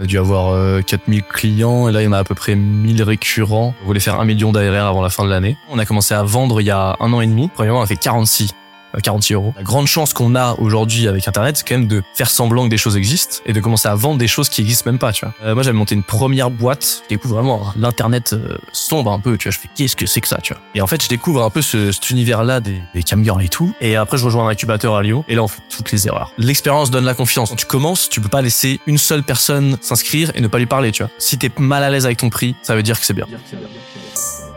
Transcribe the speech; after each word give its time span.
On 0.00 0.04
a 0.04 0.06
dû 0.06 0.16
avoir 0.16 0.54
euh, 0.54 0.80
4000 0.80 1.22
clients 1.24 1.86
et 1.86 1.92
là 1.92 2.00
il 2.00 2.06
y 2.06 2.08
en 2.08 2.12
a 2.12 2.18
à 2.18 2.24
peu 2.24 2.34
près 2.34 2.54
1000 2.54 3.02
récurrents. 3.02 3.74
On 3.82 3.86
voulait 3.86 4.00
faire 4.00 4.18
un 4.18 4.24
million 4.24 4.50
d'ARR 4.50 4.86
avant 4.86 5.02
la 5.02 5.10
fin 5.10 5.26
de 5.26 5.28
l'année. 5.28 5.58
On 5.68 5.78
a 5.78 5.84
commencé 5.84 6.14
à 6.14 6.22
vendre 6.22 6.62
il 6.62 6.64
y 6.64 6.70
a 6.70 6.96
un 7.00 7.12
an 7.12 7.20
et 7.20 7.26
demi. 7.26 7.50
Premièrement, 7.52 7.80
on 7.80 7.82
a 7.82 7.86
fait 7.86 7.96
46 7.96 8.44
euh, 8.44 8.54
46 8.98 9.34
euros. 9.34 9.54
La 9.56 9.62
grande 9.62 9.86
chance 9.86 10.12
qu'on 10.12 10.34
a 10.34 10.54
aujourd'hui 10.58 11.08
avec 11.08 11.26
Internet, 11.28 11.56
c'est 11.56 11.68
quand 11.68 11.78
même 11.78 11.88
de 11.88 12.02
faire 12.14 12.30
semblant 12.30 12.64
que 12.64 12.70
des 12.70 12.78
choses 12.78 12.96
existent 12.96 13.38
et 13.46 13.52
de 13.52 13.60
commencer 13.60 13.88
à 13.88 13.94
vendre 13.94 14.18
des 14.18 14.28
choses 14.28 14.48
qui 14.48 14.60
existent 14.60 14.90
même 14.90 14.98
pas, 14.98 15.12
tu 15.12 15.24
vois. 15.24 15.34
Euh, 15.44 15.54
moi, 15.54 15.62
j'avais 15.62 15.76
monté 15.76 15.94
une 15.94 16.02
première 16.02 16.50
boîte. 16.50 17.02
Je 17.04 17.14
découvre 17.14 17.36
vraiment 17.36 17.72
l'Internet 17.76 18.32
euh, 18.32 18.58
sombre 18.72 19.12
un 19.12 19.20
peu, 19.20 19.36
tu 19.36 19.48
vois. 19.48 19.52
Je 19.52 19.58
fais, 19.58 19.68
qu'est-ce 19.74 19.96
que 19.96 20.06
c'est 20.06 20.20
que 20.20 20.28
ça, 20.28 20.38
tu 20.42 20.52
vois. 20.52 20.62
Et 20.74 20.80
en 20.80 20.86
fait, 20.86 21.02
je 21.02 21.08
découvre 21.08 21.42
un 21.42 21.50
peu 21.50 21.62
ce, 21.62 21.92
cet 21.92 22.10
univers-là 22.10 22.60
des, 22.60 22.80
des 22.94 23.02
camgirls 23.02 23.42
et 23.42 23.48
tout. 23.48 23.72
Et 23.80 23.96
après, 23.96 24.18
je 24.18 24.24
rejoins 24.24 24.46
un 24.46 24.50
incubateur 24.50 24.94
à 24.96 25.02
Lyon 25.02 25.24
et 25.28 25.34
là, 25.34 25.42
on 25.42 25.48
fait 25.48 25.62
toutes 25.68 25.92
les 25.92 26.06
erreurs. 26.06 26.32
L'expérience 26.38 26.90
donne 26.90 27.04
la 27.04 27.14
confiance. 27.14 27.50
Quand 27.50 27.56
tu 27.56 27.66
commences, 27.66 28.08
tu 28.08 28.20
peux 28.20 28.28
pas 28.28 28.42
laisser 28.42 28.80
une 28.86 28.98
seule 28.98 29.22
personne 29.22 29.76
s'inscrire 29.80 30.32
et 30.34 30.40
ne 30.40 30.48
pas 30.48 30.58
lui 30.58 30.66
parler, 30.66 30.92
tu 30.92 31.02
vois. 31.02 31.10
Si 31.18 31.38
t'es 31.38 31.50
mal 31.58 31.82
à 31.82 31.90
l'aise 31.90 32.06
avec 32.06 32.18
ton 32.18 32.30
prix, 32.30 32.54
ça 32.62 32.74
veut 32.74 32.82
dire 32.82 32.98
que 32.98 33.06
c'est 33.06 33.14
bien. 33.14 33.26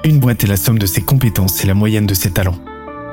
Une 0.04 0.20
boîte 0.20 0.44
est 0.44 0.48
la 0.48 0.58
somme 0.58 0.80
de 0.80 0.86
ses 0.86 1.02
compétences 1.02 1.64
et 1.64 1.68
la 1.68 1.74
moyenne 1.74 2.06
de 2.06 2.14
ses 2.14 2.32
talents. 2.32 2.58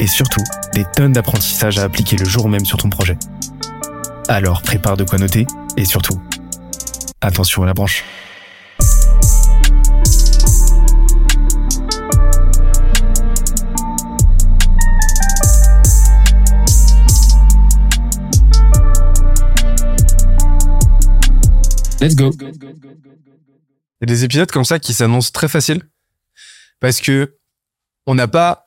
et 0.00 0.06
surtout, 0.06 0.42
des 0.74 0.84
tonnes 0.84 1.12
d'apprentissages 1.12 1.78
à 1.78 1.84
appliquer 1.84 2.16
le 2.16 2.24
jour 2.24 2.48
même 2.48 2.64
sur 2.64 2.78
ton 2.78 2.90
projet. 2.90 3.16
Alors 4.28 4.62
prépare 4.62 4.96
de 4.96 5.04
quoi 5.04 5.18
noter, 5.18 5.46
et 5.76 5.84
surtout, 5.84 6.20
attention 7.20 7.62
à 7.62 7.66
la 7.66 7.74
branche. 7.74 8.04
Let's 22.00 22.14
go. 22.14 22.30
Il 22.40 24.02
y 24.02 24.04
a 24.04 24.06
des 24.06 24.24
épisodes 24.24 24.50
comme 24.50 24.64
ça 24.64 24.78
qui 24.78 24.92
s'annoncent 24.92 25.30
très 25.32 25.48
faciles 25.48 25.82
parce 26.78 27.00
que 27.00 27.38
on 28.06 28.14
n'a 28.14 28.28
pas 28.28 28.66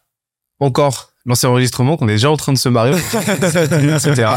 encore 0.59 1.08
lancé 1.29 1.47
l'enregistrement, 1.47 1.95
qu'on 1.95 2.07
est 2.09 2.13
déjà 2.13 2.29
en 2.29 2.37
train 2.37 2.51
de 2.51 2.57
se 2.57 2.67
marier, 2.67 2.93
etc. 3.13 4.27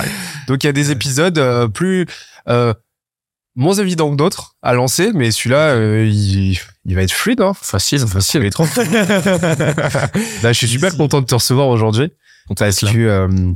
Donc 0.46 0.62
il 0.62 0.66
y 0.66 0.70
a 0.70 0.72
des 0.72 0.90
épisodes 0.92 1.38
euh, 1.38 1.66
plus 1.66 2.06
euh, 2.48 2.72
moins 3.56 3.74
évidents 3.74 4.10
que 4.10 4.16
d'autres 4.16 4.54
à 4.62 4.74
lancer, 4.74 5.10
mais 5.12 5.30
celui-là, 5.30 5.70
euh, 5.70 6.06
il, 6.06 6.58
il 6.84 6.94
va 6.94 7.02
être 7.02 7.12
fluide, 7.12 7.40
hein. 7.40 7.52
Facile, 7.60 8.06
facile. 8.06 8.42
Il 8.42 8.46
est 8.46 8.50
trop. 8.50 8.64
Là, 10.42 10.52
je 10.52 10.52
suis 10.52 10.68
super 10.68 10.96
content 10.96 11.20
de 11.20 11.26
te 11.26 11.34
recevoir 11.34 11.68
aujourd'hui 11.68 12.12
parce 12.56 12.80
que 12.80 12.98
euh, 12.98 13.52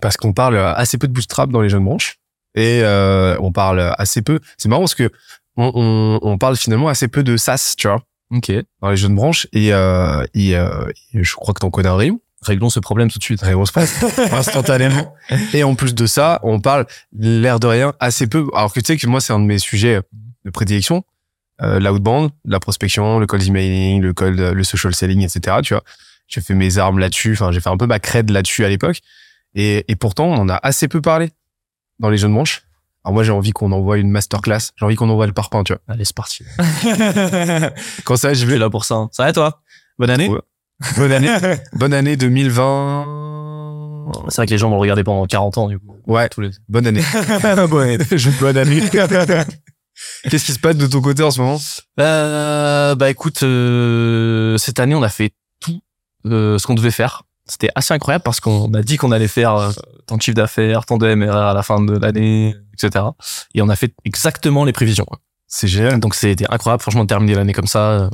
parce 0.00 0.16
qu'on 0.16 0.32
parle 0.32 0.56
assez 0.58 0.98
peu 0.98 1.06
de 1.08 1.12
bootstrap 1.12 1.50
dans 1.50 1.60
les 1.60 1.68
jeunes 1.68 1.84
branches 1.84 2.16
et 2.54 2.80
euh, 2.82 3.36
on 3.40 3.52
parle 3.52 3.94
assez 3.98 4.22
peu. 4.22 4.40
C'est 4.58 4.68
marrant 4.68 4.82
parce 4.82 4.94
que 4.94 5.10
on, 5.56 5.70
on, 5.74 6.18
on 6.22 6.38
parle 6.38 6.56
finalement 6.56 6.88
assez 6.88 7.08
peu 7.08 7.22
de 7.22 7.36
SaaS, 7.36 7.74
tu 7.76 7.86
vois, 7.88 8.02
Ok. 8.32 8.50
dans 8.80 8.90
les 8.90 8.96
jeunes 8.96 9.14
branches 9.14 9.46
et, 9.52 9.72
euh, 9.74 10.24
et, 10.34 10.56
euh, 10.56 10.86
et 11.12 11.22
je 11.22 11.34
crois 11.34 11.52
que 11.54 11.60
t'en 11.60 11.70
connais 11.70 11.88
un 11.88 11.96
rayon. 11.96 12.20
Réglons 12.42 12.70
ce 12.70 12.80
problème 12.80 13.10
tout 13.10 13.18
de 13.18 13.24
suite. 13.24 13.42
Rayon 13.42 13.60
Express, 13.60 14.02
instantanément. 14.32 15.14
Et 15.52 15.62
en 15.62 15.74
plus 15.74 15.94
de 15.94 16.06
ça, 16.06 16.40
on 16.42 16.58
parle 16.60 16.86
l'air 17.12 17.60
de 17.60 17.66
rien 17.66 17.92
assez 18.00 18.26
peu. 18.26 18.46
Alors 18.54 18.72
que 18.72 18.80
tu 18.80 18.86
sais 18.86 18.96
que 18.96 19.06
moi, 19.06 19.20
c'est 19.20 19.32
un 19.34 19.40
de 19.40 19.44
mes 19.44 19.58
sujets 19.58 20.00
de 20.46 20.50
prédilection. 20.50 21.04
Euh, 21.60 21.78
l'outbound, 21.78 22.30
la 22.46 22.58
prospection, 22.58 23.18
le 23.18 23.26
cold 23.26 23.42
emailing, 23.46 24.00
le 24.00 24.14
cold, 24.14 24.38
le 24.40 24.64
social 24.64 24.94
selling, 24.94 25.20
etc. 25.22 25.58
Tu 25.62 25.74
vois, 25.74 25.84
j'ai 26.28 26.40
fait 26.40 26.54
mes 26.54 26.78
armes 26.78 26.98
là-dessus. 26.98 27.32
Enfin, 27.34 27.52
j'ai 27.52 27.60
fait 27.60 27.68
un 27.68 27.76
peu 27.76 27.86
ma 27.86 27.98
crède 27.98 28.30
là-dessus 28.30 28.64
à 28.64 28.70
l'époque. 28.70 29.00
Et, 29.54 29.84
et 29.88 29.96
pourtant, 29.96 30.24
on 30.26 30.36
en 30.38 30.48
a 30.48 30.54
assez 30.62 30.88
peu 30.88 31.02
parlé 31.02 31.30
dans 31.98 32.08
les 32.08 32.16
jeunes 32.16 32.32
branches. 32.32 32.62
Alors 33.04 33.12
moi, 33.14 33.22
j'ai 33.24 33.32
envie 33.32 33.50
qu'on 33.52 33.70
envoie 33.72 33.98
une 33.98 34.10
masterclass. 34.10 34.70
J'ai 34.76 34.84
envie 34.86 34.94
qu'on 34.96 35.10
envoie 35.10 35.26
le 35.26 35.34
parpaing, 35.34 35.62
tu 35.64 35.74
vois. 35.74 35.82
Allez, 35.88 36.06
c'est 36.06 36.16
parti. 36.16 36.44
Quand 38.04 38.16
ça, 38.16 38.32
je 38.32 38.40
Je 38.40 38.46
vais 38.46 38.52
suis 38.52 38.58
là 38.60 38.70
pour 38.70 38.86
ça. 38.86 38.94
hein. 38.94 39.08
Ça 39.12 39.24
va 39.24 39.32
toi? 39.34 39.60
Bonne 39.98 40.10
année 40.10 40.28
Ouais. 40.28 40.40
Bonne 40.96 41.12
année. 41.12 41.28
Bonne 41.74 41.92
année 41.94 42.16
2020. 42.16 44.06
C'est 44.28 44.36
vrai 44.36 44.46
que 44.46 44.50
les 44.50 44.58
gens 44.58 44.68
vont 44.70 44.76
le 44.76 44.80
regarder 44.80 45.04
pendant 45.04 45.26
40 45.26 45.58
ans, 45.58 45.68
du 45.68 45.78
coup. 45.78 45.96
Ouais, 46.06 46.28
Tous 46.28 46.40
les... 46.40 46.50
bonne 46.68 46.86
année. 46.86 47.02
bonne 47.68 47.88
année. 47.90 47.98
Je- 48.10 48.30
bonne 48.40 48.56
année. 48.56 48.82
Qu'est-ce 50.30 50.44
qui 50.46 50.52
se 50.52 50.58
passe 50.58 50.76
de 50.76 50.86
ton 50.86 51.00
côté 51.00 51.22
en 51.22 51.30
ce 51.30 51.40
moment 51.40 51.58
Euh, 52.00 52.94
bah 52.94 53.10
écoute, 53.10 53.42
euh, 53.42 54.56
cette 54.56 54.80
année, 54.80 54.94
on 54.94 55.02
a 55.02 55.08
fait 55.10 55.32
tout 55.60 55.80
euh, 56.26 56.58
ce 56.58 56.66
qu'on 56.66 56.74
devait 56.74 56.90
faire. 56.90 57.22
C'était 57.46 57.70
assez 57.74 57.92
incroyable 57.92 58.22
parce 58.24 58.40
qu'on 58.40 58.72
a 58.74 58.82
dit 58.82 58.96
qu'on 58.96 59.12
allait 59.12 59.28
faire 59.28 59.54
euh, 59.56 59.70
tant 60.06 60.16
de 60.16 60.22
chiffre 60.22 60.36
d'affaires, 60.36 60.86
tant 60.86 60.96
de 60.96 61.14
MRR 61.14 61.36
à 61.36 61.54
la 61.54 61.62
fin 61.62 61.80
de 61.82 61.96
l'année, 61.98 62.54
etc. 62.72 63.04
Et 63.54 63.60
on 63.62 63.68
a 63.68 63.76
fait 63.76 63.92
exactement 64.04 64.64
les 64.64 64.72
prévisions. 64.72 65.06
C'est 65.46 65.68
génial. 65.68 66.00
Donc 66.00 66.14
c'était 66.14 66.46
incroyable, 66.48 66.80
franchement, 66.82 67.02
de 67.04 67.08
terminer 67.08 67.34
l'année 67.34 67.52
comme 67.52 67.66
ça. 67.66 68.08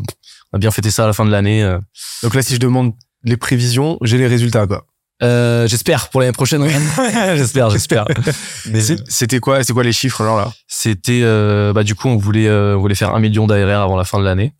On 0.52 0.56
a 0.56 0.58
bien 0.58 0.70
fêté 0.70 0.90
ça 0.90 1.04
à 1.04 1.06
la 1.06 1.12
fin 1.12 1.24
de 1.24 1.30
l'année. 1.30 1.62
euh. 1.62 1.78
Donc 2.22 2.34
là, 2.34 2.42
si 2.42 2.54
je 2.54 2.60
demande 2.60 2.92
les 3.24 3.36
prévisions, 3.36 3.98
j'ai 4.02 4.18
les 4.18 4.26
résultats, 4.26 4.66
quoi. 4.66 4.86
Euh, 5.22 5.66
j'espère 5.66 6.10
pour 6.10 6.20
l'année 6.20 6.32
prochaine. 6.32 6.62
oui. 6.62 6.70
j'espère, 7.36 7.70
j'espère. 7.70 8.04
Mais 8.66 8.80
C'était 9.08 9.40
quoi, 9.40 9.64
c'est 9.64 9.72
quoi 9.72 9.82
les 9.82 9.92
chiffres, 9.92 10.20
alors, 10.20 10.36
là? 10.36 10.52
C'était 10.68 11.20
euh, 11.22 11.72
bah 11.72 11.84
du 11.84 11.94
coup 11.94 12.08
on 12.08 12.16
voulait 12.18 12.48
euh, 12.48 12.76
on 12.76 12.80
voulait 12.80 12.94
faire 12.94 13.14
un 13.14 13.20
million 13.20 13.46
d'ARR 13.46 13.80
avant 13.80 13.96
la 13.96 14.04
fin 14.04 14.18
de 14.18 14.24
l'année 14.24 14.52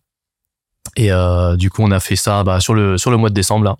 et 0.95 1.11
euh, 1.11 1.55
du 1.57 1.69
coup 1.69 1.83
on 1.83 1.91
a 1.91 1.99
fait 1.99 2.15
ça 2.15 2.43
bah, 2.43 2.59
sur 2.59 2.73
le 2.73 2.97
sur 2.97 3.11
le 3.11 3.17
mois 3.17 3.29
de 3.29 3.35
décembre 3.35 3.65
là. 3.65 3.75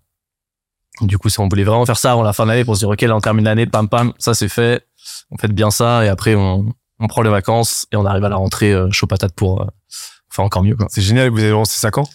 Du 1.02 1.18
coup 1.18 1.30
on 1.40 1.48
voulait 1.48 1.64
vraiment 1.64 1.86
faire 1.88 1.98
ça 1.98 2.12
avant 2.12 2.22
la 2.22 2.32
fin 2.34 2.44
de 2.46 2.50
l'année 2.52 2.64
pour 2.66 2.76
se 2.76 2.82
dire 2.82 2.90
ok 2.90 3.02
là 3.02 3.16
on 3.16 3.22
termine 3.22 3.46
l'année 3.46 3.66
pam 3.66 3.90
pam 3.90 4.14
ça 4.20 4.36
c'est 4.36 4.50
fait 4.50 4.86
on 5.32 5.38
fait 5.38 5.52
bien 5.52 5.72
ça 5.72 6.06
et 6.06 6.10
après 6.10 6.36
on 6.36 6.74
on 7.00 7.08
prend 7.08 7.24
les 7.24 7.30
vacances 7.32 7.88
et 7.92 7.96
on 7.96 8.06
arrive 8.06 8.24
à 8.24 8.30
la 8.30 8.36
rentrée 8.36 8.76
chaud 8.92 9.08
patate 9.08 9.34
pour 9.34 9.68
euh, 10.38 10.44
faire 10.44 10.46
encore 10.46 10.64
mieux 10.64 10.76
quoi. 10.76 10.88
C'est 10.90 11.02
génial, 11.02 11.30
vous 11.30 11.40
avez 11.40 11.50
lancé 11.50 11.80
ça 11.80 11.92
quand? 11.92 12.10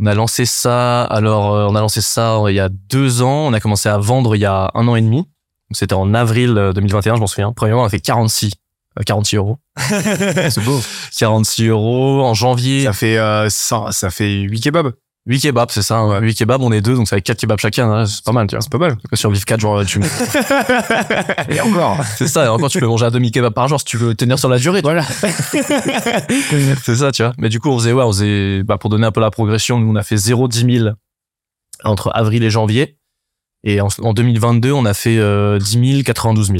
On 0.00 0.06
a 0.06 0.14
lancé 0.14 0.44
ça 0.44 1.04
alors 1.04 1.54
euh, 1.54 1.66
on 1.68 1.76
a 1.76 1.80
lancé 1.80 2.00
ça 2.00 2.36
euh, 2.36 2.50
il 2.50 2.56
y 2.56 2.60
a 2.60 2.68
deux 2.68 3.22
ans 3.22 3.46
on 3.46 3.52
a 3.52 3.60
commencé 3.60 3.88
à 3.88 3.96
vendre 3.96 4.34
il 4.34 4.40
y 4.40 4.44
a 4.44 4.70
un 4.74 4.88
an 4.88 4.96
et 4.96 5.02
demi 5.02 5.24
c'était 5.70 5.94
en 5.94 6.14
avril 6.14 6.58
euh, 6.58 6.72
2021 6.72 7.14
je 7.14 7.20
m'en 7.20 7.26
souviens 7.28 7.52
premièrement 7.52 7.82
on 7.82 7.86
a 7.86 7.90
fait 7.90 8.00
46 8.00 8.54
euh, 8.98 9.02
46 9.04 9.36
euros 9.36 9.58
C'est 9.78 10.64
beau. 10.64 10.80
46 11.18 11.68
euros 11.68 12.22
en 12.22 12.34
janvier 12.34 12.84
Ça 12.84 12.92
fait, 12.92 13.18
euh, 13.18 13.48
ça, 13.50 13.88
ça 13.90 14.10
fait 14.10 14.40
8 14.42 14.60
kebabs. 14.60 14.92
8 15.26 15.40
kebabs, 15.40 15.70
c'est 15.70 15.80
ça. 15.82 15.96
hein. 15.98 16.20
8 16.20 16.34
kebabs, 16.34 16.60
on 16.60 16.70
est 16.70 16.82
deux, 16.82 16.94
donc 16.96 17.08
ça 17.08 17.16
fait 17.16 17.22
4 17.22 17.38
kebabs 17.40 17.58
chacun. 17.58 17.90
hein. 17.90 18.04
C'est 18.06 18.22
pas 18.22 18.32
mal, 18.32 18.46
tu 18.46 18.56
vois. 18.56 18.60
C'est 18.62 18.70
pas 18.70 18.76
mal. 18.78 18.96
Sur 19.14 19.30
Vivre 19.30 19.44
4, 19.46 19.58
genre, 19.60 19.84
tu... 19.86 19.98
Et 21.48 21.60
encore. 21.62 21.98
c'est 22.18 22.28
ça. 22.28 22.44
Et 22.44 22.48
encore, 22.48 22.68
tu 22.68 22.78
peux 22.78 22.86
manger 22.86 23.06
à 23.06 23.10
demi 23.10 23.30
kebab 23.30 23.54
par 23.54 23.66
jour 23.68 23.78
si 23.80 23.86
tu 23.86 23.96
veux 23.96 24.14
tenir 24.14 24.38
sur 24.38 24.48
la 24.50 24.58
durée. 24.58 24.82
Voilà. 24.82 25.02
c'est 26.82 26.96
ça, 26.96 27.10
tu 27.12 27.22
vois. 27.22 27.32
Mais 27.38 27.48
du 27.48 27.58
coup, 27.60 27.70
on 27.70 27.78
faisait, 27.78 27.92
ouais, 27.92 28.02
on 28.04 28.12
faisait, 28.12 28.62
bah, 28.64 28.76
pour 28.78 28.90
donner 28.90 29.06
un 29.06 29.12
peu 29.12 29.20
la 29.20 29.30
progression, 29.30 29.78
nous, 29.78 29.90
on 29.90 29.96
a 29.96 30.02
fait 30.02 30.16
0, 30.16 30.46
10 30.48 30.78
000 30.80 30.88
entre 31.84 32.10
avril 32.14 32.42
et 32.44 32.50
janvier. 32.50 32.98
Et 33.64 33.80
en, 33.80 33.88
en 34.02 34.12
2022, 34.12 34.72
on 34.72 34.84
a 34.84 34.92
fait 34.92 35.16
euh, 35.18 35.58
10 35.58 35.90
000, 35.92 36.02
92 36.02 36.48
000. 36.48 36.58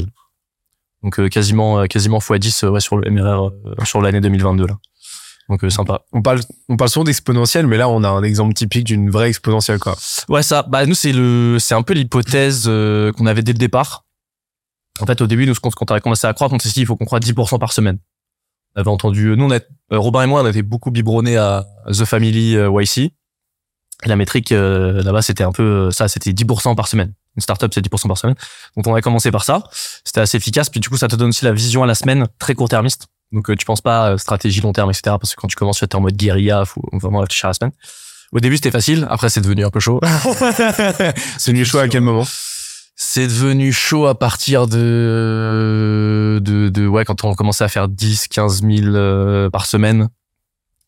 Donc, 1.03 1.19
euh, 1.19 1.29
quasiment, 1.29 1.79
euh, 1.81 1.85
quasiment 1.85 2.17
x 2.17 2.31
10 2.39 2.63
euh, 2.63 2.69
ouais, 2.69 2.79
sur 2.79 2.97
le 2.97 3.11
MRR, 3.11 3.51
sur 3.85 4.01
l'année 4.01 4.21
2022, 4.21 4.65
là. 4.65 4.77
Donc, 5.49 5.63
euh, 5.63 5.69
sympa. 5.69 6.01
On 6.11 6.21
parle, 6.21 6.41
on 6.69 6.77
parle 6.77 6.89
souvent 6.89 7.03
d'exponentielle, 7.03 7.67
mais 7.67 7.77
là, 7.77 7.87
on 7.87 8.03
a 8.03 8.09
un 8.09 8.23
exemple 8.23 8.53
typique 8.53 8.85
d'une 8.85 9.09
vraie 9.09 9.29
exponentielle, 9.29 9.79
quoi. 9.79 9.95
Ouais, 10.27 10.41
ça. 10.41 10.63
Bah 10.63 10.85
nous, 10.85 10.95
c'est 10.95 11.11
le, 11.11 11.57
c'est 11.59 11.75
un 11.75 11.83
peu 11.83 11.93
l'hypothèse 11.93 12.65
euh, 12.67 13.11
qu'on 13.11 13.27
avait 13.27 13.43
dès 13.43 13.51
le 13.51 13.59
départ. 13.59 14.05
En 15.01 15.05
fait, 15.05 15.21
au 15.21 15.27
début, 15.27 15.45
nous, 15.45 15.53
quand, 15.55 15.91
on 15.91 15.95
a 15.95 15.99
commencé 15.99 16.25
à 16.25 16.33
croître, 16.33 16.53
on 16.53 16.59
s'est 16.59 16.69
dit, 16.69 16.81
il 16.81 16.85
faut 16.85 16.95
qu'on 16.95 17.05
croît 17.05 17.19
10% 17.19 17.59
par 17.59 17.73
semaine. 17.73 17.99
On 18.75 18.81
avait 18.81 18.89
entendu, 18.89 19.35
nous, 19.37 19.45
on 19.45 19.51
a, 19.51 19.59
euh, 19.91 19.99
Robin 19.99 20.23
et 20.23 20.27
moi, 20.27 20.41
on 20.41 20.47
était 20.47 20.61
beaucoup 20.61 20.91
biberonnés 20.91 21.37
à 21.37 21.65
The 21.87 22.05
Family 22.05 22.55
euh, 22.55 22.81
YC. 22.81 23.11
Et 24.03 24.09
la 24.09 24.15
métrique 24.15 24.51
euh, 24.51 25.01
là-bas, 25.03 25.21
c'était 25.21 25.43
un 25.43 25.51
peu 25.51 25.87
euh, 25.87 25.91
ça, 25.91 26.07
c'était 26.07 26.31
10% 26.31 26.75
par 26.75 26.87
semaine. 26.87 27.13
Une 27.35 27.41
startup, 27.41 27.73
c'est 27.73 27.85
10% 27.85 28.07
par 28.07 28.17
semaine. 28.17 28.35
Donc, 28.75 28.87
on 28.87 28.95
a 28.95 29.01
commencé 29.01 29.31
par 29.31 29.43
ça. 29.43 29.63
C'était 30.03 30.21
assez 30.21 30.37
efficace. 30.37 30.69
Puis, 30.69 30.79
du 30.79 30.89
coup, 30.89 30.97
ça 30.97 31.07
te 31.07 31.15
donne 31.15 31.29
aussi 31.29 31.45
la 31.45 31.51
vision 31.51 31.83
à 31.83 31.85
la 31.85 31.95
semaine, 31.95 32.27
très 32.39 32.55
court-termiste. 32.55 33.07
Donc, 33.31 33.49
euh, 33.49 33.55
tu 33.55 33.65
penses 33.65 33.81
pas 33.81 34.11
euh, 34.11 34.17
stratégie 34.17 34.61
long 34.61 34.73
terme, 34.73 34.89
etc. 34.89 35.15
Parce 35.19 35.35
que 35.35 35.41
quand 35.41 35.47
tu 35.47 35.55
commences, 35.55 35.79
tu 35.79 35.85
es 35.85 35.95
en 35.95 36.01
mode 36.01 36.15
guérilla, 36.15 36.65
faut 36.65 36.83
vraiment 36.93 37.19
réfléchir 37.19 37.45
à 37.45 37.49
la 37.49 37.53
semaine. 37.53 37.73
Au 38.31 38.39
début, 38.39 38.55
c'était 38.55 38.71
facile. 38.71 39.07
Après, 39.09 39.29
c'est 39.29 39.41
devenu 39.41 39.65
un 39.65 39.69
peu 39.69 39.79
chaud. 39.79 39.99
C'est 41.37 41.51
venu 41.51 41.63
chaud 41.63 41.77
à 41.79 41.87
quel 41.87 42.01
moment? 42.01 42.25
C'est 42.97 43.27
devenu 43.27 43.71
chaud 43.71 44.07
à 44.07 44.17
partir 44.17 44.67
de, 44.67 46.39
de, 46.41 46.69
de, 46.69 46.87
ouais, 46.87 47.05
quand 47.05 47.23
on 47.23 47.33
commençait 47.33 47.63
à 47.63 47.67
faire 47.67 47.87
10, 47.87 48.27
15 48.29 48.61
000 48.61 48.95
euh, 48.95 49.49
par 49.49 49.65
semaine. 49.65 50.09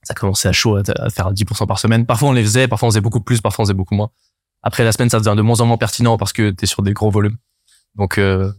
Ça 0.04 0.14
commençait 0.14 0.48
à 0.48 0.54
chaud 0.54 0.78
à, 0.78 0.84
à 0.96 1.10
faire 1.10 1.34
10% 1.34 1.68
par 1.68 1.80
semaine. 1.80 2.06
Parfois 2.06 2.30
on 2.30 2.32
les 2.32 2.44
faisait, 2.44 2.68
parfois 2.68 2.88
on 2.88 2.92
faisait 2.92 3.02
beaucoup 3.02 3.20
plus, 3.20 3.42
parfois 3.42 3.64
on 3.64 3.66
faisait 3.66 3.74
beaucoup 3.74 3.96
moins. 3.96 4.10
Après 4.64 4.84
la 4.84 4.92
semaine, 4.92 5.10
ça 5.10 5.20
devient 5.20 5.36
de 5.36 5.42
moins 5.42 5.60
en 5.60 5.66
moins 5.66 5.78
pertinent 5.78 6.18
parce 6.18 6.34
que 6.34 6.50
t'es 6.50 6.66
sur 6.66 6.82
des 6.82 6.94
gros 6.94 7.12
volumes. 7.12 7.38
Donc 7.96 8.18
euh, 8.18 8.52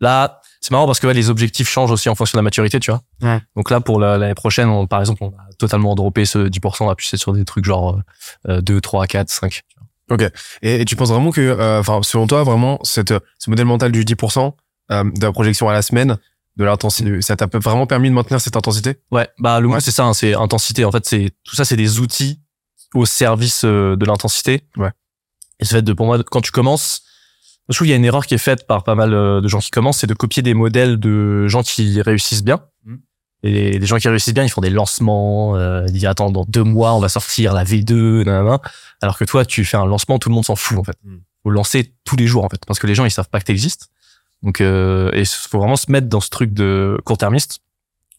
là, 0.00 0.40
c'est 0.64 0.70
marrant 0.70 0.86
parce 0.86 0.98
que 0.98 1.06
ouais, 1.06 1.12
les 1.12 1.28
objectifs 1.28 1.68
changent 1.68 1.90
aussi 1.90 2.08
en 2.08 2.14
fonction 2.14 2.36
de 2.36 2.38
la 2.38 2.42
maturité, 2.42 2.80
tu 2.80 2.90
vois. 2.90 3.02
Ouais. 3.20 3.38
Donc 3.54 3.70
là, 3.70 3.80
pour 3.82 4.00
la- 4.00 4.16
l'année 4.16 4.32
prochaine, 4.34 4.68
on- 4.70 4.86
par 4.86 5.00
exemple, 5.00 5.22
on 5.22 5.28
a 5.28 5.52
totalement 5.58 5.94
droppé 5.94 6.24
ce 6.24 6.38
10%, 6.48 6.86
on 6.86 6.88
a 6.88 6.94
pu 6.94 7.04
sur 7.04 7.34
des 7.34 7.44
trucs 7.44 7.66
genre 7.66 8.00
euh, 8.48 8.62
2, 8.62 8.80
3, 8.80 9.06
4, 9.06 9.28
5. 9.28 9.60
Et, 10.62 10.80
et 10.80 10.84
tu 10.86 10.96
penses 10.96 11.10
vraiment 11.10 11.32
que, 11.32 11.40
euh, 11.42 11.80
enfin, 11.80 12.00
selon 12.02 12.26
toi, 12.26 12.44
vraiment, 12.44 12.78
cette, 12.82 13.12
ce 13.38 13.50
modèle 13.50 13.66
mental 13.66 13.92
du 13.92 14.04
10% 14.04 14.54
euh, 14.90 15.04
de 15.04 15.26
la 15.26 15.32
projection 15.32 15.68
à 15.68 15.74
la 15.74 15.82
semaine, 15.82 16.16
de 16.56 16.64
l'intensité, 16.64 17.20
ça 17.20 17.36
t'a 17.36 17.46
vraiment 17.52 17.86
permis 17.86 18.08
de 18.08 18.14
maintenir 18.14 18.40
cette 18.40 18.56
intensité? 18.56 18.96
Ouais, 19.10 19.28
bah 19.38 19.60
le 19.60 19.68
mot 19.68 19.74
Ouais. 19.74 19.80
c'est 19.80 19.90
ça, 19.90 20.04
hein, 20.04 20.14
c'est 20.14 20.34
intensité. 20.34 20.84
En 20.86 20.92
fait, 20.92 21.04
c'est 21.04 21.30
tout 21.44 21.56
ça, 21.56 21.64
c'est 21.64 21.76
des 21.76 21.98
outils 22.00 22.40
au 22.94 23.04
service 23.06 23.62
euh, 23.64 23.96
de 23.96 24.04
l'intensité. 24.06 24.66
Ouais. 24.76 24.90
Et 25.60 25.64
c'est 25.64 25.74
fait 25.76 25.82
de 25.82 25.92
pour 25.92 26.06
moi 26.06 26.22
quand 26.22 26.40
tu 26.40 26.52
commences, 26.52 27.02
je 27.68 27.76
trouve 27.76 27.86
qu'il 27.86 27.90
y 27.90 27.94
a 27.94 27.96
une 27.96 28.04
erreur 28.04 28.26
qui 28.26 28.34
est 28.34 28.38
faite 28.38 28.66
par 28.66 28.84
pas 28.84 28.94
mal 28.94 29.14
euh, 29.14 29.40
de 29.40 29.48
gens 29.48 29.58
qui 29.58 29.70
commencent, 29.70 29.98
c'est 29.98 30.06
de 30.06 30.14
copier 30.14 30.42
des 30.42 30.54
modèles 30.54 30.98
de 30.98 31.48
gens 31.48 31.62
qui 31.62 32.00
réussissent 32.02 32.44
bien. 32.44 32.60
Mhm. 32.84 33.00
Et 33.42 33.78
les 33.78 33.86
gens 33.86 33.98
qui 33.98 34.08
réussissent 34.08 34.34
bien, 34.34 34.44
ils 34.44 34.50
font 34.50 34.60
des 34.60 34.70
lancements, 34.70 35.56
euh, 35.56 35.84
ils 35.86 35.92
disent 35.92 36.06
attends 36.06 36.30
dans 36.30 36.44
deux 36.46 36.62
mois 36.62 36.94
on 36.94 37.00
va 37.00 37.08
sortir 37.08 37.54
la 37.54 37.64
V2, 37.64 38.24
nanana. 38.24 38.60
alors 39.00 39.18
que 39.18 39.24
toi 39.24 39.44
tu 39.44 39.64
fais 39.64 39.76
un 39.76 39.86
lancement, 39.86 40.18
tout 40.18 40.28
le 40.28 40.34
monde 40.34 40.44
s'en 40.44 40.56
fout 40.56 40.78
en 40.78 40.84
fait. 40.84 40.96
Mhm. 41.04 41.20
Faut 41.42 41.50
lancer 41.50 41.94
tous 42.04 42.16
les 42.16 42.26
jours 42.26 42.44
en 42.44 42.48
fait, 42.48 42.60
parce 42.66 42.78
que 42.78 42.86
les 42.86 42.94
gens 42.94 43.04
ils 43.04 43.10
savent 43.10 43.28
pas 43.28 43.40
que 43.40 43.44
t'existes. 43.44 43.88
Donc 44.42 44.60
euh, 44.60 45.10
et 45.12 45.24
faut 45.24 45.58
vraiment 45.58 45.76
se 45.76 45.90
mettre 45.90 46.08
dans 46.08 46.20
ce 46.20 46.28
truc 46.28 46.52
de 46.52 47.00
court-termiste. 47.04 47.60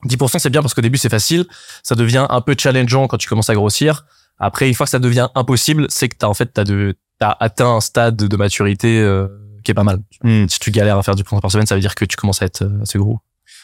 10% 0.05 0.39
c'est 0.39 0.49
bien 0.49 0.61
parce 0.61 0.73
qu'au 0.73 0.81
début 0.81 0.97
c'est 0.97 1.09
facile, 1.09 1.45
ça 1.83 1.95
devient 1.95 2.25
un 2.29 2.41
peu 2.41 2.55
challengeant 2.57 3.07
quand 3.07 3.17
tu 3.17 3.29
commences 3.29 3.49
à 3.49 3.55
grossir. 3.55 4.05
Après 4.39 4.67
une 4.67 4.73
fois 4.73 4.87
que 4.87 4.91
ça 4.91 4.99
devient 4.99 5.29
impossible, 5.35 5.85
c'est 5.89 6.09
que 6.09 6.17
t'as 6.17 6.27
en 6.27 6.33
fait 6.33 6.47
t'as 6.47 6.63
de 6.63 6.95
t'as 7.19 7.35
atteint 7.39 7.75
un 7.75 7.81
stade 7.81 8.15
de 8.15 8.37
maturité 8.37 8.99
euh, 8.99 9.27
qui 9.63 9.71
est 9.71 9.73
pas 9.73 9.83
mal. 9.83 9.99
Si 10.23 10.59
tu 10.59 10.71
galères 10.71 10.97
à 10.97 11.03
faire 11.03 11.15
du 11.15 11.23
10% 11.23 11.41
par 11.41 11.51
semaine, 11.51 11.65
ça 11.65 11.75
veut 11.75 11.81
dire 11.81 11.95
que 11.95 12.05
tu 12.05 12.15
commences 12.15 12.41
à 12.41 12.45
être 12.45 12.63
euh, 12.63 12.81
assez 12.81 12.97
gros. 12.97 13.19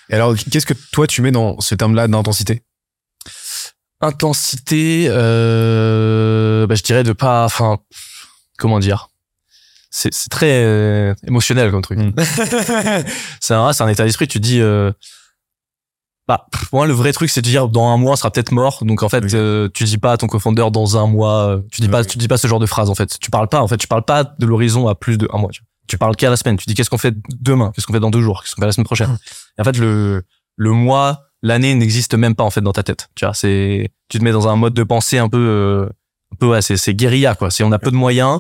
Et 0.09 0.15
alors, 0.15 0.36
qu'est-ce 0.36 0.65
que 0.65 0.74
toi 0.92 1.07
tu 1.07 1.21
mets 1.21 1.31
dans 1.31 1.59
ce 1.59 1.75
terme-là 1.75 2.07
d'intensité? 2.07 2.63
Intensité, 4.01 5.06
euh, 5.09 6.65
bah, 6.68 6.75
je 6.75 6.81
dirais 6.81 7.03
de 7.03 7.13
pas, 7.13 7.45
enfin, 7.45 7.80
comment 8.57 8.80
dire, 8.80 9.09
c'est 9.92 10.13
c'est 10.13 10.30
très 10.30 10.63
euh, 10.63 11.13
émotionnel 11.27 11.69
comme 11.69 11.81
truc. 11.81 12.00
Mm. 12.00 12.13
c'est 13.39 13.53
un, 13.53 13.71
un 13.77 13.88
état 13.88 14.06
d'esprit. 14.06 14.27
Tu 14.27 14.39
te 14.39 14.44
dis, 14.44 14.59
euh, 14.59 14.92
bah, 16.31 16.45
pour 16.69 16.79
moi 16.79 16.87
le 16.87 16.93
vrai 16.93 17.11
truc 17.13 17.29
c'est 17.29 17.41
de 17.41 17.47
dire 17.47 17.67
dans 17.67 17.87
un 17.87 17.97
mois 17.97 18.13
on 18.13 18.15
sera 18.15 18.31
peut-être 18.31 18.51
mort. 18.51 18.83
Donc 18.85 19.03
en 19.03 19.09
fait, 19.09 19.23
Oui. 19.23 19.31
euh, 19.33 19.67
tu 19.73 19.83
dis 19.83 19.97
pas 19.97 20.13
à 20.13 20.17
ton 20.17 20.27
cofondeur 20.27 20.71
dans 20.71 20.97
un 20.97 21.07
mois, 21.07 21.47
euh, 21.47 21.61
tu 21.71 21.81
dis 21.81 21.89
pas, 21.89 22.01
Oui. 22.01 22.07
tu 22.07 22.17
dis 22.17 22.27
pas 22.27 22.37
ce 22.37 22.47
genre 22.47 22.59
de 22.59 22.65
phrase 22.65 22.89
en 22.89 22.95
fait. 22.95 23.17
Tu 23.19 23.29
parles 23.29 23.47
pas 23.49 23.61
en 23.61 23.67
fait, 23.67 23.77
tu 23.77 23.87
parles 23.87 24.05
pas 24.05 24.23
de 24.23 24.45
l'horizon 24.45 24.87
à 24.87 24.95
plus 24.95 25.17
de 25.17 25.27
un 25.33 25.37
mois. 25.39 25.49
Tu, 25.51 25.61
tu 25.87 25.97
parles 25.97 26.15
qu'à 26.15 26.29
la 26.29 26.37
semaine. 26.37 26.57
Tu 26.57 26.65
dis 26.67 26.73
qu'est-ce 26.73 26.89
qu'on 26.89 26.97
fait 26.97 27.13
demain, 27.39 27.71
qu'est-ce 27.75 27.85
qu'on 27.87 27.93
fait 27.93 27.99
dans 27.99 28.11
deux 28.11 28.21
jours, 28.21 28.43
qu'est-ce 28.43 28.55
qu'on 28.55 28.61
fait 28.61 28.67
la 28.67 28.71
semaine 28.71 28.85
prochaine? 28.85 29.17
Et 29.57 29.61
en 29.61 29.63
fait 29.65 29.77
le 29.77 30.23
le 30.55 30.71
mois, 30.71 31.23
l'année 31.41 31.73
n'existe 31.75 32.13
même 32.13 32.35
pas 32.35 32.43
en 32.43 32.49
fait 32.51 32.61
dans 32.61 32.73
ta 32.73 32.83
tête. 32.83 33.09
Tu 33.15 33.25
vois, 33.25 33.33
c'est 33.33 33.91
tu 34.09 34.19
te 34.19 34.23
mets 34.23 34.31
dans 34.31 34.47
un 34.47 34.55
mode 34.55 34.73
de 34.73 34.83
pensée 34.83 35.17
un 35.17 35.27
peu 35.29 35.37
euh, 35.37 35.89
un 36.33 36.35
peu 36.39 36.47
ouais, 36.47 36.61
c'est 36.61 36.77
c'est 36.77 36.93
guérilla 36.93 37.35
quoi. 37.35 37.51
C'est 37.51 37.63
on 37.63 37.71
a 37.71 37.79
peu 37.79 37.91
de 37.91 37.95
moyens. 37.97 38.39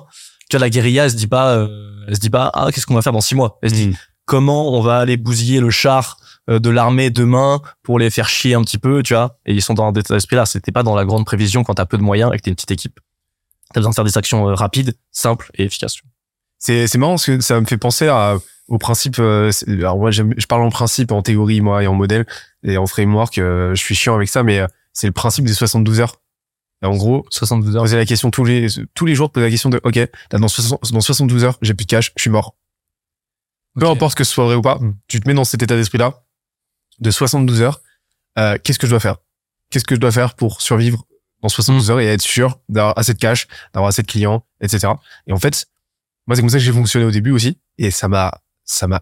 Tu 0.49 0.57
vois 0.57 0.61
la 0.65 0.69
guérilla, 0.69 1.05
elle 1.05 1.11
se 1.11 1.15
dit 1.15 1.27
pas 1.27 1.55
euh, 1.55 1.67
elle 2.07 2.15
se 2.15 2.19
dit 2.21 2.29
pas 2.29 2.51
ah 2.53 2.67
qu'est-ce 2.71 2.85
qu'on 2.85 2.93
va 2.95 3.01
faire 3.01 3.13
dans 3.13 3.21
six 3.21 3.35
mois? 3.35 3.57
Elle 3.61 3.69
se 3.71 3.75
dit 3.75 3.95
comment 4.31 4.73
on 4.73 4.79
va 4.79 4.99
aller 4.99 5.17
bousiller 5.17 5.59
le 5.59 5.69
char 5.69 6.17
euh, 6.49 6.59
de 6.59 6.69
l'armée 6.69 7.09
demain 7.09 7.61
pour 7.83 7.99
les 7.99 8.09
faire 8.09 8.29
chier 8.29 8.53
un 8.53 8.61
petit 8.61 8.77
peu, 8.77 9.03
tu 9.03 9.13
vois. 9.13 9.37
Et 9.45 9.53
ils 9.53 9.61
sont 9.61 9.73
dans 9.73 9.93
cet 9.93 10.05
état 10.05 10.13
d'esprit 10.13 10.37
là. 10.37 10.45
C'était 10.45 10.71
pas 10.71 10.83
dans 10.83 10.95
la 10.95 11.03
grande 11.03 11.25
prévision 11.25 11.65
quand 11.65 11.73
t'as 11.73 11.85
peu 11.85 11.97
de 11.97 12.01
moyens 12.01 12.31
et 12.33 12.37
que 12.37 12.43
t'es 12.43 12.49
une 12.49 12.55
petite 12.55 12.71
équipe. 12.71 12.97
T'as 13.73 13.81
besoin 13.81 13.89
de 13.89 13.95
faire 13.95 14.05
des 14.05 14.17
actions 14.17 14.47
euh, 14.47 14.53
rapides, 14.53 14.93
simples 15.11 15.51
et 15.55 15.65
efficaces. 15.65 15.97
C'est 16.59 16.87
c'est 16.87 16.97
marrant 16.97 17.13
parce 17.13 17.25
que 17.25 17.41
ça 17.41 17.59
me 17.59 17.65
fait 17.65 17.77
penser 17.77 18.07
à, 18.07 18.37
au 18.69 18.77
principe. 18.77 19.19
euh, 19.19 19.51
alors 19.67 19.97
moi, 19.97 20.11
je 20.11 20.23
parle 20.47 20.61
en 20.61 20.69
principe, 20.69 21.11
en 21.11 21.21
théorie, 21.21 21.59
moi, 21.59 21.83
et 21.83 21.87
en 21.87 21.93
modèle 21.93 22.25
et 22.63 22.77
en 22.77 22.87
framework. 22.87 23.37
euh, 23.37 23.75
je 23.75 23.81
suis 23.83 23.95
chiant 23.95 24.15
avec 24.15 24.29
ça, 24.29 24.43
mais 24.43 24.59
euh, 24.59 24.67
c'est 24.93 25.07
le 25.07 25.13
principe 25.13 25.43
des 25.43 25.53
72 25.53 25.99
heures. 25.99 26.21
Et 26.83 26.85
en 26.85 26.95
gros, 26.95 27.25
72 27.31 27.75
heures. 27.75 27.83
poser 27.83 27.97
la 27.97 28.05
question 28.05 28.31
tous 28.31 28.45
les 28.45 28.67
tous 28.95 29.05
les 29.05 29.13
jours, 29.13 29.29
poser 29.29 29.45
la 29.47 29.51
question 29.51 29.69
de 29.69 29.81
OK, 29.83 29.99
t'as 30.29 30.37
dans, 30.37 30.47
60 30.47 30.93
dans 30.93 31.01
72 31.01 31.43
heures, 31.43 31.57
j'ai 31.61 31.73
plus 31.73 31.85
de 31.85 31.89
cash, 31.89 32.13
je 32.15 32.21
suis 32.21 32.29
mort. 32.29 32.55
Peu 33.79 33.87
importe 33.87 34.15
que 34.17 34.23
ce 34.23 34.31
soit 34.33 34.45
vrai 34.45 34.55
ou 34.55 34.61
pas, 34.61 34.75
Mm. 34.79 34.95
tu 35.07 35.19
te 35.19 35.27
mets 35.27 35.33
dans 35.33 35.43
cet 35.45 35.63
état 35.63 35.75
d'esprit-là 35.75 36.23
de 36.99 37.11
72 37.11 37.61
heures. 37.61 37.81
euh, 38.37 38.57
Qu'est-ce 38.63 38.79
que 38.79 38.87
je 38.87 38.91
dois 38.91 38.99
faire? 38.99 39.17
Qu'est-ce 39.69 39.85
que 39.85 39.95
je 39.95 39.99
dois 39.99 40.11
faire 40.11 40.35
pour 40.35 40.61
survivre 40.61 41.05
dans 41.41 41.49
72 41.49 41.87
Mm. 41.87 41.91
heures 41.91 41.99
et 42.01 42.05
être 42.07 42.21
sûr 42.21 42.59
d'avoir 42.69 42.97
assez 42.97 43.13
de 43.13 43.19
cash, 43.19 43.47
d'avoir 43.73 43.89
assez 43.89 44.01
de 44.03 44.07
clients, 44.07 44.45
etc. 44.61 44.93
Et 45.27 45.33
en 45.33 45.37
fait, 45.39 45.65
moi, 46.27 46.35
c'est 46.35 46.41
comme 46.41 46.49
ça 46.49 46.57
que 46.57 46.63
j'ai 46.63 46.71
fonctionné 46.73 47.05
au 47.05 47.11
début 47.11 47.31
aussi, 47.31 47.57
et 47.77 47.91
ça 47.91 48.07
m'a 48.07 48.31
ça 48.63 48.87
m'a 48.87 49.01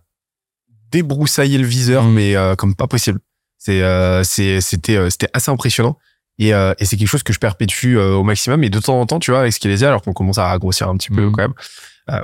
débroussaillé 0.92 1.58
le 1.58 1.66
viseur, 1.68 2.04
Mm. 2.04 2.14
mais 2.14 2.36
euh, 2.36 2.56
comme 2.56 2.76
pas 2.76 2.88
possible. 2.88 3.20
C'est 3.58 3.82
euh, 3.84 4.24
c'est 4.24 4.62
c'était 4.62 4.96
euh, 4.96 5.10
c'était 5.10 5.30
assez 5.34 5.52
impressionnant. 5.52 5.98
Et, 6.42 6.54
euh, 6.54 6.74
et 6.80 6.86
c'est 6.86 6.96
quelque 6.96 7.10
chose 7.10 7.22
que 7.24 7.34
je 7.34 7.40
perpétue 7.40 7.98
euh, 7.98 8.14
au 8.14 8.24
maximum. 8.24 8.64
Et 8.64 8.70
de 8.70 8.80
temps 8.80 8.98
en 9.02 9.06
temps, 9.06 9.20
tu 9.20 9.32
vois, 9.32 9.42
avec 9.42 9.52
Skelésia, 9.52 9.90
alors 9.90 10.02
qu'on 10.02 10.14
commence 10.14 10.38
à 10.38 10.58
grossir 10.58 10.88
un 10.88 10.96
petit 10.96 11.10
peu 11.10 11.30
quand 11.32 11.42
même, 11.42 11.54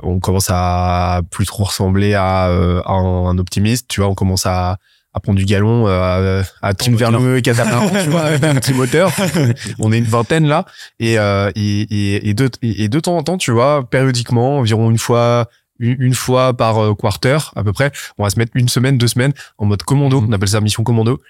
on 0.03 0.19
commence 0.19 0.47
à 0.49 1.21
plus 1.31 1.45
trop 1.45 1.63
ressembler 1.63 2.13
à, 2.13 2.47
euh, 2.47 2.81
à 2.85 2.93
un, 2.93 3.27
un 3.27 3.37
optimiste. 3.37 3.87
Tu 3.87 4.01
vois, 4.01 4.09
on 4.09 4.15
commence 4.15 4.45
à, 4.45 4.77
à 5.15 5.19
prendre 5.21 5.39
du 5.39 5.45
galon, 5.45 5.87
euh, 5.87 6.43
à 6.61 6.73
Tim 6.73 6.91
moteur. 6.91 7.11
Verneux 7.11 7.37
et 7.37 7.41
Casablanca, 7.41 8.03
tu 8.03 8.09
vois, 8.09 8.25
un 8.25 8.55
petit 8.55 8.73
moteur. 8.73 9.11
on 9.79 9.93
est 9.93 9.97
une 9.97 10.05
vingtaine 10.05 10.45
là. 10.45 10.65
Et, 10.99 11.17
euh, 11.17 11.51
et, 11.55 11.81
et, 11.83 12.29
et, 12.29 12.33
de, 12.33 12.49
et, 12.61 12.83
et 12.83 12.89
de 12.89 12.99
temps 12.99 13.15
en 13.15 13.23
temps, 13.23 13.37
tu 13.37 13.51
vois, 13.51 13.89
périodiquement, 13.89 14.57
environ 14.57 14.91
une 14.91 14.97
fois, 14.97 15.47
une, 15.79 16.13
fois 16.13 16.55
par 16.55 16.79
euh, 16.79 16.93
quarter 16.93 17.37
à 17.55 17.63
peu 17.63 17.71
près, 17.71 17.91
on 18.17 18.23
va 18.23 18.29
se 18.29 18.37
mettre 18.37 18.51
une 18.55 18.67
semaine, 18.67 18.97
deux 18.97 19.07
semaines 19.07 19.33
en 19.57 19.65
mode 19.65 19.83
commando. 19.83 20.21
Mhm. 20.21 20.29
On 20.29 20.31
appelle 20.33 20.49
ça 20.49 20.61
mission 20.61 20.83
commando. 20.83 21.21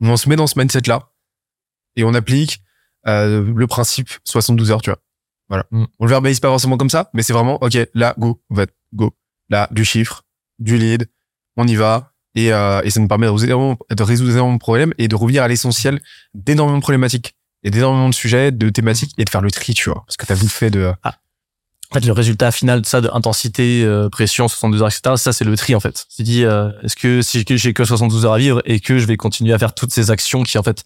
On 0.00 0.16
se 0.16 0.28
met 0.28 0.36
dans 0.36 0.46
ce 0.46 0.58
mindset 0.58 0.82
là 0.86 1.10
et 1.96 2.04
on 2.04 2.14
applique 2.14 2.60
euh, 3.06 3.52
le 3.54 3.66
principe 3.66 4.10
72 4.24 4.70
heures, 4.70 4.82
tu 4.82 4.90
vois. 4.90 4.98
Voilà. 5.48 5.64
Mm. 5.70 5.84
On 5.98 6.04
le 6.04 6.10
verbalise 6.10 6.40
pas 6.40 6.48
forcément 6.48 6.76
comme 6.76 6.90
ça, 6.90 7.10
mais 7.14 7.22
c'est 7.22 7.32
vraiment, 7.32 7.62
ok, 7.62 7.76
là, 7.94 8.14
go, 8.18 8.40
va, 8.50 8.66
go. 8.94 9.12
Là, 9.48 9.68
du 9.70 9.84
chiffre, 9.84 10.24
du 10.58 10.76
lead, 10.76 11.08
on 11.56 11.66
y 11.66 11.76
va. 11.76 12.12
Et, 12.34 12.52
euh, 12.52 12.82
et 12.84 12.90
ça 12.90 13.00
nous 13.00 13.08
permet 13.08 13.26
de 13.26 13.30
résoudre, 13.30 13.50
énormément- 13.50 13.78
de 13.88 14.02
résoudre 14.02 14.30
énormément 14.32 14.54
de 14.56 14.60
problèmes 14.60 14.92
et 14.98 15.08
de 15.08 15.14
revenir 15.14 15.42
à 15.42 15.48
l'essentiel 15.48 16.00
d'énormément 16.34 16.76
de 16.78 16.82
problématiques 16.82 17.34
et 17.62 17.70
d'énormément 17.70 18.10
de 18.10 18.14
sujets, 18.14 18.52
de 18.52 18.68
thématiques 18.68 19.12
et 19.16 19.24
de 19.24 19.30
faire 19.30 19.40
le 19.40 19.50
tri, 19.50 19.72
tu 19.72 19.88
vois. 19.88 20.04
Parce 20.06 20.16
que 20.18 20.26
t'as 20.26 20.34
vite 20.34 20.52
fait 20.52 20.70
de... 20.70 20.92
En 21.90 21.94
fait, 21.94 22.04
le 22.04 22.12
résultat 22.12 22.50
final 22.50 22.82
de 22.82 22.86
ça, 22.86 23.00
de 23.00 23.08
intensité, 23.12 23.84
euh, 23.84 24.08
pression, 24.08 24.48
72 24.48 24.82
heures, 24.82 24.88
etc., 24.88 25.14
ça, 25.16 25.32
c'est 25.32 25.44
le 25.44 25.56
tri, 25.56 25.74
en 25.74 25.80
fait. 25.80 26.04
Tu 26.14 26.24
dis, 26.24 26.44
euh, 26.44 26.70
est-ce 26.82 26.96
que 26.96 27.22
si 27.22 27.44
j'ai 27.48 27.72
que 27.72 27.84
72 27.84 28.26
heures 28.26 28.32
à 28.34 28.38
vivre 28.38 28.60
et 28.64 28.80
que 28.80 28.98
je 28.98 29.06
vais 29.06 29.16
continuer 29.16 29.52
à 29.52 29.58
faire 29.58 29.72
toutes 29.72 29.92
ces 29.92 30.10
actions 30.10 30.42
qui, 30.42 30.58
en 30.58 30.64
fait, 30.64 30.84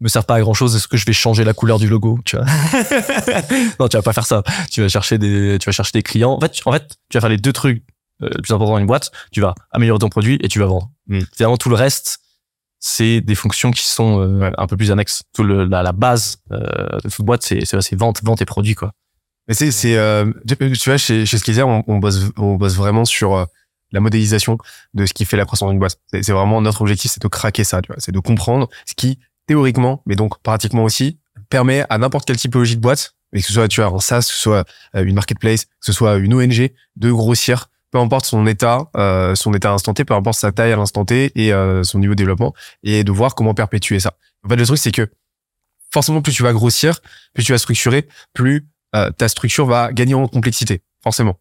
me 0.00 0.08
servent 0.08 0.26
pas 0.26 0.34
à 0.36 0.40
grand 0.40 0.54
chose, 0.54 0.76
est-ce 0.76 0.88
que 0.88 0.96
je 0.96 1.06
vais 1.06 1.12
changer 1.12 1.42
la 1.44 1.54
couleur 1.54 1.78
du 1.78 1.88
logo, 1.88 2.18
tu 2.24 2.36
vois? 2.36 2.44
non, 3.80 3.88
tu 3.88 3.96
vas 3.96 4.02
pas 4.02 4.12
faire 4.12 4.26
ça. 4.26 4.42
Tu 4.70 4.82
vas 4.82 4.88
chercher 4.88 5.18
des, 5.18 5.58
tu 5.60 5.66
vas 5.66 5.72
chercher 5.72 5.92
des 5.94 6.02
clients. 6.02 6.32
En 6.32 6.40
fait, 6.40 6.50
tu- 6.50 6.62
en 6.66 6.72
fait, 6.72 6.96
tu 7.08 7.16
vas 7.16 7.20
faire 7.20 7.30
les 7.30 7.36
deux 7.38 7.52
trucs 7.52 7.82
euh, 8.22 8.28
les 8.34 8.42
plus 8.42 8.52
importants 8.54 8.72
dans 8.74 8.78
une 8.78 8.86
boîte. 8.86 9.10
Tu 9.32 9.40
vas 9.40 9.54
améliorer 9.72 9.98
ton 9.98 10.08
produit 10.08 10.38
et 10.42 10.48
tu 10.48 10.58
vas 10.58 10.66
vendre. 10.66 10.90
Mm. 11.06 11.20
Finalement, 11.34 11.56
tout 11.56 11.68
le 11.68 11.76
reste, 11.76 12.18
c'est 12.78 13.20
des 13.20 13.34
fonctions 13.34 13.70
qui 13.70 13.84
sont 13.86 14.20
euh, 14.20 14.50
un 14.58 14.66
peu 14.66 14.76
plus 14.76 14.90
annexes. 14.90 15.22
Tout 15.32 15.42
le, 15.44 15.64
la, 15.64 15.82
la 15.82 15.92
base 15.92 16.38
euh, 16.52 16.98
de 17.02 17.08
toute 17.08 17.24
boîte, 17.24 17.42
c'est, 17.42 17.64
c'est, 17.64 17.80
c'est 17.80 17.96
vente, 17.96 18.22
vente 18.22 18.42
et 18.42 18.46
produit, 18.46 18.74
quoi. 18.74 18.92
Mais 19.48 19.54
c'est, 19.54 19.70
c'est, 19.70 19.96
euh, 19.96 20.30
tu 20.48 20.56
vois, 20.86 20.96
chez, 20.98 21.24
chez 21.24 21.38
Skizzer, 21.38 21.62
on, 21.66 21.84
on 21.86 21.98
bosse, 21.98 22.18
on 22.36 22.56
bosse 22.56 22.74
vraiment 22.74 23.04
sur 23.04 23.34
euh, 23.36 23.44
la 23.92 24.00
modélisation 24.00 24.58
de 24.92 25.06
ce 25.06 25.14
qui 25.14 25.24
fait 25.24 25.36
la 25.36 25.44
croissance 25.44 25.70
d'une 25.70 25.78
boîte. 25.78 25.98
C'est, 26.10 26.22
c'est 26.24 26.32
vraiment 26.32 26.60
notre 26.60 26.82
objectif, 26.82 27.12
c'est 27.12 27.22
de 27.22 27.28
craquer 27.28 27.62
ça, 27.64 27.80
tu 27.80 27.86
vois. 27.88 27.96
C'est 27.98 28.12
de 28.12 28.18
comprendre 28.18 28.68
ce 28.86 28.94
qui, 28.94 29.20
théoriquement, 29.46 30.02
mais 30.06 30.16
donc 30.16 30.40
pratiquement 30.42 30.84
aussi, 30.84 31.18
permet 31.48 31.84
à 31.90 31.98
n'importe 31.98 32.26
quelle 32.26 32.36
typologie 32.36 32.76
de 32.76 32.80
boîte, 32.80 33.14
que 33.32 33.40
ce 33.40 33.52
soit, 33.52 33.68
tu 33.68 33.80
vois, 33.82 33.90
un 33.94 34.00
SaaS, 34.00 34.20
que 34.20 34.34
ce 34.34 34.40
soit 34.40 34.64
euh, 34.94 35.04
une 35.04 35.14
marketplace, 35.14 35.64
que 35.66 35.70
ce 35.82 35.92
soit 35.92 36.16
une 36.16 36.34
ONG, 36.34 36.70
de 36.96 37.12
grossir, 37.12 37.68
peu 37.90 37.98
importe 37.98 38.24
son 38.26 38.46
état, 38.46 38.88
euh, 38.96 39.34
son 39.34 39.52
état 39.54 39.68
à 39.68 39.72
l'instant 39.72 39.94
T, 39.94 40.04
peu 40.04 40.14
importe 40.14 40.38
sa 40.38 40.52
taille 40.52 40.72
à 40.72 40.76
l'instant 40.76 41.04
T 41.04 41.32
et 41.34 41.52
euh, 41.52 41.82
son 41.82 41.98
niveau 41.98 42.14
de 42.14 42.18
développement, 42.18 42.54
et 42.82 43.04
de 43.04 43.12
voir 43.12 43.34
comment 43.34 43.54
perpétuer 43.54 44.00
ça. 44.00 44.14
En 44.44 44.48
fait, 44.48 44.56
le 44.56 44.64
truc, 44.66 44.78
c'est 44.78 44.92
que 44.92 45.08
forcément, 45.92 46.22
plus 46.22 46.32
tu 46.32 46.42
vas 46.42 46.52
grossir, 46.52 47.00
plus 47.34 47.44
tu 47.44 47.52
vas 47.52 47.58
structurer, 47.58 48.08
plus 48.32 48.66
euh, 48.94 49.10
ta 49.10 49.28
structure 49.28 49.66
va 49.66 49.92
gagner 49.92 50.14
en 50.14 50.26
complexité, 50.28 50.82
forcément. 51.02 51.38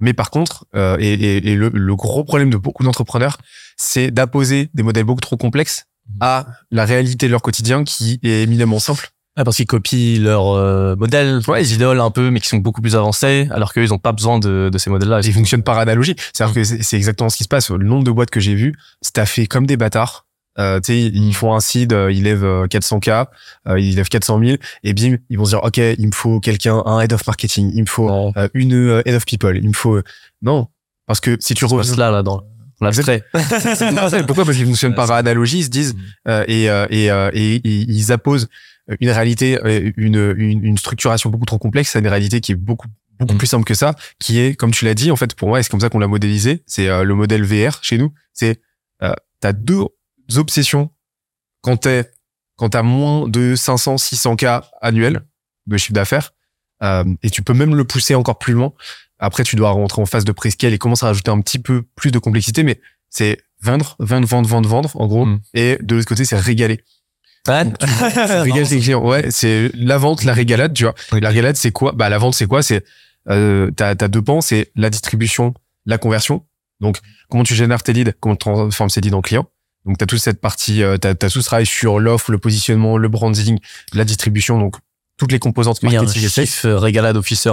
Mais 0.00 0.12
par 0.12 0.30
contre, 0.30 0.66
euh, 0.74 0.96
et, 1.00 1.12
et- 1.14 1.48
et 1.52 1.54
le, 1.56 1.70
le 1.72 1.96
gros 1.96 2.24
problème 2.24 2.50
de 2.50 2.56
beaucoup 2.56 2.82
d'entrepreneurs, 2.84 3.38
c'est 3.76 4.10
d'apposer 4.10 4.68
des 4.74 4.82
modèles 4.82 5.04
beaucoup 5.04 5.20
trop 5.22 5.36
complexes 5.36 5.86
à 6.20 6.46
la 6.70 6.84
réalité 6.84 7.26
de 7.26 7.32
leur 7.32 7.42
quotidien 7.42 7.84
qui 7.84 8.18
est 8.22 8.42
éminemment 8.42 8.78
simple. 8.78 9.10
Ouais, 9.36 9.44
parce 9.44 9.56
qu'ils 9.56 9.66
copient 9.66 10.18
leurs 10.22 10.48
euh, 10.48 10.96
modèles, 10.96 11.40
ouais, 11.46 11.62
ils 11.62 11.74
idolent 11.74 12.00
un 12.00 12.10
peu, 12.10 12.30
mais 12.30 12.40
qui 12.40 12.48
sont 12.48 12.56
beaucoup 12.56 12.80
plus 12.80 12.96
avancés, 12.96 13.48
alors 13.50 13.74
qu'eux, 13.74 13.82
ils 13.82 13.92
ont 13.92 13.98
pas 13.98 14.12
besoin 14.12 14.38
de, 14.38 14.70
de 14.72 14.78
ces 14.78 14.88
modèles-là. 14.88 15.20
Ils 15.22 15.32
fonctionnent 15.34 15.62
par 15.62 15.76
analogie. 15.78 16.16
C'est-à-dire 16.32 16.54
que 16.54 16.64
c'est 16.64 16.82
c'est 16.82 16.96
exactement 16.96 17.28
ce 17.28 17.36
qui 17.36 17.44
se 17.44 17.48
passe. 17.48 17.70
Le 17.70 17.84
nombre 17.84 18.04
de 18.04 18.10
boîtes 18.10 18.30
que 18.30 18.40
j'ai 18.40 18.54
vues, 18.54 18.74
fait 19.26 19.46
comme 19.46 19.66
des 19.66 19.76
bâtards. 19.76 20.24
Euh, 20.58 20.80
tu 20.80 20.92
sais, 20.94 20.98
ils 21.02 21.34
font 21.34 21.54
un 21.54 21.60
seed, 21.60 21.92
euh, 21.92 22.10
ils 22.10 22.22
lèvent 22.22 22.44
euh, 22.44 22.66
400K, 22.66 23.26
euh, 23.68 23.78
ils 23.78 23.94
lèvent 23.94 24.08
400 24.08 24.40
000, 24.42 24.56
et 24.84 24.94
bim, 24.94 25.16
ils 25.28 25.36
vont 25.36 25.44
se 25.44 25.50
dire, 25.50 25.62
OK, 25.62 25.76
il 25.76 26.06
me 26.06 26.12
faut 26.14 26.40
quelqu'un, 26.40 26.82
un 26.86 27.00
head 27.00 27.12
of 27.12 27.26
marketing, 27.26 27.70
il 27.74 27.82
me 27.82 27.86
faut 27.86 28.08
euh, 28.38 28.48
une 28.54 28.72
euh, 28.72 29.02
head 29.04 29.14
of 29.14 29.26
people, 29.26 29.54
il 29.54 29.68
me 29.68 29.74
faut... 29.74 30.00
Non, 30.40 30.68
parce 31.06 31.20
que 31.20 31.36
si 31.40 31.52
tu 31.52 31.66
Tu 31.66 31.74
re- 31.74 31.82
vois 31.84 31.96
là, 31.98 32.10
là, 32.10 32.22
dans 32.22 32.42
l'abstrait. 32.84 33.24
Pourquoi 34.26 34.44
Parce 34.44 34.56
qu'ils 34.56 34.66
fonctionnent 34.66 34.94
par 34.94 35.10
analogie, 35.10 35.58
ils 35.60 35.64
se 35.64 35.70
disent 35.70 35.94
Mm. 35.94 36.28
euh, 36.28 36.44
et, 36.48 36.70
euh, 36.70 36.86
et, 36.90 37.10
euh, 37.10 37.30
et, 37.32 37.60
ils 37.64 38.12
apposent 38.12 38.48
une 39.00 39.10
réalité, 39.10 39.58
euh, 39.64 39.90
une, 39.96 40.34
une, 40.36 40.64
une 40.64 40.78
structuration 40.78 41.30
beaucoup 41.30 41.46
trop 41.46 41.58
complexe 41.58 41.96
à 41.96 41.98
une 42.00 42.08
réalité 42.08 42.40
qui 42.40 42.52
est 42.52 42.56
beaucoup 42.56 42.88
beaucoup 43.18 43.34
Mm. 43.34 43.38
plus 43.38 43.46
simple 43.46 43.64
que 43.64 43.74
ça, 43.74 43.94
qui 44.20 44.38
est 44.40 44.54
comme 44.54 44.72
tu 44.72 44.84
l'as 44.84 44.94
dit 44.94 45.10
en 45.10 45.16
fait 45.16 45.34
pour 45.34 45.48
moi, 45.48 45.62
c'est 45.62 45.70
comme 45.70 45.80
ça 45.80 45.88
qu'on 45.88 45.98
l'a 45.98 46.06
modélisé, 46.08 46.62
c'est 46.66 46.88
euh, 46.88 47.02
le 47.02 47.14
modèle 47.14 47.44
VR 47.44 47.78
chez 47.82 47.96
nous. 47.98 48.12
C'est 48.34 48.60
euh, 49.02 49.14
t'as 49.40 49.52
deux 49.54 49.84
obsessions 50.36 50.90
quand 51.62 51.78
t'es 51.78 52.10
quand 52.56 52.70
t'as 52.70 52.82
moins 52.82 53.26
de 53.28 53.54
500 53.54 53.96
600 53.98 54.36
k 54.36 54.44
annuels 54.82 55.22
de 55.66 55.76
chiffre 55.78 55.92
d'affaires 55.94 56.32
euh, 56.82 57.04
et 57.22 57.30
tu 57.30 57.42
peux 57.42 57.54
même 57.54 57.74
le 57.74 57.84
pousser 57.84 58.14
encore 58.14 58.38
plus 58.38 58.52
loin. 58.52 58.72
Après, 59.18 59.44
tu 59.44 59.56
dois 59.56 59.70
rentrer 59.70 60.02
en 60.02 60.06
phase 60.06 60.24
de 60.24 60.32
prescale 60.32 60.72
et 60.72 60.78
commencer 60.78 61.04
à 61.04 61.08
rajouter 61.08 61.30
un 61.30 61.40
petit 61.40 61.58
peu 61.58 61.82
plus 61.94 62.10
de 62.10 62.18
complexité, 62.18 62.62
mais 62.62 62.80
c'est 63.10 63.38
vendre, 63.62 63.96
vendre, 63.98 64.26
vendre, 64.26 64.48
vendre, 64.48 64.68
vendre, 64.68 64.90
en 64.94 65.06
gros. 65.06 65.26
Mm. 65.26 65.40
Et 65.54 65.78
de 65.80 65.96
l'autre 65.96 66.08
côté, 66.08 66.24
c'est 66.24 66.38
régaler. 66.38 66.80
Ouais. 67.48 67.62
Régaler 68.42 68.66
tes 68.66 68.80
clients. 68.80 69.04
Ouais, 69.04 69.30
c'est 69.30 69.70
la 69.74 69.98
vente, 69.98 70.24
la 70.24 70.32
régalade, 70.32 70.74
tu 70.74 70.84
vois. 70.84 70.94
La 71.12 71.28
régalade, 71.28 71.56
c'est 71.56 71.70
quoi? 71.70 71.92
Bah, 71.92 72.08
la 72.08 72.18
vente, 72.18 72.34
c'est 72.34 72.46
quoi? 72.46 72.62
C'est, 72.62 72.84
euh, 73.28 73.70
t'as, 73.70 73.94
t'as 73.94 74.08
deux 74.08 74.22
pans, 74.22 74.40
c'est 74.40 74.70
la 74.74 74.90
distribution, 74.90 75.54
la 75.86 75.98
conversion. 75.98 76.44
Donc, 76.80 76.98
comment 77.28 77.44
tu 77.44 77.54
génères 77.54 77.82
tes 77.82 77.92
leads, 77.92 78.12
comment 78.20 78.34
tu 78.34 78.40
transformes 78.40 78.90
ces 78.90 79.00
leads 79.00 79.16
en 79.16 79.22
clients. 79.22 79.48
Donc, 79.84 79.98
t'as 79.98 80.06
toute 80.06 80.18
cette 80.18 80.40
partie, 80.40 80.82
euh, 80.82 80.98
t'as, 80.98 81.14
t'as 81.14 81.30
tout 81.30 81.40
ce 81.40 81.46
travail 81.46 81.66
sur 81.66 82.00
l'offre, 82.00 82.32
le 82.32 82.38
positionnement, 82.38 82.98
le 82.98 83.08
branding, 83.08 83.58
la 83.92 84.04
distribution, 84.04 84.58
donc 84.58 84.76
toutes 85.16 85.32
les 85.32 85.38
composantes 85.38 85.78
Il 85.82 85.90
y 85.92 85.96
a 85.96 86.00
un 86.00 86.02
marketing. 86.02 86.24
et 86.24 86.28
sales. 86.28 86.46
chief 86.46 86.64
euh, 86.64 86.78
régalade 86.78 87.16
officer. 87.16 87.50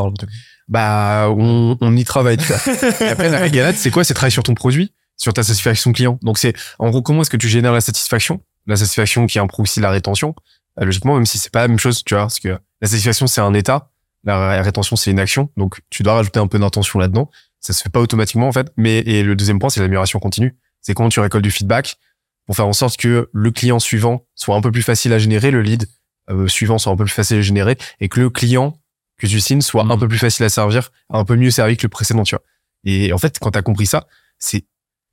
Bah, 0.67 1.27
on, 1.29 1.77
on 1.81 1.95
y 1.95 2.03
travaille. 2.03 2.37
tu 2.37 2.45
vois. 2.45 2.57
Et 3.01 3.09
après, 3.09 3.29
la 3.29 3.39
régalade, 3.39 3.75
c'est 3.75 3.91
quoi? 3.91 4.03
C'est 4.03 4.13
travailler 4.13 4.31
sur 4.31 4.43
ton 4.43 4.53
produit, 4.55 4.93
sur 5.17 5.33
ta 5.33 5.43
satisfaction 5.43 5.91
client. 5.91 6.17
Donc, 6.21 6.37
c'est, 6.37 6.53
en 6.79 6.89
gros, 6.89 7.01
comment 7.01 7.21
est-ce 7.21 7.29
que 7.29 7.37
tu 7.37 7.49
génères 7.49 7.73
la 7.73 7.81
satisfaction? 7.81 8.41
La 8.67 8.75
satisfaction 8.77 9.25
qui 9.27 9.39
improve 9.39 9.63
aussi 9.63 9.79
la 9.81 9.89
rétention. 9.89 10.35
Euh, 10.79 10.85
logiquement, 10.85 11.15
même 11.15 11.25
si 11.25 11.37
c'est 11.37 11.51
pas 11.51 11.61
la 11.61 11.67
même 11.67 11.79
chose, 11.79 12.03
tu 12.05 12.13
vois, 12.13 12.23
parce 12.23 12.39
que 12.39 12.57
la 12.81 12.87
satisfaction, 12.87 13.27
c'est 13.27 13.41
un 13.41 13.53
état. 13.53 13.89
La 14.23 14.49
ré- 14.49 14.61
rétention, 14.61 14.95
c'est 14.95 15.11
une 15.11 15.19
action. 15.19 15.49
Donc, 15.57 15.81
tu 15.89 16.01
dois 16.03 16.13
rajouter 16.13 16.39
un 16.39 16.47
peu 16.47 16.57
d'intention 16.59 16.97
là-dedans. 16.99 17.29
Ça 17.59 17.73
se 17.73 17.83
fait 17.83 17.89
pas 17.89 17.99
automatiquement, 17.99 18.47
en 18.47 18.51
fait. 18.53 18.71
Mais, 18.77 18.99
et 18.99 19.23
le 19.23 19.35
deuxième 19.35 19.59
point, 19.59 19.69
c'est 19.69 19.81
l'amélioration 19.81 20.19
continue. 20.19 20.55
C'est 20.81 20.93
comment 20.93 21.09
tu 21.09 21.19
récoltes 21.19 21.43
du 21.43 21.51
feedback 21.51 21.97
pour 22.45 22.55
faire 22.55 22.67
en 22.67 22.73
sorte 22.73 22.97
que 22.97 23.29
le 23.31 23.51
client 23.51 23.79
suivant 23.79 24.25
soit 24.35 24.55
un 24.55 24.61
peu 24.61 24.71
plus 24.71 24.81
facile 24.81 25.11
à 25.13 25.19
générer, 25.19 25.51
le 25.51 25.61
lead 25.61 25.87
euh, 26.29 26.47
suivant 26.47 26.77
soit 26.77 26.91
un 26.91 26.95
peu 26.95 27.05
plus 27.05 27.13
facile 27.13 27.37
à 27.37 27.41
générer, 27.41 27.77
et 27.99 28.09
que 28.09 28.19
le 28.19 28.29
client 28.29 28.77
que 29.17 29.27
tu 29.27 29.39
signes 29.39 29.61
soit 29.61 29.83
Mhm. 29.83 29.91
un 29.91 29.97
peu 29.97 30.07
plus 30.07 30.17
facile 30.17 30.45
à 30.45 30.49
servir, 30.49 30.89
un 31.09 31.23
peu 31.25 31.35
mieux 31.35 31.51
servi 31.51 31.77
que 31.77 31.83
le 31.83 31.89
précédent, 31.89 32.23
tu 32.23 32.35
vois. 32.35 32.43
Et 32.83 33.13
en 33.13 33.17
fait, 33.17 33.37
quand 33.39 33.51
t'as 33.51 33.61
compris 33.61 33.85
ça, 33.85 34.07
c'est 34.39 34.65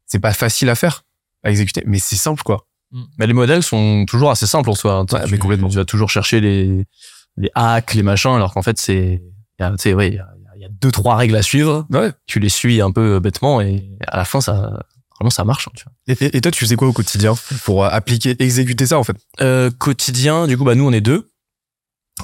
c'est 0.06 0.18
pas 0.18 0.32
facile 0.32 0.68
à 0.70 0.74
faire, 0.74 1.04
à 1.44 1.50
exécuter, 1.50 1.82
mais 1.86 1.98
c'est 2.00 2.16
simple, 2.16 2.42
quoi. 2.42 2.66
Mais 3.18 3.28
les 3.28 3.32
modèles 3.34 3.62
sont 3.62 4.04
toujours 4.06 4.32
assez 4.32 4.46
simples 4.46 4.68
en 4.70 4.74
soi. 4.74 4.94
hein. 4.94 5.06
Ouais, 5.12 5.24
tu, 5.24 5.30
mais 5.30 5.38
complètement. 5.38 5.68
Tu 5.68 5.76
vas 5.76 5.84
toujours 5.84 6.10
chercher 6.10 6.40
les, 6.40 6.84
les 7.36 7.50
hacks, 7.54 7.94
les 7.94 8.02
machins, 8.02 8.32
alors 8.32 8.52
qu'en 8.52 8.62
fait, 8.62 8.78
c'est, 8.78 9.22
il 9.58 9.62
y 9.62 9.64
a, 9.64 9.70
tu 9.70 9.76
sais, 9.78 9.94
ouais, 9.94 10.08
il 10.08 10.14
y 10.14 10.18
a, 10.18 10.26
il 10.56 10.62
y 10.62 10.64
a 10.64 10.68
deux, 10.68 10.90
trois 10.90 11.14
règles 11.14 11.36
à 11.36 11.42
suivre. 11.42 11.86
Ouais. 11.90 12.10
Tu 12.26 12.40
les 12.40 12.48
suis 12.48 12.80
un 12.80 12.90
peu 12.90 13.20
bêtement 13.20 13.60
et 13.60 13.88
à 14.08 14.16
la 14.16 14.24
fin, 14.24 14.40
ça, 14.40 14.84
vraiment, 15.20 15.30
ça 15.30 15.44
marche, 15.44 15.68
hein, 15.68 15.72
tu 15.76 15.84
vois. 15.84 16.16
Et, 16.32 16.40
toi, 16.40 16.50
tu 16.50 16.60
faisais 16.60 16.76
quoi 16.76 16.88
au 16.88 16.92
quotidien 16.92 17.34
pour 17.64 17.84
euh, 17.84 17.88
appliquer, 17.90 18.34
exécuter 18.42 18.86
ça, 18.86 18.98
en 18.98 19.04
fait? 19.04 19.16
Euh, 19.40 19.70
quotidien, 19.70 20.46
du 20.46 20.56
coup, 20.56 20.64
bah, 20.64 20.74
nous, 20.74 20.86
on 20.88 20.92
est 20.92 21.00
deux. 21.00 21.30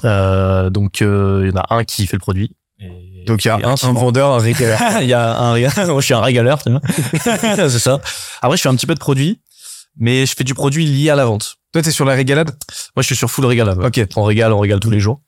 Euh, 0.03 0.69
donc, 0.69 1.01
euh, 1.01 1.41
il 1.45 1.49
y 1.49 1.57
en 1.57 1.61
a 1.61 1.75
un 1.75 1.83
qui 1.83 2.07
fait 2.07 2.15
le 2.17 2.21
produit. 2.21 2.55
Et- 2.79 3.23
Donc, 3.25 3.45
il 3.45 3.47
y 3.47 3.51
a 3.51 3.55
un, 3.55 3.63
un 3.71 3.75
vend. 3.75 3.93
vendeur, 3.93 4.31
un 4.31 4.37
retailer. 4.39 4.77
il 5.01 5.07
y 5.07 5.13
a 5.13 5.37
un 5.39 5.57
moi 5.59 5.99
je 5.99 6.05
suis 6.05 6.13
un 6.13 6.21
régaleur 6.21 6.61
tu 6.61 6.69
vois 6.69 6.81
c'est 7.69 7.79
ça 7.79 7.99
après 8.41 8.55
je 8.57 8.61
fais 8.61 8.69
un 8.69 8.75
petit 8.75 8.85
peu 8.85 8.93
de 8.93 8.99
produit 8.99 9.41
mais 9.99 10.25
je 10.27 10.33
fais 10.35 10.43
du 10.43 10.53
produit 10.53 10.85
lié 10.85 11.09
à 11.09 11.15
la 11.15 11.25
vente 11.25 11.55
Toi, 11.73 11.81
t'es 11.81 11.89
sur 11.91 12.05
la 12.05 12.13
régalade? 12.13 12.51
Moi 12.95 13.01
je 13.01 13.07
suis 13.07 13.15
sur 13.15 13.29
full 13.31 13.45
régalade 13.45 13.79
ouais. 13.79 13.87
Ok. 13.87 13.99
on 14.15 14.23
régale 14.23 14.53
on 14.53 14.59
régale 14.59 14.79
tous 14.79 14.91
les 14.91 14.99
jours 14.99 15.21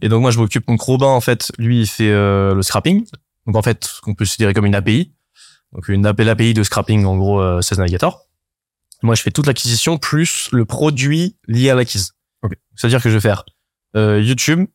et 0.00 0.08
donc 0.08 0.22
moi 0.22 0.30
je 0.30 0.38
m'occupe 0.38 0.66
donc 0.66 0.80
Robin 0.80 1.08
en 1.08 1.20
fait 1.20 1.50
lui 1.58 1.80
il 1.82 1.86
fait 1.86 2.08
euh, 2.10 2.54
le 2.54 2.62
scrapping 2.62 3.04
donc 3.46 3.56
en 3.56 3.62
fait 3.62 3.84
ce 3.84 4.00
qu'on 4.00 4.14
peut 4.14 4.24
considérer 4.24 4.54
comme 4.54 4.66
une 4.66 4.74
API 4.74 5.12
donc 5.76 5.88
une 5.88 6.06
API 6.06 6.54
de 6.54 6.62
scrapping 6.62 7.04
en 7.04 7.16
gros 7.16 7.40
euh, 7.40 7.60
16 7.60 7.78
Navigator. 7.78 8.22
Moi 9.02 9.14
je 9.14 9.22
fais 9.22 9.30
toute 9.30 9.46
l'acquisition 9.46 9.98
plus 9.98 10.48
le 10.50 10.64
produit 10.64 11.36
lié 11.46 11.70
à 11.70 11.74
l'acquise. 11.74 12.12
Ok. 12.42 12.54
c'est 12.74 12.86
à 12.86 12.90
dire 12.90 13.02
que 13.02 13.10
je 13.10 13.14
vais 13.14 13.20
faire 13.20 13.44
euh, 13.94 14.20
YouTube 14.20 14.66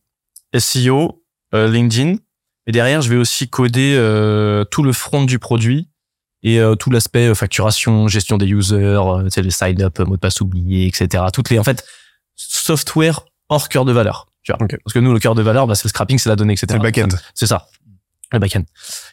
SEO 0.56 1.22
euh, 1.54 1.68
LinkedIn. 1.68 2.16
Et 2.68 2.72
derrière 2.72 3.02
je 3.02 3.10
vais 3.10 3.16
aussi 3.16 3.48
coder 3.48 3.94
euh, 3.96 4.64
tout 4.64 4.84
le 4.84 4.92
front 4.92 5.24
du 5.24 5.40
produit 5.40 5.88
et 6.44 6.60
euh, 6.60 6.76
tout 6.76 6.90
l'aspect 6.90 7.26
euh, 7.28 7.34
facturation 7.34 8.06
gestion 8.06 8.38
des 8.38 8.46
users 8.46 8.76
euh, 9.04 9.28
les 9.36 9.50
sign 9.50 9.82
up 9.82 9.98
mots 9.98 10.14
de 10.14 10.20
passe 10.20 10.40
oubliés 10.40 10.86
etc 10.86 11.24
toutes 11.32 11.50
les 11.50 11.58
en 11.58 11.64
fait 11.64 11.84
software 12.36 13.20
hors 13.48 13.68
cœur 13.68 13.84
de 13.84 13.92
valeur 13.92 14.28
tu 14.44 14.52
vois. 14.52 14.62
Ok. 14.62 14.76
parce 14.84 14.94
que 14.94 14.98
nous 15.00 15.12
le 15.12 15.18
cœur 15.18 15.34
de 15.34 15.42
valeur 15.42 15.66
bah, 15.66 15.74
c'est 15.74 15.84
le 15.84 15.90
scrapping 15.90 16.18
c'est 16.18 16.28
la 16.28 16.36
donnée 16.36 16.52
etc 16.52 16.66
C'est 16.70 16.76
le 16.76 16.82
back-end. 16.82 17.08
c'est 17.34 17.46
ça 17.46 17.66
le 18.36 18.40
back-end. 18.40 18.64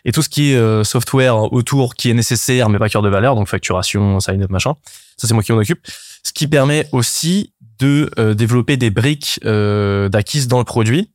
Et 0.06 0.12
tout 0.12 0.22
ce 0.22 0.30
qui 0.30 0.52
est 0.52 0.56
euh, 0.56 0.84
software 0.84 1.52
autour 1.54 1.96
qui 1.96 2.10
est 2.10 2.14
nécessaire 2.14 2.70
mais 2.70 2.80
pas 2.80 2.90
cœur 2.90 3.02
de 3.02 3.10
valeur 3.10 3.36
donc 3.36 3.48
facturation 3.48 4.20
sign 4.20 4.42
up 4.44 4.50
machin 4.50 4.76
ça 5.18 5.28
c'est 5.28 5.34
moi 5.34 5.44
qui 5.44 5.52
m'en 5.52 5.60
occupe. 5.60 5.80
Ce 6.24 6.34
qui 6.34 6.48
permet 6.48 6.88
aussi 6.92 7.54
de 7.80 8.10
euh, 8.20 8.34
développer 8.34 8.78
des 8.78 8.90
briques 8.90 9.40
euh, 9.46 10.10
d'acquise 10.10 10.48
dans 10.48 10.60
le 10.60 10.66
produit. 10.66 11.12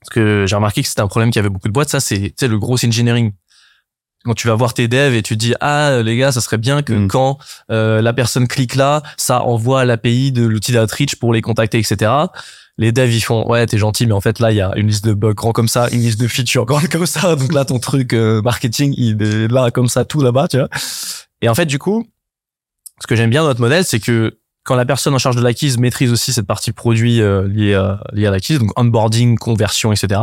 Parce 0.00 0.10
que 0.10 0.46
j'ai 0.48 0.56
remarqué 0.56 0.82
que 0.82 0.88
c'était 0.88 1.00
un 1.00 1.08
problème 1.08 1.30
qu'il 1.30 1.38
y 1.38 1.40
avait 1.40 1.48
beaucoup 1.48 1.68
de 1.68 1.72
boîtes. 1.72 1.88
Ça 1.88 2.00
c'est 2.00 2.20
tu 2.20 2.34
sais 2.38 2.48
le 2.48 2.58
gros 2.58 2.84
engineering. 2.84 3.32
Quand 4.24 4.34
tu 4.34 4.46
vas 4.46 4.54
voir 4.54 4.72
tes 4.72 4.86
devs 4.86 5.14
et 5.14 5.22
tu 5.22 5.34
te 5.34 5.38
dis 5.38 5.54
ah 5.60 6.00
les 6.02 6.16
gars 6.16 6.30
ça 6.30 6.40
serait 6.40 6.58
bien 6.58 6.82
que 6.82 6.92
Mm. 6.92 7.08
quand 7.08 7.38
euh, 7.70 8.00
la 8.00 8.12
personne 8.12 8.46
clique 8.46 8.76
là 8.76 9.02
ça 9.16 9.42
envoie 9.42 9.80
à 9.80 9.84
l'API 9.84 10.30
de 10.30 10.44
l'outil 10.44 10.72
d'outreach 10.72 11.16
pour 11.16 11.32
les 11.32 11.42
contacter 11.42 11.78
etc 11.78 12.12
les 12.82 12.92
devs 12.92 13.14
ils 13.14 13.20
font 13.20 13.48
ouais 13.48 13.64
t'es 13.66 13.78
gentil 13.78 14.06
mais 14.06 14.12
en 14.12 14.20
fait 14.20 14.40
là 14.40 14.50
il 14.50 14.56
y 14.56 14.60
a 14.60 14.72
une 14.76 14.88
liste 14.88 15.04
de 15.04 15.14
bugs 15.14 15.34
grand 15.34 15.52
comme 15.52 15.68
ça 15.68 15.88
une 15.90 16.00
liste 16.00 16.20
de 16.20 16.26
features 16.26 16.66
grande 16.66 16.88
comme 16.88 17.06
ça. 17.06 17.36
Donc 17.36 17.52
là 17.52 17.64
ton 17.64 17.78
truc 17.78 18.12
euh, 18.12 18.42
marketing 18.42 18.92
il 18.96 19.22
est 19.22 19.48
là 19.48 19.70
comme 19.70 19.88
ça 19.88 20.04
tout 20.04 20.20
là-bas 20.20 20.48
tu 20.48 20.58
vois. 20.58 20.68
Et 21.40 21.48
en 21.48 21.54
fait 21.54 21.66
du 21.66 21.78
coup 21.78 22.06
ce 23.00 23.06
que 23.06 23.14
j'aime 23.14 23.30
bien 23.30 23.42
dans 23.42 23.48
notre 23.48 23.60
modèle 23.60 23.84
c'est 23.84 24.00
que 24.00 24.38
quand 24.64 24.74
la 24.74 24.84
personne 24.84 25.14
en 25.14 25.18
charge 25.18 25.36
de 25.36 25.42
l'acquise 25.42 25.78
maîtrise 25.78 26.12
aussi 26.12 26.32
cette 26.32 26.46
partie 26.46 26.72
produit 26.72 27.20
euh, 27.20 27.46
liée 27.46 27.74
à, 27.74 28.02
liée 28.12 28.26
à 28.26 28.30
l'acquise 28.32 28.58
donc 28.58 28.78
onboarding 28.78 29.38
conversion 29.38 29.92
etc 29.92 30.20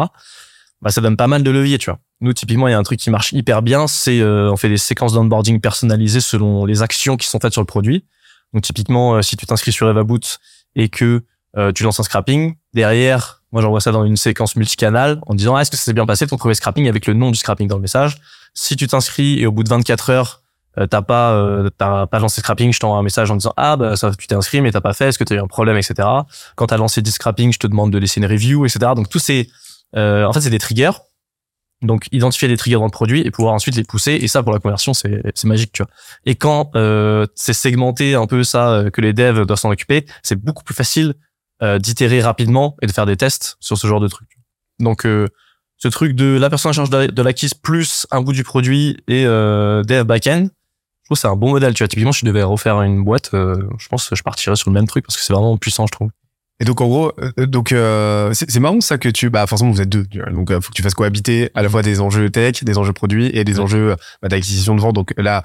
bah 0.82 0.92
ça 0.92 1.02
donne 1.02 1.18
pas 1.18 1.28
mal 1.28 1.44
de 1.44 1.52
leviers 1.52 1.78
tu 1.78 1.90
vois. 1.90 2.00
Nous 2.20 2.34
typiquement 2.34 2.68
il 2.68 2.72
y 2.72 2.74
a 2.74 2.78
un 2.78 2.84
truc 2.84 3.00
qui 3.00 3.10
marche 3.10 3.32
hyper 3.32 3.62
bien 3.62 3.88
c'est 3.88 4.20
euh, 4.20 4.52
on 4.52 4.58
fait 4.58 4.70
des 4.70 4.78
séquences 4.78 5.14
d'onboarding 5.14 5.62
personnalisées 5.62 6.22
selon 6.22 6.66
les 6.66 6.82
actions 6.82 7.16
qui 7.16 7.28
sont 7.28 7.40
faites 7.40 7.54
sur 7.54 7.62
le 7.62 7.68
produit. 7.68 8.06
Donc 8.54 8.64
typiquement 8.64 9.22
si 9.22 9.38
tu 9.38 9.46
t'inscris 9.46 9.72
sur 9.72 9.88
EvaBoot 9.90 10.40
et 10.76 10.90
que 10.90 11.24
euh, 11.58 11.72
tu 11.72 11.84
lances 11.84 12.00
un 12.00 12.04
scrapping. 12.04 12.56
Derrière, 12.74 13.44
moi 13.52 13.62
j'envoie 13.62 13.82
ça 13.82 13.92
dans 13.92 14.06
une 14.06 14.18
séquence 14.18 14.56
multicanal 14.56 15.20
en 15.26 15.36
disant 15.36 15.56
ah, 15.56 15.62
est-ce 15.62 15.72
que 15.72 15.78
ça 15.78 15.84
s'est 15.84 15.94
bien 15.94 16.06
passé 16.06 16.28
ton 16.28 16.38
premier 16.38 16.56
scrapping 16.56 16.88
avec 16.88 17.08
le 17.08 17.14
nom 17.14 17.32
du 17.32 17.38
scrapping 17.38 17.68
dans 17.68 17.76
le 17.76 17.82
message? 17.82 18.18
Si 18.54 18.76
tu 18.76 18.88
t'inscris 18.88 19.40
et 19.40 19.46
au 19.46 19.52
bout 19.52 19.64
de 19.64 19.70
24 19.70 20.10
heures 20.10 20.42
euh, 20.78 20.86
t'as 20.86 21.02
pas 21.02 21.34
euh, 21.34 21.70
t'as 21.78 22.06
pas 22.06 22.20
lancé 22.20 22.42
scrapping, 22.42 22.72
je 22.72 22.80
t'envoie 22.80 22.98
un 22.98 23.04
message 23.04 23.32
en 23.32 23.36
disant 23.36 23.54
ah 23.58 23.76
bah 23.76 23.96
ça 23.96 24.12
tu 24.18 24.28
t'es 24.28 24.36
inscrit 24.36 24.62
mais 24.62 24.72
t'as 24.72 24.82
pas 24.82 24.94
fait, 24.94 25.10
est-ce 25.10 25.18
que 25.18 25.24
t'as 25.24 25.36
eu 25.36 25.40
un 25.40 25.48
problème 25.48 25.78
etc. 25.78 26.08
Quand 26.56 26.68
t'as 26.68 26.78
lancé 26.78 27.02
10 27.02 27.12
scrapping, 27.12 27.52
je 27.52 27.60
te 27.60 27.68
demande 27.68 27.92
de 27.92 27.98
laisser 27.98 28.20
une 28.20 28.28
review 28.28 28.66
etc. 28.66 28.92
Donc 28.96 29.10
tous 29.10 29.20
ces 29.20 29.50
euh, 29.96 30.26
en 30.26 30.34
fait 30.34 30.42
c'est 30.42 30.50
des 30.50 30.60
triggers. 30.60 30.92
Donc 31.82 32.08
identifier 32.12 32.50
des 32.50 32.58
triggers 32.58 32.78
dans 32.78 32.86
le 32.86 32.92
produit 32.92 33.22
et 33.22 33.32
pouvoir 33.32 33.54
ensuite 33.54 33.76
les 33.76 33.86
pousser 33.86 34.12
et 34.12 34.28
ça 34.28 34.44
pour 34.44 34.52
la 34.52 34.60
conversion 34.60 34.94
c'est 34.94 35.22
c'est 35.34 35.48
magique 35.48 35.72
tu 35.72 35.82
vois. 35.82 35.92
Et 36.26 36.36
quand 36.36 36.76
euh, 36.76 37.26
c'est 37.36 37.54
segmenté 37.54 38.16
un 38.16 38.28
peu 38.28 38.44
ça 38.44 38.70
euh, 38.70 38.90
que 38.90 39.02
les 39.02 39.14
devs 39.14 39.46
doivent 39.46 39.60
s'en 39.60 39.72
occuper, 39.72 40.06
c'est 40.22 40.36
beaucoup 40.36 40.64
plus 40.64 40.76
facile 40.76 41.16
d'itérer 41.62 42.22
rapidement 42.22 42.76
et 42.82 42.88
de 42.88 42.92
faire 42.92 43.06
des 43.06 43.18
tests 43.18 43.58
sur 43.60 43.78
ce 43.78 43.86
genre 43.88 44.00
de 44.00 44.08
truc. 44.08 44.30
Donc 44.80 45.06
euh, 45.06 45.28
ce 45.78 45.88
truc 45.88 46.16
de 46.16 46.38
la 46.38 46.50
personne 46.50 46.70
en 46.70 46.74
charge 46.74 46.90
de 46.90 47.22
l'acquise 47.22 47.54
plus 47.54 48.08
un 48.12 48.22
bout 48.22 48.34
du 48.34 48.44
produit 48.44 48.98
et 49.08 49.26
euh, 49.26 49.84
dev 49.84 50.04
backend, 50.04 50.46
je 50.46 51.06
trouve 51.06 51.16
que 51.18 51.22
c'est 51.22 51.28
un 51.28 51.36
bon 51.36 51.50
modèle. 51.52 51.74
Tu 51.74 51.84
vois, 51.84 51.88
typiquement, 51.88 52.12
si 52.12 52.22
je 52.22 52.26
devais 52.26 52.44
refaire 52.44 52.82
une 52.82 53.04
boîte, 53.04 53.32
euh, 53.34 53.56
je 53.78 53.88
pense 53.90 54.08
que 54.08 54.16
je 54.16 54.24
partirais 54.24 54.56
sur 54.56 54.70
le 54.70 54.74
même 54.74 54.88
truc 54.88 55.06
parce 55.06 55.18
que 55.18 55.24
c'est 55.24 55.34
vraiment 55.34 55.58
puissant, 55.58 55.86
je 55.88 55.92
trouve. 55.92 56.10
Et 56.62 56.66
donc 56.66 56.82
en 56.82 56.88
gros, 56.88 57.14
euh, 57.22 57.46
donc 57.46 57.72
euh, 57.72 58.32
c'est 58.34 58.60
marrant 58.60 58.82
ça 58.82 58.98
que 58.98 59.08
tu, 59.08 59.30
bah 59.30 59.48
forcément 59.48 59.72
vous 59.72 59.80
êtes 59.82 59.88
deux, 59.88 60.06
donc 60.34 60.52
euh, 60.52 60.60
faut 60.60 60.72
que 60.72 60.76
tu 60.76 60.82
fasses 60.82 60.94
cohabiter 60.94 61.50
à 61.56 61.62
la 61.64 61.70
fois 61.70 61.82
des 61.82 62.02
enjeux 62.02 62.30
tech, 62.30 62.66
des 62.66 62.78
enjeux 62.78 62.92
produits 62.92 63.28
et 63.34 63.46
des 63.46 63.54
Ouais. 63.56 63.60
enjeux 63.62 63.96
bah, 64.22 64.28
d'acquisition 64.28 64.76
de 64.76 64.82
vente. 64.82 64.94
Donc 64.94 65.14
là, 65.16 65.44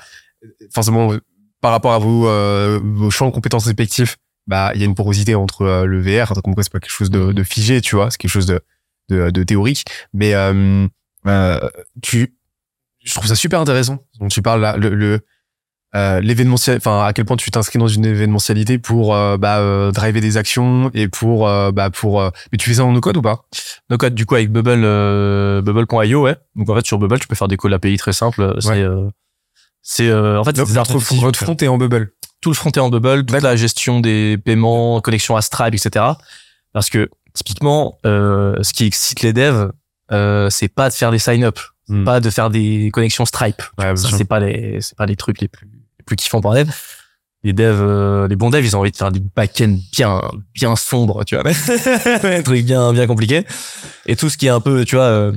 forcément, 0.74 1.12
euh, 1.12 1.20
par 1.60 1.70
rapport 1.70 1.92
à 1.92 1.98
vos, 2.00 2.28
euh, 2.28 2.80
vos 2.82 3.10
champs 3.10 3.28
de 3.28 3.32
compétences 3.32 3.66
respectifs, 3.66 4.16
bah 4.46 4.72
il 4.74 4.80
y 4.80 4.82
a 4.82 4.86
une 4.86 4.94
porosité 4.94 5.34
entre 5.34 5.62
euh, 5.62 5.84
le 5.86 6.00
VR, 6.00 6.34
donc 6.34 6.54
quoi 6.54 6.62
c'est 6.62 6.72
pas 6.72 6.80
quelque 6.80 6.90
chose 6.92 7.10
de, 7.10 7.32
de 7.32 7.42
figé, 7.44 7.80
tu 7.80 7.96
vois, 7.96 8.10
c'est 8.10 8.18
quelque 8.18 8.30
chose 8.30 8.46
de 8.46 8.60
de, 9.10 9.30
de 9.30 9.42
théorique, 9.42 9.84
mais 10.12 10.34
euh, 10.34 10.86
euh, 11.26 11.60
tu, 12.02 12.34
je 13.04 13.14
trouve 13.14 13.26
ça 13.26 13.34
super 13.34 13.60
intéressant. 13.60 13.98
Donc 14.20 14.30
tu 14.30 14.40
parles 14.42 14.60
là, 14.62 14.76
le, 14.76 14.90
le 14.94 15.20
euh, 15.94 16.20
l'événementiel, 16.20 16.78
enfin 16.78 17.04
à 17.04 17.12
quel 17.12 17.24
point 17.24 17.36
tu 17.36 17.50
t'inscris 17.52 17.78
dans 17.78 17.86
une 17.86 18.04
événementialité 18.04 18.78
pour 18.78 19.14
euh, 19.14 19.36
bah, 19.36 19.58
euh, 19.60 19.92
driver 19.92 20.20
des 20.20 20.36
actions 20.36 20.90
et 20.92 21.06
pour 21.06 21.46
bah 21.72 21.90
pour 21.90 22.20
euh, 22.20 22.30
mais 22.50 22.58
tu 22.58 22.68
fais 22.68 22.76
ça 22.76 22.84
en 22.84 22.92
no 22.92 23.00
code 23.00 23.16
ou 23.18 23.22
pas? 23.22 23.44
No 23.90 23.96
code 23.96 24.14
du 24.14 24.26
coup 24.26 24.34
avec 24.34 24.50
Bubble 24.50 24.82
euh, 24.84 25.62
Bubble.io 25.62 26.22
ouais. 26.22 26.36
Donc 26.56 26.68
en 26.70 26.74
fait 26.74 26.84
sur 26.84 26.98
Bubble 26.98 27.20
tu 27.20 27.28
peux 27.28 27.36
faire 27.36 27.46
des 27.48 27.56
calls 27.56 27.74
API 27.74 27.96
très 27.96 28.12
simples. 28.12 28.56
C'est 28.60 28.68
Ouais. 28.70 29.08
c'est 29.82 30.08
euh, 30.08 30.40
en 30.40 30.44
fait 30.44 30.52
des 30.54 30.62
votre, 30.62 30.76
articles- 30.78 31.20
votre 31.20 31.38
front 31.38 31.56
est 31.58 31.68
en 31.68 31.78
bubble. 31.78 32.10
Tout 32.44 32.50
le 32.50 32.54
front 32.56 32.68
est 32.70 32.78
en 32.78 32.90
Bubble, 32.90 33.24
toute 33.24 33.40
la 33.42 33.56
gestion 33.56 34.00
des 34.00 34.36
paiements, 34.36 35.00
connexion 35.00 35.34
à 35.34 35.40
Stripe, 35.40 35.72
etc. 35.74 36.04
Parce 36.74 36.90
que 36.90 37.08
typiquement, 37.32 37.98
euh, 38.04 38.54
ce 38.62 38.74
qui 38.74 38.84
excite 38.84 39.22
les 39.22 39.32
devs, 39.32 39.70
euh, 40.12 40.50
c'est 40.50 40.68
pas 40.68 40.90
de 40.90 40.94
faire 40.94 41.10
des 41.10 41.18
sign-up, 41.18 41.58
Hmm. 41.88 42.04
pas 42.04 42.20
de 42.20 42.30
faire 42.30 42.48
des 42.50 42.90
connexions 42.92 43.24
Stripe. 43.26 43.62
Ouais, 43.78 43.94
Ça 43.96 44.08
c'est 44.16 44.24
pas 44.24 44.40
les 44.40 44.78
c'est 44.80 44.96
pas 44.96 45.04
les 45.06 45.16
trucs 45.16 45.40
les 45.42 45.48
plus 45.48 45.66
les 45.98 46.04
plus 46.04 46.16
kiffants 46.16 46.40
pour 46.42 46.52
un 46.52 46.64
dev. 46.64 46.70
Les 47.42 47.52
devs, 47.54 47.80
euh, 47.80 48.26
les 48.28 48.36
bons 48.36 48.48
devs, 48.50 48.64
ils 48.64 48.74
ont 48.76 48.80
envie 48.80 48.90
de 48.90 48.96
faire 48.96 49.12
des 49.12 49.20
back-end 49.20 49.76
bien 49.92 50.20
bien 50.54 50.76
sombres, 50.76 51.24
tu 51.24 51.36
vois, 51.36 51.44
des 52.22 52.42
trucs 52.42 52.64
bien 52.64 52.92
bien 52.92 53.06
compliqués. 53.06 53.44
Et 54.06 54.16
tout 54.16 54.28
ce 54.30 54.36
qui 54.38 54.46
est 54.46 54.50
un 54.50 54.60
peu, 54.60 54.84
tu 54.84 54.96
vois. 54.96 55.32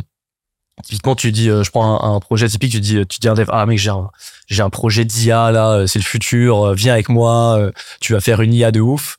Euh, 0.78 0.82
Typiquement, 0.84 1.16
tu 1.16 1.32
dis, 1.32 1.50
euh, 1.50 1.64
je 1.64 1.72
prends 1.72 2.04
un, 2.04 2.16
un 2.16 2.20
projet 2.20 2.48
typique, 2.48 2.72
tu 2.72 2.80
dis, 2.80 3.06
tu 3.08 3.20
dis 3.20 3.28
à 3.28 3.32
un 3.32 3.36
dev, 3.36 3.50
ah 3.52 3.66
mec, 3.66 3.78
j'ai 3.78 3.90
un, 3.90 4.10
j'ai 4.48 4.62
un 4.62 4.70
projet 4.70 5.06
d'IA 5.06 5.52
là, 5.52 5.72
euh, 5.72 5.88
c'est 5.88 6.00
le 6.00 6.06
futur, 6.06 6.68
euh, 6.68 6.74
viens 6.74 6.94
avec 6.94 7.10
moi, 7.10 7.58
euh, 7.58 7.72
tu 8.00 8.14
vas 8.14 8.22
faire 8.22 8.42
une 8.42 8.54
IA 8.54 8.72
de 8.72 8.80
ouf. 8.80 9.18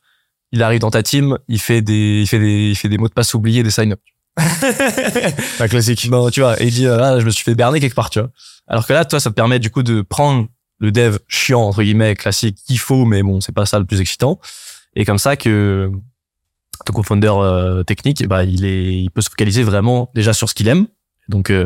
Il 0.51 0.63
arrive 0.63 0.79
dans 0.79 0.89
ta 0.89 1.03
team, 1.03 1.37
il 1.47 1.59
fait 1.59 1.81
des, 1.81 2.21
il 2.21 2.27
fait 2.27 2.39
des, 2.39 2.69
il 2.69 2.75
fait 2.75 2.89
des 2.89 2.97
mots 2.97 3.07
de 3.07 3.13
passe 3.13 3.33
oubliés, 3.33 3.61
des 3.61 3.69
sign-up. 3.69 3.99
La 5.59 5.67
classique. 5.67 6.09
Bon, 6.09 6.29
tu 6.29 6.39
vois, 6.41 6.61
et 6.61 6.67
il 6.67 6.73
dit, 6.73 6.87
euh, 6.87 7.03
ah, 7.03 7.19
je 7.19 7.25
me 7.25 7.29
suis 7.29 7.43
fait 7.43 7.55
berner 7.55 7.79
quelque 7.79 7.95
part, 7.95 8.09
tu 8.09 8.19
vois. 8.19 8.29
Alors 8.67 8.85
que 8.85 8.93
là, 8.93 9.05
toi, 9.05 9.19
ça 9.19 9.29
te 9.29 9.35
permet 9.35 9.59
du 9.59 9.69
coup 9.69 9.83
de 9.83 10.01
prendre 10.01 10.47
le 10.79 10.91
dev 10.91 11.17
chiant 11.27 11.61
entre 11.61 11.83
guillemets 11.83 12.15
classique 12.15 12.57
qu'il 12.65 12.79
faut, 12.79 13.05
mais 13.05 13.21
bon, 13.21 13.41
c'est 13.41 13.51
pas 13.51 13.65
ça 13.65 13.79
le 13.79 13.85
plus 13.85 13.99
excitant. 13.99 14.39
Et 14.95 15.05
comme 15.05 15.17
ça 15.17 15.35
que 15.35 15.91
ton 16.85 16.93
co-founder 16.93 17.33
euh, 17.35 17.83
technique, 17.83 18.25
bah, 18.27 18.43
il 18.43 18.65
est, 18.65 18.93
il 18.93 19.11
peut 19.11 19.21
se 19.21 19.29
focaliser 19.29 19.63
vraiment 19.63 20.09
déjà 20.15 20.33
sur 20.33 20.49
ce 20.49 20.53
qu'il 20.53 20.67
aime. 20.67 20.87
Donc, 21.29 21.49
euh, 21.49 21.65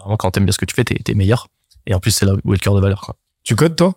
vraiment, 0.00 0.16
quand 0.16 0.30
t'aimes 0.32 0.44
bien 0.44 0.52
ce 0.52 0.58
que 0.58 0.64
tu 0.64 0.74
fais, 0.74 0.82
t'es, 0.84 0.96
t'es 0.96 1.14
meilleur. 1.14 1.46
Et 1.86 1.94
en 1.94 2.00
plus, 2.00 2.10
c'est 2.10 2.26
là 2.26 2.32
où 2.44 2.52
est 2.52 2.56
le 2.56 2.60
cœur 2.60 2.74
de 2.74 2.80
valeur. 2.80 3.00
Quoi. 3.02 3.16
Tu 3.44 3.54
codes 3.54 3.76
toi? 3.76 3.94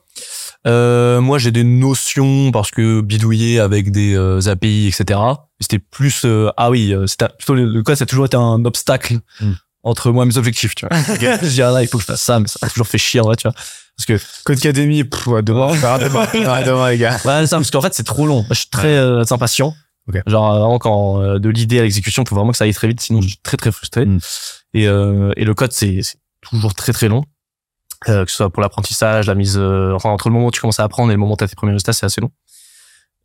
Euh, 0.68 1.20
moi, 1.22 1.40
j'ai 1.40 1.52
des 1.52 1.64
notions 1.64 2.52
parce 2.52 2.72
que 2.72 3.02
bidouiller 3.02 3.60
avec 3.60 3.92
des 3.92 4.16
euh, 4.16 4.40
API, 4.48 4.88
etc. 4.88 5.20
C'était 5.60 5.80
plus 5.80 6.22
euh, 6.26 6.50
ah 6.58 6.70
oui, 6.70 6.94
euh, 6.94 7.08
c'était 7.08 7.28
plutôt 7.38 7.56
le, 7.56 7.66
le 7.66 7.84
code, 7.84 7.96
ça 7.96 8.04
a 8.04 8.06
toujours 8.06 8.26
été 8.26 8.38
un 8.38 8.64
obstacle 8.66 9.20
Hmm. 9.40 9.54
entre 9.84 10.12
moi 10.12 10.24
et 10.24 10.28
mes 10.28 10.38
objectifs. 10.38 10.76
Tu 10.76 10.86
vois. 10.88 10.98
je 11.42 11.48
dis 11.48 11.62
ah 11.62 11.72
là, 11.72 11.82
il 11.82 11.88
faut 11.88 11.98
que 11.98 12.04
je 12.04 12.08
fasse 12.08 12.22
ça, 12.22 12.40
mais 12.40 12.48
ça 12.48 12.60
m'a 12.62 12.70
toujours 12.70 12.88
fait 12.88 12.98
chier 13.00 13.20
en 13.20 13.24
vrai, 13.26 13.36
tu 13.36 13.48
vois. 13.48 13.54
Parce 13.98 14.06
que 14.06 14.20
Code 14.46 14.58
Academy, 14.58 15.04
pff, 15.04 15.28
ouais, 15.28 15.42
demain, 15.42 15.74
demain, 15.74 16.28
Ouais, 16.34 16.64
demain 16.64 16.90
les 16.92 16.98
gars. 16.98 17.18
ouais, 17.26 17.46
ça, 17.48 17.58
parce 17.58 17.72
qu'en 17.72 17.82
fait, 17.82 17.94
c'est 17.94 18.04
trop 18.04 18.26
long. 18.26 18.38
Moi, 18.44 18.48
Je 18.52 18.60
suis 18.60 18.70
très 18.70 18.96
euh, 18.98 19.24
impatient. 19.30 19.76
Ok. 20.08 20.22
Genre 20.28 20.52
vraiment 20.60 20.80
quand 20.80 21.22
euh, 21.22 21.40
de 21.40 21.50
l'idée 21.50 21.80
à 21.80 21.84
l'exécution, 21.84 22.24
il 22.24 22.30
faut 22.30 22.36
vraiment 22.36 22.52
que 22.52 22.58
ça 22.58 22.64
aille 22.64 22.74
très 22.74 22.88
vite, 22.88 23.02
sinon 23.02 23.22
je 23.22 23.28
suis 23.30 23.38
très 23.44 23.58
très 23.58 23.72
frustré. 23.72 24.06
Hmm. 24.06 24.20
Et 24.74 24.88
euh, 24.88 25.32
et 25.36 25.46
le 25.46 25.54
code, 25.54 25.72
c'est 25.72 26.02
toujours 26.42 26.74
très 26.74 26.94
très 26.94 27.08
long. 27.08 27.24
Euh, 28.10 28.26
que 28.26 28.32
ce 28.32 28.38
soit 28.38 28.50
pour 28.50 28.64
l'apprentissage, 28.64 29.28
la 29.28 29.36
mise, 29.36 29.58
euh, 29.60 29.94
enfin 29.94 30.10
entre 30.10 30.28
le 30.28 30.34
moment 30.34 30.48
où 30.48 30.52
tu 30.52 30.60
commences 30.60 30.80
à 30.80 30.84
apprendre 30.84 31.12
et 31.12 31.14
le 31.14 31.20
moment 31.20 31.34
où 31.34 31.38
tu 31.38 31.44
as 31.44 31.48
tes 31.48 31.56
premiers 31.56 31.74
résultats, 31.74 31.94
c'est 31.94 32.06
assez 32.06 32.20
long. 32.20 32.32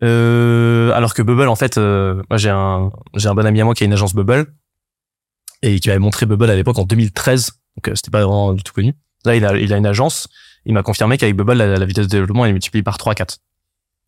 Euh, 0.03 0.93
alors 0.93 1.15
que 1.15 1.23
Bubble, 1.23 1.49
en 1.49 1.57
fait, 1.57 1.79
euh, 1.79 2.23
moi 2.29 2.37
j'ai 2.37 2.51
un 2.51 2.93
j'ai 3.15 3.29
un 3.29 3.35
bon 3.35 3.47
ami 3.47 3.61
à 3.61 3.65
moi 3.65 3.75
qui 3.75 3.85
a 3.85 3.87
une 3.87 3.93
agence 3.93 4.15
Bubble 4.15 4.53
et 5.63 5.81
qui 5.81 5.91
avait 5.91 5.99
montré 5.99 6.27
Bubble 6.27 6.51
à 6.51 6.55
l'époque 6.55 6.79
en 6.79 6.85
2013, 6.85 7.51
donc 7.77 7.89
euh, 7.89 7.95
c'était 7.95 8.11
pas 8.11 8.21
vraiment 8.21 8.53
du 8.53 8.63
tout 8.63 8.75
connu. 8.75 8.95
Là, 9.25 9.37
il 9.37 9.45
a 9.45 9.57
il 9.57 9.73
a 9.73 9.77
une 9.77 9.87
agence. 9.87 10.29
Il 10.67 10.75
m'a 10.75 10.83
confirmé 10.83 11.17
qu'avec 11.17 11.37
Bubble, 11.37 11.55
la, 11.55 11.85
vitesse 11.85 12.07
de 12.07 12.11
développement 12.11 12.45
elle 12.45 12.51
est 12.51 12.55
multipliée 12.55 12.83
par 12.83 12.99
3-4. 12.99 13.39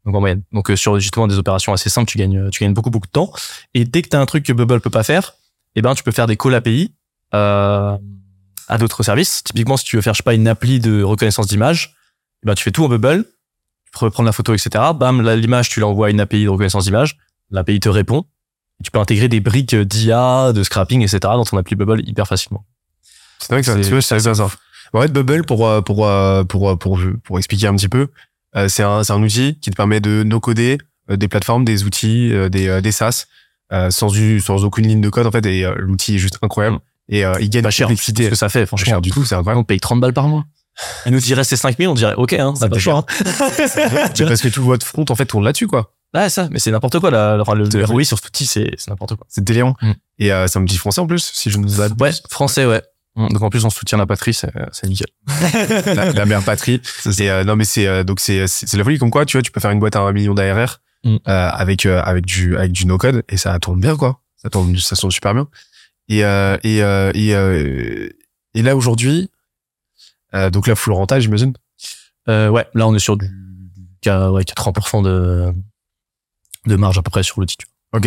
Donc 0.04 0.14
en 0.14 0.20
moyenne. 0.20 0.42
Donc 0.52 0.70
sur 0.74 0.98
justement 0.98 1.26
des 1.26 1.38
opérations 1.38 1.72
assez 1.72 1.88
simples, 1.88 2.10
tu 2.10 2.18
gagnes 2.18 2.50
tu 2.50 2.64
gagnes 2.64 2.74
beaucoup 2.74 2.90
beaucoup 2.90 3.06
de 3.06 3.12
temps. 3.12 3.32
Et 3.74 3.84
dès 3.84 4.02
que 4.02 4.08
tu 4.08 4.16
as 4.16 4.20
un 4.20 4.26
truc 4.26 4.44
que 4.44 4.52
Bubble 4.52 4.80
peut 4.80 4.90
pas 4.90 5.04
faire, 5.04 5.34
eh 5.76 5.82
ben 5.82 5.94
tu 5.94 6.02
peux 6.02 6.12
faire 6.12 6.26
des 6.26 6.36
calls 6.36 6.54
API 6.54 6.92
à 7.32 8.78
d'autres 8.78 9.02
services. 9.02 9.42
Typiquement, 9.44 9.76
si 9.76 9.84
tu 9.84 9.96
veux 9.96 10.02
faire 10.02 10.14
je 10.14 10.18
sais 10.18 10.22
pas 10.22 10.34
une 10.34 10.48
appli 10.48 10.80
de 10.80 11.02
reconnaissance 11.02 11.46
d'image, 11.46 11.94
eh 12.42 12.46
ben 12.46 12.54
tu 12.54 12.62
fais 12.62 12.70
tout 12.70 12.84
en 12.84 12.88
Bubble. 12.88 13.24
Tu 13.92 13.98
peux 13.98 14.10
prendre 14.10 14.26
la 14.26 14.32
photo, 14.32 14.52
etc. 14.54 14.70
Bam, 14.94 15.26
l'image, 15.30 15.70
tu 15.70 15.80
l'envoies 15.80 16.08
à 16.08 16.10
une 16.10 16.20
API 16.20 16.44
de 16.44 16.48
reconnaissance 16.50 16.84
d'image. 16.84 17.16
L'API 17.50 17.80
te 17.80 17.88
répond. 17.88 18.24
Et 18.80 18.84
tu 18.84 18.90
peux 18.90 18.98
intégrer 18.98 19.28
des 19.28 19.40
briques 19.40 19.74
d'IA, 19.74 20.52
de 20.52 20.62
scrapping, 20.62 21.00
etc. 21.00 21.18
dans 21.22 21.44
ton 21.44 21.56
appli 21.56 21.74
Bubble 21.74 22.06
hyper 22.06 22.26
facilement. 22.26 22.64
C'est 23.40 23.50
vrai 23.50 23.60
que 23.60 23.66
ça, 23.66 23.74
C'est- 23.74 23.82
tu 23.82 23.90
vois, 23.90 24.00
je 24.00 24.06
savais 24.06 24.22
pas 24.22 24.34
ça. 24.34 24.48
En 24.92 25.00
fait, 25.00 25.12
Bubble, 25.12 25.44
pour, 25.44 25.66
euh, 25.66 25.80
pour, 25.80 26.06
euh, 26.06 26.44
pour, 26.44 26.68
euh, 26.70 26.76
pour, 26.76 27.00
pour, 27.24 27.38
expliquer 27.38 27.66
un 27.66 27.74
petit 27.76 27.88
peu, 27.88 28.08
euh, 28.56 28.68
c'est 28.68 28.82
un, 28.82 29.02
c'est 29.04 29.12
un 29.12 29.22
outil 29.22 29.58
qui 29.60 29.70
te 29.70 29.76
permet 29.76 30.00
de 30.00 30.22
no-coder 30.22 30.78
euh, 31.10 31.16
des 31.16 31.28
plateformes, 31.28 31.64
des 31.64 31.84
outils, 31.84 32.32
euh, 32.32 32.48
des, 32.48 32.68
euh, 32.68 32.80
des 32.80 32.92
SaaS, 32.92 33.26
euh, 33.72 33.90
sans, 33.90 34.10
sans 34.40 34.64
aucune 34.64 34.86
ligne 34.86 35.00
de 35.00 35.10
code, 35.10 35.26
en 35.26 35.30
fait, 35.30 35.44
et 35.46 35.64
euh, 35.64 35.74
l'outil 35.78 36.16
est 36.16 36.18
juste 36.18 36.38
incroyable. 36.42 36.78
Mm. 37.08 37.14
Et 37.14 37.24
euh, 37.24 37.34
il 37.40 37.50
gagne 37.50 37.62
Pas 37.62 37.68
en 37.68 37.70
cher. 37.70 37.86
Ce 37.86 37.92
complexité. 37.92 38.28
que 38.30 38.34
ça 38.36 38.48
fait, 38.48 38.60
Pas 38.60 38.66
franchement. 38.66 38.86
cher 38.86 39.00
du 39.00 39.10
tout, 39.10 39.24
c'est 39.24 39.34
incroyable. 39.34 39.60
On 39.60 39.64
paye 39.64 39.80
30 39.80 40.00
balles 40.00 40.12
par 40.12 40.28
mois. 40.28 40.44
Et 41.06 41.10
nous 41.10 41.18
dirait 41.18 41.42
c'est 41.42 41.56
5000, 41.56 41.88
on 41.88 41.94
dirait 41.94 42.14
ok, 42.14 42.34
hein, 42.34 42.54
Ça 42.54 42.68
t'as 42.68 42.68
pas 42.68 42.74
le 42.76 42.80
fait 42.80 42.84
choix. 42.84 43.04
hein. 43.08 44.10
C'est 44.14 44.26
parce 44.26 44.40
que 44.42 44.48
tout 44.48 44.62
votre 44.62 44.86
front, 44.86 45.04
en 45.08 45.14
fait, 45.16 45.26
tourne 45.26 45.44
là-dessus, 45.44 45.66
quoi. 45.66 45.92
Ouais, 46.14 46.28
ça, 46.30 46.48
mais 46.50 46.58
c'est 46.58 46.70
n'importe 46.70 46.98
quoi, 47.00 47.10
là. 47.10 47.36
Enfin, 47.40 47.54
le, 47.54 47.64
le. 47.64 47.84
ROI 47.84 48.04
sur 48.04 48.16
outil, 48.24 48.46
c'est, 48.46 48.70
c'est 48.78 48.88
n'importe 48.88 49.16
quoi. 49.16 49.26
C'est 49.28 49.42
délirant. 49.44 49.74
Mm. 49.82 49.92
Et 50.20 50.32
euh, 50.32 50.46
c'est 50.46 50.58
un 50.58 50.64
petit 50.64 50.78
français 50.78 51.00
en 51.00 51.06
plus, 51.06 51.30
si 51.34 51.50
je 51.50 51.58
ne 51.58 51.66
abuse. 51.80 51.96
Ouais, 52.00 52.10
français, 52.30 52.64
ouais. 52.64 52.82
Donc 53.16 53.42
en 53.42 53.50
plus, 53.50 53.64
on 53.64 53.70
soutient 53.70 53.98
la 53.98 54.06
patrie, 54.06 54.32
c'est, 54.32 54.52
c'est 54.70 54.86
nickel. 54.86 55.08
la, 55.86 56.12
la 56.12 56.24
mère 56.26 56.42
patrie. 56.44 56.80
C'est 56.84 57.28
euh, 57.28 57.42
non 57.42 57.56
mais 57.56 57.64
c'est 57.64 57.88
euh, 57.88 58.04
donc 58.04 58.20
c'est 58.20 58.46
c'est 58.46 58.68
c'est 58.68 58.76
la 58.76 58.84
folie 58.84 58.98
comme 58.98 59.10
quoi 59.10 59.26
tu 59.26 59.36
vois 59.36 59.42
tu 59.42 59.50
peux 59.50 59.58
faire 59.60 59.72
une 59.72 59.80
boîte 59.80 59.96
à 59.96 60.00
un 60.00 60.12
million 60.12 60.34
d'ARR 60.34 60.78
Mm. 61.04 61.16
euh, 61.28 61.48
avec 61.50 61.86
euh, 61.86 62.00
avec 62.02 62.26
du 62.26 62.56
avec 62.56 62.70
du 62.72 62.84
no 62.86 62.96
code 62.98 63.22
et 63.28 63.36
ça 63.36 63.56
tourne 63.60 63.80
bien 63.80 63.96
quoi. 63.96 64.20
Ça 64.36 64.50
tourne 64.50 64.76
ça 64.78 64.94
tourne 64.96 65.10
super 65.12 65.34
bien. 65.34 65.48
Et 66.08 66.24
euh, 66.24 66.56
et 66.62 66.82
euh, 66.82 67.10
et, 67.14 67.34
euh, 67.34 68.08
et 68.54 68.62
là 68.62 68.76
aujourd'hui 68.76 69.30
donc 70.52 70.66
là 70.66 70.74
full 70.74 70.92
rentable 70.92 71.22
j'imagine. 71.22 71.54
Ouais, 72.26 72.66
là, 72.74 72.86
on 72.86 72.94
est 72.94 72.98
sur 72.98 73.16
du, 73.16 73.26
du 73.26 74.10
ouais, 74.10 74.42
80% 74.42 75.02
de, 75.02 75.52
de 76.66 76.76
marge 76.76 76.98
à 76.98 77.02
peu 77.02 77.10
près 77.10 77.22
sur 77.22 77.40
l'outil. 77.40 77.56
tu 77.56 77.66
vois. 77.66 78.00
Ok 78.00 78.06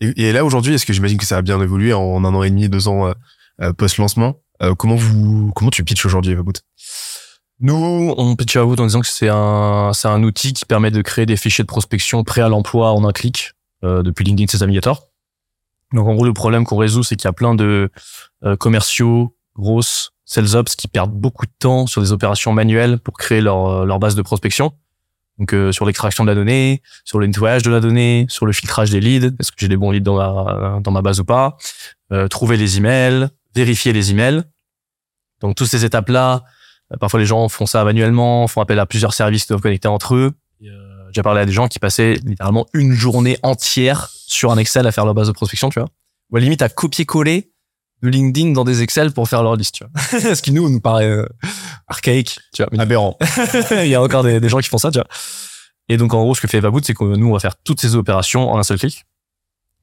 et 0.00 0.32
là 0.32 0.44
aujourd'hui 0.44 0.74
est-ce 0.74 0.86
que 0.86 0.92
j'imagine 0.92 1.18
que 1.18 1.26
ça 1.26 1.38
a 1.38 1.42
bien 1.42 1.60
évolué 1.60 1.92
en 1.92 2.24
un 2.24 2.34
an 2.34 2.42
et 2.44 2.50
demi 2.50 2.68
deux 2.68 2.86
ans 2.86 3.08
euh, 3.08 3.12
euh, 3.62 3.72
post 3.72 3.98
lancement. 3.98 4.40
comment 4.78 4.94
vous 4.94 5.52
comment 5.54 5.70
tu 5.70 5.82
pitches 5.82 6.06
aujourd'hui 6.06 6.32
Evaboot 6.32 6.62
Nous, 7.60 8.14
on 8.16 8.36
pitch 8.36 8.56
à 8.56 8.62
vous 8.62 8.74
en 8.76 8.86
disant 8.86 9.00
que 9.00 9.06
c'est 9.08 9.28
un, 9.30 9.92
c'est 9.94 10.08
un 10.08 10.22
outil 10.22 10.52
qui 10.52 10.64
permet 10.64 10.90
de 10.90 11.02
créer 11.02 11.26
des 11.26 11.36
fichiers 11.36 11.64
de 11.64 11.68
prospection 11.68 12.22
prêts 12.22 12.42
à 12.42 12.48
l'emploi 12.48 12.92
en 12.92 13.08
un 13.08 13.12
clic 13.12 13.52
euh, 13.82 14.02
depuis 14.02 14.24
LinkedIn 14.24 14.46
Sales 14.46 14.60
Navigator. 14.60 15.05
Donc 15.92 16.06
en 16.08 16.14
gros, 16.14 16.24
le 16.24 16.32
problème 16.32 16.64
qu'on 16.64 16.76
résout, 16.76 17.02
c'est 17.02 17.16
qu'il 17.16 17.26
y 17.26 17.28
a 17.28 17.32
plein 17.32 17.54
de 17.54 17.90
euh, 18.44 18.56
commerciaux, 18.56 19.36
grosses, 19.56 20.12
sales 20.24 20.56
ops 20.56 20.74
qui 20.74 20.88
perdent 20.88 21.12
beaucoup 21.12 21.46
de 21.46 21.52
temps 21.58 21.86
sur 21.86 22.02
des 22.02 22.12
opérations 22.12 22.52
manuelles 22.52 22.98
pour 22.98 23.16
créer 23.16 23.40
leur, 23.40 23.66
euh, 23.66 23.84
leur 23.84 23.98
base 23.98 24.14
de 24.14 24.22
prospection. 24.22 24.72
Donc 25.38 25.52
euh, 25.52 25.70
sur 25.70 25.84
l'extraction 25.84 26.24
de 26.24 26.30
la 26.30 26.34
donnée, 26.34 26.82
sur 27.04 27.18
le 27.18 27.26
nettoyage 27.26 27.62
de 27.62 27.70
la 27.70 27.80
donnée, 27.80 28.26
sur 28.28 28.46
le 28.46 28.52
filtrage 28.52 28.90
des 28.90 29.00
leads, 29.00 29.34
est-ce 29.38 29.50
que 29.52 29.58
j'ai 29.58 29.68
des 29.68 29.76
bons 29.76 29.90
leads 29.90 30.04
dans 30.04 30.16
ma, 30.16 30.80
dans 30.80 30.90
ma 30.90 31.02
base 31.02 31.20
ou 31.20 31.24
pas, 31.24 31.56
euh, 32.12 32.26
trouver 32.28 32.56
les 32.56 32.78
emails, 32.78 33.28
vérifier 33.54 33.92
les 33.92 34.10
emails. 34.10 34.42
Donc 35.40 35.54
toutes 35.54 35.68
ces 35.68 35.84
étapes-là, 35.84 36.42
euh, 36.92 36.96
Parfois, 36.98 37.20
les 37.20 37.26
gens 37.26 37.48
font 37.48 37.66
ça 37.66 37.84
manuellement, 37.84 38.46
font 38.46 38.60
appel 38.60 38.78
à 38.78 38.86
plusieurs 38.86 39.14
services 39.14 39.44
qui 39.44 39.48
doivent 39.48 39.60
connecter 39.60 39.88
entre 39.88 40.14
eux. 40.14 40.32
Euh, 40.62 40.95
J'ai 41.16 41.22
parlé 41.22 41.40
à 41.40 41.46
des 41.46 41.52
gens 41.52 41.66
qui 41.66 41.78
passaient 41.78 42.18
littéralement 42.24 42.66
une 42.74 42.92
journée 42.92 43.38
entière 43.42 44.10
sur 44.26 44.52
un 44.52 44.58
Excel 44.58 44.86
à 44.86 44.92
faire 44.92 45.06
leur 45.06 45.14
base 45.14 45.28
de 45.28 45.32
prospection, 45.32 45.70
tu 45.70 45.80
vois. 45.80 45.88
Ou 46.30 46.36
à 46.36 46.40
la 46.40 46.44
limite 46.44 46.60
à 46.60 46.68
copier-coller 46.68 47.54
de 48.02 48.08
LinkedIn 48.10 48.50
dans 48.50 48.64
des 48.64 48.82
Excel 48.82 49.12
pour 49.12 49.26
faire 49.26 49.42
leur 49.42 49.56
liste, 49.56 49.76
tu 49.76 49.84
vois. 49.84 50.34
Ce 50.34 50.42
qui 50.42 50.52
nous, 50.52 50.68
nous 50.68 50.78
paraît 50.78 51.08
euh, 51.08 51.26
archaïque, 51.88 52.38
tu 52.52 52.62
vois. 52.62 52.82
Aberrant. 52.82 53.16
il 53.70 53.86
y 53.86 53.94
a 53.94 54.02
encore 54.02 54.24
des, 54.24 54.40
des 54.40 54.48
gens 54.50 54.58
qui 54.58 54.68
font 54.68 54.76
ça, 54.76 54.90
tu 54.90 54.98
vois. 54.98 55.08
Et 55.88 55.96
donc, 55.96 56.12
en 56.12 56.22
gros, 56.22 56.34
ce 56.34 56.42
que 56.42 56.48
fait 56.48 56.58
Evaboot, 56.58 56.84
c'est 56.84 56.92
que 56.92 57.04
nous, 57.04 57.28
on 57.28 57.32
va 57.32 57.40
faire 57.40 57.56
toutes 57.56 57.80
ces 57.80 57.94
opérations 57.94 58.50
en 58.50 58.58
un 58.58 58.62
seul 58.62 58.78
clic. 58.78 59.06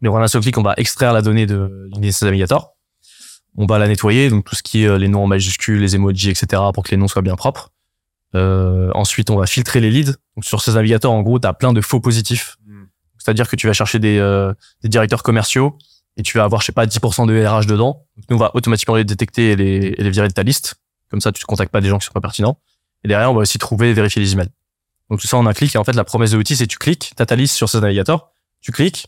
Mais 0.01 0.09
en 0.09 0.17
un 0.17 0.27
seul 0.27 0.43
clic, 0.43 0.55
on 0.59 0.61
va 0.61 0.75
extraire 0.77 1.13
la 1.13 1.23
donnée 1.23 1.47
de 1.47 1.89
LinkedIn 1.93 2.27
Navigator. 2.27 2.75
On 3.57 3.65
va 3.65 3.79
la 3.79 3.87
nettoyer, 3.87 4.29
donc 4.29 4.45
tout 4.45 4.55
ce 4.55 4.61
qui 4.61 4.83
est 4.83 4.87
euh, 4.87 4.99
les 4.99 5.07
noms 5.07 5.23
en 5.23 5.27
majuscules, 5.27 5.79
les 5.79 5.95
emojis, 5.95 6.29
etc., 6.29 6.61
pour 6.75 6.83
que 6.83 6.91
les 6.91 6.97
noms 6.97 7.07
soient 7.07 7.23
bien 7.23 7.35
propres. 7.35 7.72
Euh, 8.35 8.89
ensuite, 8.95 9.29
on 9.29 9.35
va 9.37 9.45
filtrer 9.45 9.79
les 9.79 9.91
leads. 9.91 10.13
Donc, 10.35 10.45
sur 10.45 10.61
ces 10.61 10.73
navigateurs, 10.73 11.11
en 11.11 11.21
gros, 11.21 11.39
tu 11.39 11.47
as 11.47 11.53
plein 11.53 11.73
de 11.73 11.81
faux 11.81 11.99
positifs. 11.99 12.57
Mm. 12.65 12.83
C'est-à-dire 13.19 13.47
que 13.47 13.55
tu 13.55 13.67
vas 13.67 13.73
chercher 13.73 13.99
des, 13.99 14.17
euh, 14.17 14.53
des 14.81 14.89
directeurs 14.89 15.23
commerciaux 15.23 15.77
et 16.17 16.23
tu 16.23 16.37
vas 16.37 16.43
avoir, 16.43 16.61
je 16.61 16.67
sais 16.67 16.71
pas, 16.71 16.85
10% 16.85 17.25
de 17.27 17.45
RH 17.45 17.65
dedans. 17.67 18.05
Donc, 18.17 18.25
nous, 18.29 18.35
on 18.37 18.39
va 18.39 18.51
automatiquement 18.55 18.95
les 18.95 19.03
détecter 19.03 19.51
et 19.51 19.55
les, 19.55 19.95
et 19.97 20.03
les 20.03 20.09
virer 20.09 20.27
de 20.27 20.33
ta 20.33 20.43
liste. 20.43 20.75
Comme 21.09 21.21
ça, 21.21 21.31
tu 21.31 21.41
ne 21.43 21.45
contactes 21.45 21.71
pas 21.71 21.81
des 21.81 21.89
gens 21.89 21.99
qui 21.99 22.05
sont 22.07 22.13
pas 22.13 22.21
pertinents. 22.21 22.59
Et 23.03 23.07
derrière, 23.07 23.31
on 23.31 23.35
va 23.35 23.41
aussi 23.41 23.59
trouver 23.59 23.91
et 23.91 23.93
vérifier 23.93 24.21
les 24.21 24.33
emails. 24.33 24.49
Donc 25.09 25.19
tout 25.19 25.27
ça 25.27 25.37
en 25.37 25.45
un 25.45 25.53
clic. 25.53 25.75
Et 25.75 25.77
en 25.77 25.83
fait, 25.83 25.93
la 25.93 26.03
promesse 26.03 26.31
de 26.31 26.37
l'outil, 26.37 26.55
c'est 26.55 26.65
tu 26.67 26.77
cliques, 26.79 27.11
t'as 27.15 27.25
ta 27.25 27.35
liste 27.35 27.55
sur 27.55 27.69
ce 27.69 27.77
navigateur, 27.77 28.31
tu 28.61 28.71
cliques, 28.71 29.07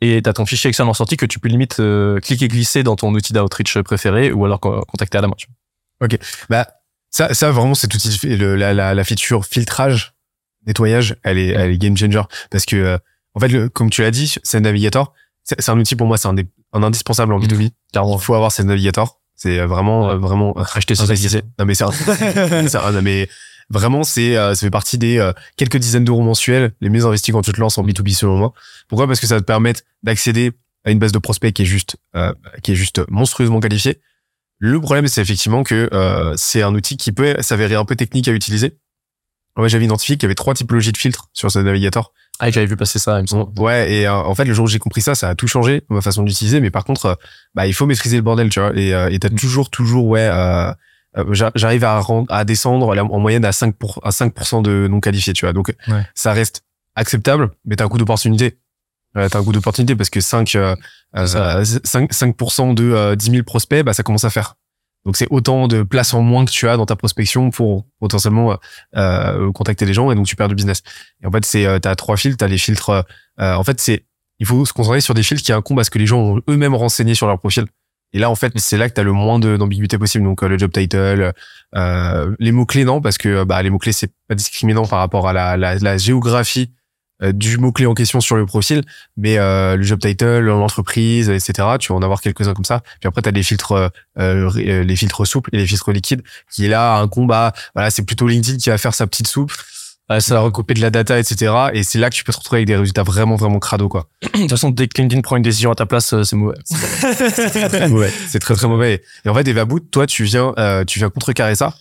et 0.00 0.22
t'as 0.22 0.32
ton 0.32 0.46
fichier 0.46 0.68
Excel 0.68 0.86
en 0.86 0.94
sortie 0.94 1.16
que 1.16 1.26
tu 1.26 1.38
peux 1.40 1.48
limite 1.48 1.80
euh, 1.80 2.20
cliquer 2.20 2.48
glisser 2.48 2.82
dans 2.82 2.96
ton 2.96 3.12
outil 3.12 3.32
d'outreach 3.32 3.78
préféré 3.82 4.30
ou 4.32 4.44
alors 4.44 4.60
co- 4.60 4.82
contacter 4.86 5.18
à 5.18 5.20
la 5.22 5.28
main. 5.28 5.34
tu 5.36 5.46
vois. 5.48 6.08
Bah, 6.48 6.68
ça, 7.16 7.32
ça 7.34 7.50
vraiment, 7.50 7.72
outil, 7.72 8.18
le, 8.36 8.56
la, 8.56 8.74
la, 8.74 8.94
la 8.94 9.04
feature 9.04 9.44
filtrage, 9.46 10.14
nettoyage, 10.66 11.16
elle 11.22 11.38
est, 11.38 11.48
elle 11.48 11.70
est 11.72 11.78
game 11.78 11.96
changer. 11.96 12.22
Parce 12.50 12.66
que, 12.66 12.76
euh, 12.76 12.98
en 13.34 13.40
fait, 13.40 13.48
le, 13.48 13.68
comme 13.68 13.88
tu 13.90 14.02
l'as 14.02 14.10
dit, 14.10 14.34
c'est 14.42 14.60
Navigator. 14.60 15.12
C'est 15.42 15.60
c'est 15.60 15.70
un 15.70 15.78
outil 15.78 15.96
pour 15.96 16.06
moi, 16.06 16.18
c'est 16.18 16.28
un, 16.28 16.34
un 16.72 16.82
indispensable 16.82 17.32
en 17.32 17.38
B2B. 17.40 17.70
Il 17.94 18.18
faut 18.20 18.34
avoir 18.34 18.52
cette 18.52 18.66
Navigator. 18.66 19.20
C'est 19.34 19.58
euh, 19.60 19.66
vraiment, 19.66 20.08
Ouais. 20.08 20.14
euh, 20.14 20.18
vraiment. 20.18 20.52
Acheter 20.74 20.94
ce 20.94 21.02
investissez. 21.04 21.42
Non, 21.58 21.64
mais 21.64 21.74
c'est 21.74 21.84
un, 21.84 21.92
c'est 22.68 22.76
un- 22.76 22.92
non, 22.92 23.02
mais 23.02 23.28
vraiment, 23.70 24.02
c'est, 24.04 24.36
euh, 24.36 24.54
ça 24.54 24.60
fait 24.66 24.70
partie 24.70 24.98
des 24.98 25.18
euh, 25.18 25.32
quelques 25.56 25.76
dizaines 25.78 26.04
d'euros 26.04 26.22
mensuels 26.22 26.72
les 26.80 26.88
mieux 26.90 27.04
investis 27.06 27.32
quand 27.32 27.42
tu 27.42 27.52
te 27.52 27.60
lances 27.60 27.78
en 27.78 27.84
B2B 27.84 28.14
selon 28.14 28.36
moi. 28.36 28.52
Pourquoi? 28.88 29.06
Parce 29.06 29.20
que 29.20 29.26
ça 29.26 29.34
va 29.36 29.40
te 29.40 29.46
permettre 29.46 29.80
d'accéder 30.02 30.52
à 30.84 30.90
une 30.90 30.98
base 30.98 31.12
de 31.12 31.18
prospects 31.18 31.52
qui 31.54 31.62
est 31.62 31.66
juste, 31.66 31.96
euh, 32.14 32.32
qui 32.62 32.72
est 32.72 32.76
juste 32.76 33.00
monstrueusement 33.08 33.60
qualifiée. 33.60 34.00
Le 34.58 34.80
problème, 34.80 35.06
c'est 35.06 35.20
effectivement 35.20 35.62
que 35.62 35.88
euh, 35.92 36.32
c'est 36.36 36.62
un 36.62 36.74
outil 36.74 36.96
qui 36.96 37.12
peut 37.12 37.36
s'avérer 37.40 37.74
un 37.74 37.84
peu 37.84 37.94
technique 37.96 38.26
à 38.28 38.32
utiliser. 38.32 38.78
Ouais, 39.58 39.68
j'avais 39.68 39.84
identifié 39.84 40.16
qu'il 40.16 40.24
y 40.24 40.26
avait 40.26 40.34
trois 40.34 40.54
typologies 40.54 40.92
de 40.92 40.96
filtres 40.98 41.28
sur 41.32 41.50
ce 41.50 41.58
navigateur. 41.58 42.12
Ah, 42.38 42.50
j'avais 42.50 42.66
vu 42.66 42.76
passer 42.76 42.98
ça, 42.98 43.18
il 43.18 43.22
me 43.22 43.26
semble. 43.26 43.58
Ouais, 43.58 43.90
et 43.90 44.06
euh, 44.06 44.12
en 44.14 44.34
fait, 44.34 44.44
le 44.44 44.52
jour 44.52 44.66
où 44.66 44.68
j'ai 44.68 44.78
compris 44.78 45.00
ça, 45.00 45.14
ça 45.14 45.30
a 45.30 45.34
tout 45.34 45.46
changé 45.48 45.82
ma 45.88 46.02
façon 46.02 46.22
d'utiliser. 46.22 46.60
Mais 46.60 46.70
par 46.70 46.84
contre, 46.84 47.06
euh, 47.06 47.14
bah, 47.54 47.66
il 47.66 47.72
faut 47.72 47.86
maîtriser 47.86 48.16
le 48.16 48.22
bordel, 48.22 48.50
tu 48.50 48.60
vois. 48.60 48.76
Et 48.76 48.94
euh, 48.94 49.08
et 49.10 49.18
t'as 49.18 49.30
Mm. 49.30 49.36
toujours, 49.36 49.70
toujours, 49.70 50.06
ouais. 50.06 50.28
Euh, 50.30 50.70
euh, 51.16 51.24
j'a- 51.32 51.52
J'arrive 51.54 51.84
à, 51.84 52.02
à 52.28 52.44
descendre 52.44 52.94
en 52.98 53.18
moyenne 53.18 53.46
à 53.46 53.52
5 53.52 53.76
pour, 53.76 54.00
à 54.06 54.10
5% 54.10 54.60
de 54.62 54.86
non 54.90 55.00
qualifiés, 55.00 55.32
tu 55.32 55.46
vois. 55.46 55.54
Donc 55.54 55.68
Ouais. 55.88 56.02
ça 56.14 56.32
reste 56.34 56.62
acceptable, 56.94 57.50
mais 57.64 57.76
t'as 57.76 57.84
un 57.84 57.88
coût 57.88 57.96
d'opportunité. 57.98 58.58
T'as 59.14 59.38
un 59.38 59.42
coût 59.44 59.52
d'opportunité 59.52 59.96
parce 59.96 60.10
que 60.10 60.20
5, 60.20 60.58
euh, 61.16 61.22
euh, 61.22 61.64
ça. 61.64 61.80
5, 61.84 62.12
5% 62.12 62.74
de 62.74 62.84
euh, 62.92 63.16
10 63.16 63.30
000 63.30 63.42
prospects, 63.44 63.82
bah, 63.84 63.92
ça 63.92 64.02
commence 64.02 64.24
à 64.24 64.30
faire. 64.30 64.54
Donc 65.04 65.16
c'est 65.16 65.28
autant 65.30 65.68
de 65.68 65.82
place 65.84 66.12
en 66.14 66.20
moins 66.22 66.44
que 66.44 66.50
tu 66.50 66.68
as 66.68 66.76
dans 66.76 66.86
ta 66.86 66.96
prospection 66.96 67.50
pour 67.50 67.86
potentiellement 68.00 68.52
euh, 68.52 68.56
euh, 68.96 69.52
contacter 69.52 69.84
les 69.86 69.94
gens 69.94 70.10
et 70.10 70.16
donc 70.16 70.26
tu 70.26 70.34
perds 70.34 70.48
du 70.48 70.56
business. 70.56 70.82
Et 71.22 71.26
en 71.26 71.30
fait, 71.30 71.44
c'est 71.44 71.64
euh, 71.64 71.78
t'as 71.78 71.94
trois 71.94 72.16
filtres, 72.16 72.38
t'as 72.38 72.48
les 72.48 72.58
filtres. 72.58 72.90
euh, 72.90 73.02
euh, 73.40 73.54
en 73.54 73.62
fait, 73.62 73.80
c'est 73.80 74.04
il 74.40 74.46
faut 74.46 74.66
se 74.66 74.72
concentrer 74.72 75.00
sur 75.00 75.14
des 75.14 75.22
filtres 75.22 75.42
qui 75.44 75.52
incombent 75.52 75.78
à 75.80 75.84
ce 75.84 75.90
que 75.90 75.98
les 75.98 76.06
gens 76.06 76.18
ont 76.18 76.40
eux-mêmes 76.50 76.74
renseigné 76.74 77.14
sur 77.14 77.26
leur 77.28 77.38
profil. 77.38 77.66
Et 78.12 78.18
là, 78.18 78.30
en 78.30 78.34
fait, 78.34 78.52
c'est 78.56 78.76
là 78.78 78.88
que 78.88 78.94
t'as 78.94 79.02
le 79.02 79.12
moins 79.12 79.38
de- 79.38 79.56
d'ambiguïté 79.56 79.96
possible. 79.98 80.24
Donc 80.24 80.42
le 80.42 80.58
job 80.58 80.72
title, 80.72 81.32
euh, 81.76 82.34
les 82.40 82.50
mots 82.52 82.66
clés 82.66 82.84
non, 82.84 83.00
parce 83.00 83.16
que 83.18 83.44
bah 83.44 83.62
les 83.62 83.70
mots 83.70 83.78
clés 83.78 83.92
c'est 83.92 84.10
pas 84.28 84.34
discriminant 84.34 84.86
par 84.86 84.98
rapport 84.98 85.28
à 85.28 85.32
la, 85.32 85.56
la, 85.56 85.76
la 85.76 85.96
géographie 85.98 86.72
du 87.22 87.58
mot 87.58 87.72
clé 87.72 87.86
en 87.86 87.94
question 87.94 88.20
sur 88.20 88.36
le 88.36 88.44
profil, 88.46 88.82
mais 89.16 89.38
euh, 89.38 89.76
le 89.76 89.82
job 89.82 89.98
title, 89.98 90.40
l'entreprise, 90.40 91.30
etc. 91.30 91.68
Tu 91.78 91.92
vas 91.92 91.98
en 91.98 92.02
avoir 92.02 92.20
quelques-uns 92.20 92.54
comme 92.54 92.64
ça. 92.64 92.82
Puis 93.00 93.08
après, 93.08 93.22
t'as 93.22 93.30
les 93.30 93.42
filtres, 93.42 93.72
euh, 93.72 93.88
euh, 94.18 94.50
euh, 94.56 94.82
les 94.82 94.96
filtres 94.96 95.26
souples 95.26 95.50
et 95.52 95.58
les 95.58 95.66
filtres 95.66 95.92
liquides, 95.92 96.22
qui 96.50 96.66
est 96.66 96.68
là 96.68 96.98
un 96.98 97.08
combat. 97.08 97.52
Voilà, 97.74 97.90
c'est 97.90 98.04
plutôt 98.04 98.28
LinkedIn 98.28 98.58
qui 98.58 98.68
va 98.68 98.78
faire 98.78 98.94
sa 98.94 99.06
petite 99.06 99.28
soupe. 99.28 99.52
Euh, 100.12 100.20
ça 100.20 100.34
va 100.34 100.40
recopier 100.40 100.74
de 100.74 100.80
la 100.80 100.90
data, 100.90 101.18
etc. 101.18 101.52
Et 101.72 101.82
c'est 101.82 101.98
là 101.98 102.10
que 102.10 102.14
tu 102.14 102.22
peux 102.22 102.32
te 102.32 102.38
retrouver 102.38 102.58
avec 102.58 102.68
des 102.68 102.76
résultats 102.76 103.02
vraiment, 103.02 103.34
vraiment 103.34 103.58
crado, 103.58 103.88
quoi. 103.88 104.08
De 104.22 104.28
toute 104.28 104.50
façon, 104.50 104.70
dès 104.70 104.86
que 104.86 105.00
LinkedIn 105.00 105.20
prend 105.20 105.36
une 105.36 105.42
décision 105.42 105.72
à 105.72 105.74
ta 105.74 105.84
place, 105.84 106.12
euh, 106.12 106.22
c'est 106.22 106.36
mauvais. 106.36 106.58
c'est 108.28 108.38
très 108.38 108.54
très 108.54 108.68
mauvais. 108.68 109.02
Et 109.24 109.28
en 109.28 109.34
fait, 109.34 109.48
Evaboot, 109.48 109.90
toi, 109.90 110.06
tu 110.06 110.22
viens, 110.22 110.54
euh, 110.58 110.84
tu 110.84 111.00
viens 111.00 111.10
contrecarrer 111.10 111.56
ça. 111.56 111.74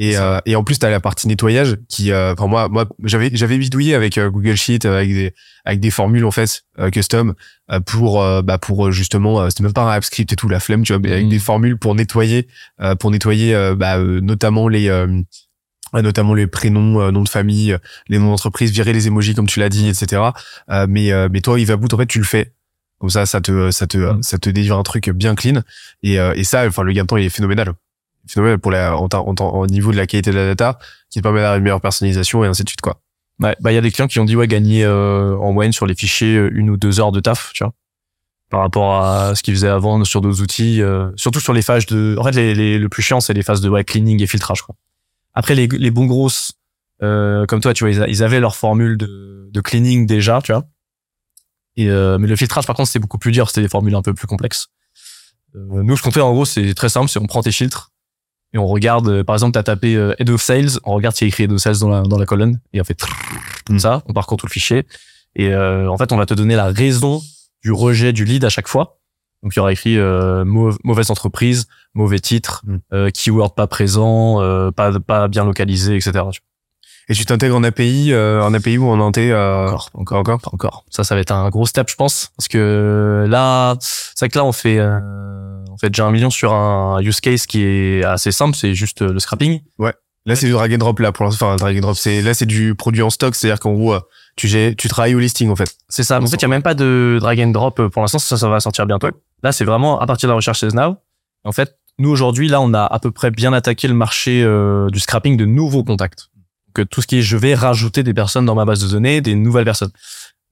Et, 0.00 0.16
euh, 0.16 0.38
et 0.46 0.54
en 0.54 0.62
plus, 0.62 0.78
t'as 0.78 0.90
la 0.90 1.00
partie 1.00 1.26
nettoyage 1.26 1.76
qui, 1.88 2.12
euh, 2.12 2.32
enfin 2.32 2.46
moi, 2.46 2.68
moi, 2.68 2.86
j'avais 3.02 3.30
j'avais 3.32 3.58
bidouillé 3.58 3.96
avec 3.96 4.16
euh, 4.16 4.30
Google 4.30 4.54
Sheet, 4.54 4.86
euh, 4.86 4.96
avec 4.98 5.12
des 5.12 5.34
avec 5.64 5.80
des 5.80 5.90
formules 5.90 6.24
en 6.24 6.30
fait 6.30 6.62
euh, 6.78 6.88
custom 6.88 7.34
euh, 7.72 7.80
pour 7.80 8.24
bah 8.42 8.58
pour 8.58 8.92
justement, 8.92 9.40
euh, 9.40 9.50
c'était 9.50 9.64
même 9.64 9.72
pas 9.72 9.82
un 9.82 9.90
AppScript 9.90 10.32
et 10.32 10.36
tout, 10.36 10.48
la 10.48 10.60
flemme, 10.60 10.84
tu 10.84 10.92
vois, 10.92 11.00
mais 11.00 11.12
avec 11.12 11.28
des 11.28 11.40
formules 11.40 11.76
pour 11.76 11.96
nettoyer, 11.96 12.46
euh, 12.80 12.94
pour 12.94 13.10
nettoyer 13.10 13.54
euh, 13.56 13.74
bah, 13.74 13.98
euh, 13.98 14.20
notamment 14.20 14.68
les 14.68 14.88
notamment 15.94 16.34
les 16.34 16.46
prénoms, 16.46 17.00
euh, 17.00 17.10
noms 17.10 17.24
de 17.24 17.28
famille, 17.28 17.76
les 18.08 18.18
noms 18.18 18.30
d'entreprise, 18.30 18.70
virer 18.70 18.92
les 18.92 19.06
emojis 19.08 19.34
comme 19.34 19.46
tu 19.46 19.58
l'as 19.58 19.68
dit, 19.68 19.88
etc. 19.88 20.22
Euh, 20.70 20.86
mais 20.88 21.12
euh, 21.12 21.28
mais 21.32 21.40
toi, 21.40 21.58
Evaboot, 21.58 21.92
en 21.92 21.96
fait, 21.98 22.06
tu 22.06 22.18
le 22.18 22.24
fais 22.24 22.52
comme 22.98 23.10
ça, 23.10 23.26
ça 23.26 23.40
te 23.40 23.70
ça 23.70 23.86
te 23.86 23.96
Mm. 23.98 24.22
ça 24.22 24.38
te 24.38 24.50
délivre 24.50 24.76
un 24.78 24.82
truc 24.82 25.10
bien 25.10 25.34
clean. 25.34 25.62
Et, 26.02 26.18
euh, 26.20 26.34
et 26.34 26.44
ça, 26.44 26.66
enfin, 26.66 26.82
le 26.82 26.92
gain 26.92 27.02
de 27.02 27.06
temps 27.06 27.16
il 27.16 27.24
est 27.24 27.30
phénoménal. 27.30 27.72
Phénoménal 28.26 28.58
pour 28.58 28.70
la, 28.70 28.96
au 28.96 29.66
niveau 29.66 29.92
de 29.92 29.96
la 29.96 30.06
qualité 30.06 30.30
de 30.30 30.36
la 30.36 30.46
data, 30.46 30.78
qui 31.10 31.18
te 31.18 31.22
permet 31.22 31.40
d'avoir 31.40 31.56
une 31.56 31.62
meilleure 31.64 31.80
personnalisation 31.80 32.44
et 32.44 32.46
ainsi 32.46 32.64
de 32.64 32.68
suite, 32.68 32.80
quoi. 32.80 33.00
Bah 33.38 33.54
il 33.66 33.72
y 33.72 33.76
a 33.76 33.80
des 33.80 33.92
clients 33.92 34.08
qui 34.08 34.18
ont 34.18 34.24
dit 34.24 34.34
ouais 34.34 34.48
gagner 34.48 34.84
euh, 34.84 35.36
en 35.38 35.52
moyenne 35.52 35.72
sur 35.72 35.86
les 35.86 35.94
fichiers 35.94 36.34
euh, 36.36 36.50
une 36.52 36.70
ou 36.70 36.76
deux 36.76 36.98
heures 36.98 37.12
de 37.12 37.20
taf, 37.20 37.52
tu 37.54 37.62
vois, 37.62 37.72
par 38.50 38.60
rapport 38.60 38.96
à 39.00 39.34
ce 39.36 39.42
qu'ils 39.44 39.54
faisaient 39.54 39.68
avant 39.68 40.02
sur 40.04 40.20
d'autres 40.20 40.42
outils, 40.42 40.82
euh, 40.82 41.10
surtout 41.14 41.38
sur 41.38 41.52
les 41.52 41.62
phases 41.62 41.86
de. 41.86 42.16
En 42.18 42.24
fait, 42.24 42.32
les, 42.32 42.54
les- 42.54 42.78
le 42.78 42.88
plus 42.88 43.02
chiant 43.02 43.20
c'est 43.20 43.34
les 43.34 43.44
phases 43.44 43.60
de 43.60 43.68
ouais, 43.68 43.84
cleaning 43.84 44.20
et 44.22 44.26
filtrage. 44.26 44.62
Quoi. 44.62 44.74
Après 45.34 45.54
les, 45.54 45.68
les 45.68 45.90
bons 45.92 46.06
grosses, 46.06 46.52
euh, 47.04 47.46
comme 47.46 47.60
toi, 47.60 47.72
tu 47.74 47.84
vois, 47.84 47.92
ils, 47.92 48.04
ils 48.10 48.22
avaient 48.24 48.40
leur 48.40 48.56
formule 48.56 48.96
de, 48.98 49.48
de 49.52 49.60
cleaning 49.60 50.04
déjà, 50.06 50.40
tu 50.42 50.50
vois. 50.52 50.64
Et 51.76 51.88
euh, 51.90 52.18
mais 52.18 52.26
le 52.26 52.34
filtrage 52.34 52.66
par 52.66 52.74
contre 52.74 52.88
c'était 52.88 52.98
beaucoup 52.98 53.18
plus 53.18 53.30
dur, 53.30 53.48
c'était 53.48 53.62
des 53.62 53.68
formules 53.68 53.94
un 53.94 54.02
peu 54.02 54.14
plus 54.14 54.26
complexes. 54.26 54.66
Euh, 55.54 55.84
nous 55.84 55.96
ce 55.96 56.02
qu'on 56.02 56.10
fait 56.10 56.20
en 56.20 56.32
gros 56.32 56.44
c'est 56.44 56.74
très 56.74 56.88
simple, 56.88 57.08
c'est 57.08 57.20
on 57.20 57.26
prend 57.26 57.40
tes 57.42 57.52
filtres 57.52 57.92
et 58.54 58.58
on 58.58 58.66
regarde, 58.66 59.08
euh, 59.08 59.24
par 59.24 59.34
exemple, 59.36 59.52
tu 59.52 59.58
as 59.58 59.62
tapé 59.62 59.94
euh, 59.96 60.14
Head 60.18 60.30
of 60.30 60.40
Sales, 60.42 60.70
on 60.84 60.94
regarde 60.94 61.14
s'il 61.16 61.26
y 61.26 61.28
a 61.28 61.30
écrit 61.30 61.44
Head 61.44 61.52
of 61.52 61.58
Sales 61.58 61.78
dans 61.80 61.88
la, 61.88 62.02
dans 62.02 62.18
la 62.18 62.26
colonne, 62.26 62.60
et 62.72 62.80
on 62.80 62.84
fait 62.84 62.96
comme 63.66 63.76
Mm. 63.76 63.80
ça, 63.80 64.02
on 64.06 64.12
parcourt 64.14 64.38
tout 64.38 64.46
le 64.46 64.50
fichier, 64.52 64.86
et 65.36 65.52
euh, 65.52 65.88
en 65.90 65.96
fait, 65.98 66.10
on 66.12 66.16
va 66.16 66.24
te 66.26 66.34
donner 66.34 66.56
la 66.56 66.66
raison 66.66 67.20
du 67.62 67.72
rejet 67.72 68.12
du 68.12 68.24
lead 68.24 68.44
à 68.44 68.48
chaque 68.48 68.68
fois. 68.68 68.98
Donc, 69.42 69.52
il 69.54 69.58
y 69.58 69.60
aura 69.60 69.72
écrit 69.72 69.98
euh, 69.98 70.44
mau- 70.44 70.72
mauvaise 70.84 71.10
entreprise, 71.10 71.66
mauvais 71.94 72.18
titre, 72.18 72.62
Mm. 72.66 72.76
euh, 72.94 73.10
keyword 73.10 73.54
pas 73.54 73.66
présent, 73.66 74.40
euh, 74.40 74.70
pas, 74.70 74.98
pas 75.00 75.28
bien 75.28 75.44
localisé, 75.44 75.94
etc. 75.96 76.24
Et 77.10 77.14
tu 77.14 77.24
t'intègres 77.24 77.56
en 77.56 77.64
API, 77.64 78.12
euh, 78.12 78.42
en 78.42 78.52
API 78.52 78.76
ou 78.78 78.88
en 78.88 79.00
inté, 79.00 79.32
euh. 79.32 79.66
Encore, 79.68 79.90
encore, 79.94 80.18
encore, 80.18 80.40
encore. 80.52 80.84
Ça, 80.90 81.04
ça 81.04 81.14
va 81.14 81.20
être 81.22 81.30
un 81.32 81.48
gros 81.48 81.64
step, 81.66 81.88
je 81.88 81.94
pense, 81.94 82.30
parce 82.36 82.48
que 82.48 83.24
là, 83.28 83.76
c'est 83.80 84.18
vrai 84.20 84.28
que 84.28 84.38
là, 84.38 84.44
on 84.44 84.52
fait, 84.52 84.78
euh, 84.78 84.98
on 85.70 85.78
fait 85.78 85.88
déjà 85.88 86.04
un 86.04 86.10
million 86.10 86.28
sur 86.30 86.52
un 86.52 87.00
use 87.00 87.20
case 87.20 87.46
qui 87.46 87.62
est 87.62 88.04
assez 88.04 88.30
simple, 88.30 88.54
c'est 88.56 88.74
juste 88.74 89.00
euh, 89.02 89.12
le 89.12 89.20
scrapping. 89.20 89.60
Là, 90.26 90.36
c'est 90.36 90.44
du 90.46 90.52
drag 90.52 90.74
and 90.74 90.78
drop 90.78 90.98
là 90.98 91.10
pour 91.10 91.24
l'instant. 91.24 91.46
Enfin, 91.46 91.56
drag 91.56 91.76
and 91.78 91.80
drop, 91.80 91.96
c'est 91.96 92.20
là, 92.20 92.34
c'est 92.34 92.44
du 92.44 92.74
produit 92.74 93.00
en 93.00 93.08
stock, 93.08 93.34
c'est-à-dire 93.34 93.58
qu'en 93.60 93.72
gros, 93.72 93.94
euh, 93.94 94.00
tu 94.36 94.46
gères- 94.46 94.74
tu 94.76 94.86
travailles 94.88 95.14
au 95.14 95.18
listing 95.18 95.48
en 95.48 95.56
fait. 95.56 95.74
C'est 95.88 96.02
ça. 96.02 96.20
En 96.20 96.26
fait, 96.26 96.36
il 96.36 96.42
y 96.42 96.44
a 96.44 96.48
même 96.48 96.60
pas 96.62 96.74
de 96.74 97.16
drag 97.18 97.40
and 97.40 97.46
drop 97.52 97.80
euh, 97.80 97.88
pour 97.88 98.02
l'instant. 98.02 98.18
Ça, 98.18 98.36
ça 98.36 98.46
va 98.50 98.60
sortir 98.60 98.84
bientôt. 98.84 99.08
Là, 99.42 99.52
c'est 99.52 99.64
vraiment 99.64 99.98
à 100.00 100.06
partir 100.06 100.26
de 100.26 100.32
la 100.32 100.36
recherche 100.36 100.60
Sales 100.60 100.74
Now. 100.74 100.96
En 101.44 101.52
fait, 101.52 101.78
nous 101.98 102.10
aujourd'hui, 102.10 102.48
là, 102.48 102.60
on 102.60 102.74
a 102.74 102.82
à 102.84 102.98
peu 102.98 103.10
près 103.10 103.30
bien 103.30 103.54
attaqué 103.54 103.88
le 103.88 103.94
marché 103.94 104.42
euh, 104.44 104.90
du 104.90 105.00
scrapping 105.00 105.38
de 105.38 105.46
nouveaux 105.46 105.82
contacts. 105.84 106.28
Euh, 106.78 106.84
tout 106.84 107.02
ce 107.02 107.06
qui 107.06 107.18
est, 107.18 107.22
je 107.22 107.36
vais 107.36 107.54
rajouter 107.54 108.02
des 108.02 108.14
personnes 108.14 108.44
dans 108.46 108.54
ma 108.54 108.64
base 108.64 108.80
de 108.82 108.88
données, 108.88 109.20
des 109.20 109.34
nouvelles 109.34 109.64
personnes. 109.64 109.90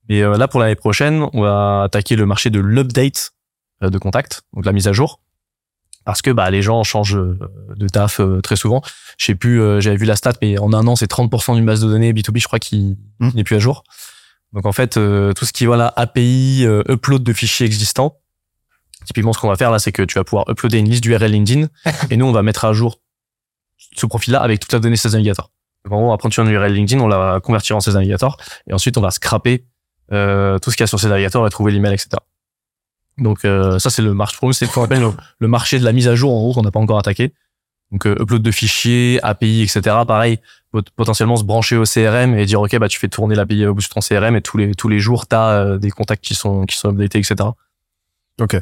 Et 0.08 0.22
euh, 0.22 0.36
là, 0.36 0.48
pour 0.48 0.60
l'année 0.60 0.76
prochaine, 0.76 1.26
on 1.32 1.42
va 1.42 1.82
attaquer 1.84 2.16
le 2.16 2.26
marché 2.26 2.50
de 2.50 2.60
l'update 2.60 3.32
euh, 3.82 3.90
de 3.90 3.98
contacts, 3.98 4.42
donc 4.54 4.64
la 4.64 4.72
mise 4.72 4.88
à 4.88 4.92
jour, 4.92 5.20
parce 6.04 6.22
que 6.22 6.30
bah 6.30 6.48
les 6.50 6.62
gens 6.62 6.82
changent 6.84 7.16
euh, 7.16 7.38
de 7.76 7.88
taf 7.88 8.20
euh, 8.20 8.40
très 8.40 8.56
souvent. 8.56 8.82
Je 9.18 9.26
sais 9.26 9.34
plus, 9.34 9.60
euh, 9.60 9.80
j'avais 9.80 9.96
vu 9.96 10.04
la 10.06 10.14
stat, 10.16 10.32
mais 10.42 10.58
en 10.58 10.72
un 10.72 10.86
an, 10.86 10.94
c'est 10.96 11.10
30% 11.10 11.56
d'une 11.56 11.66
base 11.66 11.80
de 11.80 11.88
données 11.88 12.12
B2B, 12.12 12.40
je 12.40 12.46
crois, 12.46 12.58
qui 12.60 12.96
Hmm. 13.18 13.30
n'est 13.34 13.44
plus 13.44 13.56
à 13.56 13.58
jour. 13.58 13.82
Donc 14.52 14.64
en 14.66 14.72
fait, 14.72 14.96
euh, 14.96 15.32
tout 15.32 15.44
ce 15.44 15.52
qui 15.52 15.64
est 15.64 15.66
voilà 15.66 15.92
API, 15.96 16.64
euh, 16.64 16.82
upload 16.88 17.22
de 17.22 17.32
fichiers 17.32 17.66
existants. 17.66 18.18
Typiquement, 19.04 19.32
ce 19.32 19.38
qu'on 19.40 19.48
va 19.48 19.56
faire 19.56 19.70
là, 19.70 19.78
c'est 19.78 19.92
que 19.92 20.02
tu 20.02 20.14
vas 20.18 20.24
pouvoir 20.24 20.44
uploader 20.48 20.78
une 20.78 20.88
liste 20.88 21.02
d'URL 21.02 21.30
LinkedIn 21.30 21.66
et 22.10 22.16
nous, 22.16 22.26
on 22.26 22.32
va 22.32 22.42
mettre 22.42 22.64
à 22.64 22.72
jour 22.72 23.00
ce 23.96 24.06
profil-là 24.06 24.40
avec 24.40 24.60
toute 24.60 24.72
la 24.72 24.78
donnée 24.78 24.96
Sales 24.96 25.12
Navigator. 25.12 25.50
Gros, 25.86 25.96
on 26.06 26.10
va 26.10 26.16
prendre 26.16 26.32
sur 26.34 26.42
une 26.44 26.50
URL 26.50 26.72
LinkedIn, 26.72 27.00
on 27.00 27.08
la 27.08 27.18
va 27.18 27.40
convertir 27.40 27.76
en 27.76 27.80
Sales 27.80 27.94
Navigator 27.94 28.36
et 28.68 28.74
ensuite 28.74 28.98
on 28.98 29.00
va 29.00 29.10
scraper 29.10 29.64
euh, 30.12 30.58
tout 30.58 30.70
ce 30.70 30.76
qu'il 30.76 30.82
y 30.82 30.84
a 30.84 30.88
sur 30.88 30.98
Sales 31.00 31.10
Navigator 31.10 31.46
et 31.46 31.50
trouver 31.50 31.72
l'email, 31.72 31.94
etc. 31.94 32.10
Donc 33.18 33.44
euh, 33.44 33.78
ça, 33.78 33.88
c'est 33.88 34.02
le 34.02 34.12
marché 34.12 34.36
c'est 34.52 34.66
ce 34.66 34.72
qu'on 34.72 34.84
appelle 34.84 35.00
le, 35.00 35.12
le 35.38 35.48
marché 35.48 35.78
de 35.78 35.84
la 35.84 35.92
mise 35.92 36.08
à 36.08 36.14
jour 36.14 36.32
en 36.34 36.38
gros 36.40 36.54
qu'on 36.54 36.62
n'a 36.62 36.70
pas 36.70 36.80
encore 36.80 36.98
attaqué. 36.98 37.32
Donc 37.92 38.04
euh, 38.06 38.16
upload 38.20 38.42
de 38.42 38.50
fichiers, 38.50 39.20
API, 39.22 39.62
etc. 39.62 39.80
Pareil, 40.06 40.40
pot- 40.72 40.90
potentiellement 40.96 41.36
se 41.36 41.44
brancher 41.44 41.76
au 41.76 41.84
CRM 41.84 42.34
et 42.36 42.44
dire 42.44 42.60
ok 42.60 42.76
bah 42.78 42.88
tu 42.88 42.98
fais 42.98 43.08
tourner 43.08 43.36
l'API 43.36 43.64
au 43.66 43.74
bout 43.74 43.80
de 43.80 43.86
ton 43.86 44.00
CRM 44.00 44.34
et 44.36 44.42
tous 44.42 44.58
les 44.58 44.74
tous 44.74 44.88
les 44.88 44.98
jours 44.98 45.26
t'as 45.28 45.52
euh, 45.52 45.78
des 45.78 45.90
contacts 45.92 46.24
qui 46.24 46.34
sont 46.34 46.66
qui 46.66 46.76
sont 46.76 46.88
updatés, 46.90 47.18
etc. 47.20 47.36
Ok. 48.40 48.56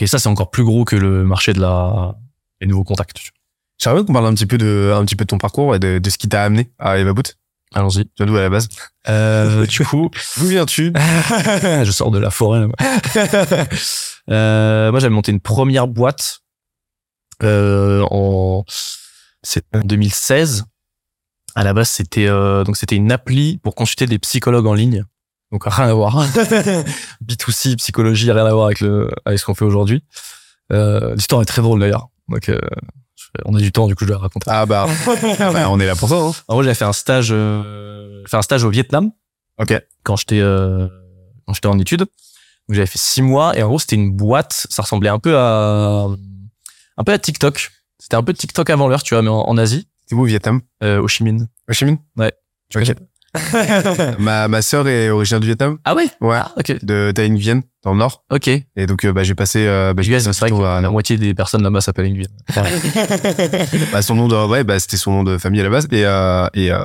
Et 0.00 0.06
ça 0.06 0.18
c'est 0.18 0.28
encore 0.28 0.50
plus 0.50 0.64
gros 0.64 0.84
que 0.86 0.96
le 0.96 1.22
marché 1.22 1.52
de 1.52 1.60
la 1.60 2.16
les 2.62 2.66
nouveaux 2.66 2.82
contacts. 2.84 3.18
J'aimerais 3.78 4.00
bien 4.00 4.06
qu'on 4.06 4.12
parle 4.12 4.26
un 4.26 4.34
petit 4.34 4.46
peu 4.46 4.58
de, 4.58 4.92
un 4.94 5.04
petit 5.04 5.16
peu 5.16 5.24
de 5.24 5.28
ton 5.28 5.38
parcours 5.38 5.74
et 5.74 5.78
de, 5.78 5.98
de 5.98 6.10
ce 6.10 6.18
qui 6.18 6.28
t'a 6.28 6.44
amené 6.44 6.70
à 6.78 6.98
Evaboot. 6.98 7.36
Allons-y. 7.74 8.04
Tu 8.04 8.10
viens 8.18 8.26
d'où 8.26 8.36
à 8.36 8.42
la 8.42 8.50
base 8.50 8.68
Euh, 9.08 9.66
du 9.66 9.84
coup, 9.84 10.10
D'où 10.38 10.46
viens-tu? 10.46 10.92
Je 11.84 11.90
sors 11.90 12.10
de 12.10 12.18
la 12.18 12.30
forêt. 12.30 12.60
Là, 12.60 12.66
moi. 12.66 12.76
Euh, 14.30 14.92
moi, 14.92 15.00
j'avais 15.00 15.12
monté 15.12 15.32
une 15.32 15.40
première 15.40 15.88
boîte 15.88 16.42
euh, 17.42 18.06
en, 18.08 18.64
c'est 19.42 19.64
en 19.74 19.80
2016 19.80 20.64
À 21.56 21.64
la 21.64 21.74
base, 21.74 21.88
c'était 21.88 22.28
euh, 22.28 22.62
donc 22.62 22.76
c'était 22.76 22.94
une 22.94 23.10
appli 23.10 23.58
pour 23.58 23.74
consulter 23.74 24.06
des 24.06 24.20
psychologues 24.20 24.66
en 24.66 24.74
ligne. 24.74 25.04
Donc 25.50 25.64
rien 25.66 25.88
à 25.88 25.92
voir. 25.92 26.24
B2C, 27.26 27.76
psychologie, 27.76 28.30
rien 28.30 28.46
à 28.46 28.52
voir 28.52 28.66
avec 28.66 28.80
le 28.80 29.10
avec 29.24 29.40
ce 29.40 29.44
qu'on 29.44 29.56
fait 29.56 29.64
aujourd'hui. 29.64 30.04
Euh, 30.72 31.16
L'histoire 31.16 31.42
est 31.42 31.46
très 31.46 31.60
drôle 31.62 31.80
d'ailleurs. 31.80 32.08
Donc 32.28 32.48
euh, 32.48 32.60
on 33.44 33.54
a 33.54 33.60
du 33.60 33.72
temps, 33.72 33.86
du 33.86 33.94
coup 33.94 34.04
je 34.04 34.08
vais 34.08 34.14
la 34.14 34.20
raconter. 34.20 34.50
Ah 34.50 34.66
bah, 34.66 34.86
bah, 35.38 35.70
on 35.70 35.80
est 35.80 35.86
là 35.86 35.96
pour 35.96 36.08
ça. 36.08 36.16
Hein. 36.16 36.32
En 36.48 36.54
gros, 36.54 36.62
j'avais 36.62 36.74
fait 36.74 36.84
un 36.84 36.92
stage, 36.92 37.28
euh, 37.32 38.22
fait 38.26 38.36
un 38.36 38.42
stage 38.42 38.64
au 38.64 38.70
Vietnam. 38.70 39.10
Ok. 39.58 39.74
Quand 40.02 40.16
j'étais 40.16 40.40
euh, 40.40 40.88
quand 41.46 41.54
j'étais 41.54 41.68
en 41.68 41.78
études. 41.78 42.00
Donc 42.00 42.76
j'avais 42.76 42.86
fait 42.86 42.98
six 42.98 43.22
mois 43.22 43.56
et 43.58 43.62
en 43.62 43.68
gros 43.68 43.78
c'était 43.78 43.96
une 43.96 44.12
boîte. 44.12 44.66
Ça 44.70 44.82
ressemblait 44.82 45.08
un 45.10 45.18
peu 45.18 45.36
à 45.36 46.08
un 46.96 47.04
peu 47.04 47.12
à 47.12 47.18
TikTok. 47.18 47.70
C'était 47.98 48.16
un 48.16 48.22
peu 48.22 48.34
TikTok 48.34 48.68
avant 48.70 48.88
l'heure, 48.88 49.02
tu 49.02 49.14
vois, 49.14 49.22
mais 49.22 49.30
en, 49.30 49.42
en 49.42 49.56
Asie, 49.58 49.88
C'est 50.06 50.14
où, 50.14 50.22
au 50.22 50.24
Vietnam? 50.24 50.60
Euh, 50.82 51.00
Ho 51.00 51.08
Chi 51.08 51.22
Minh. 51.22 51.46
Ho 51.68 51.72
Chi 51.72 51.84
Minh 51.84 51.98
Tu 52.68 52.78
Ok. 52.78 52.96
ma, 54.18 54.48
ma 54.48 54.62
sœur 54.62 54.86
est 54.88 55.10
originaire 55.10 55.40
du 55.40 55.46
Vietnam. 55.46 55.78
Ah 55.84 55.94
ouais? 55.94 56.06
Ouais. 56.20 56.36
Ah, 56.38 56.52
ok. 56.56 56.84
De 56.84 57.12
Tay 57.14 57.30
Nguyen, 57.30 57.62
dans 57.82 57.92
le 57.92 57.98
nord. 57.98 58.24
Ok. 58.30 58.48
Et 58.48 58.86
donc, 58.86 59.04
euh, 59.04 59.12
bah, 59.12 59.22
j'ai 59.22 59.34
passé, 59.34 59.66
euh, 59.66 59.94
bah, 59.94 60.02
j'ai 60.02 60.12
passé 60.12 60.30
vrai 60.40 60.50
que 60.50 60.62
à- 60.62 60.80
la 60.80 60.90
moitié 60.90 61.16
des 61.16 61.34
personnes 61.34 61.62
là-bas 61.62 61.80
s'appellent 61.80 62.12
Nguyen. 62.12 62.28
bah, 63.92 64.02
son 64.02 64.14
nom 64.14 64.28
de, 64.28 64.36
ouais, 64.46 64.64
bah, 64.64 64.78
c'était 64.78 64.96
son 64.96 65.12
nom 65.12 65.24
de 65.24 65.38
famille 65.38 65.60
à 65.60 65.64
la 65.64 65.70
base. 65.70 65.88
Et, 65.92 66.04
euh, 66.04 66.46
et, 66.54 66.70
euh, 66.72 66.78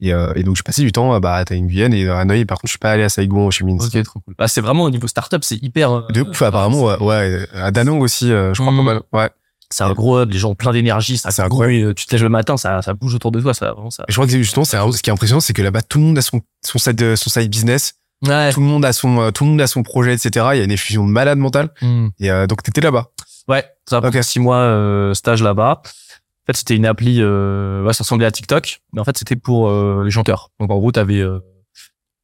et, 0.00 0.10
et 0.40 0.42
donc, 0.42 0.56
j'ai 0.56 0.62
passé 0.62 0.82
du 0.82 0.92
temps, 0.92 1.18
bah, 1.20 1.34
à 1.34 1.44
Tay 1.44 1.60
Nguyen 1.60 1.92
et 1.92 2.08
à 2.08 2.18
Hanoï. 2.18 2.44
Par 2.44 2.58
contre, 2.58 2.66
je 2.68 2.72
suis 2.72 2.78
pas 2.78 2.90
allé 2.92 3.02
à 3.04 3.08
Saigon, 3.08 3.46
Ho 3.46 3.50
Chi 3.50 3.64
Minh. 3.64 3.80
Ok, 3.80 4.02
trop 4.02 4.20
cool. 4.20 4.34
Bah, 4.38 4.48
c'est 4.48 4.60
vraiment 4.60 4.84
au 4.84 4.90
niveau 4.90 5.06
startup, 5.06 5.44
c'est 5.44 5.62
hyper. 5.62 6.06
De 6.08 6.22
ouf, 6.22 6.42
apparemment, 6.42 6.82
ouais, 6.84 6.98
ouais. 7.00 7.46
À 7.54 7.70
Danong 7.70 8.00
aussi, 8.02 8.28
je 8.28 8.52
crois 8.60 8.72
Mm. 8.72 8.76
pas 8.76 8.82
mal. 8.82 9.00
Ouais. 9.12 9.30
C'est 9.72 9.84
un 9.84 9.92
gros 9.92 10.20
hub, 10.20 10.30
les 10.32 10.38
gens 10.38 10.50
ont 10.50 10.54
plein 10.54 10.72
d'énergie, 10.72 11.16
ça 11.16 11.30
C'est 11.30 11.42
incroyable. 11.42 11.90
euh, 11.90 11.94
Tu 11.94 12.04
te 12.06 12.12
lèves 12.14 12.22
le 12.24 12.28
matin, 12.28 12.56
ça, 12.56 12.82
ça 12.82 12.92
bouge 12.94 13.14
autour 13.14 13.30
de 13.30 13.40
toi, 13.40 13.54
ça 13.54 13.72
vraiment 13.72 13.90
ça. 13.90 14.04
Je 14.08 14.14
crois 14.14 14.26
que 14.26 14.32
justement, 14.32 14.64
c'est 14.64 14.76
un- 14.76 14.90
ce 14.90 15.00
qui 15.00 15.10
est 15.10 15.12
impressionnant, 15.12 15.40
c'est 15.40 15.52
que 15.52 15.62
là-bas, 15.62 15.82
tout 15.82 15.98
le 15.98 16.04
monde 16.06 16.18
a 16.18 16.22
son, 16.22 16.40
son 16.64 16.78
side, 16.78 17.00
euh, 17.02 17.14
son 17.16 17.30
side 17.30 17.48
business. 17.50 17.94
Ouais. 18.26 18.52
Tout 18.52 18.60
le 18.60 18.66
monde 18.66 18.84
a 18.84 18.92
son, 18.92 19.20
euh, 19.20 19.30
tout 19.30 19.44
le 19.44 19.50
monde 19.50 19.60
a 19.60 19.66
son 19.66 19.82
projet, 19.82 20.12
etc. 20.12 20.46
Il 20.54 20.58
y 20.58 20.60
a 20.60 20.64
une 20.64 20.72
effusion 20.72 21.06
de 21.06 21.10
malade 21.12 21.38
mentale. 21.38 21.70
Et, 22.18 22.30
euh, 22.30 22.46
donc, 22.46 22.62
t'étais 22.62 22.80
là-bas. 22.80 23.06
Ouais, 23.48 23.64
ça 23.88 23.96
a 23.98 24.00
pris 24.02 24.22
six 24.24 24.40
mois 24.40 24.56
euh, 24.58 25.14
stage 25.14 25.42
là-bas. 25.42 25.80
En 25.84 26.46
fait, 26.46 26.56
c'était 26.56 26.74
une 26.76 26.84
appli, 26.86 27.18
euh, 27.20 27.84
ouais, 27.84 27.92
ça 27.92 28.02
ressemblait 28.04 28.26
à 28.26 28.30
TikTok, 28.32 28.80
mais 28.92 29.00
en 29.00 29.04
fait, 29.04 29.16
c'était 29.16 29.36
pour 29.36 29.68
euh, 29.68 30.02
les 30.04 30.10
chanteurs. 30.10 30.50
Donc, 30.58 30.70
en 30.70 30.78
gros, 30.78 30.90
t'avais, 30.92 31.20
euh, 31.20 31.38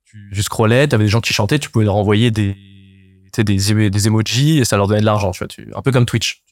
tu, 0.05 0.31
tu 0.35 0.43
scrollais, 0.43 0.89
t'avais 0.89 1.05
des 1.05 1.11
gens 1.11 1.21
qui 1.21 1.33
chantaient, 1.33 1.59
tu 1.59 1.71
pouvais 1.71 1.85
leur 1.85 1.97
envoyer 1.97 2.31
des, 2.31 2.57
des, 3.39 3.91
des 3.91 4.07
emojis 4.07 4.59
et 4.59 4.65
ça 4.65 4.77
leur 4.77 4.87
donnait 4.89 5.01
de 5.01 5.05
l'argent, 5.07 5.31
tu 5.31 5.39
vois, 5.39 5.49
tu, 5.49 5.71
un 5.75 5.83
peu 5.83 5.93
comme 5.93 6.07
Twitch. 6.07 6.43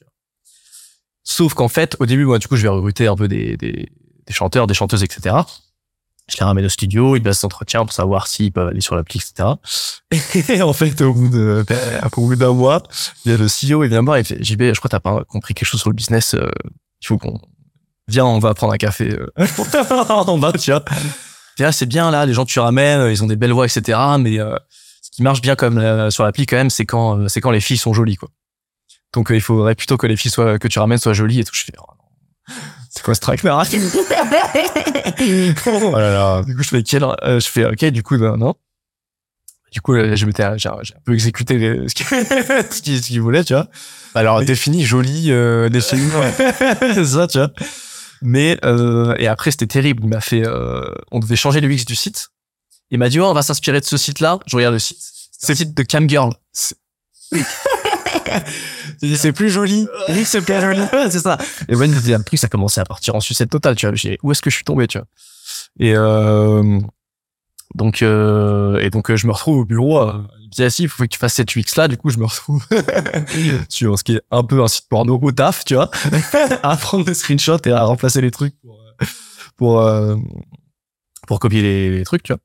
Sauf 1.25 1.53
qu'en 1.53 1.67
fait, 1.67 1.97
au 1.99 2.05
début, 2.05 2.23
moi, 2.23 2.39
du 2.39 2.47
coup, 2.47 2.55
je 2.55 2.61
vais 2.61 2.69
recruter 2.69 3.07
un 3.07 3.15
peu 3.15 3.27
des, 3.27 3.57
des, 3.57 3.89
des 4.25 4.33
chanteurs, 4.33 4.67
des 4.67 4.73
chanteuses, 4.73 5.03
etc. 5.03 5.35
Je 6.29 6.37
les 6.39 6.45
ramène 6.45 6.65
au 6.65 6.69
studio, 6.69 7.15
ils 7.15 7.21
passent 7.21 7.41
des 7.41 7.47
pour 7.49 7.93
savoir 7.93 8.27
s'ils 8.27 8.51
peuvent 8.51 8.69
aller 8.69 8.81
sur 8.81 8.95
l'appli, 8.95 9.19
etc. 9.19 9.49
Et 10.49 10.61
en 10.61 10.73
fait, 10.73 11.01
au 11.01 11.13
bout 11.13 11.29
de, 11.29 11.65
au 12.15 12.21
bout 12.21 12.35
d'un 12.35 12.53
mois, 12.53 12.81
il 13.25 13.31
y 13.31 13.35
a 13.35 13.37
le 13.37 13.45
CEO, 13.45 13.83
il 13.83 13.89
vient 13.89 14.01
me 14.01 14.05
voir, 14.05 14.17
il 14.17 14.25
fait, 14.25 14.41
JB, 14.43 14.61
je 14.73 14.79
crois 14.79 14.87
que 14.87 14.95
t'as 14.95 14.99
pas 14.99 15.23
compris 15.25 15.53
quelque 15.53 15.67
chose 15.67 15.81
sur 15.81 15.89
le 15.89 15.95
business, 15.95 16.33
euh, 16.33 16.49
il 17.01 17.07
faut 17.07 17.17
qu'on, 17.17 17.39
viens, 18.07 18.25
on 18.25 18.39
va 18.39 18.53
prendre 18.53 18.73
un 18.73 18.77
café, 18.77 19.13
euh, 19.13 19.27
bas, 20.39 20.53
tu 20.53 20.71
vois. 20.71 20.83
Là, 21.59 21.71
c'est 21.71 21.85
bien, 21.85 22.11
là, 22.11 22.25
les 22.25 22.33
gens 22.33 22.45
tu 22.45 22.59
ramènes, 22.59 23.01
euh, 23.01 23.11
ils 23.11 23.23
ont 23.23 23.27
des 23.27 23.35
belles 23.35 23.53
voix, 23.53 23.65
etc., 23.65 23.97
mais, 24.19 24.39
euh, 24.39 24.55
ce 25.01 25.09
qui 25.11 25.23
marche 25.23 25.41
bien 25.41 25.55
comme 25.55 25.77
euh, 25.77 26.09
sur 26.09 26.23
l'appli 26.23 26.45
quand 26.45 26.57
même, 26.57 26.69
c'est 26.69 26.85
quand, 26.85 27.29
c'est 27.29 27.39
quand 27.39 27.51
les 27.51 27.61
filles 27.61 27.77
sont 27.77 27.93
jolies, 27.93 28.17
quoi. 28.17 28.29
Donc, 29.15 29.31
euh, 29.31 29.35
il 29.35 29.41
faudrait 29.41 29.75
plutôt 29.75 29.97
que 29.97 30.05
les 30.07 30.17
filles 30.17 30.29
soient, 30.31 30.59
que 30.59 30.67
tu 30.67 30.77
ramènes 30.77 30.97
soient 30.99 31.13
jolies 31.13 31.39
et 31.39 31.43
tout. 31.43 31.55
Je 31.55 31.63
fais, 31.63 31.73
oh 31.79 31.85
non. 31.87 32.55
C'est 32.89 33.01
quoi 33.01 33.15
ce 33.15 33.21
track, 33.21 33.43
mais 33.43 33.49
arrête. 33.51 33.73
Oh 35.65 35.91
là 35.93 36.11
là. 36.11 36.43
Du 36.43 36.55
coup, 36.55 36.63
je 36.63 36.69
fais 36.69 36.83
quel, 36.83 37.03
euh, 37.03 37.39
je 37.39 37.47
fais 37.47 37.65
ok, 37.65 37.85
du 37.85 38.03
coup, 38.03 38.17
non, 38.17 38.37
non. 38.37 38.53
Du 39.71 39.81
coup, 39.81 39.93
euh, 39.95 40.15
je 40.15 40.25
m'étais, 40.25 40.43
j'ai 40.57 40.69
j'ai 40.83 40.93
un 40.95 40.99
peu 41.03 41.13
exécuté 41.13 41.57
les- 41.57 41.89
ce 41.89 41.95
qu'il 41.95 42.05
ce 42.71 42.81
qu'il 42.81 43.01
ce 43.03 43.07
qu'il 43.07 43.21
voulait, 43.21 43.43
tu 43.43 43.53
vois. 43.53 43.67
Alors, 44.13 44.43
défini, 44.43 44.85
joli, 44.85 45.31
euh, 45.31 45.69
c'est 45.81 45.97
ça, 47.05 47.27
tu 47.27 47.37
vois. 47.39 47.51
Mais 48.21 48.57
euh, 48.63 49.15
et 49.17 49.27
après, 49.27 49.51
c'était 49.51 49.67
terrible. 49.67 50.03
Il 50.03 50.09
m'a 50.09 50.21
fait, 50.21 50.45
euh, 50.45 50.81
on 51.11 51.19
devait 51.19 51.35
changer 51.35 51.59
le 51.61 51.67
UX 51.69 51.83
du 51.85 51.95
site. 51.95 52.29
Il 52.91 52.99
m'a 52.99 53.09
dit, 53.09 53.19
oh, 53.19 53.25
on 53.25 53.33
va 53.33 53.41
s'inspirer 53.41 53.79
de 53.79 53.85
ce 53.85 53.97
site-là. 53.97 54.39
Je 54.45 54.55
regarde 54.55 54.73
le 54.73 54.79
site. 54.79 54.99
C'est 55.37 55.53
le 55.53 55.57
site 55.57 55.73
de 55.75 55.83
Camgirl. 55.83 56.33
C'est 56.53 56.75
c'est 59.15 59.31
plus 59.31 59.49
joli. 59.49 59.87
Oui, 60.09 60.25
c'est 60.25 60.41
plus 60.41 60.59
joli. 60.59 60.81
C'est 61.09 61.19
ça. 61.19 61.37
Et 61.67 61.75
ouais, 61.75 61.89
après, 62.13 62.37
ça 62.37 62.47
commençait 62.47 62.81
à 62.81 62.85
partir 62.85 63.15
en 63.15 63.19
sucette 63.19 63.49
totale, 63.49 63.75
tu 63.75 63.87
vois. 63.87 63.95
J'ai 63.95 64.17
où 64.23 64.31
est-ce 64.31 64.41
que 64.41 64.49
je 64.49 64.55
suis 64.55 64.65
tombé, 64.65 64.87
tu 64.87 64.97
vois. 64.97 65.07
Et 65.79 65.93
euh, 65.95 66.79
donc, 67.75 68.01
euh, 68.01 68.79
et 68.79 68.89
donc, 68.89 69.09
euh, 69.09 69.17
je 69.17 69.27
me 69.27 69.31
retrouve 69.31 69.59
au 69.59 69.65
bureau. 69.65 69.99
Euh, 69.99 70.13
me 70.45 70.51
dit, 70.51 70.63
ah, 70.63 70.69
si, 70.69 70.83
il 70.83 70.89
faut 70.89 71.03
que 71.03 71.09
tu 71.09 71.19
fasses 71.19 71.33
cette 71.33 71.55
UX 71.55 71.75
là. 71.75 71.87
Du 71.87 71.97
coup, 71.97 72.09
je 72.09 72.17
me 72.17 72.25
retrouve 72.25 72.65
sur 73.69 73.97
ce 73.97 74.03
qui 74.03 74.15
est 74.15 74.21
un 74.31 74.43
peu 74.43 74.61
un 74.63 74.67
site 74.67 74.87
porno 74.89 75.19
au 75.21 75.31
taf, 75.31 75.65
tu 75.65 75.75
vois, 75.75 75.89
à 76.63 76.77
prendre 76.77 77.05
des 77.05 77.13
screenshots 77.13 77.57
et 77.65 77.71
à 77.71 77.83
remplacer 77.83 78.21
les 78.21 78.31
trucs 78.31 78.55
pour 78.61 78.79
euh, 78.79 79.05
pour 79.57 79.81
euh, 79.81 80.15
pour 81.27 81.39
copier 81.39 81.61
les, 81.61 81.97
les 81.97 82.03
trucs, 82.03 82.23
tu 82.23 82.33
vois. 82.33 82.41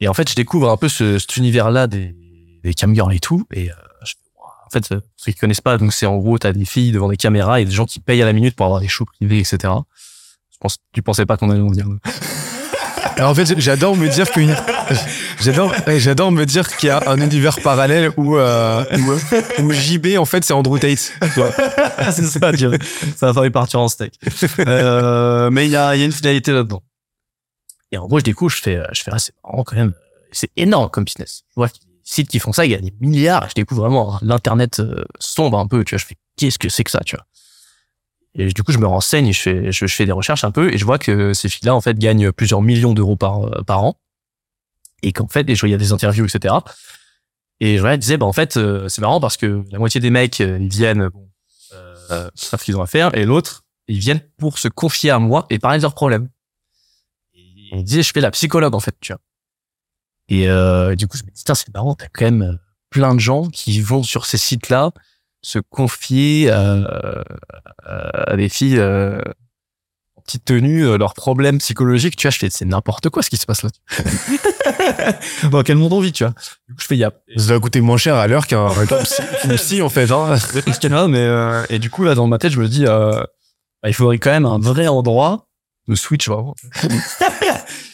Et 0.00 0.08
en 0.08 0.14
fait, 0.14 0.30
je 0.30 0.34
découvre 0.34 0.70
un 0.70 0.76
peu 0.76 0.88
ce, 0.88 1.18
cet 1.18 1.36
univers-là 1.36 1.86
des 1.86 2.14
des 2.62 2.74
camgirls 2.74 3.14
et 3.14 3.20
tout. 3.20 3.44
Et 3.52 3.70
euh, 3.70 3.74
je 4.04 4.12
fais, 4.12 4.30
Ouah. 4.36 4.57
En 4.68 4.70
fait, 4.70 4.92
euh, 4.92 5.00
ceux 5.16 5.32
qui 5.32 5.38
connaissent 5.38 5.62
pas, 5.62 5.78
donc 5.78 5.94
c'est 5.94 6.04
en 6.04 6.18
gros, 6.18 6.38
t'as 6.38 6.52
des 6.52 6.66
filles 6.66 6.92
devant 6.92 7.08
des 7.08 7.16
caméras 7.16 7.60
et 7.60 7.64
des 7.64 7.70
gens 7.70 7.86
qui 7.86 8.00
payent 8.00 8.20
à 8.20 8.26
la 8.26 8.34
minute 8.34 8.54
pour 8.54 8.66
avoir 8.66 8.80
des 8.80 8.88
shows 8.88 9.06
privés, 9.06 9.38
etc. 9.38 9.72
Je 10.50 10.58
pense, 10.60 10.76
tu 10.92 11.00
pensais 11.00 11.24
pas 11.24 11.38
qu'on 11.38 11.48
allait 11.50 11.62
en 11.62 11.68
venir. 11.68 11.86
Alors, 13.16 13.30
en 13.30 13.34
fait, 13.34 13.58
j'adore 13.58 13.96
me 13.96 14.08
dire 14.08 14.30
que, 14.30 14.40
j'adore, 15.40 15.74
j'adore 15.96 16.32
me 16.32 16.44
dire 16.44 16.76
qu'il 16.76 16.88
y 16.88 16.90
a 16.90 17.02
un 17.06 17.18
univers 17.18 17.58
parallèle 17.62 18.12
où, 18.18 18.36
euh, 18.36 18.84
où, 19.58 19.62
où 19.62 19.72
JB, 19.72 20.18
en 20.18 20.26
fait, 20.26 20.44
c'est 20.44 20.52
Andrew 20.52 20.78
Tate. 20.78 20.98
c'est 22.10 22.26
ça, 22.26 22.52
tu 22.52 22.66
vois. 22.66 22.76
Ça 23.16 23.28
va 23.28 23.32
falloir 23.32 23.50
partir 23.50 23.80
en 23.80 23.88
steak. 23.88 24.20
Euh, 24.58 25.48
mais 25.50 25.64
il 25.66 25.70
y 25.70 25.76
a, 25.76 25.96
y 25.96 26.02
a 26.02 26.04
une 26.04 26.12
finalité 26.12 26.52
là-dedans. 26.52 26.82
Et 27.90 27.96
en 27.96 28.06
gros, 28.06 28.18
je 28.18 28.24
découvre, 28.24 28.50
je 28.50 28.60
fais, 28.60 28.82
je 28.92 29.02
fais, 29.02 29.12
ah, 29.14 29.18
c'est 29.18 29.32
marrant 29.42 29.64
quand 29.64 29.76
même. 29.76 29.94
C'est 30.30 30.50
énorme 30.56 30.90
comme 30.90 31.04
business. 31.04 31.44
Je 31.48 31.54
vois 31.56 31.70
sites 32.10 32.28
qui 32.28 32.38
font 32.38 32.52
ça, 32.52 32.64
il 32.64 32.72
y 32.72 32.74
a 32.74 32.78
des 32.78 32.92
milliards. 33.00 33.48
Je 33.48 33.54
découvre 33.54 33.82
vraiment 33.82 34.18
l'internet 34.22 34.80
euh, 34.80 35.04
sombre 35.18 35.58
un 35.58 35.66
peu, 35.66 35.84
tu 35.84 35.94
vois. 35.94 35.98
Je 35.98 36.06
fais, 36.06 36.16
qu'est-ce 36.36 36.58
que 36.58 36.68
c'est 36.68 36.84
que 36.84 36.90
ça, 36.90 37.00
tu 37.04 37.16
vois. 37.16 37.26
Et 38.34 38.46
du 38.52 38.62
coup, 38.62 38.72
je 38.72 38.78
me 38.78 38.86
renseigne, 38.86 39.32
je 39.32 39.40
fais, 39.40 39.72
je, 39.72 39.86
fais 39.86 40.06
des 40.06 40.12
recherches 40.12 40.44
un 40.44 40.50
peu 40.50 40.72
et 40.72 40.78
je 40.78 40.84
vois 40.84 40.98
que 40.98 41.34
ces 41.34 41.48
filles-là, 41.48 41.74
en 41.74 41.80
fait, 41.80 41.98
gagnent 41.98 42.30
plusieurs 42.32 42.62
millions 42.62 42.94
d'euros 42.94 43.16
par, 43.16 43.44
euh, 43.44 43.62
par 43.62 43.82
an. 43.82 43.98
Et 45.02 45.12
qu'en 45.12 45.28
fait, 45.28 45.42
il 45.42 45.68
y 45.70 45.74
a 45.74 45.78
des 45.78 45.92
interviews, 45.92 46.26
etc. 46.26 46.54
Et 47.60 47.78
je 47.78 47.96
disais, 47.96 48.16
bah, 48.16 48.26
en 48.26 48.32
fait, 48.32 48.56
euh, 48.56 48.88
c'est 48.88 49.00
marrant 49.00 49.20
parce 49.20 49.36
que 49.36 49.64
la 49.70 49.78
moitié 49.78 50.00
des 50.00 50.10
mecs, 50.10 50.40
euh, 50.40 50.58
ils 50.60 50.68
viennent, 50.68 51.08
bon, 51.08 51.28
euh, 51.72 52.30
savent 52.34 52.60
ce 52.60 52.64
qu'ils 52.64 52.76
ont 52.76 52.82
à 52.82 52.86
faire, 52.86 53.14
et 53.16 53.24
l'autre, 53.24 53.64
ils 53.88 53.98
viennent 53.98 54.22
pour 54.38 54.58
se 54.58 54.68
confier 54.68 55.10
à 55.10 55.18
moi 55.18 55.46
et 55.50 55.58
parler 55.58 55.78
de 55.78 55.82
leurs 55.82 55.94
problèmes. 55.94 56.28
Et 57.34 57.78
il 57.78 57.84
disait, 57.84 58.02
je 58.02 58.12
fais 58.12 58.20
la 58.20 58.30
psychologue, 58.30 58.74
en 58.74 58.80
fait, 58.80 58.94
tu 59.00 59.12
vois. 59.12 59.20
Et 60.28 60.48
euh, 60.48 60.94
du 60.94 61.06
coup, 61.08 61.16
je 61.16 61.22
me 61.22 61.28
dis, 61.28 61.38
putain, 61.40 61.54
c'est 61.54 61.72
marrant, 61.74 61.94
t'as 61.94 62.06
quand 62.12 62.24
même 62.26 62.42
euh, 62.42 62.56
plein 62.90 63.14
de 63.14 63.20
gens 63.20 63.46
qui 63.48 63.80
vont 63.80 64.02
sur 64.02 64.26
ces 64.26 64.38
sites-là 64.38 64.90
se 65.42 65.58
confier 65.58 66.48
euh, 66.50 66.84
à 67.86 68.36
des 68.36 68.48
filles 68.48 68.78
euh, 68.78 69.20
en 70.16 70.20
petite 70.22 70.44
tenue, 70.44 70.84
euh, 70.86 70.98
leurs 70.98 71.14
problèmes 71.14 71.58
psychologiques, 71.58 72.16
tu 72.16 72.26
vois, 72.26 72.32
je 72.32 72.38
fais, 72.38 72.50
c'est 72.50 72.64
n'importe 72.64 73.08
quoi 73.08 73.22
ce 73.22 73.30
qui 73.30 73.36
se 73.36 73.46
passe 73.46 73.62
là. 73.62 73.70
Dans 75.50 75.62
quel 75.62 75.76
monde 75.76 75.92
on 75.92 76.00
vit, 76.00 76.12
tu 76.12 76.24
vois. 76.24 76.34
Du 76.68 76.74
coup, 76.74 76.80
je 76.80 76.86
fais, 76.86 76.96
il 76.96 77.00
y 77.00 77.04
a, 77.04 77.12
Ça 77.36 77.48
doit 77.48 77.60
coûter 77.60 77.80
moins 77.80 77.96
cher 77.96 78.16
à 78.16 78.26
l'heure 78.26 78.46
qu'un, 78.46 78.68
psy- 79.56 79.80
en 79.82 79.88
fait, 79.88 80.10
hein. 80.10 80.36
Mais 81.08 81.18
euh, 81.18 81.64
et 81.70 81.78
du 81.78 81.88
coup 81.90 82.04
là 82.04 82.14
dans 82.14 82.26
ma 82.26 82.38
tête 82.38 82.52
je 82.52 82.60
me 82.60 82.68
dis 82.68 82.84
euh, 82.86 83.12
bah, 83.82 83.88
il 83.88 83.94
faudrait 83.94 84.18
quand 84.18 84.30
même 84.30 84.44
un 84.46 84.58
vrai 84.58 84.88
endroit 84.88 85.46
de 85.86 85.94
switch 85.94 86.28
vraiment. 86.28 86.54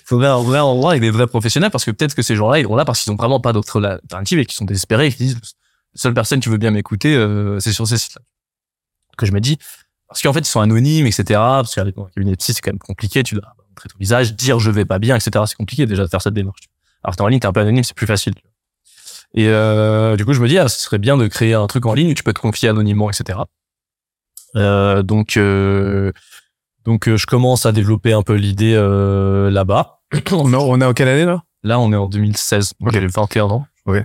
Faudrait 0.05 0.29
un 0.29 0.43
vrai 0.43 0.61
endroit 0.61 0.93
avec 0.93 1.03
des 1.03 1.11
vrais 1.11 1.27
professionnels 1.27 1.71
parce 1.71 1.85
que 1.85 1.91
peut-être 1.91 2.15
que 2.15 2.23
ces 2.23 2.37
gens-là 2.37 2.61
ils 2.61 2.67
sont 2.67 2.77
là 2.77 2.85
parce 2.85 3.03
qu'ils 3.03 3.13
ont 3.13 3.17
vraiment 3.17 3.41
pas 3.41 3.53
d'autre 3.53 3.83
alternative 3.83 4.39
et 4.39 4.47
qu'ils 4.47 4.55
sont 4.55 4.65
désespérés 4.65 5.07
et 5.07 5.13
qu'ils 5.13 5.27
disent 5.27 5.35
la 5.95 6.01
seule 6.01 6.15
personne 6.15 6.41
qui 6.41 6.49
veut 6.49 6.59
bien 6.59 6.71
m'écouter 6.71 7.15
euh, 7.17 7.59
c'est 7.61 7.73
sur 7.73 7.87
ces 7.87 7.99
sites-là. 7.99 8.23
Que 9.17 9.27
je 9.27 9.33
me 9.33 9.41
dis 9.41 9.59
parce 10.09 10.23
qu'en 10.23 10.33
fait 10.33 10.41
ils 10.41 10.45
sont 10.45 10.61
anonymes 10.61 11.07
etc. 11.07 11.25
Parce 11.29 11.75
qu'avec 11.75 11.97
un 11.99 12.07
cabinet 12.15 12.33
de 12.33 12.37
psy 12.37 12.53
c'est 12.53 12.61
quand 12.61 12.73
même 12.73 12.79
compliqué 12.79 13.23
tu 13.23 13.35
dois 13.35 13.55
montrer 13.69 13.89
ton 13.89 13.99
visage 13.99 14.35
dire 14.35 14.59
je 14.59 14.71
vais 14.71 14.85
pas 14.85 14.99
bien 14.99 15.17
etc. 15.17 15.45
C'est 15.47 15.57
compliqué 15.57 15.87
déjà 15.87 16.05
de 16.05 16.09
faire 16.09 16.23
cette 16.23 16.35
démarche. 16.35 16.69
Alors 17.03 17.17
que 17.17 17.23
en 17.23 17.29
ligne 17.29 17.41
t'es 17.41 17.47
un 17.47 17.53
peu 17.53 17.61
anonyme 17.61 17.85
c'est 17.85 17.97
plus 17.97 18.07
facile. 18.07 18.35
Et 19.35 19.49
euh, 19.49 20.17
du 20.17 20.25
coup, 20.25 20.33
je 20.33 20.41
me 20.41 20.49
dis, 20.49 20.59
ah, 20.59 20.69
ce 20.69 20.81
serait 20.81 20.99
bien 20.99 21.17
de 21.17 21.27
créer 21.27 21.55
un 21.55 21.67
truc 21.67 21.85
en 21.87 21.95
ligne 21.95 22.13
où 22.13 22.15
tu 22.15 22.23
peux 22.23 22.33
te 22.33 22.41
confier 22.41 22.69
anonymement, 22.69 23.11
etc. 23.11 23.41
Euh, 24.55 25.03
donc, 25.03 25.37
euh, 25.37 26.13
donc, 26.85 27.09
euh, 27.09 27.17
je 27.17 27.27
commence 27.27 27.67
à 27.67 27.73
développer 27.73 28.13
un 28.13 28.23
peu 28.23 28.35
l'idée 28.35 28.75
euh, 28.75 29.51
là-bas. 29.51 29.94
On 30.33 30.53
est, 30.53 30.57
on 30.57 30.81
est 30.81 30.85
en 30.85 30.93
quelle 30.93 31.09
année, 31.09 31.25
là? 31.25 31.43
Là, 31.63 31.79
on 31.81 31.93
est 31.93 31.97
en 31.97 32.07
2016. 32.07 32.73
Moi, 32.81 32.91
Ok. 32.91 33.01
j'ai 33.01 33.07
21 33.07 33.45
ans. 33.51 33.67
Ok. 33.87 34.05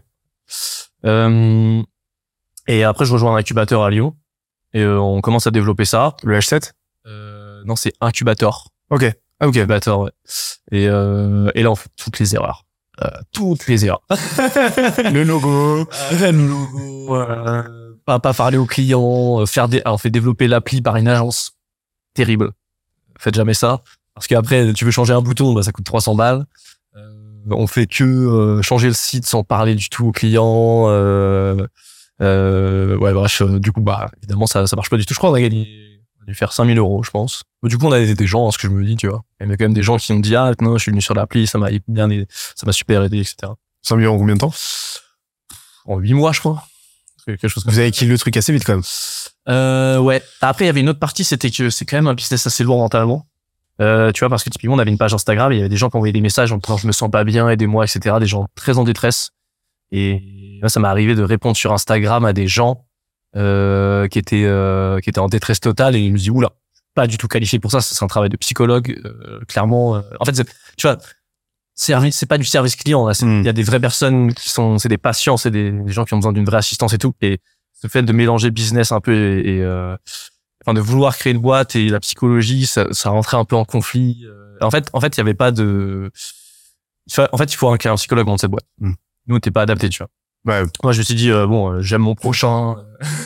Euh, 1.05 1.81
et 2.67 2.83
après, 2.83 3.05
je 3.05 3.13
rejoins 3.13 3.33
un 3.35 3.37
incubateur 3.37 3.83
à 3.83 3.89
Lyon. 3.89 4.15
Et 4.73 4.81
euh, 4.81 4.99
on 4.99 5.21
commence 5.21 5.47
à 5.47 5.51
développer 5.51 5.85
ça. 5.85 6.15
Le 6.23 6.37
H7? 6.37 6.71
Euh, 7.07 7.61
non, 7.65 7.75
c'est 7.75 7.93
incubateur. 8.01 8.69
Ok. 8.89 9.05
Ah, 9.39 9.47
ok. 9.47 9.55
Elevator, 9.55 10.01
ouais. 10.01 10.11
Et, 10.71 10.87
euh, 10.87 11.49
et 11.55 11.63
là, 11.63 11.71
on 11.71 11.75
fait 11.75 11.89
toutes 11.97 12.19
les 12.19 12.35
erreurs. 12.35 12.65
Euh, 13.01 13.07
toutes 13.31 13.67
les 13.67 13.85
erreurs. 13.85 14.01
Le 14.09 15.23
logo. 15.23 15.85
le 16.11 16.31
logo. 16.31 17.15
euh, 17.15 17.93
pas, 18.05 18.19
pas 18.19 18.33
parler 18.33 18.57
aux 18.57 18.65
clients, 18.65 19.41
euh, 19.41 19.45
faire 19.45 19.67
des, 19.69 19.79
alors, 19.81 19.95
on 19.95 19.97
fait 19.97 20.09
développer 20.09 20.47
l'appli 20.47 20.81
par 20.81 20.97
une 20.97 21.07
agence. 21.07 21.53
Terrible. 22.13 22.51
Faites 23.17 23.35
jamais 23.35 23.53
ça. 23.53 23.81
Parce 24.19 24.27
qu'après, 24.27 24.73
tu 24.73 24.83
veux 24.83 24.91
changer 24.91 25.13
un 25.13 25.21
bouton, 25.21 25.53
bah, 25.53 25.63
ça 25.63 25.71
coûte 25.71 25.85
300 25.85 26.13
balles. 26.15 26.45
Euh, 26.97 27.01
on 27.51 27.67
fait 27.67 27.87
que 27.87 28.03
euh, 28.03 28.61
changer 28.61 28.87
le 28.89 28.93
site 28.93 29.25
sans 29.25 29.45
parler 29.45 29.75
du 29.75 29.87
tout 29.89 30.07
aux 30.07 30.11
clients. 30.11 30.87
Euh, 30.89 31.65
euh, 32.21 32.97
ouais, 32.97 33.13
bref, 33.13 33.41
euh, 33.41 33.59
du 33.59 33.71
coup, 33.71 33.79
bah, 33.79 34.11
évidemment, 34.17 34.45
ça, 34.45 34.67
ça 34.67 34.75
marche 34.75 34.89
pas 34.89 34.97
du 34.97 35.05
tout. 35.05 35.13
Je 35.13 35.19
crois 35.19 35.29
qu'on 35.29 35.35
a 35.37 35.41
gagné, 35.41 36.01
on 36.19 36.23
a 36.23 36.25
dû 36.25 36.35
faire 36.35 36.51
5000 36.51 36.77
euros, 36.77 37.01
je 37.01 37.11
pense. 37.11 37.43
Mais 37.63 37.69
du 37.69 37.77
coup, 37.77 37.85
on 37.85 37.93
a 37.93 37.99
des, 37.99 38.13
des 38.13 38.27
gens, 38.27 38.45
hein, 38.45 38.51
ce 38.51 38.57
que 38.57 38.67
je 38.67 38.73
me 38.73 38.83
dis, 38.83 38.97
tu 38.97 39.07
vois. 39.07 39.23
Il 39.39 39.47
y 39.47 39.51
a 39.53 39.55
quand 39.55 39.63
même 39.63 39.73
des 39.73 39.83
gens 39.83 39.95
qui 39.95 40.11
ont 40.11 40.19
dit, 40.19 40.35
ah, 40.35 40.51
non, 40.59 40.77
je 40.77 40.81
suis 40.83 40.91
venu 40.91 41.01
sur 41.01 41.13
l'appli, 41.13 41.47
ça 41.47 41.57
m'a 41.57 41.69
bien 41.87 42.09
aidé, 42.09 42.27
ça 42.29 42.65
m'a 42.65 42.73
super 42.73 43.01
aidé, 43.03 43.19
etc. 43.19 43.53
100 43.83 43.95
millions 43.95 44.15
en 44.15 44.17
combien 44.17 44.35
de 44.35 44.39
temps? 44.41 44.53
En 45.85 45.97
8 45.97 46.13
mois, 46.13 46.33
je 46.33 46.41
crois. 46.41 46.63
Quelque 47.25 47.47
chose 47.47 47.63
comme 47.63 47.71
Vous 47.71 47.79
avez 47.79 47.91
kill 47.91 48.09
le 48.09 48.17
truc 48.17 48.35
assez 48.35 48.51
vite 48.51 48.65
quand 48.65 48.73
même. 48.73 48.83
euh, 49.47 49.97
ouais. 49.99 50.21
Après, 50.41 50.65
il 50.65 50.67
y 50.67 50.69
avait 50.69 50.81
une 50.81 50.89
autre 50.89 50.99
partie, 50.99 51.23
c'était 51.23 51.51
que 51.51 51.69
c'est 51.69 51.85
quand 51.85 51.97
même 51.97 52.07
un 52.07 52.15
business 52.15 52.45
assez 52.47 52.63
lourd 52.65 52.77
mentalement. 52.79 53.25
Euh, 53.81 54.11
tu 54.11 54.19
vois, 54.19 54.29
parce 54.29 54.43
que 54.43 54.49
typiquement, 54.49 54.75
on 54.75 54.79
avait 54.79 54.91
une 54.91 54.97
page 54.97 55.13
Instagram, 55.13 55.51
et 55.51 55.55
il 55.55 55.57
y 55.59 55.61
avait 55.61 55.69
des 55.69 55.77
gens 55.77 55.89
qui 55.89 55.95
envoyaient 55.97 56.11
des 56.13 56.21
messages 56.21 56.51
en 56.51 56.57
disant 56.57 56.77
je 56.77 56.87
me 56.87 56.91
sens 56.91 57.09
pas 57.09 57.23
bien, 57.23 57.47
aidez-moi, 57.49 57.85
etc. 57.85 58.17
Des 58.19 58.25
gens 58.25 58.47
très 58.55 58.77
en 58.77 58.83
détresse. 58.83 59.29
Et 59.91 60.21
moi, 60.61 60.69
ça 60.69 60.79
m'est 60.79 60.87
arrivé 60.87 61.15
de 61.15 61.23
répondre 61.23 61.55
sur 61.57 61.71
Instagram 61.73 62.25
à 62.25 62.33
des 62.33 62.47
gens 62.47 62.85
euh, 63.35 64.07
qui 64.07 64.19
étaient 64.19 64.43
euh, 64.45 64.99
qui 64.99 65.09
étaient 65.09 65.19
en 65.19 65.27
détresse 65.27 65.59
totale, 65.59 65.95
et 65.95 65.99
ils 65.99 66.11
me 66.11 66.17
disent 66.17 66.29
oula, 66.29 66.49
pas 66.93 67.07
du 67.07 67.17
tout 67.17 67.27
qualifié 67.27 67.59
pour 67.59 67.71
ça. 67.71 67.79
C'est 67.81 68.03
un 68.03 68.07
travail 68.07 68.29
de 68.29 68.37
psychologue, 68.37 68.99
euh, 69.05 69.39
clairement. 69.47 69.95
euh. 69.95 70.01
En 70.19 70.25
fait, 70.25 70.33
tu 70.77 70.87
vois, 70.87 70.97
service, 71.73 72.17
c'est 72.17 72.25
pas 72.25 72.37
du 72.37 72.43
service 72.45 72.75
client. 72.75 73.07
là. 73.07 73.13
C'est- 73.13 73.25
Il 73.25 73.29
Mm. 73.41 73.45
y 73.45 73.49
a 73.49 73.53
des 73.53 73.63
vraies 73.63 73.79
personnes 73.79 74.33
qui 74.33 74.49
sont, 74.49 74.77
c'est 74.77 74.89
des 74.89 74.97
patients, 74.97 75.37
c'est 75.37 75.51
des, 75.51 75.71
des 75.71 75.91
gens 75.93 76.03
qui 76.03 76.13
ont 76.13 76.17
besoin 76.17 76.33
d'une 76.33 76.43
vraie 76.45 76.57
assistance 76.57 76.91
et 76.93 76.97
tout. 76.97 77.13
Et 77.21 77.39
ce 77.81 77.87
fait 77.87 78.03
de 78.03 78.11
mélanger 78.11 78.51
business 78.51 78.91
un 78.91 78.99
peu 78.99 79.13
et, 79.15 79.57
et, 79.57 79.61
euh, 79.63 79.95
enfin 80.69 80.73
de 80.75 80.81
vouloir 80.81 81.17
créer 81.17 81.33
une 81.33 81.39
boîte 81.41 81.75
et 81.75 81.89
la 81.89 81.99
psychologie, 81.99 82.65
ça, 82.67 82.87
ça 82.91 83.09
rentrait 83.09 83.37
un 83.37 83.45
peu 83.45 83.55
en 83.55 83.65
conflit. 83.65 84.23
Euh, 84.25 84.57
En 84.61 84.69
fait, 84.71 84.89
en 84.93 84.99
fait, 85.01 85.15
il 85.15 85.19
y 85.19 85.21
avait 85.21 85.33
pas 85.33 85.51
de. 85.51 86.11
En 87.31 87.37
fait, 87.37 87.51
il 87.51 87.55
faut 87.57 87.69
un, 87.69 87.77
un 87.83 87.95
psychologue 87.95 88.27
dans 88.27 88.37
cette 88.37 88.51
boîte. 88.51 88.65
Mm. 88.79 88.91
Nous, 89.27 89.35
on 89.35 89.39
t'es 89.39 89.51
pas 89.51 89.63
adapté, 89.63 89.89
tu 89.89 90.03
vois. 90.03 90.09
Ouais. 90.45 90.63
Moi, 90.83 90.93
je 90.93 90.99
me 90.99 91.03
suis 91.03 91.15
dit 91.15 91.31
euh, 91.31 91.47
bon, 91.47 91.71
euh, 91.73 91.81
j'aime 91.81 92.01
mon 92.01 92.15
prochain. 92.15 92.75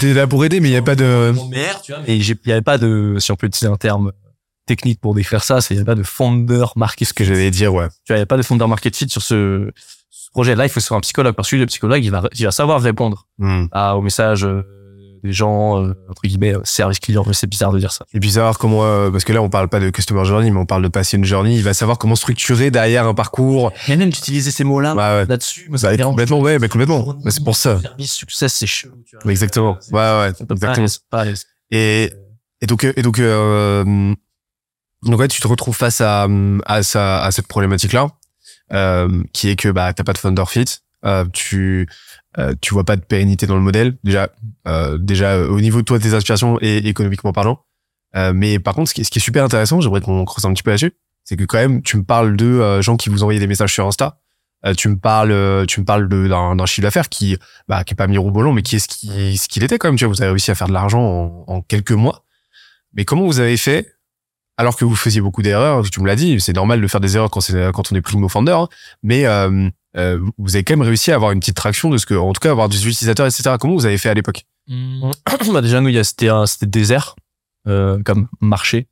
T'es 0.00 0.12
là 0.14 0.26
pour 0.26 0.44
aider, 0.44 0.60
mais 0.60 0.68
il 0.68 0.72
y 0.72 0.76
a 0.76 0.82
pas 0.82 0.94
de. 0.96 1.32
mon 1.34 1.48
mère, 1.48 1.80
tu 1.82 1.92
vois. 1.92 2.02
Et 2.06 2.20
j'ai- 2.20 2.36
il 2.44 2.48
y 2.48 2.52
avait 2.52 2.62
pas 2.62 2.78
de, 2.78 3.16
si 3.18 3.30
on 3.32 3.36
peut 3.36 3.46
utiliser 3.46 3.72
un 3.72 3.76
terme 3.76 4.12
technique 4.66 5.00
pour 5.00 5.14
décrire 5.14 5.42
ça, 5.44 5.60
c'est 5.60 5.74
il 5.74 5.76
y 5.76 5.80
avait 5.80 5.86
pas 5.86 5.94
de 5.94 6.02
founder 6.02 6.64
market 6.76 7.06
Ce 7.08 7.14
que 7.14 7.24
j'allais 7.24 7.50
dire, 7.50 7.72
ouais. 7.72 7.88
tu 8.04 8.12
vois, 8.12 8.16
il 8.16 8.20
n'y 8.20 8.22
a 8.22 8.26
pas 8.26 8.36
de 8.36 8.42
founder 8.42 8.66
market 8.66 8.96
fit 8.96 9.08
sur 9.08 9.22
ce, 9.22 9.70
ce 10.10 10.30
projet-là. 10.32 10.66
Il 10.66 10.68
faut 10.68 10.80
se 10.80 10.88
faire 10.88 10.96
un 10.96 11.00
psychologue 11.00 11.34
parce 11.34 11.48
que 11.50 11.56
le 11.56 11.66
psychologue, 11.66 12.04
il 12.04 12.10
va, 12.10 12.24
il 12.36 12.44
va 12.44 12.50
savoir 12.50 12.80
répondre 12.82 13.26
Hmm. 13.38 13.66
à, 13.72 13.96
aux 13.96 14.02
messages 14.02 14.44
euh, 14.44 14.62
des 15.26 15.32
gens, 15.32 15.82
euh, 15.82 15.92
entre 16.08 16.22
guillemets, 16.22 16.54
euh, 16.54 16.60
service 16.64 16.98
client. 17.00 17.24
Mais 17.26 17.34
c'est 17.34 17.46
bizarre 17.46 17.72
de 17.72 17.78
dire 17.78 17.92
ça. 17.92 18.06
Et 18.14 18.20
puis 18.20 18.30
savoir 18.30 18.56
comment, 18.58 18.84
euh, 18.84 19.10
parce 19.10 19.24
que 19.24 19.32
là 19.32 19.42
on 19.42 19.50
parle 19.50 19.68
pas 19.68 19.80
de 19.80 19.90
customer 19.90 20.24
journey, 20.24 20.50
mais 20.50 20.58
on 20.58 20.66
parle 20.66 20.82
de 20.82 20.88
patient 20.88 21.22
journey. 21.22 21.56
Il 21.56 21.62
va 21.62 21.74
savoir 21.74 21.98
comment 21.98 22.16
structurer 22.16 22.70
derrière 22.70 23.06
un 23.06 23.14
parcours. 23.14 23.72
Mais 23.88 23.96
même 23.96 24.10
d'utiliser 24.10 24.50
ces 24.50 24.64
mots-là 24.64 24.94
ouais. 24.94 25.26
là-dessus, 25.26 25.68
Bah, 25.70 25.96
dérange. 25.96 26.12
complètement, 26.12 26.40
ouais, 26.40 26.58
mais 26.58 26.68
complètement. 26.68 27.14
Bah, 27.22 27.30
c'est 27.30 27.44
pour 27.44 27.56
ça. 27.56 27.80
Service, 27.80 28.12
succès, 28.12 28.48
c'est 28.48 28.66
chelou. 28.66 28.94
Tu 29.06 29.16
vois. 29.16 29.26
Ouais, 29.26 29.32
Exactement. 29.32 29.78
Ouais, 29.92 29.98
ouais, 29.98 30.32
pas 30.46 30.54
exactement. 30.54 30.86
pas- 31.10 31.24
Et, 31.70 32.12
et 32.62 32.66
donc, 32.66 32.84
et 32.84 33.02
donc, 33.02 33.18
euh, 33.18 34.14
donc 35.02 35.18
ouais, 35.20 35.28
tu 35.28 35.40
te 35.40 35.46
retrouves 35.48 35.76
face 35.76 36.00
à, 36.00 36.26
à, 36.66 37.30
cette 37.30 37.46
problématique-là, 37.48 38.08
euh, 38.72 39.22
qui 39.32 39.48
est 39.50 39.56
que 39.56 39.68
bah 39.68 39.92
t'as 39.92 40.04
pas 40.04 40.12
de 40.12 40.18
founder 40.18 40.44
fit, 40.48 40.64
euh, 41.04 41.24
tu 41.32 41.88
euh, 42.38 42.54
tu 42.60 42.74
vois 42.74 42.84
pas 42.84 42.96
de 42.96 43.02
pérennité 43.02 43.46
dans 43.46 43.56
le 43.56 43.62
modèle 43.62 43.96
déjà, 44.04 44.28
euh, 44.68 44.98
déjà 44.98 45.32
euh, 45.32 45.48
au 45.48 45.60
niveau 45.60 45.80
de 45.80 45.84
toi 45.84 45.98
tes 45.98 46.14
aspirations 46.14 46.58
et 46.60 46.78
économiquement 46.78 47.32
parlant. 47.32 47.60
Euh, 48.14 48.32
mais 48.34 48.58
par 48.58 48.74
contre, 48.74 48.90
ce 48.90 48.94
qui 48.94 49.00
est, 49.02 49.04
ce 49.04 49.10
qui 49.10 49.18
est 49.18 49.22
super 49.22 49.44
intéressant, 49.44 49.80
j'aimerais 49.80 50.00
qu'on 50.00 50.24
creuse 50.24 50.44
un 50.44 50.52
petit 50.52 50.62
peu 50.62 50.70
là-dessus, 50.70 50.92
c'est 51.24 51.36
que 51.36 51.44
quand 51.44 51.58
même 51.58 51.82
tu 51.82 51.96
me 51.96 52.04
parles 52.04 52.36
de 52.36 52.46
euh, 52.46 52.82
gens 52.82 52.96
qui 52.96 53.08
vous 53.08 53.22
envoyaient 53.22 53.40
des 53.40 53.46
messages 53.46 53.72
sur 53.72 53.86
Insta. 53.86 54.20
Euh, 54.64 54.74
tu 54.74 54.88
me 54.88 54.96
parles, 54.96 55.66
tu 55.66 55.80
me 55.80 55.84
parles 55.84 56.08
d'un 56.08 56.66
chiffre 56.66 56.82
d'affaires 56.82 57.08
qui, 57.08 57.36
bah, 57.68 57.84
qui 57.84 57.92
est 57.92 57.96
pas 57.96 58.06
mirobolant, 58.06 58.52
mais 58.52 58.62
qui 58.62 58.76
est 58.76 58.78
ce 58.78 58.88
qui, 58.88 59.36
ce 59.36 59.48
qu'il 59.48 59.62
était 59.62 59.78
quand 59.78 59.88
même. 59.88 59.96
Tu 59.96 60.04
vois, 60.04 60.14
vous 60.14 60.22
avez 60.22 60.30
réussi 60.30 60.50
à 60.50 60.54
faire 60.54 60.68
de 60.68 60.72
l'argent 60.72 61.00
en, 61.00 61.44
en 61.46 61.60
quelques 61.60 61.92
mois. 61.92 62.24
Mais 62.94 63.04
comment 63.04 63.26
vous 63.26 63.38
avez 63.38 63.58
fait 63.58 63.95
alors 64.58 64.76
que 64.76 64.84
vous 64.84 64.96
faisiez 64.96 65.20
beaucoup 65.20 65.42
d'erreurs 65.42 65.88
Tu 65.90 66.00
me 66.00 66.06
l'as 66.06 66.16
dit, 66.16 66.40
c'est 66.40 66.54
normal 66.54 66.80
de 66.80 66.86
faire 66.88 67.00
des 67.00 67.16
erreurs 67.16 67.30
quand 67.30 67.40
c'est 67.40 67.70
quand 67.72 67.92
on 67.92 67.94
est 67.96 68.00
primo 68.02 68.28
founder, 68.28 68.52
hein, 68.52 68.68
mais 69.02 69.26
euh, 69.26 69.68
euh, 69.96 70.20
vous 70.38 70.56
avez 70.56 70.64
quand 70.64 70.74
même 70.76 70.86
réussi 70.86 71.10
à 71.12 71.14
avoir 71.14 71.32
une 71.32 71.40
petite 71.40 71.56
traction 71.56 71.88
de 71.90 71.96
ce 71.98 72.06
que, 72.06 72.14
en 72.14 72.32
tout 72.32 72.40
cas, 72.40 72.50
avoir 72.50 72.68
des 72.68 72.76
utilisateurs, 72.86 73.26
etc. 73.26 73.56
Comment 73.60 73.74
vous 73.74 73.86
avez 73.86 73.98
fait 73.98 74.08
à 74.10 74.14
l'époque? 74.14 74.44
Bah 75.52 75.60
déjà, 75.62 75.80
nous, 75.80 75.88
il 75.88 75.94
y 75.94 75.98
a- 75.98 76.04
c'était 76.04 76.28
un- 76.28 76.46
c'était 76.46 76.66
désert, 76.66 77.14
euh, 77.68 78.02
comme 78.04 78.28
marché. 78.40 78.88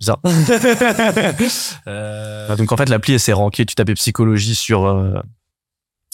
Bizarre. 0.00 0.20
Euh, 1.86 2.56
donc 2.56 2.72
en 2.72 2.76
fait, 2.76 2.88
l'appli, 2.88 3.14
elle 3.14 3.20
s'est 3.20 3.32
rankée. 3.32 3.66
Tu 3.66 3.74
tapais 3.74 3.94
psychologie 3.94 4.54
sur 4.54 4.86
euh, 4.86 5.18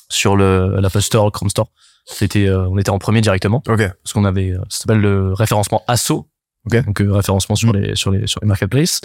sur 0.09 0.37
le 0.37 0.81
l'Apple 0.81 1.03
Store, 1.03 1.25
le 1.27 1.31
Chrome 1.31 1.51
Store. 1.51 1.69
C'était, 2.07 2.47
euh, 2.47 2.69
on 2.69 2.79
était 2.79 2.91
en 2.91 2.99
premier 2.99 3.21
directement 3.23 3.63
Ok. 3.69 3.79
parce 3.79 4.13
qu'on 4.13 4.25
avait, 4.25 4.51
euh, 4.51 4.59
ça 4.69 4.81
s'appelle 4.81 5.01
le 5.01 5.33
référencement 5.33 5.83
ASSO. 5.89 6.29
Ok. 6.67 6.85
Donc 6.85 7.01
euh, 7.01 7.13
référencement 7.13 7.57
sur 7.57 7.73
les 7.73 7.95
sur 7.95 8.11
les 8.11 8.27
sur 8.27 8.41
les 8.41 8.47
marketplaces. 8.49 9.01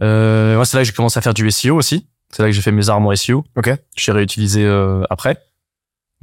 Euh, 0.00 0.56
moi, 0.56 0.64
c'est 0.64 0.76
là 0.76 0.82
que 0.82 0.86
j'ai 0.86 0.92
commencé 0.92 1.18
à 1.18 1.22
faire 1.22 1.34
du 1.34 1.50
SEO 1.50 1.76
aussi. 1.76 2.06
C'est 2.30 2.42
là 2.42 2.48
que 2.48 2.52
j'ai 2.52 2.62
fait 2.62 2.72
mes 2.72 2.88
armes 2.88 3.06
en 3.06 3.14
SEO. 3.14 3.44
Ok. 3.56 3.70
J'ai 3.96 4.12
réutilisé 4.12 4.64
euh, 4.64 5.04
après. 5.10 5.42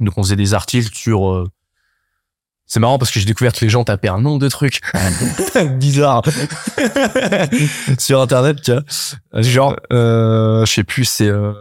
Donc 0.00 0.16
on 0.18 0.22
faisait 0.22 0.36
des 0.36 0.54
articles 0.54 0.94
sur. 0.94 1.48
Euh, 2.70 2.72
C'est 2.72 2.80
marrant 2.80 2.98
parce 2.98 3.10
que 3.10 3.18
j'ai 3.20 3.26
découvert 3.26 3.52
que 3.52 3.64
les 3.64 3.68
gens 3.68 3.84
tapaient 3.84 4.08
un 4.08 4.20
nombre 4.20 4.38
de 4.38 4.48
trucs 4.48 4.80
bizarre 5.78 6.22
sur 7.98 8.20
internet, 8.20 8.62
tu 8.62 8.72
vois. 8.72 9.42
Genre, 9.42 9.76
euh, 9.92 10.64
je 10.64 10.72
sais 10.72 10.84
plus, 10.84 11.04
c'est, 11.04 11.28
euh, 11.28 11.52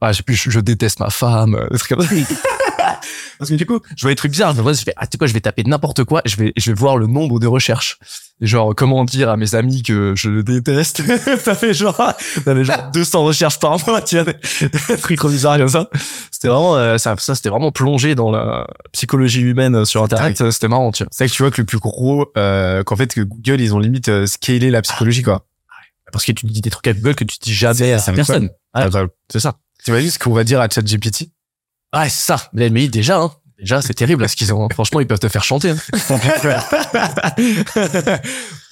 ah, 0.00 0.12
je 0.12 0.18
sais 0.18 0.22
plus, 0.22 0.34
je, 0.36 0.50
je 0.50 0.60
déteste 0.60 1.00
ma 1.00 1.10
femme, 1.10 1.54
euh, 1.54 1.68
des 1.70 1.78
trucs 1.78 1.96
comme 1.96 2.06
ça. 2.06 2.14
Parce 3.38 3.50
que 3.50 3.54
du 3.54 3.66
coup, 3.66 3.80
je 3.96 4.02
vois 4.02 4.10
des 4.10 4.16
trucs 4.16 4.32
bizarres. 4.32 4.52
Je 4.52 4.58
me 4.58 4.62
vois, 4.62 4.72
je 4.72 4.82
fais, 4.82 4.92
ah, 4.96 5.06
tu 5.06 5.10
sais 5.12 5.18
quoi, 5.18 5.26
je 5.28 5.32
vais 5.32 5.40
taper 5.40 5.62
n'importe 5.62 6.02
quoi. 6.02 6.22
Je 6.24 6.34
vais, 6.36 6.52
je 6.56 6.72
vais 6.72 6.74
voir 6.74 6.96
le 6.96 7.06
nombre 7.06 7.38
de 7.38 7.46
recherches. 7.46 7.98
Et 8.40 8.46
genre, 8.46 8.74
comment 8.74 9.04
dire 9.04 9.28
à 9.28 9.36
mes 9.36 9.54
amis 9.54 9.82
que 9.82 10.14
je 10.16 10.28
le 10.28 10.42
déteste. 10.42 11.02
ça 11.38 11.54
fait 11.54 11.72
genre, 11.72 11.96
ça 11.96 12.54
fait 12.54 12.64
genre 12.64 12.90
200 12.92 13.24
recherches 13.24 13.60
par 13.60 13.78
mois, 13.86 14.02
tu 14.02 14.20
vois. 14.20 14.32
Des 14.32 14.96
trucs 14.96 15.18
trop 15.18 15.28
bizarres 15.28 15.58
comme 15.58 15.68
ça. 15.68 15.88
C'était 16.38 16.52
vraiment, 16.52 16.76
euh, 16.76 16.98
ça, 16.98 17.16
ça 17.18 17.34
c'était 17.34 17.48
vraiment 17.48 17.72
plongé 17.72 18.14
dans 18.14 18.30
la 18.30 18.64
psychologie 18.92 19.40
humaine 19.40 19.74
euh, 19.74 19.84
sur 19.84 20.04
Internet. 20.04 20.52
C'était 20.52 20.68
marrant, 20.68 20.92
tu 20.92 21.02
vois. 21.02 21.08
C'est 21.10 21.24
vrai 21.24 21.28
que 21.28 21.34
tu 21.34 21.42
vois 21.42 21.50
que 21.50 21.60
le 21.60 21.64
plus 21.64 21.80
gros, 21.80 22.30
euh, 22.36 22.84
qu'en 22.84 22.94
fait, 22.94 23.12
que 23.12 23.22
Google, 23.22 23.60
ils 23.60 23.74
ont 23.74 23.80
limite 23.80 24.08
euh, 24.08 24.24
scalé 24.24 24.70
la 24.70 24.80
psychologie, 24.82 25.24
quoi. 25.24 25.46
Parce 26.12 26.24
que 26.24 26.30
tu 26.30 26.46
dis 26.46 26.60
des 26.60 26.70
trucs 26.70 26.86
à 26.86 26.92
Google 26.92 27.16
que 27.16 27.24
tu 27.24 27.38
dis 27.40 27.52
jamais 27.52 27.92
à 27.92 28.00
personne. 28.12 28.50
Ouais, 28.72 28.88
c'est 29.32 29.40
ça. 29.40 29.56
T'imagines 29.82 30.12
ce 30.12 30.18
qu'on 30.20 30.32
va 30.32 30.44
dire 30.44 30.60
à 30.60 30.68
ChatGPT? 30.68 31.30
Ouais, 31.92 32.08
c'est 32.08 32.26
ça. 32.26 32.48
Mais, 32.52 32.70
mais 32.70 32.86
déjà, 32.86 33.18
hein. 33.18 33.32
Déjà, 33.58 33.82
c'est 33.82 33.94
terrible, 33.94 34.22
là, 34.22 34.28
ce 34.28 34.36
qu'ils 34.36 34.52
ont. 34.54 34.68
Franchement, 34.72 35.00
ils 35.00 35.06
peuvent 35.06 35.18
te 35.18 35.28
faire 35.28 35.44
chanter. 35.44 35.70
Hein. 35.70 35.76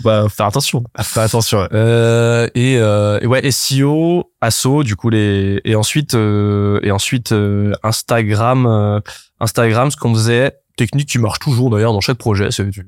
bah, 0.00 0.26
faire 0.28 0.46
attention. 0.46 0.84
Fais 1.00 1.20
attention. 1.20 1.60
ouais. 1.60 1.68
Euh, 1.72 2.48
et, 2.54 2.76
euh, 2.78 3.18
et 3.20 3.26
ouais, 3.26 3.50
SEO, 3.50 4.32
ASSO, 4.40 4.84
du 4.84 4.96
coup 4.96 5.10
les 5.10 5.60
et 5.64 5.74
ensuite 5.74 6.14
euh, 6.14 6.80
et 6.82 6.92
ensuite 6.92 7.32
euh, 7.32 7.74
Instagram, 7.82 8.66
euh, 8.66 9.00
Instagram, 9.40 9.90
ce 9.90 9.96
qu'on 9.96 10.14
faisait, 10.14 10.52
technique 10.76 11.08
qui 11.08 11.18
marche 11.18 11.40
toujours 11.40 11.70
d'ailleurs 11.70 11.92
dans 11.92 12.00
chaque 12.00 12.18
projet, 12.18 12.50
c'est 12.50 12.68
tu, 12.70 12.86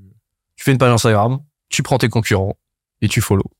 tu 0.56 0.64
fais 0.64 0.72
une 0.72 0.78
page 0.78 0.92
Instagram, 0.92 1.38
tu 1.68 1.82
prends 1.82 1.98
tes 1.98 2.08
concurrents 2.08 2.56
et 3.00 3.08
tu 3.08 3.20
follow. 3.20 3.50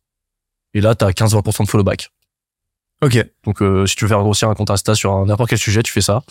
Et 0.74 0.81
là, 0.81 0.94
t'as 0.94 1.11
15-20% 1.11 1.64
de 1.64 1.68
follow 1.68 1.85
back. 1.85 2.11
Ok. 3.03 3.24
Donc 3.44 3.62
euh, 3.62 3.87
si 3.87 3.96
tu 3.96 4.05
veux 4.05 4.09
faire 4.09 4.20
grossir 4.20 4.48
un 4.48 4.55
compte 4.55 4.70
Insta 4.70 4.94
sur 4.94 5.24
n'importe 5.24 5.51
quel 5.51 5.59
sujet, 5.59 5.83
tu 5.83 5.92
fais 5.92 6.01
ça. 6.01 6.22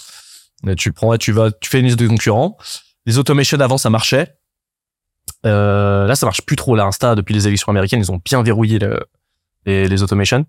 Et 0.66 0.76
tu 0.76 0.94
prends, 0.94 1.16
tu 1.18 1.32
vas, 1.34 1.52
tu 1.52 1.70
fais 1.70 1.80
une 1.82 1.86
liste 1.88 2.00
de 2.00 2.08
concurrents. 2.08 2.58
Les 3.06 3.18
automations 3.18 3.60
avant 3.60 3.78
ça 3.78 3.90
marchait. 3.90 4.36
Euh, 5.46 6.08
là 6.08 6.16
ça 6.16 6.26
marche 6.26 6.42
plus 6.42 6.56
trop 6.56 6.76
là 6.76 6.86
Insta 6.86 7.14
depuis 7.16 7.34
les 7.34 7.48
élections 7.48 7.70
américaines, 7.70 8.00
ils 8.00 8.12
ont 8.12 8.20
bien 8.24 8.42
verrouillé 8.42 8.80
le- 8.80 9.06
les, 9.66 9.88
les 9.88 10.04
automations. 10.04 10.46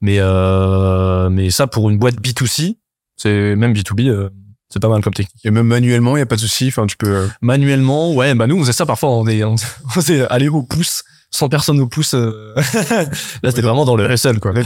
Mais 0.00 0.16
euh, 0.20 1.28
mais 1.30 1.50
ça 1.50 1.66
pour 1.66 1.90
une 1.90 1.98
boîte 1.98 2.16
B2C, 2.20 2.78
c'est 3.16 3.54
même 3.56 3.72
B2B, 3.74 4.08
euh, 4.08 4.30
c'est 4.70 4.80
pas 4.80 4.88
mal 4.88 5.02
comme 5.02 5.12
technique. 5.14 5.44
Et 5.44 5.50
même 5.50 5.66
manuellement, 5.66 6.16
il 6.16 6.20
y 6.20 6.22
a 6.22 6.26
pas 6.26 6.34
de 6.36 6.40
souci. 6.40 6.68
Enfin, 6.68 6.86
tu 6.86 6.96
peux. 6.96 7.14
euh, 7.14 7.28
Manuellement, 7.42 8.12
ouais, 8.14 8.34
bah 8.34 8.46
nous 8.46 8.56
on 8.56 8.60
faisait 8.60 8.72
ça 8.72 8.86
parfois, 8.86 9.10
on 9.10 9.26
est 9.28 9.44
on, 9.44 9.54
on 9.84 9.88
faisait 9.90 10.26
aller 10.28 10.48
au 10.48 10.62
pouce 10.62 11.04
100 11.34 11.48
personnes 11.48 11.76
nous 11.78 11.88
poussent. 11.88 12.14
euh, 12.14 12.54
là, 12.90 13.50
c'était 13.50 13.60
vraiment 13.62 13.84
dans 13.84 13.96
le 13.96 14.08
hustle, 14.10 14.38
quoi. 14.38 14.52
Ouais, 14.52 14.62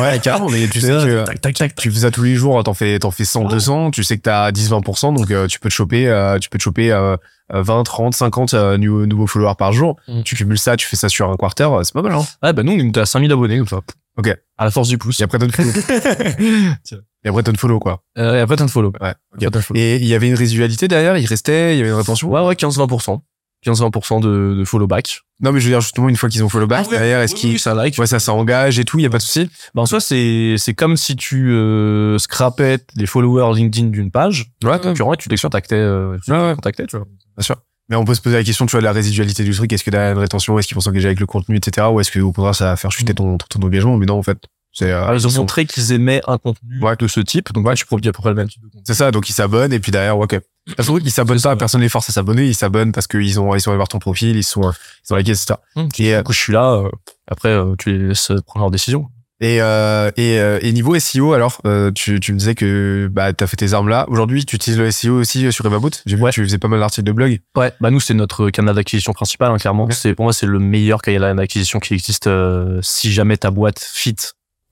ouais, 0.00 0.18
carrément. 0.20 0.48
Mais 0.48 0.66
tu 0.66 0.80
sais 0.80 0.88
que 0.88 1.24
Tac, 1.24 1.40
tac, 1.40 1.54
tac. 1.54 1.74
tu 1.76 1.90
fais 1.92 2.00
ça 2.00 2.10
tous 2.10 2.22
les 2.24 2.34
jours, 2.34 2.62
t'en 2.64 2.74
fais, 2.74 2.98
t'en 2.98 3.10
fais 3.12 3.24
100, 3.24 3.44
200, 3.44 3.90
tu 3.92 4.02
sais 4.02 4.16
que 4.16 4.22
t'as 4.22 4.50
10, 4.50 4.70
20%, 4.72 5.14
donc 5.16 5.30
euh, 5.30 5.46
tu 5.46 5.60
peux 5.60 5.68
te 5.68 5.74
choper, 5.74 6.08
euh, 6.08 6.38
tu 6.38 6.48
peux 6.48 6.58
te 6.58 6.62
choper 6.64 6.90
euh, 6.90 7.16
euh, 7.54 7.62
20, 7.62 7.84
30, 7.84 8.14
50 8.14 8.54
euh, 8.54 8.76
nouveaux, 8.78 9.06
nouveaux 9.06 9.26
followers 9.28 9.54
par 9.56 9.72
jour. 9.72 9.96
Mm. 10.08 10.22
Tu 10.22 10.34
cumules 10.34 10.58
ça, 10.58 10.76
tu 10.76 10.86
fais 10.88 10.96
ça 10.96 11.08
sur 11.08 11.30
un 11.30 11.36
quarter, 11.36 11.64
euh, 11.72 11.82
c'est 11.84 11.92
pas 11.94 12.02
mal, 12.02 12.12
hein. 12.14 12.24
Ouais, 12.42 12.52
bah 12.52 12.64
nous, 12.64 12.72
on 12.72 12.78
est 12.78 12.98
à 12.98 13.06
5000 13.06 13.30
abonnés, 13.30 13.58
comme 13.58 13.68
ça. 13.68 13.78
Ok. 14.18 14.34
À 14.58 14.64
la 14.64 14.70
force 14.70 14.88
du 14.88 14.98
pouce. 14.98 15.20
Et 15.20 15.24
après, 15.24 15.38
t'as 15.38 15.48
follow. 15.50 15.70
Et 17.24 17.28
après, 17.28 17.42
t'as 17.42 17.52
follow, 17.54 17.78
quoi. 17.80 18.02
Euh, 18.18 18.36
et 18.36 18.40
après, 18.40 18.56
t'as 18.56 18.68
follow. 18.68 18.92
Ouais. 19.00 19.14
Après, 19.46 19.60
follow. 19.62 19.78
Et 19.80 19.96
il 19.96 20.06
y 20.06 20.14
avait 20.14 20.28
une 20.28 20.34
résidualité 20.36 20.86
derrière, 20.88 21.16
il 21.18 21.26
restait, 21.26 21.74
il 21.74 21.78
y 21.78 21.80
avait 21.80 21.90
une 21.90 21.96
rétention? 21.96 22.28
Ouais, 22.30 22.40
ouais, 22.40 22.54
15-20%. 22.54 23.20
15-20% 23.64 24.20
de, 24.20 24.54
de 24.58 24.64
follow 24.64 24.86
back. 24.86 25.20
Non, 25.40 25.52
mais 25.52 25.60
je 25.60 25.66
veux 25.66 25.70
dire, 25.72 25.80
justement, 25.80 26.08
une 26.08 26.16
fois 26.16 26.28
qu'ils 26.28 26.42
ont 26.44 26.48
follow 26.48 26.66
back, 26.66 26.86
Ah 26.86 26.90
ouais, 26.90 26.98
derrière, 26.98 27.20
est-ce 27.20 27.34
oui, 27.34 27.40
qu'ils, 27.40 27.52
oui, 27.52 27.58
ça 27.58 27.74
like. 27.74 27.98
ouais, 27.98 28.06
ça, 28.06 28.18
ça 28.18 28.32
engage 28.32 28.78
et 28.78 28.84
tout, 28.84 28.98
il 28.98 29.02
y 29.02 29.06
a 29.06 29.10
pas 29.10 29.18
de 29.18 29.22
souci. 29.22 29.50
Bah, 29.74 29.82
en 29.82 29.86
soi, 29.86 30.00
c'est, 30.00 30.54
c'est 30.56 30.74
comme 30.74 30.96
si 30.96 31.14
tu, 31.16 31.50
euh, 31.52 32.16
scrapais 32.18 32.78
les 32.96 33.06
followers 33.06 33.54
LinkedIn 33.54 33.88
d'une 33.88 34.10
page. 34.10 34.50
Ouais, 34.64 34.80
Tu 34.94 35.02
rentres, 35.02 35.18
tu 35.18 35.28
les 35.28 35.36
contactais, 35.36 35.74
euh, 35.76 36.16
tu 36.24 36.32
Ouais, 36.32 36.54
contactais, 36.54 36.86
tu 36.86 36.96
vois. 36.96 37.06
Bien 37.36 37.42
sûr. 37.44 37.56
Mais 37.88 37.94
on 37.96 38.04
peut 38.04 38.14
se 38.14 38.20
poser 38.20 38.36
la 38.36 38.42
question, 38.42 38.66
tu 38.66 38.72
vois, 38.72 38.80
de 38.80 38.84
la 38.86 38.92
résidualité 38.92 39.44
du 39.44 39.52
truc. 39.52 39.72
Est-ce 39.72 39.84
que 39.84 39.90
derrière 39.90 40.12
une 40.12 40.18
rétention, 40.18 40.58
est-ce 40.58 40.66
qu'ils 40.66 40.74
vont 40.74 40.80
s'engager 40.80 41.06
avec 41.06 41.20
le 41.20 41.26
contenu, 41.26 41.56
etc. 41.56 41.86
Ou 41.92 42.00
est-ce 42.00 42.10
que, 42.10 42.18
au 42.18 42.32
contraire, 42.32 42.54
ça 42.54 42.64
va 42.66 42.76
faire 42.76 42.90
chuter 42.90 43.14
ton, 43.14 43.36
ton 43.38 43.62
engagement? 43.62 43.96
Mais 43.96 44.06
non, 44.06 44.18
en 44.18 44.22
fait. 44.24 44.38
C'est, 44.78 44.90
euh, 44.90 45.04
Ah, 45.06 45.14
ils 45.14 45.24
ont 45.26 45.30
ils 45.30 45.32
sont- 45.32 45.40
montré 45.40 45.64
qu'ils 45.64 45.92
aimaient 45.92 46.20
un 46.26 46.36
contenu 46.36 46.78
Ouais. 46.82 46.96
de 46.98 47.08
ce 47.08 47.20
type. 47.20 47.50
Donc, 47.54 47.66
ouais, 47.66 47.74
tu 47.74 47.86
produis 47.86 48.10
à 48.10 48.12
peu 48.12 48.20
près 48.20 48.28
le 48.28 48.36
même 48.36 48.48
type 48.48 48.60
de 48.62 48.66
contenu. 48.66 48.82
C'est 48.86 48.92
ça, 48.92 49.10
donc 49.10 49.26
ils 49.30 49.32
s'abonnent 49.32 49.72
et 49.72 49.80
puis 49.80 49.90
derrière, 49.90 50.18
ok. 50.18 50.38
Parce 50.76 50.88
que 50.88 51.00
ils 51.02 51.10
s'abonnent 51.10 51.40
pas, 51.40 51.56
personne 51.56 51.80
les 51.80 51.88
force 51.88 52.10
à 52.10 52.12
s'abonner, 52.12 52.44
ils 52.46 52.54
s'abonnent 52.54 52.92
parce 52.92 53.06
qu'ils 53.06 53.40
ont, 53.40 53.54
ils 53.54 53.60
sont 53.62 53.70
allés 53.70 53.76
voir 53.78 53.88
ton 53.88 53.98
profil, 54.00 54.36
ils 54.36 54.42
sont, 54.44 54.70
ils 55.08 55.12
ont 55.14 55.16
liké, 55.16 55.30
etc. 55.30 55.54
Hum, 55.76 55.88
Et, 55.98 56.14
euh, 56.14 56.18
Du 56.18 56.24
coup, 56.24 56.32
je 56.34 56.38
suis 56.40 56.52
là. 56.52 56.72
euh, 56.74 56.90
après, 57.26 57.48
euh, 57.48 57.74
tu 57.78 57.90
les 57.92 58.08
laisses 58.08 58.32
prendre 58.44 58.64
leur 58.64 58.70
décision. 58.70 59.06
Et, 59.40 59.60
euh, 59.62 60.10
et, 60.16 60.38
euh, 60.40 60.58
et 60.62 60.72
niveau 60.72 60.94
SEO, 60.98 61.32
alors, 61.34 61.60
euh, 61.66 61.90
tu, 61.92 62.20
tu 62.20 62.32
me 62.34 62.38
disais 62.38 62.54
que 62.54 63.08
bah, 63.12 63.32
tu 63.32 63.44
as 63.44 63.46
fait 63.46 63.56
tes 63.56 63.72
armes 63.74 63.88
là. 63.88 64.04
Aujourd'hui, 64.08 64.44
tu 64.44 64.56
utilises 64.56 64.78
le 64.78 64.90
SEO 64.90 65.14
aussi 65.20 65.50
sur 65.52 65.64
Evaboot. 65.66 66.02
J'ai 66.06 66.16
vu 66.16 66.22
Ouais. 66.22 66.30
que 66.30 66.34
tu 66.36 66.42
faisais 66.42 66.58
pas 66.58 66.68
mal 66.68 66.80
d'articles 66.80 67.04
de 67.06 67.12
blog. 67.12 67.40
Ouais, 67.56 67.72
bah 67.80 67.90
nous 67.90 68.00
c'est 68.00 68.14
notre 68.14 68.48
canal 68.50 68.74
d'acquisition 68.74 69.12
principal, 69.12 69.52
hein, 69.52 69.58
clairement. 69.58 69.88
C'est 69.90 70.14
pour 70.14 70.24
moi 70.24 70.32
c'est 70.34 70.46
le 70.46 70.58
meilleur 70.58 71.00
canal 71.02 71.36
d'acquisition 71.36 71.80
qui 71.80 71.94
existe. 71.94 72.26
euh, 72.26 72.78
si 72.82 73.10
jamais 73.12 73.36
ta 73.38 73.50
boîte 73.50 73.78
fit 73.80 74.16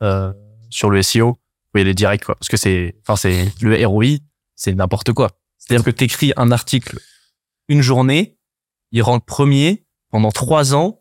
euh, 0.03 0.33
sur 0.71 0.91
le 0.91 1.03
SEO, 1.03 1.29
vous 1.33 1.39
pouvez 1.73 1.83
aller 1.83 1.95
direct 1.95 2.25
quoi, 2.25 2.35
parce 2.37 2.49
que 2.49 2.57
c'est, 2.57 2.97
enfin 3.03 3.17
c'est 3.17 3.51
le 3.61 3.87
ROI, 3.87 4.19
c'est 4.55 4.75
n'importe 4.75 5.13
quoi. 5.13 5.31
C'est-à-dire 5.59 5.85
que 5.85 5.91
t'écris 5.91 6.33
un 6.37 6.51
article 6.51 6.99
une 7.69 7.81
journée, 7.83 8.37
il 8.93 9.03
rank 9.03 9.25
premier 9.27 9.85
pendant 10.11 10.31
trois 10.31 10.75
ans, 10.75 11.01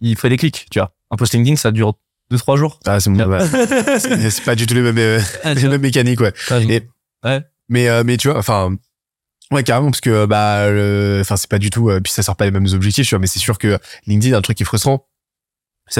il 0.00 0.16
fait 0.16 0.28
des 0.28 0.36
clics, 0.36 0.66
tu 0.70 0.78
vois. 0.78 0.94
Un 1.10 1.16
post 1.16 1.32
LinkedIn 1.34 1.56
ça 1.56 1.70
dure 1.70 1.94
deux 2.30 2.38
trois 2.38 2.56
jours. 2.56 2.80
Ah, 2.86 2.98
c'est 3.00 3.10
bon, 3.10 3.22
ouais. 3.24 3.46
c'est 3.98 4.30
c'est 4.30 4.44
pas 4.44 4.54
du 4.54 4.66
tout 4.66 4.74
les 4.74 4.82
mêmes, 4.82 4.98
euh, 4.98 5.20
Ah, 5.44 5.54
les 5.54 5.68
mêmes 5.68 5.80
mécaniques, 5.80 6.20
ouais. 6.20 6.32
Et- 6.68 6.88
Ouais. 7.24 7.40
Mais, 7.68 7.88
euh, 7.88 8.02
mais 8.04 8.16
tu 8.16 8.28
vois, 8.28 8.36
enfin, 8.38 8.74
ouais, 9.52 9.62
carrément, 9.62 9.90
parce 9.90 10.00
que, 10.00 10.26
bah, 10.26 10.66
enfin, 11.20 11.36
c'est 11.36 11.48
pas 11.48 11.58
du 11.60 11.70
tout, 11.70 11.88
euh, 11.88 12.00
puis 12.00 12.12
ça 12.12 12.22
sert 12.24 12.34
pas 12.34 12.44
les 12.46 12.50
mêmes 12.50 12.66
objectifs, 12.72 13.06
tu 13.06 13.14
vois, 13.14 13.20
mais 13.20 13.28
c'est 13.28 13.38
sûr 13.38 13.58
que 13.58 13.78
LinkedIn, 14.06 14.36
un 14.36 14.42
truc 14.42 14.56
qui 14.56 14.64
est 14.64 14.66
frustrant, 14.66 15.06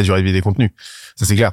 de 0.01 0.22
vie 0.22 0.32
des 0.32 0.40
contenus. 0.40 0.70
Ça, 1.16 1.26
c'est 1.26 1.36
clair. 1.36 1.53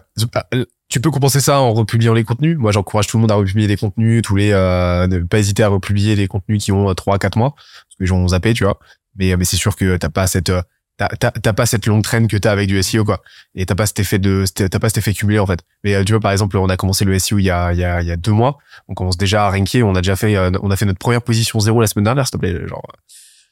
Euh, 0.54 0.66
Tu 0.90 1.00
peux 1.00 1.12
compenser 1.12 1.40
ça 1.40 1.60
en 1.60 1.74
republiant 1.74 2.14
les 2.14 2.24
contenus. 2.24 2.58
Moi, 2.58 2.72
j'encourage 2.72 3.08
tout 3.08 3.18
le 3.18 3.22
monde 3.22 3.32
à 3.32 3.36
republier 3.36 3.68
des 3.68 3.78
contenus, 3.78 4.22
tous 4.24 4.36
les, 4.36 4.52
euh, 4.52 5.08
ne 5.08 5.20
pas 5.20 5.40
hésiter 5.40 5.64
à 5.64 5.68
republier 5.68 6.16
des 6.16 6.28
contenus 6.28 6.64
qui 6.64 6.72
ont 6.72 6.94
3 6.94 7.16
à 7.16 7.20
4 7.20 7.38
mois, 7.38 7.52
parce 7.52 7.96
que 7.98 8.04
les 8.04 8.08
gens 8.08 8.18
ont 8.18 8.30
zappé, 8.30 8.54
tu 8.54 8.64
vois. 8.64 8.80
Mais, 9.16 9.36
mais 9.38 9.46
c'est 9.46 9.58
sûr 9.58 9.76
que 9.76 9.98
t'as 9.98 10.10
pas 10.10 10.28
cette, 10.28 10.50
euh, 10.50 10.62
t'as, 10.98 11.54
pas 11.54 11.66
cette 11.66 11.86
longue 11.86 12.04
traîne 12.04 12.28
que 12.28 12.38
t'as 12.38 12.52
avec 12.52 12.68
du 12.68 12.82
SEO, 12.82 13.06
quoi. 13.06 13.22
Et 13.56 13.66
t'as 13.66 13.76
pas 13.76 13.86
cet 13.86 14.00
effet 14.00 14.20
de, 14.20 14.46
t'as 14.54 14.80
pas 14.80 14.90
cet 14.90 15.00
effet 15.00 15.14
cumulé, 15.14 15.40
en 15.40 15.46
fait. 15.46 15.60
Mais, 15.84 15.96
euh, 15.96 16.04
tu 16.04 16.14
vois, 16.14 16.20
par 16.20 16.32
exemple, 16.32 16.58
on 16.58 16.70
a 16.70 16.78
commencé 16.78 17.06
le 17.06 17.18
SEO 17.20 17.40
il 17.40 17.46
y 17.46 17.50
a, 17.52 17.72
il 17.74 17.80
y 17.80 17.84
a, 17.84 18.02
il 18.02 18.08
y 18.08 18.12
a 18.12 18.18
deux 18.18 18.32
mois 18.32 18.58
on 18.90 18.94
commence 18.96 19.18
déjà 19.18 19.46
à 19.46 19.52
ranker. 19.52 19.84
On 19.84 19.96
a 19.96 20.02
déjà 20.02 20.16
fait, 20.16 20.36
euh, 20.36 20.52
on 20.62 20.72
a 20.72 20.76
fait 20.76 20.86
notre 20.86 21.00
première 21.00 21.22
position 21.22 21.60
zéro 21.60 21.80
la 21.80 21.88
semaine 21.88 22.06
dernière, 22.06 22.26
s'il 22.28 22.34
te 22.34 22.38
plaît. 22.38 22.68
Genre, 22.68 22.84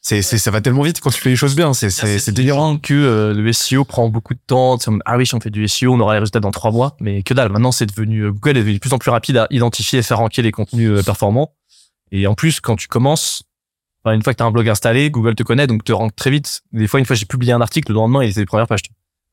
c'est, 0.01 0.21
c'est, 0.21 0.37
ça 0.37 0.51
va 0.51 0.61
tellement 0.61 0.83
vite 0.83 1.01
quand 1.01 1.09
tu 1.09 1.19
fais 1.19 1.29
les 1.29 1.35
choses 1.35 1.55
bien. 1.55 1.73
C'est, 1.73 1.89
c'est, 1.89 2.19
c'est 2.19 2.31
délirant. 2.31 2.73
délirant 2.73 2.77
que 2.77 2.93
euh, 2.93 3.33
le 3.33 3.51
SEO 3.51 3.83
prend 3.83 4.09
beaucoup 4.09 4.33
de 4.33 4.39
temps. 4.45 4.77
Ah 5.05 5.17
oui, 5.17 5.25
si 5.25 5.35
on 5.35 5.39
fait 5.39 5.49
du 5.49 5.67
SEO, 5.67 5.93
on 5.93 5.99
aura 5.99 6.13
les 6.13 6.19
résultats 6.19 6.39
dans 6.39 6.51
trois 6.51 6.71
mois. 6.71 6.95
Mais 6.99 7.23
que 7.23 7.33
dalle. 7.33 7.51
Maintenant, 7.51 7.71
c'est 7.71 7.85
devenu 7.85 8.21
euh, 8.21 8.31
Google 8.31 8.57
est 8.57 8.61
devenu 8.61 8.75
de 8.75 8.79
plus 8.79 8.93
en 8.93 8.99
plus 8.99 9.11
rapide 9.11 9.37
à 9.37 9.47
identifier 9.49 9.99
et 9.99 10.03
faire 10.03 10.19
ranker 10.19 10.41
les 10.41 10.51
contenus 10.51 10.89
euh, 10.91 11.03
performants. 11.03 11.53
Et 12.11 12.25
en 12.27 12.35
plus, 12.35 12.61
quand 12.61 12.75
tu 12.75 12.87
commences, 12.87 13.43
enfin, 14.03 14.15
une 14.15 14.23
fois 14.23 14.33
que 14.33 14.37
tu 14.37 14.43
as 14.43 14.45
un 14.45 14.51
blog 14.51 14.69
installé, 14.69 15.11
Google 15.11 15.35
te 15.35 15.43
connaît, 15.43 15.67
donc 15.67 15.83
te 15.83 15.91
rank 15.91 16.15
très 16.15 16.29
vite. 16.29 16.61
Des 16.71 16.87
fois, 16.87 16.99
une 16.99 17.05
fois 17.05 17.15
j'ai 17.15 17.25
publié 17.25 17.51
un 17.51 17.59
article, 17.59 17.91
le 17.91 17.95
lendemain, 17.95 18.23
il 18.23 18.29
était 18.29 18.39
les 18.39 18.45
premières 18.45 18.67
pages. 18.67 18.83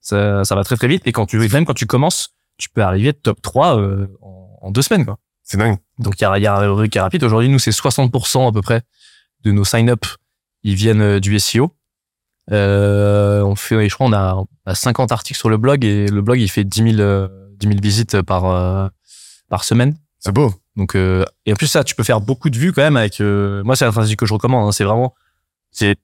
Ça, 0.00 0.44
ça 0.44 0.54
va 0.54 0.64
très 0.64 0.76
très 0.76 0.88
vite. 0.88 1.02
Et 1.06 1.12
quand 1.12 1.26
tu 1.26 1.38
même 1.38 1.64
quand 1.64 1.74
tu 1.74 1.86
commences, 1.86 2.34
tu 2.58 2.68
peux 2.68 2.82
arriver 2.82 3.12
top 3.12 3.40
3 3.42 3.78
euh, 3.78 4.06
en, 4.20 4.58
en 4.60 4.70
deux 4.70 4.82
semaines. 4.82 5.04
Quoi. 5.04 5.18
C'est 5.42 5.56
dingue. 5.56 5.76
Donc 5.98 6.20
il 6.20 6.22
y 6.22 6.26
a, 6.26 6.38
il 6.38 6.42
y 6.42 6.46
a 6.46 6.56
un 6.56 6.74
truc 6.74 6.90
qui 6.90 6.98
est 6.98 7.00
rapide. 7.00 7.22
Aujourd'hui, 7.22 7.48
nous, 7.48 7.58
c'est 7.58 7.70
60% 7.70 8.48
à 8.48 8.52
peu 8.52 8.62
près 8.62 8.82
de 9.44 9.52
nos 9.52 9.64
sign-up, 9.64 10.04
ils 10.64 10.74
viennent 10.74 11.00
euh, 11.02 11.20
du 11.20 11.38
SEO. 11.38 11.70
Euh, 12.50 13.42
on 13.42 13.54
fait, 13.54 13.88
je 13.88 13.94
crois, 13.94 14.06
on 14.06 14.12
a, 14.12 14.34
on 14.34 14.46
a 14.66 14.74
50 14.74 15.12
articles 15.12 15.38
sur 15.38 15.48
le 15.48 15.56
blog 15.56 15.84
et 15.84 16.08
le 16.08 16.20
blog, 16.20 16.40
il 16.40 16.50
fait 16.50 16.64
10 16.64 16.96
000, 16.96 17.00
euh, 17.00 17.28
10 17.58 17.68
000 17.68 17.80
visites 17.80 18.20
par, 18.22 18.44
euh, 18.46 18.88
par 19.48 19.64
semaine. 19.64 19.96
C'est 20.18 20.32
beau. 20.32 20.52
Donc, 20.76 20.94
euh, 20.96 21.24
et 21.46 21.52
en 21.52 21.56
plus, 21.56 21.68
ça, 21.68 21.84
tu 21.84 21.94
peux 21.94 22.02
faire 22.02 22.20
beaucoup 22.20 22.50
de 22.50 22.58
vues 22.58 22.72
quand 22.72 22.82
même 22.82 22.96
avec, 22.96 23.20
euh, 23.20 23.62
moi, 23.64 23.76
c'est 23.76 23.84
la 23.84 23.92
stratégie 23.92 24.16
que 24.16 24.26
je 24.26 24.34
recommande. 24.34 24.66
hein. 24.68 24.72
c'est 24.72 24.84
vraiment, 24.84 25.14
c'est 25.70 25.96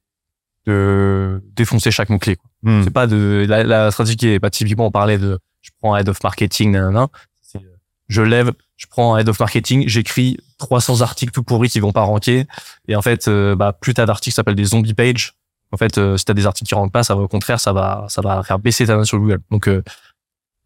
de 0.67 1.43
défoncer 1.55 1.91
chaque 1.91 2.11
mot-clé. 2.11 2.37
Hmm. 2.63 2.83
C'est 2.85 2.91
pas 2.91 3.07
de, 3.07 3.47
la, 3.49 3.65
la 3.65 3.91
stratégie 3.91 4.17
qui 4.17 4.29
est 4.29 4.41
pas 4.41 4.51
typiquement, 4.51 4.87
on 4.87 4.91
parlait 4.91 5.19
de, 5.19 5.39
je 5.63 5.71
prends 5.81 5.97
head 5.97 6.09
of 6.09 6.23
marketing, 6.23 6.73
nanana. 6.73 7.09
C'est, 7.41 7.61
je 8.09 8.23
lève, 8.23 8.53
je 8.81 8.87
prends 8.87 9.15
un 9.15 9.19
head 9.19 9.29
of 9.29 9.39
marketing, 9.39 9.85
j'écris 9.87 10.39
300 10.57 11.03
articles 11.03 11.33
tout 11.33 11.43
pourris 11.43 11.69
qui 11.69 11.81
vont 11.81 11.93
pas 11.93 12.01
ranker. 12.01 12.47
Et 12.89 12.97
en 12.97 13.03
fait, 13.03 13.29
euh, 13.29 13.55
bah, 13.55 13.75
plus 13.79 13.93
t'as 13.93 14.07
d'articles, 14.07 14.33
ça 14.33 14.37
s'appelle 14.37 14.55
des 14.55 14.65
zombie 14.65 14.95
pages. 14.95 15.35
En 15.71 15.77
fait, 15.77 15.99
euh, 15.99 16.17
si 16.17 16.25
t'as 16.25 16.33
des 16.33 16.47
articles 16.47 16.69
qui 16.69 16.75
rankent 16.75 16.93
pas, 16.93 17.03
ça 17.03 17.15
va 17.15 17.21
au 17.21 17.29
contraire, 17.29 17.61
ça 17.61 17.75
va, 17.75 18.07
ça 18.09 18.23
va 18.23 18.43
faire 18.43 18.59
baisser 18.59 18.87
ta 18.87 18.97
note 18.97 19.05
sur 19.05 19.19
Google. 19.19 19.41
Donc, 19.51 19.69
euh, 19.69 19.83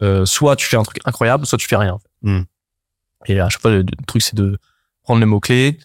euh, 0.01 0.25
soit 0.25 0.55
tu 0.55 0.67
fais 0.67 0.77
un 0.77 0.85
truc 0.85 0.99
incroyable, 1.05 1.45
soit 1.45 1.59
tu 1.59 1.67
fais 1.67 1.77
rien. 1.77 1.99
Hmm. 2.23 2.43
Et 3.27 3.41
à 3.41 3.49
chaque 3.49 3.61
fois, 3.61 3.73
le, 3.73 3.79
le 3.79 4.05
truc, 4.07 4.23
c'est 4.23 4.37
de 4.37 4.59
prendre 5.03 5.19
les 5.19 5.27
mots-clés 5.27 5.79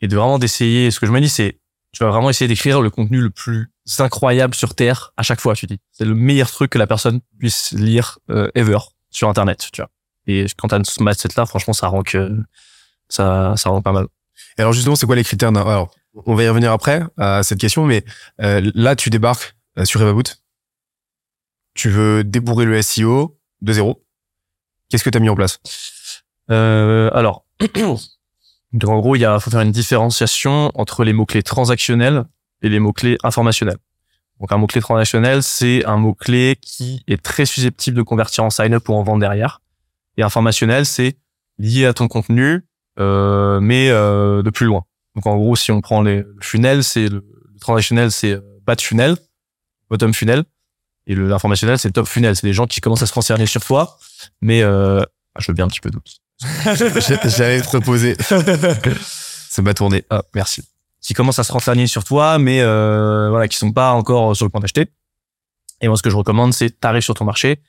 et 0.00 0.06
de 0.06 0.16
vraiment 0.16 0.38
d'essayer. 0.38 0.92
Ce 0.92 1.00
que 1.00 1.06
je 1.06 1.12
me 1.12 1.20
dis, 1.20 1.28
c'est, 1.28 1.58
tu 1.92 2.04
vas 2.04 2.10
vraiment 2.10 2.30
essayer 2.30 2.46
d'écrire 2.46 2.80
le 2.80 2.90
contenu 2.90 3.20
le 3.20 3.30
plus 3.30 3.72
incroyable 3.98 4.54
sur 4.54 4.76
Terre 4.76 5.12
à 5.16 5.24
chaque 5.24 5.40
fois, 5.40 5.56
tu 5.56 5.66
dis. 5.66 5.80
C'est 5.90 6.04
le 6.04 6.14
meilleur 6.14 6.52
truc 6.52 6.70
que 6.70 6.78
la 6.78 6.86
personne 6.86 7.20
puisse 7.36 7.72
lire 7.72 8.20
ever 8.54 8.78
sur 9.10 9.28
Internet, 9.28 9.70
tu 9.72 9.80
vois. 9.80 9.90
Et 10.28 10.46
quand 10.58 10.68
t'as 10.68 10.84
ce 10.84 11.02
mindset-là, 11.02 11.46
franchement, 11.46 11.72
ça 11.72 11.88
rend 11.88 12.02
que 12.02 12.38
ça, 13.08 13.54
ça 13.56 13.70
rend 13.70 13.82
pas 13.82 13.92
mal. 13.92 14.06
Et 14.58 14.60
alors, 14.60 14.74
justement, 14.74 14.94
c'est 14.94 15.06
quoi 15.06 15.16
les 15.16 15.24
critères 15.24 15.48
alors, 15.48 15.94
on 16.26 16.34
va 16.34 16.44
y 16.44 16.48
revenir 16.48 16.70
après, 16.70 17.02
à 17.16 17.42
cette 17.42 17.58
question, 17.58 17.86
mais, 17.86 18.04
euh, 18.40 18.70
là, 18.74 18.94
tu 18.94 19.08
débarques 19.08 19.56
euh, 19.78 19.84
sur 19.84 20.02
Evaboot. 20.02 20.42
Tu 21.74 21.88
veux 21.88 22.24
débourrer 22.24 22.66
le 22.66 22.80
SEO 22.82 23.38
de 23.62 23.72
zéro. 23.72 24.04
Qu'est-ce 24.88 25.04
que 25.04 25.10
tu 25.10 25.16
as 25.16 25.20
mis 25.20 25.28
en 25.28 25.34
place? 25.34 25.60
Euh, 26.50 27.10
alors, 27.14 27.44
donc 28.72 28.90
en 28.90 28.98
gros, 28.98 29.16
il 29.16 29.20
y 29.20 29.24
a, 29.24 29.38
faut 29.38 29.50
faire 29.50 29.60
une 29.60 29.72
différenciation 29.72 30.72
entre 30.74 31.04
les 31.04 31.12
mots-clés 31.12 31.42
transactionnels 31.42 32.24
et 32.62 32.68
les 32.68 32.80
mots-clés 32.80 33.16
informationnels. 33.22 33.78
Donc 34.40 34.52
un 34.52 34.56
mot-clé 34.56 34.80
transactionnel, 34.80 35.42
c'est 35.42 35.84
un 35.84 35.96
mot-clé 35.96 36.56
qui 36.60 37.02
est 37.06 37.22
très 37.22 37.44
susceptible 37.44 37.96
de 37.96 38.02
convertir 38.02 38.44
en 38.44 38.50
sign-up 38.50 38.88
ou 38.88 38.94
en 38.94 39.02
vente 39.02 39.20
derrière. 39.20 39.60
Et 40.18 40.22
informationnel, 40.22 40.84
c'est 40.84 41.16
lié 41.58 41.86
à 41.86 41.94
ton 41.94 42.08
contenu, 42.08 42.66
euh, 43.00 43.60
mais 43.60 43.88
euh, 43.88 44.42
de 44.42 44.50
plus 44.50 44.66
loin. 44.66 44.84
Donc 45.14 45.26
en 45.26 45.36
gros, 45.36 45.56
si 45.56 45.72
on 45.72 45.80
prend 45.80 46.02
les, 46.02 46.18
le 46.18 46.36
funnel, 46.42 46.84
c'est 46.84 47.08
le, 47.08 47.24
le 47.52 47.60
transactionnel, 47.60 48.12
c'est 48.12 48.32
euh, 48.32 48.40
bas 48.66 48.74
de 48.74 48.82
funnel, 48.82 49.16
bottom 49.88 50.12
funnel, 50.12 50.44
et 51.08 51.14
le 51.14 51.26
l'informationnel, 51.26 51.78
c'est 51.78 51.90
top 51.90 52.06
funnel. 52.06 52.36
C'est 52.36 52.46
des 52.46 52.52
gens 52.52 52.66
qui 52.66 52.80
commencent 52.80 53.02
à 53.02 53.06
se 53.06 53.12
concerner 53.12 53.46
sur 53.46 53.64
toi, 53.64 53.98
mais 54.42 54.62
euh, 54.62 55.00
ah, 55.34 55.40
je 55.40 55.50
veux 55.50 55.54
bien 55.54 55.64
un 55.64 55.68
petit 55.68 55.80
peu 55.80 55.90
d'autres. 55.90 56.12
J'allais 57.28 57.62
te 57.62 57.68
reposer. 57.70 58.14
Ça 59.00 59.62
m'a 59.62 59.72
tourné. 59.72 60.04
Ah, 60.10 60.22
merci. 60.34 60.62
Qui 61.00 61.14
commencent 61.14 61.38
à 61.38 61.44
se 61.44 61.52
renseigner 61.52 61.86
sur 61.86 62.04
toi, 62.04 62.38
mais 62.38 62.60
euh, 62.60 63.30
voilà, 63.30 63.48
qui 63.48 63.56
sont 63.56 63.72
pas 63.72 63.92
encore 63.92 64.36
sur 64.36 64.44
le 64.44 64.50
point 64.50 64.60
d'acheter. 64.60 64.86
Et 65.80 65.88
moi, 65.88 65.96
ce 65.96 66.02
que 66.02 66.10
je 66.10 66.16
recommande, 66.16 66.52
c'est 66.52 66.78
t'arrives 66.78 67.02
sur 67.02 67.14
ton 67.14 67.24
marché, 67.24 67.60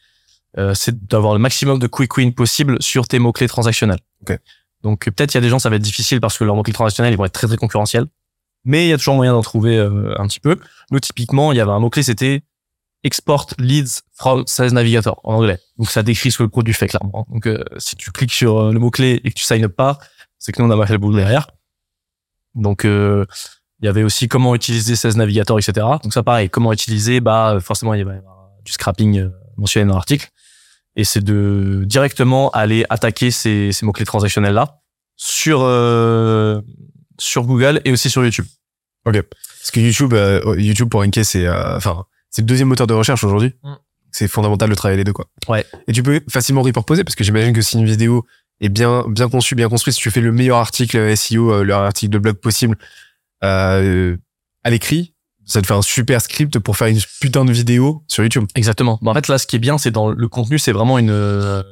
euh, 0.57 0.73
c'est 0.73 1.05
d'avoir 1.05 1.33
le 1.33 1.39
maximum 1.39 1.79
de 1.79 1.87
quick 1.87 2.15
win 2.17 2.33
possible 2.33 2.81
sur 2.81 3.07
tes 3.07 3.19
mots 3.19 3.31
clés 3.31 3.47
transactionnels. 3.47 3.99
Ok. 4.21 4.37
Donc 4.81 5.05
peut-être 5.05 5.33
il 5.33 5.37
y 5.37 5.39
a 5.39 5.41
des 5.41 5.49
gens 5.49 5.59
ça 5.59 5.69
va 5.69 5.75
être 5.75 5.81
difficile 5.81 6.21
parce 6.21 6.37
que 6.37 6.43
leurs 6.43 6.55
mots 6.55 6.63
clés 6.63 6.73
transactionnels 6.73 7.13
ils 7.13 7.17
vont 7.17 7.25
être 7.25 7.33
très 7.33 7.47
très 7.47 7.57
concurrentiels, 7.57 8.07
mais 8.63 8.85
il 8.85 8.89
y 8.89 8.93
a 8.93 8.97
toujours 8.97 9.15
moyen 9.15 9.33
d'en 9.33 9.41
trouver 9.41 9.77
euh, 9.77 10.13
un 10.17 10.27
petit 10.27 10.39
peu. 10.39 10.57
Nous 10.91 10.99
typiquement, 10.99 11.51
il 11.51 11.57
y 11.57 11.61
avait 11.61 11.71
un 11.71 11.79
mot 11.79 11.89
clé, 11.89 12.03
c'était 12.03 12.43
export 13.03 13.47
leads 13.57 14.01
from 14.13 14.43
Sales 14.45 14.73
Navigator 14.73 15.19
en 15.23 15.35
anglais. 15.35 15.59
Donc 15.77 15.89
ça 15.89 16.03
décrit 16.03 16.31
ce 16.31 16.37
que 16.37 16.43
le 16.43 16.49
produit 16.49 16.73
fait 16.73 16.87
clairement. 16.87 17.25
Donc 17.29 17.47
euh, 17.47 17.63
si 17.77 17.95
tu 17.95 18.11
cliques 18.11 18.33
sur 18.33 18.59
euh, 18.59 18.73
le 18.73 18.79
mot 18.79 18.91
clé 18.91 19.21
et 19.23 19.29
que 19.29 19.35
tu 19.35 19.43
sign 19.43 19.63
up 19.63 19.75
pas, 19.75 19.99
c'est 20.37 20.51
que 20.51 20.61
nous 20.61 20.67
on 20.67 20.71
a 20.71 20.75
mal 20.75 20.87
fait 20.87 20.93
le 20.93 20.99
boulot 20.99 21.17
derrière. 21.17 21.47
Donc 22.55 22.85
euh, 22.85 23.25
Il 23.81 23.85
y 23.85 23.87
avait 23.87 24.03
aussi 24.03 24.27
comment 24.27 24.55
utiliser 24.55 24.95
16 24.95 25.17
navigateurs, 25.17 25.57
etc. 25.57 25.85
Donc 26.03 26.13
ça, 26.13 26.23
pareil, 26.23 26.49
comment 26.49 26.73
utiliser, 26.73 27.21
bah 27.21 27.57
forcément 27.61 27.93
il 27.93 27.99
y 27.99 28.01
avait 28.01 28.19
du 28.65 28.71
scrapping 28.71 29.19
euh, 29.19 29.29
mentionné 29.57 29.87
dans 29.87 29.95
l'article. 29.95 30.29
Et 30.95 31.03
c'est 31.03 31.23
de 31.23 31.83
directement 31.85 32.49
aller 32.51 32.85
attaquer 32.89 33.31
ces, 33.31 33.71
ces 33.71 33.85
mots-clés 33.85 34.05
transactionnels 34.05 34.53
là 34.53 34.81
sur 35.15 35.61
euh, 35.61 36.61
sur 37.19 37.43
Google 37.43 37.81
et 37.85 37.91
aussi 37.91 38.09
sur 38.09 38.23
YouTube. 38.23 38.45
Ok. 39.05 39.21
Parce 39.21 39.71
que 39.71 39.79
YouTube, 39.79 40.13
euh, 40.13 40.55
YouTube 40.57 40.89
pour 40.89 41.01
Enke, 41.01 41.19
c'est 41.23 41.45
euh, 41.45 41.77
enfin 41.77 42.05
c'est 42.29 42.41
le 42.41 42.47
deuxième 42.47 42.67
moteur 42.67 42.87
de 42.87 42.93
recherche 42.93 43.23
aujourd'hui. 43.23 43.53
Mm. 43.63 43.73
C'est 44.11 44.27
fondamental 44.27 44.69
de 44.69 44.75
travailler 44.75 44.97
les 44.97 45.03
deux 45.03 45.13
quoi. 45.13 45.25
Ouais. 45.47 45.65
Et 45.87 45.93
tu 45.93 46.01
peux 46.01 46.21
facilement 46.29 46.61
reporposer 46.61 47.03
parce 47.03 47.15
que 47.15 47.23
j'imagine 47.23 47.53
que 47.53 47.61
si 47.61 47.77
une 47.77 47.85
vidéo 47.85 48.25
est 48.61 48.69
bien 48.69 49.05
bien 49.07 49.29
conçue, 49.29 49.55
bien 49.55 49.69
construite, 49.69 49.95
si 49.95 50.01
tu 50.01 50.11
fais 50.11 50.21
le 50.21 50.31
meilleur 50.31 50.57
article 50.57 51.15
SEO, 51.15 51.51
euh, 51.51 51.59
le 51.59 51.65
meilleur 51.65 51.81
article 51.81 52.13
de 52.13 52.19
blog 52.19 52.35
possible 52.37 52.77
euh, 53.43 54.17
à 54.63 54.69
l'écrit, 54.69 55.13
ça 55.49 55.61
te 55.61 55.67
fait 55.67 55.73
un 55.73 55.81
super 55.81 56.21
script 56.21 56.59
pour 56.59 56.77
faire 56.77 56.87
une 56.87 56.99
putain 57.19 57.43
de 57.43 57.51
vidéo 57.51 58.03
sur 58.07 58.23
YouTube. 58.23 58.45
Exactement. 58.55 58.99
Bah, 59.01 59.11
en 59.11 59.13
fait, 59.13 59.27
là, 59.27 59.37
ce 59.37 59.47
qui 59.47 59.55
est 59.55 59.59
bien, 59.59 59.77
c'est 59.77 59.91
dans 59.91 60.09
le 60.09 60.27
contenu, 60.27 60.59
c'est 60.59 60.71
vraiment 60.71 60.97
une 60.99 61.09
euh, 61.09 61.63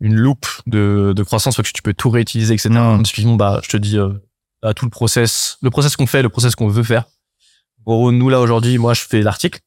une 0.00 0.14
loupe 0.14 0.46
de, 0.66 1.12
de 1.14 1.22
croissance 1.22 1.56
parce 1.56 1.68
que 1.68 1.76
tu 1.76 1.82
peux 1.82 1.94
tout 1.94 2.10
réutiliser, 2.10 2.54
etc. 2.54 2.70
Mm. 2.70 3.02
Typiquement, 3.02 3.36
bah, 3.36 3.60
je 3.62 3.68
te 3.68 3.76
dis 3.76 3.98
euh, 3.98 4.12
à 4.62 4.74
tout 4.74 4.84
le 4.84 4.90
process, 4.90 5.56
le 5.62 5.70
process 5.70 5.96
qu'on 5.96 6.06
fait, 6.06 6.22
le 6.22 6.28
process 6.28 6.54
qu'on 6.54 6.68
veut 6.68 6.82
faire. 6.82 7.04
En 7.86 7.94
gros, 7.94 8.12
nous 8.12 8.28
là 8.28 8.40
aujourd'hui, 8.40 8.76
moi, 8.78 8.94
je 8.94 9.02
fais 9.02 9.22
l'article. 9.22 9.60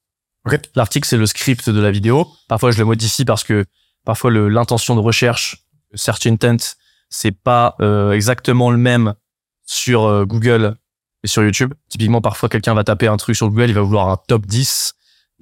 Ok. 0.46 0.60
L'article, 0.76 1.08
c'est 1.08 1.18
le 1.18 1.26
script 1.26 1.70
de 1.70 1.80
la 1.80 1.92
vidéo. 1.92 2.28
Parfois, 2.48 2.72
je 2.72 2.78
le 2.78 2.86
modifie 2.86 3.26
parce 3.26 3.44
que 3.44 3.66
parfois 4.06 4.32
le- 4.32 4.50
l'intention 4.50 4.96
de 4.96 5.00
recherche, 5.02 5.66
le 5.92 5.98
search 5.98 6.26
intent, 6.26 6.76
c'est 7.10 7.32
pas 7.32 7.76
euh, 7.82 8.12
exactement 8.12 8.70
le 8.72 8.78
même 8.78 9.14
sur 9.66 10.04
euh, 10.06 10.26
Google 10.26 10.76
et 11.24 11.28
sur 11.28 11.44
YouTube. 11.44 11.74
Typiquement, 11.90 12.22
parfois, 12.22 12.50
quelqu'un 12.50 12.74
va 12.74 12.84
taper 12.84 13.08
un 13.08 13.18
truc 13.18 13.36
sur 13.36 13.50
Google, 13.50 13.70
il 13.70 13.74
va 13.74 13.82
vouloir 13.82 14.10
un 14.10 14.18
top 14.28 14.46
10. 14.46 14.94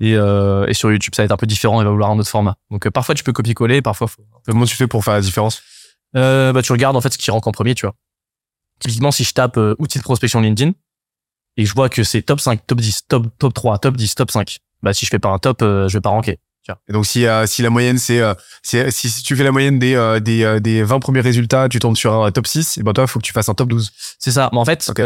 Et, 0.02 0.16
euh, 0.16 0.66
et 0.68 0.74
sur 0.74 0.92
YouTube, 0.92 1.14
ça 1.14 1.24
va 1.24 1.26
être 1.26 1.32
un 1.32 1.38
peu 1.38 1.46
différent, 1.46 1.82
il 1.82 1.86
va 1.86 1.92
vouloir 1.92 2.10
un 2.10 2.18
autre 2.18 2.30
format. 2.30 2.56
Donc, 2.72 2.86
euh, 2.86 2.92
parfois, 2.92 3.16
tu 3.16 3.24
peux 3.24 3.34
copier-coller, 3.34 3.82
parfois, 3.82 4.08
faut... 4.08 4.24
Comment 4.46 4.66
tu 4.66 4.76
fais 4.76 4.88
pour 4.88 5.04
faire 5.04 5.14
la 5.14 5.22
différence? 5.22 5.62
Euh, 6.16 6.54
bah, 6.54 6.62
tu 6.62 6.72
regardes, 6.72 6.96
en 6.96 7.02
fait, 7.02 7.12
ce 7.12 7.18
qui 7.18 7.30
rank 7.32 7.46
en 7.46 7.52
premier, 7.52 7.76
tu 7.76 7.86
vois. 7.86 7.96
Typiquement, 8.80 9.12
si 9.12 9.26
je 9.26 9.34
tape 9.34 9.58
euh, 9.58 9.76
outils 9.78 9.98
de 9.98 10.04
prospection 10.04 10.40
LinkedIn, 10.40 10.72
et 11.58 11.66
je 11.66 11.74
vois 11.74 11.90
que 11.90 12.04
c'est 12.04 12.22
top 12.22 12.40
5, 12.40 12.66
top 12.66 12.80
10, 12.80 13.08
top, 13.08 13.28
top 13.38 13.54
3, 13.54 13.80
top 13.80 13.98
10, 13.98 14.16
top 14.16 14.32
5, 14.32 14.60
bah, 14.82 14.94
si 14.94 15.06
je 15.06 15.10
fais 15.12 15.20
pas 15.20 15.30
un 15.30 15.40
top, 15.40 15.62
euh, 15.62 15.90
je 15.90 15.98
vais 15.98 16.02
pas 16.02 16.10
ranker. 16.10 16.40
Et 16.88 16.94
donc 16.94 17.06
si 17.06 17.26
euh, 17.26 17.46
si 17.48 17.62
la 17.62 17.70
moyenne 17.70 17.98
c'est 17.98 18.20
euh, 18.20 18.34
si, 18.62 18.92
si 18.92 19.24
tu 19.24 19.36
fais 19.36 19.44
la 19.44 19.52
moyenne 19.52 19.80
des 19.80 19.96
euh, 19.96 20.20
des 20.20 20.44
euh, 20.44 20.60
des 20.60 20.84
20 20.84 21.00
premiers 21.00 21.22
résultats, 21.22 21.68
tu 21.70 21.80
tombes 21.80 21.96
sur 21.96 22.24
un 22.24 22.32
top 22.32 22.48
6, 22.48 22.78
et 22.78 22.84
ben 22.84 22.94
toi, 22.94 23.06
il 23.06 23.08
faut 23.08 23.20
que 23.20 23.26
tu 23.26 23.34
fasses 23.34 23.50
un 23.50 23.56
top 23.56 23.70
12. 23.70 23.92
C'est 24.20 24.32
ça. 24.32 24.50
Mais 24.52 24.60
en 24.60 24.66
fait, 24.66 24.88
Ok. 24.90 25.00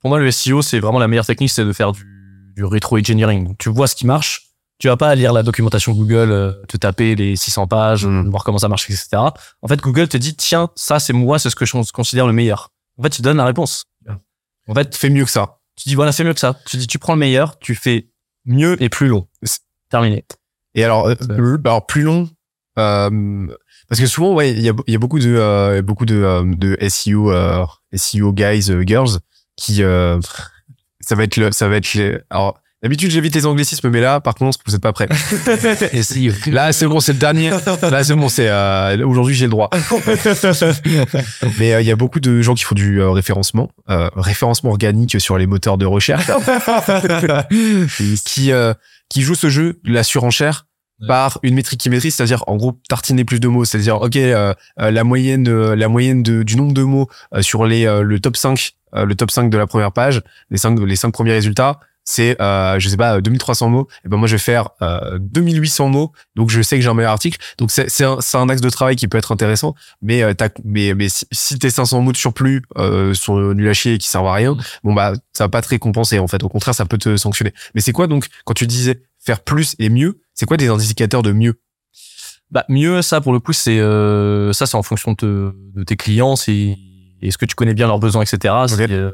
Pour 0.00 0.10
moi, 0.10 0.18
le 0.18 0.30
SEO, 0.30 0.62
c'est 0.62 0.80
vraiment 0.80 0.98
la 0.98 1.08
meilleure 1.08 1.26
technique, 1.26 1.50
c'est 1.50 1.64
de 1.64 1.72
faire 1.72 1.92
du, 1.92 2.04
du 2.56 2.64
rétro-engineering. 2.64 3.54
Tu 3.58 3.68
vois 3.68 3.86
ce 3.86 3.94
qui 3.94 4.06
marche. 4.06 4.46
Tu 4.78 4.88
vas 4.88 4.96
pas 4.96 5.14
lire 5.14 5.32
la 5.34 5.42
documentation 5.42 5.92
Google, 5.92 6.30
euh, 6.30 6.52
te 6.66 6.78
taper 6.78 7.14
les 7.14 7.36
600 7.36 7.66
pages, 7.66 8.06
Mhm. 8.06 8.30
voir 8.30 8.44
comment 8.44 8.56
ça 8.58 8.68
marche, 8.68 8.88
etc. 8.88 9.08
En 9.60 9.68
fait, 9.68 9.78
Google 9.80 10.08
te 10.08 10.16
dit, 10.16 10.34
tiens, 10.34 10.70
ça, 10.74 10.98
c'est 10.98 11.12
moi, 11.12 11.38
c'est 11.38 11.50
ce 11.50 11.56
que 11.56 11.66
je 11.66 11.92
considère 11.92 12.26
le 12.26 12.32
meilleur. 12.32 12.70
En 12.98 13.02
fait, 13.02 13.10
tu 13.10 13.20
donnes 13.22 13.36
la 13.36 13.44
réponse. 13.44 13.84
En 14.68 14.74
fait, 14.74 14.94
Fais 14.96 15.10
mieux 15.10 15.24
que 15.24 15.30
ça. 15.30 15.58
tu 15.76 15.88
dis, 15.88 15.94
voilà, 15.94 16.12
c'est 16.12 16.22
mieux 16.24 16.32
que 16.34 16.40
ça. 16.40 16.56
Tu 16.66 16.76
dis, 16.76 16.86
tu 16.86 16.98
prends 16.98 17.12
le 17.14 17.18
meilleur, 17.18 17.58
tu 17.58 17.74
fais 17.74 18.08
mieux 18.46 18.80
et 18.82 18.88
plus 18.88 19.08
long. 19.08 19.26
Terminé. 19.90 20.24
Et 20.74 20.84
alors, 20.84 21.08
euh, 21.08 21.58
alors 21.64 21.86
plus 21.86 22.02
long, 22.02 22.28
euh, 22.78 23.46
parce 23.88 24.00
que 24.00 24.06
souvent, 24.06 24.32
ouais, 24.34 24.52
il 24.52 24.60
y 24.60 24.68
a, 24.70 24.72
y 24.86 24.94
a 24.94 24.98
beaucoup 24.98 25.18
de 25.18 25.34
euh, 25.34 25.82
beaucoup 25.82 26.06
de, 26.06 26.14
euh, 26.14 26.44
de 26.56 26.76
SEO 26.88 27.32
euh, 27.32 27.66
SEO 27.94 28.32
guys, 28.32 28.70
girls 28.86 29.18
qui 29.60 29.82
euh, 29.82 30.18
ça 31.00 31.14
va 31.14 31.24
être 31.24 31.36
le, 31.36 31.52
ça 31.52 31.68
va 31.68 31.76
être 31.76 31.94
le- 31.94 32.24
alors 32.30 32.58
d'habitude 32.82 33.10
j'évite 33.10 33.34
les 33.34 33.44
anglicismes, 33.44 33.90
mais 33.90 34.00
là, 34.00 34.20
par 34.20 34.34
contre, 34.34 34.58
vous 34.66 34.74
êtes 34.74 34.80
pas 34.80 34.94
prêts. 34.94 35.06
Là, 36.50 36.72
c'est 36.72 36.86
bon, 36.86 36.98
c'est 37.00 37.12
le 37.12 37.18
dernier. 37.18 37.50
Là, 37.90 38.02
c'est 38.04 38.14
bon, 38.14 38.28
c'est 38.30 38.48
euh, 38.48 39.06
aujourd'hui 39.06 39.34
j'ai 39.34 39.44
le 39.44 39.50
droit. 39.50 39.68
Mais 41.58 41.74
euh, 41.74 41.82
il 41.82 41.86
y 41.86 41.90
a 41.90 41.96
beaucoup 41.96 42.20
de 42.20 42.40
gens 42.40 42.54
qui 42.54 42.64
font 42.64 42.74
du 42.74 43.00
euh, 43.00 43.10
référencement, 43.10 43.70
euh, 43.90 44.08
référencement 44.16 44.70
organique 44.70 45.20
sur 45.20 45.36
les 45.36 45.46
moteurs 45.46 45.76
de 45.76 45.84
recherche, 45.86 46.26
qui 48.24 48.50
euh, 48.52 48.72
qui 49.10 49.22
jouent 49.22 49.34
ce 49.34 49.50
jeu 49.50 49.78
la 49.84 50.02
surenchère 50.02 50.66
par 51.08 51.38
une 51.42 51.54
métrique 51.54 51.80
qui 51.80 51.88
maîtrise, 51.88 52.14
c'est-à-dire 52.14 52.44
en 52.46 52.56
gros 52.56 52.78
tartiner 52.88 53.24
plus 53.24 53.40
de 53.40 53.48
mots, 53.48 53.64
c'est-à-dire 53.64 54.02
ok 54.02 54.16
euh, 54.16 54.52
euh, 54.80 54.90
la 54.90 55.02
moyenne 55.02 55.42
de, 55.44 55.52
la 55.52 55.88
moyenne 55.88 56.22
de, 56.22 56.42
du 56.42 56.56
nombre 56.56 56.74
de 56.74 56.82
mots 56.82 57.08
euh, 57.34 57.40
sur 57.40 57.64
les 57.64 57.86
euh, 57.86 58.02
le 58.02 58.20
top 58.20 58.36
5 58.36 58.50
euh, 58.52 58.79
le 58.92 59.14
top 59.14 59.30
5 59.30 59.50
de 59.50 59.58
la 59.58 59.66
première 59.66 59.92
page, 59.92 60.22
les 60.50 60.58
cinq 60.58 60.78
les 60.80 60.96
cinq 60.96 61.10
premiers 61.12 61.32
résultats, 61.32 61.80
c'est 62.04 62.40
euh, 62.40 62.78
je 62.80 62.88
sais 62.88 62.96
pas 62.96 63.20
2300 63.20 63.68
mots. 63.68 63.86
Et 64.04 64.08
ben 64.08 64.16
moi 64.16 64.26
je 64.26 64.34
vais 64.34 64.38
faire 64.40 64.70
euh, 64.82 65.18
2800 65.20 65.88
mots. 65.90 66.12
Donc 66.34 66.50
je 66.50 66.60
sais 66.62 66.76
que 66.76 66.82
j'ai 66.82 66.88
un 66.88 66.94
meilleur 66.94 67.12
article. 67.12 67.38
Donc 67.58 67.70
c'est 67.70 67.88
c'est 67.90 68.04
un, 68.04 68.16
c'est 68.20 68.36
un 68.38 68.48
axe 68.48 68.62
de 68.62 68.70
travail 68.70 68.96
qui 68.96 69.06
peut 69.06 69.18
être 69.18 69.30
intéressant. 69.32 69.74
Mais 70.02 70.22
euh, 70.22 70.32
t'as- 70.34 70.48
mais 70.64 70.94
mais 70.94 71.08
si, 71.08 71.26
si 71.30 71.58
tes 71.58 71.70
500 71.70 72.00
mots 72.00 72.10
de 72.12 72.16
surplus 72.16 72.62
euh, 72.78 73.14
sont 73.14 73.38
nuls 73.54 73.68
à 73.68 73.74
chier 73.74 73.94
et 73.94 73.98
qui 73.98 74.08
servent 74.08 74.26
à 74.26 74.32
rien 74.34 74.56
bon 74.82 74.94
bah 74.94 75.12
ça 75.34 75.44
va 75.44 75.48
pas 75.48 75.62
te 75.62 75.68
récompenser 75.68 76.18
en 76.18 76.26
fait. 76.26 76.42
Au 76.42 76.48
contraire 76.48 76.74
ça 76.74 76.84
peut 76.86 76.98
te 76.98 77.16
sanctionner. 77.16 77.52
Mais 77.74 77.80
c'est 77.80 77.92
quoi 77.92 78.06
donc 78.06 78.26
quand 78.44 78.54
tu 78.54 78.66
disais 78.66 79.02
faire 79.18 79.40
plus 79.40 79.76
et 79.78 79.90
mieux 79.90 80.20
c'est 80.34 80.46
quoi 80.46 80.56
des 80.56 80.68
indicateurs 80.68 81.22
de 81.22 81.32
mieux? 81.32 81.60
Bah 82.50 82.64
mieux 82.68 83.02
ça 83.02 83.20
pour 83.20 83.32
le 83.32 83.38
coup 83.38 83.52
c'est 83.52 83.78
euh, 83.78 84.52
ça 84.52 84.66
c'est 84.66 84.76
en 84.76 84.82
fonction 84.82 85.12
de, 85.18 85.54
de 85.76 85.84
tes 85.84 85.96
clients. 85.96 86.34
C'est 86.34 86.76
est-ce 87.28 87.38
que 87.38 87.46
tu 87.46 87.54
connais 87.54 87.74
bien 87.74 87.86
leurs 87.86 87.98
besoins 87.98 88.22
etc. 88.22 88.54
Si, 88.66 88.74
euh, 88.80 89.10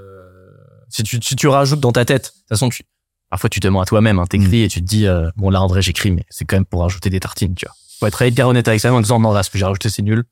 si 0.89 1.03
tu 1.03 1.19
si 1.23 1.37
tu 1.37 1.49
rajoutes 1.49 1.81
dans 1.81 1.93
ta 1.93 2.05
tête 2.05 2.25
de 2.35 2.39
toute 2.41 2.49
façon 2.49 2.69
tu 2.69 2.85
parfois 3.31 3.51
tu 3.51 3.61
te 3.61 3.69
mens 3.69 3.81
à 3.81 3.85
toi-même 3.85 4.19
hein, 4.19 4.27
t'écris 4.27 4.63
et 4.63 4.69
tu 4.69 4.81
te 4.81 4.87
dis 4.87 5.07
euh, 5.07 5.29
bon 5.37 5.51
là 5.51 5.61
André 5.61 5.83
j'écris 5.83 6.13
mais 6.13 6.25
c'est 6.31 6.45
quand 6.45 6.57
même 6.57 6.65
pour 6.65 6.83
rajouter 6.83 7.11
des 7.11 7.21
tartines 7.21 7.55
tu 7.55 7.67
vois 7.67 7.75
faut 7.99 8.07
être 8.07 8.23
hyper 8.23 8.47
honnête 8.49 8.69
avec 8.69 8.81
ça 8.81 8.93
en 8.93 9.01
disant 9.01 9.19
non 9.19 9.33
là 9.33 9.43
ce 9.43 9.51
que 9.51 9.59
j'ai 9.59 9.65
rajouté 9.65 9.89
c'est 9.91 10.03
nul 10.03 10.25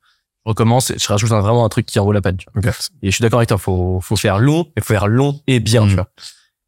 je 0.45 0.49
recommence 0.49 0.91
et 0.91 0.97
je 0.99 1.07
rajoute 1.07 1.31
un- 1.31 1.41
vraiment 1.41 1.65
un 1.65 1.69
truc 1.69 1.85
qui 1.87 1.99
en 1.99 2.05
vaut 2.05 2.11
la 2.13 2.21
peine 2.21 2.37
tu 2.37 2.45
vois. 2.53 2.71
et 3.01 3.07
je 3.09 3.15
suis 3.15 3.21
d'accord 3.21 3.39
avec 3.39 3.49
toi 3.49 3.57
faut 3.57 3.99
faut 4.01 4.15
faire 4.15 4.37
long 4.39 4.71
mais 4.75 4.81
faut 4.81 4.93
faire 4.93 5.07
long 5.07 5.41
et 5.47 5.59
bien 5.59 5.85
Mm. 5.85 5.89
tu 5.89 5.95
vois 5.95 6.07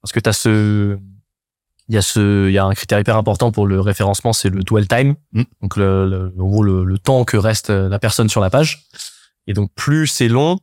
parce 0.02 0.12
que 0.12 0.20
t'as 0.20 0.34
ce 0.34 0.98
il 1.90 1.96
y 1.96 1.98
a 1.98 2.02
ce 2.02 2.48
il 2.50 2.54
y 2.54 2.58
a 2.58 2.66
un 2.66 2.74
critère 2.74 3.00
hyper 3.00 3.16
important 3.16 3.52
pour 3.54 3.66
le 3.68 3.80
référencement 3.80 4.34
c'est 4.34 4.50
le 4.50 4.64
dwell 4.64 4.88
time 4.88 5.16
Mm. 5.32 5.44
donc 5.62 5.78
le, 5.78 6.10
le, 6.10 6.34
en 6.42 6.48
gros, 6.50 6.64
le, 6.64 6.84
le 6.84 6.98
temps 7.00 7.24
que 7.24 7.38
reste 7.38 7.70
la 7.70 8.00
personne 8.00 8.28
sur 8.28 8.42
la 8.42 8.50
page 8.50 8.88
et 9.48 9.54
donc 9.54 9.72
plus 9.76 10.08
c'est 10.08 10.28
long 10.28 10.58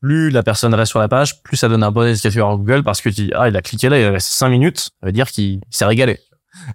plus 0.00 0.30
la 0.30 0.42
personne 0.42 0.74
reste 0.74 0.90
sur 0.90 0.98
la 0.98 1.08
page 1.08 1.42
plus 1.42 1.56
ça 1.56 1.68
donne 1.68 1.82
un 1.82 1.90
bon 1.90 2.02
indicateur 2.02 2.48
à 2.50 2.56
Google 2.56 2.82
parce 2.82 3.00
que 3.00 3.08
tu 3.08 3.26
dis 3.26 3.30
ah 3.34 3.48
il 3.48 3.56
a 3.56 3.62
cliqué 3.62 3.88
là 3.88 3.98
il 3.98 4.06
reste 4.06 4.28
5 4.28 4.48
minutes 4.48 4.78
ça 4.78 5.06
veut 5.06 5.12
dire 5.12 5.30
qu'il 5.30 5.60
s'est 5.70 5.86
régalé 5.86 6.20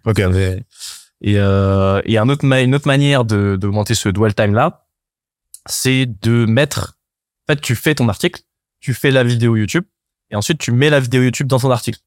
ok 0.05 0.21
et, 1.21 1.37
euh, 1.37 2.01
et 2.05 2.17
un 2.17 2.27
autre 2.29 2.43
une 2.43 2.75
autre 2.75 2.87
manière 2.87 3.23
de 3.25 3.55
d'augmenter 3.59 3.93
ce 3.93 4.09
dwell 4.09 4.33
time 4.33 4.53
là, 4.53 4.87
c'est 5.67 6.07
de 6.07 6.45
mettre. 6.45 6.97
En 7.47 7.53
fait, 7.53 7.61
tu 7.61 7.75
fais 7.75 7.93
ton 7.95 8.09
article, 8.09 8.41
tu 8.79 8.93
fais 8.93 9.11
la 9.11 9.23
vidéo 9.23 9.55
YouTube, 9.55 9.83
et 10.31 10.35
ensuite 10.35 10.57
tu 10.57 10.71
mets 10.71 10.89
la 10.89 10.99
vidéo 10.99 11.21
YouTube 11.21 11.47
dans 11.47 11.59
ton 11.59 11.69
article. 11.69 11.99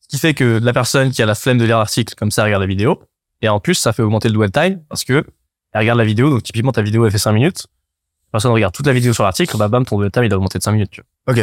Ce 0.00 0.08
qui 0.08 0.18
fait 0.18 0.34
que 0.34 0.58
la 0.60 0.72
personne 0.72 1.12
qui 1.12 1.22
a 1.22 1.26
la 1.26 1.36
flemme 1.36 1.58
de 1.58 1.64
lire 1.64 1.78
l'article, 1.78 2.14
comme 2.16 2.32
ça, 2.32 2.42
elle 2.42 2.46
regarde 2.46 2.62
la 2.62 2.66
vidéo. 2.66 3.00
Et 3.40 3.48
en 3.48 3.60
plus, 3.60 3.74
ça 3.74 3.92
fait 3.92 4.02
augmenter 4.02 4.28
le 4.28 4.34
dwell 4.34 4.50
time 4.50 4.82
parce 4.88 5.04
que 5.04 5.24
elle 5.72 5.80
regarde 5.80 5.98
la 5.98 6.04
vidéo. 6.04 6.28
Donc 6.28 6.42
typiquement, 6.42 6.72
ta 6.72 6.82
vidéo 6.82 7.06
elle 7.06 7.12
fait 7.12 7.18
5 7.18 7.32
minutes. 7.32 7.66
Personne 8.32 8.50
regarde 8.52 8.74
toute 8.74 8.86
la 8.86 8.92
vidéo 8.92 9.12
sur 9.12 9.22
l'article, 9.24 9.56
bah 9.56 9.68
bam, 9.68 9.84
ton 9.84 9.98
dwell 9.98 10.10
time 10.10 10.24
il 10.24 10.32
a 10.32 10.36
augmenté 10.36 10.58
de 10.58 10.62
5 10.64 10.72
minutes. 10.72 10.90
Tu 10.90 11.02
vois. 11.26 11.34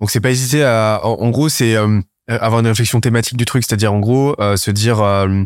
Donc 0.00 0.10
c'est 0.10 0.20
pas 0.20 0.30
hésiter 0.30 0.64
à, 0.64 1.00
en, 1.04 1.12
en 1.20 1.30
gros, 1.30 1.48
c'est 1.48 1.76
euh, 1.76 2.00
avoir 2.28 2.60
une 2.60 2.66
réflexion 2.66 3.00
thématique 3.00 3.36
du 3.36 3.44
truc, 3.44 3.64
c'est-à-dire 3.64 3.92
en 3.92 4.00
gros 4.00 4.34
euh, 4.40 4.56
se 4.56 4.70
dire 4.70 5.00
euh, 5.00 5.42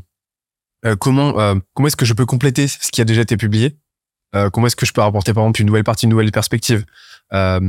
euh, 0.86 0.96
comment 0.96 1.38
euh, 1.38 1.54
comment 1.74 1.88
est-ce 1.88 1.96
que 1.96 2.04
je 2.04 2.14
peux 2.14 2.26
compléter 2.26 2.66
ce 2.68 2.90
qui 2.90 3.00
a 3.00 3.04
déjà 3.04 3.20
été 3.22 3.36
publié, 3.36 3.76
Euh, 4.34 4.50
comment 4.50 4.66
est-ce 4.66 4.76
que 4.76 4.86
je 4.86 4.92
peux 4.92 5.00
rapporter 5.02 5.32
par 5.32 5.44
exemple 5.44 5.60
une 5.60 5.66
nouvelle 5.68 5.84
partie, 5.84 6.06
une 6.06 6.10
nouvelle 6.10 6.32
perspective, 6.32 6.84
euh, 7.32 7.60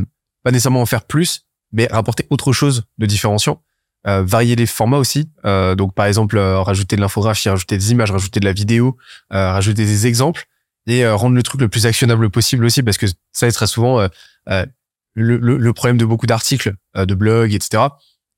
pas 0.43 0.51
nécessairement 0.51 0.81
en 0.81 0.85
faire 0.87 1.03
plus, 1.05 1.45
mais 1.71 1.87
rapporter 1.91 2.25
autre 2.29 2.53
chose 2.53 2.83
de 2.97 3.05
différenciant. 3.05 3.61
Euh, 4.07 4.21
varier 4.23 4.55
les 4.55 4.67
formats 4.67 4.99
aussi. 4.99 5.31
Euh, 5.45 5.73
donc 5.75 5.95
par 5.95 6.05
exemple 6.05 6.37
euh, 6.37 6.61
rajouter 6.61 6.95
de 6.95 7.01
l'infographie, 7.01 7.49
rajouter 7.49 7.77
des 7.77 7.91
images, 7.91 8.11
rajouter 8.11 8.39
de 8.39 8.45
la 8.45 8.53
vidéo, 8.53 8.97
euh, 9.33 9.51
rajouter 9.51 9.83
des 9.85 10.05
exemples 10.05 10.45
et 10.87 11.05
euh, 11.05 11.15
rendre 11.15 11.35
le 11.35 11.43
truc 11.43 11.61
le 11.61 11.69
plus 11.69 11.85
actionnable 11.85 12.29
possible 12.29 12.65
aussi 12.65 12.83
parce 12.83 12.97
que 12.97 13.07
ça 13.31 13.47
est 13.47 13.51
très 13.51 13.67
souvent 13.67 13.99
euh, 13.99 14.07
euh, 14.49 14.65
le, 15.13 15.37
le, 15.37 15.57
le 15.57 15.73
problème 15.73 15.97
de 15.97 16.05
beaucoup 16.05 16.25
d'articles, 16.25 16.73
de 16.95 17.15
blogs, 17.15 17.53
etc. 17.53 17.83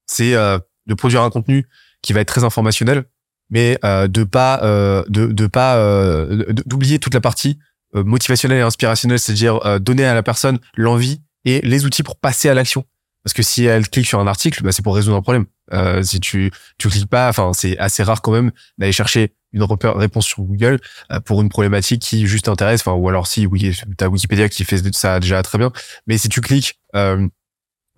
C'est 0.05 0.33
de 0.33 0.93
produire 0.93 1.23
un 1.23 1.31
contenu 1.31 1.67
qui 2.03 2.13
va 2.13 2.19
être 2.19 2.27
très 2.27 2.43
informationnel, 2.43 3.05
mais 3.49 3.79
euh, 3.83 4.07
de 4.07 4.23
pas 4.23 4.61
euh, 4.63 5.03
de, 5.07 5.27
de 5.27 5.47
pas 5.47 5.77
euh, 5.77 6.45
d'oublier 6.65 6.99
toute 6.99 7.13
la 7.13 7.21
partie 7.21 7.59
motivationnelle 7.93 8.59
et 8.59 8.61
inspirationnelle, 8.61 9.17
c'est-à-dire 9.17 9.79
donner 9.79 10.05
à 10.05 10.13
la 10.13 10.21
personne 10.21 10.59
l'envie 10.75 11.21
et 11.45 11.61
les 11.61 11.85
outils 11.85 12.03
pour 12.03 12.17
passer 12.19 12.49
à 12.49 12.53
l'action. 12.53 12.85
Parce 13.23 13.33
que 13.33 13.41
si 13.41 13.63
elle 13.63 13.89
clique 13.89 14.05
sur 14.05 14.19
un 14.19 14.27
article, 14.27 14.61
bah, 14.61 14.71
c'est 14.71 14.83
pour 14.83 14.93
résoudre 14.93 15.17
un 15.17 15.21
problème. 15.21 15.45
Si 16.03 16.19
tu 16.19 16.51
tu 16.77 16.89
cliques 16.89 17.09
pas, 17.09 17.29
enfin 17.29 17.53
c'est 17.53 17.77
assez 17.77 18.03
rare 18.03 18.21
quand 18.21 18.33
même 18.33 18.51
d'aller 18.77 18.91
chercher 18.91 19.33
une 19.57 19.65
réponse 19.97 20.25
sur 20.25 20.43
Google 20.43 20.79
euh, 21.11 21.19
pour 21.19 21.41
une 21.41 21.49
problématique 21.49 22.01
qui 22.01 22.27
juste 22.27 22.47
intéresse. 22.47 22.81
Enfin 22.81 22.93
ou 22.93 23.09
alors 23.09 23.27
si 23.27 23.45
oui, 23.45 23.75
t'as 23.97 24.07
Wikipédia 24.07 24.49
qui 24.49 24.63
fait 24.63 24.81
ça 24.95 25.19
déjà 25.19 25.43
très 25.43 25.57
bien. 25.57 25.71
Mais 26.07 26.17
si 26.17 26.29
tu 26.29 26.41
cliques 26.41 26.79
euh, 26.95 27.27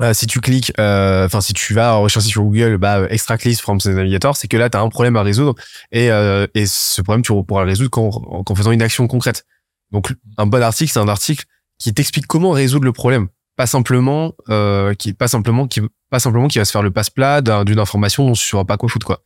euh, 0.01 0.13
si 0.13 0.27
tu 0.27 0.39
cliques, 0.39 0.71
euh, 0.79 1.25
enfin 1.25 1.41
si 1.41 1.53
tu 1.53 1.73
vas 1.73 1.93
rechercher 1.95 2.29
sur 2.29 2.43
Google, 2.43 2.77
bah 2.77 3.05
extract 3.09 3.43
list 3.43 3.61
from 3.61 3.79
the 3.79 3.87
navigator, 3.87 4.35
c'est 4.37 4.47
que 4.47 4.55
là 4.55 4.69
tu 4.69 4.77
as 4.77 4.81
un 4.81 4.87
problème 4.89 5.17
à 5.17 5.23
résoudre 5.23 5.55
et 5.91 6.09
euh, 6.09 6.47
et 6.55 6.65
ce 6.67 7.01
problème 7.01 7.21
tu 7.21 7.33
pourras 7.43 7.63
le 7.63 7.69
résoudre 7.69 7.89
qu'en 7.89 8.09
qu'en 8.43 8.55
faisant 8.55 8.71
une 8.71 8.81
action 8.81 9.07
concrète. 9.07 9.45
Donc 9.91 10.13
un 10.37 10.45
bon 10.45 10.63
article, 10.63 10.91
c'est 10.91 10.99
un 10.99 11.09
article 11.09 11.43
qui 11.79 11.93
t'explique 11.93 12.27
comment 12.27 12.51
résoudre 12.51 12.85
le 12.85 12.93
problème, 12.93 13.27
pas 13.57 13.67
simplement 13.67 14.33
euh, 14.49 14.93
qui 14.93 15.11
pas 15.13 15.27
simplement 15.27 15.67
qui 15.67 15.81
pas 16.09 16.19
simplement 16.19 16.47
qui 16.47 16.59
va 16.59 16.65
se 16.65 16.71
faire 16.71 16.81
le 16.83 16.91
passe-plat 16.91 17.41
d'un- 17.41 17.65
d'une 17.65 17.79
information 17.79 18.25
dont 18.25 18.33
tu 18.33 18.43
sauras 18.45 18.63
pas 18.65 18.77
quoi 18.77 18.87
foutre 18.89 19.05
quoi. 19.05 19.21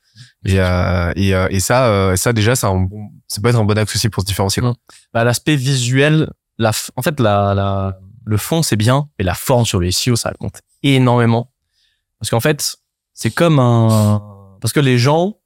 Et 0.45 0.59
euh, 0.59 1.11
et, 1.15 1.33
euh, 1.33 1.47
et 1.49 1.59
ça 1.59 1.87
euh, 1.87 2.15
ça 2.15 2.33
déjà 2.33 2.55
ça 2.55 2.69
bon- 2.73 3.09
ça 3.27 3.41
peut 3.41 3.49
être 3.49 3.59
un 3.59 3.63
bon 3.63 3.77
axe 3.77 3.95
aussi 3.95 4.09
pour 4.09 4.21
se 4.23 4.27
différencier. 4.27 4.61
quoi. 4.61 4.75
Bah, 5.13 5.23
l'aspect 5.23 5.55
visuel, 5.55 6.29
la, 6.57 6.71
en 6.95 7.01
fait, 7.01 7.19
la, 7.19 7.53
la, 7.53 7.97
le 8.25 8.37
fond, 8.37 8.61
c'est 8.61 8.75
bien, 8.75 9.09
mais 9.17 9.25
la 9.25 9.33
forme 9.35 9.65
sur 9.65 9.79
le 9.79 9.89
SEO, 9.89 10.15
ça 10.15 10.31
compte 10.39 10.59
énormément. 10.83 11.51
Parce 12.19 12.29
qu'en 12.29 12.39
fait, 12.41 12.75
c'est 13.13 13.31
comme 13.31 13.59
un, 13.59 14.21
parce 14.61 14.73
que 14.73 14.79
les 14.79 14.97
gens 14.97 15.37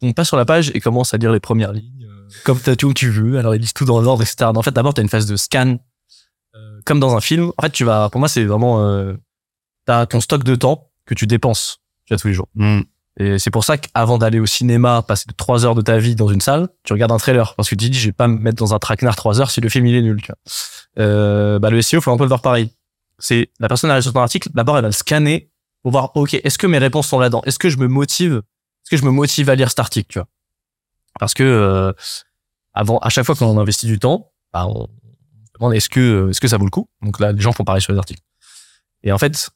vont 0.00 0.12
pas 0.12 0.24
sur 0.24 0.36
la 0.36 0.44
page 0.44 0.70
et 0.74 0.80
commencent 0.80 1.14
à 1.14 1.16
lire 1.16 1.32
les 1.32 1.40
premières 1.40 1.72
lignes, 1.72 2.06
euh, 2.08 2.28
comme 2.44 2.58
t'as 2.60 2.76
tout 2.76 2.88
où 2.88 2.94
tu 2.94 3.10
veux, 3.10 3.38
alors 3.38 3.54
ils 3.54 3.60
lisent 3.60 3.72
tout 3.74 3.84
dans 3.84 4.00
l'ordre, 4.00 4.22
etc. 4.22 4.50
En 4.54 4.62
fait, 4.62 4.72
d'abord, 4.72 4.94
t'as 4.94 5.02
une 5.02 5.08
phase 5.08 5.26
de 5.26 5.36
scan, 5.36 5.78
euh, 6.54 6.80
comme 6.86 7.00
dans 7.00 7.14
un 7.16 7.20
film. 7.20 7.52
En 7.58 7.62
fait, 7.62 7.70
tu 7.70 7.84
vas, 7.84 8.08
pour 8.10 8.18
moi, 8.20 8.28
c'est 8.28 8.44
vraiment, 8.44 8.80
euh, 8.86 9.14
t'as 9.84 10.06
ton 10.06 10.20
stock 10.20 10.44
de 10.44 10.54
temps 10.54 10.90
que 11.06 11.14
tu 11.14 11.26
dépenses, 11.26 11.78
tu 12.06 12.14
vois, 12.14 12.18
tous 12.18 12.28
les 12.28 12.34
jours. 12.34 12.48
Et 13.16 13.38
c'est 13.38 13.50
pour 13.50 13.64
ça 13.64 13.78
qu'avant 13.78 14.18
d'aller 14.18 14.40
au 14.40 14.46
cinéma, 14.46 15.02
passer 15.02 15.26
trois 15.36 15.64
heures 15.64 15.76
de 15.76 15.82
ta 15.82 15.98
vie 15.98 16.16
dans 16.16 16.28
une 16.28 16.40
salle, 16.40 16.68
tu 16.82 16.92
regardes 16.92 17.12
un 17.12 17.18
trailer. 17.18 17.54
Parce 17.54 17.68
que 17.68 17.76
tu 17.76 17.88
dis, 17.88 17.98
je 17.98 18.06
vais 18.06 18.12
pas 18.12 18.26
me 18.26 18.38
mettre 18.38 18.56
dans 18.56 18.74
un 18.74 18.78
traquenard 18.78 19.14
trois 19.14 19.40
heures 19.40 19.50
si 19.50 19.60
le 19.60 19.68
film 19.68 19.86
il 19.86 19.94
est 19.94 20.02
nul, 20.02 20.20
tu 20.20 20.32
vois. 20.32 21.04
Euh, 21.04 21.58
bah, 21.60 21.70
le 21.70 21.80
SEO, 21.80 22.00
faut 22.00 22.10
un 22.10 22.16
peu 22.16 22.24
le 22.24 22.28
voir 22.28 22.42
pareil. 22.42 22.70
C'est, 23.18 23.50
la 23.60 23.68
personne 23.68 23.90
arrive 23.90 24.02
sur 24.02 24.12
ton 24.12 24.20
article, 24.20 24.48
d'abord, 24.52 24.76
elle 24.76 24.82
va 24.82 24.88
le 24.88 24.92
scanner 24.92 25.50
pour 25.82 25.92
voir, 25.92 26.10
OK, 26.16 26.34
est-ce 26.34 26.58
que 26.58 26.66
mes 26.66 26.78
réponses 26.78 27.06
sont 27.06 27.20
là-dedans? 27.20 27.42
Est-ce 27.44 27.58
que 27.58 27.68
je 27.68 27.76
me 27.76 27.86
motive? 27.86 28.42
Est-ce 28.84 28.90
que 28.90 28.96
je 28.96 29.04
me 29.04 29.10
motive 29.10 29.48
à 29.48 29.54
lire 29.54 29.68
cet 29.68 29.78
article, 29.78 30.08
tu 30.10 30.18
vois? 30.18 30.28
Parce 31.20 31.34
que, 31.34 31.44
euh, 31.44 31.92
avant, 32.72 32.98
à 32.98 33.10
chaque 33.10 33.24
fois 33.24 33.36
qu'on 33.36 33.58
investit 33.58 33.86
du 33.86 34.00
temps, 34.00 34.32
bah, 34.52 34.66
on 34.66 34.88
demande 35.54 35.74
est-ce 35.74 35.88
que, 35.88 36.30
est-ce 36.30 36.40
que 36.40 36.48
ça 36.48 36.56
vaut 36.56 36.64
le 36.64 36.70
coup? 36.70 36.88
Donc 37.02 37.20
là, 37.20 37.30
les 37.30 37.40
gens 37.40 37.52
font 37.52 37.64
pareil 37.64 37.80
sur 37.80 37.92
les 37.92 37.98
articles. 37.98 38.22
Et 39.04 39.12
en 39.12 39.18
fait, 39.18 39.50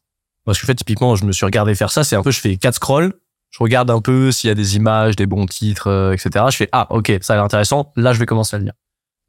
moi, 0.47 0.55
ce 0.55 0.61
que 0.61 0.63
je 0.63 0.67
fais, 0.67 0.75
typiquement, 0.77 1.17
je 1.17 1.25
me 1.25 1.33
suis 1.33 1.45
regardé 1.45 1.75
faire 1.75 1.91
ça, 1.91 2.05
c'est 2.05 2.15
un 2.15 2.23
peu, 2.23 2.31
je 2.31 2.41
fais 2.41 2.57
quatre 2.57 2.77
scrolls, 2.77 3.13
je 3.51 3.63
regarde 3.63 3.91
un 3.91 4.01
peu 4.01 4.31
s'il 4.33 4.49
y 4.49 4.51
a 4.51 4.55
des 4.55 4.77
images, 4.77 5.17
des 5.17 5.27
bons 5.27 5.47
titres, 5.47 5.87
euh, 5.89 6.13
etc. 6.13 6.45
Je 6.51 6.57
fais 6.57 6.69
ah 6.73 6.87
ok 6.91 7.13
ça 7.23 7.33
a 7.33 7.37
l'air 7.37 7.45
intéressant. 7.45 7.93
Là 7.97 8.13
je 8.13 8.19
vais 8.19 8.27
commencer 8.27 8.57
à 8.57 8.59
le 8.59 8.65
lire. 8.67 8.75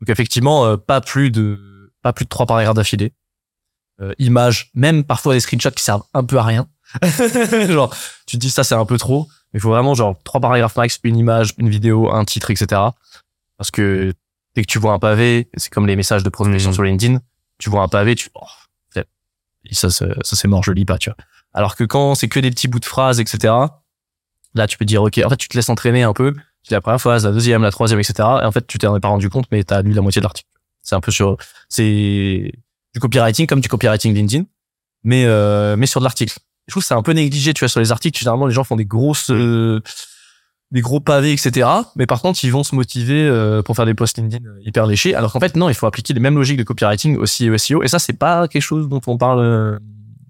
Donc 0.02 0.10
effectivement 0.10 0.66
euh, 0.66 0.78
pas 0.78 1.02
plus 1.02 1.32
de 1.32 1.92
pas 2.02 2.14
plus 2.14 2.26
de 2.26 2.30
trois 2.30 2.46
paragraphes 2.46 2.76
d'affilée. 2.76 3.14
Euh, 4.02 4.14
images, 4.18 4.72
même 4.76 5.04
parfois 5.04 5.34
des 5.34 5.40
screenshots 5.42 5.72
qui 5.72 5.84
servent 5.84 6.04
un 6.14 6.24
peu 6.24 6.38
à 6.38 6.44
rien. 6.44 6.68
genre 7.70 7.94
tu 8.26 8.38
te 8.38 8.42
dis 8.42 8.50
ça 8.50 8.64
c'est 8.64 8.76
un 8.76 8.86
peu 8.86 8.98
trop, 8.98 9.28
mais 9.54 9.60
il 9.60 9.62
faut 9.62 9.70
vraiment 9.70 9.94
genre 9.96 10.16
trois 10.24 10.40
paragraphes 10.42 10.76
max, 10.76 11.00
une 11.04 11.18
image, 11.18 11.54
une 11.58 11.70
vidéo, 11.70 12.10
un 12.12 12.24
titre, 12.26 12.50
etc. 12.52 12.82
Parce 13.58 13.72
que 13.72 14.14
dès 14.56 14.62
que 14.64 14.68
tu 14.68 14.80
vois 14.80 14.94
un 14.94 15.00
pavé, 15.00 15.50
c'est 15.58 15.70
comme 15.72 15.86
les 15.88 15.96
messages 15.96 16.24
de 16.24 16.30
prospection 16.30 16.70
Mhm. 16.70 16.74
sur 16.74 16.84
LinkedIn, 16.84 17.20
tu 17.58 17.70
vois 17.70 17.84
un 17.84 17.88
pavé, 17.88 18.16
tu 18.16 18.30
oh, 18.36 18.42
ça 19.72 19.90
c'est- 19.90 20.06
ça 20.24 20.36
c'est 20.36 20.48
mort, 20.48 20.64
je 20.64 20.72
lis 20.72 20.86
pas, 20.86 20.98
tu 20.98 21.10
vois. 21.10 21.18
Alors 21.54 21.76
que 21.76 21.84
quand 21.84 22.16
c'est 22.16 22.30
que 22.30 22.40
des 22.40 22.50
petits 22.52 22.68
bouts 22.70 22.80
de 22.80 22.86
phrases, 22.86 23.20
etc. 23.20 23.54
Là, 24.56 24.68
tu 24.68 24.78
peux 24.78 24.86
dire, 24.86 25.04
OK, 25.04 25.20
en 25.24 25.30
fait, 25.30 25.38
tu 25.38 25.47
te 25.47 25.58
laisses 25.58 25.70
entraîner 25.70 26.04
un 26.04 26.14
peu. 26.14 26.34
Tu 26.64 26.74
la 26.74 26.82
première 26.82 27.00
phrase, 27.00 27.26
la 27.26 27.32
deuxième, 27.32 27.62
la 27.62 27.72
troisième, 27.72 28.00
etc. 28.00 28.14
Et 28.41 28.45
en 28.45 28.52
fait, 28.52 28.66
tu 28.68 28.78
t'en 28.78 28.95
es 28.95 29.00
pas 29.00 29.08
rendu 29.08 29.30
compte, 29.30 29.45
mais 29.52 29.64
t'as 29.64 29.82
lu 29.82 29.93
la 29.93 30.02
moitié 30.02 30.20
de 30.20 30.26
l'article. 30.26 30.50
C'est 30.82 30.95
un 30.95 31.02
peu 31.02 31.12
sur, 31.12 31.38
c'est 31.68 32.52
du 32.93 33.00
copywriting 33.00 33.47
comme 33.47 33.62
du 33.62 33.70
copywriting 33.70 34.14
LinkedIn, 34.14 34.45
mais, 35.04 35.26
euh, 35.26 35.76
mais 35.78 35.86
sur 35.86 36.00
de 36.02 36.06
l'article. 36.06 36.38
Je 36.68 36.74
trouve 36.74 36.84
que 36.84 36.88
c'est 36.88 36.93
un 36.93 37.02
peu 37.02 37.14
négligé, 37.14 37.54
tu 37.54 37.60
vois, 37.60 37.70
sur 37.70 37.80
les 37.80 37.91
articles. 37.91 38.18
Généralement, 38.20 38.47
les 38.47 38.54
gens 38.54 38.64
font 38.64 38.76
des 38.76 38.86
grosses, 38.86 39.32
euh, 39.32 39.82
des 40.72 40.82
gros 40.82 41.00
pavés, 41.00 41.34
etc. 41.34 41.68
Mais 41.95 42.06
par 42.06 42.22
contre, 42.22 42.43
ils 42.43 42.52
vont 42.52 42.64
se 42.64 42.76
motiver 42.76 43.28
euh, 43.28 43.62
pour 43.64 43.76
faire 43.76 43.86
des 43.86 43.95
posts 43.95 44.18
LinkedIn 44.18 44.45
euh, 44.45 44.60
hyper 44.62 44.86
léchés. 44.86 45.16
Alors 45.16 45.32
qu'en 45.32 45.39
fait, 45.39 45.56
non, 45.56 45.70
il 45.70 45.76
faut 45.76 45.88
appliquer 45.88 46.14
les 46.14 46.20
mêmes 46.20 46.36
logiques 46.36 46.58
de 46.58 46.64
copywriting 46.64 47.18
aussi 47.18 47.50
au 47.50 47.58
SEO. 47.58 47.84
Et 47.84 47.88
ça, 47.88 48.00
c'est 48.00 48.14
pas 48.14 48.47
quelque 48.47 48.62
chose 48.62 48.88
dont 48.88 49.02
on 49.08 49.18
parle 49.18 49.39
euh, 49.39 49.80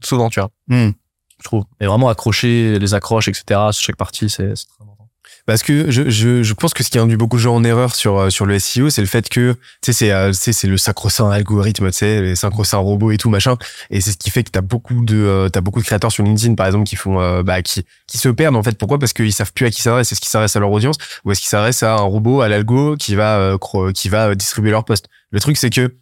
souvent, 0.02 0.30
tu 0.30 0.40
vois 0.40 0.50
Hmm. 0.68 0.92
Je 1.40 1.44
trouve. 1.46 1.64
Mais 1.80 1.88
vraiment 1.88 2.10
accrocher 2.10 2.80
les 2.80 2.94
accroches, 2.94 3.28
etc. 3.28 3.44
sur 3.72 3.84
chaque 3.84 3.96
partie, 3.96 4.30
c'est 4.30 4.54
très 4.54 4.82
important. 4.82 5.10
Parce 5.46 5.64
que 5.64 5.90
je, 5.90 6.10
je, 6.10 6.44
je 6.44 6.54
pense 6.54 6.76
que 6.76 6.84
ce 6.84 6.92
qui 6.92 7.00
induit 7.00 7.18
beaucoup 7.18 7.38
de 7.38 7.42
gens 7.42 7.56
en 7.56 7.64
erreur 7.64 7.96
sur, 7.96 8.18
euh, 8.18 8.30
sur 8.30 8.46
le 8.46 8.60
SEO, 8.60 8.90
c'est 8.92 9.02
le 9.02 9.08
fait 9.08 9.30
que, 9.30 9.54
tu 9.82 9.92
sais, 9.92 9.94
c'est, 9.94 10.12
euh, 10.12 10.32
le 10.70 10.78
sacro-saint 10.78 11.32
algorithme, 11.32 11.88
tu 11.88 11.98
sais, 11.98 12.22
les 12.22 12.36
sacro-saint 12.36 12.78
robots 12.78 13.12
et 13.12 13.18
tout, 13.18 13.30
machin. 13.30 13.58
Et 13.90 14.00
c'est 14.00 14.12
ce 14.12 14.18
qui 14.18 14.30
fait 14.30 14.44
que 14.44 14.52
t'as 14.52 14.62
beaucoup 14.62 15.04
de, 15.04 15.16
euh, 15.16 15.62
beaucoup 15.62 15.80
de 15.80 15.86
créateurs 15.86 16.12
sur 16.12 16.24
LinkedIn, 16.24 16.54
par 16.54 16.68
exemple, 16.68 16.86
qui 16.86 16.96
font, 16.96 17.20
euh, 17.20 17.42
bah, 17.42 17.64
qui, 17.64 17.84
qui 18.06 18.18
se 18.20 18.30
perdent, 18.30 18.58
en 18.58 18.64
fait. 18.64 18.78
Pourquoi? 18.78 19.00
Parce 19.00 19.14
qu'ils 19.14 19.34
savent 19.34 19.54
plus 19.54 19.66
à 19.66 19.72
qui 19.72 19.82
s'adresse. 19.82 20.12
Est-ce 20.12 20.22
qu'ils 20.22 20.30
s'adressent 20.30 20.56
à 20.56 20.60
leur 20.60 20.72
audience? 20.72 20.98
Ou 21.26 21.32
est-ce 21.32 21.42
qu'ils 21.42 21.50
s'adressent 21.50 21.84
à 21.84 21.94
un 21.94 22.02
robot, 22.02 22.42
à 22.42 22.50
l'algo 22.50 22.96
qui 22.96 23.16
va, 23.16 23.58
qui 23.96 24.10
va 24.10 24.36
distribuer 24.36 24.72
leur 24.72 24.86
post? 24.86 25.08
Le 25.32 25.40
truc, 25.40 25.58
c'est 25.58 25.72
que, 25.72 25.96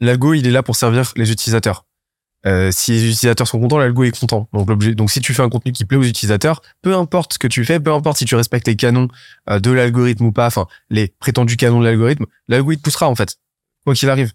l'algo, 0.00 0.34
il 0.34 0.46
est 0.46 0.50
là 0.50 0.62
pour 0.62 0.76
servir 0.76 1.12
les 1.16 1.30
utilisateurs. 1.32 1.86
Euh, 2.46 2.70
si 2.72 2.92
les 2.92 3.02
utilisateurs 3.04 3.46
sont 3.46 3.60
contents, 3.60 3.78
l'algo 3.78 4.04
est 4.04 4.18
content. 4.18 4.48
Donc, 4.52 4.68
l'objet, 4.68 4.94
donc 4.94 5.10
si 5.10 5.20
tu 5.20 5.32
fais 5.32 5.42
un 5.42 5.48
contenu 5.48 5.72
qui 5.72 5.84
plaît 5.84 5.96
aux 5.96 6.02
utilisateurs, 6.02 6.60
peu 6.82 6.94
importe 6.94 7.34
ce 7.34 7.38
que 7.38 7.46
tu 7.46 7.64
fais, 7.64 7.78
peu 7.78 7.92
importe 7.92 8.18
si 8.18 8.24
tu 8.24 8.34
respectes 8.34 8.66
les 8.66 8.76
canons 8.76 9.08
euh, 9.48 9.60
de 9.60 9.70
l'algorithme 9.70 10.26
ou 10.26 10.32
pas, 10.32 10.46
enfin 10.46 10.66
les 10.90 11.08
prétendus 11.20 11.56
canons 11.56 11.80
de 11.80 11.84
l'algorithme, 11.84 12.26
l'algo 12.48 12.72
il 12.72 12.78
te 12.78 12.82
poussera 12.82 13.08
en 13.08 13.14
fait, 13.14 13.36
quoi 13.84 13.94
qu'il 13.94 14.10
arrive. 14.10 14.32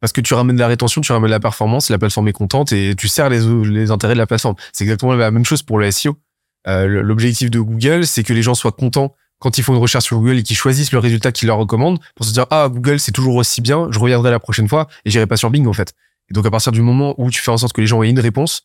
Parce 0.00 0.12
que 0.12 0.20
tu 0.20 0.34
ramènes 0.34 0.56
de 0.56 0.60
la 0.60 0.68
rétention, 0.68 1.00
tu 1.00 1.12
ramènes 1.12 1.28
de 1.28 1.34
la 1.34 1.40
performance, 1.40 1.88
la 1.90 1.98
plateforme 1.98 2.28
est 2.28 2.32
contente 2.32 2.72
et 2.72 2.94
tu 2.94 3.08
sers 3.08 3.30
les, 3.30 3.40
les 3.64 3.90
intérêts 3.90 4.12
de 4.14 4.18
la 4.18 4.26
plateforme. 4.26 4.54
C'est 4.72 4.84
exactement 4.84 5.14
la 5.14 5.30
même 5.30 5.44
chose 5.44 5.62
pour 5.62 5.78
le 5.78 5.90
SEO. 5.90 6.18
Euh, 6.66 6.86
L'objectif 6.86 7.50
de 7.50 7.58
Google, 7.58 8.06
c'est 8.06 8.22
que 8.22 8.32
les 8.32 8.42
gens 8.42 8.54
soient 8.54 8.72
contents 8.72 9.14
quand 9.38 9.58
ils 9.58 9.64
font 9.64 9.74
une 9.74 9.80
recherche 9.80 10.04
sur 10.04 10.18
Google 10.18 10.38
et 10.38 10.42
qu'ils 10.42 10.56
choisissent 10.56 10.92
le 10.92 10.98
résultat 10.98 11.32
qu'ils 11.32 11.48
leur 11.48 11.58
recommandent 11.58 11.98
pour 12.14 12.24
se 12.24 12.32
dire 12.32 12.46
ah 12.50 12.68
Google 12.70 13.00
c'est 13.00 13.12
toujours 13.12 13.36
aussi 13.36 13.60
bien, 13.60 13.88
je 13.90 13.98
reviendrai 13.98 14.30
la 14.30 14.38
prochaine 14.38 14.68
fois 14.68 14.88
et 15.04 15.10
j'irai 15.10 15.26
pas 15.26 15.36
sur 15.36 15.50
Bing 15.50 15.66
en 15.66 15.72
fait. 15.72 15.94
Et 16.30 16.34
donc 16.34 16.46
à 16.46 16.50
partir 16.50 16.72
du 16.72 16.80
moment 16.82 17.14
où 17.18 17.30
tu 17.30 17.40
fais 17.40 17.50
en 17.50 17.56
sorte 17.58 17.72
que 17.72 17.80
les 17.80 17.86
gens 17.86 18.02
aient 18.02 18.10
une 18.10 18.20
réponse 18.20 18.62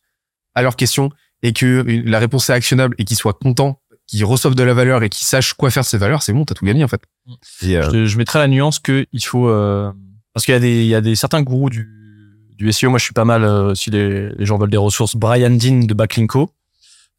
à 0.54 0.62
leurs 0.62 0.76
questions 0.76 1.10
et 1.42 1.52
que 1.52 1.84
la 2.04 2.18
réponse 2.18 2.50
est 2.50 2.52
actionnable 2.52 2.94
et 2.98 3.04
qu'ils 3.04 3.16
soient 3.16 3.32
contents, 3.34 3.80
qu'ils 4.06 4.24
reçoivent 4.24 4.54
de 4.54 4.62
la 4.62 4.74
valeur 4.74 5.02
et 5.02 5.08
qu'ils 5.08 5.26
sachent 5.26 5.54
quoi 5.54 5.70
faire 5.70 5.82
de 5.82 5.88
ces 5.88 5.98
valeurs, 5.98 6.22
c'est 6.22 6.32
bon, 6.32 6.44
t'as 6.44 6.54
tout 6.54 6.64
gagné 6.64 6.82
en 6.84 6.88
fait. 6.88 7.02
Mm. 7.26 7.32
Et, 7.62 7.76
euh, 7.76 7.90
Je, 7.92 8.06
je 8.06 8.18
mettrais 8.18 8.38
la 8.38 8.48
nuance 8.48 8.78
que 8.78 9.06
il 9.12 9.24
faut 9.24 9.48
euh, 9.48 9.92
parce 10.34 10.44
qu'il 10.44 10.52
y 10.54 10.56
a 10.56 10.60
des 10.60 10.80
il 10.82 10.88
y 10.88 10.94
a 10.94 11.00
des 11.00 11.14
certains 11.14 11.42
gourous 11.42 11.70
du 11.70 11.88
du 12.58 12.70
SEO. 12.72 12.90
Moi, 12.90 12.98
je 12.98 13.04
suis 13.04 13.14
pas 13.14 13.24
mal 13.24 13.42
euh, 13.44 13.74
si 13.74 13.90
les, 13.90 14.28
les 14.30 14.44
gens 14.44 14.58
veulent 14.58 14.70
des 14.70 14.76
ressources. 14.76 15.16
Brian 15.16 15.50
Dean 15.50 15.78
de 15.86 15.94
Backlinko, 15.94 16.52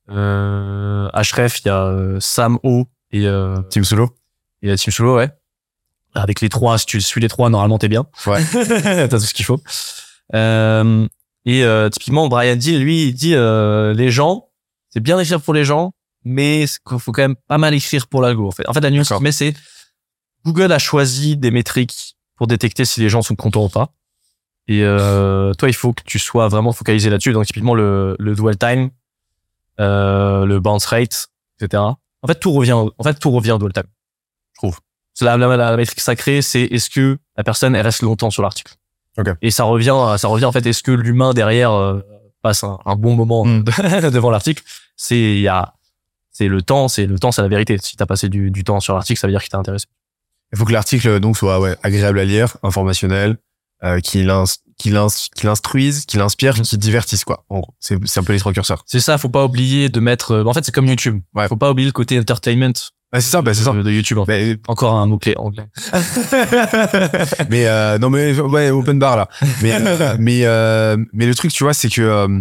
euh, 0.10 1.10
Href, 1.14 1.62
il 1.62 1.68
y 1.68 1.70
a 1.72 1.86
euh, 1.86 2.20
Sam 2.20 2.60
O 2.64 2.86
et 3.12 3.26
euh, 3.26 3.62
Team 3.70 3.84
Solo. 3.84 4.16
et 4.62 4.76
Tim 4.76 4.92
Solo, 4.92 5.16
ouais. 5.18 5.30
Avec 6.14 6.42
les 6.42 6.50
trois, 6.50 6.78
si 6.78 6.86
tu 6.86 7.02
suis 7.02 7.22
les 7.22 7.30
trois, 7.30 7.50
normalement 7.50 7.78
t'es 7.78 7.88
bien. 7.88 8.06
Ouais. 8.28 8.44
T'as 8.54 9.08
tout 9.08 9.20
ce 9.20 9.34
qu'il 9.34 9.46
faut. 9.46 9.62
Euh, 10.34 11.08
et 11.46 11.64
euh, 11.64 11.90
typiquement, 11.90 12.28
Brian 12.28 12.56
Dean, 12.56 12.78
lui, 12.78 13.08
il 13.08 13.14
dit 13.14 13.36
euh, 13.36 13.94
les 13.94 14.12
gens, 14.12 14.50
c'est 14.90 15.00
bien 15.00 15.18
d'écrire 15.18 15.42
pour 15.42 15.54
les 15.54 15.66
gens, 15.66 15.94
mais 16.24 16.64
il 16.64 17.00
faut 17.00 17.12
quand 17.12 17.24
même 17.24 17.36
pas 17.48 17.58
mal 17.58 17.74
écrire 17.74 18.08
pour 18.08 18.22
l'algo. 18.22 18.48
En 18.48 18.52
fait, 18.52 18.68
en 18.68 18.74
fait, 18.74 18.82
la 18.82 18.92
nuance 18.92 19.10
qu'il 19.10 19.20
met, 19.20 19.32
c'est 19.32 19.54
Google 20.46 20.72
a 20.72 20.80
choisi 20.80 21.38
des 21.38 21.52
métriques 21.52 22.16
pour 22.36 22.48
détecter 22.48 22.86
si 22.86 23.00
les 23.00 23.10
gens 23.10 23.22
sont 23.22 23.36
contents 23.36 23.66
ou 23.66 23.70
pas. 23.70 23.94
Et 24.68 24.84
euh, 24.84 25.54
toi, 25.54 25.70
il 25.70 25.74
faut 25.74 25.94
que 25.94 26.04
tu 26.06 26.20
sois 26.20 26.48
vraiment 26.48 26.72
focalisé 26.72 27.10
là-dessus. 27.10 27.34
Donc, 27.34 27.46
typiquement, 27.46 27.76
le, 27.76 28.16
le 28.20 28.36
dwell 28.36 28.58
time, 28.58 28.92
euh, 29.80 30.46
le 30.46 30.60
bounce 30.60 30.86
rate, 30.86 31.30
etc. 31.60 31.82
En 31.84 32.28
fait, 32.28 32.40
tout 32.40 32.52
revient, 32.52 32.74
en 32.74 33.04
fait, 33.04 33.16
tout 33.16 33.32
revient 33.32 33.52
au 33.52 33.58
dwell 33.58 33.74
time. 33.74 33.88
Je 34.54 34.60
trouve. 34.60 34.80
C'est 35.14 35.26
la, 35.26 35.38
la, 35.38 35.58
la 35.58 35.78
métrique 35.78 36.00
sacrée, 36.00 36.42
c'est 36.42 36.62
est-ce 36.62 36.90
que 36.90 37.18
la 37.36 37.44
personne 37.44 37.76
elle 37.76 37.82
reste 37.82 38.02
longtemps 38.02 38.30
sur 38.30 38.44
l'article. 38.44 38.76
Ok. 39.18 39.28
Et 39.42 39.52
ça 39.52 39.64
revient, 39.66 39.94
à- 39.96 40.18
ça 40.18 40.28
revient 40.28 40.46
en 40.46 40.52
fait, 40.52 40.66
est-ce 40.66 40.84
que 40.84 40.92
l'humain 40.92 41.34
derrière 41.34 41.72
euh, 41.72 42.00
passe 42.42 42.64
un, 42.64 42.80
un 42.86 42.96
bon 42.96 43.16
moment 43.16 43.46
Mm. 43.46 43.64
devant 44.12 44.30
l'article? 44.32 44.64
C'est 44.96 45.20
il 45.20 45.42
y 45.42 45.48
a, 45.48 45.74
c'est 46.32 46.48
le 46.48 46.62
temps, 46.62 46.88
c'est 46.88 47.06
le 47.06 47.20
temps, 47.20 47.32
c'est 47.32 47.42
la 47.42 47.48
vérité. 47.50 47.78
Si 47.82 47.96
t'as 47.98 48.06
passé 48.06 48.30
du, 48.30 48.52
du 48.52 48.64
temps 48.64 48.80
sur 48.80 48.94
l'article, 48.94 49.20
ça 49.20 49.28
veut 49.28 49.34
dire 49.34 49.42
qu'il 49.42 49.50
t'a 49.50 49.58
intéressé. 49.58 49.86
Il 50.54 50.58
faut 50.58 50.66
que 50.66 50.74
l'article 50.74 51.20
donc 51.20 51.38
soit 51.38 51.60
ouais, 51.60 51.76
agréable 51.84 52.20
à 52.20 52.26
lire, 52.26 52.58
informationnel, 52.64 53.38
euh, 53.84 54.00
qu'il 54.00 54.32
qu'il 54.78 54.98
qu'il 55.36 55.48
instruise, 55.50 56.06
qu'il 56.06 56.20
inspire, 56.22 56.56
qu'il 56.56 56.78
divertisse 56.80 57.24
quoi. 57.24 57.46
En 57.50 57.60
gros, 57.60 57.74
c'est 57.80 57.98
c'est 58.08 58.20
un 58.20 58.24
peu 58.24 58.34
les 58.34 58.40
trois 58.40 58.54
curseurs. 58.54 58.84
C'est 58.86 59.00
ça, 59.00 59.18
faut 59.18 59.30
pas 59.30 59.46
oublier 59.46 59.90
de 59.90 60.00
mettre. 60.00 60.32
euh, 60.32 60.44
En 60.46 60.54
fait, 60.54 60.64
c'est 60.66 60.72
comme 60.74 60.88
YouTube. 60.88 61.22
Ouais. 61.36 61.48
Faut 61.48 61.56
pas 61.58 61.70
oublier 61.72 61.88
le 61.88 61.94
côté 61.94 62.18
entertainment 62.20 62.74
Ouais, 63.14 63.20
c'est 63.20 63.30
ça, 63.32 63.42
bah, 63.42 63.54
c'est 63.54 63.64
ça. 63.64 63.74
de, 63.74 63.92
YouTube. 63.92 64.20
en 64.20 64.26
fait. 64.26 64.56
Mais, 64.56 64.58
Encore 64.68 64.96
un 64.96 65.06
mot 65.06 65.18
clé 65.18 65.34
anglais. 65.38 65.66
mais 67.50 67.68
euh, 67.68 67.98
non 67.98 68.10
mais 68.10 68.40
ouais 68.40 68.70
open 68.70 69.00
bar 69.00 69.18
là. 69.18 69.28
Mais 69.62 69.74
euh, 69.74 70.16
mais 70.20 70.46
euh, 70.46 70.98
mais 71.14 71.26
le 71.26 71.36
truc 71.36 71.52
tu 71.52 71.64
vois 71.64 71.74
c'est 71.74 71.90
que 71.90 72.02
euh, 72.02 72.40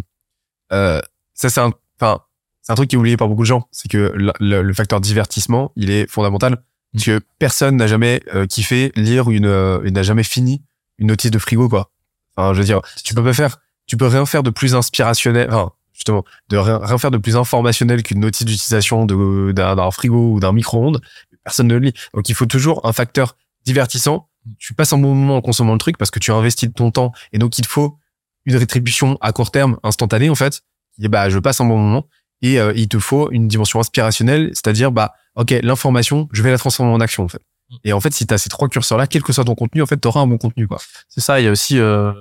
euh, 0.73 1.01
ça 1.35 1.49
c'est 1.51 1.61
un 1.61 1.73
enfin 2.01 2.21
c'est 2.63 2.73
un 2.73 2.77
truc 2.77 2.89
qui 2.91 2.97
est 2.97 2.99
oublié 2.99 3.17
par 3.17 3.29
beaucoup 3.29 3.43
de 3.43 3.47
gens, 3.47 3.67
c'est 3.73 3.91
que 3.91 4.13
le, 4.15 4.33
le- 4.39 4.63
le 4.63 4.73
facteur 4.75 5.01
divertissement 5.01 5.73
il 5.77 5.91
est 5.91 6.09
fondamental 6.11 6.63
parce 6.93 7.05
que 7.05 7.21
personne 7.39 7.77
n'a 7.77 7.87
jamais 7.87 8.23
euh, 8.35 8.47
kiffé 8.47 8.93
lire 8.97 9.31
une 9.31 9.47
euh, 9.47 9.81
il 9.85 9.93
n'a 9.93 10.03
jamais 10.03 10.23
fini 10.25 10.63
une 10.99 11.09
notice 11.09 11.31
de 11.31 11.39
frigo 11.39 11.69
quoi. 11.69 11.91
Enfin 12.37 12.55
je 12.55 12.59
veux 12.61 12.65
dire 12.65 12.81
tu 13.03 13.15
peux 13.15 13.25
pas 13.25 13.33
faire 13.33 13.57
tu 13.87 13.97
peux 13.97 14.07
rien 14.07 14.25
faire 14.25 14.45
de 14.45 14.51
plus 14.51 14.77
inspirationnel, 14.77 15.49
enfin, 15.51 15.73
justement, 16.01 16.25
de 16.49 16.57
rien, 16.57 16.81
rien 16.83 16.99
faire 16.99 17.11
de 17.11 17.19
plus 17.19 17.37
informationnel 17.37 18.03
qu'une 18.03 18.21
notice 18.21 18.47
d'utilisation 18.47 19.05
d'un, 19.05 19.91
frigo 19.91 20.33
ou 20.33 20.41
d'un 20.41 20.53
micro-ondes. 20.53 21.01
Personne 21.45 21.69
ne 21.69 21.75
le 21.75 21.87
lit. 21.87 21.93
Donc, 22.15 22.29
il 22.29 22.35
faut 22.35 22.47
toujours 22.47 22.87
un 22.87 22.93
facteur 22.93 23.37
divertissant. 23.65 24.29
Tu 24.59 24.73
passes 24.73 24.93
un 24.95 24.99
bon 24.99 25.15
moment 25.15 25.37
en 25.37 25.41
consommant 25.43 25.75
le 25.75 25.79
truc 25.79 25.99
parce 25.99 26.11
que 26.11 26.19
tu 26.19 26.33
as 26.33 26.35
investi 26.35 26.69
de 26.69 26.73
ton 26.73 26.91
temps 26.91 27.13
et 27.33 27.39
donc 27.39 27.59
il 27.59 27.63
te 27.63 27.69
faut 27.69 27.99
une 28.47 28.57
rétribution 28.57 29.19
à 29.21 29.33
court 29.33 29.51
terme, 29.51 29.79
instantanée, 29.83 30.31
en 30.31 30.35
fait. 30.35 30.63
Et 31.03 31.09
bah, 31.09 31.29
je 31.29 31.39
passe 31.39 31.61
un 31.61 31.67
bon 31.67 31.77
moment 31.77 32.07
et 32.41 32.59
euh, 32.59 32.73
il 32.75 32.89
te 32.89 32.99
faut 32.99 33.31
une 33.31 33.47
dimension 33.49 33.79
inspirationnelle, 33.79 34.51
c'est-à-dire, 34.55 34.93
bah, 34.93 35.13
ok, 35.37 35.55
l'information, 35.63 36.29
je 36.33 36.43
vais 36.43 36.51
la 36.51 36.59
transformer 36.59 36.93
en 36.93 37.01
action, 37.01 37.25
en 37.25 37.29
fait. 37.29 37.43
Et 37.85 37.93
en 37.93 38.01
fait, 38.01 38.13
si 38.15 38.27
tu 38.27 38.33
as 38.33 38.39
ces 38.39 38.49
trois 38.49 38.69
curseurs-là, 38.69 39.07
quel 39.07 39.23
que 39.23 39.33
soit 39.35 39.45
ton 39.45 39.55
contenu, 39.55 39.83
en 39.83 39.87
fait, 39.87 40.01
tu 40.01 40.09
auras 40.09 40.21
un 40.21 40.27
bon 40.27 40.39
contenu, 40.39 40.67
quoi. 40.67 40.79
C'est 41.09 41.21
ça, 41.21 41.39
il 41.39 41.45
y 41.45 41.49
a 41.49 41.51
aussi 41.51 41.79
euh, 41.79 42.13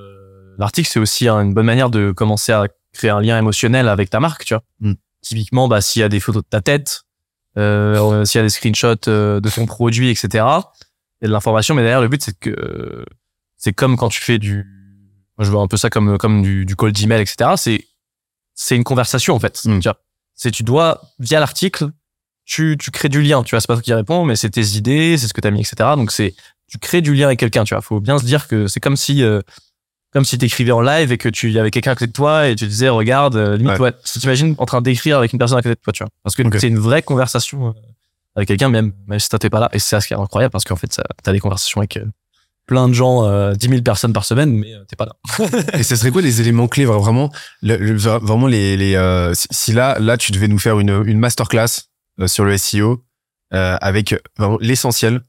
l'article, 0.57 0.89
c'est 0.91 0.99
aussi 0.99 1.27
une 1.27 1.53
bonne 1.53 1.65
manière 1.65 1.89
de 1.89 2.11
commencer 2.11 2.51
à 2.51 2.67
créer 2.93 3.11
un 3.11 3.21
lien 3.21 3.37
émotionnel 3.37 3.87
avec 3.87 4.09
ta 4.09 4.19
marque, 4.19 4.45
tu 4.45 4.53
vois. 4.53 4.63
Mm. 4.79 4.93
Typiquement, 5.21 5.67
bah 5.67 5.81
s'il 5.81 5.99
y 6.01 6.03
a 6.03 6.09
des 6.09 6.19
photos 6.19 6.43
de 6.43 6.47
ta 6.47 6.61
tête, 6.61 7.03
euh, 7.57 8.25
s'il 8.25 8.39
y 8.39 8.41
a 8.41 8.43
des 8.43 8.49
screenshots 8.49 9.07
euh, 9.07 9.39
de 9.39 9.49
ton 9.49 9.65
produit, 9.65 10.09
etc. 10.09 10.27
Il 10.33 10.35
y 10.35 11.25
a 11.25 11.27
de 11.27 11.31
l'information, 11.31 11.75
mais 11.75 11.81
derrière 11.81 12.01
le 12.01 12.07
but 12.07 12.23
c'est 12.23 12.37
que 12.37 13.05
c'est 13.57 13.73
comme 13.73 13.97
quand 13.97 14.09
tu 14.09 14.21
fais 14.21 14.39
du, 14.39 14.65
moi 15.37 15.45
je 15.45 15.51
vois 15.51 15.61
un 15.61 15.67
peu 15.67 15.77
ça 15.77 15.89
comme 15.89 16.17
comme 16.17 16.41
du, 16.41 16.65
du 16.65 16.75
cold 16.75 16.97
email, 16.99 17.21
etc. 17.21 17.51
C'est 17.57 17.85
c'est 18.55 18.75
une 18.75 18.83
conversation 18.83 19.35
en 19.35 19.39
fait. 19.39 19.59
Mm. 19.65 19.79
Tu 19.79 19.89
vois, 19.89 19.99
c'est 20.35 20.51
tu 20.51 20.63
dois 20.63 21.01
via 21.19 21.39
l'article, 21.39 21.89
tu 22.45 22.77
tu 22.79 22.91
crées 22.91 23.09
du 23.09 23.21
lien. 23.21 23.43
Tu 23.43 23.55
vois, 23.55 23.61
c'est 23.61 23.67
pas 23.67 23.75
toi 23.75 23.83
qui 23.83 23.93
réponds, 23.93 24.23
mais 24.25 24.35
c'est 24.35 24.49
tes 24.49 24.77
idées, 24.77 25.17
c'est 25.17 25.27
ce 25.27 25.33
que 25.33 25.41
t'as 25.41 25.51
mis, 25.51 25.59
etc. 25.59 25.91
Donc 25.97 26.11
c'est 26.11 26.33
tu 26.67 26.77
crées 26.77 27.01
du 27.01 27.13
lien 27.13 27.25
avec 27.25 27.39
quelqu'un. 27.39 27.63
Tu 27.65 27.73
vois, 27.73 27.81
faut 27.81 27.99
bien 27.99 28.19
se 28.19 28.25
dire 28.25 28.47
que 28.47 28.67
c'est 28.67 28.79
comme 28.79 28.95
si 28.95 29.23
euh, 29.23 29.41
comme 30.11 30.25
si 30.25 30.37
t'écrivais 30.37 30.71
en 30.71 30.81
live 30.81 31.11
et 31.11 31.17
que 31.17 31.29
tu 31.29 31.51
y 31.51 31.59
avait 31.59 31.71
quelqu'un 31.71 31.91
à 31.91 31.95
côté 31.95 32.07
de 32.07 32.11
toi 32.13 32.47
et 32.47 32.55
tu 32.55 32.65
disais 32.67 32.89
regarde 32.89 33.35
euh, 33.35 33.57
limite 33.57 33.79
Ouais. 33.79 33.93
si 34.03 34.19
t'imagines 34.19 34.55
en 34.57 34.65
train 34.65 34.81
d'écrire 34.81 35.17
avec 35.19 35.33
une 35.33 35.39
personne 35.39 35.57
à 35.57 35.61
côté 35.61 35.75
de 35.75 35.79
toi 35.83 35.93
tu 35.93 36.03
vois 36.03 36.09
parce 36.23 36.35
que 36.35 36.43
Ok. 36.43 36.55
c'est 36.59 36.67
une 36.67 36.79
vraie 36.79 37.01
conversation 37.03 37.67
euh, 37.69 37.71
avec 38.35 38.47
quelqu'un 38.47 38.69
même 38.69 38.91
même 39.07 39.19
si 39.19 39.29
t'es 39.29 39.49
pas 39.49 39.59
là 39.59 39.69
et 39.73 39.79
c'est 39.79 39.89
ça 39.99 40.01
qui 40.05 40.13
est 40.13 40.17
incroyable 40.17 40.51
parce 40.51 40.63
qu'en 40.63 40.75
fait 40.75 40.91
ça- 40.91 41.03
t'as 41.23 41.31
des 41.31 41.39
conversations 41.39 41.81
avec 41.81 41.97
euh, 41.97 42.05
plein 42.65 42.87
de 42.87 42.93
gens 42.93 43.25
euh, 43.25 43.53
10 43.53 43.67
000 43.69 43.81
personnes 43.81 44.13
par 44.13 44.25
semaine 44.25 44.51
mais 44.53 44.73
t'es 44.87 44.95
pas 44.95 45.05
là 45.05 45.15
Et 45.73 45.83
ce 45.83 45.95
serait 45.95 46.11
quoi 46.11 46.21
les 46.21 46.41
éléments 46.41 46.67
clés 46.67 46.85
vraiment 46.85 47.31
le- 47.61 47.77
le- 47.77 47.95
vraiment 47.97 48.47
les 48.47 48.77
les 48.77 49.31
si- 49.33 49.73
là 49.73 49.97
là 49.99 50.17
tu 50.17 50.31
devais 50.31 50.47
nous 50.47 50.59
faire 50.59 50.79
une 50.79 51.03
une 51.05 51.19
masterclass 51.19 51.67
sur 52.27 52.45
le 52.45 52.57
SEO 52.57 53.03
avec 53.51 54.15
vraiment 54.37 54.57
l'essentiel 54.61 55.21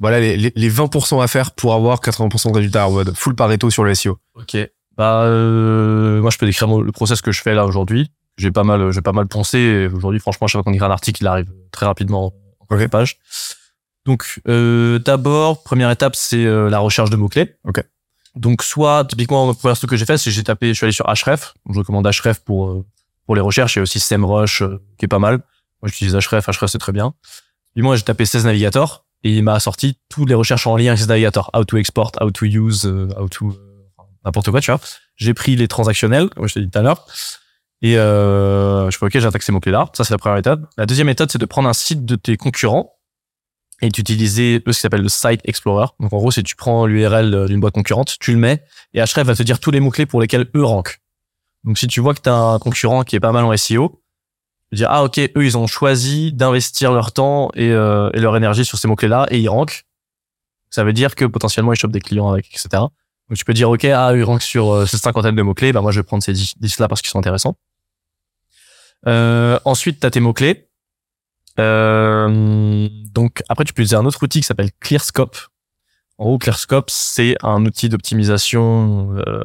voilà 0.00 0.20
les, 0.20 0.36
les, 0.36 0.52
les 0.54 0.70
20% 0.70 1.22
à 1.22 1.26
faire 1.28 1.52
pour 1.52 1.74
avoir 1.74 2.00
80% 2.00 2.50
de 2.50 2.56
résultats 2.56 2.88
mode 2.88 3.14
full 3.14 3.34
Pareto 3.34 3.70
sur 3.70 3.84
le 3.84 3.94
SEO 3.94 4.18
ok. 4.34 4.56
Bah 4.96 5.22
euh, 5.22 6.20
moi 6.20 6.30
je 6.30 6.38
peux 6.38 6.46
décrire 6.46 6.68
le 6.68 6.92
process 6.92 7.20
que 7.20 7.32
je 7.32 7.42
fais 7.42 7.54
là 7.54 7.64
aujourd'hui. 7.66 8.10
J'ai 8.36 8.50
pas 8.50 8.64
mal 8.64 8.90
j'ai 8.92 9.00
pas 9.02 9.12
mal 9.12 9.26
pensé 9.26 9.88
aujourd'hui 9.92 10.20
franchement 10.20 10.46
chaque 10.46 10.62
fois 10.62 10.64
qu'on 10.64 10.74
écrit 10.74 10.86
un 10.86 10.90
article 10.90 11.22
il 11.22 11.26
arrive 11.26 11.50
très 11.70 11.86
rapidement 11.86 12.32
en 12.60 12.66
quelques 12.66 12.90
pages 12.90 13.18
donc 14.06 14.40
euh, 14.48 14.98
d'abord 14.98 15.62
première 15.62 15.90
étape 15.90 16.14
c'est 16.16 16.44
euh, 16.44 16.68
la 16.68 16.78
recherche 16.78 17.10
de 17.10 17.16
mots 17.16 17.28
clés 17.28 17.54
Ok. 17.64 17.82
donc 18.36 18.62
soit 18.62 19.04
typiquement 19.04 19.46
le 19.48 19.54
premier 19.54 19.74
truc 19.74 19.90
que 19.90 19.96
j'ai 19.96 20.04
fait 20.04 20.18
c'est 20.18 20.30
j'ai 20.30 20.42
tapé 20.42 20.68
je 20.68 20.74
suis 20.74 20.84
allé 20.84 20.92
sur 20.92 21.06
Href. 21.06 21.54
Donc 21.64 21.74
je 21.74 21.78
recommande 21.78 22.06
Href 22.06 22.40
pour 22.40 22.68
euh, 22.68 22.84
pour 23.26 23.34
les 23.34 23.40
recherches. 23.40 23.76
Et 23.76 23.80
aussi 23.80 24.00
SEMrush 24.00 24.62
euh, 24.62 24.82
qui 24.98 25.06
est 25.06 25.08
pas 25.08 25.18
mal. 25.18 25.38
Moi 25.80 25.88
j'utilise 25.88 26.14
Href. 26.14 26.46
Href 26.46 26.66
c'est 26.70 26.78
très 26.78 26.92
bien. 26.92 27.14
Puis 27.74 27.82
moi 27.82 27.96
j'ai 27.96 28.02
tapé 28.02 28.26
16 28.26 28.44
Navigator 28.44 29.03
et 29.24 29.30
il 29.30 29.42
m'a 29.42 29.58
sorti 29.58 29.98
toutes 30.08 30.28
les 30.28 30.34
recherches 30.34 30.66
en 30.66 30.76
lien 30.76 30.88
avec 30.88 30.98
16 30.98 31.08
Navigator 31.08 31.50
how 31.54 31.64
to 31.64 31.76
export 31.78 32.12
how 32.20 32.30
to 32.30 32.44
use 32.44 32.84
euh, 32.84 33.08
how 33.18 33.28
to 33.28 33.48
euh, 33.48 34.02
n'importe 34.24 34.50
quoi 34.50 34.60
tu 34.60 34.70
vois. 34.70 34.80
J'ai 35.16 35.34
pris 35.34 35.56
les 35.56 35.66
transactionnels 35.66 36.28
comme 36.28 36.46
je 36.46 36.54
t'ai 36.54 36.60
dit 36.60 36.70
tout 36.70 36.78
à 36.78 36.82
l'heure. 36.82 37.06
Et 37.82 37.98
euh, 37.98 38.90
je 38.90 38.96
fais 38.96 39.06
ok 39.06 39.18
j'attaque 39.18 39.42
ces 39.42 39.52
mots 39.52 39.60
clés 39.60 39.72
là 39.72 39.90
ça 39.94 40.04
c'est 40.04 40.14
la 40.14 40.18
première 40.18 40.36
méthode. 40.36 40.66
La 40.76 40.86
deuxième 40.86 41.06
méthode 41.06 41.30
c'est 41.32 41.38
de 41.38 41.46
prendre 41.46 41.68
un 41.68 41.72
site 41.72 42.04
de 42.04 42.16
tes 42.16 42.36
concurrents 42.36 42.92
et 43.82 43.88
d'utiliser 43.88 44.62
ce 44.64 44.70
qui 44.70 44.80
s'appelle 44.80 45.02
le 45.02 45.08
Site 45.08 45.40
Explorer. 45.44 45.88
Donc 45.98 46.12
en 46.12 46.16
gros, 46.16 46.30
c'est 46.30 46.44
tu 46.44 46.54
prends 46.54 46.86
l'URL 46.86 47.46
d'une 47.48 47.60
boîte 47.60 47.74
concurrente, 47.74 48.16
tu 48.20 48.32
le 48.32 48.38
mets, 48.38 48.62
et 48.94 49.00
Href 49.00 49.26
va 49.26 49.34
te 49.34 49.42
dire 49.42 49.58
tous 49.58 49.72
les 49.72 49.80
mots-clés 49.80 50.06
pour 50.06 50.20
lesquels 50.20 50.48
eux 50.54 50.64
rankent. 50.64 50.98
Donc 51.64 51.76
si 51.76 51.86
tu 51.86 52.00
vois 52.00 52.14
que 52.14 52.20
tu 52.20 52.28
as 52.28 52.34
un 52.34 52.58
concurrent 52.58 53.02
qui 53.02 53.16
est 53.16 53.20
pas 53.20 53.32
mal 53.32 53.44
en 53.44 53.54
SEO, 53.56 54.03
dire, 54.72 54.88
ah 54.90 55.04
ok, 55.04 55.18
eux, 55.18 55.44
ils 55.44 55.56
ont 55.56 55.66
choisi 55.66 56.32
d'investir 56.32 56.92
leur 56.92 57.12
temps 57.12 57.50
et, 57.54 57.70
euh, 57.70 58.10
et 58.14 58.20
leur 58.20 58.36
énergie 58.36 58.64
sur 58.64 58.78
ces 58.78 58.88
mots-clés-là, 58.88 59.26
et 59.30 59.38
ils 59.38 59.48
rankent. 59.48 59.84
Ça 60.70 60.84
veut 60.84 60.92
dire 60.92 61.14
que 61.14 61.24
potentiellement, 61.24 61.72
ils 61.72 61.78
chopent 61.78 61.92
des 61.92 62.00
clients 62.00 62.28
avec, 62.28 62.46
etc. 62.46 62.68
Donc 63.28 63.38
tu 63.38 63.44
peux 63.44 63.54
dire, 63.54 63.70
ok, 63.70 63.84
ah, 63.84 64.12
ils 64.14 64.24
rankent 64.24 64.42
sur 64.42 64.72
euh, 64.72 64.86
cette 64.86 65.00
cinquantaine 65.00 65.36
de 65.36 65.42
mots-clés, 65.42 65.72
bah 65.72 65.80
moi, 65.80 65.92
je 65.92 66.00
vais 66.00 66.04
prendre 66.04 66.22
ces 66.22 66.32
10-là 66.32 66.88
parce 66.88 67.00
qu'ils 67.00 67.10
sont 67.10 67.18
intéressants. 67.18 67.56
Euh, 69.06 69.58
ensuite, 69.64 70.00
tu 70.00 70.06
as 70.06 70.10
tes 70.10 70.20
mots-clés. 70.20 70.68
Euh, 71.60 72.88
donc 73.12 73.42
après, 73.48 73.64
tu 73.64 73.72
peux 73.72 73.82
utiliser 73.82 73.96
un 73.96 74.06
autre 74.06 74.22
outil 74.22 74.40
qui 74.40 74.46
s'appelle 74.46 74.70
ClearScope. 74.80 75.36
En 76.18 76.24
gros, 76.24 76.38
ClearScope, 76.38 76.90
c'est 76.90 77.36
un 77.42 77.64
outil 77.64 77.88
d'optimisation 77.88 79.16
euh, 79.26 79.44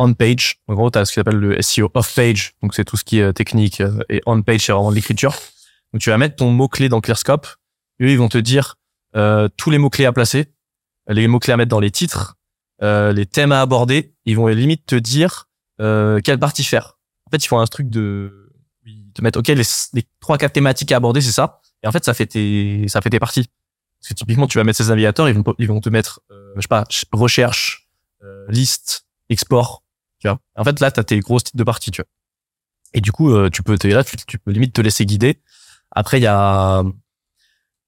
on-page. 0.00 0.60
En 0.66 0.74
gros, 0.74 0.90
tu 0.90 0.98
as 0.98 1.04
ce 1.04 1.14
qu'on 1.14 1.20
appelle 1.20 1.36
le 1.36 1.60
SEO 1.62 1.90
off-page. 1.94 2.54
Donc 2.62 2.74
c'est 2.74 2.84
tout 2.84 2.96
ce 2.96 3.04
qui 3.04 3.18
est 3.18 3.22
euh, 3.22 3.32
technique. 3.32 3.80
euh, 3.80 3.98
et 4.08 4.20
on-page, 4.26 4.60
c'est 4.66 4.72
vraiment 4.72 4.90
l'écriture. 4.90 5.34
Donc 5.92 6.00
tu 6.02 6.10
vas 6.10 6.18
mettre 6.18 6.36
ton 6.36 6.50
mot-clé 6.50 6.88
dans 6.88 7.00
ClearScope. 7.00 7.46
Eux, 8.00 8.10
ils 8.10 8.18
vont 8.18 8.28
te 8.28 8.38
dire 8.38 8.76
euh, 9.16 9.48
tous 9.56 9.70
les 9.70 9.78
mots-clés 9.78 10.06
à 10.06 10.12
placer, 10.12 10.52
les 11.08 11.28
mots-clés 11.28 11.52
à 11.52 11.56
mettre 11.56 11.70
dans 11.70 11.80
les 11.80 11.90
titres, 11.90 12.36
euh, 12.82 13.12
les 13.12 13.26
thèmes 13.26 13.52
à 13.52 13.60
aborder. 13.60 14.14
Ils 14.24 14.36
vont 14.36 14.46
limite 14.48 14.86
te 14.86 14.94
dire 14.96 15.48
euh, 15.80 16.20
quelle 16.22 16.38
partie 16.38 16.64
faire. 16.64 16.98
En 17.26 17.30
fait, 17.30 17.44
ils 17.44 17.48
font 17.48 17.58
un 17.60 17.66
truc 17.66 17.88
de 17.90 18.36
te 19.14 19.22
mettent 19.22 19.36
ok 19.36 19.48
les, 19.48 19.64
trois 20.20 20.38
quatre 20.38 20.52
thématiques 20.52 20.92
à 20.92 20.96
aborder 20.96 21.20
c'est 21.20 21.32
ça 21.32 21.60
et 21.82 21.88
en 21.88 21.92
fait 21.92 22.04
ça 22.04 22.14
fait 22.14 22.26
tes 22.26 22.84
ça 22.86 23.00
fait 23.00 23.10
tes 23.10 23.18
parties 23.18 23.48
parce 24.00 24.08
que 24.10 24.14
typiquement 24.14 24.46
tu 24.46 24.56
vas 24.56 24.62
mettre 24.62 24.78
ces 24.78 24.88
navigateurs 24.88 25.28
ils 25.28 25.34
vont 25.34 25.42
ils 25.58 25.66
vont 25.66 25.80
te 25.80 25.88
mettre 25.88 26.20
euh, 26.30 26.52
je 26.56 26.60
sais 26.62 26.68
pas 26.68 26.84
ch- 26.88 27.04
recherche 27.12 27.88
euh, 28.22 28.46
liste 28.48 29.06
export 29.28 29.82
tu 30.20 30.28
vois. 30.28 30.38
En 30.56 30.64
fait 30.64 30.78
là 30.80 30.90
t'as 30.90 31.02
tes 31.02 31.18
grosses 31.20 31.44
titres 31.44 31.56
de 31.56 31.64
parties 31.64 31.90
tu 31.90 32.02
vois. 32.02 32.08
Et 32.94 33.00
du 33.00 33.12
coup 33.12 33.30
euh, 33.30 33.50
tu 33.50 33.62
peux 33.62 33.76
là 33.84 34.04
tu, 34.04 34.16
tu 34.16 34.38
peux 34.38 34.50
limite 34.52 34.72
te 34.72 34.80
laisser 34.80 35.04
guider. 35.06 35.40
Après 35.90 36.18
il 36.18 36.22
y 36.22 36.26
a 36.28 36.84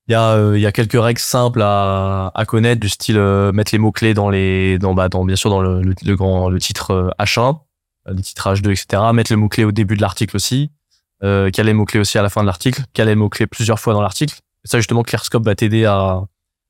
il 0.09 0.13
y 0.13 0.15
a 0.15 0.33
euh, 0.33 0.59
il 0.59 0.61
y 0.61 0.67
a 0.67 0.73
quelques 0.73 1.01
règles 1.01 1.21
simples 1.21 1.63
à, 1.63 2.33
à 2.35 2.45
connaître 2.45 2.81
du 2.81 2.89
style 2.89 3.19
euh, 3.19 3.53
mettre 3.53 3.73
les 3.73 3.79
mots 3.79 3.93
clés 3.93 4.15
dans 4.15 4.31
les 4.31 4.79
dans 4.79 4.95
bah 4.95 5.09
dans 5.09 5.25
bien 5.25 5.37
sûr 5.37 5.51
dans 5.51 5.61
le, 5.61 5.81
le, 5.83 5.95
le 6.05 6.17
grand 6.17 6.49
le 6.49 6.59
titre 6.59 6.91
euh, 6.91 7.11
H1 7.21 7.61
euh, 8.09 8.15
les 8.15 8.23
titres 8.23 8.53
H2 8.53 8.71
etc 8.71 9.03
mettre 9.15 9.33
le 9.33 9.37
mot 9.37 9.49
clé 9.49 9.65
au 9.65 9.73
début 9.73 9.97
de 9.97 10.03
l'article 10.03 10.37
aussi. 10.37 10.71
Euh, 11.23 11.51
caler 11.51 11.69
les 11.69 11.75
mots 11.75 11.85
clés 11.85 12.01
aussi 12.01 12.19
à 12.19 12.23
la 12.23 12.31
fin 12.31 12.41
de 12.41 12.47
l'article. 12.47 12.83
Caler 12.95 13.13
les 13.13 13.15
mots 13.15 13.29
clés 13.29 13.47
plusieurs 13.47 13.79
fois 13.79 13.93
dans 13.95 14.03
l'article. 14.03 14.41
Ça 14.65 14.79
justement 14.79 15.05
ClearScope 15.05 15.45
va 15.45 15.55
t'aider 15.55 15.85
à 15.85 16.23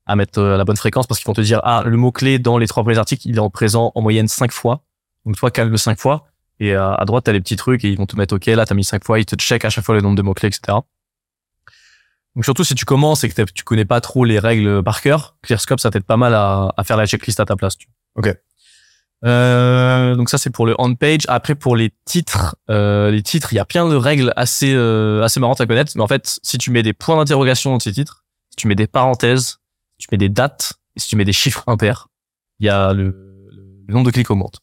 à 0.05 0.15
mettre 0.15 0.41
la 0.41 0.65
bonne 0.65 0.75
fréquence 0.77 1.07
parce 1.07 1.19
qu'ils 1.19 1.27
vont 1.27 1.33
te 1.33 1.41
dire 1.41 1.61
ah 1.63 1.81
le 1.85 1.97
mot 1.97 2.11
clé 2.11 2.37
dans 2.37 2.57
les 2.57 2.67
trois 2.67 2.83
premiers 2.83 2.97
articles 2.97 3.27
il 3.27 3.37
est 3.37 3.39
en 3.39 3.49
présent 3.49 3.91
en 3.95 4.01
moyenne 4.01 4.27
cinq 4.27 4.51
fois 4.51 4.83
donc 5.25 5.35
toi 5.35 5.51
cale 5.51 5.69
le 5.69 5.77
cinq 5.77 5.99
fois 5.99 6.27
et 6.59 6.75
euh, 6.75 6.95
à 6.95 7.05
droite 7.05 7.25
t'as 7.25 7.31
les 7.31 7.41
petits 7.41 7.55
trucs 7.55 7.83
et 7.85 7.89
ils 7.89 7.97
vont 7.97 8.05
te 8.05 8.15
mettre 8.15 8.35
ok 8.35 8.45
là 8.47 8.65
t'as 8.65 8.75
mis 8.75 8.83
cinq 8.83 9.03
fois 9.03 9.19
ils 9.19 9.25
te 9.25 9.35
checkent 9.35 9.65
à 9.65 9.69
chaque 9.69 9.83
fois 9.83 9.95
le 9.95 10.01
nombre 10.01 10.15
de 10.15 10.21
mots 10.21 10.33
clés 10.33 10.49
etc 10.49 10.79
donc 12.35 12.45
surtout 12.45 12.63
si 12.63 12.73
tu 12.73 12.85
commences 12.85 13.23
et 13.23 13.29
que 13.29 13.43
tu 13.43 13.63
connais 13.63 13.85
pas 13.85 14.01
trop 14.01 14.25
les 14.25 14.39
règles 14.39 14.81
par 14.83 15.01
cœur, 15.01 15.37
ClearScope 15.43 15.79
ça 15.79 15.91
t'aide 15.91 16.03
pas 16.03 16.17
mal 16.17 16.33
à, 16.33 16.73
à 16.75 16.83
faire 16.83 16.97
la 16.97 17.05
checklist 17.05 17.39
à 17.39 17.45
ta 17.45 17.55
place. 17.55 17.77
Tu. 17.77 17.87
Ok. 18.15 18.35
Euh, 19.25 20.15
donc 20.15 20.29
ça 20.29 20.37
c'est 20.37 20.49
pour 20.49 20.65
le 20.65 20.75
on 20.79 20.95
page. 20.95 21.21
Après 21.27 21.55
pour 21.55 21.75
les 21.75 21.91
titres, 22.05 22.55
euh, 22.69 23.11
les 23.11 23.21
titres 23.21 23.53
il 23.53 23.57
y 23.57 23.59
a 23.59 23.65
plein 23.65 23.87
de 23.87 23.95
règles 23.95 24.33
assez 24.35 24.73
euh, 24.73 25.23
assez 25.23 25.39
marrantes 25.39 25.61
à 25.61 25.67
connaître. 25.67 25.91
Mais 25.95 26.01
en 26.01 26.07
fait 26.07 26.39
si 26.41 26.57
tu 26.57 26.71
mets 26.71 26.83
des 26.83 26.93
points 26.93 27.17
d'interrogation 27.17 27.71
dans 27.71 27.77
tes 27.77 27.91
titres, 27.91 28.25
si 28.49 28.55
tu 28.57 28.67
mets 28.67 28.75
des 28.75 28.87
parenthèses, 28.87 29.59
si 29.99 30.07
tu 30.07 30.09
mets 30.11 30.17
des 30.17 30.29
dates, 30.29 30.73
et 30.95 30.99
si 30.99 31.07
tu 31.09 31.15
mets 31.15 31.25
des 31.25 31.33
chiffres 31.33 31.63
impairs, 31.67 32.07
il 32.59 32.65
y 32.65 32.69
a 32.69 32.93
le, 32.93 33.15
le 33.87 33.93
nombre 33.93 34.07
de 34.07 34.11
clics 34.11 34.29
augmente. 34.31 34.62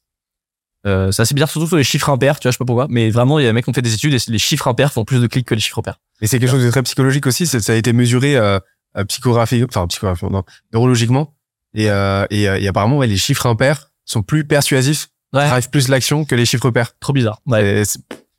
Euh, 0.86 1.10
c'est 1.12 1.22
assez 1.22 1.34
bizarre, 1.34 1.50
surtout 1.50 1.66
sur 1.68 1.76
les 1.76 1.84
chiffres 1.84 2.08
impairs, 2.08 2.40
tu 2.40 2.44
vois, 2.46 2.52
je 2.52 2.54
sais 2.56 2.58
pas 2.58 2.64
pourquoi, 2.64 2.86
mais 2.88 3.10
vraiment, 3.10 3.38
il 3.38 3.42
y 3.42 3.46
a 3.46 3.50
des 3.50 3.52
mecs 3.52 3.64
qui 3.64 3.70
ont 3.70 3.74
fait 3.74 3.82
des 3.82 3.92
études 3.94 4.14
et 4.14 4.18
les 4.28 4.38
chiffres 4.38 4.66
impairs 4.66 4.92
font 4.92 5.04
plus 5.04 5.20
de 5.20 5.26
clics 5.26 5.46
que 5.46 5.54
les 5.54 5.60
chiffres 5.60 5.82
pairs. 5.82 6.00
Et 6.22 6.26
c'est 6.26 6.38
quelque 6.38 6.50
chose 6.50 6.64
de 6.64 6.70
très 6.70 6.82
psychologique 6.82 7.26
aussi. 7.26 7.46
Ça 7.46 7.58
a 7.72 7.76
été 7.76 7.92
mesuré 7.92 8.36
euh, 8.36 8.58
euh, 8.96 9.04
psychographique, 9.04 9.64
enfin 9.68 9.86
psychographique, 9.88 10.30
non, 10.30 10.42
neurologiquement. 10.72 11.34
Et, 11.74 11.90
euh, 11.90 12.26
et, 12.30 12.48
euh, 12.48 12.58
et 12.58 12.66
apparemment, 12.66 12.96
ouais, 12.98 13.06
les 13.06 13.16
chiffres 13.18 13.46
impairs 13.46 13.90
sont 14.04 14.22
plus 14.22 14.44
persuasifs, 14.46 15.08
Ouais. 15.32 15.48
drivent 15.48 15.70
plus 15.70 15.86
l'action 15.88 16.24
que 16.24 16.34
les 16.34 16.44
chiffres 16.46 16.70
pairs. 16.70 16.92
Trop 16.98 17.12
bizarre. 17.12 17.40
Ouais. 17.46 17.82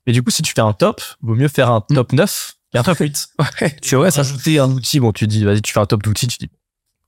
Mais 0.08 0.12
du 0.14 0.22
coup, 0.24 0.32
si 0.32 0.42
tu 0.42 0.52
fais 0.54 0.62
un 0.62 0.74
top, 0.74 1.02
vaut 1.22 1.36
mieux 1.36 1.48
faire 1.48 1.70
un 1.72 1.80
top 1.82 2.12
9 2.12 2.54
qu'un 2.74 2.84
top 2.84 2.98
8. 2.98 3.28
Ouais, 3.62 3.78
c'est 3.82 3.96
vrai 3.96 4.12
ça. 4.12 4.22
Ajouter 4.22 4.60
un 4.60 4.70
outil, 4.72 5.00
bon, 5.00 5.12
tu 5.14 5.28
dis, 5.28 5.46
vas-y, 5.46 5.62
tu 5.62 5.72
fais 5.72 5.80
un 5.80 5.86
top 5.86 6.02
d'outils, 6.04 6.28
tu 6.28 6.38
dis, 6.40 6.50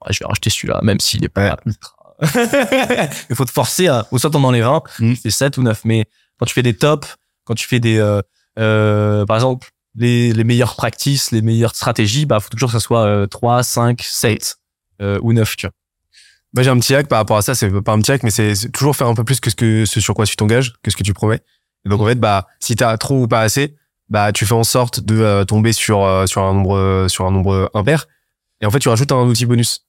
je 0.09 0.19
vais 0.19 0.25
racheter 0.25 0.49
celui-là, 0.49 0.79
même 0.83 0.99
s'il 0.99 1.23
est 1.25 1.29
pas 1.29 1.57
ultra. 1.65 1.91
Il 3.29 3.35
faut 3.35 3.45
te 3.45 3.51
forcer 3.51 3.87
à, 3.87 4.07
ou 4.11 4.19
soit 4.19 4.29
t'en 4.29 4.43
enlèves 4.43 4.65
un, 4.67 4.81
Mm. 4.99 5.15
fais 5.15 5.29
7 5.31 5.57
ou 5.57 5.63
9. 5.63 5.81
Mais 5.85 6.05
quand 6.39 6.45
tu 6.45 6.53
fais 6.53 6.63
des 6.63 6.75
tops, 6.75 7.15
quand 7.45 7.55
tu 7.55 7.67
fais 7.67 7.79
des, 7.79 7.97
euh, 7.97 8.21
euh, 8.59 9.25
par 9.25 9.37
exemple, 9.37 9.69
les, 9.95 10.33
les 10.33 10.43
meilleures 10.43 10.75
practices, 10.75 11.31
les 11.31 11.41
meilleures 11.41 11.75
stratégies, 11.75 12.25
bah, 12.25 12.39
faut 12.39 12.49
toujours 12.49 12.69
que 12.69 12.77
ça 12.77 12.79
soit 12.79 13.05
euh, 13.05 13.27
3, 13.27 13.63
5, 13.63 14.01
7, 14.01 14.57
euh, 15.01 15.19
ou 15.21 15.33
9, 15.33 15.55
tu 15.55 15.67
vois. 15.67 15.73
Moi, 16.55 16.63
j'ai 16.63 16.69
un 16.69 16.77
petit 16.79 16.93
hack 16.93 17.07
par 17.07 17.17
rapport 17.19 17.37
à 17.37 17.41
ça. 17.41 17.55
C'est 17.55 17.69
pas 17.81 17.93
un 17.93 17.99
petit 17.99 18.11
hack, 18.11 18.21
mais 18.23 18.29
c'est 18.31 18.53
c'est 18.53 18.69
toujours 18.71 18.95
faire 18.95 19.07
un 19.07 19.15
peu 19.15 19.23
plus 19.23 19.39
que 19.39 19.49
ce 19.49 19.55
que 19.55 19.85
ce 19.85 19.99
sur 19.99 20.13
quoi 20.13 20.25
tu 20.25 20.35
t'engages, 20.35 20.73
que 20.83 20.91
ce 20.91 20.95
que 20.95 21.01
tu 21.03 21.13
promets. 21.13 21.39
Et 21.85 21.89
donc 21.89 21.99
en 21.99 22.05
fait, 22.05 22.19
bah 22.19 22.45
si 22.59 22.75
t'as 22.75 22.95
trop 22.97 23.23
ou 23.23 23.27
pas 23.27 23.41
assez, 23.41 23.75
bah 24.07 24.31
tu 24.31 24.45
fais 24.45 24.53
en 24.53 24.63
sorte 24.63 24.99
de 24.99 25.19
euh, 25.19 25.45
tomber 25.45 25.73
sur 25.73 26.03
euh, 26.03 26.27
sur 26.27 26.43
un 26.43 26.53
nombre 26.53 27.07
sur 27.09 27.25
un 27.25 27.31
nombre 27.31 27.71
impair. 27.73 28.05
Et 28.61 28.67
en 28.67 28.71
fait, 28.71 28.77
tu 28.79 28.87
rajoutes 28.87 29.11
un 29.11 29.23
outil 29.23 29.47
bonus, 29.47 29.87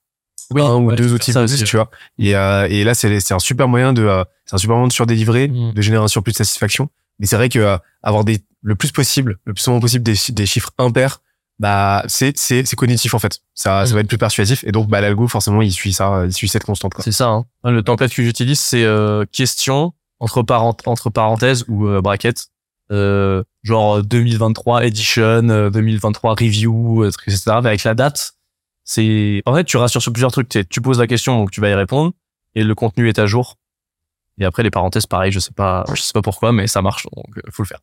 Oui, 0.53 0.63
un 0.63 0.75
ou 0.77 0.87
ouais, 0.91 0.97
deux 0.97 1.13
outils 1.13 1.33
bonus, 1.33 1.53
aussi. 1.55 1.65
tu 1.65 1.77
vois. 1.77 1.91
Et 2.19 2.35
euh, 2.37 2.67
et 2.71 2.85
là, 2.85 2.95
c'est 2.95 3.21
c'est 3.21 3.35
un 3.35 3.39
super 3.39 3.69
moyen 3.69 3.93
de 3.93 4.03
euh, 4.03 4.25
c'est 4.47 4.55
un 4.55 4.59
super 4.59 4.77
moyen 4.77 4.89
de 4.89 4.93
surdélivrer, 4.93 5.49
Mm. 5.49 5.73
de 5.73 5.83
générer 5.83 6.03
un 6.05 6.09
surplus 6.09 6.33
de 6.33 6.37
satisfaction. 6.39 6.89
Mais 7.19 7.27
c'est 7.27 7.37
vrai 7.37 7.49
que 7.49 7.59
euh, 7.59 7.79
avoir 8.03 8.25
des 8.25 8.39
le 8.63 8.75
plus 8.75 8.93
possible, 8.93 9.39
le 9.45 9.55
plus 9.55 9.63
souvent 9.63 9.81
possible 9.81 10.03
des, 10.03 10.15
des 10.31 10.47
chiffres 10.47 10.71
impairs, 10.79 11.21
bah 11.59 12.03
c'est 12.09 12.37
c'est 12.37 12.65
c'est 12.67 12.77
cognitif 12.77 13.15
en 13.15 13.19
fait. 13.19 13.39
Ça 13.55 13.87
ça 13.87 13.93
Mm. 13.93 13.95
va 13.95 14.01
être 14.01 14.09
plus 14.09 14.19
persuasif 14.19 14.65
et 14.65 14.73
donc 14.73 14.89
bah 14.89 15.01
l'algo 15.01 15.29
forcément 15.29 15.63
il 15.63 15.71
suit 15.73 15.93
ça, 15.93 16.25
il 16.27 16.33
suit 16.33 16.49
cette 16.49 16.65
constante 16.65 16.95
quoi. 16.95 17.05
C'est 17.05 17.13
ça. 17.13 17.29
Hein. 17.29 17.45
Le 17.65 17.83
template 17.83 18.13
que 18.13 18.23
j'utilise, 18.23 18.59
c'est 18.61 18.85
euh, 18.85 19.25
question 19.31 19.93
entre, 20.21 20.43
parent- 20.43 20.77
entre 20.87 21.11
parenthèses 21.11 21.65
ou 21.69 21.87
euh, 21.87 22.01
brackets. 22.01 22.47
Euh, 22.93 23.43
genre 23.63 24.03
2023 24.03 24.85
edition, 24.85 25.49
euh, 25.49 25.71
2023 25.71 26.33
review, 26.35 27.05
etc. 27.07 27.41
Avec 27.53 27.83
la 27.85 27.95
date, 27.95 28.34
c'est 28.85 29.43
en 29.47 29.55
fait 29.55 29.65
tu 29.65 29.77
rassures 29.77 30.03
sur 30.03 30.13
plusieurs 30.13 30.33
trucs. 30.33 30.49
Tu 30.69 30.81
poses 30.81 30.99
la 31.01 31.07
question, 31.07 31.37
donc 31.39 31.51
tu 31.51 31.61
vas 31.61 31.69
y 31.71 31.75
répondre, 31.75 32.13
et 32.55 32.63
le 32.65 32.75
contenu 32.75 33.09
est 33.09 33.19
à 33.19 33.27
jour. 33.27 33.59
Et 34.39 34.45
après 34.45 34.65
les 34.65 34.71
parenthèses, 34.71 35.07
pareil, 35.07 35.31
je 35.31 35.39
sais 35.39 35.53
pas, 35.55 35.85
je 35.95 36.01
sais 36.03 36.13
pas 36.13 36.21
pourquoi, 36.23 36.51
mais 36.51 36.67
ça 36.67 36.83
marche, 36.83 37.07
donc 37.15 37.25
euh, 37.39 37.43
faut 37.53 37.63
le 37.63 37.69
faire. 37.69 37.79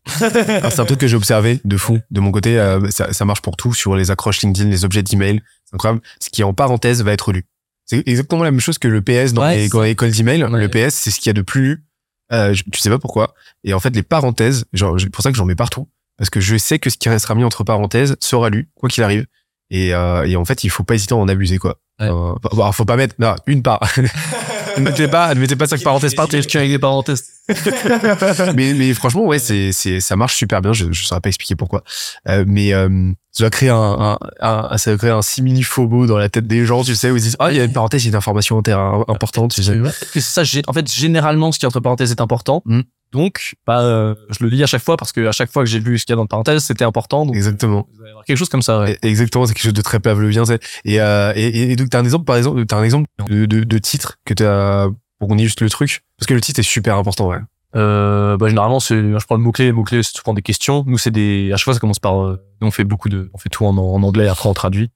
Ah, 0.64 0.70
c'est 0.70 0.82
un 0.82 0.86
truc 0.86 1.00
que 1.00 1.08
j'ai 1.08 1.16
observé 1.16 1.62
de 1.64 1.78
fou 1.78 2.00
de 2.12 2.20
mon 2.20 2.32
côté. 2.32 2.60
euh, 2.60 2.90
ça, 2.90 3.14
ça 3.14 3.24
marche 3.24 3.42
pour 3.42 3.56
tout 3.56 3.74
sur 3.74 3.96
les 3.96 4.12
accroches 4.12 4.42
LinkedIn, 4.42 4.70
les 4.70 4.84
objets 4.84 5.02
d'email. 5.02 5.42
C'est 5.66 5.76
incroyable. 5.76 6.02
Ce 6.20 6.30
qui 6.30 6.42
est 6.42 6.44
en 6.44 6.54
parenthèse 6.54 7.02
va 7.04 7.14
être 7.14 7.32
lu. 7.32 7.46
C'est 7.86 8.04
exactement 8.06 8.44
la 8.44 8.52
même 8.52 8.60
chose 8.60 8.78
que 8.78 8.90
le 8.90 9.02
PS 9.02 9.32
dans 9.34 9.44
Ouais, 9.44 9.56
les, 9.56 9.70
dans 9.70 9.82
les 9.82 9.92
écoles 9.92 10.12
d'email. 10.12 10.44
Ouais. 10.44 10.60
Le 10.60 10.68
PS, 10.70 10.94
c'est 10.94 11.10
ce 11.12 11.20
qu'il 11.22 11.28
y 11.28 11.30
a 11.30 11.34
de 11.34 11.42
plus 11.42 11.62
lu. 11.62 11.86
Euh, 12.34 12.54
je- 12.54 12.64
tu 12.72 12.80
sais 12.82 12.90
pas 12.90 13.00
pourquoi. 13.00 13.34
Et 13.64 13.74
en 13.74 13.80
fait, 13.80 13.96
les 13.96 14.04
parenthèses, 14.04 14.66
genre, 14.74 15.00
c'est 15.00 15.10
pour 15.10 15.24
ça 15.24 15.32
que 15.32 15.38
j'en 15.38 15.46
mets 15.46 15.56
partout. 15.56 15.88
Parce 16.18 16.30
que 16.30 16.42
je 16.42 16.58
sais 16.58 16.80
que 16.80 16.90
ce 16.90 16.98
qui 16.98 17.08
restera 17.08 17.34
mis 17.34 17.46
entre 17.46 17.64
parenthèses 17.64 18.18
sera 18.20 18.50
lu, 18.50 18.70
quoi 18.76 18.90
qu'il 18.90 19.04
arrive. 19.04 19.26
Et, 19.72 19.94
euh, 19.96 20.28
et 20.28 20.36
en 20.36 20.44
fait, 20.44 20.66
il 20.66 20.70
faut 20.70 20.84
pas 20.84 20.96
hésiter 20.96 21.14
à 21.14 21.18
en 21.18 21.30
abuser, 21.30 21.58
quoi. 21.58 21.78
Ouais. 22.00 22.10
Euh, 22.10 22.34
bah, 22.54 22.72
faut 22.74 22.84
pas 22.84 22.98
mettre, 22.98 23.16
non, 23.20 23.36
une 23.48 23.64
part. 23.64 23.80
ne 24.78 24.82
mettez 24.84 25.08
pas, 25.08 25.34
ne 25.34 25.40
mettez 25.40 25.56
pas 25.56 25.66
cinq 25.66 25.82
parenthèses 25.82 26.14
par 26.14 26.28
Question 26.28 26.60
avec 26.60 26.72
des 26.72 26.80
parenthèses. 26.80 27.24
mais, 28.56 28.74
mais 28.74 28.94
franchement, 28.94 29.26
ouais, 29.26 29.40
c'est, 29.40 29.72
c'est, 29.72 30.02
ça 30.02 30.18
marche 30.18 30.36
super 30.36 30.62
bien. 30.62 30.74
Je, 30.74 30.92
je 30.92 31.06
saurais 31.06 31.22
pas 31.22 31.30
expliquer 31.30 31.56
pourquoi. 31.56 31.84
Euh, 32.28 32.44
mais 32.46 32.74
euh, 32.74 33.12
ça 33.32 33.46
va 33.46 33.50
créer 33.50 33.70
un, 33.70 33.78
un, 33.78 34.18
un- 34.42 34.78
ça 34.78 34.92
va 34.92 34.98
créer 34.98 35.12
un 35.12 35.22
simili 35.22 35.64
fobo 35.64 36.06
dans 36.06 36.18
la 36.18 36.28
tête 36.28 36.48
des 36.48 36.66
gens, 36.66 36.84
tu 36.84 36.94
sais, 36.96 37.10
où 37.10 37.16
ils 37.16 37.24
disent 37.24 37.38
ah 37.40 37.52
il 37.52 37.58
y 37.58 37.62
a 37.62 37.64
une 37.64 37.72
parenthèse, 37.74 38.04
il 38.04 38.08
y 38.08 38.10
a 38.10 38.12
une 38.12 38.18
information 38.18 38.62
importante, 39.08 39.54
tu 39.54 39.64
sais. 39.64 39.80
Que 40.14 40.20
ça, 40.20 40.44
en 40.68 40.74
fait, 40.74 40.92
généralement, 40.92 41.54
ce 41.54 41.60
qui 41.60 41.66
est 41.66 41.68
entre 41.68 41.80
parenthèses 41.80 42.12
est 42.12 42.22
important. 42.22 42.62
Mm. 42.66 42.82
Donc, 43.12 43.56
bah, 43.68 43.82
euh, 43.82 44.16
je 44.30 44.44
le 44.44 44.50
lis 44.50 44.64
à 44.64 44.68
chaque 44.68 44.82
fois 44.84 44.96
parce 44.98 45.12
que 45.12 45.26
à 45.28 45.32
chaque 45.32 45.52
fois 45.52 45.64
que 45.64 45.70
j'ai 45.70 45.80
vu 45.80 46.00
ce 46.00 46.06
qu'il 46.06 46.14
y 46.14 46.16
a 46.16 46.16
dans 46.16 46.22
le 46.24 46.28
parenthèse, 46.28 46.64
c'était 46.64 46.86
important. 46.86 47.26
Donc, 47.26 47.36
Exactement. 47.36 47.88
vous 47.94 48.02
allez 48.02 48.12
avoir 48.12 48.26
quelque 48.26 48.38
chose 48.38 48.50
comme 48.50 48.62
ça. 48.62 48.80
Ouais. 48.80 48.98
Et- 49.04 49.08
Exactement, 49.10 49.46
c'est 49.46 49.54
quelque 49.54 49.64
chose 49.64 49.74
de 49.74 49.82
très 49.82 50.00
pavlovien. 50.00 50.44
Et, 50.86 51.02
euh, 51.02 51.34
et, 51.36 51.72
et 51.72 51.76
donc 51.76 51.90
t'as 51.90 52.00
un 52.00 52.04
exemple, 52.04 52.26
par 52.26 52.38
exemple, 52.38 52.66
t'as 52.66 52.78
un 52.78 52.84
exemple 52.84 53.08
de, 53.28 53.46
de, 53.46 53.64
de 53.64 53.78
titre 53.78 54.18
que 54.26 54.34
t'as 54.34 54.88
pour 55.20 55.28
qu'on 55.28 55.38
ait 55.38 55.44
juste 55.44 55.62
le 55.62 55.70
truc, 55.70 56.04
parce 56.18 56.26
que 56.28 56.34
le 56.34 56.42
titre 56.42 56.60
est 56.60 56.64
super 56.64 56.96
important, 56.96 57.28
ouais. 57.28 57.38
Euh, 57.76 58.38
bah, 58.38 58.48
généralement, 58.50 58.80
c'est, 58.80 58.96
je 58.96 59.26
prends 59.26 59.36
le 59.36 59.42
mot-clé. 59.42 59.68
Le 59.68 59.74
mot-clé, 59.74 60.02
c'est 60.04 60.18
souvent 60.18 60.34
des 60.34 60.42
questions. 60.42 60.84
Nous, 60.88 60.98
c'est 60.98 61.12
des, 61.12 61.52
à 61.54 61.58
chaque 61.58 61.66
fois, 61.66 61.74
ça 61.74 61.80
commence 61.80 62.00
par, 62.00 62.22
euh, 62.22 62.42
nous, 62.60 62.68
on 62.68 62.72
fait 62.72 62.84
beaucoup 62.84 63.08
de, 63.08 63.30
on 63.34 63.38
fait 63.38 63.50
tout 63.50 63.66
en, 63.66 63.78
en 63.78 64.04
anglais, 64.04 64.28
après, 64.28 64.50
on 64.50 64.54
traduit. 64.54 64.90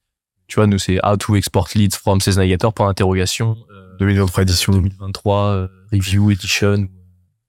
Tu 0.48 0.56
vois, 0.56 0.66
nous, 0.66 0.78
c'est 0.78 0.98
how 1.04 1.16
to 1.16 1.36
export 1.36 1.68
leads 1.74 1.96
from 1.96 2.20
Sales 2.20 2.36
Navigator, 2.36 2.72
point 2.74 2.86
d'interrogation. 2.88 3.56
Euh, 3.70 3.96
2023 3.98 4.42
édition. 4.42 4.72
2023, 4.72 5.42
euh, 5.46 5.68
review, 5.92 6.30
edition. 6.30 6.88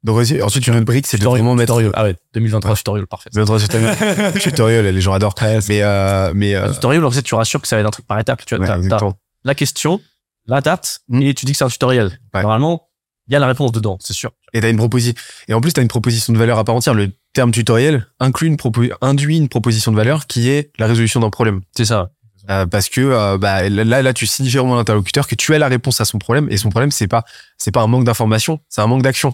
Donc 0.08 0.16
vas-y, 0.18 0.42
ensuite 0.42 0.66
une 0.66 0.74
autre 0.76 0.86
brique, 0.86 1.06
c'est 1.06 1.18
de 1.18 1.24
vraiment 1.26 1.54
mettre 1.54 1.74
tutorial. 1.74 1.92
Ah 1.94 2.04
ouais, 2.04 2.16
2023 2.34 2.76
tutorial, 2.76 3.06
parfait. 3.08 3.30
2023 3.34 4.32
tutorial, 4.40 4.86
les 4.88 5.02
gens 5.02 5.14
adorent. 5.14 5.36
mais 5.68 5.84
euh, 5.84 6.32
mais 6.34 6.56
euh, 6.56 6.72
tutorial, 6.72 7.06
en 7.06 7.12
fait, 7.12 7.22
tu 7.22 7.36
rassures 7.36 7.62
que 7.62 7.68
ça 7.68 7.76
va 7.76 7.82
être 7.82 7.88
un 7.88 7.92
truc 7.92 8.08
par 8.08 8.18
étape. 8.20 8.44
Tu 8.46 8.56
vois, 8.56 8.66
ouais, 8.66 9.12
la 9.44 9.54
question, 9.56 10.00
la 10.46 10.62
date, 10.62 11.00
Mm. 11.10 11.22
et 11.22 11.34
tu 11.34 11.46
dis 11.46 11.52
que 11.52 11.58
c'est 11.60 11.66
un 11.66 11.70
tutoriel. 11.70 12.18
Ouais. 12.34 12.42
Normalement, 12.42 12.88
il 13.28 13.34
y 13.34 13.36
a 13.36 13.40
la 13.40 13.48
réponse 13.48 13.74
dedans, 13.74 13.98
c'est 14.02 14.14
sûr. 14.14 14.32
Et 14.54 14.62
t'as 14.62 14.70
une 14.70 14.78
proposition. 14.78 15.14
Et 15.50 15.54
en 15.54 15.60
plus, 15.60 15.74
t'as 15.74 15.82
une 15.82 15.88
proposition 15.90 16.32
de 16.32 16.38
valeur 16.38 16.58
à 16.58 16.64
part 16.64 16.76
entière. 16.76 16.94
Le 16.94 17.12
terme 17.34 17.52
tutoriel 17.52 18.08
inclut 18.22 18.48
une 18.48 18.56
propo- 18.56 18.94
induit 19.02 19.36
une 19.38 19.50
proposition 19.50 19.92
de 19.92 19.98
valeur 19.98 20.26
qui 20.28 20.50
est 20.50 20.72
la 20.80 20.88
résolution 20.88 21.20
d'un 21.20 21.30
problème. 21.30 21.60
C'est 21.76 21.84
ça. 21.86 22.12
Euh, 22.50 22.66
parce 22.66 22.88
que 22.88 23.02
euh, 23.02 23.38
bah, 23.38 23.68
là, 23.68 24.02
là, 24.02 24.14
tu 24.14 24.26
signifies 24.26 24.58
à 24.60 24.64
l'interlocuteur 24.64 25.28
que 25.28 25.36
tu 25.36 25.54
as 25.54 25.60
la 25.60 25.68
réponse 25.68 26.00
à 26.00 26.06
son 26.06 26.18
problème. 26.18 26.48
Et 26.50 26.56
son 26.56 26.70
problème, 26.70 26.92
c'est 26.92 27.10
pas, 27.10 27.26
c'est 27.58 27.72
pas 27.72 27.82
un 27.82 27.88
manque 27.88 28.06
d'information, 28.06 28.62
c'est 28.70 28.80
un 28.80 28.88
manque 28.88 29.02
d'action. 29.02 29.34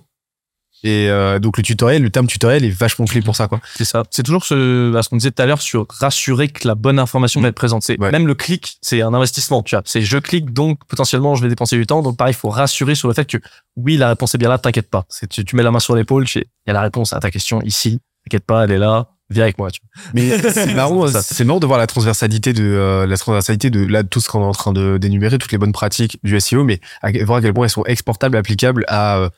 Et 0.83 1.09
euh, 1.09 1.39
donc 1.39 1.57
le 1.57 1.63
tutoriel, 1.63 2.01
le 2.01 2.09
terme 2.09 2.27
tutoriel 2.27 2.65
est 2.65 2.69
vachement 2.69 3.05
clé 3.05 3.21
pour 3.21 3.35
ça, 3.35 3.47
quoi. 3.47 3.61
C'est 3.75 3.85
ça. 3.85 4.03
C'est 4.09 4.23
toujours 4.23 4.43
ce, 4.43 4.91
bah, 4.91 5.01
ce 5.01 5.09
qu'on 5.09 5.15
disait 5.15 5.31
tout 5.31 5.41
à 5.41 5.45
l'heure 5.45 5.61
sur 5.61 5.85
rassurer 5.89 6.49
que 6.49 6.67
la 6.67 6.75
bonne 6.75 6.99
information 6.99 7.39
va 7.41 7.47
être 7.47 7.55
présente. 7.55 7.87
Ouais. 7.87 8.11
même 8.11 8.27
le 8.27 8.35
clic, 8.35 8.77
c'est 8.81 9.01
un 9.01 9.13
investissement. 9.13 9.63
Tu 9.63 9.75
vois, 9.75 9.83
c'est 9.85 10.01
je 10.01 10.17
clique 10.17 10.51
donc 10.51 10.79
potentiellement 10.87 11.35
je 11.35 11.43
vais 11.43 11.49
dépenser 11.49 11.77
du 11.77 11.87
temps. 11.87 12.01
Donc 12.01 12.17
pareil, 12.17 12.33
il 12.33 12.37
faut 12.37 12.49
rassurer 12.49 12.95
sur 12.95 13.07
le 13.07 13.13
fait 13.13 13.25
que 13.25 13.37
oui, 13.77 13.97
la 13.97 14.09
réponse 14.09 14.35
est 14.35 14.37
bien 14.37 14.49
là. 14.49 14.57
T'inquiète 14.57 14.89
pas. 14.89 15.05
Tu, 15.29 15.45
tu 15.45 15.55
mets 15.55 15.63
la 15.63 15.71
main 15.71 15.79
sur 15.79 15.95
l'épaule. 15.95 16.25
Il 16.35 16.43
y 16.67 16.69
a 16.69 16.73
la 16.73 16.81
réponse 16.81 17.13
à 17.13 17.19
ta 17.19 17.31
question 17.31 17.61
ici. 17.61 17.99
T'inquiète 18.25 18.45
pas, 18.45 18.63
elle 18.63 18.71
est 18.71 18.77
là. 18.77 19.07
Viens 19.29 19.43
avec 19.43 19.57
moi. 19.57 19.71
Tu 19.71 19.79
vois. 19.81 20.03
Mais 20.13 20.37
c'est 20.51 20.73
marrant, 20.75 21.07
Ça. 21.07 21.21
c'est 21.21 21.43
marrant 21.43 21.59
de 21.59 21.65
voir 21.65 21.79
la 21.79 21.87
transversalité 21.87 22.53
de 22.53 22.63
euh, 22.63 23.07
la 23.07 23.17
transversalité 23.17 23.69
de 23.69 23.85
là 23.85 24.03
de 24.03 24.07
tout 24.07 24.19
ce 24.19 24.29
qu'on 24.29 24.41
est 24.41 24.45
en 24.45 24.51
train 24.51 24.73
de 24.73 24.97
d'énumérer, 24.97 25.37
toutes 25.37 25.51
les 25.51 25.57
bonnes 25.57 25.71
pratiques 25.71 26.19
du 26.23 26.39
SEO, 26.39 26.63
mais 26.63 26.79
à, 27.01 27.11
voir 27.23 27.39
à 27.39 27.41
quel 27.41 27.53
point 27.53 27.65
elles 27.65 27.69
sont 27.71 27.85
exportables, 27.85 28.35
applicables 28.37 28.83
à 28.87 29.17
euh, 29.17 29.29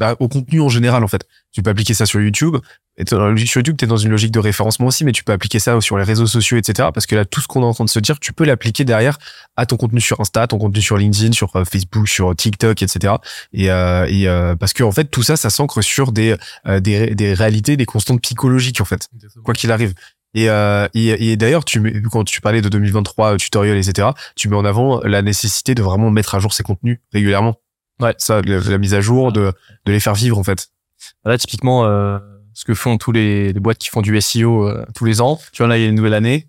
à- 0.00 0.16
au 0.20 0.28
contenu 0.28 0.60
en 0.60 0.68
général 0.68 1.04
en 1.04 1.08
fait. 1.08 1.24
Tu 1.52 1.62
peux 1.62 1.70
appliquer 1.70 1.94
ça 1.94 2.06
sur 2.06 2.20
YouTube. 2.20 2.56
Et 2.98 3.04
YouTube, 3.10 3.76
t'es 3.78 3.86
dans 3.86 3.96
une 3.96 4.10
logique 4.10 4.32
de 4.32 4.38
référencement 4.38 4.86
aussi, 4.88 5.04
mais 5.04 5.12
tu 5.12 5.24
peux 5.24 5.32
appliquer 5.32 5.58
ça 5.58 5.80
sur 5.80 5.96
les 5.96 6.04
réseaux 6.04 6.26
sociaux, 6.26 6.58
etc. 6.58 6.90
Parce 6.92 7.06
que 7.06 7.14
là, 7.16 7.24
tout 7.24 7.40
ce 7.40 7.46
qu'on 7.48 7.62
est 7.62 7.64
en 7.66 7.72
train 7.72 7.84
de 7.84 7.90
se 7.90 7.98
dire, 7.98 8.20
tu 8.20 8.32
peux 8.34 8.44
l'appliquer 8.44 8.84
derrière 8.84 9.18
à 9.56 9.64
ton 9.64 9.76
contenu 9.78 10.00
sur 10.00 10.20
Insta, 10.20 10.46
ton 10.46 10.58
contenu 10.58 10.82
sur 10.82 10.98
LinkedIn, 10.98 11.32
sur 11.32 11.56
euh, 11.56 11.64
Facebook, 11.64 12.06
sur 12.06 12.36
TikTok, 12.36 12.82
etc. 12.82 13.14
Et, 13.54 13.70
euh, 13.70 14.06
et 14.08 14.28
euh, 14.28 14.56
parce 14.56 14.74
que 14.74 14.82
en 14.82 14.92
fait, 14.92 15.04
tout 15.06 15.22
ça, 15.22 15.36
ça 15.36 15.48
s'ancre 15.48 15.80
sur 15.82 16.12
des 16.12 16.36
euh, 16.66 16.80
des, 16.80 16.98
ré- 16.98 17.14
des 17.14 17.32
réalités, 17.32 17.76
des 17.78 17.86
constantes 17.86 18.20
psychologiques 18.20 18.80
en 18.80 18.84
fait 18.84 19.08
quoi 19.42 19.54
qu'il 19.54 19.72
arrive. 19.72 19.94
Et, 20.34 20.48
euh, 20.50 20.86
et, 20.94 21.32
et 21.32 21.36
d'ailleurs, 21.36 21.64
tu 21.64 22.02
quand 22.10 22.24
tu 22.24 22.40
parlais 22.40 22.60
de 22.62 22.68
2023 22.68 23.34
euh, 23.34 23.36
tutoriel, 23.36 23.76
etc., 23.76 24.08
tu 24.36 24.48
mets 24.48 24.56
en 24.56 24.64
avant 24.64 25.00
la 25.02 25.22
nécessité 25.22 25.74
de 25.74 25.82
vraiment 25.82 26.10
mettre 26.10 26.34
à 26.34 26.40
jour 26.40 26.52
ces 26.52 26.62
contenus 26.62 26.98
régulièrement. 27.12 27.56
Ouais. 28.00 28.14
Ça, 28.18 28.40
la, 28.42 28.58
la 28.60 28.78
mise 28.78 28.94
à 28.94 29.00
jour, 29.00 29.32
de, 29.32 29.52
de 29.86 29.92
les 29.92 30.00
faire 30.00 30.14
vivre 30.14 30.38
en 30.38 30.44
fait. 30.44 30.68
Là, 31.24 31.36
typiquement, 31.38 31.84
euh, 31.86 32.18
ce 32.54 32.64
que 32.64 32.74
font 32.74 32.98
tous 32.98 33.12
les, 33.12 33.52
les 33.52 33.60
boîtes 33.60 33.78
qui 33.78 33.88
font 33.88 34.00
du 34.02 34.20
SEO 34.20 34.68
euh, 34.68 34.84
tous 34.94 35.04
les 35.04 35.20
ans. 35.20 35.40
Tu 35.52 35.58
vois, 35.62 35.68
là, 35.68 35.78
il 35.78 35.82
y 35.82 35.86
a 35.86 35.88
une 35.88 35.94
nouvelle 35.94 36.14
année. 36.14 36.48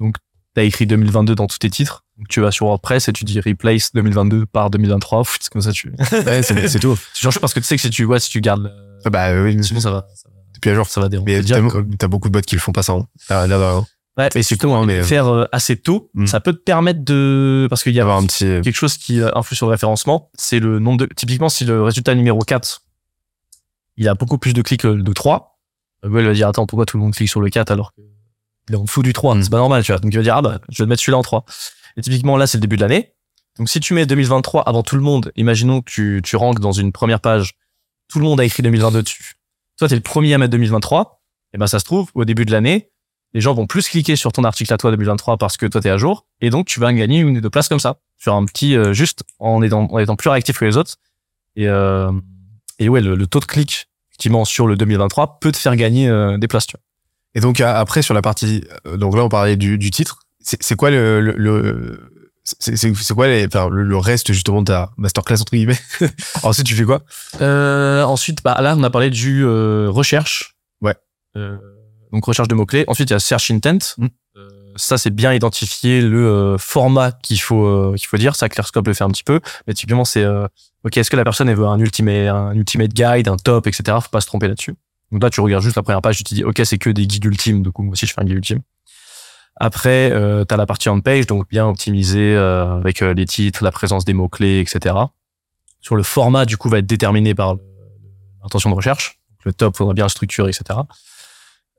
Donc, 0.00 0.16
tu 0.54 0.60
as 0.60 0.64
écrit 0.64 0.86
2022 0.86 1.34
dans 1.34 1.46
tous 1.46 1.58
tes 1.58 1.70
titres. 1.70 2.04
Donc, 2.16 2.28
tu 2.28 2.40
vas 2.40 2.50
sur 2.50 2.66
WordPress 2.66 3.08
et 3.08 3.12
tu 3.12 3.24
dis 3.24 3.40
replace 3.40 3.92
2022 3.94 4.46
par 4.46 4.70
2023. 4.70 5.22
Pff, 5.22 5.38
C'est 5.40 5.50
comme 5.52 5.62
ça, 5.62 5.72
tu. 5.72 5.92
Ouais, 6.26 6.42
c'est 6.42 6.68
c'est 6.68 6.80
tout. 6.80 6.96
Tu 7.14 7.22
changes 7.22 7.38
parce 7.38 7.54
que 7.54 7.60
tu 7.60 7.66
sais 7.66 7.76
que 7.76 7.82
si 7.82 7.90
tu, 7.90 8.04
ouais, 8.04 8.18
si 8.20 8.30
tu 8.30 8.40
gardes, 8.40 8.62
le- 8.64 8.70
Ah 9.04 9.10
Bah 9.10 9.40
oui, 9.42 9.62
sinon 9.62 9.80
ça 9.80 9.90
va, 9.90 10.06
ça 10.14 10.28
va, 10.28 10.70
à 10.70 10.74
jour. 10.74 10.86
ça 10.88 11.00
va 11.00 11.08
déranger. 11.08 11.36
Mais 11.38 11.42
t'as 11.42 11.60
t'as 11.98 12.08
beaucoup 12.08 12.28
de 12.28 12.32
boîtes 12.32 12.46
qui 12.46 12.56
le 12.56 12.60
font 12.60 12.72
pas 12.72 12.82
ça. 12.82 12.92
Hein. 12.94 13.06
L'air 13.30 13.48
d'avoir- 13.48 13.84
Ouais, 14.16 14.28
Mais 14.34 14.42
c'est 14.42 14.56
tout, 14.56 14.72
hein, 14.72 14.84
mais 14.84 15.04
faire 15.04 15.28
euh, 15.28 15.44
assez 15.52 15.76
tôt, 15.76 16.10
Mm. 16.14 16.26
ça 16.26 16.40
peut 16.40 16.52
te 16.52 16.58
permettre 16.58 17.04
de, 17.04 17.68
parce 17.70 17.84
qu'il 17.84 17.92
y 17.94 18.00
a 18.00 18.02
avoir 18.02 18.18
un 18.18 18.26
petit. 18.26 18.46
quelque 18.64 18.72
chose 18.74 18.96
qui 18.96 19.20
euh, 19.20 19.30
influe 19.36 19.54
sur 19.54 19.66
le 19.66 19.70
référencement, 19.70 20.28
c'est 20.34 20.58
le 20.58 20.80
nombre 20.80 21.06
de, 21.06 21.08
typiquement, 21.14 21.48
si 21.48 21.64
le 21.64 21.84
résultat 21.84 22.16
numéro 22.16 22.40
4, 22.40 22.82
il 23.98 24.08
a 24.08 24.14
beaucoup 24.14 24.38
plus 24.38 24.54
de 24.54 24.62
clics 24.62 24.80
que 24.80 24.88
le 24.88 25.02
de 25.02 25.12
3, 25.12 25.58
euh, 26.04 26.08
Google 26.08 26.26
va 26.26 26.32
dire, 26.32 26.48
attends, 26.48 26.66
pourquoi 26.66 26.86
tout 26.86 26.96
le 26.96 27.02
monde 27.02 27.14
clique 27.14 27.28
sur 27.28 27.40
le 27.40 27.50
4 27.50 27.70
alors 27.70 27.92
que 27.92 28.00
il 28.68 28.74
est 28.74 28.78
en 28.78 28.84
dessous 28.84 29.02
du 29.02 29.12
3? 29.12 29.34
Mm. 29.34 29.42
C'est 29.42 29.50
pas 29.50 29.58
normal, 29.58 29.82
tu 29.82 29.92
vois. 29.92 30.00
Donc, 30.00 30.12
il 30.12 30.16
va 30.16 30.22
dire, 30.22 30.36
ah 30.36 30.42
bah, 30.42 30.60
je 30.68 30.82
vais 30.82 30.88
mettre 30.88 31.02
celui-là 31.02 31.18
en 31.18 31.22
3. 31.22 31.44
Et 31.96 32.00
typiquement, 32.00 32.36
là, 32.36 32.46
c'est 32.46 32.58
le 32.58 32.62
début 32.62 32.76
de 32.76 32.82
l'année. 32.82 33.14
Donc, 33.58 33.68
si 33.68 33.80
tu 33.80 33.92
mets 33.92 34.06
2023 34.06 34.62
avant 34.62 34.82
tout 34.82 34.94
le 34.94 35.02
monde, 35.02 35.32
imaginons 35.36 35.82
que 35.82 35.90
tu, 35.90 36.20
tu 36.24 36.36
ranks 36.36 36.60
dans 36.60 36.72
une 36.72 36.92
première 36.92 37.20
page, 37.20 37.54
tout 38.08 38.20
le 38.20 38.24
monde 38.24 38.40
a 38.40 38.44
écrit 38.44 38.62
2022 38.62 39.02
dessus. 39.02 39.34
Toi, 39.78 39.88
t'es 39.88 39.96
le 39.96 40.00
premier 40.00 40.32
à 40.34 40.38
mettre 40.38 40.52
2023. 40.52 41.20
Et 41.54 41.58
ben, 41.58 41.66
ça 41.66 41.78
se 41.78 41.84
trouve, 41.84 42.10
au 42.14 42.24
début 42.24 42.44
de 42.44 42.52
l'année, 42.52 42.90
les 43.34 43.40
gens 43.40 43.54
vont 43.54 43.66
plus 43.66 43.88
cliquer 43.88 44.16
sur 44.16 44.32
ton 44.32 44.44
article 44.44 44.72
à 44.72 44.78
toi 44.78 44.90
2023 44.90 45.36
parce 45.38 45.56
que 45.56 45.66
toi 45.66 45.80
t'es 45.80 45.90
à 45.90 45.98
jour 45.98 46.26
et 46.40 46.48
donc 46.48 46.66
tu 46.66 46.80
vas 46.80 46.92
gagner 46.92 47.18
une 47.18 47.36
ou 47.36 47.40
deux 47.40 47.50
places 47.50 47.68
comme 47.68 47.78
ça 47.78 48.00
sur 48.16 48.34
un 48.34 48.44
petit 48.46 48.74
euh, 48.74 48.94
juste 48.94 49.22
en 49.38 49.62
étant, 49.62 49.86
en 49.90 49.98
étant 49.98 50.16
plus 50.16 50.30
réactif 50.30 50.58
que 50.58 50.64
les 50.64 50.76
autres 50.76 50.96
et 51.54 51.68
euh, 51.68 52.10
et 52.78 52.88
ouais 52.88 53.00
le, 53.00 53.14
le 53.14 53.26
taux 53.26 53.40
de 53.40 53.44
clic 53.44 53.87
effectivement 54.18 54.44
sur 54.44 54.66
le 54.66 54.76
2023 54.76 55.38
peut 55.40 55.52
te 55.52 55.56
faire 55.56 55.76
gagner 55.76 56.08
euh, 56.08 56.38
des 56.38 56.48
places 56.48 56.66
tu 56.66 56.76
vois. 56.76 56.82
Et 57.34 57.40
donc 57.40 57.60
a- 57.60 57.78
après 57.78 58.02
sur 58.02 58.14
la 58.14 58.22
partie, 58.22 58.64
euh, 58.86 58.96
donc 58.96 59.14
là 59.16 59.22
on 59.24 59.28
parlait 59.28 59.56
du, 59.56 59.78
du 59.78 59.90
titre. 59.92 60.20
C'est 60.40 60.60
c'est 60.62 60.74
quoi 60.76 60.90
le, 60.90 61.20
le, 61.20 61.32
le- 61.36 62.10
c'est 62.44 63.14
quoi 63.14 63.28
les, 63.28 63.46
enfin, 63.46 63.68
le, 63.68 63.82
le 63.84 63.96
reste 63.98 64.32
justement 64.32 64.60
de 64.62 64.66
ta 64.66 64.90
masterclass 64.96 65.40
entre 65.40 65.52
guillemets? 65.52 65.78
Ensuite 66.42 66.66
tu 66.66 66.74
fais 66.74 66.84
quoi? 66.84 67.02
Euh, 67.40 68.02
ensuite 68.04 68.42
bah 68.42 68.58
là 68.60 68.74
on 68.76 68.82
a 68.82 68.90
parlé 68.90 69.10
du 69.10 69.44
euh, 69.44 69.88
recherche 69.90 70.56
Ouais. 70.80 70.94
Euh, 71.36 71.56
donc 72.12 72.24
recherche 72.24 72.48
de 72.48 72.54
mots 72.54 72.64
clés 72.66 72.84
ensuite 72.88 73.10
il 73.10 73.12
y 73.12 73.16
a 73.16 73.20
search 73.20 73.50
intent 73.52 73.78
Mm. 73.98 74.06
Ça 74.78 74.96
c'est 74.96 75.10
bien 75.10 75.34
identifier 75.34 76.00
le 76.00 76.26
euh, 76.26 76.58
format 76.58 77.12
qu'il 77.12 77.40
faut 77.40 77.66
euh, 77.66 77.94
qu'il 77.96 78.06
faut 78.06 78.16
dire. 78.16 78.36
Ça, 78.36 78.48
ClearScope 78.48 78.86
le 78.86 78.94
fait 78.94 79.04
un 79.04 79.10
petit 79.10 79.24
peu. 79.24 79.40
Mais 79.66 79.74
typiquement, 79.74 80.04
c'est 80.04 80.22
euh, 80.22 80.46
ok. 80.84 80.96
Est-ce 80.96 81.10
que 81.10 81.16
la 81.16 81.24
personne 81.24 81.48
elle 81.48 81.56
veut 81.56 81.66
un 81.66 81.78
ultimate, 81.78 82.28
un 82.28 82.54
ultimate 82.54 82.92
guide, 82.92 83.28
un 83.28 83.36
top, 83.36 83.66
etc. 83.66 83.98
Faut 84.00 84.10
pas 84.10 84.20
se 84.20 84.26
tromper 84.26 84.48
là-dessus. 84.48 84.74
Donc 85.10 85.22
là, 85.22 85.30
tu 85.30 85.40
regardes 85.40 85.64
juste 85.64 85.76
la 85.76 85.82
première 85.82 86.00
page, 86.00 86.18
tu 86.18 86.24
te 86.24 86.34
dis 86.34 86.44
ok, 86.44 86.60
c'est 86.64 86.78
que 86.78 86.90
des 86.90 87.06
guides 87.06 87.24
ultimes. 87.24 87.62
Du 87.62 87.72
coup, 87.72 87.82
moi 87.82 87.92
aussi, 87.92 88.06
je 88.06 88.14
fais 88.14 88.20
un 88.20 88.24
guide 88.24 88.36
ultime. 88.36 88.60
Après, 89.56 90.12
euh, 90.12 90.44
tu 90.44 90.54
as 90.54 90.56
la 90.56 90.66
partie 90.66 90.88
on 90.88 91.00
page, 91.00 91.26
donc 91.26 91.48
bien 91.48 91.66
optimisée 91.66 92.36
euh, 92.36 92.76
avec 92.76 93.00
les 93.00 93.26
titres, 93.26 93.64
la 93.64 93.72
présence 93.72 94.04
des 94.04 94.12
mots 94.12 94.28
clés, 94.28 94.60
etc. 94.60 94.94
Sur 95.80 95.96
le 95.96 96.04
format, 96.04 96.44
du 96.44 96.56
coup, 96.56 96.68
va 96.68 96.78
être 96.78 96.86
déterminé 96.86 97.34
par 97.34 97.56
l'intention 98.42 98.70
de 98.70 98.76
recherche. 98.76 99.18
Le 99.44 99.52
top 99.52 99.76
faudra 99.76 99.94
bien 99.94 100.04
le 100.04 100.10
structurer, 100.10 100.50
etc. 100.50 100.78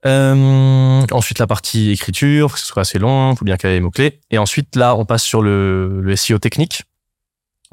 Euh, 0.06 1.06
ensuite, 1.12 1.39
la 1.39 1.47
partie 1.47 1.91
écriture, 1.91 2.54
que 2.54 2.60
ce 2.60 2.66
soit 2.66 2.82
assez 2.82 3.00
long, 3.00 3.36
faut 3.36 3.45
bien 3.45 3.58
qu'il 3.58 3.70
y 3.70 3.74
ait 3.74 3.76
les 3.76 3.82
mots-clés. 3.82 4.22
Et 4.32 4.38
ensuite, 4.38 4.76
là, 4.76 4.95
on 4.95 5.06
passe 5.06 5.24
sur 5.24 5.41
le, 5.41 6.02
le 6.02 6.16
SEO 6.16 6.39
technique. 6.39 6.84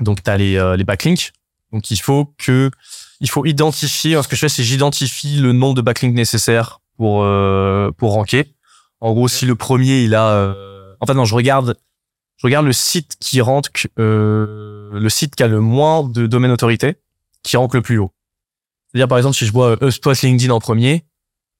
Donc, 0.00 0.22
tu 0.22 0.30
as 0.30 0.36
les, 0.36 0.56
euh, 0.56 0.76
les 0.76 0.84
backlinks. 0.84 1.32
Donc, 1.72 1.90
il 1.90 2.00
faut 2.00 2.34
que, 2.38 2.70
il 3.20 3.30
faut 3.30 3.46
identifier, 3.46 4.12
alors, 4.12 4.24
ce 4.24 4.28
que 4.28 4.36
je 4.36 4.40
fais, 4.40 4.48
c'est 4.48 4.64
j'identifie 4.64 5.36
le 5.38 5.52
nombre 5.52 5.74
de 5.74 5.82
backlinks 5.82 6.14
nécessaires 6.14 6.80
pour, 6.96 7.22
euh, 7.22 7.90
pour 7.96 8.12
ranker. 8.12 8.54
En 9.00 9.12
gros, 9.12 9.28
si 9.28 9.46
le 9.46 9.54
premier, 9.54 10.02
il 10.02 10.14
a, 10.14 10.28
euh, 10.30 10.94
en 11.00 11.06
fait, 11.06 11.14
non, 11.14 11.24
je 11.24 11.34
regarde, 11.34 11.76
je 12.38 12.46
regarde 12.46 12.66
le 12.66 12.72
site 12.72 13.16
qui 13.20 13.40
rentre, 13.40 13.70
euh, 13.98 14.90
le 14.92 15.08
site 15.08 15.36
qui 15.36 15.42
a 15.42 15.48
le 15.48 15.60
moins 15.60 16.02
de 16.02 16.26
domaine 16.26 16.50
autorité, 16.50 16.96
qui 17.42 17.56
rank 17.56 17.74
le 17.74 17.82
plus 17.82 17.98
haut. 17.98 18.12
C'est-à-dire, 18.90 19.08
par 19.08 19.18
exemple, 19.18 19.36
si 19.36 19.46
je 19.46 19.52
vois 19.52 19.70
euh, 19.70 19.86
HubSpot 19.86 20.12
LinkedIn 20.22 20.52
en 20.52 20.60
premier, 20.60 21.04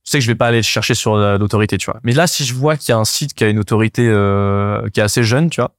je 0.06 0.10
sais 0.12 0.18
que 0.18 0.22
je 0.24 0.30
vais 0.30 0.34
pas 0.36 0.46
aller 0.46 0.62
chercher 0.62 0.94
sur 0.94 1.16
la- 1.16 1.36
l'autorité, 1.36 1.76
tu 1.78 1.86
vois. 1.90 2.00
Mais 2.04 2.12
là, 2.12 2.26
si 2.26 2.44
je 2.44 2.54
vois 2.54 2.76
qu'il 2.76 2.90
y 2.90 2.92
a 2.92 2.98
un 2.98 3.04
site 3.04 3.34
qui 3.34 3.44
a 3.44 3.48
une 3.48 3.58
autorité 3.58 4.06
euh, 4.08 4.88
qui 4.90 5.00
est 5.00 5.02
assez 5.02 5.24
jeune, 5.24 5.50
tu 5.50 5.60
vois, 5.60 5.74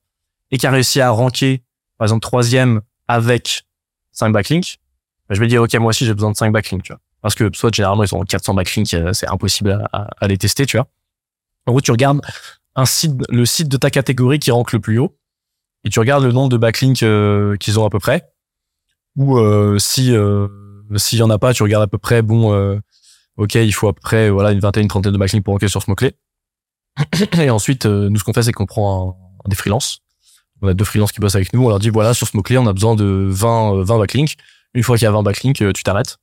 et 0.51 0.57
qui 0.57 0.67
a 0.67 0.71
réussi 0.71 0.99
à 1.01 1.09
ranker, 1.09 1.63
par 1.97 2.05
exemple, 2.05 2.21
troisième 2.21 2.82
avec 3.07 3.63
5 4.11 4.32
backlinks, 4.32 4.78
bah, 5.30 5.36
je 5.36 5.39
vais 5.39 5.47
dire, 5.47 5.61
OK, 5.63 5.73
moi 5.75 5.89
aussi, 5.89 6.05
j'ai 6.05 6.13
besoin 6.13 6.32
de 6.32 6.36
5 6.38 6.51
backlinks, 6.51 6.84
tu 6.84 6.91
vois. 6.93 6.99
Parce 7.21 7.36
que 7.36 7.49
soit 7.53 7.73
généralement, 7.73 8.03
ils 8.03 8.13
ont 8.15 8.23
400 8.23 8.53
backlinks, 8.53 8.93
euh, 8.93 9.13
c'est 9.13 9.28
impossible 9.28 9.71
à, 9.71 9.89
à- 9.97 10.07
à 10.19 10.28
les 10.28 10.38
tester, 10.38 10.65
tu 10.65 10.78
vois. 10.78 10.88
En 11.65 11.71
gros, 11.71 11.82
tu 11.82 11.91
regardes 11.91 12.21
un 12.75 12.86
site, 12.86 13.13
le 13.30 13.45
site 13.45 13.69
de 13.69 13.78
ta 13.78 13.89
catégorie 13.89 14.39
qui 14.39 14.51
rank 14.51 14.71
le 14.73 14.80
plus 14.80 14.99
haut, 14.99 15.17
et 15.84 15.89
tu 15.89 15.99
regardes 15.99 16.23
le 16.23 16.32
nombre 16.32 16.49
de 16.49 16.57
backlinks 16.57 17.01
euh, 17.03 17.55
qu'ils 17.57 17.80
ont 17.80 17.86
à 17.86 17.89
peu 17.89 17.99
près. 17.99 18.30
Ou 19.15 19.38
euh, 19.38 19.80
si 19.80 20.13
euh, 20.15 20.47
s'il 20.95 21.19
y 21.19 21.23
en 21.23 21.30
a 21.30 21.39
pas, 21.39 21.53
tu 21.53 21.63
regardes 21.63 21.84
à 21.84 21.88
peu 21.88 21.97
près, 21.97 22.21
bon, 22.21 22.53
euh, 22.53 22.80
ok, 23.38 23.55
il 23.55 23.73
faut 23.73 23.88
à 23.88 23.93
peu 23.93 24.01
près 24.01 24.29
voilà 24.29 24.51
une 24.51 24.59
vingtaine, 24.59 24.83
une 24.83 24.89
trentaine 24.89 25.13
de 25.13 25.17
backlinks 25.17 25.43
pour 25.43 25.53
ranker 25.53 25.67
sur 25.67 25.81
ce 25.81 25.89
mot-clé. 25.89 26.13
Et 27.39 27.49
ensuite, 27.49 27.85
euh, 27.85 28.09
nous, 28.09 28.19
ce 28.19 28.23
qu'on 28.23 28.33
fait, 28.33 28.43
c'est 28.43 28.51
qu'on 28.51 28.65
prend 28.65 29.17
un, 29.45 29.49
des 29.49 29.55
freelances. 29.55 29.99
On 30.61 30.67
a 30.67 30.73
deux 30.73 30.85
freelances 30.85 31.11
qui 31.11 31.19
bossent 31.19 31.35
avec 31.35 31.53
nous. 31.53 31.63
On 31.63 31.69
leur 31.69 31.79
dit, 31.79 31.89
voilà, 31.89 32.13
sur 32.13 32.27
ce 32.27 32.35
mot-clé, 32.35 32.57
on 32.57 32.65
a 32.65 32.73
besoin 32.73 32.95
de 32.95 33.27
20, 33.29 33.75
euh, 33.75 33.83
20 33.83 33.99
backlinks. 33.99 34.35
Une 34.73 34.83
fois 34.83 34.97
qu'il 34.97 35.05
y 35.05 35.07
a 35.07 35.11
20 35.11 35.21
backlinks, 35.21 35.61
euh, 35.61 35.71
tu 35.71 35.83
t'arrêtes. 35.83 36.17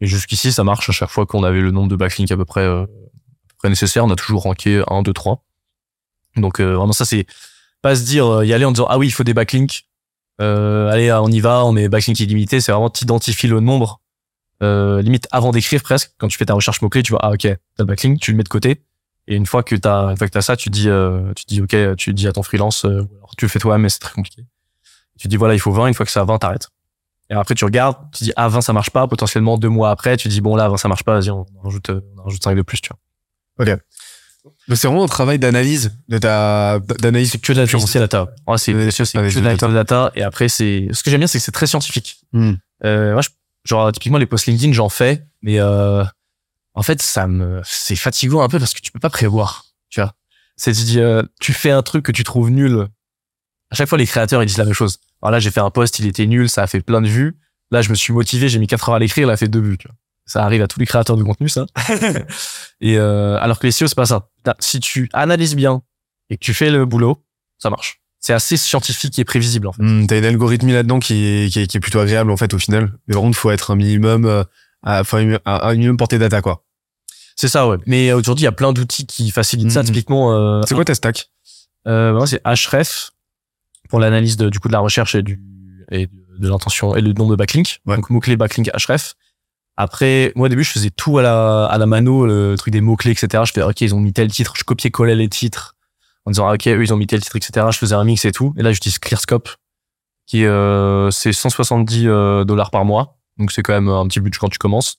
Et 0.00 0.06
jusqu'ici, 0.06 0.52
ça 0.52 0.64
marche 0.64 0.88
à 0.88 0.92
chaque 0.92 1.10
fois 1.10 1.26
qu'on 1.26 1.42
avait 1.42 1.60
le 1.60 1.72
nombre 1.72 1.88
de 1.88 1.96
backlinks 1.96 2.30
à 2.30 2.36
peu 2.36 2.44
près, 2.44 2.62
euh, 2.62 2.82
à 2.82 2.86
peu 2.86 3.54
près 3.58 3.68
nécessaire. 3.68 4.04
On 4.04 4.10
a 4.10 4.16
toujours 4.16 4.42
ranké 4.42 4.82
1, 4.88 5.02
2, 5.02 5.12
3. 5.12 5.44
Donc, 6.36 6.60
euh, 6.60 6.74
vraiment, 6.76 6.92
ça, 6.92 7.04
c'est 7.04 7.26
pas 7.82 7.96
se 7.96 8.04
dire, 8.04 8.26
euh, 8.26 8.46
y 8.46 8.52
aller 8.52 8.64
en 8.64 8.72
disant, 8.72 8.86
ah 8.88 8.98
oui, 8.98 9.08
il 9.08 9.10
faut 9.10 9.24
des 9.24 9.34
backlinks. 9.34 9.86
Euh, 10.40 10.88
allez, 10.90 11.12
on 11.12 11.28
y 11.28 11.40
va, 11.40 11.64
on 11.64 11.72
met 11.72 11.88
backlink 11.88 12.18
illimité. 12.20 12.60
C'est 12.60 12.72
vraiment, 12.72 12.90
t'identifies 12.90 13.48
le 13.48 13.60
nombre 13.60 14.00
euh, 14.62 15.00
limite 15.02 15.26
avant 15.30 15.50
d'écrire 15.50 15.82
presque, 15.82 16.12
quand 16.18 16.28
tu 16.28 16.36
fais 16.36 16.46
ta 16.46 16.54
recherche 16.54 16.82
mot-clé, 16.82 17.02
tu 17.02 17.10
vois, 17.12 17.20
ah 17.22 17.30
ok, 17.30 17.42
t'as 17.42 17.56
le 17.78 17.84
backlink, 17.84 18.20
tu 18.20 18.30
le 18.32 18.36
mets 18.36 18.42
de 18.42 18.48
côté. 18.48 18.82
Et 19.28 19.36
une 19.36 19.46
fois 19.46 19.62
que 19.62 19.76
t'as, 19.76 20.10
une 20.10 20.16
fois 20.16 20.26
que 20.26 20.32
t'as 20.32 20.42
ça, 20.42 20.56
tu 20.56 20.70
dis, 20.70 20.88
euh, 20.88 21.32
tu 21.34 21.44
dis 21.46 21.60
ok, 21.62 21.96
tu 21.96 22.12
dis 22.14 22.26
à 22.26 22.32
ton 22.32 22.42
freelance, 22.42 22.84
euh, 22.84 23.08
alors 23.18 23.34
tu 23.36 23.44
le 23.44 23.48
fais 23.48 23.58
toi-même, 23.58 23.82
mais 23.82 23.88
c'est 23.88 24.00
très 24.00 24.14
compliqué. 24.14 24.44
Tu 25.18 25.28
dis 25.28 25.36
voilà, 25.36 25.54
il 25.54 25.60
faut 25.60 25.72
20, 25.72 25.88
une 25.88 25.94
fois 25.94 26.04
que 26.06 26.12
c'est 26.12 26.20
à 26.20 26.24
20, 26.24 26.38
t'arrêtes. 26.38 26.68
Et 27.30 27.34
après, 27.34 27.54
tu 27.54 27.64
regardes, 27.64 27.96
tu 28.12 28.24
dis, 28.24 28.32
ah, 28.34 28.48
20, 28.48 28.60
ça 28.60 28.72
marche 28.72 28.90
pas, 28.90 29.06
potentiellement 29.06 29.56
deux 29.56 29.68
mois 29.68 29.90
après, 29.90 30.16
tu 30.16 30.26
dis, 30.26 30.40
bon, 30.40 30.56
là, 30.56 30.68
20, 30.68 30.78
ça 30.78 30.88
marche 30.88 31.04
pas, 31.04 31.14
vas-y, 31.14 31.30
on 31.30 31.42
en 31.42 31.62
rajoute, 31.62 31.90
euh, 31.90 32.00
on 32.16 32.20
en 32.20 32.24
rajoute 32.24 32.42
5 32.42 32.56
de 32.56 32.62
plus, 32.62 32.80
tu 32.80 32.88
vois. 32.88 32.98
Donc, 34.68 34.78
c'est 34.78 34.88
vraiment 34.88 35.04
un 35.04 35.08
travail 35.08 35.38
d'analyse 35.38 35.92
de 36.08 36.18
ta, 36.18 36.78
d'analyse. 36.80 37.32
C'est 37.32 37.38
que 37.38 37.52
de 37.52 37.58
la 37.60 37.66
la 37.66 38.00
data. 38.00 38.28
Ouais, 38.46 38.58
c'est, 38.58 38.72
que 38.72 39.40
de 39.40 39.66
la 39.66 39.72
data. 39.84 40.10
Et 40.14 40.22
après, 40.22 40.48
c'est, 40.48 40.88
ce 40.92 41.02
que 41.02 41.10
j'aime 41.10 41.20
bien, 41.20 41.26
c'est 41.26 41.38
que 41.38 41.44
c'est 41.44 41.52
très 41.52 41.66
scientifique. 41.66 42.20
Hmm. 42.32 42.54
Euh, 42.84 43.12
moi, 43.12 43.22
je- 43.22 43.28
genre, 43.64 43.92
typiquement, 43.92 44.18
les 44.18 44.26
posts 44.26 44.46
LinkedIn, 44.46 44.72
j'en 44.72 44.88
fais, 44.88 45.26
mais, 45.42 45.58
euh, 45.58 46.04
en 46.74 46.82
fait, 46.82 47.02
ça 47.02 47.26
me, 47.26 47.60
c'est 47.64 47.96
fatigant 47.96 48.42
un 48.42 48.48
peu 48.48 48.58
parce 48.58 48.74
que 48.74 48.80
tu 48.80 48.92
peux 48.92 49.00
pas 49.00 49.10
prévoir, 49.10 49.64
tu 49.88 50.00
vois. 50.00 50.14
C'est, 50.56 50.72
tu 50.72 50.82
dis, 50.84 51.00
euh, 51.00 51.22
tu 51.40 51.52
fais 51.52 51.70
un 51.70 51.82
truc 51.82 52.04
que 52.04 52.12
tu 52.12 52.24
trouves 52.24 52.50
nul. 52.50 52.86
À 53.70 53.74
chaque 53.74 53.88
fois, 53.88 53.98
les 53.98 54.06
créateurs, 54.06 54.42
ils 54.42 54.46
disent 54.46 54.58
la 54.58 54.64
même 54.64 54.74
chose. 54.74 54.98
Alors 55.22 55.32
là, 55.32 55.38
j'ai 55.40 55.50
fait 55.50 55.60
un 55.60 55.70
post, 55.70 55.98
il 55.98 56.06
était 56.06 56.26
nul, 56.26 56.48
ça 56.48 56.62
a 56.62 56.66
fait 56.66 56.80
plein 56.80 57.00
de 57.00 57.08
vues. 57.08 57.38
Là, 57.70 57.82
je 57.82 57.90
me 57.90 57.94
suis 57.94 58.12
motivé, 58.12 58.48
j'ai 58.48 58.58
mis 58.58 58.66
4 58.66 58.88
heures 58.88 58.94
à 58.96 58.98
l'écrire, 58.98 59.26
il 59.26 59.30
a 59.30 59.36
fait 59.36 59.48
deux 59.48 59.60
vues, 59.60 59.78
tu 59.78 59.88
vois. 59.88 59.96
Ça 60.26 60.44
arrive 60.44 60.62
à 60.62 60.68
tous 60.68 60.78
les 60.78 60.86
créateurs 60.86 61.16
de 61.16 61.22
contenu, 61.22 61.48
ça. 61.48 61.66
et, 62.80 62.98
euh, 62.98 63.38
alors 63.40 63.58
que 63.58 63.66
les 63.66 63.72
SEO, 63.72 63.88
c'est 63.88 63.94
pas 63.96 64.06
ça. 64.06 64.28
Si 64.58 64.80
tu 64.80 65.08
analyses 65.12 65.56
bien 65.56 65.82
et 66.28 66.36
que 66.36 66.44
tu 66.44 66.54
fais 66.54 66.70
le 66.70 66.84
boulot, 66.84 67.24
ça 67.58 67.70
marche. 67.70 68.00
C'est 68.20 68.34
assez 68.34 68.56
scientifique 68.58 69.18
et 69.18 69.24
prévisible, 69.24 69.66
en 69.66 69.72
fait. 69.72 69.82
Hmm, 69.82 70.06
T'as 70.06 70.18
une 70.18 70.24
algorithmie 70.26 70.72
là-dedans 70.72 71.00
qui 71.00 71.24
est, 71.24 71.52
qui, 71.52 71.66
qui 71.66 71.76
est 71.78 71.80
plutôt 71.80 72.00
agréable 72.00 72.30
en 72.30 72.36
fait 72.36 72.52
au 72.52 72.58
final. 72.58 72.92
Mais 73.08 73.14
par 73.14 73.22
contre, 73.22 73.38
faut 73.38 73.50
être 73.50 73.70
un 73.70 73.76
minimum, 73.76 74.26
euh, 74.26 74.44
à, 74.82 75.04
faut 75.04 75.16
un, 75.16 75.38
un 75.44 75.72
minimum 75.72 75.96
portée 75.96 76.18
data 76.18 76.42
quoi. 76.42 76.64
C'est 77.40 77.48
ça, 77.48 77.66
ouais. 77.66 77.78
Mais 77.86 78.10
euh, 78.10 78.18
aujourd'hui, 78.18 78.42
il 78.42 78.44
y 78.44 78.48
a 78.48 78.52
plein 78.52 78.74
d'outils 78.74 79.06
qui 79.06 79.30
facilitent 79.30 79.70
ça. 79.70 79.80
Mhm. 79.80 79.86
Typiquement, 79.86 80.34
euh, 80.34 80.60
C'est 80.66 80.74
quoi 80.74 80.84
ta 80.84 80.94
stack? 80.94 81.30
Euh, 81.88 82.26
c'est 82.26 82.42
Href 82.44 83.12
pour 83.88 83.98
l'analyse 83.98 84.36
du 84.36 84.60
coup 84.60 84.68
de 84.68 84.74
la 84.74 84.80
recherche 84.80 85.14
et 85.14 85.22
du 85.22 85.40
et 85.90 86.06
de, 86.38 86.48
l'intention 86.48 86.94
et 86.94 87.00
le 87.00 87.14
nombre 87.14 87.30
de 87.30 87.36
backlinks. 87.36 87.80
Ouais. 87.86 87.96
Donc 87.96 88.10
mots 88.10 88.20
clés 88.20 88.36
backlink 88.36 88.70
Href. 88.74 89.14
Après, 89.78 90.32
moi 90.36 90.46
au 90.46 90.48
début, 90.50 90.62
je 90.64 90.70
faisais 90.70 90.90
tout 90.90 91.16
à 91.16 91.22
la 91.22 91.64
à 91.64 91.78
la 91.78 91.86
mano, 91.86 92.26
le 92.26 92.56
truc 92.58 92.72
des 92.74 92.82
mots 92.82 92.96
clés, 92.96 93.12
etc. 93.12 93.42
Je 93.46 93.52
fais 93.52 93.62
ok, 93.62 93.80
ils 93.80 93.94
ont 93.94 94.00
mis 94.00 94.12
tel 94.12 94.30
titre, 94.30 94.52
je 94.58 94.64
copiais 94.64 94.90
collais 94.90 95.16
les 95.16 95.30
titres 95.30 95.76
en 96.30 96.32
disant 96.32 96.48
ah, 96.48 96.54
ok, 96.54 96.66
eux 96.68 96.82
ils 96.82 96.94
ont 96.94 96.96
mis 96.96 97.06
tel 97.06 97.20
titre, 97.20 97.36
etc. 97.36 97.66
Je 97.70 97.78
faisais 97.78 97.94
un 97.94 98.04
mix 98.04 98.24
et 98.24 98.32
tout. 98.32 98.54
Et 98.56 98.62
là, 98.62 98.72
j'utilise 98.72 98.98
ClearScope 98.98 99.48
qui 100.26 100.44
euh, 100.46 101.10
c'est 101.10 101.32
170 101.32 102.06
euh, 102.06 102.44
dollars 102.44 102.70
par 102.70 102.84
mois. 102.84 103.18
Donc 103.38 103.52
c'est 103.52 103.62
quand 103.62 103.72
même 103.72 103.88
un 103.88 104.06
petit 104.06 104.20
budget 104.20 104.38
quand 104.40 104.48
tu 104.48 104.58
commences. 104.58 104.96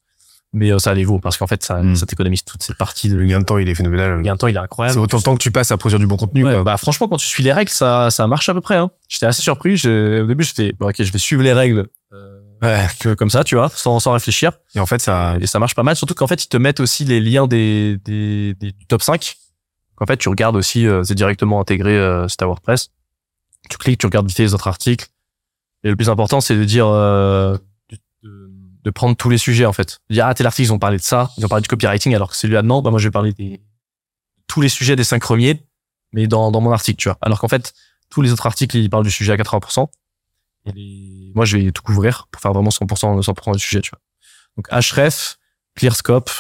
Mais 0.54 0.70
euh, 0.74 0.80
ça 0.80 0.94
les 0.94 1.06
vaut 1.06 1.20
parce 1.20 1.38
qu'en 1.38 1.48
fait, 1.48 1.64
ça, 1.64 1.82
Mhm. 1.82 1.96
ça 1.96 2.06
t'économise 2.06 2.44
toute 2.44 2.62
cette 2.62 2.76
partie 2.76 3.08
de 3.08 3.16
Le 3.16 3.26
gain 3.26 3.40
de 3.40 3.46
temps, 3.46 3.58
il 3.58 3.70
est 3.70 3.76
phénoménal. 3.76 4.18
le 4.18 4.22
gain 4.22 4.34
de 4.34 4.38
temps, 4.38 4.48
il 4.48 4.56
est 4.58 4.60
incroyable. 4.60 4.96
C'est 4.96 5.00
autant 5.02 5.18
de 5.20 5.24
temps 5.24 5.34
que 5.38 5.42
tu 5.42 5.50
passes 5.52 5.72
à 5.72 5.78
produire 5.78 5.98
du 6.00 6.08
bon 6.08 6.18
contenu. 6.18 6.44
Ouais, 6.44 6.52
quoi. 6.56 6.64
bah 6.64 6.76
franchement, 6.76 7.08
quand 7.08 7.16
tu 7.16 7.26
suis 7.26 7.42
les 7.44 7.54
règles, 7.54 7.72
ça, 7.72 8.12
ça 8.12 8.28
marche 8.28 8.50
à 8.50 8.54
peu 8.54 8.60
près. 8.60 8.76
Hein. 8.76 8.92
J'étais 9.08 9.26
assez 9.28 9.42
surpris. 9.42 9.76
Au 9.88 10.26
début, 10.26 10.44
j'étais 10.44 10.74
bon, 10.78 10.90
ok, 10.90 10.96
je 11.02 11.10
vais 11.14 11.20
suivre 11.20 11.42
les 11.44 11.54
règles 11.54 11.88
euh, 12.12 12.40
Ouais. 12.62 12.86
que- 13.00 13.14
comme 13.14 13.30
ça, 13.30 13.46
tu 13.46 13.56
vois, 13.56 13.70
sans, 13.74 14.00
sans 14.02 14.12
réfléchir. 14.12 14.52
Et 14.76 14.82
en 14.82 14.86
fait, 14.86 15.00
ça. 15.02 15.36
Et 15.40 15.48
ça 15.48 15.58
marche 15.60 15.74
pas 15.74 15.84
mal. 15.84 15.96
Surtout 15.96 16.14
qu'en 16.16 16.28
fait, 16.28 16.44
ils 16.44 16.50
te 16.50 16.58
mettent 16.58 16.82
aussi 16.82 17.06
les 17.06 17.22
liens 17.22 17.48
des, 17.48 17.98
des, 18.04 18.54
des 18.56 18.74
top 18.90 19.02
5. 19.04 19.36
En 20.02 20.08
fait, 20.08 20.18
tu 20.18 20.30
regardes 20.30 20.56
aussi, 20.56 20.88
euh, 20.88 21.04
c'est 21.04 21.14
directement 21.14 21.62
intégré 21.62 21.96
euh, 21.96 22.28
sur 22.28 22.38
ta 22.38 22.48
WordPress. 22.48 22.90
Tu 23.70 23.78
cliques, 23.78 24.00
tu 24.00 24.08
regardes 24.08 24.28
vite 24.28 24.40
les 24.40 24.56
autres 24.56 24.68
articles. 24.68 25.08
Et 25.84 25.90
le 25.90 25.96
plus 25.96 26.10
important, 26.10 26.42
c'est 26.42 26.56
de 26.56 26.64
dire 26.64 26.88
euh, 26.88 27.56
de, 28.24 28.52
de 28.84 28.90
prendre 28.90 29.16
tous 29.16 29.30
les 29.30 29.38
sujets 29.38 29.66
en 29.66 29.74
fait. 29.74 30.00
De 30.10 30.16
dire 30.16 30.26
ah 30.26 30.34
tel 30.34 30.48
article 30.48 30.70
ils 30.70 30.74
ont 30.74 30.80
parlé 30.80 30.98
de 30.98 31.04
ça, 31.04 31.30
ils 31.38 31.46
ont 31.46 31.48
parlé 31.48 31.62
du 31.62 31.70
copywriting 31.70 32.16
alors 32.16 32.32
que 32.32 32.36
celui-là 32.36 32.64
non, 32.64 32.82
bah 32.82 32.90
moi 32.90 33.00
je 33.00 33.08
vais 33.08 33.12
parler 33.12 33.32
des 33.32 33.62
tous 34.48 34.62
les 34.62 34.70
sujets 34.70 34.96
des 34.96 35.04
cinq 35.04 35.22
premiers, 35.22 35.64
mais 36.14 36.28
dans, 36.28 36.52
dans 36.52 36.62
mon 36.62 36.72
article, 36.72 36.98
tu 36.98 37.08
vois. 37.08 37.18
Alors 37.22 37.40
qu'en 37.40 37.48
fait, 37.48 37.74
tous 38.10 38.22
les 38.22 38.32
autres 38.32 38.48
articles 38.48 38.78
ils 38.78 38.90
parlent 38.90 39.06
du 39.06 39.12
sujet 39.12 39.32
à 39.34 39.38
80%. 39.38 39.88
Et 40.76 41.32
moi 41.36 41.46
je 41.46 41.58
vais 41.58 41.72
tout 41.72 41.84
couvrir 41.84 42.28
pour 42.32 42.42
faire 42.42 42.54
vraiment 42.54 42.70
100% 42.70 43.22
100% 43.22 43.54
du 43.54 43.60
sujet, 43.60 43.82
tu 43.82 43.92
vois. 43.92 44.00
Donc 44.58 44.68
Href, 44.70 45.38
ClearScope 45.76 46.32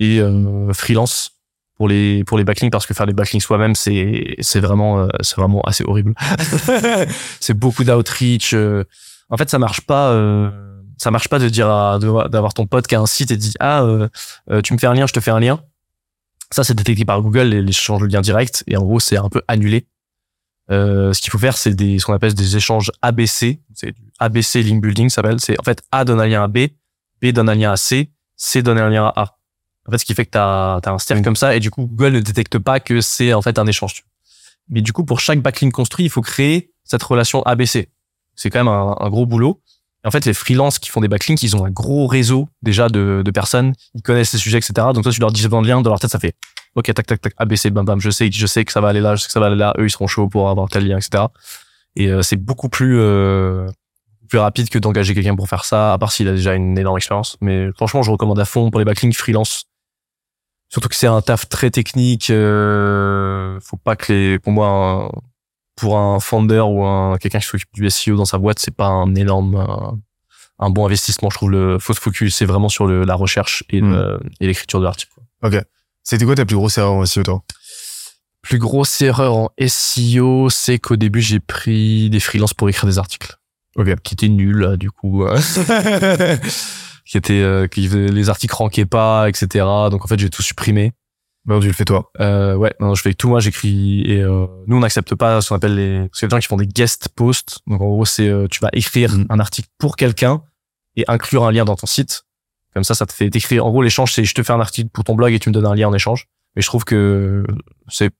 et 0.00 0.20
euh, 0.20 0.72
Freelance 0.72 1.35
pour 1.76 1.88
les 1.88 2.24
pour 2.24 2.38
les 2.38 2.44
backlinks 2.44 2.72
parce 2.72 2.86
que 2.86 2.94
faire 2.94 3.06
les 3.06 3.12
backlinks 3.12 3.42
soi-même 3.42 3.74
c'est 3.74 4.36
c'est 4.40 4.60
vraiment 4.60 5.00
euh, 5.00 5.08
c'est 5.20 5.36
vraiment 5.36 5.60
assez 5.62 5.84
horrible. 5.84 6.14
c'est 7.40 7.54
beaucoup 7.54 7.84
d'outreach. 7.84 8.54
euh. 8.54 8.84
En 9.28 9.36
fait, 9.36 9.50
ça 9.50 9.58
marche 9.58 9.80
pas. 9.82 10.10
euh, 10.10 10.50
ça 10.98 11.10
marche 11.10 11.28
pas 11.28 11.38
de 11.38 11.48
dire 11.48 11.68
à- 11.68 11.98
de- 11.98 12.28
d'avoir 12.28 12.54
ton 12.54 12.66
pote 12.66 12.86
qui 12.86 12.94
a 12.94 13.00
un 13.00 13.06
site 13.06 13.30
et 13.30 13.36
dit 13.36 13.52
ah 13.60 13.82
euh, 13.82 14.08
euh, 14.50 14.62
tu 14.62 14.72
me 14.72 14.78
fais 14.78 14.86
un 14.86 14.94
lien, 14.94 15.06
je 15.06 15.12
te 15.12 15.20
fais 15.20 15.30
un 15.30 15.40
lien. 15.40 15.60
Ça 16.50 16.64
c'est 16.64 16.74
détecté 16.74 17.04
par 17.04 17.20
Google 17.20 17.52
et 17.52 17.60
l'échange 17.60 18.00
de 18.02 18.06
lien 18.06 18.20
direct 18.22 18.64
et 18.66 18.76
en 18.76 18.82
gros 18.82 19.00
c'est 19.00 19.16
un 19.18 19.28
peu 19.28 19.42
annulé. 19.48 19.86
Euh, 20.70 21.12
ce 21.12 21.20
qu'il 21.20 21.30
faut 21.30 21.38
faire 21.38 21.56
c'est 21.56 21.70
ce 21.78 22.04
qu'on 22.04 22.14
appelle 22.14 22.34
des 22.34 22.56
échanges 22.56 22.90
ABC. 23.02 23.60
C'est 23.74 23.92
du 23.92 24.00
ABC 24.18 24.62
link 24.62 24.80
building 24.82 25.10
ça 25.10 25.16
s'appelle. 25.16 25.40
C'est 25.40 25.58
en 25.60 25.62
fait 25.62 25.82
A 25.92 26.04
donne 26.04 26.20
un 26.20 26.26
lien 26.26 26.42
à 26.44 26.48
B, 26.48 26.68
B 27.20 27.26
donne 27.32 27.48
un 27.50 27.54
lien 27.54 27.72
à 27.72 27.76
C, 27.76 28.10
C 28.36 28.62
donne 28.62 28.78
un 28.78 28.88
lien 28.88 29.04
à 29.14 29.20
A. 29.20 29.35
En 29.86 29.90
fait, 29.90 29.98
ce 29.98 30.04
qui 30.04 30.14
fait 30.14 30.24
que 30.24 30.30
t'as 30.30 30.76
as 30.76 30.90
un 30.90 30.96
Oui. 31.14 31.22
comme 31.22 31.36
ça 31.36 31.54
et 31.54 31.60
du 31.60 31.70
coup 31.70 31.86
Google 31.86 32.14
ne 32.14 32.20
détecte 32.20 32.58
pas 32.58 32.80
que 32.80 33.00
c'est 33.00 33.32
en 33.32 33.42
fait 33.42 33.58
un 33.58 33.66
échange. 33.66 33.94
tu. 33.94 34.02
Mais 34.68 34.80
du 34.80 34.92
coup 34.92 35.04
pour 35.04 35.20
chaque 35.20 35.40
backlink 35.40 35.72
construit 35.72 36.06
il 36.06 36.10
faut 36.10 36.22
créer 36.22 36.72
cette 36.84 37.02
relation 37.02 37.42
ABC. 37.42 37.88
C'est 38.34 38.50
quand 38.50 38.58
même 38.58 38.68
un, 38.68 38.96
un 38.98 39.10
gros 39.10 39.26
boulot. 39.26 39.60
Et 40.04 40.08
en 40.08 40.10
fait, 40.10 40.24
les 40.24 40.34
freelances 40.34 40.78
qui 40.78 40.90
font 40.90 41.00
des 41.00 41.08
backlinks, 41.08 41.42
ils 41.42 41.56
ont 41.56 41.64
un 41.64 41.70
gros 41.70 42.06
réseau 42.06 42.48
déjà 42.62 42.88
de, 42.88 43.22
de 43.24 43.30
personnes. 43.30 43.72
Ils 43.94 44.02
connaissent 44.02 44.30
ces 44.30 44.38
sujets, 44.38 44.58
etc. 44.58 44.72
Donc 44.94 45.02
toi, 45.02 45.10
tu 45.10 45.20
leur 45.20 45.32
dis 45.32 45.42
besoin 45.42 45.62
de 45.62 45.66
lien, 45.66 45.80
dans 45.80 45.90
leur 45.90 45.98
tête, 45.98 46.10
ça 46.10 46.20
fait 46.20 46.34
ok, 46.76 46.92
tac, 46.94 47.06
tac, 47.06 47.20
tac, 47.20 47.32
ABC, 47.38 47.70
bam, 47.70 47.84
bam, 47.84 48.00
je 48.00 48.10
sais, 48.10 48.30
je 48.30 48.46
sais 48.46 48.64
que 48.64 48.70
ça 48.70 48.80
va 48.80 48.88
aller 48.88 49.00
là, 49.00 49.16
je 49.16 49.22
sais 49.22 49.26
que 49.26 49.32
ça 49.32 49.40
va 49.40 49.46
aller 49.46 49.56
là, 49.56 49.74
eux, 49.78 49.86
ils 49.86 49.90
seront 49.90 50.06
chauds 50.06 50.28
pour 50.28 50.48
avoir 50.48 50.68
tel 50.68 50.86
lien, 50.86 50.98
etc. 50.98 51.24
Et 51.96 52.08
euh, 52.08 52.22
c'est 52.22 52.36
beaucoup 52.36 52.68
plus, 52.68 52.98
euh, 53.00 53.66
plus 54.28 54.38
rapide 54.38 54.68
que 54.68 54.78
d'engager 54.78 55.14
quelqu'un 55.14 55.34
pour 55.34 55.48
faire 55.48 55.64
ça, 55.64 55.94
à 55.94 55.98
part 55.98 56.12
s'il 56.12 56.28
a 56.28 56.32
déjà 56.32 56.54
une 56.54 56.78
énorme 56.78 56.98
expérience. 56.98 57.36
Mais 57.40 57.72
franchement, 57.72 58.02
je 58.02 58.10
recommande 58.10 58.38
à 58.38 58.44
fond 58.44 58.70
pour 58.70 58.78
les 58.78 58.84
backlinks 58.84 59.16
freelance. 59.16 59.64
Surtout 60.68 60.88
que 60.88 60.94
c'est 60.96 61.06
un 61.06 61.20
taf 61.22 61.48
très 61.48 61.70
technique. 61.70 62.28
Euh, 62.30 63.58
faut 63.60 63.76
pas 63.76 63.96
que 63.96 64.12
les, 64.12 64.38
pour 64.38 64.52
moi, 64.52 64.68
un- 64.68 65.10
pour 65.76 65.98
un 65.98 66.18
founder 66.20 66.60
ou 66.60 66.84
un 66.84 67.18
quelqu'un 67.18 67.38
qui 67.38 67.46
s'occupe 67.46 67.68
du 67.74 67.88
SEO 67.90 68.16
dans 68.16 68.24
sa 68.24 68.38
boîte, 68.38 68.58
c'est 68.58 68.74
pas 68.74 68.86
un 68.86 69.14
énorme, 69.14 69.56
un, 69.56 69.98
un 70.58 70.70
bon 70.70 70.86
investissement. 70.86 71.30
Je 71.30 71.36
trouve 71.36 71.50
le 71.50 71.78
faut 71.78 71.92
se 71.92 72.00
focus, 72.00 72.34
c'est 72.34 72.46
vraiment 72.46 72.68
sur 72.68 72.86
le, 72.86 73.04
la 73.04 73.14
recherche 73.14 73.62
et, 73.70 73.80
Hmm. 73.80 73.92
le- 73.92 74.20
et 74.40 74.46
l'écriture 74.46 74.80
de 74.80 74.84
l'article. 74.84 75.12
C'était 76.02 76.24
quoi 76.24 76.34
ta 76.34 76.44
plus 76.46 76.56
grosse 76.56 76.78
erreur 76.78 76.92
en 76.92 77.04
SEO, 77.04 77.22
toi? 77.24 77.42
Plus 78.42 78.58
grosse 78.58 79.00
erreur 79.02 79.34
en 79.36 79.50
SEO, 79.58 80.50
c'est 80.50 80.78
qu'au 80.78 80.96
début 80.96 81.20
j'ai 81.20 81.40
pris 81.40 82.08
des 82.10 82.20
freelances 82.20 82.54
pour 82.54 82.68
écrire 82.68 82.86
des 82.88 82.98
articles. 82.98 83.34
Ok. 83.76 83.94
Qui 84.02 84.14
étaient 84.14 84.28
nuls, 84.28 84.76
du 84.78 84.90
coup. 84.90 85.24
qui 87.06 87.16
étaient, 87.16 87.40
euh, 87.40 87.66
qui 87.68 87.88
les 87.88 88.28
articles 88.28 88.54
ranquaient 88.54 88.84
pas, 88.86 89.28
etc. 89.28 89.64
Donc 89.90 90.04
en 90.04 90.08
fait 90.08 90.18
j'ai 90.18 90.28
tout 90.28 90.42
supprimé. 90.42 90.92
Non, 91.46 91.60
tu 91.60 91.68
le 91.68 91.72
fais 91.72 91.84
toi. 91.84 92.10
Euh, 92.20 92.56
ouais, 92.56 92.74
non, 92.80 92.96
je 92.96 93.02
fais 93.02 93.14
tout 93.14 93.28
moi, 93.28 93.38
j'écris 93.38 94.02
et 94.02 94.20
euh, 94.20 94.46
nous 94.66 94.76
on 94.76 94.80
n'accepte 94.80 95.14
pas 95.14 95.40
ce 95.40 95.48
qu'on 95.50 95.54
appelle 95.54 95.76
les 95.76 96.00
parce 96.08 96.18
qu'il 96.18 96.24
y 96.24 96.26
a 96.26 96.28
des 96.28 96.34
gens 96.36 96.40
qui 96.40 96.48
font 96.48 96.56
des 96.56 96.66
guest 96.66 97.08
posts. 97.14 97.60
Donc 97.68 97.80
en 97.80 97.86
gros, 97.86 98.04
c'est 98.04 98.28
euh, 98.28 98.48
tu 98.50 98.58
vas 98.60 98.68
écrire 98.72 99.12
Mhm. 99.12 99.26
un 99.30 99.38
article 99.38 99.68
pour 99.78 99.94
quelqu'un 99.96 100.42
et 100.96 101.04
inclure 101.06 101.44
un 101.44 101.52
lien 101.52 101.64
dans 101.64 101.76
ton 101.76 101.86
site. 101.86 102.24
Comme 102.74 102.82
ça 102.84 102.94
ça 102.94 103.06
te 103.06 103.12
fait 103.12 103.30
t'écrire 103.30 103.64
en 103.64 103.70
gros 103.70 103.82
l'échange 103.82 104.12
c'est 104.12 104.24
je 104.24 104.34
te 104.34 104.42
fais 104.42 104.52
un 104.52 104.60
article 104.60 104.90
pour 104.90 105.04
ton 105.04 105.14
blog 105.14 105.32
et 105.32 105.38
tu 105.38 105.48
me 105.48 105.54
donnes 105.54 105.66
un 105.66 105.74
lien 105.76 105.86
en 105.88 105.94
échange. 105.94 106.26
Mais 106.56 106.62
je 106.62 106.66
trouve 106.66 106.84
que 106.84 107.44
c'est 107.88 108.10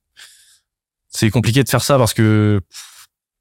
c'est 1.09 1.31
compliqué 1.31 1.65
de 1.65 1.69
faire 1.69 1.83
ça 1.83 1.99
parce 1.99 2.15
que 2.15 2.61
pff, 2.71 2.96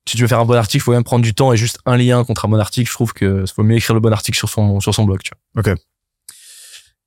si 0.08 0.18
tu 0.18 0.22
veux 0.22 0.28
faire 0.28 0.40
un 0.40 0.46
bon 0.46 0.54
article, 0.56 0.78
il 0.78 0.86
faut 0.86 0.92
même 0.92 1.04
prendre 1.04 1.24
du 1.24 1.34
temps 1.34 1.52
et 1.52 1.58
juste 1.58 1.80
un 1.86 1.98
lien 1.98 2.24
contre 2.24 2.46
un 2.46 2.50
bon 2.50 2.60
article. 2.60 2.88
Je 2.90 2.94
trouve 2.94 3.14
que 3.14 3.44
faut 3.54 3.64
mieux 3.64 3.78
écrire 3.78 3.94
le 3.96 4.00
bon 4.00 4.14
article 4.14 4.38
sur 4.38 4.50
son 4.50 4.80
sur 4.80 4.94
son 4.94 5.04
blog, 5.06 5.20
tu 5.24 5.32
vois. 5.56 5.64
Ok. 5.72 5.78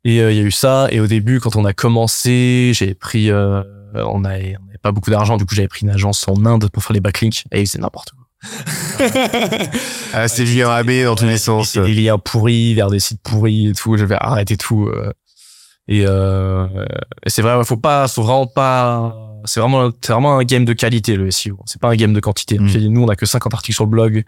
Et 0.05 0.20
euh, 0.20 0.32
il 0.32 0.36
y 0.36 0.40
a 0.40 0.44
eu 0.44 0.51
ça. 0.51 0.88
Et 0.90 1.01
au 1.01 1.07
début, 1.07 1.40
quand 1.40 1.57
on 1.57 1.64
a 1.64 1.72
commencé, 1.72 2.72
j'ai 2.74 2.94
pris, 2.94 3.30
euh, 3.30 3.62
on 3.94 4.24
avait, 4.24 4.57
on 4.61 4.68
avait 4.68 4.78
pas 4.80 4.92
beaucoup 4.92 5.11
d'argent. 5.11 5.36
Du 5.36 5.44
coup, 5.44 5.55
j'avais 5.55 5.68
pris 5.68 5.82
une 5.82 5.90
agence 5.90 6.26
en 6.28 6.44
Inde 6.46 6.68
pour 6.70 6.82
faire 6.82 6.92
les 6.94 7.01
backlinks. 7.01 7.44
Et 7.53 7.66
c'est 7.66 7.78
n'importe 7.78 8.11
quoi. 8.12 8.24
Ah, 10.14 10.26
c'est 10.26 10.46
Julien 10.46 10.70
AB 10.70 11.05
dans 11.05 11.16
tous 11.16 11.26
les 11.26 11.36
sens. 11.38 11.70
c'est 11.70 11.82
des 11.82 11.92
liens 11.94 12.18
pourris 12.18 12.74
vers 12.74 12.88
des 12.90 13.01
sites 13.01 13.22
pourris 13.22 13.68
et 13.68 13.72
tout. 13.74 13.96
Je 13.96 14.05
vais 14.05 14.16
arrêter 14.18 14.57
tout. 14.57 14.86
euh. 14.86 15.12
Et, 15.88 16.05
euh, 16.07 16.66
et 17.24 17.30
c'est 17.30 17.42
vrai, 17.42 17.62
faut 17.64 17.76
pas, 17.76 18.09
faut 18.09 18.22
vraiment 18.22 18.46
pas. 18.46 19.14
C'est 19.45 19.61
vraiment, 19.61 19.91
c'est 20.01 20.12
vraiment 20.12 20.39
un 20.39 20.45
game 20.45 20.64
de 20.64 20.72
qualité 20.72 21.16
le 21.16 21.30
SEO. 21.30 21.59
C'est 21.66 21.80
pas 21.80 21.89
un 21.91 21.97
game 21.97 22.12
de 22.12 22.20
quantité. 22.20 22.59
Mm. 22.59 22.89
Nous, 22.89 23.03
on 23.03 23.09
a 23.09 23.16
que 23.16 23.26
50 23.26 23.53
articles 23.55 23.74
sur 23.74 23.84
le 23.84 23.91
blog. 23.91 24.24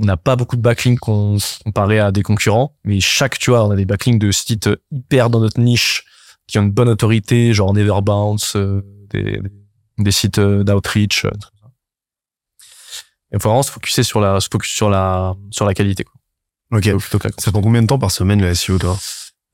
On 0.00 0.04
n'a 0.04 0.16
pas 0.16 0.36
beaucoup 0.36 0.56
de 0.56 0.62
backlinks 0.62 0.98
qu'on- 1.00 1.36
comparé 1.64 1.98
à 1.98 2.12
des 2.12 2.22
concurrents. 2.22 2.74
Mais 2.84 3.00
chaque, 3.00 3.38
tu 3.38 3.50
vois, 3.50 3.66
on 3.66 3.70
a 3.70 3.76
des 3.76 3.84
backlinks 3.84 4.18
de 4.20 4.30
sites 4.30 4.70
hyper 4.90 5.30
dans 5.30 5.40
notre 5.40 5.60
niche 5.60 6.04
qui 6.46 6.58
ont 6.58 6.62
une 6.62 6.70
bonne 6.70 6.88
autorité, 6.88 7.52
genre 7.54 7.72
Neverbounce, 7.74 8.56
euh, 8.56 8.82
des, 9.10 9.40
des, 9.98 10.10
sites 10.12 10.38
euh, 10.38 10.64
d'outreach. 10.64 11.24
euh. 11.24 11.30
Il 13.32 13.40
faut 13.40 13.48
vraiment 13.48 13.62
se 13.62 13.70
focuser 13.70 14.02
sur 14.02 14.20
la, 14.20 14.40
se 14.40 14.48
focus 14.50 14.70
sur 14.72 14.90
la, 14.90 15.34
sur 15.50 15.64
la 15.64 15.72
qualité. 15.74 16.04
Quoi. 16.04 16.14
Ok. 16.78 16.88
Ça 17.38 17.50
prend 17.50 17.62
combien 17.62 17.82
de 17.82 17.86
temps 17.86 17.98
par 17.98 18.10
semaine 18.10 18.40
le 18.40 18.54
SEO, 18.54 18.78
toi? 18.78 18.98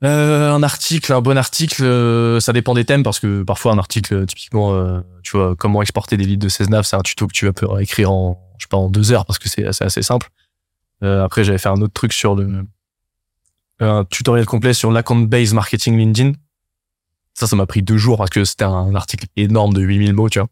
Euh, 0.03 0.53
un 0.53 0.63
article, 0.63 1.11
un 1.11 1.21
bon 1.21 1.37
article, 1.37 1.83
euh, 1.83 2.39
ça 2.39 2.53
dépend 2.53 2.73
des 2.73 2.85
thèmes 2.85 3.03
parce 3.03 3.19
que 3.19 3.43
parfois 3.43 3.73
un 3.73 3.77
article, 3.77 4.13
euh, 4.13 4.25
typiquement, 4.25 4.73
euh, 4.73 5.01
tu 5.23 5.37
vois, 5.37 5.55
comment 5.57 5.81
exporter 5.81 6.15
des 6.15 6.25
leads 6.25 6.43
de 6.43 6.49
16 6.49 6.69
nav, 6.69 6.85
c'est 6.85 6.95
un 6.95 7.01
tuto 7.01 7.27
que 7.27 7.33
tu 7.33 7.45
vas 7.45 7.53
pouvoir 7.53 7.79
écrire 7.79 8.11
en, 8.11 8.41
je 8.57 8.65
sais 8.65 8.69
pas, 8.69 8.77
en 8.77 8.89
deux 8.89 9.11
heures 9.11 9.25
parce 9.25 9.39
que 9.39 9.49
c'est 9.49 9.65
assez, 9.65 10.01
simple. 10.01 10.29
Euh, 11.03 11.23
après, 11.23 11.43
j'avais 11.43 11.57
fait 11.57 11.69
un 11.69 11.81
autre 11.81 11.93
truc 11.93 12.13
sur 12.13 12.35
le, 12.35 12.65
un 13.79 14.05
tutoriel 14.05 14.45
complet 14.45 14.73
sur 14.73 14.91
l'account-based 14.91 15.53
marketing 15.53 15.97
LinkedIn. 15.97 16.33
Ça, 17.33 17.47
ça 17.47 17.55
m'a 17.55 17.65
pris 17.65 17.81
deux 17.81 17.97
jours 17.97 18.17
parce 18.17 18.29
que 18.29 18.43
c'était 18.43 18.65
un 18.65 18.95
article 18.95 19.27
énorme 19.37 19.73
de 19.73 19.81
8000 19.81 20.13
mots, 20.13 20.29
tu 20.29 20.39
vois. 20.39 20.49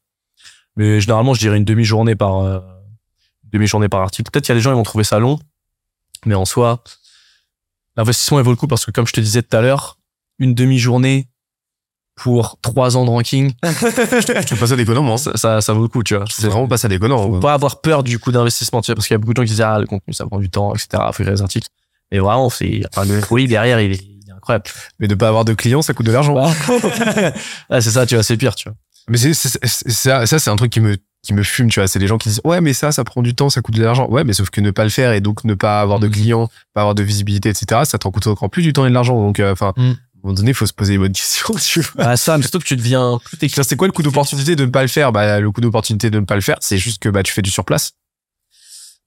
Mais 0.77 1.01
généralement, 1.01 1.33
je 1.33 1.39
dirais 1.39 1.57
une 1.57 1.65
demi-journée 1.65 2.15
par, 2.15 2.39
euh, 2.39 2.59
demi-journée 3.51 3.89
par 3.89 4.01
article. 4.01 4.29
Peut-être 4.31 4.47
il 4.47 4.51
y 4.51 4.53
a 4.53 4.55
des 4.55 4.61
gens, 4.61 4.71
ils 4.71 4.75
vont 4.75 4.83
trouver 4.83 5.03
ça 5.03 5.19
long. 5.19 5.39
Mais 6.25 6.35
en 6.35 6.45
soi, 6.45 6.83
l'investissement, 7.97 8.39
il 8.39 8.43
vaut 8.45 8.51
le 8.51 8.55
coup 8.57 8.67
parce 8.67 8.85
que 8.85 8.91
comme 8.91 9.07
je 9.07 9.13
te 9.13 9.19
disais 9.19 9.41
tout 9.41 9.55
à 9.57 9.61
l'heure, 9.61 9.97
une 10.39 10.53
demi-journée 10.53 11.27
pour 12.15 12.57
trois 12.61 12.97
ans 12.97 13.05
de 13.05 13.09
ranking, 13.09 13.51
Je 13.63 13.69
fais 13.69 14.55
pas 14.55 14.67
ça 14.67 14.75
déconnant, 14.75 15.13
hein. 15.13 15.17
ça, 15.17 15.35
ça, 15.37 15.61
ça 15.61 15.73
vaut 15.73 15.83
le 15.83 15.87
coup, 15.87 16.01
tu 16.03 16.15
vois. 16.15 16.25
C'est 16.29 16.47
vraiment 16.47 16.67
pas 16.67 16.77
ça 16.77 16.87
déconnant. 16.87 17.21
Faut 17.21 17.29
quoi. 17.29 17.39
pas 17.39 17.53
avoir 17.53 17.81
peur 17.81 18.01
du 18.03 18.17
coup 18.17 18.31
d'investissement, 18.31 18.81
tu 18.81 18.87
vois, 18.91 18.95
parce 18.95 19.07
qu'il 19.07 19.13
y 19.13 19.15
a 19.15 19.19
beaucoup 19.19 19.33
de 19.33 19.37
gens 19.41 19.45
qui 19.45 19.51
disent, 19.51 19.61
ah, 19.61 19.77
le 19.79 19.85
contenu, 19.85 20.13
ça 20.13 20.25
prend 20.25 20.39
du 20.39 20.49
temps, 20.49 20.73
etc. 20.73 20.87
Faut 21.11 21.21
écrire 21.23 21.35
des 21.35 21.41
articles. 21.41 21.67
Mais 22.11 22.19
vraiment, 22.19 22.49
c'est, 22.49 22.81
enfin, 22.91 23.05
le 23.05 23.21
fruit 23.21 23.47
derrière, 23.47 23.79
il 23.81 23.91
est, 23.91 23.95
il 24.01 24.29
est 24.29 24.31
incroyable. 24.33 24.65
Mais 24.99 25.07
de 25.07 25.13
pas 25.15 25.27
avoir 25.27 25.45
de 25.45 25.53
clients, 25.53 25.81
ça 25.83 25.93
coûte 25.93 26.05
de 26.07 26.11
l'argent. 26.11 26.35
ah, 27.69 27.81
c'est 27.81 27.91
ça, 27.91 28.05
tu 28.07 28.15
vois, 28.15 28.23
c'est 28.23 28.37
pire, 28.37 28.55
tu 28.55 28.69
vois. 28.69 28.75
Mais 29.09 29.17
c'est, 29.17 29.33
c'est- 29.33 29.59
c'est- 29.63 29.89
ça, 29.91 30.25
ça 30.25 30.39
c'est 30.39 30.49
un 30.49 30.55
truc 30.55 30.71
qui 30.71 30.79
me, 30.81 30.97
qui 31.23 31.33
me 31.33 31.43
fume, 31.43 31.69
tu 31.69 31.79
vois. 31.79 31.87
C'est 31.87 31.99
les 31.99 32.07
gens 32.07 32.17
qui 32.17 32.29
disent, 32.29 32.41
ouais, 32.45 32.61
mais 32.61 32.73
ça, 32.73 32.91
ça 32.91 33.03
prend 33.03 33.21
du 33.21 33.35
temps, 33.35 33.49
ça 33.49 33.61
coûte 33.61 33.75
de 33.75 33.83
l'argent. 33.83 34.07
Ouais, 34.09 34.23
mais 34.23 34.33
sauf 34.33 34.49
que 34.49 34.61
ne 34.61 34.71
pas 34.71 34.83
le 34.83 34.89
faire 34.89 35.11
et 35.11 35.19
donc 35.21 35.43
ne 35.43 35.53
pas 35.55 35.81
avoir 35.81 35.99
de 35.99 36.07
Mhm. 36.07 36.13
clients, 36.13 36.49
pas 36.73 36.81
avoir 36.81 36.95
de 36.95 37.03
visibilité, 37.03 37.49
etc., 37.49 37.81
ça 37.85 37.97
t'en 37.97 38.11
coûte 38.11 38.27
encore 38.27 38.49
plus 38.49 38.61
du 38.63 38.71
temps 38.73 38.85
et 38.85 38.89
de 38.89 38.93
l'argent. 38.93 39.19
Donc, 39.19 39.39
euh, 39.39 39.51
enfin, 39.51 39.73
Mhm. 39.77 39.83
à 39.83 39.89
un 39.89 39.95
moment 40.23 40.33
donné, 40.35 40.51
il 40.51 40.53
faut 40.53 40.65
se 40.65 40.73
poser 40.73 40.93
les 40.93 40.99
bonnes 40.99 41.11
questions, 41.13 41.53
tu 41.55 41.81
vois. 41.81 42.05
Ah, 42.05 42.17
ça, 42.17 42.37
mais 42.37 42.43
surtout 42.43 42.59
que 42.59 42.65
tu 42.65 42.75
deviens 42.77 43.19
plus 43.25 43.37
technique. 43.37 43.65
C'est 43.67 43.75
quoi 43.75 43.87
le 43.87 43.93
coût 43.93 44.03
d'opportunité 44.03 44.55
de 44.55 44.63
ne 44.65 44.69
pas 44.71 44.81
le 44.83 44.87
faire? 44.87 45.11
Bah, 45.11 45.39
le 45.39 45.51
coût 45.51 45.59
d'opportunité 45.61 46.09
de 46.09 46.19
ne 46.19 46.25
pas 46.25 46.35
le 46.35 46.41
faire, 46.41 46.57
c'est 46.61 46.77
juste 46.77 47.01
que, 47.01 47.09
bah, 47.09 47.23
tu 47.23 47.33
fais 47.33 47.41
du 47.41 47.49
surplace. 47.51 47.91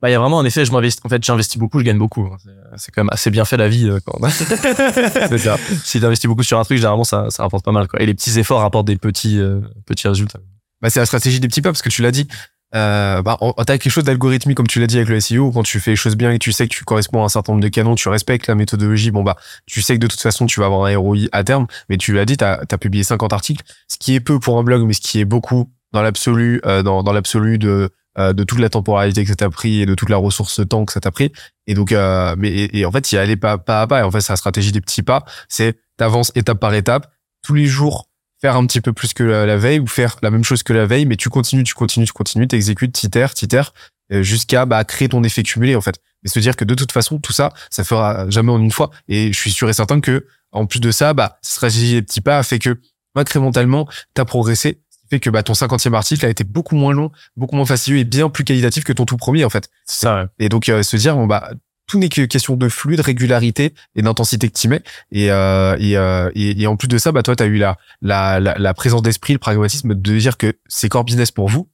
Bah, 0.03 0.09
il 0.09 0.13
y 0.13 0.15
a 0.15 0.19
vraiment, 0.19 0.39
en 0.39 0.45
effet, 0.47 0.65
je 0.65 0.73
m'investis, 0.73 1.05
en 1.05 1.11
fait, 1.11 1.23
j'investis 1.23 1.59
beaucoup, 1.59 1.79
je 1.79 1.85
gagne 1.85 1.99
beaucoup. 1.99 2.27
C'est- 2.43 2.51
C'est 2.79 2.91
quand 2.93 3.03
même 3.05 3.11
assez 3.13 3.31
bien 3.31 3.45
fait 3.45 3.57
la 3.59 3.69
vie, 3.69 3.87
euh, 3.89 3.99
quand 4.05 4.19
C'est 5.29 5.39
ça. 5.39 5.57
si 5.85 6.01
t'investis 6.01 6.27
beaucoup 6.29 6.43
sur 6.43 6.59
un 6.59 6.65
truc, 6.65 6.79
généralement, 6.79 7.05
ça, 7.05 7.27
ça 7.31 7.43
rapporte 7.43 7.65
pas 7.65 7.73
mal, 7.73 7.87
quoi. 7.87 8.01
Et 8.03 8.07
les 8.07 8.15
petits 8.15 8.39
efforts 8.39 8.61
rapportent 8.61 8.87
des 8.87 8.97
petits, 8.97 9.39
euh, 9.39 9.61
petits 9.87 10.09
résultats. 10.09 10.39
Bah, 10.81 10.91
c'est 10.91 11.01
la 11.01 11.07
stratégie 11.07 11.41
des 11.41 11.49
petits 11.49 11.63
pas, 11.63 11.71
parce 11.71 11.83
que 11.83 11.89
tu 11.89 12.03
l'as 12.03 12.11
dit. 12.11 12.29
Euh, 12.75 13.21
bah, 13.23 13.37
t'as 13.67 13.79
quelque 13.79 13.91
chose 13.91 14.05
d'algorithmique, 14.05 14.57
comme 14.57 14.69
tu 14.69 14.79
l'as 14.79 14.87
dit 14.87 14.97
avec 14.97 15.09
le 15.09 15.19
SEO, 15.21 15.51
quand 15.51 15.65
tu 15.65 15.81
fais 15.81 15.91
les 15.91 15.97
choses 15.97 16.17
bien 16.17 16.31
et 16.31 16.39
tu 16.39 16.53
sais 16.53 16.69
que 16.69 16.75
tu 16.75 16.85
corresponds 16.85 17.23
à 17.23 17.25
un 17.25 17.29
certain 17.29 17.53
nombre 17.53 17.65
de 17.65 17.69
canons, 17.69 17.97
tu 17.97 18.09
respectes 18.09 18.47
la 18.47 18.55
méthodologie, 18.55 19.11
bon, 19.11 19.25
bah, 19.25 19.37
tu 19.67 19.83
sais 19.83 19.95
que 19.95 20.01
de 20.01 20.07
toute 20.07 20.21
façon, 20.21 20.47
tu 20.47 20.61
vas 20.61 20.67
avoir 20.67 20.87
un 20.87 20.97
ROI 20.97 21.27
à 21.33 21.43
terme, 21.43 21.67
mais 21.89 21.97
tu 21.97 22.13
l'as 22.13 22.25
dit, 22.25 22.37
t'as 22.37 22.61
as 22.71 22.79
publié 22.79 23.03
50 23.03 23.33
articles, 23.33 23.65
ce 23.89 23.97
qui 23.99 24.15
est 24.15 24.21
peu 24.21 24.39
pour 24.39 24.59
un 24.59 24.63
blog, 24.63 24.87
mais 24.87 24.93
ce 24.93 25.01
qui 25.01 25.19
est 25.19 25.25
beaucoup 25.25 25.71
dans 25.93 26.03
l'absolu, 26.03 26.61
euh, 26.65 26.83
dans, 26.83 27.13
l'absolu 27.13 27.59
de, 27.59 27.91
euh, 28.19 28.33
de 28.33 28.45
toute 28.45 28.61
la 28.61 28.69
temporalité 28.69 29.25
que 29.25 29.31
ça 29.31 29.37
t'a 29.37 29.51
pris 29.51 29.81
et 29.81 29.87
de 29.87 29.95
toute 29.95 30.09
la 30.09 30.17
ressource 30.17 30.61
temps 30.69 30.85
que 30.85 30.93
ça 30.93 31.01
t'a 31.01 31.11
pris. 31.11 31.33
Et 31.67 31.75
donc, 31.75 31.93
euh, 31.93 32.35
mais, 32.39 32.51
et, 32.51 32.79
et 32.79 32.87
en 32.87 32.93
fait, 32.93 33.11
y 33.13 33.19
aller 33.19 33.37
pas, 33.37 33.59
pas 33.59 33.83
à 33.83 33.87
pas. 33.87 34.01
Et 34.01 34.03
en 34.03 34.11
fait, 34.11 34.21
c'est 34.21 34.33
la 34.33 34.37
stratégie 34.37 34.73
des 34.73 34.81
petits 34.81 35.03
pas. 35.03 35.25
C'est 35.49 35.79
t'avances 35.97 36.33
étape 36.35 36.61
par 36.61 36.75
étape. 36.75 37.11
Tous 37.43 37.55
les 37.55 37.67
jours, 37.67 38.10
faire 38.41 38.57
un 38.57 38.67
petit 38.67 38.81
peu 38.81 38.93
plus 38.93 39.13
que 39.13 39.23
la, 39.23 39.47
la 39.47 39.57
veille 39.57 39.81
ou 39.81 39.87
faire 39.87 40.17
la 40.23 40.31
même 40.31 40.45
chose 40.45 40.63
que 40.63 40.73
la 40.73 40.87
veille, 40.87 41.07
mais 41.07 41.17
tu 41.17 41.29
continues, 41.29 41.65
tu 41.65 41.75
continues, 41.75 42.07
tu 42.07 42.13
continues, 42.13 42.49
t'exécutes, 42.49 42.93
t'itères, 42.93 43.35
t'itères, 43.35 43.73
euh, 44.13 44.23
jusqu'à 44.23 44.67
bah, 44.67 44.83
créer 44.85 45.09
ton 45.09 45.23
effet 45.23 45.43
cumulé 45.43 45.77
en 45.77 45.81
fait. 45.81 46.01
Et 46.25 46.29
se 46.29 46.39
dire 46.39 46.57
que 46.57 46.65
de 46.65 46.75
toute 46.75 46.93
façon, 46.93 47.19
tout 47.19 47.33
ça, 47.33 47.53
ça 47.71 47.85
fera 47.85 48.29
jamais 48.29 48.51
en 48.51 48.59
une 48.59 48.73
fois. 48.73 48.91
Et 49.09 49.33
je 49.33 49.39
suis 49.39 49.53
sûr 49.53 49.69
et 49.69 49.73
certain 49.73 50.01
que 50.01 50.27
en 50.53 50.67
plus 50.67 50.81
de 50.81 50.91
ça, 50.91 51.15
bah, 51.15 51.39
cette 51.43 51.55
stratégie 51.55 51.93
des 51.95 52.03
petits 52.03 52.21
pas 52.21 52.39
a 52.39 52.43
fait 52.43 52.59
que 52.59 52.81
incrémentalement, 53.15 53.89
t'as 54.15 54.25
progressé. 54.25 54.83
Ce 54.91 54.99
qui 54.99 55.07
fait 55.11 55.21
que 55.21 55.31
bah, 55.31 55.43
ton 55.43 55.53
50e 55.53 55.95
article 55.95 56.27
a 56.27 56.29
été 56.29 56.45
beaucoup 56.45 56.75
moins 56.75 56.93
long, 56.93 57.11
beaucoup 57.37 57.57
moins 57.57 57.67
fastidieux 57.67 57.99
et 57.99 58.05
bien 58.05 58.29
plus 58.29 58.45
qualitatif 58.45 58.85
que 58.85 58.93
ton 58.93 59.05
tout 59.05 59.17
premier 59.17 59.45
en 59.45 59.51
fait. 59.51 59.71
C'est 59.87 60.01
ça, 60.01 60.17
ouais. 60.17 60.27
Et 60.39 60.49
donc 60.49 60.69
euh, 60.69 60.83
se 60.83 60.97
dire 60.97 61.17
bon 61.17 61.27
bah 61.27 61.51
tout 61.91 61.99
n'est 61.99 62.09
que 62.09 62.23
question 62.23 62.57
de 62.57 62.69
flux, 62.69 62.95
de 62.95 63.03
régularité 63.03 63.75
et 63.97 64.03
d'intensité 64.03 64.49
que 64.49 64.57
tu 64.57 64.69
mets. 64.69 64.81
Et, 65.11 65.33
euh, 65.33 65.77
et, 65.81 65.97
euh, 65.97 66.31
et, 66.37 66.63
et 66.63 66.67
en 66.69 66.77
plus 66.77 66.87
de 66.87 66.99
ça, 66.99 67.11
bah 67.11 67.25
toi, 67.25 67.35
tu 67.35 67.43
as 67.43 67.47
eu 67.47 67.57
la, 67.57 67.77
la, 68.01 68.39
la, 68.39 68.75
présence 68.75 69.03
d'esprit, 69.03 69.33
le 69.33 69.41
pragmatisme 69.41 69.95
de 69.95 70.19
dire 70.19 70.37
que 70.39 70.53
c'est 70.69 70.89
core 70.89 71.03
business 71.05 71.33
pour 71.33 71.49
vous 71.49 71.69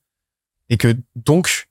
et 0.70 0.78
que 0.78 0.96
donc, 1.16 1.68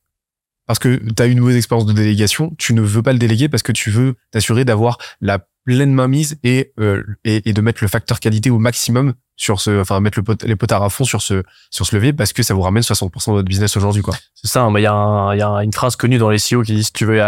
parce 0.68 0.78
que 0.78 1.02
tu 1.12 1.24
as 1.24 1.26
une 1.26 1.40
mauvaise 1.40 1.56
expérience 1.58 1.88
de 1.88 1.94
délégation, 1.94 2.54
tu 2.60 2.76
ne 2.76 2.82
veux 2.82 3.02
pas 3.02 3.14
le 3.14 3.20
déléguer 3.20 3.50
parce 3.50 3.64
que 3.64 3.72
tu 3.72 3.90
veux 3.90 4.14
t'assurer 4.30 4.64
d'avoir 4.64 5.00
la 5.22 5.40
pleine 5.66 5.92
mainmise 5.92 6.38
et, 6.44 6.72
euh, 6.80 7.02
et, 7.24 7.50
et 7.50 7.54
de 7.54 7.62
mettre 7.62 7.84
le 7.84 7.88
facteur 7.88 8.20
qualité 8.20 8.52
au 8.52 8.60
maximum 8.60 9.16
sur 9.36 9.60
ce, 9.60 9.82
enfin 9.82 10.00
mettre 10.00 10.22
les 10.46 10.56
potards 10.56 10.84
à 10.84 10.90
fond 10.92 11.04
sur 11.04 11.24
ce, 11.24 11.42
sur 11.72 11.88
ce 11.88 11.96
levier 11.96 12.14
parce 12.14 12.32
que 12.34 12.44
ça 12.44 12.54
vous 12.54 12.62
ramène 12.62 12.84
60% 12.84 13.30
de 13.30 13.32
votre 13.34 13.48
business 13.48 13.76
aujourd'hui, 13.76 14.04
quoi. 14.04 14.16
C'est 14.36 14.48
ça, 14.48 14.70
il 14.78 14.82
y, 14.82 14.86
a 14.86 14.94
un- 14.94 15.34
il 15.34 15.40
y 15.40 15.42
a 15.42 15.50
une 15.64 15.74
phrase 15.74 15.96
connue 15.96 16.20
dans 16.20 16.30
les 16.30 16.38
SEO 16.38 16.62
qui 16.62 16.76
dit 16.76 16.84
si 16.84 16.94
tu 16.94 17.06
veux 17.06 17.20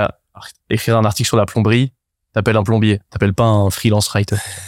écrire 0.70 0.98
un 0.98 1.06
article 1.06 1.28
sur 1.28 1.38
la 1.38 1.46
plomberie, 1.46 1.94
t'appelles 2.34 2.58
un 2.58 2.64
plombier, 2.64 3.00
t'appelles 3.10 3.34
pas 3.34 3.46
un 3.46 3.70
freelance 3.70 4.08
writer. 4.10 4.36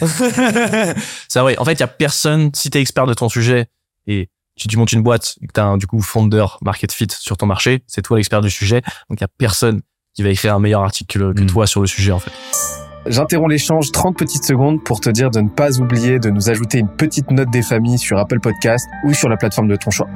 c'est 1.28 1.40
vrai. 1.40 1.56
En 1.58 1.64
fait, 1.64 1.72
il 1.74 1.80
y 1.80 1.84
a 1.84 1.88
personne, 1.88 2.50
si 2.54 2.70
t'es 2.70 2.80
expert 2.80 3.06
de 3.06 3.14
ton 3.14 3.28
sujet 3.28 3.66
et 4.06 4.28
si 4.56 4.68
tu 4.68 4.76
montes 4.76 4.92
une 4.92 5.02
boîte 5.02 5.36
et 5.42 5.46
que 5.46 5.52
t'as 5.52 5.64
un, 5.64 5.76
du 5.78 5.86
coup, 5.86 6.00
founder 6.02 6.44
market 6.62 6.92
fit 6.92 7.06
sur 7.10 7.36
ton 7.36 7.46
marché, 7.46 7.82
c'est 7.86 8.02
toi 8.02 8.16
l'expert 8.16 8.40
du 8.40 8.50
sujet. 8.50 8.82
Donc, 9.08 9.18
il 9.18 9.22
y 9.22 9.24
a 9.24 9.28
personne 9.38 9.80
qui 10.14 10.22
va 10.22 10.30
écrire 10.30 10.54
un 10.54 10.58
meilleur 10.58 10.82
article 10.82 11.18
que, 11.18 11.32
que 11.32 11.42
Mm. 11.42 11.46
toi 11.46 11.66
sur 11.66 11.80
le 11.80 11.86
sujet, 11.86 12.12
en 12.12 12.18
fait. 12.18 12.32
J'interromps 13.06 13.48
l'échange 13.50 13.92
30 13.92 14.18
petites 14.18 14.44
secondes 14.44 14.84
pour 14.84 15.00
te 15.00 15.08
dire 15.08 15.30
de 15.30 15.40
ne 15.40 15.48
pas 15.48 15.78
oublier 15.80 16.18
de 16.18 16.28
nous 16.28 16.50
ajouter 16.50 16.78
une 16.78 16.88
petite 16.88 17.30
note 17.30 17.48
des 17.50 17.62
familles 17.62 17.98
sur 17.98 18.18
Apple 18.18 18.40
Podcast 18.40 18.86
ou 19.06 19.14
sur 19.14 19.28
la 19.30 19.38
plateforme 19.38 19.68
de 19.68 19.76
ton 19.76 19.90
choix. 19.90 20.08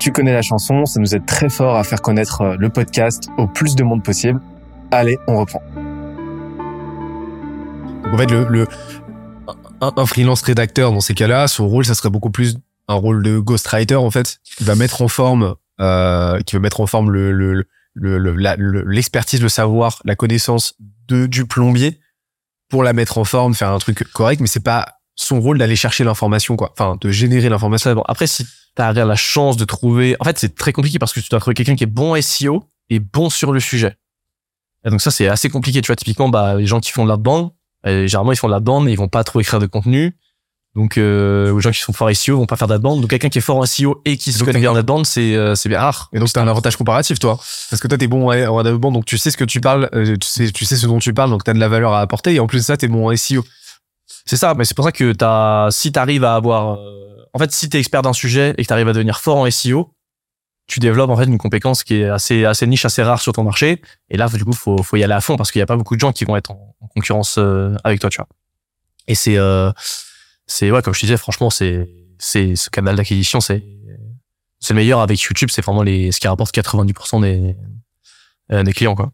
Tu 0.00 0.10
connais 0.10 0.32
la 0.32 0.42
chanson, 0.42 0.84
ça 0.84 0.98
nous 0.98 1.14
aide 1.14 1.26
très 1.26 1.48
fort 1.48 1.76
à 1.76 1.84
faire 1.84 2.00
connaître 2.02 2.40
euh, 2.40 2.56
le 2.58 2.70
podcast 2.70 3.28
au 3.36 3.46
plus 3.46 3.76
de 3.76 3.84
monde 3.84 4.02
possible. 4.02 4.40
Allez, 4.90 5.18
on 5.26 5.38
reprend. 5.38 5.62
Donc, 8.04 8.14
en 8.14 8.18
fait, 8.18 8.30
le, 8.30 8.46
le 8.48 8.66
un, 9.80 9.92
un 9.96 10.06
freelance 10.06 10.42
rédacteur 10.42 10.92
dans 10.92 11.00
ces 11.00 11.14
cas-là, 11.14 11.46
son 11.48 11.68
rôle, 11.68 11.84
ça 11.84 11.94
serait 11.94 12.10
beaucoup 12.10 12.30
plus 12.30 12.56
un 12.88 12.94
rôle 12.94 13.22
de 13.22 13.38
ghostwriter 13.38 13.96
en 13.96 14.10
fait, 14.10 14.38
qui 14.44 14.64
va 14.64 14.74
mettre 14.74 15.02
en 15.02 15.08
forme, 15.08 15.54
euh, 15.80 16.40
qui 16.40 16.56
va 16.56 16.60
mettre 16.60 16.80
en 16.80 16.86
forme 16.86 17.10
le 17.10 17.32
le 17.32 17.66
le 17.94 18.18
le- 18.18 18.34
la- 18.34 18.56
le- 18.56 18.82
l'expertise, 18.84 19.42
le 19.42 19.48
savoir, 19.48 20.00
la 20.04 20.16
connaissance 20.16 20.74
de 21.08 21.26
du 21.26 21.44
plombier 21.46 22.00
pour 22.70 22.82
la 22.82 22.92
mettre 22.92 23.18
en 23.18 23.24
forme, 23.24 23.54
faire 23.54 23.70
un 23.70 23.78
truc 23.78 24.04
correct, 24.12 24.40
mais 24.40 24.46
c'est 24.46 24.60
pas 24.64 24.94
son 25.14 25.40
rôle 25.40 25.58
d'aller 25.58 25.76
chercher 25.76 26.04
l'information 26.04 26.56
quoi, 26.56 26.70
enfin 26.72 26.96
de 27.00 27.10
générer 27.10 27.48
l'information. 27.48 28.02
Après, 28.06 28.26
si 28.26 28.46
t'as 28.74 28.92
la 28.92 29.16
chance 29.16 29.56
de 29.56 29.64
trouver, 29.64 30.16
en 30.20 30.24
fait, 30.24 30.38
c'est 30.38 30.54
très 30.54 30.72
compliqué 30.72 30.98
parce 30.98 31.12
que 31.12 31.20
tu 31.20 31.28
dois 31.28 31.40
trouver 31.40 31.54
quelqu'un 31.54 31.76
qui 31.76 31.84
est 31.84 31.88
bon 31.88 32.14
SEO 32.20 32.64
et 32.90 33.00
bon 33.00 33.28
sur 33.30 33.52
le 33.52 33.60
sujet. 33.60 33.96
Et 34.84 34.90
donc 34.90 35.00
ça, 35.00 35.10
c'est 35.10 35.28
assez 35.28 35.48
compliqué. 35.50 35.80
Tu 35.82 35.86
vois, 35.88 35.96
typiquement, 35.96 36.28
bah, 36.28 36.54
les 36.56 36.66
gens 36.66 36.80
qui 36.80 36.90
font 36.92 37.04
de 37.04 37.08
la 37.08 37.16
bande, 37.16 37.50
généralement, 37.84 38.32
ils 38.32 38.36
font 38.36 38.48
de 38.48 38.52
la 38.52 38.60
bande, 38.60 38.84
mais 38.84 38.92
ils 38.92 38.96
vont 38.98 39.08
pas 39.08 39.24
trop 39.24 39.40
écrire 39.40 39.58
de 39.60 39.66
contenu. 39.66 40.16
Donc, 40.76 40.96
euh, 40.98 41.52
les 41.54 41.60
gens 41.60 41.70
qui 41.72 41.80
sont 41.80 41.92
forts 41.92 42.10
SEO 42.14 42.36
vont 42.36 42.46
pas 42.46 42.56
faire 42.56 42.68
de 42.68 42.74
la 42.74 42.78
bande. 42.78 43.00
Donc, 43.00 43.10
quelqu'un 43.10 43.30
qui 43.30 43.38
est 43.38 43.42
fort 43.42 43.56
en 43.56 43.64
SEO 43.66 44.00
et 44.04 44.16
qui 44.16 44.32
se 44.32 44.38
connaît 44.40 44.52
t'as- 44.52 44.58
bien 44.60 44.70
en 44.78 44.82
bande, 44.82 45.06
c'est 45.06 45.34
euh, 45.34 45.54
c'est 45.56 45.68
bien 45.68 45.80
rare. 45.80 46.08
Et 46.12 46.18
donc 46.20 46.28
c'est 46.28 46.38
un 46.38 46.46
avantage 46.46 46.76
comparatif 46.76 47.18
toi, 47.18 47.36
parce 47.70 47.80
que 47.82 47.88
toi 47.88 47.98
t'es 47.98 48.06
bon 48.06 48.30
en 48.30 48.32
en 48.54 48.62
développement, 48.62 48.92
donc 48.92 49.04
tu 49.04 49.18
sais 49.18 49.30
ce 49.32 49.36
que 49.36 49.44
tu 49.44 49.60
parles, 49.60 49.88
euh, 49.94 50.16
tu 50.16 50.28
sais 50.28 50.52
tu 50.52 50.64
sais 50.66 50.76
ce 50.76 50.86
dont 50.86 50.98
tu 51.00 51.12
parles, 51.14 51.30
donc 51.30 51.42
t'as 51.42 51.54
de 51.54 51.58
la 51.58 51.68
valeur 51.68 51.94
à 51.94 52.00
apporter, 52.00 52.34
et 52.34 52.38
en 52.40 52.46
plus 52.46 52.58
de 52.58 52.62
ça 52.64 52.76
t'es 52.76 52.86
bon 52.86 53.08
en 53.10 53.16
SEO. 53.16 53.44
C'est 54.26 54.36
ça, 54.36 54.54
mais 54.54 54.64
c'est 54.64 54.74
pour 54.76 54.84
ça 54.84 54.92
que 54.92 55.12
t'as, 55.12 55.70
si 55.70 55.90
t'arrives 55.90 56.22
à 56.24 56.34
avoir, 56.34 56.74
euh, 56.74 57.16
en 57.32 57.38
fait, 57.38 57.50
si 57.50 57.68
t'es 57.68 57.78
expert 57.78 58.02
d'un 58.02 58.12
sujet 58.12 58.54
et 58.58 58.62
que 58.62 58.68
t'arrives 58.68 58.88
à 58.88 58.92
devenir 58.92 59.18
fort 59.20 59.38
en 59.38 59.50
SEO, 59.50 59.90
tu 60.68 60.78
développes 60.80 61.10
en 61.10 61.16
fait 61.16 61.24
une 61.24 61.38
compétence 61.38 61.82
qui 61.82 62.02
est 62.02 62.08
assez, 62.08 62.44
assez 62.44 62.66
niche, 62.66 62.84
assez 62.84 63.02
rare 63.02 63.20
sur 63.20 63.32
ton 63.32 63.42
marché. 63.42 63.82
Et 64.10 64.16
là, 64.16 64.28
du 64.28 64.44
coup, 64.44 64.52
faut, 64.52 64.82
faut 64.82 64.96
y 64.96 65.02
aller 65.02 65.14
à 65.14 65.20
fond 65.20 65.36
parce 65.36 65.50
qu'il 65.50 65.58
y 65.58 65.62
a 65.62 65.66
pas 65.66 65.76
beaucoup 65.76 65.96
de 65.96 66.00
gens 66.00 66.12
qui 66.12 66.24
vont 66.24 66.36
être 66.36 66.52
en, 66.52 66.76
en 66.80 66.86
concurrence 66.88 67.36
euh, 67.38 67.74
avec 67.84 68.00
toi, 68.00 68.10
tu 68.10 68.18
vois. 68.18 68.28
Et 69.08 69.16
c'est, 69.16 69.36
euh, 69.38 69.72
c'est 70.46 70.70
ouais, 70.70 70.82
comme 70.82 70.94
je 70.94 71.00
te 71.00 71.06
disais, 71.06 71.16
franchement, 71.16 71.50
c'est, 71.50 71.88
c'est 72.18 72.54
ce 72.54 72.70
canal 72.70 72.94
d'acquisition, 72.96 73.40
c'est, 73.40 73.64
c'est 74.60 74.74
le 74.74 74.76
meilleur 74.76 75.00
avec 75.00 75.20
YouTube. 75.20 75.48
C'est 75.50 75.64
vraiment 75.64 75.82
les, 75.82 76.12
ce 76.12 76.20
qui 76.20 76.28
rapporte 76.28 76.54
90% 76.54 77.22
des, 77.22 77.56
euh, 78.52 78.62
des 78.62 78.72
clients, 78.72 78.94
quoi. 78.94 79.12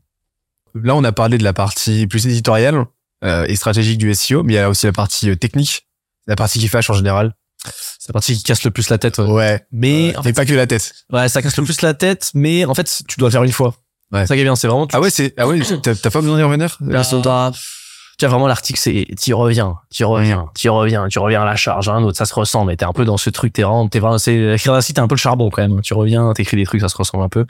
Là 0.75 0.97
on 0.97 1.05
a 1.05 1.13
parlé 1.13 1.39
de 1.39 1.45
la 1.45 1.53
partie 1.53 2.09
plus 2.09 2.27
éditoriale 2.27 2.85
euh, 3.23 3.47
et 3.47 3.55
stratégique 3.55 3.99
du 3.99 4.13
SEO, 4.13 4.43
mais 4.43 4.55
il 4.55 4.57
y 4.57 4.59
a 4.59 4.69
aussi 4.69 4.87
la 4.87 4.93
partie 4.93 5.31
euh, 5.31 5.37
technique, 5.37 5.87
la 6.27 6.35
partie 6.35 6.59
qui 6.59 6.69
fâche 6.69 6.91
en 6.91 6.95
général. 6.95 7.35
C'est 7.65 8.09
la 8.09 8.13
partie 8.13 8.37
qui 8.37 8.43
casse 8.43 8.65
le 8.65 8.71
plus 8.71 8.89
la 8.91 8.99
tête. 8.99 9.19
ouais. 9.19 9.25
Ouais, 9.27 9.67
Mais 9.73 10.15
en 10.17 10.23
mais 10.23 10.33
pas 10.33 10.45
que 10.45 10.53
la 10.53 10.67
tête. 10.67 10.93
Ouais, 11.13 11.29
ça 11.29 11.43
casse 11.43 11.57
le 11.57 11.65
plus 11.65 11.81
la 11.83 11.95
tête, 11.95 12.31
mais 12.35 12.65
en 12.65 12.75
fait, 12.75 13.03
tu 13.09 13.19
dois 13.19 13.29
le 13.29 13.33
faire 13.33 13.45
une 13.45 13.53
fois. 13.53 13.75
Ouais. 14.13 14.27
Ça 14.27 14.35
qui 14.35 14.41
est 14.43 14.45
bien, 14.45 14.55
c'est 14.57 14.69
vraiment. 14.69 14.87
Tu, 14.87 14.95
Ah 14.97 15.01
ouais 15.01 15.11
c'est 15.11 15.35
ah 15.39 15.47
ouais 15.49 15.61
t'as 15.83 16.11
pas 16.11 16.21
besoin 16.21 16.37
d'y 16.37 16.43
revenir? 16.43 16.79
T'as- 17.23 17.53
tu 18.17 18.25
as 18.25 18.29
vraiment 18.29 18.47
l'article, 18.47 18.79
c'est 18.79 19.07
t'y 19.17 19.33
reviens, 19.33 19.75
t'y 19.91 20.05
reviens, 20.05 20.47
t'y 20.55 20.69
reviens, 20.69 21.09
tu 21.09 21.19
reviens 21.19 21.43
à 21.43 21.45
la 21.45 21.57
charge, 21.57 21.89
un 21.89 22.01
autre, 22.05 22.17
ça 22.17 22.27
se 22.27 22.35
ressemble. 22.35 22.71
Et 22.71 22.77
t'es 22.77 22.85
un 22.85 22.93
peu 22.93 23.05
dans 23.05 23.17
ce 23.17 23.29
truc, 23.31 23.53
t'es 23.53 23.63
vraiment, 23.63 23.89
t'es 23.89 23.99
vraiment, 23.99 24.19
c'est 24.19 24.37
écrire 24.55 24.75
un 24.75 24.81
site, 24.81 24.97
t'es 24.97 25.03
un 25.03 25.09
peu 25.09 25.17
le 25.17 25.21
charbon 25.21 25.51
quand 25.51 25.63
même. 25.63 25.81
Tu 25.81 25.95
reviens, 25.95 26.33
t'écris 26.33 26.57
des 26.57 26.65
trucs, 26.65 26.81
ça 26.81 26.89
se 26.89 26.97
ressemble 26.97 27.25
un 27.25 27.29
peu. 27.29 27.45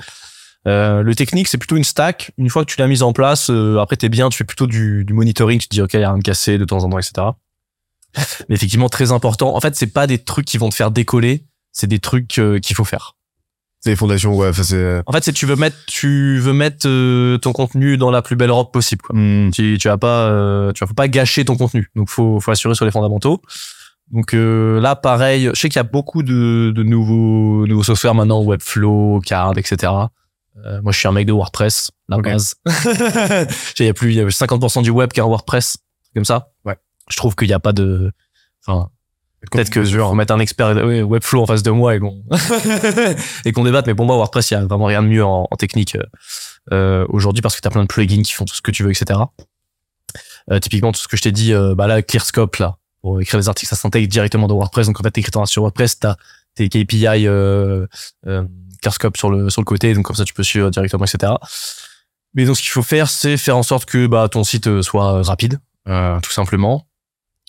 Euh, 0.66 1.02
le 1.02 1.14
technique, 1.14 1.48
c'est 1.48 1.58
plutôt 1.58 1.76
une 1.76 1.84
stack. 1.84 2.30
Une 2.38 2.48
fois 2.48 2.64
que 2.64 2.70
tu 2.72 2.78
l'as 2.80 2.86
mise 2.86 3.02
en 3.02 3.12
place, 3.12 3.50
euh, 3.50 3.78
après 3.78 3.96
t'es 3.96 4.08
bien, 4.08 4.30
tu 4.30 4.38
fais 4.38 4.44
plutôt 4.44 4.66
du, 4.66 5.04
du 5.04 5.12
monitoring, 5.12 5.58
tu 5.60 5.68
te 5.68 5.74
dis 5.74 5.82
ok, 5.82 5.92
y 5.92 5.96
a 5.98 6.08
rien 6.08 6.16
de 6.16 6.22
cassé 6.22 6.56
de 6.56 6.64
temps 6.64 6.82
en 6.82 6.88
temps, 6.88 6.98
etc. 6.98 7.26
Mais 8.48 8.54
effectivement, 8.56 8.88
très 8.88 9.12
important. 9.12 9.54
En 9.54 9.60
fait, 9.60 9.74
c'est 9.76 9.92
pas 9.92 10.06
des 10.06 10.18
trucs 10.18 10.46
qui 10.46 10.58
vont 10.58 10.68
te 10.68 10.74
faire 10.74 10.90
décoller, 10.90 11.46
c'est 11.72 11.86
des 11.86 11.98
trucs 11.98 12.38
euh, 12.38 12.58
qu'il 12.58 12.76
faut 12.76 12.84
faire. 12.84 13.16
C'est 13.80 13.90
les 13.90 13.96
fondations 13.96 14.34
ouais, 14.34 14.50
c'est 14.54 15.02
En 15.06 15.12
fait, 15.12 15.24
c'est 15.24 15.32
tu 15.32 15.44
veux 15.44 15.56
mettre, 15.56 15.76
tu 15.86 16.38
veux 16.38 16.54
mettre 16.54 16.88
euh, 16.88 17.36
ton 17.36 17.52
contenu 17.52 17.98
dans 17.98 18.10
la 18.10 18.22
plus 18.22 18.34
belle 18.34 18.50
robe 18.50 18.70
possible. 18.72 19.02
Quoi. 19.02 19.14
Hmm. 19.14 19.50
Tu, 19.50 19.76
tu 19.78 19.88
vas 19.88 19.98
pas, 19.98 20.28
euh, 20.30 20.72
tu 20.72 20.80
vas 20.80 20.86
faut 20.86 20.94
pas 20.94 21.08
gâcher 21.08 21.44
ton 21.44 21.56
contenu. 21.56 21.90
Donc, 21.94 22.08
faut, 22.08 22.40
faut 22.40 22.50
assurer 22.50 22.74
sur 22.74 22.86
les 22.86 22.90
fondamentaux. 22.90 23.42
Donc 24.10 24.34
euh, 24.34 24.80
là, 24.80 24.96
pareil, 24.96 25.50
je 25.54 25.58
sais 25.60 25.68
qu'il 25.68 25.76
y 25.76 25.80
a 25.80 25.82
beaucoup 25.82 26.22
de, 26.22 26.72
de 26.74 26.82
nouveaux, 26.82 27.66
nouveaux 27.66 27.82
softwares 27.82 28.14
maintenant, 28.14 28.42
Webflow, 28.42 29.20
Card, 29.20 29.56
etc. 29.58 29.92
Euh, 30.64 30.80
moi, 30.82 30.92
je 30.92 30.98
suis 30.98 31.08
un 31.08 31.12
mec 31.12 31.26
de 31.26 31.32
WordPress, 31.32 31.90
la 32.08 32.18
Ok. 32.18 32.24
base. 32.24 32.54
Il 33.78 33.86
y 33.86 33.88
a 33.88 33.94
plus, 33.94 34.12
il 34.12 34.16
y 34.16 34.20
a 34.20 34.26
50% 34.26 34.82
du 34.82 34.90
web 34.90 35.10
qui 35.10 35.20
est 35.20 35.22
en 35.22 35.28
WordPress, 35.28 35.78
comme 36.14 36.24
ça. 36.24 36.52
Ouais. 36.64 36.76
Je 37.08 37.16
trouve 37.16 37.34
qu'il 37.36 37.48
n'y 37.48 37.54
a 37.54 37.60
pas 37.60 37.72
de, 37.72 38.12
enfin, 38.66 38.90
Peut-être 39.50 39.68
que 39.68 39.84
je 39.84 39.98
vais 39.98 40.14
mettre 40.14 40.32
un 40.32 40.38
expert 40.38 40.74
oui, 40.86 41.02
Webflow 41.02 41.42
en 41.42 41.46
face 41.46 41.62
de 41.62 41.70
moi 41.70 41.94
et 41.94 42.00
qu'on 42.00 42.24
et 43.44 43.52
qu'on 43.52 43.64
débatte. 43.64 43.86
Mais 43.86 43.94
pour 43.94 44.06
moi, 44.06 44.16
WordPress, 44.16 44.50
il 44.50 44.54
y 44.54 44.56
a 44.56 44.64
vraiment 44.64 44.86
rien 44.86 45.02
de 45.02 45.08
mieux 45.08 45.24
en, 45.24 45.46
en 45.50 45.56
technique 45.56 45.96
euh, 45.96 46.02
euh, 46.72 47.06
aujourd'hui 47.10 47.42
parce 47.42 47.54
que 47.54 47.60
tu 47.60 47.68
as 47.68 47.70
plein 47.70 47.82
de 47.82 47.88
plugins 47.88 48.22
qui 48.22 48.32
font 48.32 48.46
tout 48.46 48.54
ce 48.54 48.62
que 48.62 48.70
tu 48.70 48.82
veux, 48.84 48.90
etc. 48.90 49.20
Euh, 50.50 50.58
typiquement, 50.60 50.92
tout 50.92 51.00
ce 51.00 51.08
que 51.08 51.16
je 51.16 51.22
t'ai 51.22 51.32
dit, 51.32 51.52
euh, 51.52 51.74
bah 51.74 51.86
là, 51.86 52.02
ClearScope, 52.02 52.56
là, 52.56 52.78
pour 53.02 53.20
écrire 53.20 53.38
des 53.38 53.48
articles, 53.48 53.68
ça 53.68 53.76
s'intègre 53.76 54.08
directement 54.08 54.46
dans 54.46 54.56
WordPress. 54.56 54.86
Donc 54.86 54.98
en 55.00 55.02
fait, 55.02 55.10
t'écris 55.10 55.30
ton 55.30 55.44
sur 55.44 55.62
WordPress, 55.62 55.98
t'as 55.98 56.16
tes 56.54 56.68
KPI 56.68 57.26
euh, 57.26 57.86
euh, 58.26 58.44
ClearScope 58.80 59.16
sur 59.16 59.30
le 59.30 59.50
sur 59.50 59.60
le 59.60 59.66
côté, 59.66 59.92
donc 59.94 60.04
comme 60.04 60.16
ça, 60.16 60.24
tu 60.24 60.34
peux 60.34 60.42
suivre 60.42 60.70
directement, 60.70 61.04
etc. 61.04 61.32
Mais 62.34 62.44
donc, 62.44 62.56
ce 62.56 62.62
qu'il 62.62 62.70
faut 62.70 62.82
faire, 62.82 63.08
c'est 63.08 63.36
faire 63.36 63.56
en 63.56 63.62
sorte 63.62 63.84
que 63.86 64.06
bah, 64.06 64.28
ton 64.28 64.44
site 64.44 64.66
euh, 64.66 64.82
soit 64.82 65.22
rapide, 65.22 65.60
euh, 65.88 66.18
tout 66.20 66.32
simplement. 66.32 66.86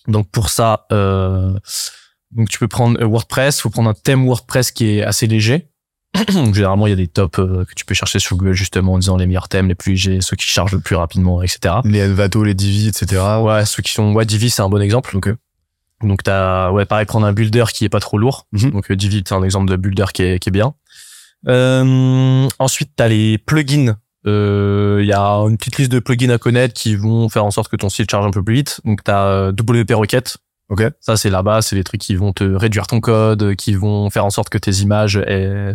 Donc 0.07 0.29
pour 0.29 0.49
ça, 0.49 0.85
euh, 0.91 1.57
donc 2.31 2.49
tu 2.49 2.59
peux 2.59 2.67
prendre 2.67 3.01
euh, 3.01 3.05
WordPress, 3.05 3.61
faut 3.61 3.69
prendre 3.69 3.89
un 3.89 3.93
thème 3.93 4.25
WordPress 4.25 4.71
qui 4.71 4.97
est 4.97 5.03
assez 5.03 5.27
léger. 5.27 5.69
Donc, 6.33 6.53
Généralement, 6.53 6.87
il 6.87 6.91
y 6.91 6.93
a 6.93 6.97
des 6.97 7.07
tops 7.07 7.39
euh, 7.39 7.65
que 7.65 7.73
tu 7.75 7.85
peux 7.85 7.93
chercher 7.93 8.19
sur 8.19 8.37
Google 8.37 8.53
justement 8.53 8.93
en 8.93 8.99
disant 8.99 9.17
les 9.17 9.25
meilleurs 9.25 9.49
thèmes, 9.49 9.67
les 9.67 9.75
plus 9.75 9.91
légers, 9.91 10.21
ceux 10.21 10.35
qui 10.35 10.47
chargent 10.47 10.73
le 10.73 10.79
plus 10.79 10.95
rapidement, 10.95 11.41
etc. 11.41 11.75
les 11.83 12.07
Envato, 12.07 12.43
les 12.43 12.53
Divi, 12.53 12.87
etc. 12.87 13.21
Ouais, 13.41 13.65
ceux 13.65 13.83
qui 13.83 13.91
sont 13.91 14.13
ouais, 14.13 14.25
Divi, 14.25 14.49
c'est 14.49 14.61
un 14.61 14.69
bon 14.69 14.81
exemple. 14.81 15.13
Donc, 15.13 15.27
euh, 15.27 15.37
donc 16.01 16.23
t'as 16.23 16.71
ouais 16.71 16.85
pareil 16.85 17.05
prendre 17.05 17.25
un 17.25 17.33
builder 17.33 17.65
qui 17.73 17.85
est 17.85 17.89
pas 17.89 17.99
trop 17.99 18.17
lourd. 18.17 18.47
Mhm. 18.51 18.71
Donc 18.71 18.91
Divi, 18.91 19.23
c'est 19.27 19.35
un 19.35 19.43
exemple 19.43 19.69
de 19.69 19.75
builder 19.75 20.05
qui 20.13 20.23
est 20.23 20.39
qui 20.39 20.49
est 20.49 20.51
bien. 20.51 20.73
Euh, 21.47 22.47
ensuite, 22.59 22.91
t'as 22.95 23.07
les 23.07 23.37
plugins. 23.37 23.97
Euh, 24.27 24.99
Il 25.01 25.07
y 25.07 25.13
a 25.13 25.21
une 25.47 25.57
petite 25.57 25.77
liste 25.77 25.91
de 25.91 25.99
plugins 25.99 26.29
à 26.29 26.37
connaître 26.37 26.73
qui 26.73 26.95
vont 26.95 27.29
faire 27.29 27.45
en 27.45 27.51
sorte 27.51 27.69
que 27.69 27.75
ton 27.75 27.89
site 27.89 28.09
charge 28.09 28.25
un 28.25 28.31
peu 28.31 28.43
plus 28.43 28.55
vite. 28.55 28.81
Donc 28.85 29.03
t'as 29.03 29.25
euh, 29.27 29.51
WP 29.51 29.91
Rocket. 29.93 30.37
Ok. 30.69 30.83
Ça 30.99 31.15
c'est 31.17 31.29
là-bas, 31.29 31.61
c'est 31.61 31.75
les 31.75 31.83
trucs 31.83 32.01
qui 32.01 32.15
vont 32.15 32.33
te 32.33 32.43
réduire 32.43 32.87
ton 32.87 32.99
code, 32.99 33.55
qui 33.55 33.75
vont 33.75 34.09
faire 34.09 34.25
en 34.25 34.31
sorte 34.31 34.49
que 34.49 34.57
tes 34.57 34.71
images 34.77 35.21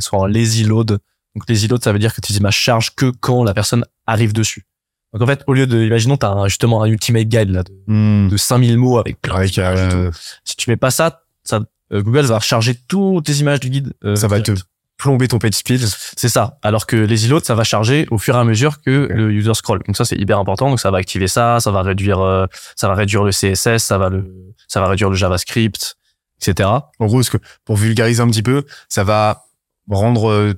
soient 0.01 0.19
en 0.21 0.27
lazy 0.27 0.65
load. 0.65 0.99
Donc 1.37 1.49
lazy 1.49 1.69
load, 1.69 1.83
ça 1.85 1.93
veut 1.93 2.01
dire 2.01 2.13
que 2.15 2.21
tes 2.21 2.35
images 2.35 2.57
chargent 2.57 2.91
que 2.97 3.11
quand 3.11 3.45
la 3.45 3.55
personne 3.55 3.85
arrive 4.07 4.33
dessus. 4.33 4.67
Donc 5.13 5.23
en 5.23 5.27
fait, 5.27 5.43
au 5.47 5.55
lieu 5.55 5.67
de, 5.67 5.81
imaginons, 5.85 6.17
t'as 6.17 6.31
un- 6.31 6.49
justement 6.49 6.83
un 6.83 6.87
ultimate 6.87 7.29
guide 7.29 7.51
là 7.51 7.63
de, 7.63 7.71
Hmm. 7.87 8.29
de 8.29 8.37
5000 8.37 8.79
mots 8.79 8.99
avec 8.99 9.21
plein 9.21 9.37
Avec, 9.37 9.57
euh, 9.59 10.11
Si 10.45 10.57
tu 10.57 10.69
mets 10.71 10.77
pas 10.77 10.91
ça, 10.91 11.23
ça 11.45 11.61
euh, 11.93 12.03
Google 12.03 12.23
va 12.27 12.39
recharger 12.39 12.75
toutes 12.89 13.27
tes 13.27 13.33
images 13.35 13.61
du 13.61 13.71
guide. 13.71 13.93
euh, 14.05 14.15
ça 14.17 14.27
va 14.29 14.39
te 14.41 14.45
direct. 14.51 14.65
Plomber 15.01 15.29
ton 15.29 15.39
page 15.39 15.55
speed. 15.55 15.81
C'est 16.17 16.29
ça. 16.29 16.59
Alors 16.63 16.87
que 16.87 16.97
les 16.97 17.25
îlots, 17.25 17.41
ça 17.43 17.55
va 17.55 17.65
charger 17.65 18.07
au 18.11 18.19
fur 18.19 18.37
et 18.37 18.39
à 18.39 18.45
mesure 18.45 18.81
que 18.83 19.09
le 19.11 19.33
user 19.33 19.55
scroll. 19.55 19.81
Donc 19.87 19.97
ça, 19.97 20.05
c'est 20.05 20.17
hyper 20.17 20.39
important. 20.39 20.69
Donc 20.69 20.81
ça 20.81 20.91
va 20.91 20.99
activer 20.99 21.27
ça, 21.29 21.59
ça 21.61 21.71
va 21.71 21.83
réduire, 21.83 22.21
euh, 22.21 22.47
ça 22.77 22.89
va 22.89 22.95
réduire 22.95 23.25
le 23.25 23.31
CSS, 23.33 23.79
ça 23.79 23.99
va 23.99 24.11
le, 24.11 24.31
ça 24.69 24.81
va 24.81 24.89
réduire 24.89 25.09
le 25.11 25.17
JavaScript, 25.17 25.97
etc. 26.41 26.69
En 26.99 27.07
gros, 27.07 27.23
ce 27.23 27.31
que, 27.31 27.39
pour 27.65 27.77
vulgariser 27.77 28.23
un 28.23 28.29
petit 28.29 28.43
peu, 28.43 28.65
ça 28.89 29.03
va 29.05 29.45
rendre 29.89 30.31
euh, 30.31 30.55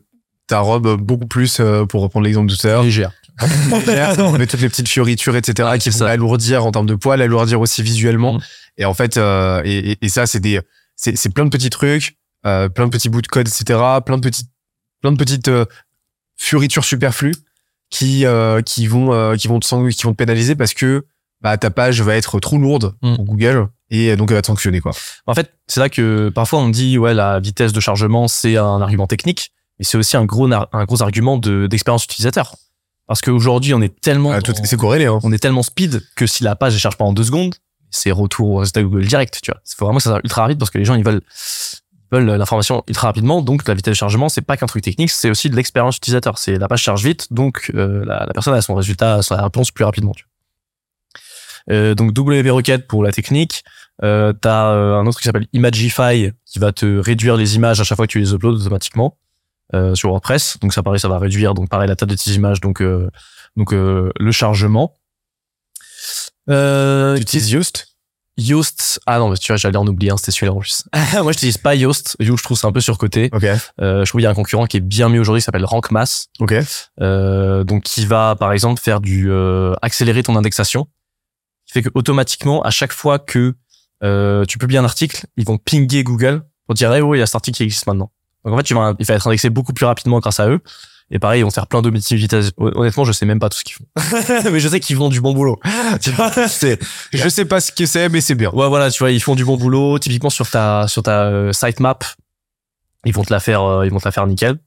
ta 0.47 0.59
robe 0.59 1.01
beaucoup 1.01 1.27
plus, 1.27 1.61
euh, 1.61 1.87
pour 1.87 2.03
reprendre 2.03 2.25
l'exemple 2.25 2.51
de 2.51 2.57
tout 2.57 2.67
à 2.67 2.71
l'heure, 2.71 2.83
Légère. 2.83 3.13
avec 3.73 4.49
toutes 4.51 4.61
les 4.61 4.69
petites 4.69 4.89
fioritures, 4.89 5.37
etc., 5.37 5.71
qui 5.81 5.91
vont 5.91 6.07
alourdir 6.07 6.67
en 6.67 6.73
termes 6.73 6.87
de 6.87 6.95
poids, 6.95 7.15
alourdir 7.15 7.61
aussi 7.61 7.83
visuellement. 7.83 8.35
Mm. 8.35 8.41
Et 8.79 8.85
en 8.85 8.95
fait, 8.95 9.17
euh, 9.17 9.63
et, 9.65 9.93
et- 9.93 9.99
et 10.03 10.09
ça, 10.09 10.27
c'est 10.27 10.41
des, 10.41 10.61
c'est, 10.97 11.33
plein 11.33 11.45
de 11.45 11.51
petits 11.51 11.71
trucs, 11.71 12.17
plein 12.43 12.87
de 12.87 12.91
petits 12.91 13.09
bouts 13.09 13.23
de 13.23 13.27
code, 13.29 13.47
etc., 13.49 13.79
plein 14.05 14.19
de 14.19 14.23
petites, 14.23 14.49
plein 15.01 15.13
de 15.13 15.17
petites 15.17 15.49
euh, 15.49 15.65
fioritures 16.37 16.85
superflues 16.85 17.35
qui, 17.91 18.25
euh, 18.27 18.63
qui 18.63 18.87
vont, 18.87 19.13
euh, 19.13 19.37
qui 19.37 19.49
vont 19.49 19.61
te, 19.61 19.67
sang- 19.67 19.87
qui 19.89 20.03
vont 20.05 20.13
te 20.13 20.17
pénaliser 20.17 20.55
parce 20.57 20.75
que 20.75 21.07
bah, 21.41 21.57
ta 21.59 21.71
page 21.71 22.01
va 22.03 22.17
être 22.17 22.41
trop 22.41 22.59
lourde 22.59 22.95
Mm. 23.03 23.17
pour 23.17 23.25
Google 23.25 23.69
et 23.91 24.17
donc 24.17 24.31
elle 24.31 24.37
va 24.37 24.43
te 24.43 24.47
sanctionner 24.47 24.81
quoi. 24.81 24.93
En 25.27 25.35
fait, 25.35 25.53
c'est 25.67 25.81
là 25.81 25.89
que 25.89 26.31
parfois 26.31 26.61
on 26.61 26.69
dit 26.69 26.99
ouais 26.99 27.15
la 27.15 27.41
vitesse 27.41 27.73
de 27.73 27.81
chargement 27.81 28.29
c'est 28.29 28.57
un 28.57 28.81
argument 28.81 29.07
technique, 29.07 29.51
mais 29.79 29.85
c'est 29.85 29.99
aussi 29.99 30.17
un 30.17 30.25
gros 30.25 30.51
un 30.53 30.85
gros 30.85 31.03
argument 31.03 31.37
de 31.39 31.67
d'expérience 31.67 32.05
utilisateur. 32.05 32.55
Parce 33.09 33.21
qu'aujourd'hui 33.21 33.75
on 33.75 33.83
est 33.83 34.01
tellement 34.01 34.33
Ah, 34.33 34.39
c'est 34.65 34.77
corrélé. 34.79 35.07
Hein. 35.07 35.19
on 35.23 35.33
est 35.33 35.39
tellement 35.39 35.63
speed 35.63 36.03
que 36.17 36.27
si 36.27 36.45
la 36.45 36.57
page 36.57 36.73
ne 36.75 36.79
charge 36.79 36.97
pas 36.97 37.05
en 37.05 37.13
deux 37.13 37.25
secondes, 37.25 37.55
c'est 37.91 38.11
retour 38.13 38.49
au 38.51 38.57
résultat 38.59 38.83
Google 38.83 39.05
direct, 39.07 39.41
tu 39.43 39.51
vois. 39.51 39.61
Il 39.67 39.75
faut 39.77 39.85
vraiment 39.85 39.99
que 39.99 40.05
ça 40.05 40.11
soit 40.11 40.21
ultra 40.25 40.43
rapide 40.43 40.59
parce 40.59 40.71
que 40.71 40.79
les 40.79 40.85
gens, 40.87 40.95
ils 40.95 41.05
veulent, 41.05 41.21
l'information 42.19 42.85
ultra 42.89 43.09
rapidement. 43.09 43.43
Donc, 43.43 43.67
la 43.67 43.75
vitesse 43.75 43.93
de 43.93 43.97
chargement, 43.97 44.29
c'est 44.29 44.43
pas 44.43 44.57
qu'un 44.57 44.67
truc 44.67 44.85
technique, 44.85 45.11
c'est 45.11 45.31
aussi 45.31 45.51
de 45.51 45.57
l'expérience 45.57 45.97
utilisateur. 45.97 46.39
C'est 46.39 46.59
la 46.59 46.69
page 46.69 46.83
charge 46.83 47.05
vite, 47.05 47.33
donc, 47.33 47.71
euh, 47.75 48.05
la, 48.05 48.27
la 48.27 48.33
personne 48.33 48.55
a 48.55 48.63
son 48.63 48.75
résultat, 48.75 49.23
sa 49.23 49.43
réponse 49.43 49.71
plus 49.71 49.85
rapidement, 49.85 50.13
tu. 50.13 50.27
Euh, 51.71 51.95
donc 51.95 52.19
WP 52.19 52.49
Rocket 52.51 52.87
pour 52.87 53.05
la 53.05 53.13
technique. 53.13 53.65
Euh, 54.03 54.33
t'as 54.33 54.73
euh, 54.73 54.97
un 54.97 55.07
autre 55.07 55.19
qui 55.19 55.25
s'appelle 55.25 55.47
Imagify 55.53 56.33
qui 56.45 56.59
va 56.59 56.73
te 56.73 56.99
réduire 56.99 57.37
les 57.37 57.55
images 57.57 57.81
à 57.81 57.85
chaque 57.85 57.97
fois 57.97 58.07
que 58.07 58.13
tu 58.13 58.19
les 58.19 58.33
uploads 58.33 58.61
automatiquement 58.61 59.17
euh, 59.75 59.95
sur 59.95 60.09
WordPress. 60.09 60.59
Donc 60.61 60.73
ça 60.73 60.83
pareil, 60.83 60.99
ça 60.99 61.09
va 61.09 61.19
réduire 61.19 61.55
donc 61.55 61.69
pareil 61.69 61.89
la 61.89 61.97
taille 61.97 62.09
de 62.09 62.15
tes 62.15 62.33
images, 62.33 62.61
donc 62.61 62.83
euh, 62.83 63.09
donc 63.57 63.73
le 63.73 64.33
chargement. 64.33 64.97
Euh, 66.51 67.19
Tu 67.19 67.39
Yoast? 67.39 67.92
Yoast. 68.39 69.01
Ah 69.07 69.19
non, 69.19 69.29
mais 69.29 69.37
tu 69.37 69.53
vois, 69.53 69.57
j'allais 69.57 69.77
en 69.77 69.87
oublier 69.87 70.11
un, 70.11 70.17
c'était 70.17 70.33
celui-là 70.33 70.53
en 70.53 70.59
plus. 70.59 70.85
Moi, 71.13 71.23
je 71.23 71.29
n'utilise 71.29 71.59
pas 71.59 71.75
Yoast. 71.75 72.17
Yoast, 72.19 72.39
je 72.39 72.45
trouve 72.45 72.59
c'est 72.59 72.67
un 72.67 72.73
peu 72.73 72.81
surcoté. 72.81 73.29
Ok. 73.33 73.45
Euh, 73.45 74.05
je 74.05 74.09
trouve 74.09 74.21
qu'il 74.21 74.25
y 74.25 74.27
a 74.27 74.31
un 74.31 74.35
concurrent 74.35 74.67
qui 74.67 74.79
est 74.79 74.81
bien 74.81 75.09
mieux 75.09 75.21
aujourd'hui, 75.21 75.41
qui 75.41 75.45
s'appelle 75.45 75.65
RankMass. 75.65 76.29
Ok. 76.41 76.55
Euh, 77.01 77.65
donc 77.65 77.83
qui 77.83 78.07
va 78.07 78.37
par 78.37 78.53
exemple 78.53 78.81
faire 78.81 79.01
du 79.01 79.31
euh, 79.31 79.75
accélérer 79.83 80.23
ton 80.23 80.37
indexation, 80.37 80.87
qui 81.67 81.75
fait 81.75 81.83
que 81.83 81.91
automatiquement 81.95 82.63
à 82.63 82.71
chaque 82.71 82.93
fois 82.93 83.19
que 83.19 83.55
euh, 84.03 84.45
tu 84.47 84.59
publies 84.59 84.79
un 84.79 84.85
article, 84.85 85.27
ils 85.37 85.45
vont 85.45 85.59
pinguer 85.59 86.03
Google 86.03 86.43
pour 86.67 86.75
dire 86.75 86.93
hey, 86.93 87.03
oh 87.03 87.15
il 87.15 87.19
y 87.19 87.23
a 87.23 87.27
cet 87.27 87.37
article 87.37 87.59
qui 87.59 87.63
existe 87.65 87.87
maintenant. 87.87 88.11
Donc 88.45 88.55
en 88.55 88.57
fait 88.57 88.65
tu 88.65 88.75
vas 88.75 88.95
il 88.99 89.07
va 89.07 89.15
être 89.15 89.27
indexé 89.27 89.51
beaucoup 89.51 89.73
plus 89.73 89.87
rapidement 89.87 90.19
grâce 90.21 90.41
à 90.41 90.49
eux. 90.49 90.61
Et 91.15 91.19
pareil, 91.19 91.43
vont 91.43 91.51
faire 91.51 91.67
plein 91.67 91.83
d'optimisations. 91.83 92.51
Honnêtement, 92.57 93.05
je 93.05 93.13
sais 93.13 93.27
même 93.27 93.39
pas 93.39 93.51
tout 93.51 93.59
ce 93.59 93.65
qu'ils 93.65 93.75
font. 93.75 94.51
mais 94.51 94.61
je 94.61 94.69
sais 94.69 94.81
qu'ils 94.81 94.97
font 94.97 95.11
du 95.11 95.21
bon 95.21 95.35
boulot. 95.35 95.61
tu 96.01 96.11
vois, 96.11 96.31
c'est 96.49 96.79
Je 97.13 97.29
sais 97.29 97.45
pas 97.45 97.61
ce 97.61 97.71
que 97.71 97.85
c'est, 97.85 98.09
mais 98.09 98.23
c'est 98.23 98.35
bien. 98.35 98.51
Ouais, 98.51 98.67
voilà, 98.67 98.91
tu 98.91 98.99
vois, 99.01 99.11
ils 99.11 99.23
font 99.23 99.35
du 99.35 99.45
bon 99.45 99.59
boulot. 99.59 99.99
Typiquement 99.99 100.31
sur 100.31 100.49
ta 100.49 100.89
sur 100.89 101.03
ta 101.03 101.25
euh, 101.25 101.53
sitemap, 101.53 102.05
ils 103.05 103.13
vont 103.13 103.25
te 103.25 103.33
la 103.33 103.41
faire, 103.41 103.63
euh, 103.63 103.87
ils 103.87 103.93
vont 103.93 103.99
te 103.99 104.07
la 104.07 104.13
faire 104.13 104.27
nickel. 104.27 104.59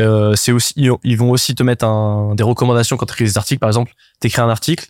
Euh, 0.00 0.34
c'est 0.34 0.50
aussi, 0.50 0.72
ils, 0.76 0.90
ils 1.04 1.16
vont 1.16 1.30
aussi 1.30 1.54
te 1.54 1.62
mettre 1.62 1.84
un, 1.84 2.34
des 2.34 2.42
recommandations 2.42 2.96
quand 2.96 3.06
tu 3.06 3.12
écris 3.12 3.24
des 3.24 3.38
articles. 3.38 3.60
Par 3.60 3.68
exemple, 3.68 3.92
tu 4.20 4.26
écris 4.26 4.42
un 4.42 4.48
article, 4.48 4.86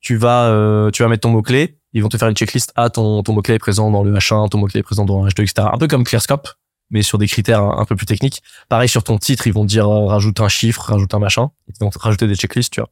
tu 0.00 0.16
vas, 0.16 0.44
euh, 0.44 0.90
tu 0.90 1.02
vas 1.02 1.08
mettre 1.08 1.22
ton 1.22 1.30
mot 1.30 1.42
clé. 1.42 1.76
Ils 1.92 2.02
vont 2.02 2.08
te 2.08 2.16
faire 2.16 2.28
une 2.28 2.36
checklist. 2.36 2.72
Ah, 2.76 2.88
ton 2.88 3.24
ton 3.24 3.32
mot 3.32 3.42
clé 3.42 3.54
est 3.54 3.58
présent 3.58 3.90
dans 3.90 4.04
le 4.04 4.14
H1, 4.14 4.48
ton 4.48 4.58
mot 4.58 4.66
clé 4.66 4.78
est 4.78 4.84
présent 4.84 5.04
dans 5.04 5.24
le 5.24 5.30
H2, 5.30 5.42
etc. 5.42 5.68
Un 5.72 5.78
peu 5.78 5.88
comme 5.88 6.04
ClearScope, 6.04 6.48
mais 6.90 7.02
sur 7.02 7.18
des 7.18 7.26
critères 7.26 7.62
un, 7.62 7.84
peu 7.84 7.96
plus 7.96 8.06
techniques. 8.06 8.42
Pareil 8.68 8.88
sur 8.88 9.04
ton 9.04 9.18
titre, 9.18 9.46
ils 9.46 9.52
vont 9.52 9.62
te 9.62 9.68
dire 9.68 9.88
euh, 9.88 10.06
rajoute 10.06 10.40
un 10.40 10.48
chiffre, 10.48 10.82
rajoute 10.82 11.12
un 11.14 11.18
machin. 11.18 11.50
Ils 11.68 11.74
vont 11.80 11.90
te 11.90 11.98
rajouter 11.98 12.26
des 12.26 12.34
checklists, 12.34 12.72
tu 12.72 12.80
vois. 12.80 12.90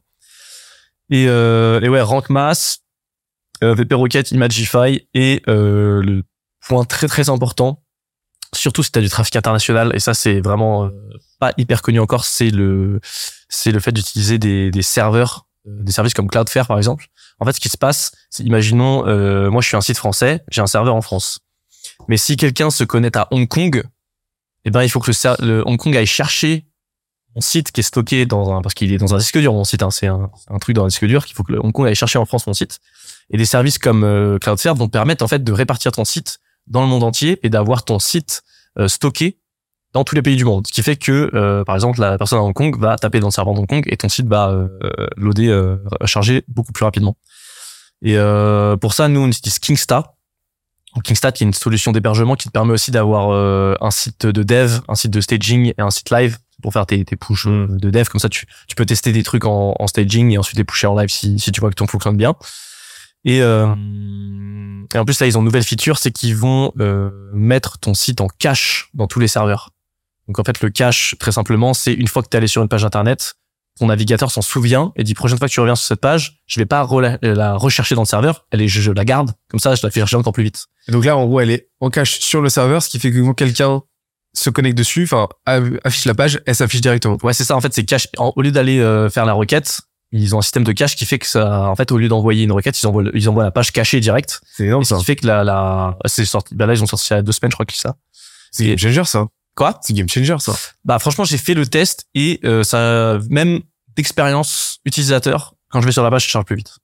Et, 1.10 1.26
euh, 1.28 1.80
et 1.80 1.88
ouais, 1.88 2.02
rank 2.02 2.28
mass, 2.30 2.80
euh, 3.62 3.74
VP 3.74 3.94
Rocket, 3.94 4.30
Imagify 4.30 5.06
et 5.14 5.42
euh, 5.48 6.02
le 6.02 6.22
point 6.60 6.84
très 6.84 7.08
très 7.08 7.30
important, 7.30 7.82
surtout 8.54 8.82
si 8.82 8.90
tu 8.92 8.98
as 8.98 9.02
du 9.02 9.08
trafic 9.08 9.36
international 9.36 9.92
et 9.94 10.00
ça 10.00 10.14
c'est 10.14 10.40
vraiment 10.40 10.84
euh, 10.84 10.90
pas 11.38 11.52
hyper 11.56 11.82
connu 11.82 12.00
encore, 12.00 12.24
c'est 12.24 12.50
le 12.50 13.00
c'est 13.48 13.72
le 13.72 13.80
fait 13.80 13.92
d'utiliser 13.92 14.38
des, 14.38 14.70
des 14.70 14.82
serveurs, 14.82 15.46
euh, 15.66 15.82
des 15.82 15.92
services 15.92 16.14
comme 16.14 16.28
Cloudflare 16.28 16.66
par 16.66 16.78
exemple. 16.78 17.06
En 17.40 17.46
fait, 17.46 17.52
ce 17.52 17.60
qui 17.60 17.68
se 17.68 17.78
passe, 17.78 18.12
c'est 18.30 18.42
imaginons 18.42 19.06
euh, 19.06 19.50
moi 19.50 19.62
je 19.62 19.68
suis 19.68 19.76
un 19.76 19.80
site 19.80 19.98
français, 19.98 20.44
j'ai 20.50 20.60
un 20.60 20.66
serveur 20.66 20.94
en 20.94 21.02
France. 21.02 21.40
Mais 22.08 22.16
si 22.16 22.36
quelqu'un 22.36 22.70
se 22.70 22.84
connecte 22.84 23.16
à 23.16 23.28
Hong 23.30 23.46
Kong, 23.46 23.84
eh 24.64 24.70
ben 24.70 24.82
il 24.82 24.88
faut 24.88 25.00
que 25.00 25.10
le, 25.10 25.46
le 25.46 25.62
Hong 25.66 25.76
Kong 25.76 25.96
aille 25.96 26.06
chercher 26.06 26.66
mon 27.34 27.40
site 27.40 27.70
qui 27.70 27.80
est 27.80 27.84
stocké 27.84 28.26
dans 28.26 28.52
un 28.52 28.62
parce 28.62 28.74
qu'il 28.74 28.92
est 28.92 28.98
dans 28.98 29.14
un 29.14 29.18
disque 29.18 29.38
dur 29.38 29.52
mon 29.52 29.64
site 29.64 29.82
hein, 29.82 29.90
c'est 29.90 30.06
un, 30.06 30.30
truc 30.60 30.74
dans 30.74 30.84
un 30.84 30.88
disque 30.88 31.04
dur 31.04 31.24
qu'il 31.24 31.36
faut 31.36 31.44
que 31.44 31.52
le 31.52 31.60
Hong 31.60 31.72
Kong 31.72 31.86
aille 31.86 31.94
chercher 31.94 32.18
en 32.18 32.26
France 32.26 32.46
mon 32.46 32.54
site. 32.54 32.80
Et 33.30 33.36
des 33.36 33.44
services 33.44 33.78
comme 33.78 34.04
euh, 34.04 34.38
Cloudflare 34.38 34.74
vont 34.74 34.88
permettre 34.88 35.24
en 35.24 35.28
fait 35.28 35.44
de 35.44 35.52
répartir 35.52 35.92
ton 35.92 36.04
site 36.04 36.40
dans 36.66 36.82
le 36.82 36.88
monde 36.88 37.04
entier 37.04 37.38
et 37.42 37.50
d'avoir 37.50 37.84
ton 37.84 37.98
site 37.98 38.42
euh, 38.78 38.88
stocké 38.88 39.38
dans 39.92 40.04
tous 40.04 40.14
les 40.14 40.22
pays 40.22 40.36
du 40.36 40.44
monde. 40.44 40.66
Ce 40.66 40.72
qui 40.72 40.82
fait 40.82 40.96
que 40.96 41.30
euh, 41.34 41.64
par 41.64 41.74
exemple 41.74 42.00
la 42.00 42.18
personne 42.18 42.38
à 42.38 42.42
Hong 42.42 42.54
Kong 42.54 42.78
va 42.78 42.96
taper 42.96 43.20
dans 43.20 43.28
le 43.28 43.32
serveur 43.32 43.54
de 43.54 43.60
Hong 43.60 43.66
Kong 43.66 43.84
et 43.86 43.96
ton 43.96 44.08
site 44.08 44.26
va 44.26 44.50
euh, 44.50 44.68
loader 45.16 45.48
euh, 45.48 45.76
charger 46.04 46.44
beaucoup 46.48 46.72
plus 46.72 46.84
rapidement. 46.84 47.16
Et 48.02 48.16
euh, 48.16 48.76
pour 48.76 48.94
ça 48.94 49.08
nous 49.08 49.20
on 49.20 49.28
utilise 49.28 49.58
Kingstar 49.58 50.02
donc, 50.02 50.17
Kingstat, 51.04 51.32
qui 51.32 51.44
est 51.44 51.46
une 51.46 51.54
solution 51.54 51.92
d'hébergement 51.92 52.34
qui 52.34 52.48
te 52.48 52.52
permet 52.52 52.72
aussi 52.72 52.90
d'avoir 52.90 53.30
euh, 53.30 53.74
un 53.80 53.90
site 53.90 54.26
de 54.26 54.42
dev, 54.42 54.80
un 54.88 54.94
site 54.94 55.10
de 55.10 55.20
staging 55.20 55.72
et 55.76 55.80
un 55.82 55.90
site 55.90 56.10
live 56.10 56.38
pour 56.62 56.72
faire 56.72 56.86
tes, 56.86 57.04
tes 57.04 57.16
push 57.16 57.46
euh, 57.46 57.66
de 57.68 57.90
dev. 57.90 58.08
Comme 58.08 58.20
ça, 58.20 58.28
tu, 58.28 58.46
tu 58.66 58.74
peux 58.74 58.86
tester 58.86 59.12
des 59.12 59.22
trucs 59.22 59.44
en, 59.44 59.74
en 59.78 59.86
staging 59.86 60.32
et 60.32 60.38
ensuite 60.38 60.56
les 60.56 60.64
pusher 60.64 60.86
en 60.86 60.98
live 60.98 61.08
si, 61.08 61.38
si 61.38 61.52
tu 61.52 61.60
vois 61.60 61.70
que 61.70 61.76
ton 61.76 61.86
fonctionne 61.86 62.16
bien. 62.16 62.34
Et, 63.24 63.42
euh, 63.42 63.74
et 64.94 64.98
en 64.98 65.04
plus, 65.04 65.20
là, 65.20 65.26
ils 65.26 65.36
ont 65.36 65.40
une 65.40 65.46
nouvelle 65.46 65.64
feature, 65.64 65.98
c'est 65.98 66.12
qu'ils 66.12 66.36
vont 66.36 66.72
euh, 66.80 67.10
mettre 67.32 67.78
ton 67.78 67.94
site 67.94 68.20
en 68.20 68.28
cache 68.28 68.90
dans 68.94 69.06
tous 69.06 69.20
les 69.20 69.28
serveurs. 69.28 69.70
Donc, 70.26 70.38
en 70.38 70.44
fait, 70.44 70.60
le 70.62 70.70
cache, 70.70 71.14
très 71.18 71.32
simplement, 71.32 71.74
c'est 71.74 71.92
une 71.92 72.08
fois 72.08 72.22
que 72.22 72.28
tu 72.28 72.36
es 72.36 72.38
allé 72.38 72.46
sur 72.46 72.62
une 72.62 72.68
page 72.68 72.84
internet, 72.84 73.34
ton 73.78 73.86
navigateur 73.86 74.30
s'en 74.30 74.42
souvient 74.42 74.92
et 74.96 75.04
dit 75.04 75.14
prochaine 75.14 75.38
fois 75.38 75.48
que 75.48 75.52
tu 75.52 75.60
reviens 75.60 75.76
sur 75.76 75.86
cette 75.86 76.00
page, 76.00 76.40
je 76.46 76.60
vais 76.60 76.66
pas 76.66 76.82
rela- 76.82 77.18
la 77.22 77.54
rechercher 77.54 77.94
dans 77.94 78.02
le 78.02 78.06
serveur, 78.06 78.46
elle 78.50 78.60
est, 78.62 78.68
je, 78.68 78.80
je 78.80 78.92
la 78.92 79.04
garde. 79.04 79.32
Comme 79.48 79.60
ça, 79.60 79.74
je 79.74 79.80
la 79.86 79.90
fais 79.90 80.00
chercher 80.00 80.16
encore 80.16 80.32
plus 80.32 80.44
vite. 80.44 80.66
Et 80.88 80.92
donc 80.92 81.04
là, 81.04 81.16
en 81.16 81.26
gros, 81.26 81.40
elle 81.40 81.50
est 81.50 81.68
en 81.80 81.90
cache 81.90 82.18
sur 82.20 82.40
le 82.40 82.48
serveur, 82.48 82.82
ce 82.82 82.88
qui 82.88 82.98
fait 82.98 83.10
que 83.12 83.20
quand 83.20 83.34
quelqu'un 83.34 83.82
se 84.34 84.50
connecte 84.50 84.76
dessus, 84.78 85.04
enfin, 85.04 85.28
affiche 85.84 86.04
la 86.04 86.14
page, 86.14 86.40
elle 86.46 86.54
s'affiche 86.54 86.80
directement. 86.80 87.16
Ouais, 87.22 87.32
c'est 87.32 87.44
ça. 87.44 87.56
En 87.56 87.60
fait, 87.60 87.72
c'est 87.72 87.84
cache. 87.84 88.08
au 88.18 88.40
lieu 88.42 88.50
d'aller 88.52 88.78
euh, 88.80 89.08
faire 89.10 89.24
la 89.24 89.32
requête, 89.32 89.80
ils 90.12 90.34
ont 90.34 90.38
un 90.38 90.42
système 90.42 90.64
de 90.64 90.72
cache 90.72 90.96
qui 90.96 91.04
fait 91.06 91.18
que 91.18 91.26
ça, 91.26 91.68
en 91.68 91.76
fait, 91.76 91.90
au 91.92 91.98
lieu 91.98 92.08
d'envoyer 92.08 92.44
une 92.44 92.52
requête, 92.52 92.80
ils 92.80 92.86
envoient, 92.86 93.04
ils 93.14 93.28
envoient 93.28 93.42
la 93.44 93.50
page 93.50 93.72
cachée 93.72 94.00
direct. 94.00 94.40
C'est 94.56 94.64
énorme, 94.64 94.82
Et 94.82 94.84
ce 94.84 94.94
ça. 94.94 94.98
qui 94.98 95.04
fait 95.04 95.16
que 95.16 95.26
la, 95.26 95.44
la, 95.44 95.98
c'est 96.06 96.24
sorti. 96.24 96.54
Bah 96.54 96.66
là, 96.66 96.74
ils 96.74 96.82
ont 96.82 96.86
sorti 96.86 97.08
il 97.10 97.14
y 97.14 97.16
a 97.18 97.22
deux 97.22 97.32
semaines, 97.32 97.50
je 97.50 97.56
crois 97.56 97.66
que 97.66 97.72
c'est 97.72 97.82
ça. 97.82 97.96
C'est 98.50 98.76
changer, 98.78 99.04
ça. 99.04 99.26
Quoi 99.58 99.78
C'est 99.82 99.92
game 99.92 100.08
changer, 100.08 100.36
ça. 100.38 100.52
Bah 100.84 100.98
franchement, 101.00 101.24
j'ai 101.24 101.36
fait 101.38 101.54
le 101.54 101.66
test 101.66 102.06
et 102.14 102.38
euh, 102.44 102.62
ça, 102.62 103.18
même 103.28 103.60
d'expérience 103.96 104.78
utilisateur, 104.84 105.54
quand 105.70 105.80
je 105.80 105.86
vais 105.86 105.92
sur 105.92 106.04
la 106.04 106.10
page, 106.10 106.24
je 106.24 106.28
charge 106.30 106.44
plus 106.44 106.54
vite. 106.56 106.76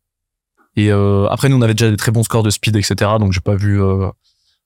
Et 0.77 0.91
euh, 0.91 1.29
après, 1.31 1.49
nous, 1.49 1.57
on 1.57 1.63
avait 1.63 1.75
déjà 1.75 1.89
des 1.91 1.97
très 1.97 2.11
bons 2.11 2.25
scores 2.25 2.43
de 2.43 2.51
speed, 2.51 2.75
etc. 2.77 3.13
Donc, 3.21 3.33
j'ai 3.33 3.41
pas 3.41 3.55
vu 3.55 3.81
euh, 3.81 4.09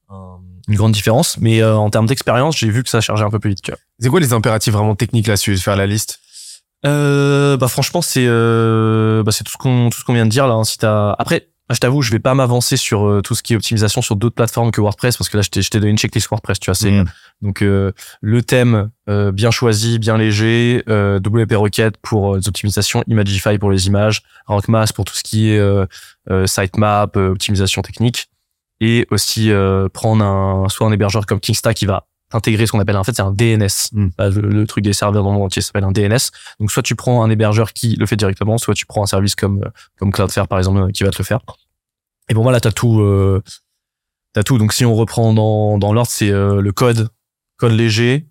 un- 0.09 0.39
une 0.69 0.75
grande 0.75 0.93
différence. 0.93 1.37
Mais 1.39 1.61
euh, 1.63 1.77
en 1.77 1.91
termes 1.91 2.07
d'expérience, 2.07 2.57
j'ai 2.57 2.71
vu 2.71 2.83
que 2.83 2.89
ça 2.89 3.03
chargeait 3.03 3.25
un 3.25 3.31
peu 3.31 3.39
plus 3.39 3.51
vite. 3.51 3.61
Tu 3.63 3.71
vois. 3.73 3.79
C'est 4.01 4.09
quoi 4.09 4.21
les 4.21 4.33
impératifs 4.33 4.73
vraiment 4.73 4.97
techniques 4.97 5.27
là-dessus, 5.27 5.53
de 5.55 5.61
faire 5.61 5.77
la 5.77 5.87
liste? 5.87 6.19
Euh, 6.87 7.57
bah 7.57 7.67
franchement 7.67 8.03
c'est 8.03 8.25
euh, 8.29 9.25
bah 9.25 9.33
c'est 9.33 9.43
tout 9.43 9.51
ce 9.51 9.57
qu'on 9.59 9.91
tout 9.91 9.99
ce 9.99 10.05
qu'on 10.05 10.15
vient 10.15 10.25
de 10.27 10.31
dire 10.31 10.47
là. 10.47 10.55
hein. 10.55 10.63
Si 10.63 10.79
t'as 10.79 11.11
après, 11.19 11.49
je 11.75 11.81
t'avoue, 11.81 12.03
je 12.03 12.11
vais 12.11 12.19
pas 12.19 12.35
m'avancer 12.35 12.77
sur 12.77 13.07
euh, 13.07 13.21
tout 13.21 13.35
ce 13.35 13.43
qui 13.43 13.53
est 13.53 13.57
optimisation 13.57 14.01
sur 14.03 14.17
d'autres 14.17 14.35
plateformes 14.35 14.71
que 14.71 14.81
WordPress 14.81 15.17
parce 15.17 15.29
que 15.29 15.37
là 15.37 15.43
je 15.43 15.51
t'ai 15.51 15.63
je 15.63 15.71
t'ai 15.71 15.79
donné 15.79 15.91
une 15.91 15.99
checklist 15.99 16.29
WordPress. 16.29 16.59
Tu 16.59 16.71
vois, 16.71 16.75
c'est 16.75 16.91
Mm. 16.91 17.05
donc 17.43 17.63
euh, 17.63 17.93
le 18.21 18.43
thème 18.43 18.91
euh, 19.09 19.31
bien 19.31 19.51
choisi, 19.51 19.99
bien 19.99 20.17
léger, 20.17 20.83
euh, 20.89 21.19
WP 21.19 21.53
Rocket 21.55 21.97
pour 21.99 22.35
euh, 22.35 22.39
les 22.39 22.49
optimisations, 22.49 23.05
Imagify 23.07 23.59
pour 23.59 23.71
les 23.71 23.87
images, 23.87 24.23
RankMass 24.47 24.93
pour 24.93 25.05
tout 25.05 25.15
ce 25.15 25.23
qui 25.23 25.51
est 25.51 25.59
euh, 25.59 25.87
euh, 26.31 26.47
sitemap, 26.47 27.17
optimisation 27.17 27.83
technique 27.83 28.29
et 28.81 29.07
aussi 29.11 29.51
euh, 29.51 29.89
prendre 29.89 30.25
un 30.25 30.69
soit 30.69 30.87
un 30.87 30.93
hébergeur 30.93 31.27
comme 31.27 31.41
Kingsta 31.41 31.75
qui 31.75 31.87
va 31.87 32.08
intégrer 32.33 32.67
ce 32.67 32.73
qu'on 32.73 32.81
appelle 32.81 32.97
en 32.97 33.05
fait 33.05 33.15
c'est 33.15 33.23
un 33.23 33.33
DNS 33.33 33.69
Mm. 33.93 34.09
Bah, 34.17 34.29
le, 34.29 34.41
le 34.43 34.67
truc 34.67 34.85
des 34.85 34.93
serveurs 34.93 35.23
dans 35.23 35.31
le 35.31 35.37
monde 35.37 35.47
entier 35.47 35.63
s'appelle 35.63 35.85
un 35.85 35.93
DNS 35.93 36.31
donc 36.61 36.71
soit 36.71 36.83
tu 36.83 36.95
prends 36.95 37.23
un 37.23 37.31
hébergeur 37.31 37.73
qui 37.73 37.97
le 37.97 38.07
fait 38.07 38.17
directement 38.17 38.59
soit 38.59 38.75
tu 38.75 38.87
prends 38.87 39.03
un 39.03 39.07
service 39.07 39.35
comme 39.35 39.63
euh, 39.63 39.71
comme 39.99 40.13
Cloudflare 40.13 40.49
par 40.49 40.59
exemple 40.59 40.79
euh, 40.81 40.91
qui 40.91 41.05
va 41.05 41.11
te 41.11 41.19
le 41.19 41.25
faire. 41.25 41.41
Et 42.29 42.35
bon 42.35 42.43
voilà 42.43 42.61
t'as 42.61 42.73
tout 42.73 43.01
euh, 43.01 43.43
t'as 44.35 44.43
tout. 44.43 44.59
Donc 44.59 44.73
si 44.73 44.85
on 44.85 44.95
reprend 44.95 45.33
dans 45.33 45.79
dans 45.79 45.93
l'ordre 45.93 46.11
c'est 46.11 46.31
euh, 46.31 46.61
le 46.61 46.73
code 46.73 47.09
code 47.57 47.73
léger 47.73 48.27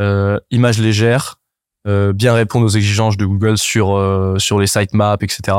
euh, 0.00 0.38
image 0.50 0.78
légère 0.78 1.40
euh, 1.86 2.12
bien 2.12 2.34
répondre 2.34 2.64
aux 2.64 2.70
exigences 2.76 3.16
de 3.16 3.26
Google 3.26 3.58
sur 3.58 3.94
euh, 3.94 4.38
sur 4.38 4.58
les 4.58 4.66
sitemaps 4.66 5.22
etc 5.22 5.58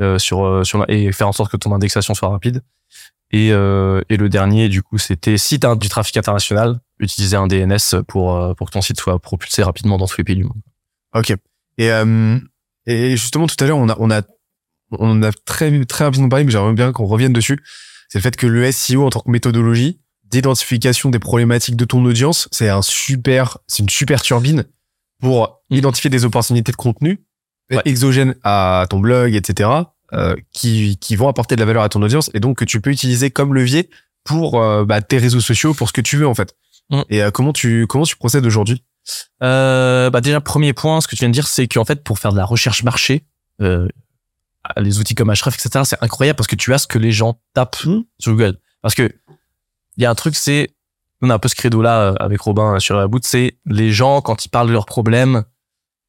euh, 0.00 0.18
sur 0.18 0.44
euh, 0.44 0.64
sur 0.64 0.84
et 0.88 1.12
faire 1.12 1.28
en 1.28 1.32
sorte 1.32 1.52
que 1.52 1.56
ton 1.56 1.72
indexation 1.72 2.14
soit 2.14 2.28
rapide 2.28 2.62
et 3.32 3.52
euh, 3.52 4.02
et 4.08 4.16
le 4.16 4.28
dernier 4.28 4.68
du 4.68 4.82
coup 4.82 4.98
c'était 4.98 5.36
si 5.36 5.58
t'as 5.58 5.74
du 5.74 5.88
trafic 5.88 6.16
international 6.16 6.78
utiliser 7.00 7.36
un 7.36 7.46
DNS 7.48 8.02
pour 8.06 8.36
euh, 8.36 8.54
pour 8.54 8.68
que 8.68 8.72
ton 8.72 8.80
site 8.82 9.00
soit 9.00 9.18
propulsé 9.18 9.62
rapidement 9.62 9.98
dans 9.98 10.06
tous 10.06 10.18
les 10.18 10.24
pays 10.24 10.36
du 10.36 10.44
monde 10.44 10.60
Ok. 11.14 11.30
Et, 11.78 11.90
euh, 11.90 12.38
et 12.86 13.16
justement, 13.16 13.46
tout 13.46 13.56
à 13.62 13.66
l'heure, 13.66 13.78
on 13.78 13.88
a, 13.88 13.96
on 13.98 14.10
a, 14.10 14.22
on 14.92 15.22
a 15.22 15.32
très, 15.32 15.84
très 15.86 16.04
rapidement 16.04 16.28
parlé, 16.28 16.44
mais 16.44 16.50
j'aimerais 16.50 16.74
bien 16.74 16.92
qu'on 16.92 17.06
revienne 17.06 17.32
dessus. 17.32 17.58
C'est 18.08 18.18
le 18.18 18.22
fait 18.22 18.36
que 18.36 18.46
le 18.46 18.70
SEO 18.70 19.06
en 19.06 19.10
tant 19.10 19.20
que 19.20 19.30
méthodologie 19.30 19.98
d'identification 20.24 21.08
des 21.10 21.18
problématiques 21.18 21.76
de 21.76 21.84
ton 21.84 22.04
audience, 22.04 22.48
c'est 22.52 22.68
un 22.68 22.82
super, 22.82 23.58
c'est 23.66 23.82
une 23.82 23.88
super 23.88 24.20
turbine 24.22 24.64
pour 25.20 25.62
identifier 25.70 26.10
des 26.10 26.24
opportunités 26.24 26.72
de 26.72 26.76
contenu 26.76 27.22
Ouais. 27.70 27.82
exogènes 27.84 28.36
à 28.44 28.86
ton 28.88 29.00
blog, 29.00 29.34
etc., 29.34 29.68
euh, 30.12 30.34
qui, 30.52 30.96
qui 30.98 31.16
vont 31.16 31.28
apporter 31.28 31.56
de 31.56 31.60
la 31.60 31.66
valeur 31.66 31.82
à 31.82 31.88
ton 31.88 32.02
audience 32.02 32.30
et 32.34 32.40
donc 32.40 32.58
que 32.58 32.64
tu 32.64 32.80
peux 32.80 32.90
utiliser 32.90 33.30
comme 33.30 33.54
levier 33.54 33.90
pour 34.24 34.60
euh, 34.60 34.84
bah, 34.84 35.00
tes 35.02 35.18
réseaux 35.18 35.40
sociaux, 35.40 35.74
pour 35.74 35.88
ce 35.88 35.92
que 35.92 36.00
tu 36.00 36.16
veux 36.16 36.26
en 36.26 36.34
fait. 36.34 36.54
Mm. 36.90 37.02
Et 37.08 37.22
euh, 37.22 37.30
comment 37.30 37.52
tu 37.52 37.86
comment 37.86 38.04
tu 38.04 38.16
procèdes 38.16 38.46
aujourd'hui? 38.46 38.82
Euh, 39.42 40.10
bah 40.10 40.20
déjà 40.20 40.40
premier 40.40 40.72
point, 40.72 41.00
ce 41.00 41.08
que 41.08 41.14
tu 41.14 41.20
viens 41.20 41.28
de 41.28 41.34
dire, 41.34 41.46
c'est 41.46 41.68
qu'en 41.68 41.84
fait 41.84 42.02
pour 42.02 42.18
faire 42.18 42.32
de 42.32 42.36
la 42.36 42.44
recherche 42.44 42.82
marché, 42.82 43.24
euh, 43.62 43.88
les 44.76 44.98
outils 44.98 45.14
comme 45.14 45.30
Ahref, 45.30 45.54
etc., 45.54 45.84
c'est 45.84 46.02
incroyable 46.02 46.36
parce 46.36 46.48
que 46.48 46.56
tu 46.56 46.74
as 46.74 46.78
ce 46.78 46.86
que 46.86 46.98
les 46.98 47.12
gens 47.12 47.40
tapent 47.54 47.76
sur 48.18 48.32
Google. 48.32 48.58
Parce 48.82 48.94
que 48.94 49.10
il 49.96 50.02
y 50.02 50.06
a 50.06 50.10
un 50.10 50.14
truc, 50.14 50.34
c'est 50.34 50.74
on 51.22 51.30
a 51.30 51.34
un 51.34 51.38
peu 51.38 51.48
ce 51.48 51.54
credo 51.54 51.80
là 51.80 52.14
avec 52.18 52.40
Robin 52.40 52.78
sur 52.80 52.96
la 52.96 53.06
boot, 53.06 53.24
c'est 53.24 53.58
les 53.64 53.92
gens 53.92 54.20
quand 54.20 54.44
ils 54.44 54.48
parlent 54.48 54.68
de 54.68 54.72
leurs 54.72 54.86
problèmes, 54.86 55.44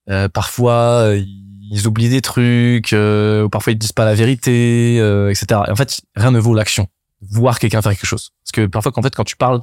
euh, 0.09 0.27
parfois 0.27 1.13
ils 1.15 1.56
ils 1.69 1.87
oublient 1.87 2.09
des 2.09 2.21
trucs, 2.21 2.93
euh, 2.93 3.43
ou 3.43 3.49
parfois 3.49 3.73
ils 3.73 3.77
disent 3.77 3.91
pas 3.91 4.05
la 4.05 4.15
vérité, 4.15 4.97
euh, 4.99 5.29
etc. 5.29 5.61
Et 5.67 5.71
en 5.71 5.75
fait, 5.75 6.01
rien 6.15 6.31
ne 6.31 6.39
vaut 6.39 6.53
l'action. 6.53 6.87
Voir 7.21 7.59
quelqu'un 7.59 7.81
faire 7.81 7.93
quelque 7.93 8.05
chose. 8.05 8.31
Parce 8.43 8.51
que 8.51 8.65
parfois, 8.67 8.91
qu'en 8.91 9.01
fait, 9.01 9.15
quand 9.15 9.23
tu 9.23 9.35
parles, 9.35 9.61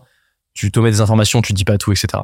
tu 0.55 0.71
te 0.71 0.81
mets 0.81 0.91
des 0.91 1.01
informations, 1.01 1.43
tu 1.43 1.53
dis 1.53 1.65
pas 1.65 1.79
tout, 1.79 1.93
etc. 1.93 2.23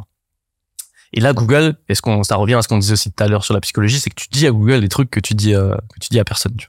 Et 1.13 1.21
là, 1.21 1.33
Google, 1.33 1.77
est-ce 1.89 2.03
qu'on, 2.03 2.23
ça 2.23 2.37
revient 2.37 2.55
à 2.55 2.63
ce 2.63 2.69
qu'on 2.69 2.79
disait 2.79 2.93
aussi 2.93 3.11
tout 3.11 3.23
à 3.23 3.29
l'heure 3.29 3.45
sur 3.45 3.55
la 3.55 3.61
psychologie, 3.61 3.99
c'est 3.99 4.11
que 4.11 4.15
tu 4.15 4.29
dis 4.31 4.47
à 4.47 4.51
Google 4.51 4.81
des 4.81 4.89
trucs 4.89 5.11
que 5.11 5.21
tu 5.21 5.35
dis, 5.35 5.55
euh, 5.55 5.75
que 5.95 6.01
tu 6.01 6.09
dis 6.11 6.21
à 6.21 6.25
personne. 6.25 6.55
Tu. 6.57 6.69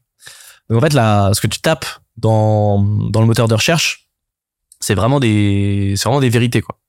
Donc 0.69 0.79
en 0.79 0.81
fait, 0.81 0.93
là, 0.93 1.33
ce 1.33 1.41
que 1.41 1.47
tu 1.47 1.59
tapes 1.59 1.85
dans 2.17 2.81
dans 2.81 3.21
le 3.21 3.27
moteur 3.27 3.47
de 3.47 3.53
recherche, 3.53 4.09
c'est 4.79 4.95
vraiment 4.95 5.19
des, 5.19 5.93
c'est 5.95 6.05
vraiment 6.05 6.21
des 6.21 6.29
vérités 6.29 6.61
quoi. 6.61 6.79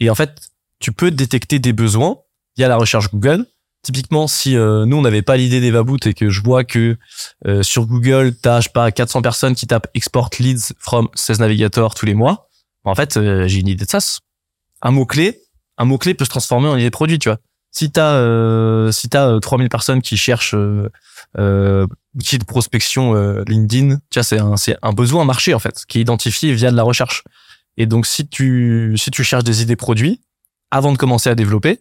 Et 0.00 0.10
en 0.10 0.14
fait, 0.14 0.40
tu 0.80 0.92
peux 0.92 1.10
détecter 1.10 1.58
des 1.58 1.72
besoins 1.72 2.18
via 2.56 2.68
la 2.68 2.76
recherche 2.76 3.10
Google. 3.10 3.46
Typiquement, 3.82 4.26
si 4.26 4.56
euh, 4.56 4.84
nous 4.86 4.96
on 4.96 5.02
n'avait 5.02 5.22
pas 5.22 5.36
l'idée 5.36 5.60
d'Evaboot 5.60 6.06
et 6.06 6.14
que 6.14 6.30
je 6.30 6.42
vois 6.42 6.64
que 6.64 6.96
euh, 7.46 7.62
sur 7.62 7.86
Google, 7.86 8.34
t'as 8.34 8.60
je 8.60 8.64
sais 8.64 8.72
pas 8.72 8.90
400 8.90 9.22
personnes 9.22 9.54
qui 9.54 9.66
tapent 9.66 9.88
export 9.94 10.30
leads 10.40 10.74
from 10.78 11.08
16 11.14 11.38
navigators 11.40 11.94
tous 11.94 12.04
les 12.04 12.14
mois, 12.14 12.48
en 12.84 12.94
fait, 12.94 13.16
euh, 13.16 13.46
j'ai 13.46 13.60
une 13.60 13.68
idée 13.68 13.84
de 13.84 13.90
ça. 13.90 13.98
Un 14.82 14.90
mot 14.90 15.06
clé, 15.06 15.40
un 15.76 15.84
mot 15.84 15.98
clé 15.98 16.14
peut 16.14 16.24
se 16.24 16.30
transformer 16.30 16.68
en 16.68 16.76
idée 16.76 16.86
de 16.86 16.90
produit, 16.90 17.18
tu 17.18 17.28
vois. 17.28 17.38
Si 17.70 17.90
t'as 17.90 18.14
euh, 18.14 18.90
si 18.92 19.08
t'as 19.08 19.28
euh, 19.28 19.40
3000 19.40 19.68
personnes 19.68 20.00
qui 20.00 20.16
cherchent 20.16 20.54
euh, 20.54 20.90
euh, 21.38 21.86
de 22.14 22.44
prospection 22.44 23.14
euh, 23.14 23.44
LinkedIn, 23.46 23.96
tu 24.10 24.18
vois, 24.18 24.22
c'est 24.22 24.38
un 24.38 24.56
c'est 24.56 24.76
un 24.82 24.92
besoin 24.92 25.24
marché 25.24 25.52
en 25.54 25.58
fait 25.58 25.84
qui 25.86 25.98
est 25.98 26.00
identifié 26.00 26.52
via 26.54 26.70
de 26.70 26.76
la 26.76 26.82
recherche. 26.82 27.24
Et 27.76 27.86
donc 27.86 28.06
si 28.06 28.26
tu 28.26 28.94
si 28.96 29.10
tu 29.10 29.22
cherches 29.22 29.44
des 29.44 29.62
idées 29.62 29.76
produits 29.76 30.20
avant 30.70 30.92
de 30.92 30.96
commencer 30.96 31.28
à 31.28 31.34
développer, 31.34 31.80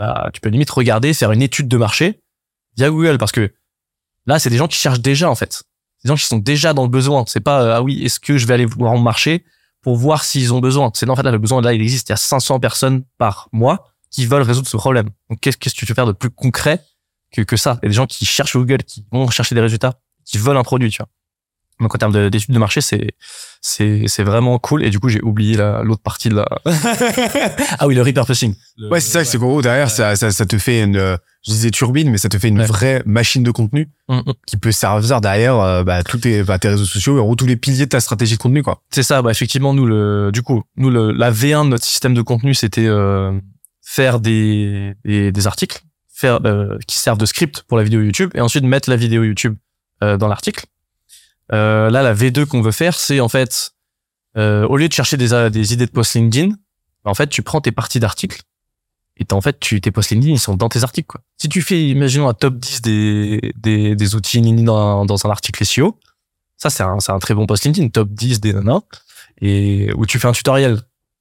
bah, 0.00 0.30
tu 0.32 0.40
peux 0.40 0.48
limite 0.48 0.70
regarder, 0.70 1.12
faire 1.12 1.30
une 1.30 1.42
étude 1.42 1.68
de 1.68 1.76
marché 1.76 2.22
via 2.74 2.88
Google 2.88 3.18
parce 3.18 3.32
que 3.32 3.52
là, 4.24 4.38
c'est 4.38 4.48
des 4.48 4.56
gens 4.56 4.66
qui 4.66 4.78
cherchent 4.78 5.00
déjà 5.00 5.28
en 5.28 5.34
fait. 5.34 5.62
Des 6.02 6.08
gens 6.08 6.14
qui 6.14 6.24
sont 6.24 6.38
déjà 6.38 6.72
dans 6.72 6.84
le 6.84 6.88
besoin. 6.88 7.22
C'est 7.26 7.40
pas 7.40 7.62
euh, 7.62 7.74
ah 7.76 7.82
oui, 7.82 8.02
est-ce 8.02 8.18
que 8.18 8.38
je 8.38 8.46
vais 8.46 8.54
aller 8.54 8.64
voir 8.64 8.94
mon 8.94 9.00
marché 9.02 9.44
pour 9.82 9.96
voir 9.96 10.24
s'ils 10.24 10.54
ont 10.54 10.60
besoin? 10.60 10.90
C'est 10.94 11.04
non, 11.04 11.12
en 11.12 11.16
fait 11.16 11.22
là 11.22 11.30
le 11.30 11.38
besoin 11.38 11.60
là 11.60 11.74
il 11.74 11.82
existe. 11.82 12.08
Il 12.08 12.12
y 12.12 12.14
a 12.14 12.16
500 12.16 12.60
personnes 12.60 13.04
par 13.18 13.50
mois 13.52 13.92
qui 14.10 14.24
veulent 14.24 14.40
résoudre 14.40 14.68
ce 14.68 14.78
problème. 14.78 15.10
Donc 15.28 15.38
qu'est-ce 15.40 15.58
que 15.58 15.68
tu 15.68 15.84
peux 15.84 15.92
faire 15.92 16.06
de 16.06 16.12
plus 16.12 16.30
concret 16.30 16.82
que 17.30 17.42
que 17.42 17.58
ça? 17.58 17.78
Il 17.82 17.84
y 17.84 17.88
a 17.88 17.90
des 17.90 17.94
gens 17.94 18.06
qui 18.06 18.24
cherchent 18.24 18.56
Google, 18.56 18.82
qui 18.84 19.04
vont 19.12 19.28
chercher 19.28 19.54
des 19.54 19.60
résultats, 19.60 20.00
qui 20.24 20.38
veulent 20.38 20.56
un 20.56 20.62
produit, 20.62 20.88
tu 20.88 21.02
vois. 21.02 21.08
Donc 21.80 21.94
en 21.94 21.98
termes 21.98 22.12
de- 22.12 22.28
d'études 22.28 22.54
de 22.54 22.58
marché, 22.58 22.80
c'est 22.80 23.12
c'est 23.62 24.04
c'est 24.06 24.22
vraiment 24.22 24.58
cool. 24.58 24.84
Et 24.84 24.90
du 24.90 25.00
coup, 25.00 25.08
j'ai 25.08 25.22
oublié 25.22 25.56
la- 25.56 25.82
l'autre 25.82 26.02
partie 26.02 26.28
de 26.28 26.34
la. 26.36 26.46
ah 27.78 27.86
oui, 27.86 27.94
le 27.94 28.02
repurposing. 28.02 28.54
Le- 28.76 28.88
Ouais, 28.90 29.00
c'est 29.00 29.10
ça, 29.10 29.24
c'est 29.24 29.38
qu'en 29.38 29.46
gros, 29.46 29.62
derrière, 29.62 29.90
ça, 29.90 30.16
ça, 30.16 30.30
ça 30.30 30.46
te 30.46 30.58
fait 30.58 30.82
une, 30.82 30.96
je 31.46 31.50
disais 31.50 31.70
turbine, 31.70 32.10
mais 32.10 32.18
ça 32.18 32.28
te 32.28 32.38
fait 32.38 32.48
une 32.48 32.58
Ouais. 32.60 32.66
vraie 32.66 33.02
machine 33.06 33.42
de 33.42 33.50
contenu 33.50 33.88
Mm, 34.08 34.16
mm. 34.18 34.32
qui 34.46 34.56
peut 34.56 34.72
servir 34.72 35.20
derrière, 35.20 35.56
euh, 35.58 35.84
bah, 35.84 36.02
tous 36.02 36.18
tes, 36.18 36.42
bah, 36.42 36.58
tes 36.58 36.68
réseaux 36.68 36.84
sociaux, 36.84 37.16
et 37.16 37.20
en 37.20 37.24
gros, 37.24 37.36
tous 37.36 37.46
les 37.46 37.56
piliers 37.56 37.84
de 37.86 37.90
ta 37.90 38.00
stratégie 38.00 38.36
de 38.36 38.42
contenu, 38.42 38.62
quoi. 38.62 38.82
C'est 38.90 39.02
ça, 39.02 39.22
bah 39.22 39.30
effectivement, 39.30 39.72
nous 39.74 39.86
le, 39.86 40.30
du 40.32 40.42
coup, 40.42 40.62
nous 40.76 40.90
le, 40.90 41.12
la 41.12 41.30
V1 41.30 41.64
de 41.64 41.68
notre 41.70 41.84
système 41.84 42.14
de 42.14 42.22
contenu, 42.22 42.54
c'était 42.54 42.86
euh, 42.86 43.32
faire 43.82 44.20
des, 44.20 44.92
des 45.04 45.32
des 45.32 45.46
articles, 45.46 45.80
faire 46.12 46.40
euh, 46.44 46.76
qui 46.86 46.98
servent 46.98 47.18
de 47.18 47.26
script 47.26 47.62
pour 47.68 47.78
la 47.78 47.84
vidéo 47.84 48.00
YouTube, 48.02 48.30
et 48.34 48.40
ensuite 48.40 48.64
mettre 48.64 48.90
la 48.90 48.96
vidéo 48.96 49.22
YouTube 49.24 49.54
euh, 50.02 50.16
dans 50.16 50.28
l'article. 50.28 50.64
Euh, 51.52 51.90
là, 51.90 52.02
la 52.02 52.14
V2 52.14 52.46
qu'on 52.46 52.62
veut 52.62 52.72
faire, 52.72 52.94
c'est 52.94 53.20
en 53.20 53.28
fait, 53.28 53.72
euh, 54.36 54.66
au 54.68 54.76
lieu 54.76 54.88
de 54.88 54.92
chercher 54.92 55.16
des 55.16 55.50
des 55.50 55.72
idées 55.72 55.86
de 55.86 55.90
post 55.90 56.14
LinkedIn, 56.14 56.54
en 57.04 57.14
fait, 57.14 57.28
tu 57.28 57.42
prends 57.42 57.60
tes 57.60 57.72
parties 57.72 58.00
d'articles 58.00 58.42
et 59.16 59.26
en 59.32 59.40
fait, 59.40 59.60
tu, 59.60 59.80
tes 59.80 59.90
posts 59.90 60.10
LinkedIn, 60.10 60.32
ils 60.32 60.38
sont 60.38 60.56
dans 60.56 60.68
tes 60.68 60.82
articles, 60.82 61.06
quoi. 61.06 61.20
Si 61.36 61.48
tu 61.48 61.60
fais, 61.60 61.88
imaginons 61.88 62.28
un 62.28 62.34
top 62.34 62.56
10 62.56 62.80
des, 62.82 63.52
des, 63.56 63.94
des 63.94 64.14
outils 64.14 64.40
LinkedIn 64.40 64.64
dans, 64.64 65.26
un- 65.26 65.30
article 65.30 65.64
SEO, 65.64 65.98
ça, 66.56 66.70
c'est 66.70 66.82
un, 66.82 66.96
un 67.06 67.18
très 67.18 67.34
bon 67.34 67.46
post 67.46 67.64
LinkedIn, 67.64 67.88
top 67.88 68.08
10 68.10 68.40
des 68.40 68.54
nanas 68.54 68.80
et 69.42 69.92
où 69.94 70.06
tu 70.06 70.18
fais 70.18 70.28
un 70.28 70.32
tutoriel. 70.32 70.80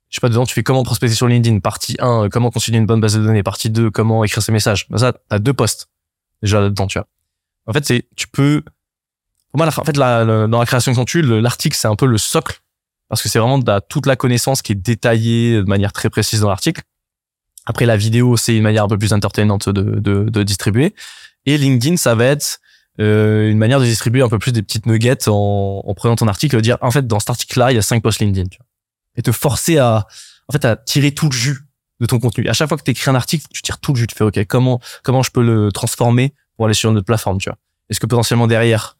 Je 0.09 0.15
sais 0.15 0.21
pas, 0.21 0.29
dedans, 0.29 0.45
tu 0.45 0.53
fais 0.53 0.63
comment 0.63 0.83
prospecter 0.83 1.15
sur 1.15 1.27
LinkedIn. 1.27 1.59
Partie 1.59 1.97
1, 1.99 2.25
euh, 2.25 2.29
comment 2.29 2.49
constituer 2.51 2.77
une 2.77 2.85
bonne 2.85 3.01
base 3.01 3.15
de 3.15 3.21
données. 3.21 3.43
Partie 3.43 3.69
2, 3.69 3.91
comment 3.91 4.23
écrire 4.23 4.41
ses 4.41 4.51
messages. 4.51 4.87
Bah, 4.89 4.97
ça, 4.97 5.13
t'as 5.27 5.39
deux 5.39 5.53
posts. 5.53 5.89
Déjà 6.41 6.61
là-dedans, 6.61 6.87
tu 6.87 6.97
vois. 6.97 7.07
En 7.67 7.73
fait, 7.73 7.85
c'est, 7.85 8.07
tu 8.15 8.27
peux, 8.27 8.63
pour 9.51 9.57
moi, 9.57 9.65
la- 9.65 9.79
en 9.79 9.83
fait, 9.83 9.97
la, 9.97 10.23
le- 10.23 10.47
dans 10.47 10.59
la 10.59 10.65
création 10.65 10.93
le- 10.93 11.39
l'article, 11.39 11.75
c'est 11.77 11.87
un 11.87 11.95
peu 11.95 12.05
le 12.05 12.17
socle. 12.17 12.61
Parce 13.09 13.21
que 13.23 13.29
c'est 13.29 13.39
vraiment 13.39 13.59
la- 13.65 13.81
toute 13.81 14.05
la 14.05 14.15
connaissance 14.15 14.61
qui 14.61 14.73
est 14.73 14.75
détaillée 14.75 15.57
de 15.57 15.63
manière 15.67 15.91
très 15.93 16.09
précise 16.09 16.41
dans 16.41 16.49
l'article. 16.49 16.81
Après, 17.65 17.85
la 17.85 17.97
vidéo, 17.97 18.37
c'est 18.37 18.55
une 18.55 18.63
manière 18.63 18.83
un 18.83 18.87
peu 18.87 18.97
plus 18.97 19.13
entertainante 19.13 19.69
de, 19.69 19.99
de, 19.99 20.29
de 20.29 20.43
distribuer. 20.43 20.93
Et 21.45 21.57
LinkedIn, 21.57 21.97
ça 21.97 22.15
va 22.15 22.25
être 22.25 22.59
euh, 22.99 23.49
une 23.49 23.57
manière 23.57 23.79
de 23.79 23.85
distribuer 23.85 24.21
un 24.21 24.29
peu 24.29 24.39
plus 24.39 24.51
des 24.51 24.61
petites 24.61 24.85
nuggets 24.85 25.27
en, 25.29 25.81
en 25.85 25.93
prenant 25.93 26.15
ton 26.15 26.27
article 26.27 26.59
dire 26.61 26.77
en 26.81 26.91
fait 26.91 27.07
dans 27.07 27.19
cet 27.19 27.29
article-là 27.29 27.71
il 27.71 27.75
y 27.75 27.77
a 27.77 27.81
cinq 27.81 28.03
posts 28.03 28.19
LinkedIn 28.19 28.49
tu 28.49 28.57
vois. 28.57 28.65
et 29.15 29.21
te 29.21 29.31
forcer 29.31 29.77
à 29.77 30.05
en 30.49 30.51
fait 30.51 30.65
à 30.65 30.75
tirer 30.75 31.13
tout 31.13 31.27
le 31.29 31.33
jus 31.33 31.59
de 32.01 32.05
ton 32.05 32.19
contenu. 32.19 32.49
À 32.49 32.53
chaque 32.53 32.67
fois 32.67 32.77
que 32.77 32.83
tu 32.83 32.91
écris 32.91 33.09
un 33.09 33.15
article, 33.15 33.45
tu 33.53 33.61
tires 33.61 33.79
tout 33.79 33.93
le 33.93 33.99
jus. 33.99 34.07
Tu 34.07 34.15
fais 34.15 34.25
ok 34.25 34.45
comment 34.47 34.81
comment 35.03 35.23
je 35.23 35.31
peux 35.31 35.41
le 35.43 35.71
transformer 35.71 36.33
pour 36.57 36.65
aller 36.65 36.73
sur 36.73 36.91
une 36.91 36.97
autre 36.97 37.05
plateforme 37.05 37.37
tu 37.39 37.47
vois. 37.49 37.57
Est-ce 37.89 38.01
que 38.01 38.05
potentiellement 38.05 38.47
derrière 38.47 38.97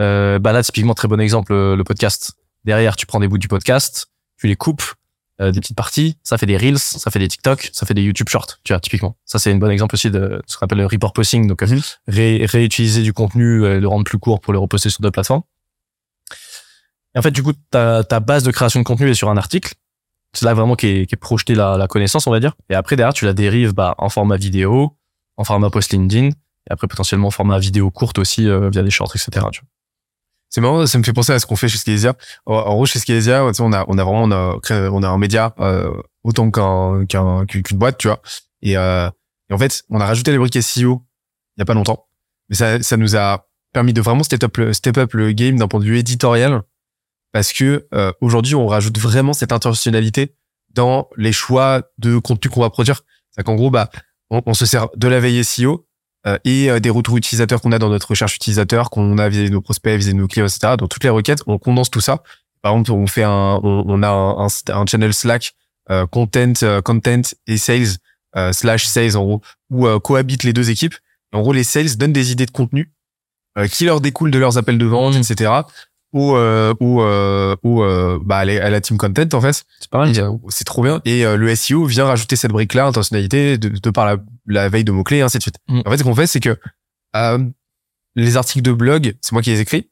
euh, 0.00 0.38
bah 0.38 0.52
là 0.52 0.62
typiquement 0.62 0.94
très 0.94 1.08
bon 1.08 1.20
exemple 1.20 1.52
le, 1.52 1.76
le 1.76 1.84
podcast. 1.84 2.32
Derrière 2.64 2.96
tu 2.96 3.06
prends 3.06 3.20
des 3.20 3.28
bouts 3.28 3.38
du 3.38 3.48
podcast, 3.48 4.06
tu 4.38 4.46
les 4.46 4.56
coupes 4.56 4.82
euh, 5.40 5.50
des 5.50 5.60
petites 5.60 5.76
parties, 5.76 6.18
ça 6.22 6.38
fait 6.38 6.46
des 6.46 6.56
reels, 6.56 6.78
ça 6.78 7.10
fait 7.10 7.18
des 7.18 7.28
TikTok, 7.28 7.70
ça 7.72 7.86
fait 7.86 7.94
des 7.94 8.02
YouTube 8.02 8.28
Shorts, 8.28 8.58
tu 8.64 8.72
vois 8.72 8.80
typiquement. 8.80 9.16
Ça 9.24 9.38
c'est 9.38 9.50
un 9.52 9.56
bon 9.56 9.70
exemple 9.70 9.94
aussi 9.94 10.10
de 10.10 10.40
ce 10.46 10.56
qu'on 10.56 10.64
appelle 10.66 10.78
le 10.78 10.86
repurposing 10.86 11.46
donc 11.48 11.62
euh, 11.62 11.80
ré- 12.06 12.44
réutiliser 12.46 13.02
du 13.02 13.12
contenu, 13.12 13.64
euh, 13.64 13.80
le 13.80 13.88
rendre 13.88 14.04
plus 14.04 14.18
court 14.18 14.40
pour 14.40 14.52
le 14.52 14.58
reposter 14.58 14.90
sur 14.90 15.00
d'autres 15.00 15.14
plateformes. 15.14 15.42
Et 17.14 17.18
en 17.18 17.22
fait, 17.22 17.30
du 17.30 17.42
coup, 17.42 17.52
ta, 17.70 18.04
ta 18.04 18.20
base 18.20 18.42
de 18.42 18.50
création 18.50 18.80
de 18.80 18.84
contenu 18.84 19.10
est 19.10 19.14
sur 19.14 19.28
un 19.28 19.36
article. 19.36 19.74
C'est 20.32 20.46
là 20.46 20.54
vraiment 20.54 20.76
qu'est 20.76 21.02
est 21.02 21.16
projeté 21.16 21.54
la, 21.54 21.76
la 21.76 21.86
connaissance, 21.86 22.26
on 22.26 22.30
va 22.30 22.40
dire. 22.40 22.54
Et 22.70 22.74
après, 22.74 22.96
derrière, 22.96 23.12
tu 23.12 23.26
la 23.26 23.34
dérives 23.34 23.74
bah, 23.74 23.94
en 23.98 24.08
format 24.08 24.36
vidéo, 24.36 24.96
en 25.36 25.44
format 25.44 25.68
post 25.68 25.92
LinkedIn, 25.92 26.28
et 26.28 26.32
après 26.70 26.86
potentiellement 26.88 27.28
en 27.28 27.30
format 27.30 27.58
vidéo 27.58 27.90
courte 27.90 28.18
aussi 28.18 28.48
euh, 28.48 28.70
via 28.70 28.82
des 28.82 28.90
shorts, 28.90 29.12
etc. 29.14 29.28
Tu 29.52 29.60
vois. 29.60 29.68
C'est 30.54 30.60
marrant, 30.60 30.86
ça 30.86 30.98
me 30.98 31.02
fait 31.02 31.14
penser 31.14 31.32
à 31.32 31.38
ce 31.38 31.46
qu'on 31.46 31.56
fait 31.56 31.68
chez 31.70 31.78
Skelésia. 31.78 32.14
En, 32.44 32.74
gros, 32.74 32.84
chez 32.84 32.98
sais, 32.98 33.62
on 33.62 33.72
a, 33.72 33.84
on 33.88 33.96
a 33.96 34.04
vraiment, 34.04 34.24
on 34.24 34.30
a, 34.30 34.60
créé- 34.60 34.86
on 34.92 35.02
a 35.02 35.08
un 35.08 35.16
média, 35.16 35.54
euh, 35.60 35.90
autant 36.24 36.50
qu'un, 36.50 37.06
qu'un, 37.06 37.46
qu'une 37.46 37.78
boîte, 37.78 37.96
tu 37.96 38.08
vois. 38.08 38.20
Et, 38.60 38.76
euh, 38.76 39.08
en 39.50 39.56
fait, 39.56 39.82
on 39.88 39.98
a 39.98 40.04
rajouté 40.04 40.30
les 40.30 40.36
briques 40.36 40.56
SEO 40.60 41.02
il 41.56 41.60
y 41.60 41.62
a 41.62 41.64
pas 41.64 41.72
longtemps. 41.72 42.06
Mais 42.50 42.56
ça, 42.56 42.82
ça 42.82 42.98
nous 42.98 43.16
a 43.16 43.48
permis 43.72 43.94
de 43.94 44.02
vraiment 44.02 44.22
step 44.24 44.44
up, 44.44 44.54
le- 44.58 44.74
step 44.74 44.98
up 44.98 45.14
le 45.14 45.32
game 45.32 45.56
d'un 45.56 45.68
point 45.68 45.80
de 45.80 45.86
vue 45.86 45.96
éditorial. 45.96 46.60
Parce 47.32 47.54
que, 47.54 47.86
euh, 47.94 48.12
aujourd'hui, 48.20 48.54
on 48.54 48.66
rajoute 48.66 48.98
vraiment 48.98 49.32
cette 49.32 49.52
intentionnalité 49.52 50.34
dans 50.74 51.08
les 51.16 51.32
choix 51.32 51.80
de 51.96 52.18
contenu 52.18 52.50
qu'on 52.50 52.60
va 52.60 52.68
produire. 52.68 53.00
C'est 53.30 53.42
qu'en 53.42 53.54
gros, 53.54 53.70
bah, 53.70 53.88
on, 54.28 54.42
on 54.44 54.52
se 54.52 54.66
sert 54.66 54.88
de 54.96 55.08
la 55.08 55.18
veille 55.18 55.42
SEO, 55.42 55.86
et 56.44 56.70
euh, 56.70 56.80
des 56.80 56.90
retours 56.90 57.16
utilisateurs 57.16 57.60
qu'on 57.60 57.72
a 57.72 57.78
dans 57.78 57.88
notre 57.88 58.08
recherche 58.10 58.36
utilisateur, 58.36 58.90
qu'on 58.90 59.18
a 59.18 59.28
vis 59.28 59.50
nos 59.50 59.60
prospects, 59.60 59.98
vis 59.98 60.14
nos 60.14 60.28
clients, 60.28 60.46
etc. 60.46 60.74
Dans 60.78 60.88
toutes 60.88 61.04
les 61.04 61.10
requêtes, 61.10 61.42
on 61.46 61.58
condense 61.58 61.90
tout 61.90 62.00
ça. 62.00 62.22
Par 62.62 62.72
exemple, 62.72 62.92
on 62.92 63.06
fait 63.06 63.24
un, 63.24 63.60
on, 63.62 63.84
on 63.86 64.02
a 64.02 64.48
un, 64.72 64.86
channel 64.86 65.12
Slack 65.12 65.54
euh, 65.90 66.06
content, 66.06 66.52
euh, 66.62 66.80
content 66.80 67.22
et 67.46 67.58
sales 67.58 67.96
euh, 68.36 68.52
slash 68.52 68.86
sales 68.86 69.16
en 69.16 69.24
gros, 69.24 69.42
où 69.70 69.86
euh, 69.86 69.98
cohabitent 69.98 70.44
les 70.44 70.52
deux 70.52 70.70
équipes. 70.70 70.94
En 71.32 71.42
gros, 71.42 71.52
les 71.52 71.64
sales 71.64 71.96
donnent 71.96 72.12
des 72.12 72.32
idées 72.32 72.46
de 72.46 72.50
contenu 72.50 72.90
euh, 73.58 73.66
qui 73.66 73.84
leur 73.84 74.00
découlent 74.00 74.30
de 74.30 74.38
leurs 74.38 74.56
appels 74.56 74.78
de 74.78 74.86
vente, 74.86 75.16
etc. 75.16 75.52
Ou 76.14 76.36
euh, 76.36 76.74
ou 76.80 77.00
euh, 77.00 77.56
ou 77.62 77.82
euh, 77.82 78.18
bah 78.22 78.38
à 78.38 78.44
la 78.44 78.80
team 78.82 78.98
content 78.98 79.28
en 79.32 79.40
fait. 79.40 79.64
C'est 79.80 79.88
pas 79.90 79.98
mal. 79.98 80.12
Euh, 80.18 80.32
C'est 80.50 80.64
trop 80.64 80.82
bien. 80.82 81.00
Et 81.06 81.24
euh, 81.24 81.36
le 81.36 81.54
SEO 81.54 81.86
vient 81.86 82.04
rajouter 82.04 82.36
cette 82.36 82.50
brique-là, 82.52 82.84
intentionnalité, 82.86 83.56
de, 83.56 83.68
de 83.70 83.90
par 83.90 84.04
la, 84.04 84.16
la 84.46 84.68
veille 84.68 84.84
de 84.84 84.92
mots-clés, 84.92 85.18
et 85.18 85.22
ainsi 85.22 85.38
de 85.38 85.42
suite. 85.42 85.56
Mm. 85.68 85.80
En 85.86 85.90
fait, 85.90 85.96
ce 85.98 86.04
qu'on 86.04 86.14
fait, 86.14 86.26
c'est 86.26 86.40
que 86.40 86.58
euh, 87.16 87.38
les 88.14 88.36
articles 88.36 88.62
de 88.62 88.72
blog, 88.72 89.14
c'est 89.22 89.32
moi 89.32 89.40
qui 89.40 89.50
les 89.50 89.60
écris. 89.60 89.88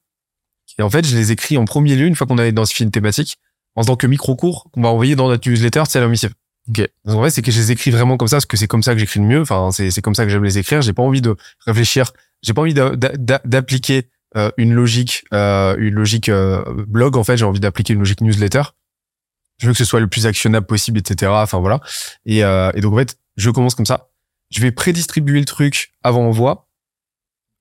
Et 0.78 0.82
en 0.82 0.90
fait, 0.90 1.06
je 1.06 1.16
les 1.16 1.32
écris 1.32 1.56
en 1.56 1.64
premier 1.64 1.96
lieu, 1.96 2.06
une 2.06 2.14
fois 2.14 2.26
qu'on 2.26 2.38
a 2.38 2.46
identifié 2.46 2.84
une 2.84 2.90
thématique, 2.92 3.38
en 3.74 3.84
tant 3.84 3.96
que 3.96 4.06
micro-cours 4.06 4.68
qu'on 4.72 4.82
va 4.82 4.88
envoyer 4.90 5.16
dans 5.16 5.28
notre 5.28 5.48
newsletter, 5.48 5.84
c'est 5.88 6.00
la 6.00 6.08
missive. 6.08 6.34
Ok. 6.68 6.86
Donc 7.06 7.16
en 7.16 7.22
fait, 7.24 7.30
c'est 7.30 7.42
que 7.42 7.50
je 7.50 7.58
les 7.58 7.72
écris 7.72 7.90
vraiment 7.90 8.18
comme 8.18 8.28
ça, 8.28 8.36
parce 8.36 8.46
que 8.46 8.58
c'est 8.58 8.66
comme 8.66 8.82
ça 8.82 8.92
que 8.92 9.00
j'écris 9.00 9.20
le 9.20 9.26
mieux. 9.26 9.40
Enfin, 9.40 9.70
c'est 9.72 9.90
c'est 9.90 10.02
comme 10.02 10.14
ça 10.14 10.24
que 10.24 10.30
j'aime 10.30 10.44
les 10.44 10.58
écrire. 10.58 10.82
J'ai 10.82 10.92
pas 10.92 11.02
envie 11.02 11.22
de 11.22 11.34
réfléchir. 11.66 12.12
J'ai 12.42 12.52
pas 12.52 12.60
envie 12.60 12.74
d'a- 12.74 12.94
d'a- 12.96 13.40
d'appliquer 13.44 14.08
euh, 14.36 14.50
une 14.56 14.72
logique, 14.72 15.24
euh, 15.32 15.76
une 15.78 15.94
logique 15.94 16.28
euh, 16.28 16.62
blog. 16.86 17.16
En 17.16 17.24
fait, 17.24 17.36
j'ai 17.36 17.44
envie 17.44 17.60
d'appliquer 17.60 17.94
une 17.94 17.98
logique 18.00 18.20
newsletter. 18.20 18.62
Je 19.58 19.66
veux 19.66 19.72
que 19.72 19.78
ce 19.78 19.84
soit 19.84 20.00
le 20.00 20.06
plus 20.06 20.26
actionnable 20.26 20.66
possible, 20.66 20.98
etc. 20.98 21.30
Enfin 21.34 21.58
voilà. 21.58 21.80
Et, 22.24 22.44
euh, 22.44 22.70
et 22.74 22.80
donc 22.80 22.94
en 22.94 22.96
fait, 22.96 23.18
je 23.36 23.50
commence 23.50 23.74
comme 23.74 23.86
ça. 23.86 24.08
Je 24.50 24.60
vais 24.60 24.72
prédistribuer 24.72 25.38
le 25.38 25.44
truc 25.44 25.92
avant 26.02 26.26
envoi, 26.26 26.68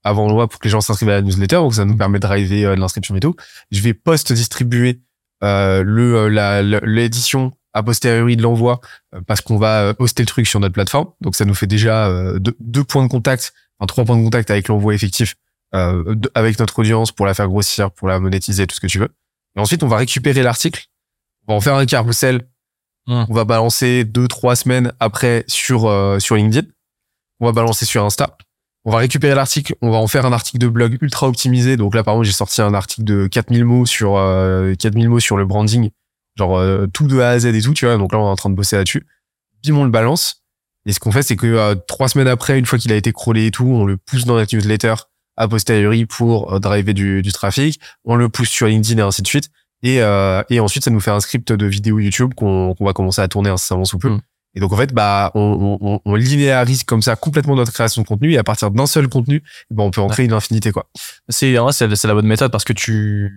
avant 0.03 0.27
envoi 0.27 0.47
pour 0.47 0.59
que 0.59 0.65
les 0.65 0.71
gens 0.71 0.81
s'inscrivent 0.81 1.09
à 1.09 1.13
la 1.13 1.21
newsletter, 1.21 1.57
donc 1.57 1.75
ça 1.75 1.85
nous 1.85 1.97
permet 1.97 2.19
de 2.19 2.27
driver 2.27 2.65
euh, 2.65 2.75
de 2.75 2.79
l'inscription 2.79 3.15
et 3.15 3.19
tout. 3.19 3.35
Je 3.71 3.81
vais 3.81 3.93
post-distribuer 3.93 5.01
euh, 5.43 5.83
le 5.83 6.79
l'édition 6.85 7.53
a 7.73 7.83
posteriori 7.83 8.35
de 8.35 8.41
l'envoi 8.41 8.81
parce 9.27 9.41
qu'on 9.41 9.57
va 9.57 9.93
hoster 9.99 10.23
le 10.23 10.27
truc 10.27 10.47
sur 10.47 10.59
notre 10.59 10.73
plateforme. 10.73 11.09
Donc 11.21 11.35
ça 11.35 11.45
nous 11.45 11.53
fait 11.53 11.67
déjà 11.67 12.11
deux, 12.39 12.55
deux 12.59 12.83
points 12.83 13.03
de 13.03 13.09
contact 13.09 13.53
enfin, 13.79 13.87
trois 13.87 14.05
points 14.05 14.17
de 14.17 14.23
contact 14.23 14.51
avec 14.51 14.67
l'envoi 14.67 14.93
effectif, 14.93 15.35
euh, 15.75 16.15
de- 16.15 16.31
avec 16.35 16.59
notre 16.59 16.79
audience 16.79 17.11
pour 17.11 17.25
la 17.25 17.33
faire 17.33 17.47
grossir, 17.47 17.91
pour 17.91 18.07
la 18.07 18.19
monétiser, 18.19 18.65
tout 18.67 18.75
ce 18.75 18.79
que 18.81 18.87
tu 18.87 18.99
veux. 18.99 19.09
Et 19.55 19.59
ensuite, 19.59 19.83
on 19.83 19.87
va 19.87 19.97
récupérer 19.97 20.43
l'article, 20.43 20.85
on 21.47 21.53
va 21.53 21.57
en 21.57 21.61
faire 21.61 21.75
un 21.75 21.85
carrousel, 21.85 22.47
Hmm. 23.07 23.25
on 23.27 23.33
va 23.33 23.43
balancer 23.43 24.03
deux, 24.03 24.27
trois 24.27 24.55
semaines 24.55 24.93
après 24.99 25.43
sur 25.47 25.87
euh, 25.87 26.19
sur 26.19 26.35
LinkedIn, 26.35 26.67
on 27.39 27.45
va 27.47 27.51
balancer 27.53 27.85
sur 27.85 28.03
Insta. 28.05 28.37
On 28.85 28.91
va 28.91 28.99
récupérer 28.99 29.33
l'article, 29.35 29.75
on 29.81 29.89
va 29.89 29.97
en 29.97 30.07
faire 30.07 30.25
un 30.25 30.31
article 30.33 30.59
de 30.59 30.67
blog 30.67 30.97
ultra 31.01 31.27
optimisé. 31.27 31.75
Donc 31.75 31.95
là, 31.95 32.03
par 32.03 32.13
exemple, 32.13 32.27
j'ai 32.27 32.33
sorti 32.33 32.61
un 32.61 32.73
article 32.73 33.03
de 33.05 33.27
4000 33.27 33.65
mots 33.65 33.85
sur 33.87 34.15
euh, 34.17 34.75
4000 34.75 35.09
mots 35.09 35.19
sur 35.19 35.37
le 35.37 35.45
branding, 35.45 35.89
genre 36.37 36.57
euh, 36.57 36.85
tout 36.87 37.07
de 37.07 37.19
A 37.19 37.29
à 37.31 37.39
Z 37.39 37.45
et 37.47 37.61
tout, 37.61 37.73
tu 37.73 37.85
vois. 37.85 37.97
Donc 37.97 38.13
là, 38.13 38.19
on 38.19 38.25
est 38.27 38.29
en 38.29 38.35
train 38.35 38.49
de 38.51 38.55
bosser 38.55 38.75
là-dessus. 38.77 39.05
Bim, 39.65 39.75
on 39.75 39.83
le 39.85 39.89
balance. 39.91 40.43
Et 40.85 40.93
ce 40.93 40.99
qu'on 40.99 41.11
fait, 41.11 41.23
c'est 41.23 41.35
que 41.35 41.47
euh, 41.47 41.75
trois 41.87 42.09
semaines 42.09 42.27
après, 42.27 42.59
une 42.59 42.65
fois 42.65 42.77
qu'il 42.79 42.91
a 42.93 42.95
été 42.95 43.11
crawlé 43.11 43.47
et 43.47 43.51
tout, 43.51 43.65
on 43.65 43.85
le 43.85 43.97
pousse 43.97 44.25
dans 44.25 44.35
notre 44.35 44.55
newsletter 44.55 44.93
a 45.39 45.47
posteriori 45.47 46.05
pour 46.05 46.53
euh, 46.53 46.59
driver 46.59 46.93
du, 46.93 47.23
du 47.23 47.31
trafic. 47.31 47.79
On 48.05 48.15
le 48.15 48.29
pousse 48.29 48.49
sur 48.49 48.67
LinkedIn 48.67 48.99
et 48.99 49.05
ainsi 49.05 49.23
de 49.23 49.27
suite. 49.27 49.49
Et, 49.81 50.01
euh, 50.03 50.43
et 50.49 50.59
ensuite, 50.59 50.83
ça 50.83 50.91
nous 50.91 50.99
fait 50.99 51.09
un 51.11 51.19
script 51.21 51.51
de 51.51 51.65
vidéo 51.65 51.97
YouTube 51.99 52.33
qu'on 52.35 52.75
qu'on 52.75 52.85
va 52.85 52.93
commencer 52.93 53.21
à 53.21 53.27
tourner 53.27 53.49
incessamment 53.49 53.85
sous 53.85 53.97
peu. 53.97 54.09
Mm. 54.09 54.21
Et 54.55 54.59
donc, 54.59 54.73
en 54.73 54.77
fait, 54.77 54.93
bah, 54.93 55.31
on, 55.35 55.77
on, 55.79 56.01
on- 56.03 56.15
linéarise 56.15 56.83
comme 56.83 57.01
ça 57.01 57.15
complètement 57.15 57.55
notre 57.55 57.71
création 57.71 58.01
de 58.01 58.07
contenu. 58.07 58.33
Et 58.33 58.37
à 58.37 58.43
partir 58.43 58.71
d'un 58.71 58.87
seul 58.87 59.07
contenu, 59.07 59.41
ben, 59.71 59.83
on 59.83 59.91
peut 59.91 60.01
en 60.01 60.07
créer 60.07 60.25
une 60.25 60.33
infinité, 60.33 60.71
quoi. 60.71 60.89
C'est 61.29 61.55
c'est 61.71 62.07
la 62.07 62.13
bonne 62.13 62.25
méthode 62.27 62.51
parce 62.51 62.63
que 62.65 62.73
tu 62.73 63.31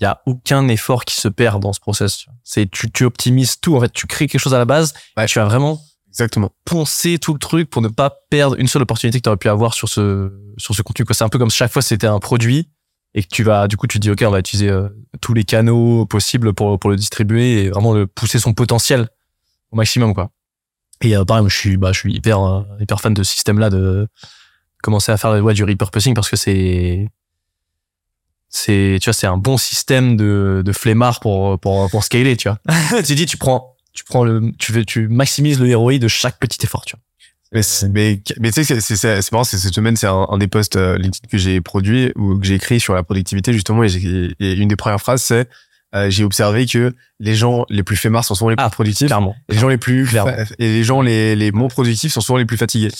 il 0.00 0.04
y 0.04 0.06
a 0.06 0.20
aucun 0.26 0.68
effort 0.68 1.04
qui 1.04 1.16
se 1.16 1.26
perd 1.26 1.60
dans 1.60 1.72
ce 1.72 1.80
process. 1.80 2.26
C'est 2.44 2.70
tu 2.70 2.88
tu 2.92 3.02
optimises 3.04 3.58
tout 3.60 3.74
en 3.76 3.80
fait, 3.80 3.92
tu 3.92 4.06
crées 4.06 4.28
quelque 4.28 4.40
chose 4.40 4.54
à 4.54 4.58
la 4.58 4.64
base, 4.66 4.94
Ouais. 5.16 5.26
tu 5.26 5.40
vas 5.40 5.46
vraiment 5.46 5.80
Exactement. 6.18 6.50
poncer 6.64 7.18
tout 7.18 7.32
le 7.32 7.38
truc 7.38 7.70
pour 7.70 7.80
ne 7.80 7.86
pas 7.86 8.10
perdre 8.28 8.56
une 8.58 8.66
seule 8.66 8.82
opportunité 8.82 9.20
que 9.20 9.22
tu 9.22 9.28
aurais 9.28 9.36
pu 9.36 9.48
avoir 9.48 9.72
sur 9.72 9.88
ce 9.88 10.32
sur 10.56 10.74
ce 10.74 10.82
contenu. 10.82 11.06
C'est 11.12 11.22
un 11.22 11.28
peu 11.28 11.38
comme 11.38 11.50
chaque 11.50 11.72
fois 11.72 11.80
c'était 11.80 12.08
un 12.08 12.18
produit 12.18 12.68
et 13.14 13.22
que 13.22 13.28
tu 13.28 13.44
vas 13.44 13.68
du 13.68 13.76
coup 13.76 13.86
tu 13.86 14.00
te 14.00 14.02
dis 14.02 14.10
OK, 14.10 14.24
on 14.26 14.30
va 14.30 14.40
utiliser 14.40 14.68
euh, 14.68 14.88
tous 15.20 15.32
les 15.32 15.44
canaux 15.44 16.06
possibles 16.06 16.54
pour 16.54 16.76
pour 16.80 16.90
le 16.90 16.96
distribuer 16.96 17.62
et 17.62 17.70
vraiment 17.70 17.92
le 17.92 18.08
pousser 18.08 18.40
son 18.40 18.52
potentiel 18.52 19.08
au 19.70 19.76
maximum 19.76 20.12
quoi. 20.12 20.32
Et 21.02 21.16
euh, 21.16 21.24
pareil, 21.24 21.42
moi, 21.42 21.50
je 21.50 21.56
suis 21.56 21.76
bah 21.76 21.92
je 21.92 22.00
suis 22.00 22.12
hyper 22.12 22.42
euh, 22.42 22.62
hyper 22.80 23.00
fan 23.00 23.14
de 23.14 23.22
ce 23.22 23.32
système 23.32 23.60
là 23.60 23.70
de 23.70 24.08
commencer 24.82 25.12
à 25.12 25.16
faire 25.16 25.30
ouais, 25.30 25.54
du 25.54 25.62
repurposing 25.62 26.14
parce 26.14 26.28
que 26.28 26.36
c'est 26.36 27.08
c'est 28.48 28.98
tu 29.00 29.04
vois 29.04 29.14
c'est 29.14 29.28
un 29.28 29.36
bon 29.36 29.56
système 29.56 30.16
de 30.16 30.62
de 30.64 30.72
flemmard 30.72 31.20
pour 31.20 31.60
pour 31.60 31.88
pour 31.90 32.02
scaler 32.02 32.36
tu 32.36 32.48
vois 32.48 32.58
tu 33.04 33.14
dis 33.14 33.26
tu 33.26 33.36
prends 33.36 33.76
tu 33.98 34.04
prends 34.04 34.24
le 34.24 34.52
tu 34.58 34.70
veux 34.72 34.84
tu 34.84 35.08
maximises 35.08 35.58
le 35.60 35.76
ROI 35.76 35.98
de 35.98 36.06
chaque 36.08 36.38
petit 36.38 36.58
effort 36.64 36.84
tu 36.84 36.94
vois 36.96 37.02
Mais, 37.52 37.62
mais, 37.90 38.22
mais 38.40 38.48
tu 38.52 38.62
sais, 38.62 38.64
c'est- 38.64 38.80
c'est 38.80 38.96
c'est- 38.96 39.22
c'est 39.22 39.32
marrant, 39.32 39.42
c'est 39.44 39.58
cette 39.58 39.74
semaine, 39.74 39.96
c'est 39.96 40.06
un, 40.06 40.26
un 40.30 40.38
des 40.38 40.48
posts 40.48 40.76
euh, 40.76 40.96
LinkedIn 40.98 41.28
que 41.30 41.38
j'ai 41.38 41.60
produit 41.60 42.12
ou 42.16 42.38
que 42.38 42.46
j'ai 42.46 42.54
écrit 42.54 42.78
sur 42.78 42.94
la 42.94 43.02
productivité, 43.02 43.52
justement, 43.54 43.82
et, 43.84 43.88
une 44.38 44.68
des 44.68 44.76
premières 44.76 45.00
phrases, 45.00 45.22
c'est 45.22 45.48
euh, 45.94 46.10
j'ai 46.10 46.22
observé 46.22 46.66
que 46.66 46.94
les 47.18 47.34
gens 47.34 47.64
les 47.70 47.82
plus 47.82 47.96
flemmards 47.96 48.22
sont 48.26 48.34
souvent 48.34 48.50
les 48.50 48.56
plus 48.56 48.64
Ah, 48.66 48.68
productifs, 48.68 49.06
clairement 49.06 49.34
les 49.48 49.56
gens 49.58 49.68
les 49.68 49.78
plus 49.78 50.04
Clairement. 50.06 50.32
et 50.58 50.68
les 50.68 50.84
gens 50.84 51.00
les, 51.00 51.34
les 51.34 51.50
moins 51.50 51.68
productifs 51.68 52.12
sont 52.12 52.20
souvent 52.20 52.36
les 52.36 52.44
plus 52.44 52.58
fatigués. 52.58 52.90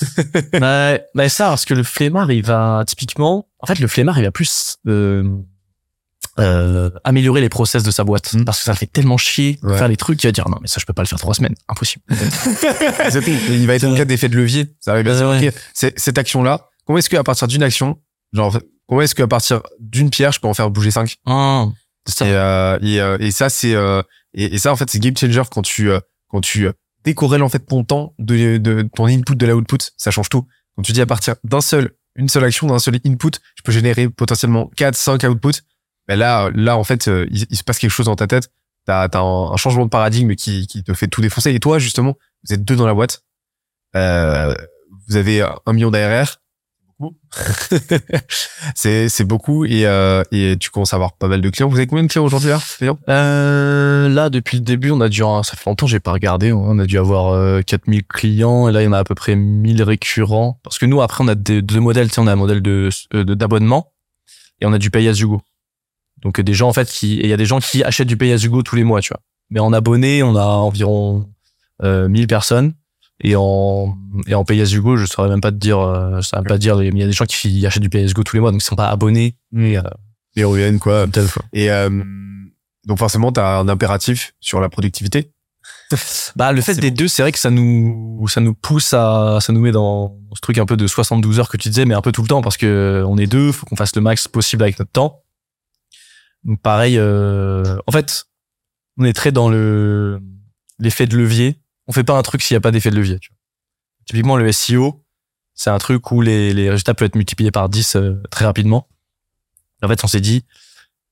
bah, 0.58 0.98
bah 1.14 1.28
ça 1.28 1.48
parce 1.50 1.64
que 1.66 1.74
le 1.74 1.82
flemmard 1.82 2.30
il 2.32 2.42
va 2.42 2.84
typiquement 2.86 3.46
en 3.60 3.66
fait 3.66 3.78
le 3.78 3.86
flemmard 3.88 4.18
il 4.18 4.24
va 4.24 4.30
plus 4.30 4.76
euh, 4.86 5.24
euh, 6.38 6.90
améliorer 7.04 7.40
les 7.40 7.48
process 7.48 7.82
de 7.82 7.90
sa 7.90 8.04
boîte. 8.04 8.34
Mm. 8.34 8.44
parce 8.44 8.58
que 8.58 8.64
ça 8.64 8.74
fait 8.74 8.86
tellement 8.86 9.16
chier 9.16 9.58
de 9.62 9.74
faire 9.74 9.88
les 9.88 9.96
trucs 9.96 10.18
qu'il 10.18 10.28
va 10.28 10.32
dire 10.32 10.48
non 10.48 10.58
mais 10.60 10.68
ça 10.68 10.80
je 10.80 10.86
peux 10.86 10.92
pas 10.92 11.02
le 11.02 11.08
faire 11.08 11.18
trois 11.18 11.34
semaines. 11.34 11.54
Impossible. 11.68 12.04
Il 13.50 13.66
va 13.66 13.74
être 13.74 13.84
en 13.84 13.94
cas 13.94 14.04
d'effet 14.04 14.28
de 14.28 14.36
levier. 14.36 14.74
Ça 14.80 14.94
va 14.94 15.02
bien. 15.02 15.28
Ouais, 15.28 15.52
cette 15.74 16.18
action-là, 16.18 16.68
comment 16.86 16.98
est-ce 16.98 17.10
qu'à 17.10 17.22
partir 17.24 17.48
d'une 17.48 17.62
action, 17.62 17.98
genre, 18.32 18.58
comment 18.88 19.02
est-ce 19.02 19.14
qu'à 19.14 19.26
partir 19.26 19.62
d'une 19.80 20.10
pierre, 20.10 20.32
je 20.32 20.40
peux 20.40 20.48
en 20.48 20.54
faire 20.54 20.70
bouger 20.70 20.90
cinq 20.90 21.16
c'est 22.08 22.18
ça. 22.18 22.26
Et, 22.26 22.32
euh, 22.32 22.78
et, 22.80 23.00
euh, 23.00 23.16
et 23.20 23.30
ça, 23.30 23.50
c'est 23.50 23.74
euh, 23.74 24.02
et, 24.34 24.54
et 24.54 24.58
ça 24.58 24.72
en 24.72 24.76
fait, 24.76 24.88
c'est 24.90 24.98
game 24.98 25.16
changer 25.16 25.42
quand 25.50 25.62
tu 25.62 25.90
euh, 25.90 26.00
quand 26.28 26.40
tu 26.40 26.66
euh, 26.66 26.72
décorrèles 27.04 27.42
en 27.42 27.48
fait 27.48 27.60
ton 27.60 27.84
temps 27.84 28.14
de, 28.18 28.56
de 28.56 28.88
ton 28.94 29.06
input 29.06 29.36
de 29.36 29.46
l'output, 29.46 29.78
ça 29.96 30.10
change 30.10 30.28
tout. 30.28 30.46
Quand 30.76 30.82
tu 30.82 30.92
dis 30.92 31.00
à 31.00 31.06
partir 31.06 31.36
d'un 31.44 31.60
seul 31.60 31.90
une 32.16 32.28
seule 32.28 32.44
action, 32.44 32.66
d'un 32.66 32.78
seul 32.78 32.98
input, 33.06 33.30
je 33.56 33.62
peux 33.62 33.72
générer 33.72 34.08
potentiellement 34.08 34.70
4, 34.76 34.96
5 34.96 35.22
outputs. 35.24 35.62
Là, 36.08 36.50
là 36.54 36.76
en 36.76 36.84
fait, 36.84 37.08
euh, 37.08 37.26
il, 37.30 37.46
il 37.50 37.56
se 37.56 37.64
passe 37.64 37.78
quelque 37.78 37.90
chose 37.90 38.06
dans 38.06 38.16
ta 38.16 38.26
tête. 38.26 38.50
T'as 38.86 39.02
as 39.12 39.18
un, 39.18 39.52
un 39.52 39.56
changement 39.56 39.84
de 39.84 39.90
paradigme 39.90 40.34
qui, 40.34 40.66
qui 40.66 40.82
te 40.82 40.94
fait 40.94 41.08
tout 41.08 41.20
défoncer. 41.20 41.52
Et 41.54 41.60
toi, 41.60 41.78
justement, 41.78 42.16
vous 42.46 42.54
êtes 42.54 42.64
deux 42.64 42.76
dans 42.76 42.86
la 42.86 42.94
boîte. 42.94 43.22
Euh, 43.96 44.54
vous 45.08 45.16
avez 45.16 45.42
un 45.42 45.72
million 45.72 45.90
d'ARR. 45.90 46.40
c'est 48.74 49.08
c'est 49.08 49.24
beaucoup 49.24 49.64
et 49.64 49.86
euh, 49.86 50.24
et 50.32 50.56
tu 50.58 50.70
commences 50.70 50.92
à 50.92 50.96
avoir 50.96 51.12
pas 51.12 51.28
mal 51.28 51.40
de 51.40 51.48
clients. 51.50 51.68
Vous 51.68 51.76
avez 51.76 51.86
combien 51.86 52.02
de 52.02 52.08
clients 52.08 52.24
aujourd'hui 52.24 52.48
là 52.48 52.58
Euh, 53.08 54.08
là, 54.08 54.30
depuis 54.30 54.56
le 54.56 54.64
début, 54.64 54.90
on 54.90 55.00
a 55.00 55.08
dû, 55.08 55.20
ça 55.20 55.42
fait 55.56 55.70
longtemps, 55.70 55.86
j'ai 55.86 56.00
pas 56.00 56.12
regardé, 56.12 56.52
on 56.52 56.78
a 56.78 56.86
dû 56.86 56.98
avoir 56.98 57.28
euh, 57.34 57.60
4000 57.62 58.04
clients, 58.04 58.68
et 58.68 58.72
là, 58.72 58.82
il 58.82 58.86
y 58.86 58.88
en 58.88 58.92
a 58.92 58.98
à 58.98 59.04
peu 59.04 59.14
près 59.14 59.36
1000 59.36 59.82
récurrents. 59.84 60.58
Parce 60.64 60.78
que 60.78 60.86
nous, 60.86 61.00
après, 61.00 61.22
on 61.22 61.28
a 61.28 61.34
des, 61.36 61.62
deux 61.62 61.80
modèles, 61.80 62.08
tu 62.08 62.14
sais, 62.14 62.20
on 62.20 62.26
a 62.26 62.32
un 62.32 62.36
modèle 62.36 62.62
de, 62.62 62.88
euh, 63.14 63.24
de- 63.24 63.34
d'abonnement, 63.34 63.92
et 64.60 64.66
on 64.66 64.72
a 64.72 64.78
du 64.78 64.90
pay 64.90 65.06
as 65.08 65.12
you 65.20 65.28
go. 65.28 65.42
Donc, 66.22 66.40
des 66.40 66.54
gens, 66.54 66.68
en 66.68 66.72
fait, 66.72 66.88
qui, 66.88 67.16
il 67.16 67.26
y 67.26 67.32
a 67.32 67.36
des 67.36 67.46
gens 67.46 67.60
qui 67.60 67.84
achètent 67.84 68.08
du 68.08 68.16
pay 68.16 68.32
as 68.32 68.42
you 68.42 68.50
go 68.50 68.62
tous 68.62 68.76
les 68.76 68.84
mois, 68.84 69.00
tu 69.00 69.08
vois. 69.12 69.20
Mais 69.50 69.60
en 69.60 69.72
abonné, 69.72 70.22
on 70.22 70.36
a 70.36 70.44
environ, 70.44 71.28
euh, 71.82 72.08
1000 72.08 72.26
personnes. 72.26 72.74
Et 73.22 73.34
en, 73.36 73.96
et 74.26 74.34
en 74.34 74.44
pay 74.44 74.60
as 74.60 74.72
you 74.72 74.82
go, 74.82 74.96
je 74.96 75.04
saurais 75.04 75.28
même 75.28 75.40
pas 75.40 75.50
te 75.50 75.56
dire, 75.56 75.80
euh, 75.80 76.20
je 76.20 76.28
saurais 76.28 76.42
même 76.42 76.48
pas 76.48 76.54
te 76.54 76.60
dire, 76.60 76.76
mais 76.76 76.88
il 76.88 76.98
y 76.98 77.02
a 77.02 77.06
des 77.06 77.12
gens 77.12 77.24
qui 77.24 77.66
achètent 77.66 77.82
du 77.82 77.90
pay 77.90 78.04
as 78.04 78.06
you 78.06 78.14
go 78.14 78.22
tous 78.22 78.36
les 78.36 78.40
mois, 78.40 78.52
donc 78.52 78.62
ils 78.62 78.64
sont 78.64 78.76
pas 78.76 78.88
abonnés. 78.88 79.34
Et, 79.56 79.76
euh, 79.76 79.82
Les 80.36 80.42
EON 80.42 80.78
quoi. 80.78 81.06
quoi. 81.06 81.42
Et 81.52 81.70
euh, 81.70 81.90
donc 82.86 82.98
forcément, 82.98 83.32
tu 83.32 83.40
as 83.40 83.58
un 83.58 83.68
impératif 83.68 84.34
sur 84.40 84.60
la 84.60 84.68
productivité. 84.68 85.32
Bah 86.36 86.52
le 86.52 86.60
fait 86.60 86.74
des 86.74 86.90
bon. 86.90 86.96
deux, 86.96 87.08
c'est 87.08 87.22
vrai 87.22 87.32
que 87.32 87.38
ça 87.38 87.50
nous 87.50 88.26
ça 88.28 88.40
nous 88.40 88.54
pousse 88.54 88.92
à 88.92 89.38
ça 89.40 89.52
nous 89.54 89.60
met 89.60 89.72
dans 89.72 90.16
ce 90.34 90.40
truc 90.40 90.58
un 90.58 90.66
peu 90.66 90.76
de 90.76 90.86
72 90.86 91.40
heures 91.40 91.48
que 91.48 91.56
tu 91.56 91.70
disais 91.70 91.86
mais 91.86 91.94
un 91.94 92.02
peu 92.02 92.12
tout 92.12 92.20
le 92.20 92.28
temps 92.28 92.42
parce 92.42 92.58
que 92.58 93.02
on 93.06 93.16
est 93.16 93.26
deux, 93.26 93.52
faut 93.52 93.64
qu'on 93.64 93.76
fasse 93.76 93.96
le 93.96 94.02
max 94.02 94.28
possible 94.28 94.62
avec 94.62 94.78
notre 94.78 94.92
temps. 94.92 95.22
Donc 96.44 96.60
pareil 96.60 96.98
euh, 96.98 97.78
en 97.86 97.92
fait, 97.92 98.26
on 98.96 99.04
est 99.04 99.12
très 99.12 99.32
dans 99.32 99.48
le 99.48 100.20
l'effet 100.78 101.06
de 101.06 101.16
levier. 101.16 101.60
On 101.86 101.92
fait 101.92 102.04
pas 102.04 102.16
un 102.16 102.22
truc 102.22 102.42
s'il 102.42 102.54
y 102.54 102.56
a 102.56 102.60
pas 102.60 102.70
d'effet 102.70 102.90
de 102.90 102.96
levier, 102.96 103.18
tu 103.18 103.30
vois. 103.30 103.38
Typiquement 104.06 104.36
le 104.36 104.50
SEO, 104.52 105.04
c'est 105.54 105.70
un 105.70 105.78
truc 105.78 106.10
où 106.10 106.20
les 106.20 106.54
les 106.54 106.70
résultats 106.70 106.94
peuvent 106.94 107.06
être 107.06 107.16
multipliés 107.16 107.50
par 107.50 107.68
10 107.68 107.96
euh, 107.96 108.22
très 108.30 108.44
rapidement. 108.44 108.88
En 109.82 109.88
fait, 109.88 110.02
on 110.04 110.08
s'est 110.08 110.20
dit 110.20 110.44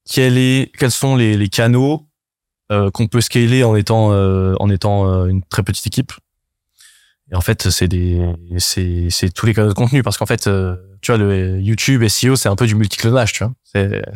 quel 0.08 0.38
est 0.38 0.72
quels 0.78 0.90
sont 0.90 1.16
les 1.16 1.36
les 1.36 1.48
canaux 1.48 2.08
euh, 2.72 2.90
qu'on 2.90 3.06
peut 3.06 3.20
scaler 3.20 3.64
en 3.64 3.76
étant 3.76 4.12
euh, 4.12 4.54
en 4.58 4.70
étant 4.70 5.06
euh, 5.08 5.26
une 5.26 5.42
très 5.42 5.62
petite 5.62 5.86
équipe. 5.86 6.12
Et 7.30 7.34
en 7.34 7.40
fait, 7.40 7.70
c'est 7.70 7.88
des 7.88 8.32
c'est 8.58 9.08
c'est 9.10 9.32
tous 9.32 9.46
les 9.46 9.54
canaux 9.54 9.68
de 9.68 9.74
contenu 9.74 10.02
parce 10.02 10.16
qu'en 10.16 10.26
fait, 10.26 10.46
euh, 10.46 10.76
tu 11.06 11.12
vois 11.12 11.18
le 11.18 11.60
YouTube 11.60 12.02
SEO, 12.02 12.34
c'est 12.34 12.48
un 12.48 12.56
peu 12.56 12.66
du 12.66 12.74
multiclonage, 12.74 13.32
tu 13.32 13.44
vois. 13.44 13.52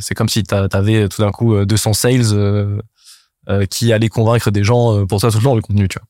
C'est 0.01 0.15
comme 0.17 0.29
si 0.29 0.43
t'a- 0.43 0.69
t'avais 0.69 1.09
tout 1.09 1.23
d'un 1.23 1.31
coup 1.31 1.55
euh, 1.55 1.65
200 1.65 1.93
sales 1.93 2.33
euh, 2.33 2.81
euh, 3.49 3.65
qui 3.65 3.93
allaient 3.93 4.09
convaincre 4.09 4.51
des 4.51 4.65
gens 4.65 4.97
euh, 4.99 5.07
pour 5.07 5.21
ça 5.21 5.31
tout 5.31 5.37
le 5.37 5.45
temps 5.45 5.55
le 5.55 5.63
contenu, 5.63 5.87
tu 5.87 6.01
vois. 6.01 6.09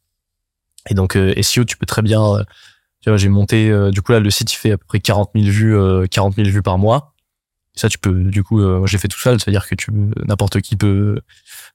Et 0.88 0.94
donc 0.94 1.16
euh, 1.16 1.34
SEO, 1.42 1.64
tu 1.64 1.76
peux 1.76 1.84
très 1.84 2.00
bien 2.00 2.22
euh, 2.22 2.44
tu 3.02 3.10
vois, 3.10 3.18
j'ai 3.18 3.28
monté 3.28 3.68
euh, 3.68 3.90
du 3.90 4.00
coup 4.00 4.12
là 4.12 4.20
le 4.20 4.30
site 4.30 4.54
il 4.54 4.56
fait 4.56 4.72
à 4.72 4.78
peu 4.78 4.84
près 4.86 5.00
40 5.00 5.32
000 5.34 5.46
vues 5.50 5.76
euh, 5.76 6.06
40 6.06 6.34
000 6.36 6.48
vues 6.48 6.62
par 6.62 6.78
mois. 6.78 7.12
Ça 7.74 7.90
tu 7.90 7.98
peux 7.98 8.14
du 8.14 8.42
coup 8.42 8.62
euh, 8.62 8.86
l'ai 8.90 8.96
fait 8.96 9.08
tout 9.08 9.20
seul, 9.20 9.38
c'est-à-dire 9.38 9.68
que 9.68 9.74
tu 9.74 9.90
n'importe 10.26 10.62
qui 10.62 10.76
peut 10.76 11.20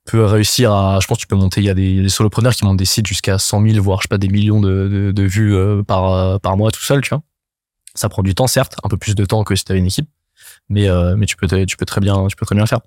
peut 0.06 0.26
réussir 0.26 0.74
à, 0.74 1.00
je 1.00 1.06
pense, 1.06 1.18
que 1.18 1.22
tu 1.22 1.28
peux 1.28 1.36
monter. 1.36 1.62
Il 1.62 1.66
y 1.66 1.70
a 1.70 1.76
des, 1.76 2.10
solopreneurs 2.10 2.56
qui 2.56 2.66
montent 2.66 2.78
des 2.78 2.86
sites 2.86 3.06
jusqu'à 3.06 3.38
100 3.38 3.62
000, 3.68 3.84
voire 3.84 4.00
je 4.00 4.06
sais 4.06 4.08
pas 4.08 4.18
des 4.18 4.30
millions 4.30 4.62
de, 4.62 4.88
de, 4.88 5.12
de 5.12 5.24
vues 5.24 5.54
euh, 5.54 5.84
par 5.84 6.12
euh, 6.12 6.40
par 6.40 6.58
mois 6.58 6.72
tout 6.72 6.82
seul, 6.82 7.02
tu 7.02 7.10
vois. 7.10 7.22
Ça 7.96 8.10
prend 8.10 8.24
du 8.24 8.36
temps, 8.36 8.48
certes, 8.48 8.76
un 8.84 8.90
peu 8.90 8.98
plus 8.98 9.16
de 9.16 9.26
temps 9.26 9.44
que 9.44 9.56
si 9.56 9.64
tu 9.66 9.72
avais 9.72 9.80
une 9.80 9.88
équipe, 9.88 10.10
mais 10.70 10.88
euh, 10.88 11.16
mais 11.16 11.26
tu 11.26 11.36
peux 11.36 11.48
tu 11.66 11.78
peux 11.78 11.86
très 11.86 12.02
bien 12.02 12.28
tu 12.28 12.36
peux 12.36 12.46
très 12.46 12.56
bien 12.56 12.64
le 12.64 12.68
faire. 12.68 12.82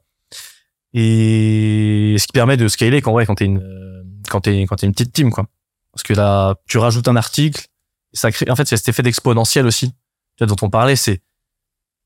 Et 0.95 2.17
ce 2.19 2.27
qui 2.27 2.33
permet 2.33 2.57
de 2.57 2.69
scaler 2.69 3.03
quand 3.03 3.13
ouais 3.13 3.27
quand 3.27 3.35
t'es 3.37 3.47
une 3.47 3.63
euh, 3.63 4.05
quand 4.29 4.43
t'es 4.43 4.63
quand 4.63 4.77
t'es 4.77 4.87
une 4.87 4.93
petite 4.93 5.13
team 5.13 5.31
quoi. 5.31 5.47
Parce 5.93 6.03
que 6.03 6.15
là, 6.15 6.55
tu 6.69 6.79
rajoutes 6.79 7.09
un 7.09 7.17
article, 7.17 7.67
ça 8.13 8.31
crée. 8.31 8.49
En 8.51 8.57
fait, 8.57 8.69
c'est 8.69 8.77
cet 8.77 8.89
effet 8.89 9.03
d'exponentiel 9.03 9.67
aussi, 9.67 9.93
tu 10.37 10.47
dont 10.47 10.57
on 10.63 10.71
parlait. 10.71 10.97
C'est 10.97 11.23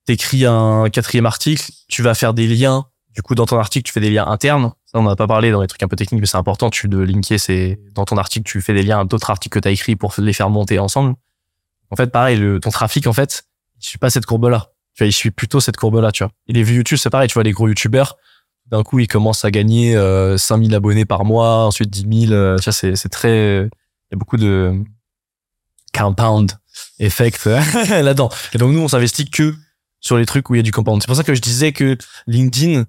t'écris 0.06 0.46
un 0.46 0.88
quatrième 0.90 1.26
article, 1.26 1.70
tu 1.88 2.02
vas 2.02 2.14
faire 2.14 2.34
des 2.34 2.46
liens. 2.46 2.86
Du 3.14 3.20
coup, 3.20 3.34
dans 3.34 3.44
ton 3.44 3.58
article, 3.58 3.86
tu 3.86 3.92
fais 3.92 4.00
des 4.00 4.10
liens 4.10 4.26
internes. 4.26 4.72
Ça, 4.86 4.98
on 4.98 5.02
n'a 5.02 5.16
pas 5.16 5.26
parlé 5.26 5.50
dans 5.50 5.60
les 5.60 5.68
trucs 5.68 5.82
un 5.82 5.88
peu 5.88 5.96
techniques, 5.96 6.20
mais 6.20 6.26
c'est 6.26 6.38
important. 6.38 6.70
Tu 6.70 6.88
de 6.88 6.98
linker, 6.98 7.38
c'est 7.38 7.78
dans 7.94 8.06
ton 8.06 8.16
article, 8.16 8.50
tu 8.50 8.62
fais 8.62 8.72
des 8.72 8.82
liens 8.82 9.00
à 9.00 9.04
d'autres 9.04 9.28
articles 9.30 9.52
que 9.52 9.60
tu 9.60 9.68
as 9.68 9.70
écrits 9.70 9.96
pour 9.96 10.14
les 10.16 10.32
faire 10.32 10.48
monter 10.48 10.78
ensemble. 10.78 11.14
En 11.92 11.96
fait, 11.96 12.08
pareil, 12.10 12.38
le, 12.38 12.58
ton 12.58 12.70
trafic, 12.70 13.06
en 13.06 13.12
fait, 13.12 13.44
il 13.80 13.84
suit 13.86 13.98
pas 13.98 14.10
cette 14.10 14.26
courbe-là. 14.26 14.70
Tu 14.94 15.04
vois, 15.04 15.08
il 15.08 15.12
suit 15.12 15.30
plutôt 15.30 15.60
cette 15.60 15.76
courbe-là, 15.76 16.10
tu 16.10 16.24
vois. 16.24 16.32
Et 16.48 16.52
les 16.52 16.62
vues 16.64 16.74
YouTube, 16.76 16.98
c'est 16.98 17.10
pareil. 17.10 17.28
Tu 17.28 17.34
vois, 17.34 17.42
les 17.44 17.52
gros 17.52 17.68
YouTubeurs, 17.68 18.16
d'un 18.66 18.82
coup, 18.82 18.98
ils 18.98 19.06
commencent 19.08 19.44
à 19.44 19.50
gagner 19.50 19.94
euh, 19.96 20.36
5000 20.38 20.74
abonnés 20.74 21.04
par 21.04 21.24
mois, 21.24 21.64
ensuite 21.66 21.90
10 21.90 22.26
000. 22.28 22.32
euh, 22.32 22.56
tu 22.56 22.64
vois, 22.64 22.72
c'est, 22.72 22.96
c'est 22.96 23.08
très, 23.08 23.58
il 23.60 24.12
y 24.12 24.14
a 24.14 24.16
beaucoup 24.16 24.36
de 24.38 24.82
compound 25.96 26.52
effect 26.98 27.44
là-dedans. 27.90 28.30
Et 28.54 28.58
donc 28.58 28.72
nous, 28.72 28.80
on 28.80 28.88
s'investit 28.88 29.28
que 29.30 29.54
sur 30.00 30.16
les 30.16 30.26
trucs 30.26 30.48
où 30.50 30.54
il 30.54 30.58
y 30.58 30.60
a 30.60 30.62
du 30.62 30.72
compound. 30.72 31.00
C'est 31.02 31.06
pour 31.06 31.16
ça 31.16 31.24
que 31.24 31.34
je 31.34 31.40
disais 31.40 31.72
que 31.72 31.96
LinkedIn, 32.26 32.84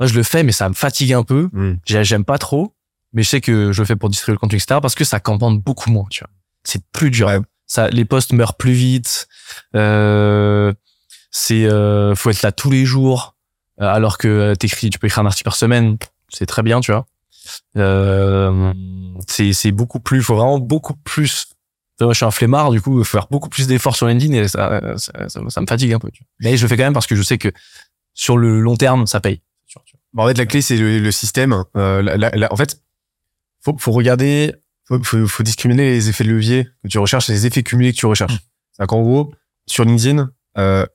moi 0.00 0.06
je 0.06 0.14
le 0.14 0.22
fais, 0.22 0.42
mais 0.42 0.52
ça 0.52 0.68
me 0.68 0.74
fatigue 0.74 1.12
un 1.12 1.22
peu. 1.22 1.48
J'ai- 1.86 2.04
J'aime 2.04 2.24
pas 2.24 2.38
trop, 2.38 2.74
mais 3.12 3.22
je 3.22 3.28
sais 3.28 3.40
que 3.40 3.72
je 3.72 3.80
le 3.80 3.86
fais 3.86 3.96
pour 3.96 4.08
distribuer 4.10 4.34
le 4.34 4.38
contenu, 4.38 4.56
etc. 4.58 4.80
Parce 4.82 4.94
que 4.94 5.04
ça 5.04 5.20
compound 5.20 5.62
beaucoup 5.62 5.90
moins, 5.90 6.06
tu 6.10 6.20
vois. 6.20 6.30
C'est 6.64 6.82
plus 6.92 7.10
dur. 7.10 7.28
Ouais. 7.28 7.38
Ça, 7.68 7.88
les 7.90 8.04
posts 8.04 8.32
meurent 8.32 8.56
plus 8.56 8.72
vite. 8.72 9.28
Euh, 9.76 10.72
c'est, 11.30 11.66
euh, 11.66 12.14
faut 12.16 12.30
être 12.30 12.42
là 12.42 12.50
tous 12.50 12.70
les 12.70 12.84
jours. 12.84 13.36
Euh, 13.80 13.84
alors 13.86 14.18
que 14.18 14.54
t'écris, 14.54 14.90
tu 14.90 14.98
peux 14.98 15.06
écrire 15.06 15.22
un 15.22 15.26
article 15.26 15.44
par 15.44 15.54
semaine, 15.56 15.96
c'est 16.30 16.46
très 16.46 16.62
bien, 16.64 16.80
tu 16.80 16.90
vois. 16.90 17.06
Euh, 17.76 18.72
c'est, 19.28 19.52
c'est 19.52 19.70
beaucoup 19.72 20.00
plus, 20.00 20.22
faut 20.22 20.34
vraiment 20.36 20.58
beaucoup 20.58 20.94
plus. 20.94 21.46
Moi, 22.00 22.12
je 22.12 22.18
suis 22.18 22.26
un 22.26 22.30
flemmard, 22.30 22.70
du 22.70 22.80
coup, 22.80 22.98
faut 22.98 23.18
faire 23.18 23.26
beaucoup 23.30 23.48
plus 23.48 23.66
d'efforts 23.66 23.96
sur 23.96 24.06
LinkedIn 24.06 24.32
et 24.34 24.48
ça, 24.48 24.80
ça, 24.98 25.28
ça, 25.28 25.40
ça 25.48 25.60
me 25.60 25.66
fatigue 25.66 25.92
un 25.92 25.98
peu. 25.98 26.10
Tu 26.10 26.22
vois. 26.22 26.28
Mais 26.40 26.56
je 26.56 26.62
le 26.62 26.68
fais 26.68 26.76
quand 26.76 26.84
même 26.84 26.92
parce 26.92 27.06
que 27.06 27.16
je 27.16 27.22
sais 27.22 27.38
que 27.38 27.48
sur 28.14 28.36
le 28.38 28.60
long 28.60 28.76
terme, 28.76 29.06
ça 29.06 29.20
paye. 29.20 29.42
Bah, 30.12 30.22
en 30.24 30.26
fait, 30.28 30.38
la 30.38 30.46
clé, 30.46 30.62
c'est 30.62 30.76
le, 30.76 30.98
le 31.00 31.10
système. 31.12 31.64
Euh, 31.76 32.02
la- 32.02 32.16
la- 32.30 32.52
en 32.52 32.56
fait, 32.56 32.80
faut, 33.64 33.76
faut 33.78 33.92
regarder, 33.92 34.54
faut, 34.88 35.02
faut, 35.04 35.26
faut 35.28 35.42
discriminer 35.42 35.90
les 35.90 36.08
effets 36.08 36.24
de 36.24 36.30
levier 36.30 36.68
que 36.82 36.88
tu 36.88 36.98
recherches 36.98 37.28
et 37.30 37.32
les 37.32 37.46
effets 37.46 37.62
cumulés 37.62 37.92
que 37.92 37.98
tu 37.98 38.06
recherches. 38.06 38.32
C'est-à-dire 38.72 38.88
qu'en 38.88 39.02
gros, 39.02 39.32
sur 39.66 39.84
LinkedIn, 39.84 40.30
euh, 40.56 40.86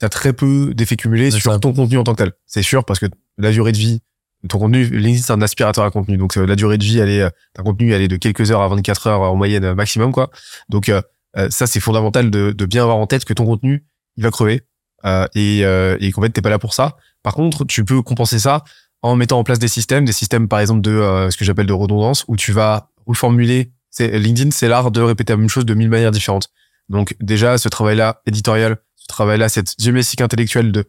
tu 0.00 0.06
as 0.06 0.08
très 0.08 0.32
peu 0.32 0.72
d'effets 0.74 0.96
cumulés 0.96 1.30
C'est 1.30 1.38
sur 1.40 1.52
ça. 1.52 1.58
ton 1.58 1.72
contenu 1.72 1.98
en 1.98 2.04
tant 2.04 2.12
que 2.14 2.22
tel. 2.22 2.32
C'est 2.46 2.62
sûr, 2.62 2.84
parce 2.84 2.98
que 2.98 3.06
la 3.38 3.52
durée 3.52 3.72
de 3.72 3.78
vie 3.78 4.00
de 4.42 4.48
ton 4.48 4.58
contenu, 4.58 4.84
LinkedIn, 4.84 5.22
c'est 5.22 5.32
un 5.32 5.42
aspirateur 5.42 5.84
à 5.84 5.90
contenu. 5.90 6.16
Donc, 6.16 6.36
euh, 6.36 6.44
la 6.46 6.56
durée 6.56 6.76
de 6.78 6.82
vie, 6.84 6.98
elle 6.98 7.10
est, 7.10 7.22
euh, 7.22 7.30
d'un 7.56 7.62
contenu, 7.62 7.92
elle 7.92 8.02
est 8.02 8.08
de 8.08 8.16
quelques 8.16 8.50
heures 8.50 8.62
à 8.62 8.68
24 8.68 9.06
heures 9.06 9.20
en 9.20 9.36
moyenne 9.36 9.64
euh, 9.64 9.74
maximum, 9.74 10.10
quoi. 10.12 10.30
Donc, 10.68 10.88
euh, 10.88 11.00
euh, 11.36 11.48
ça, 11.50 11.66
c'est 11.68 11.78
fondamental 11.78 12.30
de, 12.30 12.50
de 12.50 12.66
bien 12.66 12.82
avoir 12.82 12.96
en 12.96 13.06
tête 13.06 13.24
que 13.24 13.32
ton 13.34 13.44
contenu, 13.46 13.84
il 14.16 14.24
va 14.24 14.30
crever. 14.30 14.62
Euh, 15.04 15.26
et, 15.34 15.60
euh, 15.64 15.96
et 16.00 16.10
qu'en 16.12 16.22
fait, 16.22 16.30
t'es 16.30 16.42
pas 16.42 16.50
là 16.50 16.58
pour 16.58 16.74
ça. 16.74 16.96
Par 17.22 17.34
contre, 17.34 17.64
tu 17.64 17.84
peux 17.84 18.02
compenser 18.02 18.38
ça 18.38 18.64
en 19.02 19.16
mettant 19.16 19.38
en 19.38 19.44
place 19.44 19.58
des 19.58 19.68
systèmes, 19.68 20.04
des 20.04 20.12
systèmes 20.12 20.48
par 20.48 20.60
exemple 20.60 20.80
de 20.80 20.92
euh, 20.92 21.30
ce 21.30 21.36
que 21.36 21.44
j'appelle 21.44 21.66
de 21.66 21.72
redondance, 21.72 22.24
où 22.28 22.36
tu 22.36 22.52
vas 22.52 22.90
reformuler. 23.06 23.72
C'est 23.90 24.18
LinkedIn, 24.18 24.50
c'est 24.52 24.68
l'art 24.68 24.90
de 24.90 25.00
répéter 25.00 25.32
la 25.32 25.36
même 25.36 25.48
chose 25.48 25.66
de 25.66 25.74
mille 25.74 25.90
manières 25.90 26.12
différentes. 26.12 26.48
Donc 26.88 27.16
déjà, 27.20 27.58
ce 27.58 27.68
travail-là 27.68 28.22
éditorial, 28.26 28.78
ce 28.96 29.06
travail-là, 29.06 29.48
cette 29.48 29.74
gymnastique 29.78 30.20
intellectuelle 30.20 30.72
de 30.72 30.86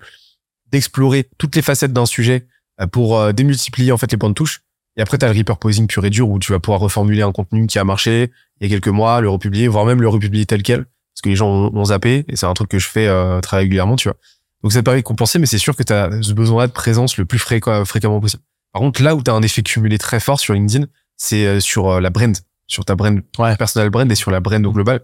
d'explorer 0.71 1.29
toutes 1.37 1.55
les 1.55 1.61
facettes 1.61 1.93
d'un 1.93 2.07
sujet 2.07 2.47
euh, 2.81 2.87
pour 2.87 3.17
euh, 3.17 3.31
démultiplier 3.31 3.91
en 3.91 3.97
fait 3.97 4.11
les 4.11 4.17
points 4.17 4.29
de 4.29 4.33
touche. 4.33 4.61
Et 4.97 5.01
après, 5.01 5.17
tu 5.17 5.25
as 5.25 5.31
le 5.31 5.37
repurposing 5.37 5.87
pur 5.87 6.05
et 6.05 6.09
dur 6.09 6.29
où 6.29 6.39
tu 6.39 6.51
vas 6.51 6.59
pouvoir 6.59 6.79
reformuler 6.79 7.21
un 7.21 7.31
contenu 7.31 7.65
qui 7.67 7.79
a 7.79 7.83
marché 7.83 8.31
il 8.59 8.67
y 8.67 8.71
a 8.71 8.75
quelques 8.75 8.93
mois, 8.93 9.21
le 9.21 9.29
republier, 9.29 9.67
voire 9.67 9.85
même 9.85 10.01
le 10.01 10.07
republier 10.07 10.45
tel 10.45 10.63
quel, 10.63 10.85
parce 10.85 11.21
que 11.23 11.29
les 11.29 11.35
gens 11.35 11.49
ont, 11.73 11.85
zappé. 11.85 12.25
Et 12.27 12.35
c'est 12.35 12.45
un 12.45 12.53
truc 12.53 12.69
que 12.69 12.79
je 12.79 12.87
fais 12.87 13.07
euh, 13.07 13.41
très 13.41 13.57
régulièrement, 13.57 13.95
tu 13.95 14.07
vois. 14.09 14.17
Donc 14.63 14.71
ça 14.71 14.81
permet 14.81 15.01
de 15.01 15.05
compenser, 15.05 15.39
mais 15.39 15.45
c'est 15.45 15.57
sûr 15.57 15.75
que 15.75 15.83
tu 15.83 15.93
as 15.93 16.09
ce 16.21 16.33
besoin-là 16.33 16.67
de 16.67 16.71
présence 16.71 17.17
le 17.17 17.25
plus 17.25 17.39
fréquent, 17.39 17.83
fréquemment 17.85 18.19
possible. 18.19 18.43
Par 18.71 18.81
contre, 18.81 19.03
là 19.03 19.13
où 19.15 19.21
tu 19.21 19.29
as 19.29 19.33
un 19.33 19.41
effet 19.41 19.61
cumulé 19.61 19.97
très 19.97 20.19
fort 20.19 20.39
sur 20.39 20.53
LinkedIn, 20.53 20.85
c'est 21.17 21.45
euh, 21.45 21.59
sur 21.59 21.89
euh, 21.89 21.99
la 22.01 22.09
brand, 22.09 22.35
sur 22.67 22.85
ta 22.85 22.95
brand, 22.95 23.21
Ouais. 23.37 23.55
personal 23.57 23.89
brand 23.89 24.11
et 24.11 24.15
sur 24.15 24.31
la 24.31 24.39
brand 24.39 24.65
au 24.65 24.71
global. 24.71 25.01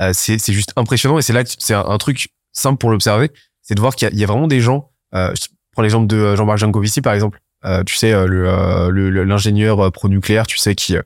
Euh, 0.00 0.12
c'est 0.14 0.52
juste 0.52 0.72
impressionnant 0.76 1.18
et 1.18 1.22
c'est 1.22 1.32
là 1.34 1.44
que 1.44 1.50
c'est 1.58 1.74
un, 1.74 1.98
truc 1.98 2.30
simple 2.52 2.78
pour 2.78 2.90
l'observer, 2.90 3.30
c'est 3.60 3.74
de 3.74 3.80
voir 3.80 3.94
qu'il 3.94 4.12
y, 4.12 4.16
y 4.16 4.24
a 4.24 4.26
vraiment 4.26 4.48
des 4.48 4.60
gens. 4.60 4.90
Euh, 5.14 5.32
je 5.38 5.48
prends 5.72 5.82
l'exemple 5.82 6.06
de 6.06 6.34
Jean-Marc 6.34 6.58
Jancovici 6.58 7.02
par 7.02 7.12
exemple. 7.12 7.40
Euh, 7.64 7.84
tu 7.84 7.94
sais 7.94 8.10
le 8.26 9.24
l'ingénieur 9.24 9.92
pro-nucléaire, 9.92 10.46
tu 10.46 10.56
sais 10.58 10.74
qui 10.74 10.96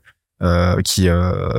euh, 0.42 0.80
qui 0.82 1.08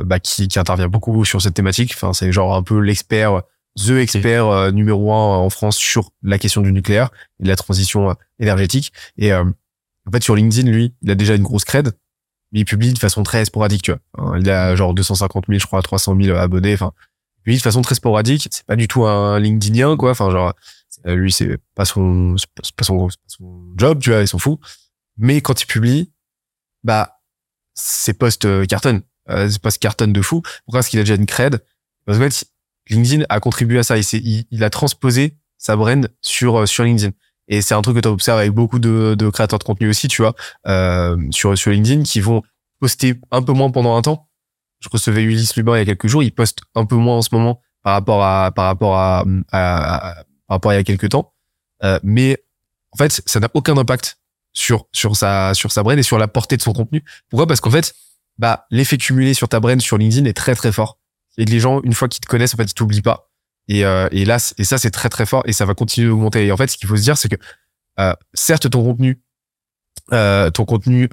bah, 0.04 0.18
qui 0.18 0.48
qui 0.48 0.58
intervient 0.58 0.88
beaucoup 0.88 1.24
sur 1.24 1.40
cette 1.40 1.54
thématique. 1.54 1.92
Enfin 1.94 2.12
c'est 2.12 2.32
genre 2.32 2.54
un 2.56 2.62
peu 2.62 2.80
l'expert, 2.80 3.42
the 3.86 3.92
expert 3.92 4.46
euh, 4.46 4.70
numéro 4.70 5.12
un 5.12 5.36
en 5.36 5.50
France 5.50 5.76
sur 5.76 6.10
la 6.22 6.38
question 6.38 6.62
du 6.62 6.72
nucléaire 6.72 7.10
et 7.40 7.44
de 7.44 7.48
la 7.48 7.56
transition 7.56 8.10
euh, 8.10 8.14
énergétique. 8.38 8.92
Et 9.16 9.32
euh, 9.32 9.44
en 10.06 10.10
fait 10.10 10.22
sur 10.22 10.34
LinkedIn 10.34 10.70
lui, 10.70 10.94
il 11.02 11.10
a 11.10 11.14
déjà 11.14 11.34
une 11.34 11.42
grosse 11.42 11.64
cred 11.64 11.92
mais 12.52 12.60
il 12.60 12.64
publie 12.64 12.92
de 12.92 12.98
façon 12.98 13.22
très 13.22 13.44
sporadique, 13.44 13.82
tu 13.82 13.92
vois. 13.92 14.38
Il 14.38 14.48
a 14.48 14.74
genre 14.74 14.94
250 14.94 15.46
000, 15.48 15.58
je 15.58 15.66
crois, 15.66 15.82
300 15.82 16.16
000 16.20 16.36
abonnés. 16.36 16.74
Enfin, 16.74 16.92
lui 17.44 17.56
de 17.56 17.62
façon 17.62 17.82
très 17.82 17.94
sporadique. 17.94 18.48
C'est 18.50 18.64
pas 18.64 18.76
du 18.76 18.88
tout 18.88 19.06
un 19.06 19.38
LinkedInien, 19.38 19.96
quoi. 19.96 20.12
Enfin, 20.12 20.30
genre, 20.30 20.54
euh, 21.06 21.14
lui, 21.14 21.32
c'est 21.32 21.58
pas 21.74 21.84
son, 21.84 22.36
pas 22.76 22.84
son, 22.84 23.08
pas 23.08 23.14
son 23.26 23.62
job, 23.76 24.00
tu 24.00 24.10
vois, 24.10 24.20
il 24.20 24.28
s'en 24.28 24.38
fout. 24.38 24.58
Mais 25.16 25.40
quand 25.40 25.60
il 25.60 25.66
publie, 25.66 26.12
bah, 26.84 27.20
ses 27.74 28.14
posts 28.14 28.44
euh, 28.44 28.64
cartonnent. 28.64 29.02
Euh, 29.28 29.48
ses 29.48 29.58
posts 29.58 29.78
cartonnent 29.78 30.12
de 30.12 30.22
fou. 30.22 30.42
Pourquoi? 30.64 30.78
Parce 30.78 30.88
qu'il 30.88 31.00
a 31.00 31.02
déjà 31.02 31.16
une 31.16 31.26
cred. 31.26 31.62
Parce 32.04 32.18
qu'en 32.18 32.24
fait, 32.24 32.46
LinkedIn 32.90 33.24
a 33.28 33.40
contribué 33.40 33.78
à 33.78 33.82
ça. 33.82 33.98
Et 33.98 34.02
il, 34.50 34.64
a 34.64 34.70
transposé 34.70 35.36
sa 35.56 35.76
brand 35.76 36.08
sur, 36.20 36.60
euh, 36.60 36.66
sur 36.66 36.84
LinkedIn. 36.84 37.12
Et 37.48 37.62
c'est 37.62 37.74
un 37.74 37.82
truc 37.82 37.96
que 37.96 38.00
tu 38.00 38.08
observes 38.08 38.38
avec 38.38 38.52
beaucoup 38.52 38.78
de, 38.78 39.30
créateurs 39.32 39.58
de 39.58 39.64
contenu 39.64 39.88
aussi, 39.88 40.08
tu 40.08 40.22
vois, 40.22 40.34
euh, 40.66 41.16
sur, 41.30 41.52
LinkedIn, 41.52 42.02
qui 42.02 42.20
vont 42.20 42.42
poster 42.80 43.14
un 43.30 43.42
peu 43.42 43.52
moins 43.52 43.70
pendant 43.70 43.96
un 43.96 44.02
temps. 44.02 44.28
Je 44.80 44.88
recevais 44.92 45.22
Ulysse 45.22 45.56
Lubin 45.56 45.76
il 45.76 45.78
y 45.78 45.82
a 45.82 45.86
quelques 45.86 46.06
jours, 46.06 46.22
il 46.22 46.30
poste 46.32 46.60
un 46.74 46.84
peu 46.84 46.94
moins 46.94 47.16
en 47.16 47.22
ce 47.22 47.30
moment 47.32 47.60
par 47.82 47.94
rapport 47.94 48.22
à, 48.22 48.52
par 48.52 48.66
rapport 48.66 48.96
à- 48.96 49.24
par 49.50 50.54
rapport 50.54 50.70
à 50.70 50.74
il 50.74 50.78
y 50.78 50.80
a 50.80 50.84
quelques 50.84 51.10
temps. 51.10 51.32
Euh, 51.84 51.98
mais 52.02 52.42
en 52.92 52.96
fait, 52.96 53.22
ça 53.26 53.40
n'a 53.40 53.48
aucun 53.54 53.76
impact 53.76 54.18
sur, 54.52 54.86
sur 54.92 55.16
sa, 55.16 55.54
sur 55.54 55.72
sa 55.72 55.82
brand 55.82 55.98
et 55.98 56.02
sur 56.02 56.18
la 56.18 56.28
portée 56.28 56.56
de 56.56 56.62
son 56.62 56.72
contenu. 56.72 57.04
Pourquoi? 57.28 57.46
Parce 57.46 57.60
qu'en 57.60 57.70
fait, 57.70 57.94
bah, 58.38 58.66
l'effet 58.70 58.96
cumulé 58.98 59.34
sur 59.34 59.48
ta 59.48 59.60
brand 59.60 59.80
sur 59.80 59.98
LinkedIn 59.98 60.26
est 60.26 60.32
très 60.32 60.54
très 60.54 60.72
fort. 60.72 60.97
Et 61.38 61.44
que 61.44 61.50
les 61.50 61.60
gens, 61.60 61.80
une 61.82 61.94
fois 61.94 62.08
qu'ils 62.08 62.20
te 62.20 62.26
connaissent, 62.26 62.52
en 62.52 62.58
fait, 62.58 62.70
ils 62.70 62.74
t'oublient 62.74 63.00
pas. 63.00 63.30
Et, 63.68 63.84
euh, 63.84 64.08
là, 64.12 64.52
et 64.58 64.64
ça, 64.64 64.76
c'est 64.76 64.90
très 64.90 65.08
très 65.08 65.24
fort 65.24 65.42
et 65.46 65.52
ça 65.52 65.64
va 65.64 65.74
continuer 65.74 66.08
d'augmenter. 66.08 66.46
Et 66.46 66.52
en 66.52 66.56
fait, 66.56 66.66
ce 66.66 66.76
qu'il 66.76 66.88
faut 66.88 66.96
se 66.96 67.02
dire, 67.02 67.16
c'est 67.16 67.28
que, 67.28 67.36
euh, 68.00 68.14
certes, 68.34 68.68
ton 68.68 68.82
contenu, 68.82 69.20
euh, 70.12 70.50
ton 70.50 70.64
contenu, 70.64 71.08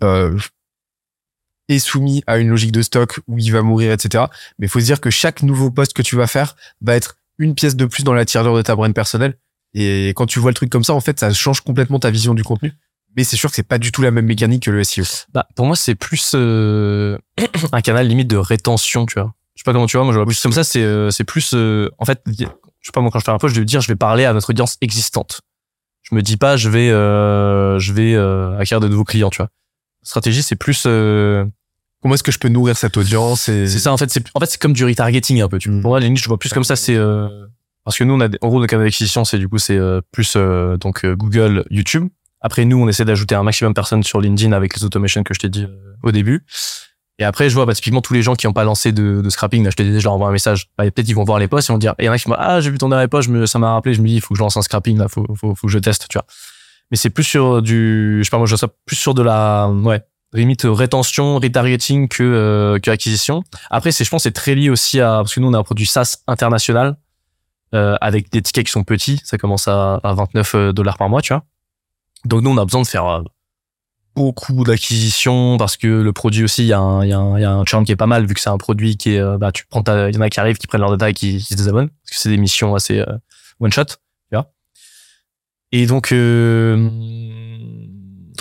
est 1.68 1.80
soumis 1.80 2.24
à 2.28 2.38
une 2.38 2.50
logique 2.50 2.72
de 2.72 2.82
stock 2.82 3.20
où 3.28 3.40
il 3.40 3.52
va 3.52 3.62
mourir, 3.62 3.92
etc. 3.92 4.26
Mais 4.60 4.68
il 4.68 4.70
faut 4.70 4.80
se 4.80 4.86
dire 4.86 5.02
que 5.02 5.10
chaque 5.10 5.42
nouveau 5.42 5.72
post 5.72 5.94
que 5.94 6.04
tu 6.04 6.16
vas 6.16 6.28
faire 6.28 6.56
va 6.82 6.96
être 6.96 7.18
une 7.40 7.56
pièce 7.56 7.76
de 7.76 7.86
plus 7.86 8.04
dans 8.04 8.14
la 8.14 8.24
tirelire 8.24 8.54
de 8.54 8.62
ta 8.62 8.76
brand 8.76 8.94
personnelle. 8.94 9.38
Et 9.74 10.10
quand 10.10 10.26
tu 10.26 10.40
vois 10.40 10.52
le 10.52 10.56
truc 10.56 10.70
comme 10.70 10.84
ça, 10.84 10.94
en 10.94 11.02
fait, 11.02 11.20
ça 11.20 11.34
change 11.34 11.62
complètement 11.62 12.00
ta 12.00 12.12
vision 12.12 12.34
du 12.34 12.44
contenu. 12.44 12.72
Mais 13.18 13.24
c'est 13.24 13.36
sûr 13.36 13.50
que 13.50 13.56
c'est 13.56 13.64
pas 13.64 13.78
du 13.78 13.92
tout 13.92 14.02
la 14.02 14.12
même 14.12 14.26
mécanique 14.26 14.64
que 14.64 14.72
le 14.72 14.84
SEO. 14.84 15.04
Bah, 15.34 15.48
pour 15.56 15.66
moi, 15.66 15.76
c'est 15.76 15.96
plus 15.96 16.34
un 16.34 17.82
canal 17.84 18.08
limite 18.08 18.28
de 18.28 18.38
rétention, 18.38 19.06
tu 19.06 19.20
vois. 19.20 19.34
Sais 19.66 19.72
pas 19.72 19.74
comment 19.74 19.88
tu 19.88 19.98
vois, 19.98 20.04
moi 20.04 20.14
je 20.14 20.20
vois 20.20 20.28
plus 20.28 20.40
comme 20.40 20.52
ça, 20.52 20.64
c'est 20.64 20.84
euh, 20.84 21.10
c'est 21.10 21.24
plus 21.24 21.56
euh, 21.56 21.90
en 21.98 22.06
fait, 22.06 22.22
je 22.28 22.36
sais 22.44 22.92
pas 22.94 23.02
moi 23.02 23.10
quand 23.10 23.18
je 23.18 23.24
fais 23.26 23.32
un 23.32 23.40
post, 23.40 23.56
je 23.56 23.60
vais 23.60 23.66
dire 23.66 23.82
je 23.82 23.88
vais 23.88 23.96
parler 23.96 24.24
à 24.24 24.32
notre 24.32 24.52
audience 24.52 24.78
existante. 24.80 25.42
Je 26.04 26.14
me 26.14 26.22
dis 26.22 26.38
pas 26.38 26.56
je 26.56 26.70
vais 26.70 26.92
euh, 26.92 27.80
je 27.80 27.92
vais 27.92 28.14
euh, 28.14 28.56
acquérir 28.60 28.80
de 28.80 28.88
nouveaux 28.88 29.06
clients, 29.06 29.32
tu 29.32 29.38
vois. 29.38 29.50
Stratégie, 30.04 30.44
c'est 30.44 30.56
plus 30.56 30.84
euh, 30.86 31.46
Comment 32.04 32.14
est-ce 32.14 32.22
que 32.22 32.32
je 32.32 32.38
peux 32.38 32.48
nourrir 32.48 32.78
cette 32.78 32.96
audience 32.96 33.50
et... 33.50 33.66
c'est 33.66 33.80
ça 33.80 33.92
en 33.92 33.98
fait, 33.98 34.12
c'est 34.12 34.24
en 34.36 34.40
fait 34.40 34.46
c'est 34.46 34.62
comme 34.62 34.74
du 34.74 34.86
retargeting 34.86 35.42
un 35.42 35.48
peu, 35.48 35.58
tu 35.58 35.70
vois. 35.70 35.80
Mm. 35.80 35.82
Pour 35.82 35.90
moi, 35.90 36.00
les 36.00 36.12
niches, 36.12 36.22
je 36.22 36.28
vois 36.28 36.38
plus 36.38 36.54
comme 36.54 36.64
ça, 36.64 36.76
c'est 36.76 36.96
euh, 36.96 37.28
parce 37.84 37.98
que 37.98 38.04
nous 38.04 38.14
on 38.14 38.20
a 38.20 38.28
des- 38.28 38.38
en 38.42 38.50
gros 38.50 38.60
nos 38.62 38.68
canaux 38.68 38.84
d'acquisition, 38.84 39.26
c'est 39.26 39.40
du 39.40 39.50
coup 39.50 39.58
c'est 39.58 39.78
euh, 39.78 40.02
plus 40.12 40.36
euh, 40.36 40.78
donc 40.78 41.04
Google, 41.04 41.66
YouTube. 41.72 42.08
Après 42.40 42.66
nous, 42.66 42.78
on 42.78 42.88
essaie 42.88 43.06
d'ajouter 43.06 43.34
un 43.34 43.42
maximum 43.42 43.72
de 43.72 43.76
personnes 43.76 44.04
sur 44.04 44.22
LinkedIn 44.22 44.52
avec 44.52 44.78
les 44.78 44.84
automations 44.84 45.24
que 45.24 45.34
je 45.34 45.40
t'ai 45.40 45.50
dit 45.50 45.66
au 46.04 46.12
début. 46.12 46.46
Et 47.18 47.24
après, 47.24 47.50
je 47.50 47.56
vois 47.56 47.66
bah, 47.66 47.74
typiquement 47.74 48.02
tous 48.02 48.14
les 48.14 48.22
gens 48.22 48.36
qui 48.36 48.46
n'ont 48.46 48.54
pas 48.54 48.66
lancé 48.66 48.92
de, 48.92 49.22
de 49.22 49.30
scrapping. 49.30 49.64
Là, 49.64 49.70
je 49.70 49.76
te 49.76 49.84
disais, 49.84 50.00
je 50.00 50.04
leur 50.04 50.14
envoie 50.14 50.28
un 50.28 50.34
message. 50.34 50.68
Bah, 50.78 50.84
peut-être 50.92 51.08
ils 51.08 51.16
vont 51.16 51.24
voir 51.24 51.40
les 51.40 51.48
posts 51.48 51.70
et 51.70 51.74
vont 51.74 51.80
dire. 51.80 51.96
Il 52.00 52.06
y 52.06 52.10
en 52.10 52.12
a 52.12 52.18
qui 52.18 52.30
me 52.30 52.36
ah, 52.38 52.60
j'ai 52.60 52.70
vu 52.70 52.78
ton 52.78 52.90
dernier 52.90 53.08
post, 53.08 53.30
je 53.32 53.46
ça 53.46 53.60
m'a 53.60 53.74
rappelé. 53.74 53.94
Je 53.94 54.02
me 54.02 54.08
dis, 54.08 54.16
il 54.16 54.22
faut 54.22 54.34
que 54.34 54.38
je 54.38 54.44
lance 54.44 54.58
un 54.58 54.62
scrapping. 54.62 54.98
Là, 54.98 55.08
faut, 55.08 55.26
faut, 55.36 55.56
faut 55.56 55.68
que 55.68 55.74
je 55.74 55.80
teste, 55.80 56.08
tu 56.10 56.18
vois. 56.18 56.26
Mais 56.92 56.98
c'est 56.98 57.10
plus 57.10 57.24
sur 57.24 57.62
du, 57.62 58.20
je 58.20 58.24
sais 58.24 58.30
pas 58.30 58.38
moi, 58.38 58.46
je 58.46 58.52
vois 58.52 58.60
ça 58.60 58.68
plus 58.86 58.96
sur 58.96 59.14
de 59.14 59.24
la, 59.24 59.70
ouais, 59.70 60.04
limite 60.34 60.64
rétention, 60.66 61.40
retargeting 61.40 62.08
que 62.10 62.22
euh, 62.22 62.80
que 62.80 62.92
acquisition. 62.92 63.44
Après, 63.72 63.92
c'est, 63.92 64.04
je 64.04 64.10
pense, 64.10 64.24
c'est 64.24 64.32
très 64.32 64.54
lié 64.54 64.70
aussi 64.70 65.00
à 65.00 65.18
parce 65.18 65.34
que 65.34 65.40
nous, 65.40 65.48
on 65.48 65.54
a 65.54 65.58
un 65.58 65.64
produit 65.64 65.86
SaaS 65.86 66.18
international 66.28 66.98
euh, 67.74 67.96
avec 68.02 68.30
des 68.32 68.42
tickets 68.42 68.66
qui 68.66 68.72
sont 68.72 68.84
petits. 68.84 69.22
Ça 69.24 69.38
commence 69.38 69.68
à, 69.68 69.96
à 70.04 70.14
29 70.14 70.74
dollars 70.74 70.98
par 70.98 71.10
mois, 71.10 71.22
tu 71.22 71.34
vois. 71.34 71.44
Donc 72.26 72.42
nous, 72.42 72.50
on 72.50 72.58
a 72.58 72.66
besoin 72.66 72.82
de 72.82 72.88
faire 72.88 73.06
euh, 73.06 73.22
beaucoup 74.16 74.64
d'acquisitions 74.64 75.58
parce 75.58 75.78
que 75.78 75.88
le 75.88 76.14
produit 76.14 76.44
aussi, 76.44 76.64
il 76.64 76.68
y, 76.68 76.70
y, 76.70 76.72
y 76.72 76.74
a 77.14 77.52
un 77.52 77.66
churn 77.66 77.86
qui 77.86 77.92
est 77.92 77.96
pas 77.96 78.08
mal 78.08 78.26
vu 78.26 78.34
que 78.34 78.40
c'est 78.40 78.50
un 78.50 78.58
produit 78.58 78.98
qui 78.98 79.16
est, 79.16 79.20
euh, 79.20 79.38
bah, 79.38 79.52
tu 79.52 79.66
prends 79.68 79.84
il 79.88 80.16
y 80.16 80.18
en 80.18 80.22
a 80.22 80.30
qui 80.30 80.40
arrivent, 80.40 80.58
qui 80.58 80.68
prennent 80.68 80.82
leur 80.82 80.92
data 80.92 81.10
et 81.10 81.14
qui, 81.14 81.38
qui 81.38 81.46
se 81.46 81.56
désabonnent 81.56 81.90
parce 81.90 82.12
que 82.12 82.18
c'est 82.18 82.30
des 82.30 82.38
missions 82.38 82.76
assez 82.76 83.00
euh, 83.00 83.18
one 83.60 83.72
shot, 83.72 83.86
tu 83.86 83.96
vois. 84.34 84.52
Et 85.72 85.86
donc, 85.86 86.12
euh, 86.12 86.90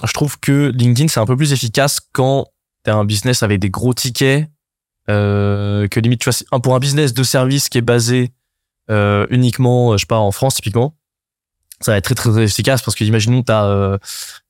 je 0.05 0.13
trouve 0.13 0.39
que 0.39 0.73
LinkedIn 0.75 1.09
c'est 1.09 1.21
un 1.21 1.27
peu 1.27 1.37
plus 1.37 1.53
efficace 1.53 2.01
quand 2.13 2.47
t'as 2.85 2.95
un 2.95 3.05
business 3.05 3.43
avec 3.43 3.59
des 3.61 3.71
gros 3.71 3.95
tickets, 3.95 4.49
euh, 5.11 5.89
que 5.89 6.01
limite, 6.01 6.21
tu 6.21 6.31
vois, 6.31 6.61
pour 6.61 6.75
un 6.75 6.79
business 6.79 7.13
de 7.13 7.23
service 7.23 7.69
qui 7.69 7.79
est 7.79 7.83
basé 7.83 8.33
euh, 8.91 9.27
uniquement, 9.31 9.93
euh, 9.93 9.97
je 9.97 10.03
sais 10.03 10.07
pas, 10.07 10.19
en 10.19 10.31
France 10.31 10.55
typiquement, 10.55 10.97
ça 11.85 11.93
va 11.93 11.99
être 11.99 12.05
très 12.05 12.15
très 12.15 12.43
efficace 12.43 12.83
parce 12.83 12.95
que 12.97 13.05
imaginons 13.05 13.43
t'as 13.43 13.65
euh, 13.67 13.99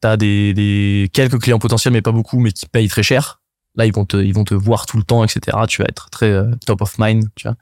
t'as 0.01 0.17
des, 0.17 0.55
des 0.55 1.11
quelques 1.13 1.41
clients 1.41 1.59
potentiels 1.59 1.93
mais 1.93 2.03
pas 2.03 2.13
beaucoup 2.13 2.39
mais 2.39 2.53
qui 2.53 2.67
payent 2.67 2.89
très 2.89 3.03
cher 3.03 3.41
Là, 3.77 3.87
ils 3.87 3.93
vont 3.93 4.05
te, 4.05 4.17
ils 4.17 4.33
vont 4.33 4.45
te 4.45 4.55
voir 4.55 4.87
tout 4.87 4.99
le 4.99 5.03
temps, 5.03 5.25
etc. 5.25 5.41
Tu 5.67 5.83
vas 5.83 5.89
être 5.89 6.09
très 6.09 6.31
euh, 6.31 6.49
top 6.65 6.81
of 6.81 6.95
mind, 6.97 7.25
tu 7.35 7.49
vois, 7.49 7.57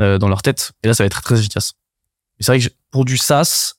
euh, 0.00 0.16
dans 0.16 0.28
leur 0.30 0.40
tête. 0.40 0.72
Et 0.82 0.88
là, 0.88 0.94
ça 0.94 1.02
va 1.02 1.06
être 1.08 1.20
très 1.20 1.38
efficace. 1.38 1.74
Et 2.40 2.42
c'est 2.42 2.52
vrai 2.52 2.58
que 2.66 2.72
pour 2.90 3.04
du 3.04 3.18
SaaS, 3.18 3.74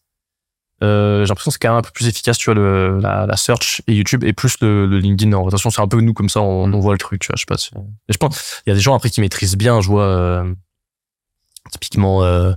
euh, 0.84 1.26
j'ai 1.26 1.30
l'impression 1.30 1.50
que 1.50 1.54
c'est 1.54 1.60
quand 1.60 1.70
même 1.70 1.80
un 1.80 1.82
peu 1.82 1.90
plus 1.92 2.08
efficace, 2.08 2.38
tu 2.38 2.46
vois, 2.46 2.54
le, 2.54 3.00
la, 3.00 3.26
la 3.26 3.36
search 3.38 3.82
et 3.88 3.96
YouTube 3.96 4.24
et 4.24 4.34
plus 4.34 4.54
le, 4.62 4.86
le 4.86 5.00
LinkedIn 5.00 5.34
en 5.34 5.42
rotation. 5.42 5.72
C'est 5.72 5.82
un 5.82 5.88
peu 5.88 6.00
nous 6.00 6.14
comme 6.14 6.30
ça, 6.30 6.42
on, 6.42 6.72
on 6.72 6.80
voit 6.80 6.94
le 6.94 7.00
truc, 7.00 7.22
tu 7.22 7.28
vois. 7.30 7.36
Je 7.38 7.42
sais 7.42 7.46
pas. 7.48 7.58
si- 7.58 7.72
je 8.08 8.18
pense, 8.18 8.62
il 8.68 8.70
y 8.70 8.72
a 8.72 8.76
des 8.76 8.82
gens 8.82 8.94
après 8.94 9.10
qui 9.10 9.20
maîtrisent 9.20 9.58
bien. 9.58 9.82
Je 9.82 9.88
vois 9.88 10.06
euh, 10.06 10.54
typiquement, 11.72 12.24
euh, 12.24 12.54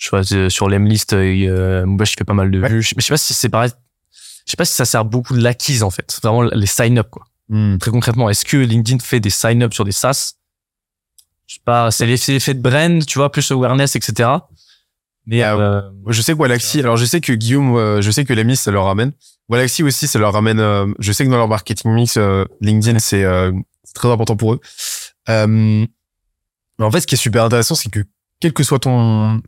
je 0.00 0.10
vois 0.10 0.22
euh, 0.32 0.48
sur 0.48 0.68
l'Emlist, 0.68 1.12
euh, 1.12 1.84
Moubache 1.86 2.10
qui 2.12 2.16
fait 2.16 2.24
pas 2.24 2.34
mal 2.34 2.50
de 2.50 2.58
Ouais. 2.60 2.68
vues. 2.68 2.82
Je 2.82 2.94
mais 2.96 3.00
je 3.02 3.06
sais 3.06 3.12
pas 3.12 3.18
si 3.18 3.34
c'est 3.34 3.48
pareil. 3.50 3.70
Je 4.46 4.50
sais 4.50 4.56
pas 4.56 4.64
si 4.64 4.74
ça 4.74 4.84
sert 4.86 5.04
beaucoup 5.04 5.36
de 5.36 5.42
l'acquise 5.42 5.82
en 5.84 5.90
fait. 5.90 6.18
Vraiment 6.22 6.42
les 6.42 6.66
sign-up 6.66 7.08
quoi. 7.10 7.26
Très 7.80 7.90
concrètement, 7.90 8.30
est-ce 8.30 8.44
que 8.44 8.56
LinkedIn 8.56 8.98
fait 9.00 9.20
des 9.20 9.30
sign-up 9.30 9.74
sur 9.74 9.84
des 9.84 9.92
SaaS? 9.92 10.34
Je 11.46 11.54
sais 11.54 11.60
pas, 11.64 11.90
c'est 11.90 12.06
l'effet 12.06 12.54
de 12.54 12.60
brand, 12.62 13.04
tu 13.04 13.18
vois, 13.18 13.30
plus 13.30 13.50
awareness, 13.50 13.96
etc. 13.96 14.28
Mais 15.26 15.42
Ah, 15.42 15.56
euh, 15.56 15.82
je 16.08 16.22
sais 16.22 16.32
que 16.32 16.38
Walaxy, 16.38 16.78
alors 16.80 16.96
je 16.96 17.04
sais 17.04 17.20
que 17.20 17.32
Guillaume, 17.32 17.76
euh, 17.76 18.00
je 18.00 18.10
sais 18.12 18.24
que 18.24 18.32
Lemis, 18.32 18.56
ça 18.56 18.70
leur 18.70 18.84
ramène. 18.84 19.12
Walaxy 19.48 19.82
aussi, 19.82 20.06
ça 20.06 20.18
leur 20.20 20.32
ramène, 20.32 20.60
euh, 20.60 20.86
je 21.00 21.10
sais 21.12 21.24
que 21.24 21.30
dans 21.30 21.36
leur 21.36 21.48
marketing 21.48 21.92
mix, 21.92 22.16
euh, 22.16 22.44
LinkedIn, 22.60 23.00
c'est 23.00 23.24
euh, 23.24 23.52
très 23.94 24.08
important 24.08 24.36
pour 24.36 24.54
eux. 24.54 24.60
Euh, 25.28 25.46
mais 25.48 26.84
en 26.84 26.90
fait, 26.92 27.00
ce 27.00 27.06
qui 27.08 27.16
est 27.16 27.18
super 27.18 27.44
intéressant, 27.44 27.74
c'est 27.74 27.90
que 27.90 28.00
quel 28.40 28.52
que 28.52 28.62
soit 28.62 28.78
ton, 28.78 29.42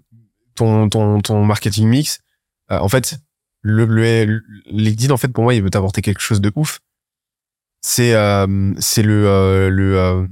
ton, 0.55 0.89
ton, 0.89 1.21
ton 1.21 1.45
marketing 1.45 1.89
mix, 1.89 2.21
euh, 2.71 2.79
en 2.79 2.89
fait, 2.89 3.19
le, 3.63 3.85
le, 3.85 4.43
LinkedIn, 4.67 5.13
en 5.13 5.17
fait, 5.17 5.29
pour 5.29 5.45
moi, 5.45 5.55
il 5.55 5.63
veut 5.63 5.71
t'apporter 5.71 6.03
quelque 6.03 6.21
chose 6.21 6.41
de 6.41 6.53
ouf. 6.57 6.81
C'est, 7.81 8.15
euh, 8.15 8.73
c'est 8.79 9.03
le, 9.03 9.27
euh, 9.27 9.69
le, 9.71 9.99
euh, 9.99 10.27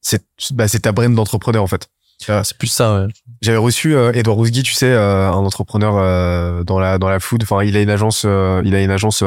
c'est, 0.00 0.22
bah, 0.52 0.68
c'est 0.68 0.80
ta 0.80 0.92
brand 0.92 1.14
d'entrepreneur, 1.14 1.62
en 1.62 1.66
fait. 1.66 1.88
c'est 2.20 2.56
plus 2.56 2.68
ça. 2.68 3.02
Ouais. 3.06 3.12
J'avais 3.42 3.58
reçu 3.58 3.94
euh, 3.94 4.12
Edouard 4.12 4.36
Rousgui, 4.36 4.62
tu 4.62 4.74
sais, 4.74 4.86
euh, 4.92 5.28
un 5.28 5.32
entrepreneur 5.44 5.96
euh, 5.96 6.64
dans 6.64 6.78
la 6.78 6.98
dans 6.98 7.08
la 7.08 7.20
food. 7.20 7.42
Enfin, 7.42 7.62
il 7.64 7.76
a 7.76 7.82
une 7.82 7.90
agence, 7.90 8.22
euh, 8.24 8.62
il 8.64 8.74
a 8.74 8.82
une 8.82 8.90
agence, 8.90 9.22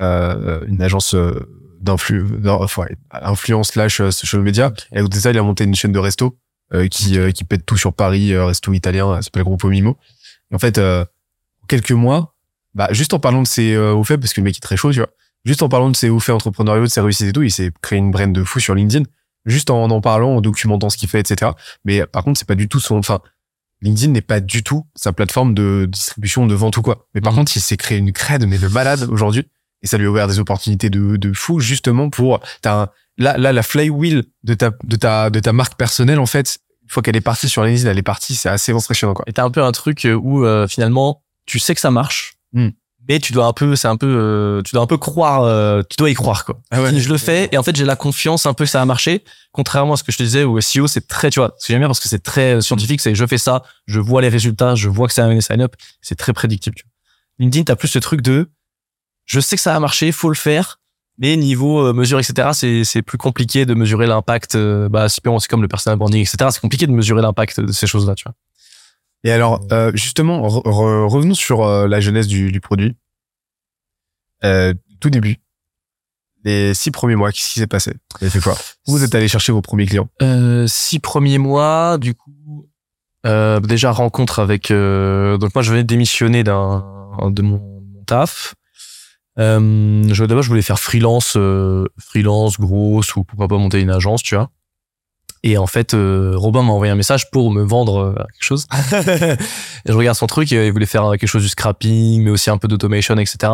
une 0.00 0.82
agence 0.82 1.14
euh, 1.14 1.38
d'influ, 1.80 2.24
d'in- 2.38 2.52
enfin, 2.54 2.86
influence 3.10 3.68
slash 3.68 3.96
social 4.10 4.42
media. 4.42 4.72
Et 4.92 5.02
de 5.02 5.14
ça, 5.14 5.30
il 5.30 5.38
a 5.38 5.42
monté 5.42 5.64
une 5.64 5.74
chaîne 5.74 5.92
de 5.92 5.98
resto 5.98 6.36
qui 6.90 7.18
euh, 7.18 7.30
qui 7.30 7.44
pète 7.44 7.64
tout 7.66 7.76
sur 7.76 7.92
Paris, 7.92 8.32
euh, 8.32 8.46
resto 8.46 8.72
italien, 8.72 9.16
ça 9.16 9.22
s'appelle 9.22 9.44
Groupe 9.44 9.64
Mimo. 9.64 9.96
Et 10.50 10.54
en 10.54 10.58
fait, 10.58 10.78
euh, 10.78 11.04
en 11.62 11.66
quelques 11.66 11.92
mois, 11.92 12.34
bah 12.74 12.88
juste 12.92 13.14
en 13.14 13.18
parlant 13.18 13.42
de 13.42 13.46
ses 13.46 13.74
euh, 13.74 13.92
hauts 13.92 14.04
faits, 14.04 14.20
parce 14.20 14.32
que 14.32 14.40
le 14.40 14.44
mec 14.44 14.56
est 14.56 14.60
très 14.60 14.76
chaud, 14.76 14.92
tu 14.92 14.98
vois. 14.98 15.10
Juste 15.44 15.62
en 15.62 15.68
parlant 15.68 15.90
de 15.90 15.96
ses 15.96 16.08
hauts 16.08 16.20
faits 16.20 16.34
entrepreneuriaux, 16.34 16.84
de 16.84 16.88
ses 16.88 17.00
réussites 17.00 17.28
et 17.28 17.32
tout, 17.32 17.42
il 17.42 17.50
s'est 17.50 17.72
créé 17.82 17.98
une 17.98 18.10
brand 18.10 18.32
de 18.32 18.44
fou 18.44 18.60
sur 18.60 18.74
LinkedIn. 18.74 19.04
Juste 19.44 19.70
en 19.70 19.90
en 19.90 20.00
parlant, 20.00 20.36
en 20.36 20.40
documentant 20.40 20.88
ce 20.88 20.96
qu'il 20.96 21.08
fait, 21.08 21.18
etc. 21.20 21.50
Mais 21.84 22.06
par 22.06 22.22
contre, 22.22 22.38
c'est 22.38 22.46
pas 22.46 22.54
du 22.54 22.68
tout 22.68 22.78
son, 22.78 22.96
enfin, 22.98 23.20
LinkedIn 23.80 24.12
n'est 24.12 24.20
pas 24.20 24.38
du 24.40 24.62
tout 24.62 24.86
sa 24.94 25.12
plateforme 25.12 25.52
de 25.54 25.88
distribution 25.90 26.46
de 26.46 26.54
vente 26.54 26.76
ou 26.76 26.82
quoi. 26.82 27.08
Mais 27.14 27.20
par 27.20 27.32
Mhm. 27.32 27.38
contre, 27.40 27.56
il 27.56 27.60
s'est 27.60 27.76
créé 27.76 27.98
une 27.98 28.12
crède, 28.12 28.46
mais 28.46 28.58
de 28.58 28.68
malade 28.68 29.08
aujourd'hui. 29.10 29.48
Et 29.82 29.88
ça 29.88 29.98
lui 29.98 30.06
a 30.06 30.10
ouvert 30.10 30.28
des 30.28 30.38
opportunités 30.38 30.90
de, 30.90 31.16
de 31.16 31.32
fou, 31.32 31.58
justement 31.58 32.08
pour, 32.08 32.38
t'as 32.60 32.82
un, 32.82 32.88
là, 33.18 33.36
là, 33.38 33.52
la 33.52 33.62
flywheel 33.62 34.24
de 34.42 34.54
ta, 34.54 34.70
de 34.84 34.96
ta, 34.96 35.30
de 35.30 35.40
ta 35.40 35.52
marque 35.52 35.76
personnelle, 35.76 36.18
en 36.18 36.26
fait, 36.26 36.58
une 36.82 36.88
fois 36.88 37.02
qu'elle 37.02 37.16
est 37.16 37.20
partie 37.20 37.48
sur 37.48 37.64
LinkedIn, 37.64 37.90
elle 37.90 37.98
est 37.98 38.02
partie, 38.02 38.34
c'est 38.34 38.48
assez 38.48 38.72
impressionnant, 38.72 39.14
quoi. 39.14 39.24
Et 39.28 39.32
t'as 39.32 39.44
un 39.44 39.50
peu 39.50 39.62
un 39.62 39.72
truc 39.72 40.04
euh, 40.04 40.14
où 40.14 40.44
euh, 40.44 40.66
finalement 40.68 41.22
tu 41.46 41.58
sais 41.58 41.74
que 41.74 41.80
ça 41.80 41.90
marche, 41.90 42.34
Hmm. 42.54 42.68
mais 43.08 43.18
tu 43.18 43.32
dois 43.32 43.46
un 43.46 43.54
peu, 43.54 43.76
c'est 43.76 43.88
un 43.88 43.96
peu, 43.96 44.06
euh, 44.06 44.60
tu 44.62 44.74
dois 44.74 44.82
un 44.82 44.86
peu 44.86 44.98
croire, 44.98 45.42
euh, 45.44 45.82
tu 45.88 45.96
dois 45.96 46.10
y 46.10 46.14
croire 46.14 46.44
quoi. 46.44 46.60
Ah 46.70 46.82
ouais. 46.82 47.00
Je 47.00 47.08
le 47.08 47.16
fais 47.16 47.48
et 47.50 47.56
en 47.56 47.62
fait 47.62 47.74
j'ai 47.74 47.86
la 47.86 47.96
confiance 47.96 48.44
un 48.44 48.52
peu 48.52 48.64
que 48.64 48.70
ça 48.70 48.82
a 48.82 48.84
marché. 48.84 49.24
Contrairement 49.52 49.94
à 49.94 49.96
ce 49.96 50.04
que 50.04 50.12
je 50.12 50.18
te 50.18 50.22
disais, 50.22 50.44
au 50.44 50.60
SEO 50.60 50.86
c'est 50.86 51.08
très, 51.08 51.30
tu 51.30 51.40
vois, 51.40 51.54
ce 51.58 51.66
que 51.66 51.72
j'aime 51.72 51.80
bien 51.80 51.88
parce 51.88 52.00
que 52.00 52.08
c'est 52.08 52.22
très 52.22 52.56
euh, 52.56 52.60
scientifique, 52.60 53.00
c'est 53.00 53.14
je 53.14 53.26
fais 53.26 53.38
ça, 53.38 53.62
je 53.86 54.00
vois 54.00 54.20
les 54.20 54.28
résultats, 54.28 54.74
je 54.74 54.90
vois 54.90 55.08
que 55.08 55.14
ça 55.14 55.22
a 55.22 55.24
amené 55.24 55.40
sign 55.40 55.62
up, 55.62 55.74
c'est 56.02 56.14
très 56.14 56.34
prédictible. 56.34 56.76
Tu 56.76 56.84
vois. 56.84 56.90
LinkedIn 57.38 57.64
t'as 57.64 57.76
plus 57.76 57.88
ce 57.88 57.98
truc 57.98 58.20
de, 58.20 58.50
je 59.24 59.40
sais 59.40 59.56
que 59.56 59.62
ça 59.62 59.74
a 59.74 59.80
marché, 59.80 60.12
faut 60.12 60.28
le 60.28 60.34
faire. 60.34 60.78
Mais 61.18 61.36
niveau 61.36 61.86
euh, 61.86 61.92
mesure, 61.92 62.18
etc., 62.18 62.48
c'est 62.54 62.84
c'est 62.84 63.02
plus 63.02 63.18
compliqué 63.18 63.66
de 63.66 63.74
mesurer 63.74 64.06
l'impact. 64.06 64.54
Euh, 64.54 64.88
bah, 64.88 65.08
c'est 65.08 65.20
comme 65.48 65.62
le 65.62 65.68
personal 65.68 65.98
branding, 65.98 66.20
etc. 66.22 66.50
C'est 66.50 66.60
compliqué 66.60 66.86
de 66.86 66.92
mesurer 66.92 67.22
l'impact 67.22 67.60
de 67.60 67.70
ces 67.72 67.86
choses-là, 67.86 68.14
tu 68.14 68.24
vois. 68.24 68.34
Et 69.24 69.30
alors, 69.30 69.60
euh, 69.70 69.92
justement, 69.94 70.40
re- 70.48 70.62
re- 70.64 71.06
revenons 71.06 71.34
sur 71.34 71.62
euh, 71.62 71.86
la 71.86 72.00
jeunesse 72.00 72.26
du, 72.26 72.50
du 72.50 72.60
produit. 72.60 72.96
Euh, 74.44 74.74
tout 75.00 75.10
début, 75.10 75.36
les 76.44 76.74
six 76.74 76.90
premiers 76.90 77.14
mois, 77.14 77.30
qu'est-ce 77.30 77.52
qui 77.52 77.60
s'est 77.60 77.66
passé? 77.68 77.92
Vous 78.18 78.24
avez 78.24 78.30
fait 78.30 78.40
quoi? 78.40 78.56
Vous 78.86 79.04
êtes 79.04 79.14
allé 79.14 79.28
chercher 79.28 79.52
vos 79.52 79.62
premiers 79.62 79.86
clients? 79.86 80.08
Euh, 80.22 80.66
six 80.66 80.98
premiers 80.98 81.38
mois, 81.38 81.98
du 81.98 82.14
coup, 82.14 82.68
euh, 83.26 83.60
déjà 83.60 83.92
rencontre 83.92 84.40
avec. 84.40 84.70
euh, 84.72 85.36
donc 85.38 85.54
moi, 85.54 85.62
je 85.62 85.70
venais 85.70 85.82
de 85.84 85.88
démissionner 85.88 86.42
d'un 86.42 86.84
de 87.30 87.42
mon, 87.42 87.58
mon 87.58 88.04
taf. 88.06 88.54
Euh, 89.38 90.14
d'abord, 90.26 90.42
je 90.42 90.48
voulais 90.48 90.62
faire 90.62 90.78
freelance, 90.78 91.34
euh, 91.36 91.86
freelance, 91.98 92.60
grosse 92.60 93.16
ou 93.16 93.24
pourquoi 93.24 93.48
pas 93.48 93.56
monter 93.56 93.80
une 93.80 93.90
agence, 93.90 94.22
tu 94.22 94.34
vois. 94.34 94.50
Et 95.44 95.58
en 95.58 95.66
fait, 95.66 95.94
euh, 95.94 96.34
Robin 96.36 96.62
m'a 96.62 96.72
envoyé 96.72 96.92
un 96.92 96.96
message 96.96 97.30
pour 97.30 97.50
me 97.50 97.62
vendre 97.62 97.98
euh, 97.98 98.14
quelque 98.14 98.44
chose. 98.44 98.66
et 98.92 99.36
je 99.86 99.92
regarde 99.92 100.16
son 100.16 100.26
truc, 100.26 100.52
et 100.52 100.66
il 100.66 100.72
voulait 100.72 100.86
faire 100.86 101.10
quelque 101.12 101.26
chose 101.26 101.42
du 101.42 101.48
scrapping, 101.48 102.22
mais 102.22 102.30
aussi 102.30 102.50
un 102.50 102.58
peu 102.58 102.68
d'automation, 102.68 103.16
etc. 103.16 103.52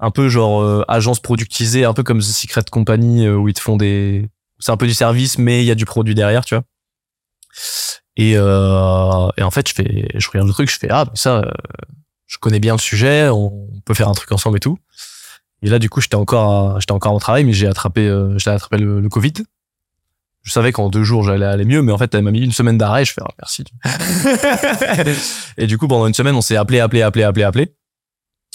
Un 0.00 0.10
peu 0.10 0.28
genre 0.28 0.62
euh, 0.62 0.84
agence 0.88 1.20
productisée, 1.20 1.84
un 1.84 1.92
peu 1.92 2.02
comme 2.02 2.20
The 2.20 2.22
Secret 2.22 2.64
Company, 2.70 3.26
euh, 3.26 3.36
où 3.36 3.48
ils 3.48 3.54
te 3.54 3.60
font 3.60 3.76
des... 3.76 4.30
C'est 4.58 4.72
un 4.72 4.76
peu 4.76 4.86
du 4.86 4.94
service, 4.94 5.38
mais 5.38 5.62
il 5.62 5.66
y 5.66 5.70
a 5.70 5.74
du 5.74 5.84
produit 5.84 6.14
derrière, 6.14 6.44
tu 6.44 6.54
vois. 6.54 6.64
Et, 8.16 8.34
euh, 8.36 9.28
et 9.36 9.42
en 9.42 9.50
fait, 9.50 9.68
je 9.68 9.74
fais, 9.74 10.08
je 10.14 10.28
regarde 10.28 10.48
le 10.48 10.52
truc, 10.52 10.68
je 10.68 10.78
fais 10.78 10.88
ah, 10.90 11.04
mais 11.08 11.16
ça, 11.16 11.38
euh, 11.38 11.50
je 12.26 12.38
connais 12.38 12.58
bien 12.58 12.74
le 12.74 12.80
sujet, 12.80 13.28
on 13.28 13.68
peut 13.84 13.94
faire 13.94 14.08
un 14.08 14.12
truc 14.12 14.32
ensemble 14.32 14.56
et 14.56 14.60
tout. 14.60 14.76
Et 15.62 15.68
là, 15.68 15.78
du 15.78 15.90
coup, 15.90 16.00
j'étais 16.00 16.14
encore, 16.14 16.80
j'étais 16.80 16.92
encore 16.92 17.14
au 17.14 17.18
travail, 17.18 17.44
mais 17.44 17.52
j'ai 17.52 17.66
attrapé, 17.66 18.06
euh, 18.06 18.38
j'ai 18.38 18.50
attrapé 18.50 18.78
le, 18.78 19.00
le 19.00 19.08
Covid. 19.08 19.32
Je 20.42 20.52
savais 20.52 20.72
qu'en 20.72 20.88
deux 20.88 21.04
jours 21.04 21.24
j'allais 21.24 21.44
aller 21.44 21.64
mieux, 21.64 21.82
mais 21.82 21.92
en 21.92 21.98
fait, 21.98 22.14
elle 22.14 22.22
m'a 22.22 22.30
mis 22.30 22.40
une 22.40 22.52
semaine 22.52 22.78
d'arrêt. 22.78 23.04
Je 23.04 23.12
fais 23.12 23.20
ah, 23.22 23.34
merci. 23.38 23.64
et 25.58 25.66
du 25.66 25.76
coup, 25.78 25.88
pendant 25.88 26.06
une 26.06 26.14
semaine, 26.14 26.34
on 26.34 26.40
s'est 26.40 26.56
appelé, 26.56 26.80
appelé, 26.80 27.02
appelé, 27.02 27.24
appelé, 27.24 27.44
appelé. 27.44 27.74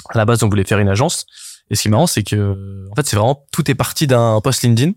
À 0.09 0.17
la 0.17 0.25
base, 0.25 0.43
on 0.43 0.49
voulait 0.49 0.63
faire 0.63 0.79
une 0.79 0.89
agence. 0.89 1.25
Et 1.69 1.75
ce 1.75 1.83
qui 1.83 1.87
est 1.89 1.91
marrant, 1.91 2.07
c'est 2.07 2.23
que, 2.23 2.87
en 2.91 2.95
fait, 2.95 3.05
c'est 3.05 3.15
vraiment 3.15 3.45
tout 3.51 3.69
est 3.69 3.75
parti 3.75 4.07
d'un 4.07 4.39
post 4.41 4.63
LinkedIn. 4.63 4.93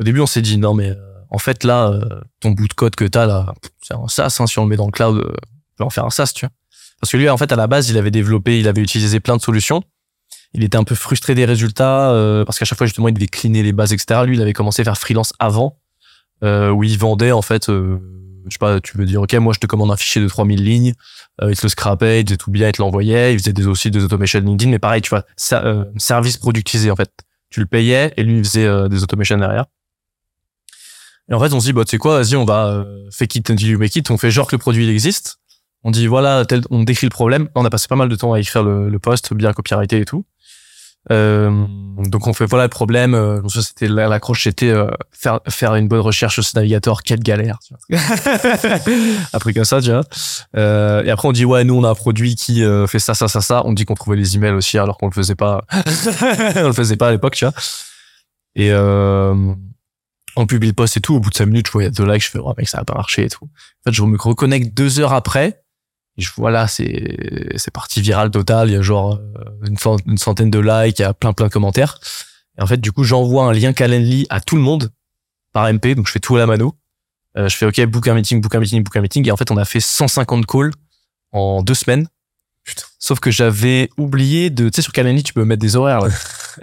Au 0.00 0.04
début, 0.04 0.20
on 0.20 0.26
s'est 0.26 0.42
dit 0.42 0.58
non, 0.58 0.74
mais 0.74 0.90
euh, 0.90 0.96
en 1.30 1.38
fait, 1.38 1.64
là, 1.64 1.88
euh, 1.88 2.20
ton 2.40 2.50
bout 2.50 2.68
de 2.68 2.74
code 2.74 2.96
que 2.96 3.04
t'as 3.04 3.26
là, 3.26 3.54
c'est 3.82 3.94
un 3.94 4.08
SaaS. 4.08 4.36
Hein, 4.40 4.46
si 4.46 4.58
on 4.58 4.64
le 4.64 4.68
met 4.68 4.76
dans 4.76 4.86
le 4.86 4.92
cloud, 4.92 5.16
euh, 5.16 5.32
on 5.32 5.76
peut 5.78 5.84
en 5.84 5.90
faire 5.90 6.04
un 6.04 6.10
SaaS, 6.10 6.32
tu 6.34 6.44
vois. 6.44 6.52
Parce 7.00 7.12
que 7.12 7.16
lui, 7.16 7.28
en 7.28 7.36
fait, 7.36 7.52
à 7.52 7.56
la 7.56 7.66
base, 7.66 7.88
il 7.90 7.98
avait 7.98 8.10
développé, 8.10 8.58
il 8.58 8.68
avait 8.68 8.82
utilisé 8.82 9.20
plein 9.20 9.36
de 9.36 9.42
solutions. 9.42 9.82
Il 10.56 10.64
était 10.64 10.76
un 10.76 10.84
peu 10.84 10.94
frustré 10.94 11.34
des 11.34 11.44
résultats 11.44 12.10
euh, 12.10 12.44
parce 12.44 12.58
qu'à 12.58 12.64
chaque 12.64 12.78
fois, 12.78 12.86
justement, 12.86 13.08
il 13.08 13.14
devait 13.14 13.26
cleaner 13.26 13.62
les 13.62 13.72
bases, 13.72 13.92
etc. 13.92 14.22
Lui, 14.26 14.36
il 14.36 14.42
avait 14.42 14.52
commencé 14.52 14.82
à 14.82 14.84
faire 14.84 14.98
freelance 14.98 15.32
avant, 15.38 15.78
euh, 16.42 16.70
où 16.70 16.82
il 16.82 16.98
vendait 16.98 17.32
en 17.32 17.42
fait. 17.42 17.68
Euh, 17.68 17.98
je 18.46 18.52
sais 18.52 18.58
pas, 18.58 18.80
tu 18.80 18.96
veux 18.96 19.06
dire, 19.06 19.22
ok, 19.22 19.34
moi, 19.34 19.52
je 19.52 19.58
te 19.58 19.66
commande 19.66 19.90
un 19.90 19.96
fichier 19.96 20.20
de 20.20 20.28
3000 20.28 20.62
lignes, 20.62 20.94
euh, 21.42 21.50
il 21.50 21.56
te 21.56 21.62
le 21.62 21.68
scrapait, 21.68 22.20
il 22.20 22.26
faisait 22.26 22.36
tout 22.36 22.50
bien, 22.50 22.68
il 22.68 22.72
te 22.72 22.80
l'envoyait, 22.80 23.32
il 23.34 23.38
faisait 23.38 23.52
des 23.52 23.66
aussi 23.66 23.90
des 23.90 24.04
automations 24.04 24.40
LinkedIn, 24.40 24.70
mais 24.70 24.78
pareil, 24.78 25.02
tu 25.02 25.10
vois, 25.10 25.24
service 25.36 26.36
productisé 26.36 26.90
en 26.90 26.96
fait. 26.96 27.10
Tu 27.50 27.60
le 27.60 27.66
payais 27.66 28.12
et 28.16 28.22
lui, 28.22 28.38
il 28.38 28.44
faisait 28.44 28.88
des 28.88 29.02
automations 29.02 29.38
derrière. 29.38 29.66
Et 31.28 31.34
en 31.34 31.40
fait, 31.40 31.52
on 31.52 31.60
se 31.60 31.66
dit, 31.66 31.72
bah, 31.72 31.84
tu 31.84 31.98
quoi, 31.98 32.22
vas-y, 32.22 32.36
on 32.36 32.44
va 32.44 32.66
euh, 32.66 33.08
fake 33.10 33.36
it 33.36 33.50
until 33.50 33.66
you 33.68 33.78
make 33.78 33.94
it. 33.96 34.10
On 34.10 34.18
fait 34.18 34.30
genre 34.30 34.46
que 34.46 34.54
le 34.54 34.60
produit 34.60 34.84
il 34.84 34.90
existe. 34.90 35.38
On 35.82 35.90
dit, 35.90 36.06
voilà, 36.06 36.44
tel, 36.44 36.62
on 36.70 36.84
décrit 36.84 37.06
le 37.06 37.10
problème. 37.10 37.48
On 37.54 37.64
a 37.64 37.70
passé 37.70 37.88
pas 37.88 37.96
mal 37.96 38.08
de 38.08 38.16
temps 38.16 38.32
à 38.32 38.40
écrire 38.40 38.62
le, 38.62 38.88
le 38.88 38.98
post, 38.98 39.32
bien 39.34 39.52
copyrighté 39.52 40.00
et 40.00 40.04
tout. 40.04 40.24
Euh, 41.12 41.64
donc 41.98 42.26
on 42.26 42.32
fait 42.32 42.46
voilà 42.46 42.64
le 42.64 42.68
problème. 42.70 43.14
Euh, 43.14 43.40
donc 43.40 43.52
ça 43.52 43.62
c'était 43.62 43.86
la- 43.88 44.08
l'accroche, 44.08 44.42
c'était 44.44 44.70
euh, 44.70 44.88
faire 45.12 45.40
faire 45.48 45.74
une 45.76 45.86
bonne 45.88 46.00
recherche 46.00 46.34
sur 46.34 46.44
ce 46.44 46.56
navigateur. 46.56 47.02
Quelle 47.02 47.20
galère. 47.20 47.58
Tu 47.64 47.74
vois. 47.88 48.00
après 49.32 49.52
comme 49.54 49.64
ça, 49.64 49.80
tu 49.80 49.90
vois. 49.90 50.02
Euh, 50.56 51.04
et 51.04 51.10
après 51.10 51.28
on 51.28 51.32
dit 51.32 51.44
ouais, 51.44 51.64
nous 51.64 51.74
on 51.74 51.84
a 51.84 51.90
un 51.90 51.94
produit 51.94 52.34
qui 52.34 52.64
euh, 52.64 52.86
fait 52.86 52.98
ça, 52.98 53.14
ça, 53.14 53.28
ça, 53.28 53.40
ça. 53.40 53.62
On 53.66 53.72
dit 53.72 53.84
qu'on 53.84 53.94
trouvait 53.94 54.16
les 54.16 54.36
emails 54.36 54.52
aussi 54.54 54.78
alors 54.78 54.98
qu'on 54.98 55.06
le 55.06 55.12
faisait 55.12 55.34
pas. 55.36 55.62
on 56.56 56.66
le 56.66 56.72
faisait 56.72 56.96
pas 56.96 57.08
à 57.08 57.10
l'époque, 57.12 57.34
tu 57.36 57.44
vois. 57.44 57.54
Et 58.56 58.70
euh, 58.72 59.34
on 60.34 60.46
publie 60.46 60.68
le 60.68 60.74
post 60.74 60.96
et 60.96 61.00
tout. 61.00 61.14
Au 61.14 61.20
bout 61.20 61.30
de 61.30 61.34
cinq 61.36 61.46
minutes, 61.46 61.66
je 61.68 61.72
vois 61.72 61.82
il 61.82 61.86
y 61.86 61.88
a 61.88 61.92
deux 61.92 62.04
likes. 62.10 62.24
Je 62.24 62.30
fais 62.30 62.38
oh 62.42 62.52
mec 62.58 62.68
ça 62.68 62.78
va 62.78 62.84
pas 62.84 62.94
marcher 62.94 63.24
et 63.24 63.28
tout. 63.28 63.44
En 63.44 63.90
fait, 63.90 63.92
je 63.94 64.02
me 64.02 64.16
reconnecte 64.18 64.74
deux 64.76 64.98
heures 65.00 65.12
après. 65.12 65.62
Et 66.18 66.22
je 66.22 66.32
vois 66.34 66.50
là, 66.50 66.66
c'est 66.66 67.52
c'est 67.56 67.70
parti 67.70 68.00
viral 68.00 68.30
total. 68.30 68.68
Il 68.68 68.72
y 68.72 68.76
a 68.76 68.82
genre 68.82 69.14
euh, 69.14 69.66
une, 69.66 69.76
une 70.06 70.18
centaine 70.18 70.50
de 70.50 70.58
likes, 70.58 70.98
il 70.98 71.02
y 71.02 71.04
a 71.04 71.14
plein 71.14 71.32
plein 71.32 71.46
de 71.46 71.52
commentaires. 71.52 71.98
Et 72.58 72.62
en 72.62 72.66
fait, 72.66 72.78
du 72.78 72.92
coup, 72.92 73.04
j'envoie 73.04 73.44
un 73.44 73.52
lien 73.52 73.72
Calendly 73.72 74.26
à 74.30 74.40
tout 74.40 74.56
le 74.56 74.62
monde 74.62 74.90
par 75.52 75.72
MP. 75.72 75.94
Donc 75.94 76.06
je 76.06 76.12
fais 76.12 76.20
tout 76.20 76.36
à 76.36 76.38
la 76.38 76.46
mano. 76.46 76.74
Euh, 77.36 77.48
je 77.48 77.56
fais 77.56 77.66
OK, 77.66 77.80
book 77.86 78.08
un 78.08 78.14
meeting, 78.14 78.40
book 78.40 78.54
un 78.54 78.60
meeting, 78.60 78.82
book 78.82 78.96
un 78.96 79.02
meeting. 79.02 79.26
Et 79.28 79.30
en 79.30 79.36
fait, 79.36 79.50
on 79.50 79.56
a 79.56 79.64
fait 79.64 79.80
150 79.80 80.46
calls 80.46 80.72
en 81.32 81.62
deux 81.62 81.74
semaines. 81.74 82.08
Sauf 82.98 83.20
que 83.20 83.30
j'avais 83.30 83.90
oublié 83.96 84.50
de, 84.50 84.68
tu 84.68 84.76
sais, 84.76 84.82
sur 84.82 84.92
Calendly, 84.92 85.22
tu 85.22 85.32
peux 85.32 85.44
mettre 85.44 85.60
des 85.60 85.76
horaires. 85.76 86.00
Là. 86.00 86.10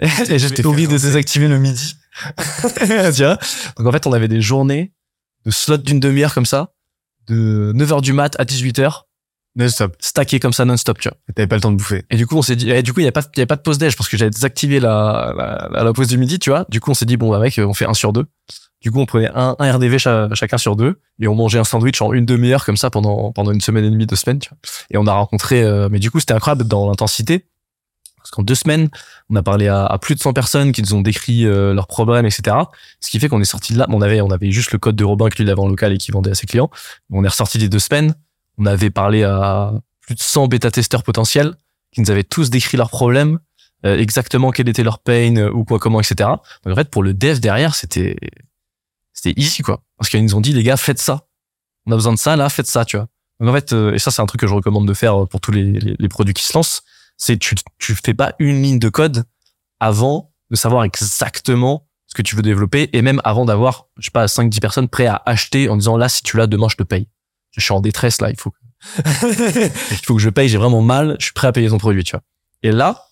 et 0.28 0.38
j'avais 0.38 0.66
oublié 0.66 0.86
de 0.86 0.92
désactiver 0.92 1.48
le 1.48 1.58
midi. 1.58 1.96
tu 2.78 3.22
vois? 3.22 3.38
Donc 3.78 3.86
en 3.86 3.92
fait, 3.92 4.06
on 4.06 4.12
avait 4.12 4.28
des 4.28 4.42
journées 4.42 4.92
de 5.46 5.50
slots 5.50 5.78
d'une 5.78 6.00
demi-heure 6.00 6.34
comme 6.34 6.46
ça, 6.46 6.72
de 7.26 7.72
9h 7.74 8.02
du 8.02 8.12
mat 8.12 8.38
à 8.38 8.44
18h, 8.44 9.03
Non-stop. 9.56 9.94
stacké 10.00 10.40
comme 10.40 10.52
ça 10.52 10.64
non-stop, 10.64 10.98
tu 10.98 11.08
vois. 11.08 11.16
T'avais 11.34 11.46
pas 11.46 11.54
le 11.54 11.60
temps 11.60 11.70
de 11.70 11.76
bouffer. 11.76 12.04
Et 12.10 12.16
du 12.16 12.26
coup, 12.26 12.36
on 12.36 12.42
s'est 12.42 12.56
dit, 12.56 12.70
et 12.70 12.82
du 12.82 12.92
coup, 12.92 13.00
il 13.00 13.04
y 13.04 13.06
avait 13.06 13.12
pas, 13.12 13.22
y 13.36 13.40
avait 13.40 13.46
pas 13.46 13.56
de 13.56 13.60
pause 13.62 13.78
déj 13.78 13.96
parce 13.96 14.08
que 14.08 14.16
j'avais 14.16 14.30
désactivé 14.30 14.80
la, 14.80 15.68
la, 15.70 15.84
la 15.84 15.92
pause 15.92 16.08
du 16.08 16.18
midi, 16.18 16.38
tu 16.40 16.50
vois. 16.50 16.66
Du 16.68 16.80
coup, 16.80 16.90
on 16.90 16.94
s'est 16.94 17.06
dit, 17.06 17.16
bon, 17.16 17.30
bah, 17.30 17.38
mec, 17.38 17.58
on 17.64 17.72
fait 17.74 17.86
un 17.86 17.94
sur 17.94 18.12
deux. 18.12 18.26
Du 18.80 18.90
coup, 18.90 19.00
on 19.00 19.06
prenait 19.06 19.30
un, 19.34 19.54
un 19.58 19.72
RDV 19.72 19.98
cha- 19.98 20.28
chacun 20.34 20.58
sur 20.58 20.76
deux 20.76 21.00
et 21.20 21.28
on 21.28 21.34
mangeait 21.34 21.58
un 21.60 21.64
sandwich 21.64 22.02
en 22.02 22.12
une 22.12 22.26
demi-heure 22.26 22.64
comme 22.64 22.76
ça 22.76 22.90
pendant, 22.90 23.32
pendant 23.32 23.52
une 23.52 23.60
semaine 23.60 23.84
et 23.84 23.90
demie, 23.90 24.06
deux 24.06 24.16
semaines, 24.16 24.40
tu 24.40 24.48
vois. 24.50 24.58
Et 24.90 24.98
on 24.98 25.06
a 25.06 25.12
rencontré, 25.12 25.62
euh, 25.62 25.88
mais 25.90 26.00
du 26.00 26.10
coup, 26.10 26.20
c'était 26.20 26.34
incroyable 26.34 26.64
dans 26.64 26.86
l'intensité. 26.88 27.46
Parce 28.18 28.30
qu'en 28.30 28.42
deux 28.42 28.54
semaines, 28.54 28.88
on 29.30 29.36
a 29.36 29.42
parlé 29.42 29.68
à, 29.68 29.84
à 29.84 29.98
plus 29.98 30.14
de 30.14 30.20
100 30.20 30.32
personnes 30.32 30.72
qui 30.72 30.80
nous 30.82 30.94
ont 30.94 31.02
décrit 31.02 31.46
euh, 31.46 31.74
leurs 31.74 31.86
problèmes, 31.86 32.24
etc. 32.26 32.56
Ce 33.00 33.10
qui 33.10 33.18
fait 33.20 33.28
qu'on 33.28 33.40
est 33.40 33.44
sorti 33.44 33.74
de 33.74 33.78
là. 33.78 33.86
On 33.90 34.00
avait, 34.02 34.20
on 34.22 34.30
avait 34.30 34.50
juste 34.50 34.72
le 34.72 34.78
code 34.78 34.96
de 34.96 35.04
Robin 35.04 35.28
que 35.28 35.42
lui 35.42 35.48
avait 35.50 35.60
en 35.60 35.68
local 35.68 35.92
et 35.92 35.98
qui 35.98 36.10
vendait 36.10 36.30
à 36.30 36.34
ses 36.34 36.46
clients. 36.46 36.70
On 37.12 37.22
est 37.22 37.28
ressorti 37.28 37.58
des 37.58 37.68
deux 37.68 37.78
semaines. 37.78 38.14
On 38.58 38.66
avait 38.66 38.90
parlé 38.90 39.24
à 39.24 39.72
plus 40.00 40.14
de 40.14 40.20
100 40.20 40.48
bêta-testeurs 40.48 41.02
potentiels 41.02 41.54
qui 41.92 42.00
nous 42.00 42.10
avaient 42.10 42.24
tous 42.24 42.50
décrit 42.50 42.76
leurs 42.76 42.90
problèmes, 42.90 43.38
euh, 43.86 43.98
exactement 43.98 44.50
quel 44.50 44.68
était 44.68 44.82
leur 44.82 44.98
pain 44.98 45.36
euh, 45.36 45.50
ou 45.50 45.64
quoi, 45.64 45.78
comment, 45.78 46.00
etc. 46.00 46.28
Donc 46.64 46.72
en 46.72 46.74
fait, 46.74 46.90
pour 46.90 47.02
le 47.02 47.14
dev 47.14 47.38
derrière, 47.38 47.74
c'était 47.74 48.16
c'était 49.12 49.40
easy 49.40 49.62
quoi, 49.62 49.82
parce 49.96 50.10
qu'ils 50.10 50.22
nous 50.22 50.34
ont 50.34 50.40
dit 50.40 50.52
les 50.52 50.62
gars, 50.62 50.76
faites 50.76 50.98
ça. 50.98 51.26
On 51.86 51.92
a 51.92 51.94
besoin 51.94 52.12
de 52.12 52.18
ça 52.18 52.36
là, 52.36 52.48
faites 52.48 52.66
ça, 52.66 52.84
tu 52.84 52.96
vois. 52.96 53.06
Donc 53.40 53.48
en 53.48 53.52
fait, 53.52 53.72
euh, 53.72 53.94
et 53.94 53.98
ça 53.98 54.10
c'est 54.10 54.22
un 54.22 54.26
truc 54.26 54.40
que 54.40 54.46
je 54.46 54.54
recommande 54.54 54.88
de 54.88 54.94
faire 54.94 55.26
pour 55.28 55.40
tous 55.40 55.52
les, 55.52 55.72
les, 55.72 56.08
produits 56.08 56.34
qui 56.34 56.44
se 56.44 56.56
lancent, 56.56 56.82
c'est 57.16 57.38
tu 57.38 57.54
tu 57.78 57.94
fais 57.94 58.14
pas 58.14 58.34
une 58.38 58.62
ligne 58.62 58.78
de 58.78 58.88
code 58.88 59.24
avant 59.80 60.32
de 60.50 60.56
savoir 60.56 60.84
exactement 60.84 61.86
ce 62.06 62.14
que 62.14 62.22
tu 62.22 62.36
veux 62.36 62.42
développer 62.42 62.90
et 62.92 63.02
même 63.02 63.20
avant 63.24 63.44
d'avoir 63.44 63.88
je 63.98 64.06
sais 64.06 64.10
pas 64.10 64.28
5 64.28 64.48
10 64.48 64.60
personnes 64.60 64.88
prêtes 64.88 65.08
à 65.08 65.22
acheter 65.26 65.68
en 65.68 65.76
disant 65.76 65.96
là 65.96 66.08
si 66.08 66.22
tu 66.22 66.36
l'as 66.36 66.46
demain 66.46 66.68
je 66.68 66.76
te 66.76 66.82
paye. 66.82 67.08
Je 67.56 67.64
suis 67.64 67.72
en 67.72 67.80
détresse 67.80 68.20
là, 68.20 68.30
il 68.30 68.38
faut 68.38 68.52
il 68.98 70.00
faut 70.04 70.14
que 70.14 70.20
je 70.20 70.28
paye, 70.28 70.48
j'ai 70.48 70.58
vraiment 70.58 70.82
mal, 70.82 71.16
je 71.18 71.26
suis 71.26 71.32
prêt 71.32 71.48
à 71.48 71.52
payer 71.52 71.68
ton 71.68 71.78
produit, 71.78 72.04
tu 72.04 72.12
vois. 72.12 72.22
Et 72.62 72.70
là, 72.70 73.06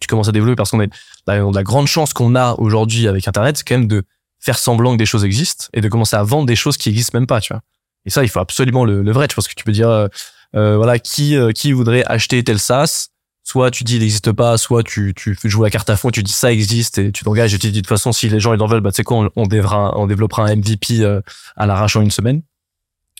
tu 0.00 0.08
commences 0.08 0.28
à 0.28 0.32
développer 0.32 0.56
parce 0.56 0.70
qu'on 0.70 0.80
est 0.80 0.90
la, 1.26 1.62
grande 1.62 1.86
chance 1.86 2.12
qu'on 2.12 2.34
a 2.34 2.54
aujourd'hui 2.58 3.08
avec 3.08 3.26
internet, 3.26 3.56
c'est 3.56 3.66
quand 3.66 3.78
même 3.78 3.88
de 3.88 4.02
faire 4.38 4.58
semblant 4.58 4.92
que 4.92 4.98
des 4.98 5.06
choses 5.06 5.24
existent 5.24 5.66
et 5.72 5.80
de 5.80 5.88
commencer 5.88 6.16
à 6.16 6.22
vendre 6.22 6.46
des 6.46 6.56
choses 6.56 6.76
qui 6.76 6.88
existent 6.88 7.18
même 7.18 7.26
pas, 7.26 7.40
tu 7.40 7.52
vois. 7.52 7.62
Et 8.06 8.10
ça, 8.10 8.22
il 8.22 8.28
faut 8.28 8.40
absolument 8.40 8.84
le, 8.84 9.02
le 9.02 9.12
vrai. 9.12 9.26
Je 9.30 9.34
pense 9.34 9.48
que 9.48 9.54
tu 9.54 9.64
peux 9.64 9.72
dire, 9.72 9.90
euh, 9.90 10.08
euh, 10.56 10.76
voilà, 10.76 10.98
qui 10.98 11.36
euh, 11.36 11.52
qui 11.52 11.72
voudrait 11.72 12.04
acheter 12.06 12.42
tel 12.42 12.58
SaaS? 12.58 13.08
Soit 13.42 13.70
tu 13.70 13.84
dis 13.84 13.96
il 13.96 14.00
n'existe 14.00 14.32
pas, 14.32 14.58
soit 14.58 14.82
tu 14.82 15.14
tu 15.14 15.36
joues 15.44 15.62
la 15.62 15.70
carte 15.70 15.90
à 15.90 15.96
fond, 15.96 16.10
tu 16.10 16.22
dis 16.22 16.32
ça 16.32 16.52
existe 16.52 16.98
et 16.98 17.10
tu 17.10 17.24
t'engages 17.24 17.54
et 17.54 17.58
tu 17.58 17.68
dis 17.68 17.72
de 17.72 17.80
toute 17.80 17.88
façon 17.88 18.12
si 18.12 18.28
les 18.28 18.38
gens 18.38 18.52
ils 18.52 18.60
en 18.60 18.66
veulent, 18.66 18.80
bah 18.80 18.92
tu 18.92 18.96
sais 18.96 19.02
quoi, 19.02 19.16
on, 19.18 19.30
on, 19.34 19.44
on 19.44 20.06
développera 20.06 20.44
un 20.44 20.56
MVP 20.56 21.00
euh, 21.00 21.20
à 21.56 21.66
l'arrache 21.66 21.96
en 21.96 22.02
une 22.02 22.10
semaine. 22.10 22.42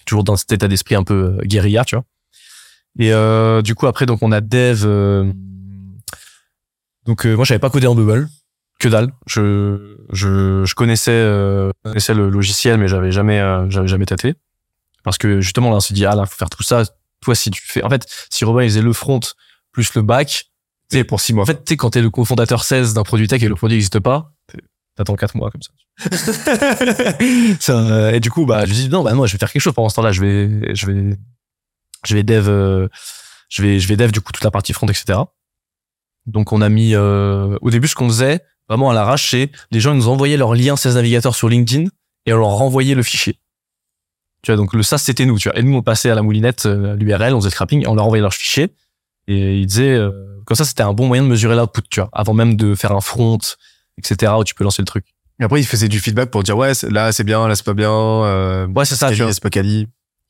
Toujours 0.06 0.24
dans 0.24 0.36
cet 0.36 0.52
état 0.52 0.68
d'esprit 0.68 0.94
un 0.94 1.04
peu 1.04 1.36
euh, 1.38 1.44
guérilla, 1.44 1.84
tu 1.84 1.94
vois. 1.96 2.04
Et 2.98 3.12
euh, 3.12 3.62
du 3.62 3.74
coup 3.74 3.86
après 3.86 4.06
donc 4.06 4.22
on 4.22 4.32
a 4.32 4.40
Dev. 4.40 4.82
euh, 4.84 5.32
donc 7.06 7.24
euh, 7.26 7.34
moi 7.36 7.44
j'avais 7.44 7.58
pas 7.60 7.70
codé 7.70 7.86
en 7.86 7.94
Bubble, 7.94 8.28
que 8.78 8.88
dalle. 8.88 9.12
Je 9.26 9.96
je 10.12 10.64
je 10.64 10.74
connaissais 10.74 11.12
euh, 11.12 11.70
connaissais 11.84 12.14
le 12.14 12.28
logiciel 12.28 12.78
mais 12.78 12.88
j'avais 12.88 13.12
jamais 13.12 13.38
euh, 13.40 13.68
j'avais 13.70 13.88
jamais 13.88 14.06
tâté 14.06 14.34
parce 15.04 15.18
que 15.18 15.40
justement 15.40 15.70
là 15.70 15.76
on 15.76 15.80
s'est 15.80 15.94
dit 15.94 16.04
ah 16.04 16.14
là 16.14 16.26
faut 16.26 16.36
faire 16.36 16.50
tout 16.50 16.62
ça. 16.62 16.82
Toi 17.20 17.34
si 17.34 17.50
tu 17.50 17.62
fais 17.64 17.82
en 17.84 17.88
fait 17.90 18.06
si 18.30 18.44
Robin 18.44 18.62
il 18.62 18.68
faisait 18.70 18.82
le 18.82 18.92
front 18.92 19.20
plus 19.72 19.94
le 19.94 20.02
back, 20.02 20.46
sais 20.90 21.04
pour 21.04 21.20
six 21.20 21.32
mois. 21.32 21.44
En 21.44 21.46
fait 21.46 21.64
tu 21.64 21.72
sais 21.72 21.76
quand 21.76 21.90
t'es 21.90 22.02
le 22.02 22.10
cofondateur 22.10 22.64
16 22.64 22.94
d'un 22.94 23.04
produit 23.04 23.28
tech 23.28 23.42
et 23.42 23.48
le 23.48 23.54
produit 23.54 23.76
n'existe 23.76 24.00
pas, 24.00 24.32
t'attends 24.96 25.16
quatre 25.16 25.36
mois 25.36 25.50
comme 25.50 25.62
ça. 27.60 27.72
Euh, 27.72 28.10
et 28.12 28.20
du 28.20 28.30
coup 28.30 28.46
bah 28.46 28.66
je 28.66 28.72
dis 28.72 28.88
non 28.88 29.02
bah 29.02 29.14
moi 29.14 29.26
je 29.26 29.32
vais 29.32 29.38
faire 29.38 29.52
quelque 29.52 29.62
chose 29.62 29.74
pendant 29.74 29.88
ce 29.88 29.96
temps-là. 29.96 30.12
Je 30.12 30.20
vais 30.20 30.74
je 30.74 30.86
vais 30.86 31.16
je 32.06 32.14
vais 32.14 32.22
dev 32.22 32.48
euh, 32.48 32.88
je 33.48 33.62
vais 33.62 33.78
je 33.80 33.88
vais 33.88 33.96
dev 33.96 34.10
du 34.10 34.20
coup 34.20 34.32
toute 34.32 34.44
la 34.44 34.50
partie 34.50 34.72
front 34.72 34.86
etc 34.86 35.20
donc 36.26 36.52
on 36.52 36.60
a 36.60 36.68
mis 36.68 36.94
euh, 36.94 37.56
au 37.60 37.70
début 37.70 37.88
ce 37.88 37.94
qu'on 37.94 38.08
faisait 38.08 38.40
vraiment 38.68 38.90
à 38.90 38.94
l'arrache 38.94 39.30
c'est 39.30 39.50
les 39.70 39.80
gens 39.80 39.92
ils 39.92 39.98
nous 39.98 40.08
envoyaient 40.08 40.36
leur 40.36 40.54
lien 40.54 40.74
CS 40.76 40.94
navigateur 40.94 41.34
sur 41.34 41.48
LinkedIn 41.48 41.88
et 42.26 42.32
on 42.32 42.38
leur 42.38 42.48
renvoyait 42.48 42.94
le 42.94 43.02
fichier. 43.02 43.38
Tu 44.42 44.50
vois 44.50 44.56
donc 44.56 44.72
le 44.72 44.82
ça 44.82 44.98
c'était 44.98 45.26
nous 45.26 45.38
tu 45.38 45.48
vois. 45.48 45.58
Et 45.58 45.62
nous 45.62 45.76
on 45.76 45.82
passait 45.82 46.10
à 46.10 46.14
la 46.14 46.22
moulinette 46.22 46.66
euh, 46.66 46.94
l'URL 46.96 47.34
on 47.34 47.40
faisait 47.40 47.50
scrapping 47.50 47.82
et 47.82 47.86
on 47.86 47.94
leur 47.94 48.06
envoyait 48.06 48.22
leur 48.22 48.34
fichier 48.34 48.74
et 49.26 49.58
ils 49.58 49.66
disaient 49.66 49.94
euh, 49.94 50.10
comme 50.46 50.56
ça 50.56 50.64
c'était 50.64 50.82
un 50.82 50.92
bon 50.92 51.06
moyen 51.06 51.22
de 51.22 51.28
mesurer 51.28 51.56
l'output 51.56 51.82
tu 51.90 52.00
vois 52.00 52.10
avant 52.12 52.34
même 52.34 52.56
de 52.56 52.74
faire 52.74 52.92
un 52.92 53.00
front 53.00 53.38
etc 54.00 54.32
où 54.38 54.44
tu 54.44 54.54
peux 54.54 54.64
lancer 54.64 54.82
le 54.82 54.86
truc 54.86 55.04
Et 55.40 55.44
après, 55.44 55.60
il 55.60 55.64
faisait 55.66 55.88
du 55.88 56.00
feedback 56.00 56.30
pour 56.30 56.42
dire, 56.42 56.56
ouais, 56.56 56.72
là, 56.90 57.12
c'est 57.12 57.24
bien, 57.24 57.46
là, 57.48 57.54
c'est 57.54 57.64
pas 57.64 57.74
bien. 57.74 57.90
Euh, 57.92 58.66
ouais 58.68 58.84
c'est 58.84 58.96
ça 58.96 59.08
c'est 59.08 59.14
tu 59.16 59.22
vois. 59.22 59.32
c'est 59.32 59.42
pas 59.42 59.50
quali. 59.50 59.86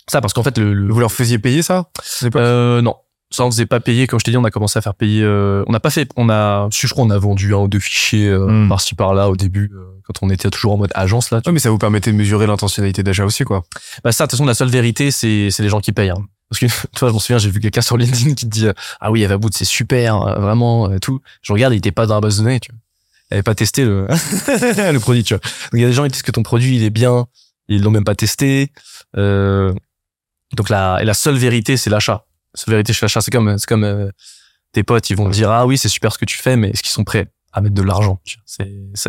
ça 0.09 0.20
parce 0.20 0.32
qu'en 0.34 0.42
fait 0.42 0.56
le, 0.59 0.72
le- 0.74 0.92
Vous 0.92 1.01
leur 1.01 1.12
faisiez 1.12 1.38
payer 1.38 1.62
ça? 1.62 1.90
Euh, 2.36 2.82
non. 2.82 2.94
Ça, 3.32 3.44
on 3.44 3.51
faisait 3.52 3.66
pas 3.66 3.78
payer. 3.78 4.09
Comme 4.09 4.18
je 4.18 4.24
t'ai 4.24 4.32
dit, 4.32 4.36
on 4.36 4.44
a 4.44 4.51
commencé 4.51 4.76
à 4.76 4.82
faire 4.82 4.97
payer. 4.97 5.22
euh, 5.22 5.62
on 5.68 5.72
n'a 5.72 5.78
pas 5.78 5.90
fait. 5.90 6.10
On 6.16 6.28
a. 6.30 6.68
Je 6.72 6.88
crois, 6.88 7.05
on 7.05 7.10
a 7.10 7.18
vendu 7.18 7.55
un 7.55 7.59
ou 7.59 7.68
deux 7.68 7.78
fichiers 7.78 8.26
euh, 8.28 8.64
Hmm. 8.64 8.68
par-ci 8.68 8.97
par-là 8.97 9.30
au 9.30 9.36
début, 9.36 9.70
euh, 9.72 9.84
quand 10.02 10.14
on 10.26 10.30
était 10.30 10.51
toujours 10.51 10.72
en 10.72 10.76
mode 10.78 10.90
agence 10.97 11.30
là. 11.30 11.40
tu 11.40 11.48
Ouais, 11.48 11.52
mais 11.52 11.60
ça 11.60 11.70
vous 11.70 11.78
permettait 11.78 12.10
de 12.10 12.16
mesurer 12.16 12.48
l'intentionnalité 12.48 13.05
d'achat 13.05 13.24
aussi, 13.24 13.44
quoi. 13.44 13.62
Bah 14.02 14.10
ça, 14.10 14.24
de 14.24 14.30
toute 14.30 14.36
façon, 14.36 14.47
la 14.47 14.55
seule 14.55 14.68
vérité, 14.70 15.12
c'est 15.12 15.48
c'est 15.52 15.62
les 15.62 15.68
gens 15.68 15.80
qui 15.80 15.92
payent. 15.92 16.10
hein. 16.10 16.24
Parce 16.48 16.59
que 16.59 16.66
toi, 16.97 17.06
je 17.09 17.12
m'en 17.12 17.20
souviens, 17.20 17.38
j'ai 17.38 17.51
vu 17.51 17.60
quelqu'un 17.60 17.82
sur 17.82 17.97
LinkedIn 17.97 18.34
qui 18.34 18.47
te 18.47 18.51
dit 18.51 18.66
euh, 18.66 18.72
ah 19.01 19.12
oui, 19.12 19.24
Avaboot, 19.24 19.52
c'est 19.55 19.64
super, 19.64 20.22
euh, 20.22 20.40
vraiment 20.40 20.98
tout. 20.98 21.20
Je 21.42 21.52
regarde, 21.52 21.72
il 21.72 21.76
était 21.76 21.92
pas 21.92 22.06
dans 22.06 22.16
la 22.16 22.20
base 22.20 22.38
de 22.38 22.42
données, 22.42 22.59
tu 22.59 22.72
vois. 22.72 22.80
Il 23.31 23.35
avait 23.35 23.43
pas 23.43 23.55
testé 23.55 23.85
le 23.85 24.07
le 24.09 24.98
produit, 24.98 25.23
tu 25.24 25.35
vois. 25.35 25.40
Donc 25.40 25.74
il 25.74 25.81
y 25.81 25.85
a 25.85 25.89
des 25.89 25.93
gens 25.93 26.05
qui 26.05 26.11
disent 26.11 26.23
que 26.23 26.31
ton 26.32 26.43
produit 26.43 26.77
il 26.77 26.82
est 26.85 26.90
bien, 26.90 27.27
ils 27.69 27.82
l'ont 27.82 27.90
même 27.90 28.05
pas 28.05 28.15
testé. 28.16 28.73
Euh, 29.16 29.73
donc 30.57 30.69
la 30.69 30.98
et 31.01 31.05
la 31.05 31.15
seule 31.15 31.36
vérité, 31.36 31.77
c'est 31.77 31.90
l'achat. 31.90 32.24
La 32.55 32.61
seule 32.61 32.73
vérité, 32.74 32.93
c'est 32.93 33.02
l'achat. 33.02 33.20
C'est 33.20 33.31
comme 33.31 33.57
c'est 33.59 33.69
comme 33.69 33.85
euh, 33.85 34.11
tes 34.73 34.82
potes, 34.82 35.11
ils 35.11 35.16
vont 35.16 35.28
dire 35.28 35.51
ah 35.51 35.66
oui, 35.66 35.78
c'est 35.78 35.89
super 35.89 36.12
ce 36.12 36.19
que 36.19 36.24
tu 36.24 36.36
fais, 36.39 36.57
mais 36.57 36.70
est-ce 36.70 36.82
qu'ils 36.82 36.93
sont 36.93 37.05
prêts 37.05 37.28
à 37.52 37.61
mettre 37.61 37.74
de 37.74 37.82
l'argent 37.82 38.20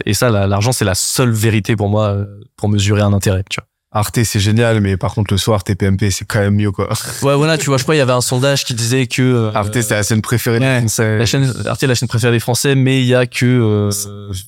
et 0.06 0.14
ça, 0.14 0.30
la- 0.32 0.48
l'argent, 0.48 0.72
c'est 0.72 0.86
la 0.86 0.96
seule 0.96 1.32
vérité 1.32 1.76
pour 1.76 1.90
moi 1.90 2.10
euh, 2.10 2.26
pour 2.56 2.70
mesurer 2.70 3.02
un 3.02 3.14
intérêt, 3.14 3.44
tu 3.50 3.60
vois? 3.60 3.68
Arte, 3.94 4.24
c'est 4.24 4.40
génial, 4.40 4.80
mais 4.80 4.96
par 4.96 5.14
contre, 5.14 5.34
le 5.34 5.38
soir, 5.38 5.66
TPMP, 5.66 6.12
c'est 6.12 6.24
quand 6.24 6.40
même 6.40 6.56
mieux, 6.56 6.72
quoi. 6.72 6.88
Ouais, 7.24 7.36
voilà, 7.36 7.58
tu 7.58 7.66
vois, 7.66 7.78
je 7.78 7.84
crois 7.84 7.94
il 7.96 7.98
y 7.98 8.02
avait 8.02 8.14
un 8.14 8.22
sondage 8.22 8.64
qui 8.64 8.74
disait 8.74 9.06
que 9.08 9.22
euh, 9.22 9.52
Arte, 9.54 9.82
c'est 9.82 9.94
la 9.94 10.04
scène 10.04 10.22
préférée 10.22 10.60
des 10.60 10.80
Français. 10.80 11.18
la 11.18 11.26
chaîne 11.26 11.54
Arte 11.66 11.84
la 11.84 11.96
chaîne 11.96 12.08
préférée 12.08 12.32
des 12.32 12.40
Français, 12.40 12.76
mais 12.76 13.02
il 13.02 13.08
y 13.08 13.16
a 13.16 13.26
que 13.26 13.46
euh, 13.46 13.92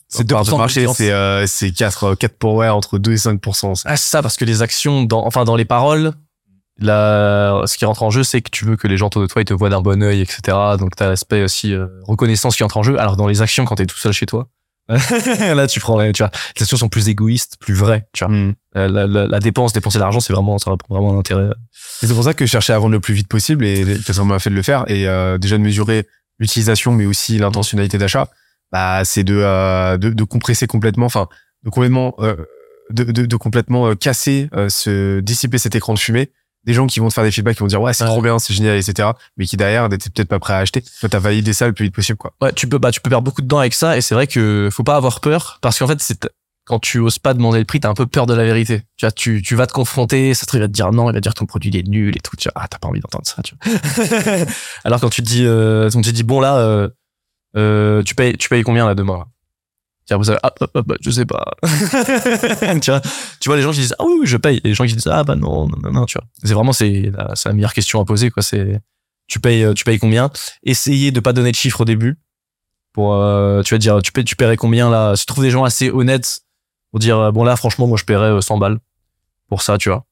C'est 0.08 0.28
part 0.30 0.44
2% 0.44 0.52
de 0.52 0.58
marché, 0.58 0.88
c'est, 0.94 1.12
euh, 1.12 1.46
c'est 1.46 1.72
4, 1.72 2.16
4 2.16 2.38
pour, 2.38 2.56
ouais, 2.56 2.70
entre 2.70 2.98
2 2.98 3.12
et 3.12 3.16
5%. 3.16 3.82
ah, 3.86 3.98
c'est 3.98 4.10
ça 4.10 4.22
parce 4.22 4.38
que 4.38 4.46
les 4.46 4.62
actions 4.62 5.04
dans 5.04 5.26
enfin 5.26 5.44
dans 5.44 5.58
les 5.58 5.66
paroles 5.66 6.14
la, 6.80 7.62
ce 7.66 7.78
qui 7.78 7.86
rentre 7.86 8.04
en 8.04 8.10
jeu, 8.10 8.24
c'est 8.24 8.42
que 8.42 8.50
tu 8.50 8.66
veux 8.66 8.76
que 8.76 8.88
les 8.88 8.98
gens 8.98 9.08
autour 9.08 9.22
de 9.22 9.28
toi 9.28 9.42
ils 9.42 9.46
te 9.46 9.54
voient 9.54 9.70
d'un 9.70 9.82
bon 9.82 10.02
œil, 10.02 10.22
etc. 10.22 10.58
Donc 10.80 10.96
t'as 10.96 11.08
l'aspect 11.08 11.44
aussi 11.44 11.74
euh, 11.74 11.88
reconnaissance 12.08 12.56
qui 12.56 12.64
entre 12.64 12.78
en 12.78 12.84
jeu. 12.84 13.00
Alors 13.00 13.16
dans 13.16 13.28
les 13.28 13.42
actions, 13.42 13.66
quand 13.66 13.76
t'es 13.76 13.86
tout 13.86 13.98
seul 13.98 14.14
chez 14.14 14.26
toi, 14.26 14.48
là 14.90 15.68
tu 15.68 15.80
prends, 15.80 16.12
tu 16.12 16.24
vois, 16.24 16.32
les 16.58 16.64
actions 16.64 16.78
sont 16.78 16.90
plus 16.90 17.08
égoïstes, 17.10 17.58
plus 17.60 17.74
vraies. 17.74 18.06
Tu 18.14 18.26
vois, 18.26 18.34
Hmm. 18.34 18.54
Euh, 18.76 18.88
la, 18.88 19.06
la, 19.06 19.28
la 19.28 19.40
dépense, 19.40 19.72
dépenser 19.72 19.98
de 20.00 20.04
l'argent, 20.04 20.20
c'est 20.20 20.34
vraiment, 20.34 20.58
ça 20.58 20.72
répond 20.72 20.88
vraiment 20.90 21.14
un 21.14 21.20
intérêt. 21.20 21.50
C'est 21.72 22.08
pour 22.14 22.24
ça 22.24 22.34
que 22.34 22.46
je 22.46 22.52
cherchais 22.52 22.74
à 22.74 22.80
vendre 22.80 22.92
le 22.92 23.00
plus 23.00 23.14
vite 23.14 23.28
possible 23.28 23.66
et 23.66 23.98
ça 24.02 24.24
m'a 24.24 24.40
fait 24.40 24.50
de 24.50 24.56
le 24.56 24.64
faire 24.64 24.84
et 24.88 25.08
euh, 25.08 25.38
déjà 25.38 25.58
de 25.58 25.64
mesurer 25.64 26.08
l'utilisation 26.40 26.92
mais 26.92 27.06
aussi 27.06 27.38
l'intentionnalité 27.38 27.98
d'achat. 27.98 28.30
Bah 28.72 29.06
c'est 29.06 29.24
de, 29.24 29.36
euh, 29.38 29.98
de 29.98 30.10
de 30.10 30.24
compresser 30.24 30.66
complètement, 30.66 31.06
enfin 31.06 31.28
de 31.64 31.70
complètement 31.70 32.16
euh, 32.20 32.36
de, 32.90 33.04
de, 33.04 33.26
de 33.28 33.36
complètement 33.36 33.96
casser, 33.96 34.50
se 34.70 35.20
dissiper 35.20 35.60
cet 35.60 35.76
écran 35.76 35.94
de 35.94 36.00
fumée. 36.00 36.32
Des 36.66 36.74
gens 36.74 36.88
qui 36.88 37.00
vont 37.00 37.10
te 37.10 37.14
faire 37.14 37.24
des 37.26 37.32
feedbacks 37.32 37.56
qui 37.58 37.62
vont 37.62 37.68
dire 37.68 37.82
ouais 37.82 37.94
c'est 37.94 38.04
Ouais. 38.06 38.10
trop 38.10 38.22
bien, 38.22 38.40
c'est 38.40 38.54
génial, 38.54 38.78
etc. 38.78 39.10
Mais 39.38 39.46
qui 39.46 39.58
derrière 39.58 39.90
n'étaient 39.90 40.10
peut-être 40.10 40.30
pas 40.30 40.40
prêts 40.40 40.54
à 40.54 40.60
acheter. 40.60 40.82
Toi 41.00 41.10
t'as 41.10 41.20
validé 41.20 41.52
ça 41.54 41.68
le 41.68 41.74
plus 41.74 41.86
vite 41.86 41.96
possible 41.96 42.18
quoi. 42.18 42.34
Ouais, 42.42 42.54
tu 42.54 42.68
peux, 42.68 42.78
bah, 42.78 42.92
tu 42.92 43.02
peux 43.02 43.10
perdre 43.10 43.24
beaucoup 43.26 43.42
de 43.42 43.48
temps 43.48 43.60
avec 43.60 43.74
ça, 43.74 43.98
et 43.98 44.02
c'est 44.02 44.16
vrai 44.16 44.28
que 44.28 44.70
faut 44.72 44.84
pas 44.84 44.96
avoir 44.96 45.20
peur, 45.20 45.60
parce 45.62 45.78
qu'en 45.80 45.88
fait, 45.88 46.00
c'est 46.02 46.28
quand 46.66 46.80
tu 46.80 47.00
oses 47.00 47.20
pas 47.20 47.34
demander 47.34 47.60
le 47.60 47.66
prix, 47.66 47.82
t'as 47.82 47.90
un 47.90 47.94
peu 47.94 48.06
peur 48.06 48.26
de 48.26 48.34
la 48.34 48.46
vérité. 48.46 48.84
Tu 48.96 49.06
vois, 49.06 49.12
tu, 49.12 49.42
tu 49.42 49.56
vas 49.56 49.68
te 49.68 49.74
confronter, 49.74 50.34
ça 50.34 50.46
il 50.54 50.60
va 50.62 50.68
te 50.68 50.72
dire 50.72 50.94
non, 50.94 51.10
il 51.10 51.14
va 51.14 51.20
te 51.20 51.24
dire 51.24 51.34
ton 51.34 51.46
produit 51.46 51.70
il 51.70 51.76
est 51.76 51.86
nul 51.86 52.16
et 52.16 52.22
tout. 52.22 52.38
Tu 52.38 52.48
vois, 52.48 52.54
ah, 52.64 52.68
t'as 52.70 52.78
pas 52.78 52.88
envie 52.88 53.02
d'entendre 53.02 53.26
ça, 53.28 53.42
tu 53.44 53.56
vois. 53.62 54.46
Alors 54.86 55.02
quand 55.02 55.10
tu 55.10 55.22
te 55.22 55.28
dis, 55.28 55.44
euh, 55.46 55.90
quand 55.92 56.00
tu 56.02 56.12
te 56.12 56.16
dis 56.16 56.24
bon 56.24 56.40
là, 56.40 56.56
euh, 56.60 56.88
euh, 57.58 58.02
tu 58.04 58.16
payes, 58.16 58.38
tu 58.38 58.48
payes 58.48 58.64
combien 58.64 58.86
là 58.86 58.96
demain 58.96 59.18
là? 59.18 59.26
Ah, 60.12 60.18
ah, 60.44 60.54
ah, 60.76 60.82
bah, 60.82 60.96
je 61.00 61.10
sais 61.10 61.26
pas. 61.26 61.46
tu 62.82 62.92
vois, 63.50 63.56
les 63.56 63.62
gens 63.62 63.72
qui 63.72 63.80
disent 63.80 63.96
ah 63.98 64.04
oui, 64.04 64.26
je 64.26 64.38
paye, 64.38 64.58
et 64.58 64.70
les 64.70 64.74
gens 64.74 64.86
qui 64.86 64.94
disent 64.94 65.08
ah 65.08 65.24
bah 65.24 65.36
non, 65.36 65.68
non, 65.68 65.78
non, 65.82 65.92
non, 65.92 66.06
tu 66.06 66.18
vois. 66.18 66.28
C'est 66.44 66.54
vraiment 66.54 66.74
c'est 66.74 67.12
la, 67.14 67.34
la 67.46 67.54
meilleure 67.54 67.74
question 67.74 68.02
à 68.02 68.06
poser 68.06 68.30
quoi. 68.30 68.44
C'est 68.44 68.82
tu 69.28 69.40
payes, 69.40 69.64
euh, 69.64 69.74
tu 69.74 69.86
payes 69.86 70.00
combien? 70.00 70.30
Essayez 70.64 71.12
de 71.12 71.20
pas 71.20 71.34
donner 71.34 71.52
de 71.52 71.56
chiffre 71.56 71.82
au 71.82 71.86
début 71.86 72.18
pour 72.92 73.16
euh, 73.16 73.62
tu 73.64 73.74
vas 73.74 73.78
dire 73.80 74.02
tu 74.02 74.12
paies 74.12 74.24
tu 74.24 74.36
paierais 74.36 74.58
combien 74.58 74.90
là? 74.90 75.16
Si 75.16 75.26
tu 75.26 75.28
trouves 75.28 75.44
des 75.44 75.52
gens 75.52 75.64
assez 75.64 75.90
honnêtes 75.90 76.42
pour 76.92 77.00
dire 77.00 77.18
euh, 77.18 77.32
bon 77.32 77.44
là 77.44 77.56
franchement 77.56 77.88
moi 77.88 77.98
je 77.98 78.04
paierais 78.06 78.30
euh, 78.32 78.42
100 78.42 78.58
balles 78.60 78.80
pour 79.50 79.64
ça 79.64 79.78
tu 79.78 79.90
vois 79.90 80.06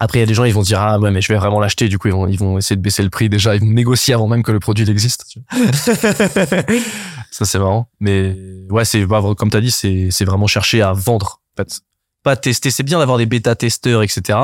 après 0.00 0.18
il 0.18 0.22
y 0.22 0.24
a 0.24 0.26
des 0.26 0.34
gens 0.34 0.44
ils 0.44 0.52
vont 0.54 0.62
dire 0.62 0.80
ah 0.80 0.98
ouais 0.98 1.12
mais 1.12 1.20
je 1.20 1.32
vais 1.32 1.38
vraiment 1.38 1.60
l'acheter 1.60 1.88
du 1.88 1.98
coup 1.98 2.08
ils 2.08 2.14
vont 2.14 2.26
ils 2.26 2.38
vont 2.38 2.58
essayer 2.58 2.76
de 2.76 2.82
baisser 2.82 3.04
le 3.04 3.10
prix 3.10 3.28
déjà 3.28 3.54
ils 3.54 3.60
vont 3.60 3.68
négocier 3.68 4.14
avant 4.14 4.26
même 4.26 4.42
que 4.42 4.50
le 4.52 4.58
produit 4.58 4.88
existe. 4.90 5.36
Ça, 7.32 7.44
c'est 7.46 7.58
marrant. 7.58 7.88
Mais 7.98 8.36
ouais, 8.68 8.84
c'est 8.84 9.04
bah, 9.06 9.22
comme 9.36 9.50
t'as 9.50 9.60
dit, 9.62 9.70
c'est 9.70 10.10
c'est 10.10 10.24
vraiment 10.26 10.46
chercher 10.46 10.82
à 10.82 10.92
vendre. 10.92 11.40
En 11.54 11.62
fait, 11.62 11.80
pas 12.22 12.36
tester. 12.36 12.70
C'est 12.70 12.82
bien 12.82 12.98
d'avoir 12.98 13.16
des 13.18 13.26
bêta 13.26 13.56
testeurs, 13.56 14.02
etc. 14.02 14.38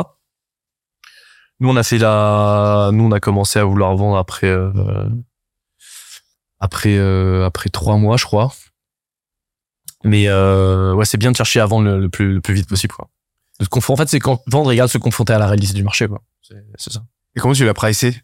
Nous, 1.61 1.69
on 1.69 1.77
a 1.77 1.83
fait 1.83 1.99
la, 1.99 2.91
nous, 2.93 3.05
on 3.05 3.13
a 3.13 3.21
commencé 3.21 3.59
à 3.59 3.65
vouloir 3.65 3.95
vendre 3.95 4.17
après 4.17 4.47
euh, 4.49 5.07
après 6.61 6.97
euh, 6.97 7.45
après 7.45 7.69
trois 7.69 7.99
mois, 7.99 8.17
je 8.17 8.25
crois. 8.25 8.53
Mais 10.05 10.29
euh, 10.29 10.95
ouais, 10.95 11.05
c'est 11.05 11.19
bien 11.19 11.31
de 11.33 11.37
chercher 11.37 11.61
à 11.61 11.67
vendre 11.67 11.91
le, 11.91 12.09
plus 12.09 12.35
le 12.35 12.41
plus 12.41 12.55
vite 12.55 12.69
possible, 12.69 12.95
quoi. 12.95 13.11
De 13.61 13.65
se 13.65 13.69
confron- 13.69 13.95
en 13.95 13.97
fait, 13.97 14.09
c'est 14.09 14.21
quand 14.21 14.41
vendre 14.47 14.71
égale 14.73 14.89
se 14.89 14.97
confronter 14.99 15.33
à 15.33 15.39
la 15.39 15.47
réalité 15.49 15.73
du 15.75 15.83
marché, 15.83 16.07
quoi. 16.09 16.23
C'est 16.79 16.93
ça. 16.93 17.03
Et 17.37 17.41
comment 17.41 17.53
tu 17.55 17.65
l'as 17.67 17.75
pricé? 17.75 18.23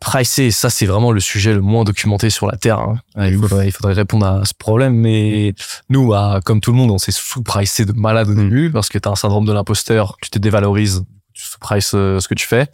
Pricer, 0.00 0.50
ça 0.50 0.68
c'est 0.68 0.84
vraiment 0.86 1.10
le 1.10 1.20
sujet 1.20 1.54
le 1.54 1.62
moins 1.62 1.82
documenté 1.84 2.28
sur 2.28 2.46
la 2.46 2.56
Terre. 2.58 2.78
hein. 2.80 3.00
Il, 3.16 3.38
faudrait, 3.38 3.66
il 3.68 3.72
faudrait 3.72 3.94
répondre 3.94 4.26
à 4.26 4.44
ce 4.44 4.52
problème, 4.52 4.94
mais 4.94 5.54
nous, 5.88 6.08
bah, 6.08 6.40
comme 6.44 6.60
tout 6.60 6.70
le 6.70 6.76
monde, 6.76 6.90
on 6.90 6.98
s'est 6.98 7.12
sous-pricé 7.12 7.86
de 7.86 7.92
malade 7.92 8.28
au 8.28 8.32
Mm. 8.32 8.36
début 8.36 8.70
parce 8.70 8.88
que 8.90 8.98
t'as 8.98 9.10
un 9.10 9.16
syndrome 9.16 9.46
de 9.46 9.52
l'imposteur, 9.52 10.16
tu 10.20 10.28
te 10.28 10.38
dévalorises, 10.38 11.04
tu 11.32 11.42
sous-prices 11.46 11.92
euh, 11.94 12.20
ce 12.20 12.28
que 12.28 12.34
tu 12.34 12.46
fais. 12.46 12.68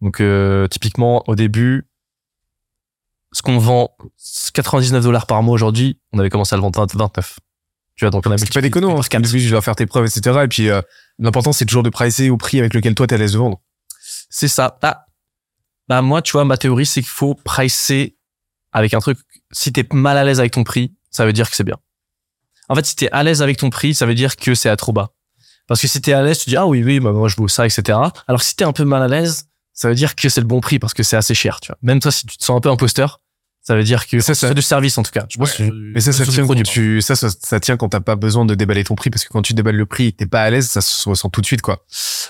Donc 0.00 0.20
euh, 0.20 0.66
typiquement, 0.68 1.22
au 1.26 1.34
début, 1.34 1.86
ce 3.32 3.42
qu'on 3.42 3.58
vend 3.58 3.90
99 4.54 5.02
dollars 5.04 5.26
par 5.26 5.42
mois 5.42 5.54
aujourd'hui, 5.54 5.98
on 6.12 6.18
avait 6.18 6.30
commencé 6.30 6.54
à 6.54 6.56
le 6.56 6.62
vendre 6.62 6.78
20 6.80 6.94
29. 6.94 7.38
Tu 7.96 8.04
vois, 8.04 8.10
donc 8.10 8.26
on 8.26 8.30
a 8.30 8.38
C'est 8.38 8.52
pas 8.52 8.60
déconnant, 8.60 8.88
hein, 8.88 8.90
par 8.92 8.96
parce 8.96 9.08
qu'au 9.10 9.18
début, 9.20 9.38
je 9.38 9.50
dois 9.50 9.60
faire 9.62 9.76
tes 9.76 9.86
preuves, 9.86 10.06
etc. 10.06 10.40
Et 10.44 10.48
puis, 10.48 10.70
euh, 10.70 10.80
l'important, 11.18 11.52
c'est 11.52 11.64
toujours 11.66 11.82
de 11.82 11.90
pricer 11.90 12.30
au 12.30 12.36
prix 12.36 12.58
avec 12.58 12.74
lequel 12.74 12.94
toi, 12.94 13.06
t'es 13.06 13.14
à 13.14 13.18
l'aise 13.18 13.34
de 13.34 13.38
vendre. 13.38 13.60
C'est 14.30 14.48
ça. 14.48 14.78
Bah, 14.82 15.03
bah 15.88 16.02
moi, 16.02 16.22
tu 16.22 16.32
vois, 16.32 16.44
ma 16.44 16.56
théorie, 16.56 16.86
c'est 16.86 17.00
qu'il 17.02 17.10
faut 17.10 17.34
pricer 17.34 18.16
avec 18.72 18.94
un 18.94 19.00
truc. 19.00 19.18
Si 19.52 19.72
t'es 19.72 19.86
mal 19.92 20.16
à 20.18 20.24
l'aise 20.24 20.40
avec 20.40 20.52
ton 20.52 20.64
prix, 20.64 20.92
ça 21.10 21.24
veut 21.26 21.32
dire 21.32 21.48
que 21.50 21.56
c'est 21.56 21.64
bien. 21.64 21.76
En 22.68 22.74
fait, 22.74 22.84
si 22.86 22.96
t'es 22.96 23.10
à 23.10 23.22
l'aise 23.22 23.42
avec 23.42 23.56
ton 23.58 23.70
prix, 23.70 23.94
ça 23.94 24.06
veut 24.06 24.14
dire 24.14 24.36
que 24.36 24.54
c'est 24.54 24.68
à 24.70 24.76
trop 24.76 24.92
bas. 24.92 25.10
Parce 25.66 25.80
que 25.80 25.86
si 25.86 26.00
t'es 26.00 26.12
à 26.12 26.22
l'aise, 26.22 26.38
tu 26.38 26.50
dis 26.50 26.56
ah 26.56 26.66
oui 26.66 26.82
oui, 26.82 27.00
bah, 27.00 27.12
moi 27.12 27.28
je 27.28 27.36
vaux 27.36 27.48
ça, 27.48 27.66
etc. 27.66 27.98
Alors 28.26 28.42
si 28.42 28.54
t'es 28.56 28.64
un 28.64 28.72
peu 28.72 28.84
mal 28.84 29.02
à 29.02 29.08
l'aise, 29.08 29.46
ça 29.72 29.88
veut 29.88 29.94
dire 29.94 30.14
que 30.14 30.28
c'est 30.28 30.40
le 30.40 30.46
bon 30.46 30.60
prix 30.60 30.78
parce 30.78 30.94
que 30.94 31.02
c'est 31.02 31.16
assez 31.16 31.34
cher, 31.34 31.60
tu 31.60 31.68
vois. 31.68 31.78
Même 31.82 32.00
toi, 32.00 32.10
si 32.12 32.26
tu 32.26 32.36
te 32.36 32.44
sens 32.44 32.56
un 32.56 32.60
peu 32.60 32.70
imposteur, 32.70 33.20
ça 33.62 33.74
veut 33.74 33.82
dire 33.82 34.06
que 34.06 34.20
Ça, 34.20 34.34
ça, 34.34 34.52
du 34.52 34.60
service 34.60 34.98
en 34.98 35.02
tout 35.02 35.10
cas. 35.10 35.24
Je 35.30 35.38
pense 35.38 35.58
Ouais. 35.58 35.68
que- 35.68 35.72
Mais 35.94 36.00
ça, 36.00 36.12
ça 36.12 36.24
tient 36.26 36.46
quand 36.46 36.62
tu, 36.62 37.00
ça, 37.00 37.16
ça, 37.16 37.28
ça 37.30 37.60
tient 37.60 37.76
quand 37.78 37.88
t'as 37.88 38.00
pas 38.00 38.14
besoin 38.16 38.44
de 38.44 38.54
déballer 38.54 38.84
ton 38.84 38.94
prix, 38.94 39.08
parce 39.08 39.24
que 39.24 39.30
quand 39.30 39.40
tu 39.42 39.54
déballes 39.54 39.76
le 39.76 39.86
prix 39.86 40.12
t'es 40.12 40.26
pas 40.26 40.42
à 40.42 40.50
l'aise, 40.50 40.68
ça 40.68 40.80
se 40.82 41.08
ressent 41.08 41.30
tout 41.30 41.40
de 41.40 41.46
suite, 41.46 41.62
quoi. 41.62 41.84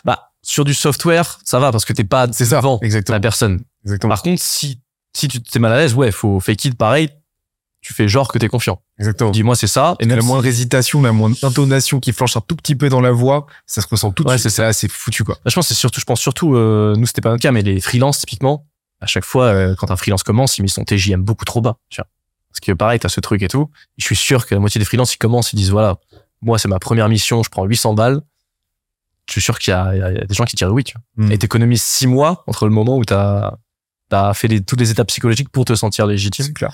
Bah, 0.04 0.32
sur 0.44 0.64
du 0.64 0.74
software, 0.74 1.38
ça 1.44 1.58
va 1.58 1.72
parce 1.72 1.84
que 1.84 1.92
t'es 1.92 2.04
pas 2.04 2.26
C'est 2.32 2.44
ça. 2.44 2.56
devant 2.58 2.78
Exactement. 2.82 3.16
la 3.16 3.20
personne. 3.20 3.62
Exactement. 3.84 4.10
Par 4.10 4.22
contre, 4.22 4.40
si, 4.40 4.80
si 5.16 5.26
tu 5.28 5.42
t'es 5.42 5.58
mal 5.58 5.72
à 5.72 5.76
l'aise, 5.78 5.94
ouais, 5.94 6.12
faut 6.12 6.38
fake 6.40 6.64
it 6.66 6.74
pareil. 6.78 7.08
Tu 7.80 7.92
fais 7.92 8.08
genre 8.08 8.32
que 8.32 8.38
t'es 8.38 8.48
confiant. 8.48 8.80
Exactement. 8.98 9.30
Dis-moi, 9.30 9.56
c'est 9.56 9.66
ça. 9.66 9.94
Et 10.00 10.06
la 10.06 10.22
moindre 10.22 10.42
si- 10.44 10.48
hésitation, 10.48 11.02
la 11.02 11.12
moindre 11.12 11.36
intonation 11.42 12.00
qui 12.00 12.12
flanche 12.12 12.34
un 12.36 12.40
tout 12.40 12.56
petit 12.56 12.74
peu 12.76 12.88
dans 12.88 13.02
la 13.02 13.10
voix, 13.10 13.46
ça 13.66 13.82
se 13.82 13.86
ressent 13.86 14.10
tout 14.12 14.24
de 14.24 14.28
Ouais, 14.30 14.38
suite. 14.38 14.50
c'est 14.50 14.72
C'est 14.72 14.72
c'est 14.72 14.90
foutu, 14.90 15.22
quoi. 15.22 15.34
Bah, 15.44 15.50
je 15.50 15.54
pense 15.54 15.66
c'est 15.68 15.74
surtout, 15.74 16.00
je 16.00 16.06
pense 16.06 16.20
surtout, 16.20 16.54
euh, 16.56 16.94
nous 16.96 17.06
c'était 17.06 17.20
pas 17.20 17.28
notre 17.28 17.42
cas, 17.42 17.52
mais 17.52 17.60
les 17.60 17.80
freelances 17.82 18.20
typiquement, 18.20 18.66
à 19.02 19.06
chaque 19.06 19.24
fois 19.26 19.44
euh, 19.46 19.74
quand 19.76 19.90
un 19.90 19.96
freelance 19.96 20.22
commence, 20.22 20.56
il 20.56 20.62
met 20.62 20.68
son 20.68 20.82
TJM 20.84 21.22
beaucoup 21.22 21.44
trop 21.44 21.60
bas. 21.60 21.76
Tu 21.90 22.00
vois. 22.00 22.06
Parce 22.50 22.60
que 22.60 22.72
pareil, 22.72 22.98
t'as 23.00 23.10
ce 23.10 23.20
truc 23.20 23.42
et 23.42 23.48
tout. 23.48 23.68
Je 23.98 24.04
suis 24.06 24.16
sûr 24.16 24.46
que 24.46 24.54
la 24.54 24.60
moitié 24.60 24.78
des 24.78 24.84
freelances 24.86 25.12
ils 25.14 25.18
commencent, 25.18 25.52
ils 25.52 25.56
disent 25.56 25.70
voilà, 25.70 25.98
moi 26.40 26.58
c'est 26.58 26.68
ma 26.68 26.78
première 26.78 27.10
mission, 27.10 27.42
je 27.42 27.50
prends 27.50 27.64
800 27.66 27.92
balles. 27.92 28.22
Je 29.26 29.32
suis 29.32 29.40
sûr 29.40 29.58
qu'il 29.58 29.72
y, 29.72 29.76
y 29.76 30.02
a 30.02 30.24
des 30.24 30.34
gens 30.34 30.44
qui 30.44 30.56
tirent 30.56 30.72
oui, 30.72 30.84
tu 30.84 30.94
vois. 31.16 31.26
Mm. 31.26 31.32
Et 31.32 31.38
t'économises 31.38 31.82
six 31.82 32.06
mois 32.06 32.44
entre 32.46 32.66
le 32.66 32.72
moment 32.72 32.96
où 32.98 33.04
t'as 33.04 33.54
t'as 34.10 34.34
fait 34.34 34.48
les, 34.48 34.60
toutes 34.60 34.78
les 34.80 34.90
étapes 34.90 35.08
psychologiques 35.08 35.48
pour 35.48 35.64
te 35.64 35.74
sentir 35.74 36.06
légitime. 36.06 36.44
C'est 36.44 36.52
clair. 36.52 36.70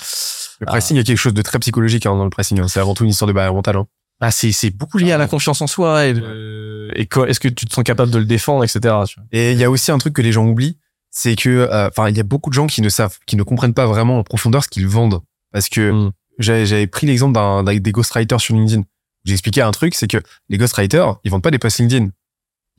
Le 0.60 0.66
Ah. 0.68 0.72
pricing, 0.72 0.96
il 0.96 0.98
y 0.98 1.02
a 1.02 1.04
quelque 1.04 1.16
chose 1.16 1.32
de 1.32 1.42
très 1.42 1.58
psychologique 1.60 2.04
hein, 2.06 2.16
dans 2.16 2.24
le 2.24 2.30
pricing. 2.30 2.58
hein. 2.60 2.66
C'est 2.68 2.80
avant 2.80 2.94
tout 2.94 3.04
une 3.04 3.10
histoire 3.10 3.28
de 3.28 3.32
barrière 3.32 3.54
mentale. 3.54 3.76
Hein. 3.76 3.86
Ah, 4.20 4.30
c'est 4.32 4.50
c'est 4.52 4.70
beaucoup 4.70 4.98
lié 4.98 5.12
à 5.12 5.16
la 5.18 5.28
confiance 5.28 5.62
en 5.62 5.66
soi 5.66 6.06
et, 6.06 6.10
est-ce 6.10 7.40
que 7.40 7.48
tu 7.48 7.66
te 7.66 7.72
sens 7.72 7.84
capable 7.84 8.10
de 8.10 8.18
le 8.18 8.24
défendre, 8.24 8.64
etc. 8.64 8.80
Tu 8.80 9.14
vois. 9.16 9.24
Et 9.32 9.52
il 9.52 9.58
y 9.58 9.64
a 9.64 9.70
aussi 9.70 9.90
un 9.92 9.98
truc 9.98 10.12
que 10.14 10.22
les 10.22 10.32
gens 10.32 10.44
oublient, 10.46 10.76
c'est 11.10 11.36
que, 11.36 11.48
euh, 11.48 11.88
enfin, 11.88 12.08
il 12.10 12.16
y 12.16 12.20
a 12.20 12.24
beaucoup 12.24 12.50
de 12.50 12.54
gens 12.54 12.66
qui 12.66 12.82
ne 12.82 12.88
savent, 12.88 13.16
qui 13.26 13.36
ne 13.36 13.42
comprennent 13.42 13.74
pas 13.74 13.86
vraiment 13.86 14.18
en 14.18 14.22
profondeur 14.24 14.62
ce 14.64 14.68
qu'ils 14.68 14.86
vendent. 14.88 15.20
Parce 15.52 15.68
que 15.68 15.90
Mm. 15.92 16.12
j'avais 16.38 16.66
j'avais 16.66 16.86
pris 16.86 17.06
l'exemple 17.06 17.32
d'un 17.34 17.62
d'un- 17.62 17.78
des 17.78 17.92
ghostwriters 17.92 18.40
sur 18.40 18.54
LinkedIn. 18.54 18.82
J'ai 19.24 19.32
expliqué 19.34 19.62
un 19.62 19.70
truc, 19.70 19.94
c'est 19.94 20.08
que 20.08 20.18
les 20.48 20.58
ghostwriters, 20.58 21.16
ils 21.24 21.30
vendent 21.30 21.42
pas 21.42 21.50
des 21.50 21.58
posts 21.58 21.78
LinkedIn. 21.78 22.08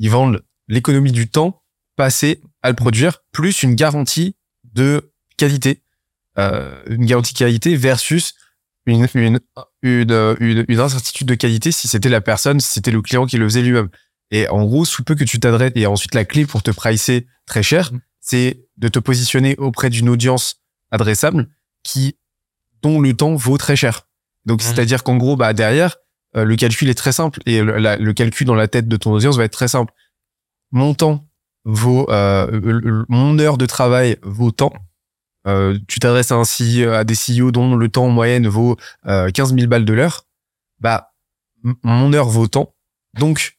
Ils 0.01 0.09
vendent 0.09 0.41
l'économie 0.67 1.11
du 1.11 1.29
temps 1.29 1.61
passé 1.95 2.41
à 2.63 2.69
le 2.69 2.75
produire, 2.75 3.19
plus 3.31 3.61
une 3.61 3.75
garantie 3.75 4.35
de 4.73 5.13
qualité, 5.37 5.83
euh, 6.39 6.81
une 6.87 7.05
garantie 7.05 7.33
de 7.33 7.37
qualité 7.37 7.75
versus 7.75 8.33
une, 8.87 9.07
une, 9.13 9.39
une, 9.83 10.35
une, 10.39 10.65
une 10.67 10.79
incertitude 10.79 11.27
de 11.27 11.35
qualité 11.35 11.71
si 11.71 11.87
c'était 11.87 12.09
la 12.09 12.19
personne, 12.19 12.59
si 12.59 12.71
c'était 12.73 12.89
le 12.91 13.01
client 13.03 13.27
qui 13.27 13.37
le 13.37 13.45
faisait 13.47 13.61
lui-même. 13.61 13.89
Et 14.31 14.47
en 14.49 14.63
gros, 14.65 14.85
sous 14.85 15.03
peu 15.03 15.13
que 15.13 15.23
tu 15.23 15.39
t'adresses, 15.39 15.73
et 15.75 15.85
ensuite 15.85 16.15
la 16.15 16.25
clé 16.25 16.45
pour 16.47 16.63
te 16.63 16.71
pricer 16.71 17.27
très 17.45 17.61
cher, 17.61 17.91
Mhm. 17.93 18.01
c'est 18.19 18.65
de 18.77 18.87
te 18.87 18.97
positionner 18.97 19.55
auprès 19.57 19.91
d'une 19.91 20.09
audience 20.09 20.55
adressable 20.89 21.47
qui, 21.83 22.17
dont 22.81 22.99
le 22.99 23.13
temps 23.15 23.35
vaut 23.35 23.57
très 23.59 23.75
cher. 23.75 24.07
Donc, 24.47 24.61
Mhm. 24.63 24.67
c'est-à-dire 24.67 25.03
qu'en 25.03 25.17
gros, 25.17 25.35
bah, 25.35 25.53
derrière, 25.53 25.97
euh, 26.35 26.45
le 26.45 26.55
calcul 26.55 26.89
est 26.89 26.93
très 26.95 27.11
simple 27.11 27.39
et 27.45 27.61
le, 27.61 27.77
la- 27.77 27.97
le 27.97 28.13
calcul 28.13 28.47
dans 28.47 28.55
la 28.55 28.67
tête 28.67 28.87
de 28.87 28.97
ton 28.97 29.11
audience 29.11 29.37
va 29.37 29.43
être 29.45 29.53
très 29.53 29.67
simple. 29.67 29.93
Mon 30.71 30.93
temps 30.93 31.25
vaut, 31.65 32.09
euh, 32.09 33.03
mon 33.09 33.37
heure 33.39 33.57
de 33.57 33.65
travail 33.65 34.17
vaut 34.23 34.51
temps. 34.51 34.73
Euh, 35.47 35.77
tu 35.87 35.99
t'adresses 35.99 36.31
à 36.31 36.35
un 36.35 36.43
CEO, 36.43 36.91
à 36.91 37.03
des 37.03 37.15
CEO 37.15 37.51
dont 37.51 37.75
le 37.75 37.89
temps 37.89 38.05
en 38.05 38.09
moyenne 38.09 38.47
vaut 38.47 38.77
euh, 39.07 39.29
15 39.31 39.55
000 39.55 39.67
balles 39.67 39.85
de 39.85 39.93
l'heure. 39.93 40.25
Bah, 40.79 41.13
mon 41.83 42.13
heure 42.13 42.29
vaut 42.29 42.47
tant. 42.47 42.73
Donc, 43.19 43.57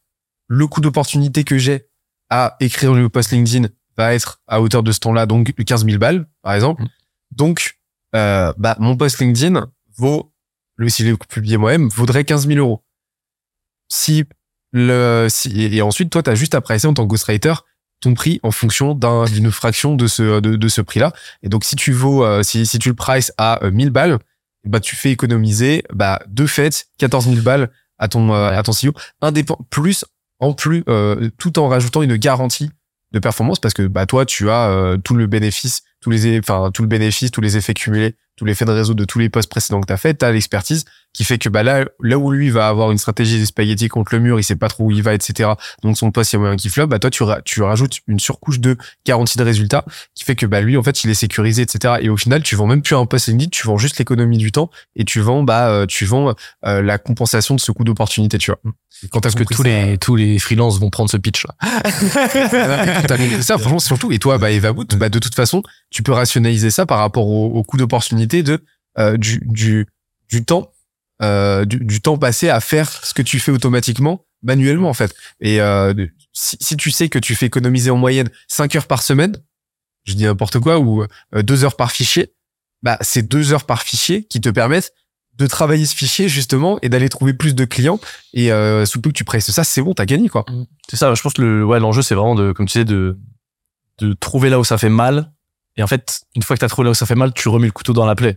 le 0.49 0.66
coût 0.66 0.81
d'opportunité 0.81 1.44
que 1.44 1.59
j'ai 1.59 1.86
à 2.31 2.57
écrire 2.61 2.94
le 2.94 3.09
post 3.09 3.31
LinkedIn 3.32 3.69
va 3.97 4.15
être 4.15 4.40
à 4.47 4.61
hauteur 4.62 4.82
de 4.82 4.90
ce 4.93 5.01
temps-là, 5.01 5.27
donc 5.27 5.53
15 5.53 5.85
000 5.85 5.99
balles, 5.99 6.27
par 6.43 6.55
exemple. 6.55 6.82
Mhm. 6.82 6.89
Donc, 7.32 7.78
euh, 8.15 8.53
bah, 8.59 8.77
mon 8.78 8.97
post 8.97 9.19
LinkedIn 9.19 9.66
vaut, 9.97 10.32
le, 10.77 10.89
s'il 10.89 11.07
est 11.09 11.16
publié 11.27 11.57
moi-même, 11.57 11.89
vaudrait 11.89 12.24
15 12.24 12.47
000 12.47 12.59
euros. 12.59 12.82
Si 13.89 14.24
le, 14.73 15.27
si, 15.28 15.62
et, 15.62 15.82
ensuite, 15.82 16.11
toi, 16.11 16.23
t'as 16.23 16.35
juste 16.35 16.55
à 16.55 16.61
pricer 16.61 16.86
en 16.86 16.94
tant 16.94 17.05
que 17.05 17.09
ghostwriter 17.11 17.55
ton 18.01 18.15
prix 18.15 18.40
en 18.43 18.51
fonction 18.51 18.94
d'un- 18.94 19.27
d'une 19.27 19.53
fraction 19.53 19.94
de 19.94 20.07
ce, 20.07 20.40
de, 20.40 20.69
ce 20.69 20.81
prix-là. 20.81 21.12
Et 21.43 21.49
donc, 21.49 21.65
si 21.65 21.77
tu 21.77 21.93
vaux, 21.93 22.24
euh, 22.24 22.43
si, 22.43 22.66
si 22.66 22.78
tu 22.78 22.89
le 22.89 22.94
prices 22.94 23.32
à 23.39 23.62
euh, 23.65 23.70
1000 23.70 23.90
balles, 23.90 24.19
bah, 24.65 24.81
tu 24.81 24.97
fais 24.97 25.11
économiser, 25.11 25.85
bah, 25.93 26.20
de 26.27 26.47
fait, 26.47 26.86
14 26.99 27.27
000 27.28 27.43
balles 27.43 27.70
à 27.99 28.09
ton, 28.09 28.32
euh, 28.32 28.51
à 28.51 28.62
ton 28.62 28.73
CEO, 28.73 28.93
plus, 29.70 30.05
en 30.40 30.53
plus, 30.53 30.82
euh, 30.89 31.31
tout 31.39 31.59
en 31.61 31.69
rajoutant 31.69 32.03
une 32.03 32.16
garantie 32.16 32.70
de 33.12 33.19
performance 33.20 33.61
parce 33.61 33.74
que, 33.74 33.86
bah, 33.86 34.07
toi, 34.07 34.24
tu 34.27 34.51
as 34.51 34.97
tout 35.05 35.15
le 35.15 35.27
bénéfice, 35.27 35.82
tous 36.01 36.11
les, 36.11 36.39
enfin, 36.39 36.70
tout 36.73 36.82
le 36.82 36.89
bénéfice, 36.89 37.31
tous 37.31 37.43
les 37.43 37.57
effets 37.57 37.74
cumulés, 37.74 38.16
tous 38.43 38.47
les 38.47 38.56
faits 38.56 38.66
de 38.66 38.73
réseau 38.73 38.94
de 38.94 39.05
tous 39.05 39.20
les 39.20 39.28
postes 39.28 39.48
précédents 39.48 39.81
que 39.81 39.86
tu 39.86 39.93
as 39.93 39.97
fait, 39.97 40.16
tu 40.19 40.24
as 40.24 40.32
l'expertise 40.32 40.85
qui 41.14 41.23
fait 41.24 41.36
que, 41.39 41.48
bah, 41.51 41.62
là, 41.62 41.85
là 42.01 42.19
où 42.19 42.32
lui 42.32 42.48
va 42.51 42.66
avoir 42.69 42.90
une 42.90 42.97
stratégie 42.98 43.39
des 43.39 43.44
spaghettis 43.47 43.89
contre 43.89 44.14
le 44.14 44.20
mur, 44.20 44.40
il 44.40 44.43
sait 44.43 44.56
pas 44.56 44.69
trop 44.69 44.85
où 44.86 44.90
il 44.90 45.02
va, 45.02 45.12
etc. 45.12 45.51
Donc, 45.82 45.97
son 45.98 46.10
poste, 46.10 46.32
il 46.32 46.36
y 46.36 46.39
a 46.39 46.40
moyen 46.40 46.56
qu'il 46.56 46.70
floppe, 46.70 46.89
bah, 46.89 46.98
toi, 46.98 47.10
tu, 47.10 47.23
ra- 47.23 47.43
tu 47.44 47.60
rajoutes 47.62 47.98
une 48.09 48.19
surcouche 48.19 48.59
de 48.60 48.78
garantie 49.06 49.36
de 49.36 49.44
résultat 49.44 49.85
qui 50.14 50.24
fait 50.24 50.35
que, 50.36 50.47
bah, 50.47 50.62
lui, 50.62 50.77
en 50.78 50.82
fait, 50.82 51.05
il 51.05 51.10
est 51.10 51.14
sécurisé, 51.14 51.60
etc. 51.62 51.97
Et 52.01 52.09
au 52.09 52.16
final, 52.16 52.43
tu 52.43 52.56
vends 52.56 52.66
même 52.66 52.81
plus 52.82 52.97
un 52.97 53.05
poste 53.05 53.28
LinkedIn, 53.28 53.51
tu 53.51 53.66
vends 53.66 53.77
juste 53.77 53.98
l'économie 53.98 54.39
du 54.39 54.52
temps 54.52 54.70
et 54.97 55.05
tu 55.05 55.20
vends, 55.20 55.43
bah, 55.43 55.69
euh, 55.69 55.85
tu 55.86 56.06
vends 56.06 56.35
euh, 56.64 56.81
la 56.82 56.97
compensation 56.97 57.55
de 57.55 57.60
ce 57.60 57.70
coût 57.73 57.85
d'opportunité, 57.85 58.39
tu 58.39 58.51
vois. 58.51 58.59
Quand 59.10 59.20
Parce 59.20 59.35
que 59.35 59.44
tous 59.44 59.62
ça- 59.62 59.69
les, 59.69 59.98
tous 59.98 60.16
les 60.16 60.39
freelances 60.39 60.81
vont 60.81 60.89
prendre 60.89 61.10
ce 61.10 61.19
pitch 61.19 61.44
là? 61.47 61.82
Ça, 63.43 63.59
franchement, 63.59 63.78
surtout. 63.81 64.12
Et 64.12 64.19
toi, 64.19 64.39
bah, 64.39 64.51
Evaboot, 64.51 64.94
bah, 64.97 65.09
de 65.10 65.19
toute 65.19 65.35
façon, 65.35 65.62
tu 65.90 66.02
peux 66.02 66.12
rationaliser 66.12 66.70
ça 66.70 66.86
par 66.86 66.98
rapport 66.98 67.27
au, 67.27 67.47
au 67.48 67.62
coût 67.64 67.77
d'opportunité 67.77 68.32
de, 68.43 68.65
euh, 68.99 69.19
du, 69.19 69.41
du, 69.45 69.87
du 70.31 70.45
temps, 70.45 70.73
euh, 71.23 71.65
du, 71.65 72.01
temps 72.01 72.19
passé 72.19 72.49
à 72.49 72.59
faire 72.59 72.91
ce 72.91 73.15
que 73.15 73.23
tu 73.23 73.39
fais 73.39 73.53
automatiquement, 73.53 74.25
manuellement, 74.43 74.89
en 74.89 74.95
fait. 74.95 75.15
Et, 75.41 75.61
euh, 75.61 75.95
si, 76.33 76.77
tu 76.77 76.91
sais 76.91 77.09
que 77.09 77.19
tu 77.19 77.37
fais 77.37 77.47
économiser 77.47 77.91
en 77.91 77.97
moyenne 77.97 78.29
5 78.49 78.75
heures 78.75 78.87
par 78.87 79.03
semaine, 79.03 79.37
je 80.05 80.15
dis 80.15 80.25
n'importe 80.25 80.59
quoi, 80.59 80.81
ou 80.81 81.03
euh, 81.03 81.43
2 81.43 81.65
heures 81.65 81.77
par 81.77 81.93
fichier, 81.93 82.33
bah, 82.83 82.99
c'est 83.03 83.23
2 83.23 83.53
heures 83.53 83.67
par 83.67 83.83
fichier 83.83 84.25
qui 84.25 84.41
te 84.41 84.49
permettent 84.49 84.93
de 85.39 85.47
travailler 85.47 85.87
ce 85.87 85.95
fichier, 85.95 86.29
justement, 86.29 86.79
et 86.83 86.89
d'aller 86.89 87.09
trouver 87.09 87.35
plus 87.35 87.55
de 87.55 87.65
clients. 87.65 88.01
Et, 88.33 88.49
sous 88.85 89.01
peu 89.01 89.11
que 89.11 89.17
tu 89.17 89.25
presses 89.25 89.51
ça, 89.51 89.65
c'est 89.65 89.81
bon, 89.81 89.95
t'as 89.95 90.07
gagné, 90.07 90.29
quoi. 90.29 90.45
C'est 90.91 90.97
ça, 90.97 91.15
je 91.15 91.23
pense 91.23 91.35
que 91.35 91.43
le, 91.43 91.79
l'enjeu 91.79 92.03
c'est 92.03 92.15
vraiment 92.15 92.35
de, 92.35 92.53
comme 92.53 92.67
tu 92.67 92.73
sais, 92.73 92.85
de, 92.85 93.19
de 93.99 94.13
trouver 94.15 94.51
là 94.51 94.59
où 94.59 94.65
ça 94.65 94.77
fait 94.77 94.91
mal. 94.91 95.32
Et 95.77 95.82
en 95.82 95.86
fait, 95.86 96.23
une 96.35 96.43
fois 96.43 96.57
que 96.57 96.61
t'as 96.61 96.69
trouvé 96.69 96.86
là 96.86 96.90
où 96.90 96.94
ça 96.94 97.07
fait 97.07 97.15
mal, 97.15 97.32
tu 97.32 97.49
remets 97.49 97.66
le 97.66 97.73
couteau 97.73 97.93
dans 97.93 98.07
la 98.07 98.15
plaie. 98.15 98.35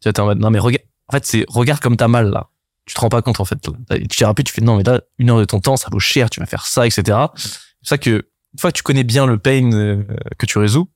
Tu 0.00 0.08
vois, 0.08 0.12
t'es 0.12 0.20
en 0.20 0.26
mode, 0.26 0.38
non 0.38 0.50
mais 0.50 0.58
regarde, 0.58 0.84
en 1.08 1.12
fait, 1.12 1.24
c'est, 1.24 1.44
regarde 1.48 1.80
comme 1.80 1.96
t'as 1.96 2.08
mal 2.08 2.30
là. 2.30 2.48
Tu 2.86 2.94
te 2.94 3.00
rends 3.00 3.08
pas 3.08 3.22
compte 3.22 3.40
en 3.40 3.44
fait. 3.44 3.58
Tu 3.90 4.08
tires 4.08 4.26
rapide, 4.26 4.46
tu 4.46 4.52
fais, 4.52 4.60
non 4.60 4.76
mais 4.76 4.82
là, 4.82 5.00
une 5.18 5.30
heure 5.30 5.38
de 5.38 5.44
ton 5.44 5.60
temps, 5.60 5.76
ça 5.76 5.88
vaut 5.90 6.00
cher, 6.00 6.28
tu 6.28 6.40
vas 6.40 6.46
faire 6.46 6.66
ça, 6.66 6.86
etc. 6.86 7.18
C'est 7.36 7.88
ça 7.88 7.98
que, 7.98 8.10
une 8.10 8.60
fois 8.60 8.70
que 8.70 8.76
tu 8.76 8.82
connais 8.82 9.04
bien 9.04 9.26
le 9.26 9.38
pain 9.38 9.72
euh, 9.72 10.04
que 10.38 10.46
tu 10.46 10.58
résous, 10.58 10.88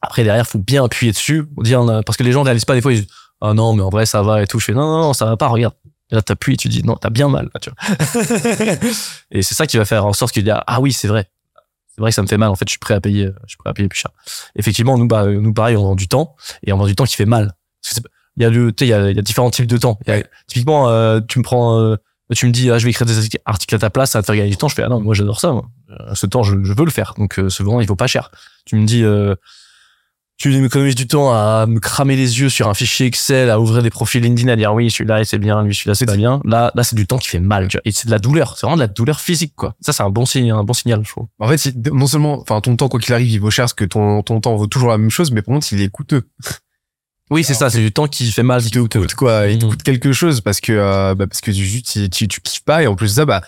après 0.00 0.24
derrière, 0.24 0.46
faut 0.46 0.58
bien 0.58 0.84
appuyer 0.84 1.12
dessus, 1.12 1.44
dire, 1.58 1.84
parce 2.04 2.16
que 2.16 2.24
les 2.24 2.32
gens 2.32 2.42
réalisent 2.42 2.64
pas 2.64 2.74
des 2.74 2.80
fois, 2.80 2.92
ils 2.92 3.02
disent, 3.02 3.10
ah 3.40 3.54
non, 3.54 3.74
mais 3.74 3.82
en 3.82 3.90
vrai, 3.90 4.06
ça 4.06 4.22
va 4.22 4.42
et 4.42 4.46
tout. 4.46 4.58
Je 4.58 4.66
fais, 4.66 4.72
non, 4.72 4.82
non, 4.82 5.00
non, 5.02 5.12
ça 5.12 5.26
va 5.26 5.36
pas, 5.36 5.48
regarde. 5.48 5.74
Et 6.10 6.14
là, 6.14 6.22
t'appuies 6.22 6.54
et 6.54 6.56
tu 6.56 6.68
dis, 6.68 6.82
non, 6.82 6.96
t'as 6.96 7.10
bien 7.10 7.28
mal, 7.28 7.48
tu 7.60 7.70
vois. 7.70 7.96
et 9.30 9.42
c'est 9.42 9.54
ça 9.54 9.66
qui 9.66 9.78
va 9.78 9.84
faire 9.84 10.04
en 10.04 10.12
sorte 10.12 10.34
tu 10.34 10.42
dis, 10.42 10.50
ah 10.50 10.80
oui, 10.80 10.92
c'est 10.92 11.08
vrai. 11.08 11.28
C'est 11.94 12.00
vrai 12.00 12.10
que 12.10 12.14
ça 12.14 12.22
me 12.22 12.26
fait 12.26 12.38
mal. 12.38 12.48
En 12.48 12.54
fait, 12.56 12.66
je 12.66 12.70
suis 12.72 12.78
prêt 12.78 12.94
à 12.94 13.00
payer, 13.00 13.26
je 13.44 13.48
suis 13.48 13.56
prêt 13.58 13.70
à 13.70 13.74
payer 13.74 13.88
plus 13.88 13.98
cher. 13.98 14.10
Effectivement, 14.56 14.96
nous, 14.96 15.06
bah, 15.06 15.26
nous, 15.26 15.52
pareil, 15.52 15.76
on 15.76 15.82
vend 15.82 15.94
du 15.94 16.08
temps 16.08 16.36
et 16.64 16.72
on 16.72 16.78
vend 16.78 16.86
du 16.86 16.94
temps 16.96 17.04
qui 17.04 17.16
fait 17.16 17.26
mal. 17.26 17.52
Il 18.36 18.42
y 18.42 18.46
a 18.46 18.50
le, 18.50 18.72
tu 18.72 18.84
sais, 18.84 18.86
il 18.86 18.90
y 18.90 18.94
a, 18.94 19.10
y 19.10 19.18
a 19.18 19.22
différents 19.22 19.50
types 19.50 19.66
de 19.66 19.76
temps. 19.76 19.98
Y 20.06 20.10
a- 20.12 20.22
typiquement, 20.46 20.88
euh, 20.88 21.20
tu 21.28 21.38
me 21.38 21.44
prends, 21.44 21.78
euh, 21.78 21.96
tu 22.34 22.46
me 22.46 22.50
dis, 22.52 22.70
ah, 22.70 22.78
je 22.78 22.84
vais 22.84 22.90
écrire 22.90 23.06
des 23.06 23.14
articles 23.44 23.74
à 23.74 23.78
ta 23.78 23.90
place, 23.90 24.12
ça 24.12 24.18
va 24.18 24.22
te 24.22 24.26
faire 24.26 24.36
gagner 24.36 24.48
du 24.50 24.56
temps. 24.56 24.68
Je 24.68 24.74
fais, 24.74 24.82
ah 24.84 24.88
non, 24.88 25.00
moi, 25.02 25.14
j'adore 25.14 25.38
ça, 25.38 25.52
moi. 25.52 25.66
Euh, 25.90 26.14
Ce 26.14 26.24
temps, 26.24 26.42
je, 26.42 26.56
je 26.64 26.72
veux 26.72 26.84
le 26.86 26.90
faire. 26.90 27.12
Donc, 27.18 27.38
euh, 27.38 27.50
ce 27.50 27.62
temps, 27.62 27.78
il 27.80 27.86
vaut 27.86 27.94
pas 27.96 28.06
cher. 28.06 28.30
Tu 28.64 28.76
me 28.76 28.86
dis, 28.86 29.04
euh, 29.04 29.34
tu 30.50 30.60
m'économises 30.60 30.94
du 30.94 31.06
temps 31.06 31.32
à 31.32 31.66
me 31.66 31.78
cramer 31.78 32.16
les 32.16 32.40
yeux 32.40 32.48
sur 32.48 32.68
un 32.68 32.74
fichier 32.74 33.06
Excel, 33.06 33.48
à 33.50 33.60
ouvrir 33.60 33.82
des 33.82 33.90
profils 33.90 34.20
LinkedIn, 34.22 34.48
à 34.50 34.56
dire 34.56 34.74
oui, 34.74 34.90
celui-là, 34.90 35.24
c'est 35.24 35.38
bien, 35.38 35.62
lui, 35.62 35.74
celui-là, 35.74 35.94
c'est 35.94 36.06
pas 36.06 36.16
bien. 36.16 36.40
Là, 36.44 36.72
là, 36.74 36.82
c'est 36.84 36.96
du 36.96 37.06
temps 37.06 37.18
qui 37.18 37.28
fait 37.28 37.38
mal, 37.40 37.68
tu 37.68 37.76
vois. 37.76 37.82
Et 37.84 37.92
c'est 37.92 38.06
de 38.06 38.10
la 38.10 38.18
douleur. 38.18 38.56
C'est 38.56 38.66
vraiment 38.66 38.76
de 38.76 38.82
la 38.82 38.88
douleur 38.88 39.20
physique, 39.20 39.54
quoi. 39.56 39.74
Ça, 39.80 39.92
c'est 39.92 40.02
un 40.02 40.10
bon 40.10 40.26
signe, 40.26 40.50
un 40.50 40.64
bon 40.64 40.72
signal, 40.72 41.00
je 41.04 41.10
trouve. 41.10 41.26
En 41.38 41.48
fait, 41.48 41.72
non 41.92 42.06
seulement, 42.06 42.40
enfin, 42.40 42.60
ton 42.60 42.76
temps, 42.76 42.88
quoi 42.88 42.98
qu'il 43.00 43.14
arrive, 43.14 43.30
il 43.30 43.38
vaut 43.40 43.50
cher 43.50 43.64
parce 43.64 43.74
que 43.74 43.84
ton, 43.84 44.22
ton 44.22 44.40
temps 44.40 44.56
vaut 44.56 44.66
toujours 44.66 44.90
la 44.90 44.98
même 44.98 45.10
chose, 45.10 45.30
mais 45.30 45.42
par 45.42 45.54
contre, 45.54 45.72
il 45.72 45.80
est 45.80 45.88
coûteux. 45.88 46.22
Oui, 47.30 47.44
c'est 47.44 47.54
ça, 47.54 47.70
c'est 47.70 47.78
du 47.78 47.92
temps 47.92 48.08
qui 48.08 48.30
fait 48.30 48.42
mal. 48.42 48.60
Il 48.62 48.70
te 48.70 48.78
coûte 48.78 49.14
quoi 49.14 49.46
Il 49.48 49.58
te 49.58 49.64
Mhm. 49.64 49.70
coûte 49.70 49.82
quelque 49.82 50.12
chose 50.12 50.40
parce 50.40 50.60
que, 50.60 50.72
euh, 50.72 51.14
bah, 51.14 51.26
parce 51.26 51.40
que 51.40 51.50
tu, 51.50 51.82
tu, 51.82 52.10
tu, 52.10 52.28
tu 52.28 52.40
kiffes 52.40 52.64
pas 52.64 52.82
et 52.82 52.86
en 52.86 52.94
plus 52.94 53.08
de 53.08 53.14
ça, 53.14 53.24
bah, 53.24 53.40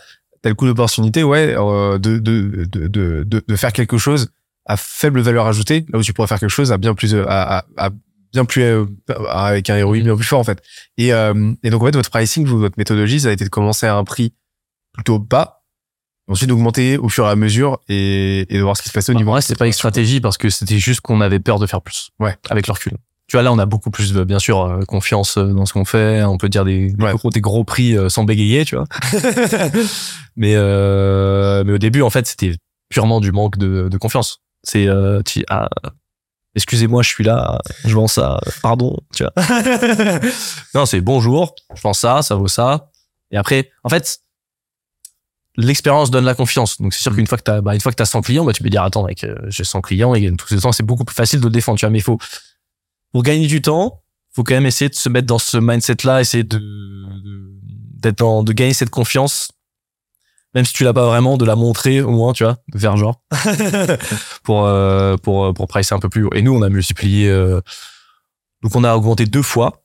t'as 0.42 0.48
le 0.48 0.54
coût 0.54 0.66
d'opportunité, 0.66 1.22
ouais, 1.22 1.54
euh, 1.58 1.98
de, 1.98 2.18
de, 2.18 2.66
de, 2.70 2.86
de, 2.88 3.24
de 3.46 3.56
faire 3.56 3.72
quelque 3.72 3.98
chose 3.98 4.28
à 4.66 4.76
faible 4.76 5.20
valeur 5.20 5.46
ajoutée, 5.46 5.84
là 5.92 5.98
où 5.98 6.02
tu 6.02 6.12
pourrais 6.12 6.28
faire 6.28 6.40
quelque 6.40 6.48
chose 6.50 6.72
à 6.72 6.78
bien 6.78 6.94
plus, 6.94 7.14
euh, 7.14 7.24
à, 7.28 7.58
à, 7.58 7.64
à 7.86 7.90
bien 8.32 8.44
plus, 8.44 8.62
euh, 8.62 8.84
avec 9.28 9.68
un 9.70 9.84
ROI 9.84 10.00
bien 10.00 10.16
plus 10.16 10.24
fort, 10.24 10.40
en 10.40 10.44
fait. 10.44 10.62
Et, 10.98 11.12
euh, 11.12 11.52
et 11.62 11.70
donc, 11.70 11.82
en 11.82 11.86
fait, 11.86 11.94
votre 11.96 12.10
pricing, 12.10 12.46
votre 12.46 12.74
méthodologie, 12.78 13.20
ça 13.20 13.28
a 13.28 13.32
été 13.32 13.44
de 13.44 13.50
commencer 13.50 13.86
à 13.86 13.94
un 13.96 14.04
prix 14.04 14.32
plutôt 14.92 15.18
bas, 15.18 15.62
ensuite 16.28 16.48
d'augmenter 16.48 16.96
au 16.98 17.08
fur 17.08 17.26
et 17.26 17.30
à 17.30 17.36
mesure 17.36 17.78
et, 17.88 18.46
et 18.48 18.58
de 18.58 18.62
voir 18.62 18.76
ce 18.76 18.82
qui 18.82 18.88
se 18.88 18.94
passe 18.94 19.08
au 19.08 19.12
Bah, 19.12 19.18
niveau. 19.18 19.30
en 19.30 19.32
vrai, 19.34 19.42
c'était 19.42 19.58
pas 19.58 19.66
une 19.66 19.72
stratégie 19.72 20.20
parce 20.20 20.38
que 20.38 20.48
c'était 20.50 20.78
juste 20.78 21.00
qu'on 21.02 21.20
avait 21.20 21.40
peur 21.40 21.58
de 21.58 21.66
faire 21.66 21.82
plus. 21.82 22.10
Ouais. 22.18 22.36
Avec 22.48 22.66
le 22.66 22.72
recul. 22.72 22.92
Tu 23.26 23.36
vois, 23.36 23.42
là, 23.42 23.52
on 23.52 23.58
a 23.58 23.66
beaucoup 23.66 23.90
plus, 23.90 24.12
de, 24.12 24.22
bien 24.24 24.38
sûr, 24.38 24.60
euh, 24.62 24.80
confiance 24.82 25.38
euh, 25.38 25.46
dans 25.52 25.64
ce 25.66 25.72
qu'on 25.72 25.84
fait. 25.84 26.22
On 26.24 26.36
peut 26.38 26.48
dire 26.48 26.64
des, 26.64 26.90
des 26.92 27.12
gros, 27.12 27.30
des 27.30 27.40
gros 27.40 27.64
prix 27.64 27.96
sans 28.08 28.24
bégayer, 28.24 28.64
tu 28.64 28.76
vois. 28.76 28.86
mais, 30.36 30.54
euh, 30.56 31.64
mais 31.66 31.72
au 31.72 31.78
début, 31.78 32.02
en 32.02 32.10
fait, 32.10 32.26
c'était 32.26 32.54
purement 32.90 33.20
du 33.20 33.32
manque 33.32 33.56
de, 33.58 33.88
de 33.90 33.98
confiance. 33.98 34.40
C'est, 34.64 34.88
euh, 34.88 35.22
tu- 35.22 35.44
ah, 35.48 35.68
excusez-moi, 36.56 37.02
je 37.02 37.08
suis 37.08 37.22
là, 37.24 37.60
je 37.84 37.94
vends 37.94 38.08
ça, 38.08 38.40
pardon, 38.62 38.98
tu 39.14 39.22
vois. 39.24 39.32
non, 40.74 40.86
c'est 40.86 41.00
bonjour, 41.00 41.54
je 41.74 41.80
vends 41.82 41.92
ça, 41.92 42.22
ça 42.22 42.34
vaut 42.34 42.48
ça. 42.48 42.90
Et 43.30 43.36
après, 43.36 43.70
en 43.84 43.88
fait, 43.88 44.20
l'expérience 45.56 46.10
donne 46.10 46.24
la 46.24 46.34
confiance. 46.34 46.80
Donc 46.80 46.92
c'est 46.94 47.00
sûr 47.02 47.14
qu'une 47.14 47.26
fois 47.26 47.38
que 47.38 47.42
t'as, 47.44 47.60
bah, 47.60 47.74
une 47.74 47.80
fois 47.80 47.92
que 47.92 47.96
t'as 47.96 48.04
100 48.06 48.22
clients, 48.22 48.44
bah, 48.44 48.52
tu 48.52 48.62
peux 48.62 48.70
dire, 48.70 48.82
attends, 48.82 49.04
mec, 49.04 49.22
euh, 49.24 49.36
j'ai 49.48 49.64
100 49.64 49.80
clients 49.80 50.14
et 50.14 50.34
tout 50.36 50.46
ce 50.48 50.54
temps, 50.56 50.72
c'est 50.72 50.82
beaucoup 50.82 51.04
plus 51.04 51.14
facile 51.14 51.40
de 51.40 51.44
le 51.44 51.50
défendre, 51.52 51.78
tu 51.78 51.84
vois. 51.86 51.90
Mais 51.90 51.98
il 51.98 52.02
faut, 52.02 52.18
pour 53.12 53.22
gagner 53.22 53.46
du 53.46 53.62
temps, 53.62 54.02
faut 54.32 54.42
quand 54.42 54.54
même 54.54 54.66
essayer 54.66 54.88
de 54.88 54.94
se 54.96 55.08
mettre 55.08 55.26
dans 55.26 55.38
ce 55.38 55.56
mindset-là, 55.58 56.20
essayer 56.20 56.42
de, 56.44 56.58
de- 56.58 57.52
d'être 58.00 58.18
dans, 58.18 58.42
de 58.42 58.52
gagner 58.52 58.74
cette 58.74 58.90
confiance. 58.90 59.50
Même 60.55 60.64
si 60.64 60.72
tu 60.72 60.85
l'as 60.85 60.93
pas 60.93 61.06
vraiment, 61.06 61.36
de 61.36 61.44
la 61.44 61.56
montrer 61.56 62.01
au 62.01 62.10
moins, 62.10 62.32
tu 62.32 62.44
vois, 62.44 62.59
de 62.72 62.78
faire 62.78 62.97
genre. 62.97 63.20
pour, 64.44 64.66
euh, 64.66 65.16
pour, 65.16 65.52
pour 65.52 65.66
pricer 65.66 65.94
un 65.94 65.98
peu 65.98 66.09
plus 66.09 66.24
haut. 66.24 66.31
Et 66.35 66.43
nous, 66.43 66.55
on 66.55 66.62
a 66.62 66.68
multiplié, 66.68 67.28
euh, 67.28 67.60
donc 68.62 68.74
on 68.76 68.85
a 68.85 68.94
augmenté 68.94 69.26
deux 69.26 69.43
fois. 69.43 69.82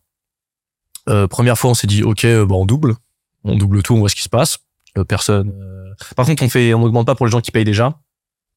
Euh, 1.07 1.27
première 1.27 1.57
fois, 1.57 1.71
on 1.71 1.73
s'est 1.73 1.87
dit, 1.87 2.03
OK, 2.03 2.23
euh, 2.25 2.45
bah, 2.45 2.55
on 2.55 2.65
double. 2.65 2.95
On 3.43 3.55
double 3.55 3.81
tout, 3.81 3.95
on 3.95 3.99
voit 3.99 4.09
ce 4.09 4.15
qui 4.15 4.21
se 4.21 4.29
passe. 4.29 4.59
Euh, 4.97 5.03
personne. 5.03 5.51
euh, 5.59 5.93
Par 6.15 6.25
contre, 6.25 6.43
on 6.43 6.49
fait, 6.49 6.73
on 6.73 6.83
augmente 6.83 7.07
pas 7.07 7.15
pour 7.15 7.25
les 7.25 7.31
gens 7.31 7.41
qui 7.41 7.51
payent 7.51 7.63
déjà, 7.65 7.97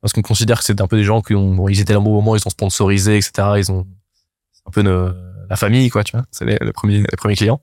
parce 0.01 0.13
qu'on 0.13 0.23
considère 0.23 0.59
que 0.59 0.65
c'est 0.65 0.81
un 0.81 0.87
peu 0.87 0.97
des 0.97 1.05
gens 1.05 1.23
qui 1.23 1.35
ont, 1.35 1.55
bon, 1.55 1.69
ils 1.69 1.81
étaient 1.81 1.93
là 1.95 1.99
au 2.01 2.03
bon 2.03 2.13
moment, 2.13 2.37
ils 2.37 2.41
sont 2.41 2.51
sponsorisés, 2.51 3.17
etc. 3.17 3.33
Ils 3.57 3.73
ont 3.73 3.87
un 4.67 4.71
peu 4.71 4.83
la 4.83 5.57
famille, 5.57 5.89
quoi, 5.89 6.05
tu 6.05 6.17
vois. 6.17 6.27
C'est 6.31 6.45
les, 6.45 6.59
les 6.61 6.73
premiers, 6.73 6.99
les 6.99 7.17
premiers 7.17 7.37
clients. 7.37 7.61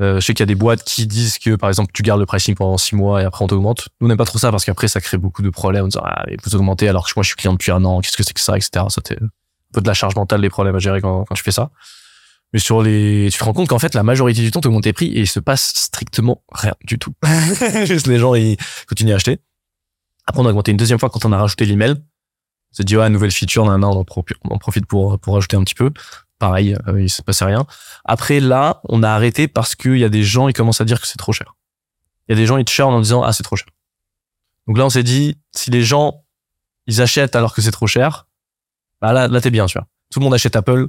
Euh, 0.00 0.18
je 0.18 0.24
sais 0.26 0.32
qu'il 0.32 0.40
y 0.40 0.44
a 0.44 0.46
des 0.46 0.54
boîtes 0.54 0.82
qui 0.82 1.06
disent 1.06 1.38
que, 1.38 1.56
par 1.56 1.68
exemple, 1.68 1.90
tu 1.92 2.02
gardes 2.02 2.20
le 2.20 2.26
pricing 2.26 2.54
pendant 2.54 2.78
six 2.78 2.94
mois 2.96 3.20
et 3.20 3.24
après 3.26 3.44
on 3.44 3.48
t'augmente. 3.48 3.88
Nous, 4.00 4.06
on 4.06 4.08
n'aime 4.08 4.16
pas 4.16 4.24
trop 4.24 4.38
ça 4.38 4.50
parce 4.50 4.64
qu'après, 4.64 4.88
ça 4.88 5.00
crée 5.00 5.18
beaucoup 5.18 5.42
de 5.42 5.50
problèmes 5.50 5.84
en 5.84 5.88
disant, 5.88 6.00
ah, 6.04 6.24
mais 6.26 6.36
vous 6.42 6.54
augmentez 6.54 6.88
alors 6.88 7.06
que 7.06 7.12
moi, 7.16 7.22
je 7.22 7.28
suis 7.28 7.36
client 7.36 7.52
depuis 7.52 7.70
un 7.70 7.84
an, 7.84 8.00
qu'est-ce 8.00 8.16
que 8.16 8.22
c'est 8.22 8.32
que 8.32 8.40
ça, 8.40 8.56
etc. 8.56 8.70
Ça, 8.88 9.02
c'est 9.06 9.20
un 9.20 9.28
peu 9.74 9.80
de 9.82 9.86
la 9.86 9.92
charge 9.94 10.16
mentale, 10.16 10.40
des 10.40 10.48
problèmes 10.48 10.74
à 10.74 10.78
gérer 10.78 11.00
quand, 11.02 11.24
quand 11.24 11.34
tu 11.34 11.42
fais 11.42 11.50
ça. 11.52 11.70
Mais 12.52 12.58
sur 12.58 12.82
les, 12.82 13.28
tu 13.30 13.38
te 13.38 13.44
rends 13.44 13.52
compte 13.52 13.68
qu'en 13.68 13.78
fait, 13.78 13.94
la 13.94 14.02
majorité 14.02 14.40
du 14.40 14.50
temps, 14.50 14.60
tu 14.60 14.68
augmentes 14.68 14.84
tes 14.84 14.92
prix 14.92 15.06
et 15.08 15.20
il 15.20 15.28
se 15.28 15.38
passe 15.38 15.72
strictement 15.74 16.42
rien 16.50 16.74
du 16.84 16.98
tout. 16.98 17.12
Juste 17.84 18.06
les 18.06 18.18
gens, 18.18 18.34
ils 18.34 18.56
continuent 18.88 19.12
à 19.12 19.16
acheter. 19.16 19.38
Après, 20.26 20.40
on 20.42 20.46
a 20.46 20.48
augmenté 20.48 20.70
une 20.70 20.76
deuxième 20.76 20.98
fois 20.98 21.10
quand 21.10 21.24
on 21.24 21.32
a 21.32 21.38
rajouté 21.38 21.66
l'email. 21.66 21.90
On 21.92 22.74
s'est 22.76 22.84
dit, 22.84 22.96
ouais, 22.96 23.08
nouvelle 23.10 23.32
feature, 23.32 23.64
on 23.64 23.82
en 23.82 24.02
profi- 24.02 24.34
on 24.48 24.54
en 24.54 24.58
profite 24.58 24.86
pour, 24.86 25.18
pour 25.18 25.34
rajouter 25.34 25.56
un 25.56 25.62
petit 25.64 25.74
peu. 25.74 25.90
Pareil, 26.40 26.74
euh, 26.88 27.00
il 27.00 27.08
se 27.10 27.22
passait 27.22 27.44
rien. 27.44 27.66
Après, 28.04 28.40
là, 28.40 28.80
on 28.88 29.04
a 29.04 29.10
arrêté 29.10 29.46
parce 29.46 29.76
qu'il 29.76 29.98
y 29.98 30.04
a 30.04 30.08
des 30.08 30.24
gens, 30.24 30.48
ils 30.48 30.52
commencent 30.54 30.80
à 30.80 30.84
dire 30.84 31.00
que 31.00 31.06
c'est 31.06 31.18
trop 31.18 31.32
cher. 31.32 31.54
Il 32.28 32.32
y 32.32 32.34
a 32.34 32.36
des 32.36 32.46
gens, 32.46 32.56
ils 32.56 32.64
te 32.64 32.70
churnent 32.72 32.94
en 32.94 33.00
disant, 33.00 33.22
ah, 33.22 33.32
c'est 33.32 33.42
trop 33.44 33.56
cher. 33.56 33.68
Donc 34.66 34.76
là, 34.78 34.84
on 34.86 34.90
s'est 34.90 35.02
dit, 35.04 35.38
si 35.54 35.70
les 35.70 35.82
gens, 35.84 36.24
ils 36.86 37.00
achètent 37.02 37.36
alors 37.36 37.54
que 37.54 37.60
c'est 37.62 37.70
trop 37.70 37.86
cher, 37.86 38.26
bah 39.00 39.12
là, 39.12 39.28
là, 39.28 39.40
t'es 39.40 39.50
bien, 39.50 39.66
tu 39.66 39.78
vois. 39.78 39.86
Tout 40.10 40.18
le 40.20 40.24
monde 40.24 40.34
achète 40.34 40.56
Apple, 40.56 40.88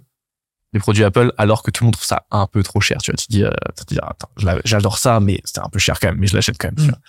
les 0.74 0.80
produits 0.80 1.04
Apple, 1.04 1.34
alors 1.38 1.64
que 1.64 1.72
tout 1.72 1.84
le 1.84 1.88
monde 1.88 1.96
trouve 1.96 2.06
ça 2.08 2.26
un 2.32 2.48
peu 2.48 2.64
trop 2.64 2.80
cher, 2.80 3.00
tu 3.02 3.12
vois. 3.12 3.18
Tu 3.18 3.28
te 3.28 3.32
dis, 3.32 3.44
euh, 3.44 3.52
tu 3.78 3.86
te 3.86 3.94
dis, 3.94 4.00
attends, 4.02 4.30
je 4.38 4.46
l'a- 4.46 4.62
j'adore 4.64 4.98
ça, 5.00 5.20
mais 5.20 5.42
c'est 5.44 5.60
un 5.60 5.68
peu 5.70 5.80
cher 5.80 6.00
quand 6.00 6.08
même, 6.08 6.18
mais 6.18 6.28
je 6.28 6.36
l'achète 6.36 6.58
quand 6.58 6.70
même, 6.70 6.76
tu 6.78 6.90
vois. 6.92 7.00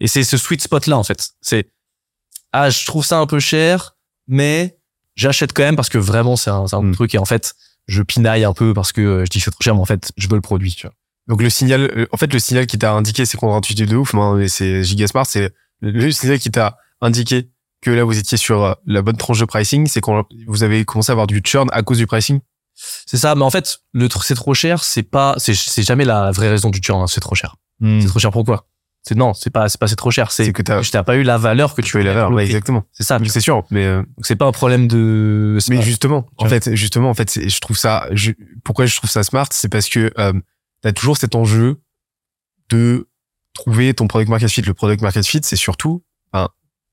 Et 0.00 0.08
c'est 0.08 0.24
ce 0.24 0.38
sweet 0.38 0.62
spot 0.62 0.86
là, 0.86 0.96
en 0.96 1.04
fait. 1.04 1.30
C'est, 1.42 1.70
ah, 2.52 2.70
je 2.70 2.86
trouve 2.86 3.04
ça 3.04 3.18
un 3.18 3.26
peu 3.26 3.40
cher, 3.40 3.96
mais 4.26 4.78
j'achète 5.16 5.52
quand 5.52 5.62
même 5.64 5.76
parce 5.76 5.90
que 5.90 5.98
vraiment, 5.98 6.36
c'est 6.36 6.48
un, 6.50 6.66
c'est 6.66 6.76
un 6.76 6.82
Mm. 6.82 6.94
truc 6.94 7.14
et 7.14 7.18
en 7.18 7.26
fait, 7.26 7.54
je 7.90 8.02
pinaille 8.02 8.44
un 8.44 8.52
peu 8.52 8.72
parce 8.72 8.92
que 8.92 9.00
euh, 9.00 9.24
je 9.24 9.30
dis 9.30 9.38
que 9.38 9.44
c'est 9.44 9.50
trop 9.50 9.62
cher, 9.62 9.74
mais 9.74 9.80
en 9.80 9.84
fait, 9.84 10.12
je 10.16 10.28
veux 10.28 10.36
le 10.36 10.40
produit, 10.40 10.72
tu 10.72 10.86
vois. 10.86 10.94
Donc 11.26 11.42
le 11.42 11.50
signal, 11.50 11.90
euh, 11.96 12.06
en 12.12 12.16
fait, 12.16 12.32
le 12.32 12.38
signal 12.38 12.66
qui 12.66 12.78
t'a 12.78 12.92
indiqué, 12.92 13.26
c'est 13.26 13.36
contre-intuitif 13.36 13.86
de 13.86 13.96
ouf, 13.96 14.14
moi, 14.14 14.34
mais 14.36 14.48
c'est 14.48 14.84
Gigasmart, 14.84 15.26
c'est 15.26 15.52
le, 15.80 16.10
signal 16.12 16.38
qui 16.38 16.50
t'a 16.50 16.76
indiqué 17.00 17.50
que 17.82 17.90
là 17.90 18.04
vous 18.04 18.18
étiez 18.18 18.38
sur 18.38 18.62
euh, 18.62 18.74
la 18.86 19.02
bonne 19.02 19.16
tranche 19.16 19.40
de 19.40 19.44
pricing, 19.44 19.86
c'est 19.86 20.00
quand 20.00 20.24
vous 20.46 20.62
avez 20.62 20.84
commencé 20.84 21.10
à 21.10 21.14
avoir 21.14 21.26
du 21.26 21.40
churn 21.44 21.68
à 21.72 21.82
cause 21.82 21.98
du 21.98 22.06
pricing? 22.06 22.40
C'est 22.74 23.16
ça, 23.16 23.34
mais 23.34 23.42
en 23.42 23.50
fait, 23.50 23.80
le 23.92 24.08
c'est 24.22 24.34
trop 24.34 24.54
cher, 24.54 24.84
c'est 24.84 25.02
pas, 25.02 25.34
c'est, 25.38 25.54
c'est 25.54 25.82
jamais 25.82 26.04
la 26.04 26.30
vraie 26.30 26.48
raison 26.48 26.70
du 26.70 26.80
churn, 26.80 27.02
hein, 27.02 27.06
c'est 27.08 27.20
trop 27.20 27.34
cher. 27.34 27.56
C'est 27.82 28.08
trop 28.08 28.18
cher 28.18 28.30
pourquoi? 28.30 28.66
C'est 29.02 29.14
non, 29.16 29.32
c'est 29.32 29.48
pas, 29.50 29.68
c'est 29.70 29.80
pas 29.80 29.86
c'est 29.88 29.96
trop 29.96 30.10
cher, 30.10 30.30
c'est 30.30 30.52
que 30.52 30.60
t'as- 30.60 31.02
pas 31.02 31.16
eu 31.16 31.22
la 31.22 31.38
valeur 31.38 31.74
que 31.74 31.80
Tu 31.80 31.90
fais 31.92 31.98
veux 31.98 32.04
l'erreur, 32.04 32.30
ouais, 32.32 32.44
exactement. 32.44 32.84
C'est 32.92 33.02
ça. 33.02 33.18
C'est 33.26 33.40
sûr, 33.40 33.64
mais 33.70 33.84
euh, 33.86 34.02
c'est 34.22 34.36
pas 34.36 34.44
un 34.46 34.52
problème 34.52 34.88
de. 34.88 35.56
mais 35.70 35.76
pas- 35.78 35.82
justement, 35.82 36.26
en 36.36 36.44
fait, 36.48 36.74
justement, 36.74 37.08
en 37.10 37.14
fait, 37.14 37.48
je 37.48 37.60
trouve 37.60 37.78
ça. 37.78 38.06
Je, 38.12 38.32
pourquoi 38.62 38.84
je 38.86 38.94
trouve 38.96 39.08
ça 39.08 39.22
smart, 39.22 39.48
c'est 39.52 39.70
parce 39.70 39.88
que 39.88 40.12
euh, 40.18 40.32
t'as 40.82 40.92
toujours 40.92 41.16
cet 41.16 41.34
enjeu 41.34 41.80
de 42.68 43.08
trouver 43.54 43.94
ton 43.94 44.06
product 44.06 44.30
market 44.30 44.50
fit. 44.50 44.62
Le 44.62 44.74
product 44.74 45.02
market 45.02 45.26
fit, 45.26 45.40
c'est 45.42 45.56
surtout, 45.56 46.04
enfin, 46.32 46.50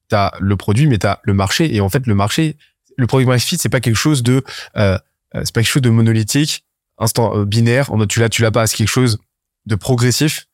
t'as 0.07 0.31
le 0.39 0.55
produit, 0.55 0.87
mais 0.87 0.97
t'as 0.97 1.19
le 1.23 1.33
marché. 1.33 1.75
Et 1.75 1.81
en 1.81 1.89
fait, 1.89 2.07
le 2.07 2.15
marché, 2.15 2.55
le 2.97 3.05
product 3.05 3.27
market 3.27 3.45
fit, 3.47 3.57
c'est 3.57 3.69
pas 3.69 3.81
quelque 3.81 3.95
chose 3.97 4.23
de, 4.23 4.43
euh, 4.77 4.97
euh, 5.35 5.41
c'est 5.43 5.53
pas 5.53 5.61
quelque 5.61 5.69
chose 5.71 5.81
de 5.81 5.89
monolithique, 5.89 6.63
instant 6.97 7.35
euh, 7.37 7.45
binaire. 7.45 7.91
En 7.91 7.97
mode 7.97 8.09
tu 8.09 8.19
l'as, 8.21 8.29
tu 8.29 8.41
l'as 8.41 8.51
pas. 8.51 8.65
C'est 8.65 8.77
quelque 8.77 8.87
chose 8.87 9.19
de 9.65 9.75
progressif, 9.75 10.47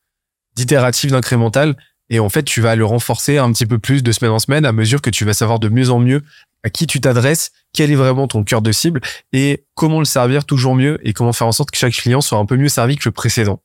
d'itératif, 0.56 1.12
d'incrémental. 1.12 1.76
Et 2.10 2.20
en 2.20 2.30
fait, 2.30 2.44
tu 2.44 2.62
vas 2.62 2.76
le 2.76 2.86
renforcer 2.86 3.38
un 3.38 3.52
petit 3.52 3.66
peu 3.66 3.80
plus 3.80 4.04
de 4.04 4.12
semaine 4.12 4.32
en 4.32 4.40
semaine 4.40 4.66
à 4.66 4.72
mesure 4.72 5.02
que 5.02 5.10
tu 5.10 5.26
vas 5.26 5.34
savoir 5.34 5.60
de 5.60 5.70
mieux 5.70 5.90
en 5.90 6.00
mieux 6.00 6.22
à 6.64 6.70
qui 6.70 6.88
tu 6.88 7.02
t'adresses, 7.02 7.52
quel 7.74 7.92
est 7.92 7.96
vraiment 7.96 8.28
ton 8.28 8.44
cœur 8.44 8.62
de 8.62 8.72
cible 8.72 9.02
et 9.34 9.66
comment 9.76 10.00
le 10.00 10.06
servir 10.06 10.46
toujours 10.46 10.76
mieux 10.76 10.98
et 11.04 11.14
comment 11.14 11.34
faire 11.34 11.48
en 11.48 11.52
sorte 11.52 11.72
que 11.72 11.78
chaque 11.78 11.94
client 11.94 12.22
soit 12.22 12.38
un 12.38 12.46
peu 12.46 12.56
mieux 12.56 12.70
servi 12.70 12.96
que 12.96 13.04
le 13.06 13.12
précédent. 13.12 13.62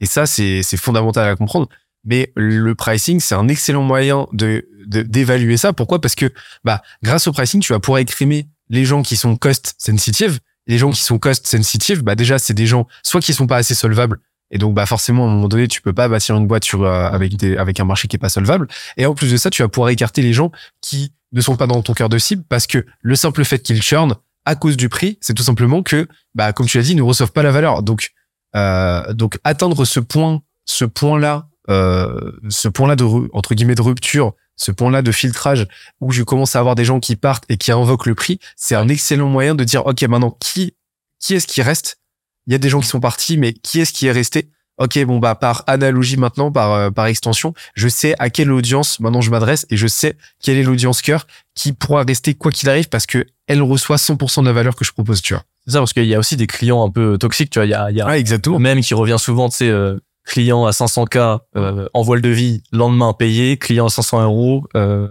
Et 0.00 0.06
ça, 0.06 0.26
c'est 0.26 0.62
fondamental 0.76 1.28
à 1.28 1.36
comprendre. 1.36 1.68
Mais 2.04 2.32
le 2.36 2.74
pricing, 2.74 3.18
c'est 3.18 3.34
un 3.34 3.48
excellent 3.48 3.82
moyen 3.82 4.28
de 4.32 4.68
d'évaluer 4.86 5.56
ça. 5.56 5.72
Pourquoi? 5.72 6.00
Parce 6.00 6.14
que 6.14 6.32
bah 6.62 6.80
grâce 7.02 7.26
au 7.26 7.32
pricing, 7.32 7.60
tu 7.60 7.72
vas 7.72 7.80
pouvoir 7.80 7.98
écrimer 7.98 8.46
les 8.68 8.84
gens 8.84 9.02
qui 9.02 9.16
sont 9.16 9.36
cost 9.36 9.74
sensitive. 9.78 10.38
Les 10.68 10.78
gens 10.78 10.90
qui 10.90 11.02
sont 11.02 11.18
cost 11.18 11.44
sensitive, 11.46 12.04
bah 12.04 12.14
déjà 12.14 12.38
c'est 12.38 12.54
des 12.54 12.66
gens 12.66 12.86
soit 13.02 13.20
qui 13.20 13.34
sont 13.34 13.48
pas 13.48 13.56
assez 13.56 13.74
solvables 13.74 14.20
et 14.50 14.58
donc 14.58 14.74
bah 14.74 14.86
forcément 14.86 15.26
à 15.26 15.30
un 15.30 15.34
moment 15.34 15.48
donné 15.48 15.68
tu 15.68 15.82
peux 15.82 15.92
pas 15.92 16.08
bâtir 16.08 16.36
une 16.36 16.46
boîte 16.46 16.64
sur 16.64 16.84
euh, 16.84 17.08
avec 17.08 17.36
des 17.36 17.56
avec 17.56 17.80
un 17.80 17.84
marché 17.84 18.08
qui 18.08 18.16
est 18.16 18.20
pas 18.20 18.28
solvable. 18.28 18.68
Et 18.96 19.06
en 19.06 19.14
plus 19.14 19.30
de 19.30 19.36
ça, 19.36 19.50
tu 19.50 19.62
vas 19.62 19.68
pouvoir 19.68 19.90
écarter 19.90 20.22
les 20.22 20.32
gens 20.32 20.50
qui 20.80 21.12
ne 21.32 21.40
sont 21.40 21.56
pas 21.56 21.66
dans 21.66 21.82
ton 21.82 21.94
cœur 21.94 22.08
de 22.08 22.18
cible 22.18 22.44
parce 22.48 22.66
que 22.66 22.86
le 23.00 23.16
simple 23.16 23.44
fait 23.44 23.58
qu'ils 23.58 23.82
churn 23.82 24.14
à 24.44 24.54
cause 24.54 24.76
du 24.76 24.88
prix, 24.88 25.18
c'est 25.20 25.34
tout 25.34 25.42
simplement 25.42 25.82
que, 25.82 26.06
bah, 26.34 26.52
comme 26.52 26.66
tu 26.66 26.78
l'as 26.78 26.84
dit, 26.84 26.92
ils 26.92 26.96
ne 26.96 27.02
reçoivent 27.02 27.32
pas 27.32 27.42
la 27.42 27.50
valeur. 27.50 27.82
Donc, 27.82 28.12
euh, 28.54 29.12
donc 29.12 29.38
atteindre 29.42 29.84
ce 29.84 29.98
point, 29.98 30.40
ce 30.64 30.84
point-là, 30.84 31.48
euh, 31.68 32.32
ce 32.48 32.68
point-là 32.68 32.94
de 32.94 33.04
entre 33.32 33.54
guillemets 33.54 33.74
de 33.74 33.82
rupture, 33.82 34.34
ce 34.54 34.70
point-là 34.70 35.02
de 35.02 35.12
filtrage 35.12 35.66
où 36.00 36.12
je 36.12 36.22
commence 36.22 36.54
à 36.54 36.60
avoir 36.60 36.76
des 36.76 36.84
gens 36.84 37.00
qui 37.00 37.16
partent 37.16 37.44
et 37.48 37.56
qui 37.56 37.72
invoquent 37.72 38.06
le 38.06 38.14
prix, 38.14 38.38
c'est 38.56 38.76
un 38.76 38.88
excellent 38.88 39.28
moyen 39.28 39.54
de 39.54 39.64
dire 39.64 39.84
ok 39.84 40.00
maintenant 40.02 40.30
qui 40.40 40.74
qui 41.18 41.34
est-ce 41.34 41.46
qui 41.46 41.60
reste 41.60 41.98
il 42.46 42.52
y 42.52 42.54
a 42.54 42.58
des 42.58 42.68
gens 42.68 42.80
qui 42.80 42.88
sont 42.88 43.00
partis, 43.00 43.36
mais 43.36 43.52
qui 43.52 43.80
est-ce 43.80 43.92
qui 43.92 44.06
est 44.06 44.12
resté? 44.12 44.50
Ok, 44.78 45.02
bon 45.04 45.18
bah 45.18 45.34
par 45.34 45.64
analogie 45.66 46.18
maintenant, 46.18 46.52
par 46.52 46.72
euh, 46.72 46.90
par 46.90 47.06
extension, 47.06 47.54
je 47.74 47.88
sais 47.88 48.14
à 48.18 48.28
quelle 48.28 48.52
audience 48.52 49.00
maintenant 49.00 49.22
je 49.22 49.30
m'adresse 49.30 49.64
et 49.70 49.76
je 49.78 49.86
sais 49.86 50.16
quelle 50.42 50.58
est 50.58 50.62
l'audience 50.62 51.00
cœur 51.00 51.26
qui 51.54 51.72
pourra 51.72 52.02
rester 52.02 52.34
quoi 52.34 52.52
qu'il 52.52 52.68
arrive 52.68 52.90
parce 52.90 53.06
que 53.06 53.24
elle 53.46 53.62
reçoit 53.62 53.96
100% 53.96 54.42
de 54.42 54.46
la 54.46 54.52
valeur 54.52 54.76
que 54.76 54.84
je 54.84 54.92
propose, 54.92 55.22
tu 55.22 55.34
vois. 55.34 55.44
C'est 55.66 55.72
ça, 55.72 55.78
parce 55.78 55.92
qu'il 55.92 56.04
y 56.04 56.14
a 56.14 56.18
aussi 56.18 56.36
des 56.36 56.46
clients 56.46 56.84
un 56.84 56.90
peu 56.90 57.16
toxiques, 57.18 57.50
tu 57.50 57.58
vois. 57.58 57.66
Il 57.66 57.70
y 57.70 57.74
a, 57.74 57.90
il 57.90 57.96
y 57.96 58.00
a 58.00 58.18
exactement. 58.18 58.58
même 58.58 58.80
qui 58.80 58.94
revient 58.94 59.16
souvent, 59.18 59.48
tu 59.48 59.56
sais, 59.56 59.68
euh, 59.68 59.98
client 60.24 60.66
à 60.66 60.72
500K, 60.72 61.40
euh, 61.56 61.88
envoie 61.94 62.16
le 62.16 62.22
devis, 62.22 62.62
lendemain 62.72 63.12
payé, 63.12 63.56
client 63.56 63.86
à 63.86 63.90
500 63.90 64.22
euros, 64.24 64.64
euh, 64.76 65.08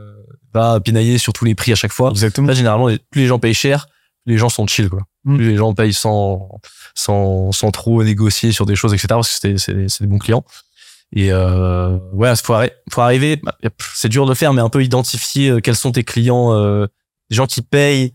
va 0.53 0.79
pinailler 0.79 1.17
sur 1.17 1.33
tous 1.33 1.45
les 1.45 1.55
prix 1.55 1.71
à 1.71 1.75
chaque 1.75 1.91
fois. 1.91 2.11
Exactement. 2.11 2.47
Là, 2.47 2.53
généralement, 2.53 2.89
plus 3.09 3.21
les 3.21 3.27
gens 3.27 3.39
payent 3.39 3.53
cher, 3.53 3.87
plus 4.25 4.33
les 4.33 4.37
gens 4.37 4.49
sont 4.49 4.67
chill, 4.67 4.89
quoi. 4.89 5.01
Mm. 5.25 5.35
Plus 5.37 5.49
les 5.49 5.57
gens 5.57 5.73
payent 5.73 5.93
sans, 5.93 6.61
sans, 6.93 7.51
sans 7.51 7.71
trop 7.71 8.03
négocier 8.03 8.51
sur 8.51 8.65
des 8.65 8.75
choses, 8.75 8.93
etc. 8.93 9.07
Parce 9.09 9.39
que 9.39 9.57
c'est, 9.57 9.87
c'est, 9.89 10.01
des 10.03 10.07
bons 10.07 10.19
clients. 10.19 10.45
Et 11.11 11.31
euh, 11.31 11.97
ouais, 12.13 12.33
faut, 12.35 12.53
arri- 12.53 12.71
faut 12.91 13.01
arriver. 13.01 13.37
bah, 13.37 13.55
C'est 13.93 14.09
dur 14.09 14.25
de 14.25 14.31
le 14.31 14.35
faire, 14.35 14.53
mais 14.53 14.61
un 14.61 14.69
peu 14.69 14.83
identifier 14.83 15.49
euh, 15.49 15.59
quels 15.59 15.75
sont 15.75 15.91
tes 15.91 16.03
clients, 16.03 16.53
euh, 16.53 16.87
des 17.29 17.35
gens 17.35 17.47
qui 17.47 17.61
payent, 17.61 18.13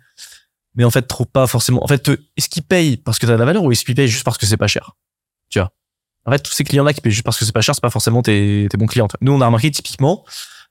mais 0.74 0.84
en 0.84 0.90
fait, 0.90 1.02
trop 1.02 1.24
pas 1.24 1.46
forcément. 1.46 1.82
En 1.82 1.88
fait, 1.88 1.98
te- 1.98 2.18
est-ce 2.36 2.48
qu'ils 2.48 2.62
payent 2.62 2.96
parce 2.96 3.18
que 3.18 3.26
t'as 3.26 3.32
de 3.34 3.38
la 3.38 3.44
valeur 3.44 3.62
ou 3.64 3.72
est-ce 3.72 3.84
qu'ils 3.84 3.94
payent 3.94 4.08
juste 4.08 4.24
parce 4.24 4.38
que 4.38 4.46
c'est 4.46 4.56
pas 4.56 4.66
cher 4.68 4.92
Tu 5.48 5.58
vois? 5.58 5.70
En 6.26 6.32
fait, 6.32 6.40
tous 6.40 6.52
ces 6.52 6.64
clients-là 6.64 6.92
qui 6.92 7.00
payent 7.00 7.12
juste 7.12 7.24
parce 7.24 7.38
que 7.38 7.44
c'est 7.44 7.52
pas 7.52 7.60
cher, 7.62 7.74
c'est 7.74 7.80
pas 7.80 7.90
forcément 7.90 8.22
tes, 8.22 8.68
tes 8.70 8.76
bons 8.76 8.86
clients. 8.86 9.08
Nous, 9.20 9.32
on 9.32 9.40
a 9.40 9.46
remarqué 9.46 9.70
typiquement 9.70 10.24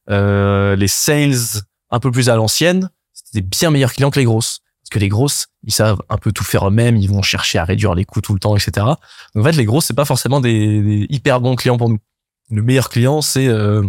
euh, 0.09 0.75
les 0.75 0.87
sales 0.87 1.63
un 1.89 1.99
peu 1.99 2.11
plus 2.11 2.29
à 2.29 2.35
l'ancienne, 2.35 2.89
c'était 3.13 3.41
des 3.41 3.47
bien 3.47 3.71
meilleurs 3.71 3.91
clients 3.93 4.11
que 4.11 4.19
les 4.19 4.25
grosses. 4.25 4.61
Parce 4.89 5.01
que 5.01 5.03
les 5.03 5.09
grosses, 5.09 5.49
ils 5.63 5.73
savent 5.73 6.01
un 6.09 6.17
peu 6.17 6.31
tout 6.31 6.43
faire 6.43 6.67
eux-mêmes, 6.67 6.97
ils 6.97 7.09
vont 7.09 7.21
chercher 7.21 7.59
à 7.59 7.63
réduire 7.63 7.93
les 7.93 8.05
coûts 8.05 8.21
tout 8.21 8.33
le 8.33 8.39
temps, 8.39 8.55
etc. 8.55 8.87
Donc 9.35 9.35
en 9.35 9.43
fait, 9.43 9.51
les 9.51 9.65
grosses, 9.65 9.85
c'est 9.85 9.95
pas 9.95 10.05
forcément 10.05 10.41
des, 10.41 10.81
des 10.81 11.05
hyper 11.09 11.41
bons 11.41 11.55
clients 11.55 11.77
pour 11.77 11.89
nous. 11.89 11.99
Le 12.49 12.63
meilleur 12.63 12.89
client, 12.89 13.21
c'est 13.21 13.47
euh, 13.47 13.83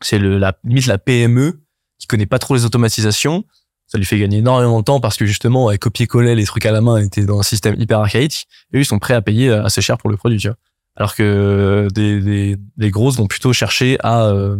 c'est 0.00 0.18
la 0.18 0.54
limite 0.64 0.86
la 0.86 0.96
PME 0.96 1.60
qui 1.98 2.06
connaît 2.06 2.24
pas 2.24 2.38
trop 2.38 2.54
les 2.54 2.64
automatisations. 2.64 3.44
Ça 3.86 3.98
lui 3.98 4.06
fait 4.06 4.18
gagner 4.18 4.38
énormément 4.38 4.78
de 4.80 4.84
temps 4.84 5.00
parce 5.00 5.18
que 5.18 5.26
justement, 5.26 5.70
elle 5.70 5.78
copier-coller 5.78 6.34
les 6.34 6.46
trucs 6.46 6.64
à 6.64 6.72
la 6.72 6.80
main 6.80 6.96
était 6.96 7.26
dans 7.26 7.38
un 7.38 7.42
système 7.42 7.78
hyper 7.78 7.98
archaïque. 7.98 8.46
Et 8.72 8.78
eux, 8.78 8.80
ils 8.80 8.86
sont 8.86 8.98
prêts 8.98 9.12
à 9.12 9.20
payer 9.20 9.50
euh, 9.50 9.62
assez 9.64 9.82
cher 9.82 9.98
pour 9.98 10.08
le 10.08 10.16
produit. 10.16 10.38
Tu 10.38 10.48
vois. 10.48 10.56
Alors 10.96 11.14
que 11.14 11.88
des, 11.92 12.22
des, 12.22 12.56
les 12.78 12.90
grosses 12.90 13.18
vont 13.18 13.26
plutôt 13.26 13.52
chercher 13.52 13.98
à 14.00 14.24
euh, 14.28 14.56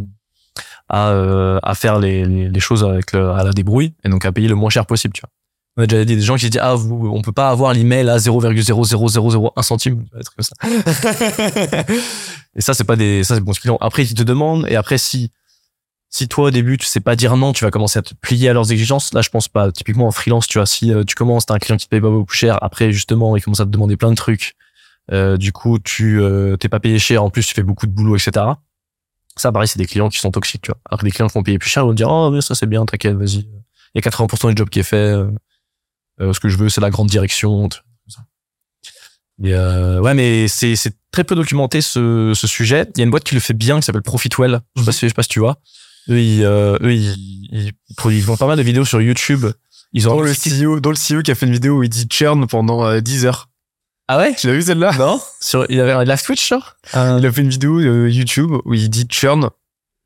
à, 0.90 1.12
euh, 1.12 1.58
à 1.62 1.74
faire 1.74 1.98
les, 1.98 2.26
les, 2.26 2.50
les 2.50 2.60
choses 2.60 2.84
avec 2.84 3.12
le, 3.12 3.30
à 3.30 3.42
la 3.42 3.52
débrouille 3.52 3.94
et 4.04 4.10
donc 4.10 4.26
à 4.26 4.32
payer 4.32 4.48
le 4.48 4.54
moins 4.54 4.68
cher 4.68 4.84
possible. 4.84 5.14
Tu 5.14 5.22
vois. 5.22 5.30
On 5.76 5.82
a 5.82 5.86
déjà 5.86 6.04
dit 6.04 6.16
des 6.16 6.22
gens 6.22 6.34
qui 6.36 6.46
se 6.46 6.50
disent 6.50 6.60
ah 6.62 6.74
vous 6.74 7.10
on 7.14 7.22
peut 7.22 7.32
pas 7.32 7.48
avoir 7.48 7.72
l'email 7.72 8.08
à 8.10 8.18
0,00001 8.18 9.62
centime 9.62 10.04
comme 10.10 10.44
ça. 10.44 10.54
et 12.54 12.60
ça 12.60 12.74
c'est 12.74 12.84
pas 12.84 12.96
des 12.96 13.24
ça 13.24 13.36
c'est 13.36 13.40
bons 13.40 13.52
clients. 13.52 13.78
Après 13.80 14.04
ils 14.04 14.12
te 14.14 14.22
demandent 14.22 14.66
et 14.68 14.76
après 14.76 14.98
si 14.98 15.30
si 16.10 16.28
toi 16.28 16.48
au 16.48 16.50
début 16.50 16.76
tu 16.76 16.84
sais 16.84 17.00
pas 17.00 17.16
dire 17.16 17.38
non, 17.38 17.54
tu 17.54 17.64
vas 17.64 17.70
commencer 17.70 17.98
à 17.98 18.02
te 18.02 18.12
plier 18.12 18.50
à 18.50 18.52
leurs 18.52 18.70
exigences. 18.70 19.14
Là 19.14 19.22
je 19.22 19.30
pense 19.30 19.48
pas. 19.48 19.72
Typiquement 19.72 20.06
en 20.06 20.10
freelance, 20.10 20.46
tu 20.46 20.58
vois, 20.58 20.66
si 20.66 20.92
euh, 20.92 21.04
tu 21.04 21.14
commences 21.14 21.46
t'as 21.46 21.54
un 21.54 21.58
client 21.58 21.78
qui 21.78 21.86
te 21.86 21.90
paye 21.90 22.02
pas 22.02 22.10
beaucoup 22.10 22.34
cher, 22.34 22.62
après 22.62 22.92
justement 22.92 23.34
il 23.34 23.42
commence 23.42 23.60
à 23.60 23.64
te 23.64 23.70
demander 23.70 23.96
plein 23.96 24.10
de 24.10 24.16
trucs. 24.16 24.56
Euh, 25.10 25.38
du 25.38 25.52
coup 25.52 25.78
tu 25.78 26.20
euh, 26.20 26.56
t'es 26.58 26.68
pas 26.68 26.80
payé 26.80 26.98
cher, 26.98 27.24
en 27.24 27.30
plus 27.30 27.46
tu 27.46 27.54
fais 27.54 27.62
beaucoup 27.62 27.86
de 27.86 27.92
boulot, 27.92 28.16
etc. 28.16 28.44
Ça 29.36 29.50
pareil 29.52 29.68
c'est 29.68 29.78
des 29.78 29.86
clients 29.86 30.10
qui 30.10 30.18
sont 30.18 30.30
toxiques, 30.30 30.60
tu 30.60 30.70
vois. 30.70 30.78
Alors 30.84 31.00
que 31.00 31.06
des 31.06 31.12
clients 31.12 31.28
qui 31.28 31.34
vont 31.34 31.42
payer 31.42 31.58
plus 31.58 31.70
cher 31.70 31.82
ils 31.82 31.86
vont 31.86 31.92
te 31.92 31.96
dire 31.96 32.10
oh 32.10 32.30
mais 32.30 32.42
ça 32.42 32.54
c'est 32.54 32.66
bien, 32.66 32.84
t'inquiète, 32.84 33.16
vas-y. 33.16 33.48
Il 33.94 34.04
y 34.04 34.06
a 34.06 34.10
80% 34.10 34.50
du 34.50 34.56
job 34.56 34.68
qui 34.68 34.80
est 34.80 34.82
fait. 34.82 35.16
Euh, 36.20 36.32
ce 36.32 36.40
que 36.40 36.48
je 36.48 36.56
veux, 36.58 36.68
c'est 36.68 36.80
la 36.80 36.90
grande 36.90 37.08
direction. 37.08 37.68
tout 37.68 37.78
ça. 38.08 38.22
Et 39.42 39.54
euh, 39.54 40.00
ouais, 40.00 40.14
mais 40.14 40.46
c'est 40.48 40.76
c'est 40.76 40.94
très 41.10 41.24
peu 41.24 41.34
documenté 41.34 41.80
ce, 41.80 42.32
ce 42.34 42.46
sujet. 42.46 42.86
Il 42.94 42.98
y 42.98 43.00
a 43.02 43.04
une 43.04 43.10
boîte 43.10 43.24
qui 43.24 43.34
le 43.34 43.40
fait 43.40 43.54
bien, 43.54 43.80
qui 43.80 43.86
s'appelle 43.86 44.02
Profitwell. 44.02 44.60
Je 44.76 44.82
sais 44.82 44.86
pas 44.86 44.92
si, 44.92 45.00
je 45.00 45.08
sais 45.08 45.14
pas 45.14 45.22
si 45.22 45.28
tu 45.30 45.40
vois. 45.40 45.58
Eux, 46.10 46.20
ils, 46.20 46.42
euh, 46.44 46.78
eux, 46.82 46.92
ils, 46.94 47.14
ils, 47.52 47.72
produisent- 47.96 48.20
ils 48.22 48.24
font 48.26 48.36
pas 48.36 48.46
mal 48.46 48.56
de 48.58 48.62
vidéos 48.62 48.84
sur 48.84 49.00
YouTube. 49.00 49.46
Ils 49.92 50.08
ont 50.08 50.16
Dans 50.16 50.22
le 50.22 50.32
CEO, 50.32 50.80
dans 50.80 50.90
le 50.90 50.96
CEO 50.96 51.22
qui 51.22 51.30
a 51.30 51.34
fait 51.34 51.46
une 51.46 51.52
vidéo 51.52 51.78
où 51.78 51.82
il 51.82 51.88
dit 51.88 52.06
churn 52.10 52.46
pendant 52.46 52.84
euh, 52.84 53.00
10 53.00 53.26
heures. 53.26 53.50
ah 54.08 54.18
ouais? 54.18 54.34
Tu 54.34 54.46
l'as 54.46 54.54
vu 54.54 54.62
celle-là? 54.62 54.92
Non 54.98 55.20
sur 55.40 55.66
il 55.70 55.78
avait 55.80 55.92
un 55.92 56.04
live 56.04 56.22
Twitch 56.22 56.48
genre? 56.48 56.76
Il 56.94 57.26
a 57.26 57.32
fait 57.32 57.42
une 57.42 57.50
vidéo 57.50 57.78
euh, 57.78 58.08
YouTube 58.08 58.52
où 58.64 58.74
il 58.74 58.88
dit 58.88 59.06
churn, 59.10 59.50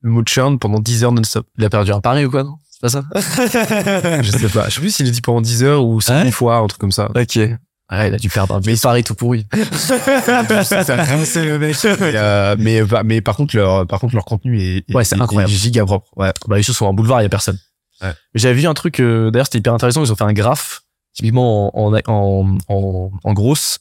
le 0.03 0.11
mot 0.11 0.23
churn 0.27 0.59
pendant 0.59 0.81
10 0.81 1.05
heures 1.05 1.12
non-stop. 1.12 1.47
Il 1.57 1.65
a 1.65 1.70
perdu 1.70 1.93
un 1.93 2.01
pari 2.01 2.24
ou 2.24 2.31
quoi 2.31 2.43
non? 2.43 2.57
C'est 2.78 2.81
pas 2.81 2.89
ça 2.89 3.05
Je 4.23 4.31
sais 4.31 4.48
pas. 4.48 4.69
Je 4.69 4.74
sais 4.74 4.81
plus 4.81 4.90
s'il 4.94 5.07
a 5.07 5.11
dit 5.11 5.20
pendant 5.23 5.40
10 5.40 5.62
heures 5.65 5.85
ou 5.85 6.01
5 6.01 6.24
Ouais. 6.24 6.31
fois, 6.31 6.57
un 6.57 6.66
truc 6.66 6.81
comme 6.81 6.93
ça. 6.93 7.11
Ok. 7.15 7.36
Ouais, 7.36 8.09
il 8.09 8.15
a 8.15 8.19
dû 8.19 8.28
perdre 8.28 8.55
un 8.57 8.61
vieux 8.61 8.74
pari 8.82 9.05
tout 9.05 9.15
pourri. 9.15 9.47
c'est 9.53 11.44
le 11.44 11.59
mec. 11.59 11.77
Et, 11.85 11.89
euh, 12.16 12.57
mais, 12.59 12.82
bah, 12.82 13.03
mais 13.05 13.20
par 13.20 13.36
contre, 13.36 13.57
leur, 13.57 13.86
par 13.86 14.01
contre, 14.01 14.15
leur 14.15 14.24
contenu 14.24 14.61
est, 14.61 14.78
est- 14.89 14.94
Ouais, 14.94 15.05
c'est 15.05 15.16
est- 15.16 15.20
incroyable. 15.23 15.53
est 15.53 15.57
giga 15.57 15.85
propre. 15.85 16.09
Ouais. 16.16 16.32
Bah, 16.48 16.59
ils 16.59 16.65
sont 16.65 16.73
sur 16.73 16.86
un 16.89 16.93
boulevard, 16.93 17.20
il 17.20 17.24
y 17.24 17.27
a 17.27 17.31
personne. 17.31 17.59
Ouais. 18.03 18.12
J'avais 18.35 18.55
vu 18.61 18.66
un 18.66 18.74
truc, 18.74 18.98
euh, 19.01 19.31
d'ailleurs, 19.31 19.47
c'était 19.47 19.59
hyper 19.59 19.73
intéressant. 19.73 20.05
Ils 20.05 20.11
ont 20.12 20.16
fait 20.16 20.24
un 20.24 20.32
graphe, 20.32 20.82
typiquement 21.15 21.70
en, 21.78 21.94
en, 21.94 22.01
en, 22.09 22.59
en, 22.69 23.11
en 23.23 23.32
grosse. 23.32 23.78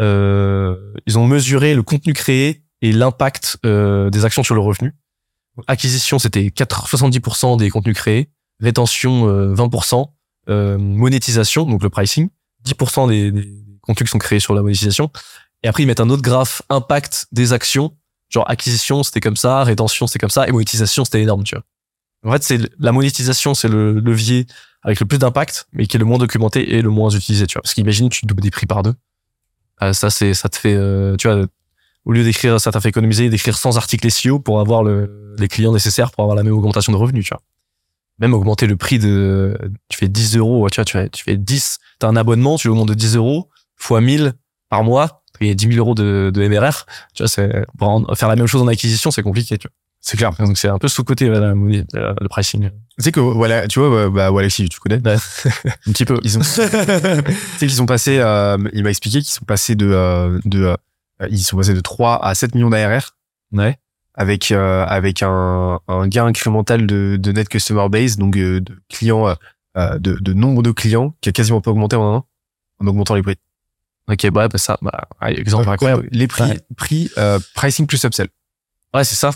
Euh, 0.00 0.76
ils 1.06 1.18
ont 1.18 1.26
mesuré 1.26 1.74
le 1.74 1.82
contenu 1.82 2.12
créé 2.12 2.62
et 2.82 2.92
l'impact 2.92 3.58
euh, 3.66 4.08
des 4.10 4.24
actions 4.24 4.42
sur 4.42 4.54
le 4.54 4.60
revenu. 4.60 4.94
Acquisition, 5.66 6.18
c'était 6.18 6.50
4 6.50 6.88
70% 6.88 7.58
des 7.58 7.70
contenus 7.70 7.96
créés. 7.96 8.30
Rétention, 8.60 9.28
euh, 9.28 9.54
20%. 9.54 10.12
Euh, 10.48 10.78
monétisation, 10.78 11.64
donc 11.64 11.82
le 11.82 11.90
pricing, 11.90 12.28
10% 12.64 13.08
des, 13.08 13.30
des 13.30 13.64
contenus 13.82 14.08
qui 14.08 14.12
sont 14.12 14.18
créés 14.18 14.40
sur 14.40 14.54
la 14.54 14.62
monétisation. 14.62 15.10
Et 15.62 15.68
après, 15.68 15.82
ils 15.82 15.86
mettent 15.86 16.00
un 16.00 16.10
autre 16.10 16.22
graphe 16.22 16.62
impact 16.70 17.26
des 17.30 17.52
actions. 17.52 17.96
Genre 18.30 18.48
acquisition, 18.48 19.02
c'était 19.02 19.20
comme 19.20 19.36
ça, 19.36 19.62
rétention, 19.64 20.06
c'était 20.06 20.18
comme 20.18 20.30
ça, 20.30 20.48
et 20.48 20.52
monétisation, 20.52 21.04
c'était 21.04 21.22
énorme, 21.22 21.44
tu 21.44 21.54
vois. 21.54 21.64
En 22.24 22.32
fait, 22.32 22.42
c'est 22.42 22.58
la 22.78 22.92
monétisation, 22.92 23.54
c'est 23.54 23.68
le 23.68 23.94
levier 24.00 24.46
avec 24.82 25.00
le 25.00 25.06
plus 25.06 25.18
d'impact, 25.18 25.66
mais 25.72 25.86
qui 25.86 25.96
est 25.96 25.98
le 26.00 26.04
moins 26.04 26.18
documenté 26.18 26.74
et 26.74 26.82
le 26.82 26.90
moins 26.90 27.10
utilisé, 27.10 27.46
tu 27.46 27.54
vois. 27.54 27.62
Parce 27.62 27.74
qu'imagine, 27.74 28.08
tu 28.08 28.26
doubles 28.26 28.42
des 28.42 28.50
prix 28.50 28.66
par 28.66 28.82
deux. 28.82 28.94
Euh, 29.82 29.92
ça, 29.92 30.10
c'est, 30.10 30.34
ça 30.34 30.48
te 30.48 30.56
fait, 30.56 30.74
euh, 30.74 31.16
tu 31.16 31.28
vois, 31.28 31.46
au 32.04 32.12
lieu 32.12 32.24
d'écrire, 32.24 32.60
ça 32.60 32.70
t'a 32.72 32.80
fait 32.80 32.88
économiser 32.88 33.28
d'écrire 33.28 33.56
100 33.58 33.76
articles 33.76 34.10
SEO 34.10 34.38
pour 34.38 34.60
avoir 34.60 34.82
le, 34.82 35.34
les 35.38 35.48
clients 35.48 35.72
nécessaires 35.72 36.10
pour 36.10 36.22
avoir 36.24 36.36
la 36.36 36.42
même 36.42 36.52
augmentation 36.54 36.92
de 36.92 36.96
revenus, 36.96 37.24
tu 37.24 37.34
vois. 37.34 37.42
Même 38.18 38.34
augmenter 38.34 38.66
le 38.66 38.76
prix 38.76 38.98
de, 38.98 39.58
tu 39.88 39.96
fais 39.98 40.08
10 40.08 40.36
euros, 40.36 40.68
tu 40.70 40.76
vois, 40.76 40.84
tu 40.84 40.92
fais, 40.92 41.08
tu 41.08 41.24
fais 41.24 41.36
10, 41.36 41.78
t'as 41.98 42.08
un 42.08 42.16
abonnement, 42.16 42.56
tu 42.56 42.68
l'augmentes 42.68 42.88
de 42.88 42.94
10 42.94 43.16
euros, 43.16 43.48
fois 43.76 44.00
1000 44.00 44.34
par 44.68 44.84
mois, 44.84 45.22
et 45.40 45.54
10 45.54 45.68
000 45.72 45.78
euros 45.78 45.94
de, 45.94 46.30
de 46.32 46.48
MRR, 46.48 46.84
tu 47.14 47.22
vois, 47.22 47.28
c'est, 47.28 47.64
pour 47.78 47.88
en- 47.88 48.14
faire 48.14 48.28
la 48.28 48.36
même 48.36 48.46
chose 48.46 48.60
en 48.60 48.66
acquisition, 48.68 49.10
c'est 49.10 49.22
compliqué, 49.22 49.56
tu 49.56 49.68
vois. 49.68 49.74
C'est 50.02 50.16
clair. 50.16 50.32
Donc 50.38 50.56
c'est 50.56 50.68
un 50.68 50.78
peu 50.78 50.88
sous-côté, 50.88 51.28
euh, 51.28 51.54
le 51.54 52.28
pricing. 52.28 52.70
Tu 52.98 53.04
sais 53.04 53.12
que, 53.12 53.20
voilà, 53.20 53.68
tu 53.68 53.80
vois, 53.80 54.08
bah, 54.08 54.30
bah, 54.30 54.38
Alexis, 54.38 54.68
tu 54.70 54.80
connais. 54.80 54.96
Ouais. 55.06 55.16
Un 55.86 55.92
petit 55.92 56.06
peu. 56.06 56.18
Ils 56.24 56.38
ont, 56.38 56.40
tu 56.44 56.46
sais 56.46 57.22
qu'ils 57.58 57.70
sont 57.72 57.84
passés, 57.86 58.18
euh, 58.18 58.56
il 58.72 58.82
m'a 58.82 58.88
expliqué 58.90 59.18
qu'ils 59.20 59.30
sont 59.32 59.44
passés 59.44 59.74
de, 59.74 59.86
euh, 59.86 60.38
de, 60.46 60.64
euh, 60.64 60.76
ils 61.28 61.38
sont 61.42 61.56
passés 61.56 61.74
de 61.74 61.80
3 61.80 62.24
à 62.24 62.34
7 62.34 62.54
millions 62.54 62.70
d'ARR 62.70 63.16
Ouais. 63.52 63.78
avec, 64.14 64.50
euh, 64.52 64.84
avec 64.86 65.22
un, 65.22 65.80
un 65.88 66.06
gain 66.08 66.26
incrémental 66.26 66.86
de, 66.86 67.16
de 67.20 67.32
net 67.32 67.48
customer 67.48 67.88
base, 67.88 68.16
donc 68.16 68.36
euh, 68.36 68.60
de 68.60 68.76
clients, 68.88 69.28
euh, 69.28 69.34
euh, 69.76 69.98
de, 69.98 70.14
de 70.20 70.32
nombre 70.32 70.62
de 70.62 70.70
clients 70.70 71.14
qui 71.20 71.28
a 71.28 71.32
quasiment 71.32 71.60
pas 71.60 71.70
augmenté 71.72 71.96
en 71.96 72.02
un 72.04 72.16
an, 72.18 72.26
en 72.80 72.86
augmentant 72.86 73.14
les 73.14 73.22
prix. 73.22 73.36
Ok, 74.08 74.20
ouais, 74.24 74.30
bah 74.30 74.48
ça, 74.56 74.78
bah, 74.82 75.06
ouais, 75.22 75.38
exemple 75.38 75.68
incroyable. 75.68 76.08
Les 76.10 76.26
prix, 76.26 76.42
Ouais. 76.44 76.60
prix, 76.76 77.10
euh, 77.18 77.38
pricing 77.54 77.86
plus 77.86 78.02
upsell. 78.04 78.28
Ouais, 78.94 79.04
c'est 79.04 79.14
ça. 79.14 79.30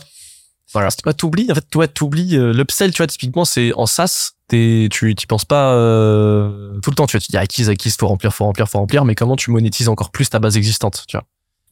Voilà. 0.73 0.91
Toi, 0.91 1.13
t'oublies, 1.15 1.47
en 1.53 1.55
fait, 1.55 1.69
toi, 1.71 1.87
t'oublies, 1.87 2.37
euh, 2.37 2.53
l'upsell, 2.53 2.91
tu 2.93 2.97
vois, 2.99 3.07
typiquement, 3.07 3.45
c'est 3.45 3.73
en 3.75 3.87
SaaS, 3.87 4.33
t'es, 4.49 4.89
tu, 4.91 5.15
t'y 5.15 5.27
penses 5.27 5.45
pas, 5.45 5.75
euh, 5.75 6.81
tout 6.81 6.91
le 6.91 6.97
temps, 6.97 7.07
tu 7.07 7.17
vois, 7.17 7.21
tu 7.21 7.31
dis 7.31 7.37
acquise, 7.37 7.69
acquise, 7.71 7.97
faut 7.97 8.09
remplir, 8.09 8.35
faut 8.35 8.45
remplir, 8.45 8.69
faut 8.69 8.79
remplir, 8.79 9.05
mais 9.05 9.15
comment 9.15 9.37
tu 9.37 9.51
monétises 9.53 9.89
encore 9.89 10.11
plus 10.11 10.29
ta 10.31 10.41
base 10.41 10.57
existante, 10.57 11.05
tu 11.07 11.17
vois. 11.17 11.25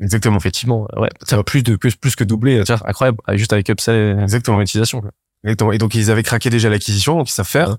Exactement. 0.02 0.36
Effectivement, 0.36 0.86
ouais, 0.96 1.08
ça 1.22 1.36
va 1.36 1.44
plus 1.44 1.62
de, 1.62 1.76
plus, 1.76 1.96
plus 1.96 2.16
que 2.16 2.24
doubler, 2.24 2.62
tu 2.64 2.72
vois, 2.74 2.88
incroyable, 2.88 3.18
avec- 3.26 3.38
juste 3.38 3.52
avec 3.52 3.68
upsell 3.70 4.18
Exactement. 4.20 4.56
monétisation, 4.56 5.00
quoi. 5.00 5.10
Exactement. 5.44 5.72
Et 5.72 5.78
donc 5.78 5.94
ils 5.94 6.10
avaient 6.10 6.22
craqué 6.22 6.50
déjà 6.50 6.68
l'acquisition, 6.68 7.16
donc 7.18 7.28
ils 7.28 7.32
savent 7.32 7.46
faire. 7.48 7.68
Ouais. 7.70 7.74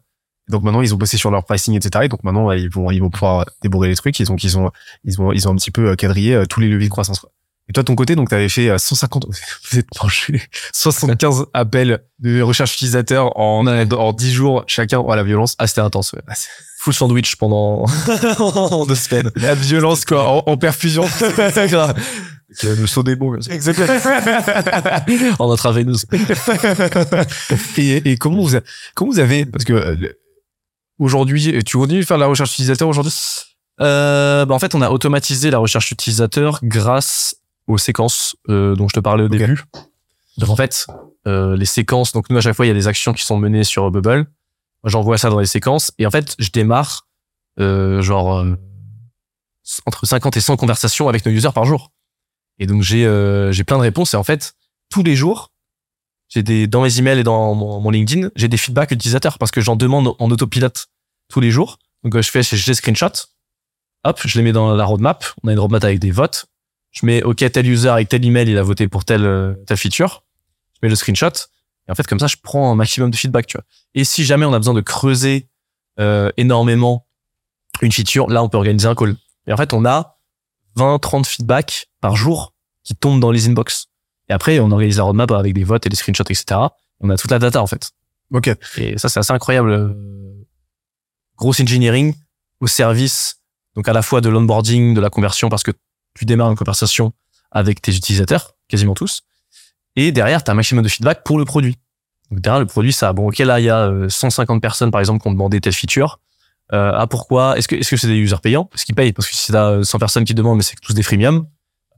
Et 0.49 0.51
donc 0.51 0.63
maintenant 0.63 0.81
ils 0.81 0.93
ont 0.93 0.97
bossé 0.97 1.17
sur 1.17 1.31
leur 1.31 1.45
pricing, 1.45 1.75
etc. 1.75 2.05
Et 2.05 2.09
donc 2.09 2.23
maintenant 2.23 2.51
ils 2.51 2.69
vont 2.69 2.91
ils 2.91 2.99
vont 2.99 3.09
pouvoir 3.09 3.45
débourrer 3.61 3.87
les 3.89 3.95
trucs. 3.95 4.19
Ils 4.19 4.31
ont 4.31 4.35
ils 4.35 4.57
ont 4.57 4.71
ils 5.05 5.21
ont 5.21 5.31
ils 5.31 5.47
ont 5.47 5.51
un 5.51 5.55
petit 5.55 5.71
peu 5.71 5.89
euh, 5.91 5.95
quadrillé 5.95 6.35
euh, 6.35 6.45
tous 6.45 6.59
les 6.59 6.67
leviers 6.67 6.87
de 6.87 6.91
croissance. 6.91 7.25
Et 7.69 7.73
toi 7.73 7.83
ton 7.83 7.95
côté 7.95 8.15
donc 8.15 8.29
t'avais 8.29 8.49
fait 8.49 8.69
euh, 8.69 8.77
150 8.77 9.25
vous 9.71 9.79
êtes 9.79 9.87
penché 9.95 10.41
75 10.73 11.45
appels 11.53 12.03
de 12.19 12.41
recherche 12.41 12.73
utilisateur 12.75 13.37
en 13.39 13.65
en 13.65 14.13
10 14.13 14.31
jours 14.33 14.63
chacun 14.67 14.99
oh 14.99 15.15
la 15.15 15.23
violence 15.23 15.55
Ah, 15.59 15.67
c'était 15.67 15.81
intense, 15.81 16.11
ouais. 16.13 16.21
Ah, 16.27 16.35
c'est- 16.35 16.49
Full 16.83 16.93
sandwich 16.93 17.37
pendant, 17.37 17.85
en 18.39 18.85
deux 18.85 18.95
semaines. 18.95 19.31
la 19.37 19.55
violence 19.55 20.03
quoi 20.03 20.27
en, 20.29 20.43
en 20.45 20.57
perfusion 20.57 21.05
Grave. 21.69 21.95
Le 22.61 22.85
saut 22.85 23.03
des 23.03 23.15
ça. 23.41 23.53
exactement 23.53 23.87
En 25.39 25.49
intraveineuse. 25.51 26.05
et, 27.77 28.11
et 28.11 28.17
comment 28.17 28.41
vous 28.41 28.57
a- 28.57 28.61
comment 28.95 29.11
vous 29.11 29.19
avez 29.19 29.45
parce 29.45 29.63
que 29.63 29.71
euh, 29.71 29.95
aujourd'hui 30.99 31.63
tu 31.65 31.77
continues 31.77 32.01
de 32.01 32.05
faire 32.05 32.17
de 32.17 32.21
la 32.23 32.27
recherche 32.27 32.51
utilisateur 32.53 32.87
aujourd'hui? 32.89 33.13
Euh, 33.81 34.45
bah, 34.45 34.53
En 34.53 34.59
fait, 34.59 34.75
on 34.75 34.81
a 34.81 34.89
automatisé 34.89 35.49
la 35.51 35.57
recherche 35.57 35.91
utilisateur 35.91 36.59
grâce 36.63 37.35
aux 37.67 37.77
séquences 37.77 38.35
euh, 38.49 38.75
dont 38.75 38.87
je 38.87 38.93
te 38.93 38.99
parlais 38.99 39.23
au 39.23 39.29
début. 39.29 39.63
Donc 40.37 40.49
en 40.49 40.55
fait, 40.55 40.87
euh, 41.27 41.55
les 41.55 41.65
séquences, 41.65 42.11
donc 42.11 42.29
nous 42.29 42.37
à 42.37 42.41
chaque 42.41 42.55
fois, 42.55 42.65
il 42.65 42.69
y 42.69 42.71
a 42.71 42.75
des 42.75 42.87
actions 42.87 43.13
qui 43.13 43.23
sont 43.23 43.37
menées 43.37 43.63
sur 43.63 43.89
Bubble. 43.91 44.25
Moi, 44.83 44.89
j'envoie 44.89 45.17
ça 45.17 45.29
dans 45.29 45.39
les 45.39 45.45
séquences 45.45 45.91
et 45.97 46.05
en 46.05 46.11
fait, 46.11 46.35
je 46.39 46.49
démarre 46.49 47.07
euh, 47.59 48.01
genre 48.01 48.39
euh, 48.39 48.55
entre 49.85 50.05
50 50.05 50.35
et 50.37 50.41
100 50.41 50.57
conversations 50.57 51.07
avec 51.07 51.25
nos 51.25 51.31
users 51.31 51.51
par 51.53 51.65
jour. 51.65 51.91
Et 52.59 52.67
donc 52.67 52.81
j'ai 52.81 53.05
euh, 53.05 53.51
j'ai 53.51 53.63
plein 53.63 53.77
de 53.77 53.83
réponses 53.83 54.13
et 54.13 54.17
en 54.17 54.23
fait, 54.23 54.53
tous 54.89 55.03
les 55.03 55.15
jours, 55.15 55.51
j'ai 56.29 56.43
des 56.43 56.67
dans 56.67 56.81
mes 56.81 56.99
emails 56.99 57.19
et 57.19 57.23
dans 57.23 57.53
mon, 57.55 57.79
mon 57.79 57.89
LinkedIn, 57.89 58.29
j'ai 58.35 58.47
des 58.47 58.57
feedbacks 58.57 58.91
utilisateurs 58.91 59.37
parce 59.37 59.51
que 59.51 59.61
j'en 59.61 59.75
demande 59.75 60.15
en 60.19 60.31
autopilote 60.31 60.87
tous 61.29 61.39
les 61.39 61.51
jours. 61.51 61.79
Donc 62.03 62.15
euh, 62.15 62.21
je 62.21 62.29
fais 62.29 62.43
j'ai 62.43 62.71
des 62.71 62.75
screenshots, 62.75 63.27
hop, 64.03 64.19
je 64.23 64.37
les 64.37 64.43
mets 64.43 64.51
dans 64.51 64.73
la 64.75 64.85
roadmap. 64.85 65.25
On 65.43 65.47
a 65.47 65.53
une 65.53 65.59
roadmap 65.59 65.83
avec 65.83 65.99
des 65.99 66.11
votes. 66.11 66.45
Je 66.93 67.05
mets 67.05 67.21
OK 67.23 67.37
tel 67.51 67.67
user 67.67 67.89
avec 67.89 68.07
tel 68.07 68.23
email, 68.25 68.49
il 68.49 68.57
a 68.57 68.63
voté 68.63 68.87
pour 68.87 69.03
telle 69.03 69.25
euh, 69.25 69.53
telle 69.67 69.77
feature. 69.77 70.23
Je 70.75 70.79
mets 70.83 70.89
le 70.89 70.95
screenshot 70.95 71.33
et 71.87 71.91
en 71.91 71.95
fait 71.95 72.07
comme 72.07 72.19
ça 72.19 72.27
je 72.27 72.37
prends 72.41 72.71
un 72.71 72.75
maximum 72.75 73.11
de 73.11 73.15
feedback, 73.15 73.47
tu 73.47 73.57
vois. 73.57 73.65
Et 73.93 74.05
si 74.05 74.23
jamais 74.23 74.45
on 74.45 74.53
a 74.53 74.59
besoin 74.59 74.73
de 74.73 74.81
creuser 74.81 75.49
euh, 75.99 76.29
énormément 76.37 77.05
une 77.81 77.91
feature, 77.91 78.29
là 78.29 78.41
on 78.41 78.49
peut 78.49 78.57
organiser 78.57 78.87
un 78.87 78.95
call. 78.95 79.15
Et 79.47 79.53
en 79.53 79.57
fait 79.57 79.73
on 79.73 79.85
a 79.85 80.17
20 80.75 80.99
30 80.99 81.27
feedbacks 81.27 81.89
par 81.99 82.15
jour 82.15 82.53
qui 82.83 82.95
tombent 82.95 83.19
dans 83.19 83.31
les 83.31 83.49
inbox. 83.49 83.87
Et 84.29 84.33
après 84.33 84.59
on 84.59 84.71
organise 84.71 84.97
la 84.97 85.03
roadmap 85.03 85.31
avec 85.31 85.53
des 85.53 85.63
votes 85.63 85.85
et 85.85 85.89
des 85.89 85.95
screenshots 85.95 86.23
etc. 86.29 86.59
On 86.99 87.09
a 87.09 87.17
toute 87.17 87.31
la 87.31 87.39
data 87.39 87.61
en 87.61 87.67
fait. 87.67 87.91
Ok. 88.33 88.49
Et 88.77 88.97
ça, 88.97 89.09
c'est 89.09 89.19
assez 89.19 89.33
incroyable. 89.33 89.71
Euh, 89.71 89.93
Gros 91.35 91.59
engineering 91.59 92.13
au 92.59 92.67
service, 92.67 93.41
donc 93.75 93.87
à 93.87 93.93
la 93.93 94.03
fois 94.03 94.21
de 94.21 94.29
l'onboarding, 94.29 94.93
de 94.93 95.01
la 95.01 95.09
conversion, 95.09 95.49
parce 95.49 95.63
que 95.63 95.71
tu 96.15 96.25
démarres 96.25 96.49
une 96.49 96.57
conversation 96.57 97.13
avec 97.51 97.81
tes 97.81 97.95
utilisateurs, 97.95 98.55
quasiment 98.67 98.93
tous. 98.93 99.23
Et 99.95 100.11
derrière, 100.11 100.43
tu 100.43 100.49
as 100.49 100.53
un 100.53 100.55
maximum 100.55 100.83
de 100.83 100.89
feedback 100.89 101.23
pour 101.23 101.37
le 101.37 101.45
produit. 101.45 101.77
Donc 102.31 102.39
derrière, 102.41 102.59
le 102.59 102.65
produit, 102.65 102.93
ça, 102.93 103.13
bon, 103.13 103.27
ok, 103.27 103.37
là, 103.39 103.59
il 103.59 103.65
y 103.65 103.69
a 103.69 103.87
euh, 103.87 104.09
150 104.09 104.61
personnes, 104.61 104.91
par 104.91 104.99
exemple, 104.99 105.21
qui 105.21 105.27
ont 105.27 105.31
demandé 105.31 105.61
telle 105.61 105.73
feature. 105.73 106.19
Euh, 106.71 106.91
ah, 106.95 107.07
pourquoi? 107.07 107.57
Est-ce 107.57 107.67
que 107.67 107.97
c'est 107.97 108.07
des 108.07 108.15
users 108.15 108.41
payants? 108.41 108.69
Est-ce 108.73 108.85
qu'ils 108.85 108.95
payent 108.95 109.13
Parce 109.13 109.27
que 109.27 109.35
si 109.35 109.51
t'as 109.51 109.83
100 109.83 109.99
personnes 109.99 110.23
qui 110.23 110.33
demandent, 110.33 110.57
mais 110.57 110.63
c'est 110.63 110.75
tous 110.81 110.93
des 110.93 111.03
freemium, 111.03 111.47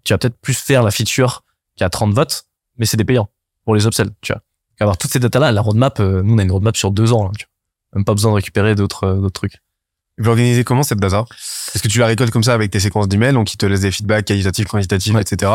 tu 0.03 0.13
vas 0.13 0.17
peut-être 0.17 0.37
plus 0.39 0.57
faire 0.57 0.83
la 0.83 0.91
feature 0.91 1.43
qui 1.75 1.83
a 1.83 1.89
30 1.89 2.13
votes, 2.13 2.45
mais 2.77 2.85
c'est 2.85 2.97
des 2.97 3.05
payants 3.05 3.29
pour 3.63 3.75
les 3.75 3.85
upsells, 3.85 4.11
tu 4.21 4.33
vois. 4.33 4.41
Donc, 4.41 4.81
avoir 4.81 4.97
toutes 4.97 5.11
ces 5.11 5.19
datas-là, 5.19 5.51
la 5.51 5.61
roadmap, 5.61 5.99
euh, 5.99 6.21
nous, 6.21 6.35
on 6.35 6.37
a 6.37 6.43
une 6.43 6.51
roadmap 6.51 6.75
sur 6.75 6.91
deux 6.91 7.13
ans, 7.13 7.23
vois. 7.23 7.31
Même 7.93 8.03
pas 8.03 8.13
besoin 8.13 8.31
de 8.31 8.35
récupérer 8.35 8.71
euh, 8.71 8.75
d'autres 8.75 9.29
trucs. 9.29 9.61
Vous 10.17 10.25
l'organisez 10.25 10.63
comment 10.63 10.83
cette 10.83 10.99
data? 10.99 11.25
Est-ce 11.73 11.83
que 11.83 11.87
tu 11.89 11.99
la 11.99 12.05
récoltes 12.05 12.31
comme 12.31 12.43
ça 12.43 12.53
avec 12.53 12.71
tes 12.71 12.79
séquences 12.79 13.07
d'emails, 13.09 13.33
donc 13.33 13.47
qui 13.47 13.57
te 13.57 13.65
laissent 13.65 13.81
des 13.81 13.91
feedbacks 13.91 14.25
qualitatifs, 14.25 14.65
quantitatifs, 14.67 15.13
Ouais. 15.13 15.21
etc. 15.21 15.51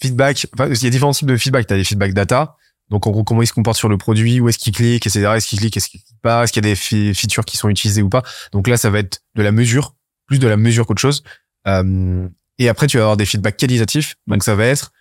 Feedback, 0.00 0.46
enfin, 0.54 0.68
il 0.68 0.82
y 0.82 0.86
a 0.86 0.90
différents 0.90 1.12
types 1.12 1.26
de 1.28 1.36
feedback. 1.36 1.66
Tu 1.66 1.74
as 1.74 1.76
des 1.76 1.84
feedback 1.84 2.12
data, 2.14 2.56
donc 2.90 3.06
en 3.06 3.10
gros 3.10 3.24
comment 3.24 3.42
il 3.42 3.46
se 3.46 3.52
comporte 3.52 3.76
sur 3.76 3.88
le 3.88 3.98
produit, 3.98 4.40
où 4.40 4.48
est-ce 4.48 4.58
qu'il 4.58 4.72
clique, 4.72 5.06
etc. 5.06 5.26
Est-ce 5.36 5.48
qu'il 5.48 5.58
clique, 5.58 5.76
est-ce 5.76 5.88
qu'il 5.88 6.00
clique 6.00 6.20
pas, 6.22 6.44
est-ce 6.44 6.52
qu'il 6.52 6.64
y 6.64 6.70
a 6.70 6.70
des 6.74 6.76
features 7.14 7.44
qui 7.44 7.56
sont 7.56 7.68
utilisées 7.68 8.02
ou 8.02 8.08
pas? 8.08 8.22
Donc 8.52 8.68
là, 8.68 8.76
ça 8.76 8.88
va 8.90 9.00
être 9.00 9.20
de 9.34 9.42
la 9.42 9.50
mesure, 9.52 9.94
plus 10.26 10.38
de 10.38 10.46
la 10.46 10.56
mesure 10.56 10.86
qu'autre 10.86 11.00
chose. 11.00 11.24
Euh, 11.66 12.28
et 12.58 12.68
après, 12.68 12.86
tu 12.86 12.98
vas 12.98 13.02
avoir 13.04 13.16
des 13.16 13.26
feedbacks 13.26 13.56
qualitatifs, 13.56 14.14
donc 14.28 14.44
ça 14.44 14.54
va 14.54 14.66
être 14.66 14.92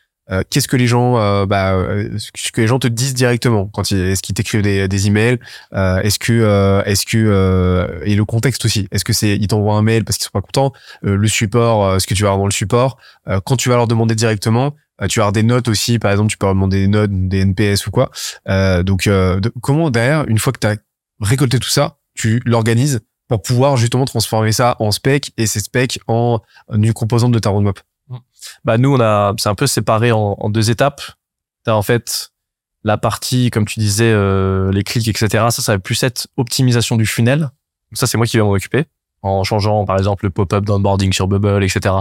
qu'est-ce 0.50 0.68
que 0.68 0.78
les 0.78 0.88
gens, 0.88 1.14
te 2.80 2.88
disent 2.88 3.14
directement 3.14 3.68
quand 3.74 3.92
ils, 3.92 4.00
est-ce 4.00 4.22
qu'ils 4.22 4.36
t'écrivent 4.36 4.62
des, 4.62 4.88
des 4.88 5.08
emails, 5.08 5.40
euh, 5.74 6.02
est-ce 6.02 6.20
que, 6.20 6.34
euh, 6.34 6.84
est-ce 6.84 7.06
que 7.06 7.18
euh, 7.18 8.00
et 8.06 8.16
le 8.16 8.26
contexte 8.26 8.66
aussi, 8.66 8.88
est-ce 8.92 9.04
que 9.04 9.14
c'est 9.14 9.36
ils 9.36 9.48
t'envoient 9.48 9.76
un 9.76 9.82
mail 9.82 10.04
parce 10.04 10.18
qu'ils 10.18 10.26
sont 10.26 10.32
pas 10.32 10.42
contents, 10.42 10.74
le 11.02 11.28
support, 11.28 12.00
ce 12.00 12.08
que 12.08 12.14
tu 12.14 12.24
vas 12.24 12.30
avoir 12.30 12.40
dans 12.40 12.46
le 12.46 12.52
support, 12.52 12.98
quand 13.46 13.58
tu 13.58 13.70
vas 13.70 13.76
leur 13.76 13.88
demander 13.88 14.16
directement, 14.16 14.76
tu 15.10 15.20
vas 15.20 15.26
avoir 15.26 15.34
des 15.34 15.44
notes 15.44 15.68
aussi, 15.68 16.00
par 16.00 16.12
exemple, 16.12 16.30
tu 16.30 16.38
peux 16.38 16.46
leur 16.46 16.56
demander 16.56 16.82
des 16.82 16.88
notes, 16.88 17.12
des 17.12 17.40
NPS 17.40 17.88
ou 17.88 17.92
quoi. 17.92 18.12
Donc, 18.84 19.10
comment 19.62 19.90
derrière, 19.90 20.26
une 20.28 20.40
fois 20.40 20.54
que 20.54 20.60
tu 20.60 20.68
as 20.68 20.78
récolté 21.20 21.60
tout 21.60 21.70
ça, 21.70 21.98
tu 22.16 22.42
l'organises 22.46 23.02
pour 23.28 23.42
pouvoir 23.42 23.78
justement 23.78 24.06
transformer 24.06 24.52
ça 24.52 24.76
en 24.80 24.92
spec 24.92 25.32
et 25.38 25.48
ces 25.48 25.60
specs 25.60 26.00
en 26.08 26.40
une 26.72 26.94
composante 26.94 27.32
de 27.32 27.40
ta 27.40 27.50
roadmap? 27.50 27.80
Bah 28.64 28.78
nous 28.78 28.94
on 28.94 29.00
a 29.00 29.34
c'est 29.38 29.50
un 29.50 29.56
peu 29.56 29.68
séparé 29.68 30.12
en, 30.12 30.50
deux 30.50 30.70
étapes. 30.70 31.02
T'as 31.64 31.74
en 31.74 31.82
fait 31.82 32.32
la 32.84 32.98
partie 32.98 33.50
comme 33.50 33.66
tu 33.66 33.80
disais 33.80 34.12
euh, 34.12 34.72
les 34.72 34.84
clics 34.84 35.08
etc. 35.08 35.46
Ça 35.50 35.62
ça 35.62 35.74
va 35.74 35.80
plus 35.80 36.02
être 36.04 36.28
optimisation 36.38 36.96
du 36.96 37.06
funnel. 37.06 37.50
Ça 37.94 38.08
c'est 38.08 38.18
moi 38.18 38.26
qui 38.26 38.38
vais 38.38 38.44
m'en 38.44 38.52
occuper 38.52 38.86
en 39.24 39.44
changeant 39.44 39.86
par 39.86 39.98
exemple 39.98 40.26
le 40.26 40.30
pop-up 40.30 40.66
d'onboarding 40.66 41.14
sur 41.14 41.28
Bubble 41.28 41.64
etc. 41.64 41.96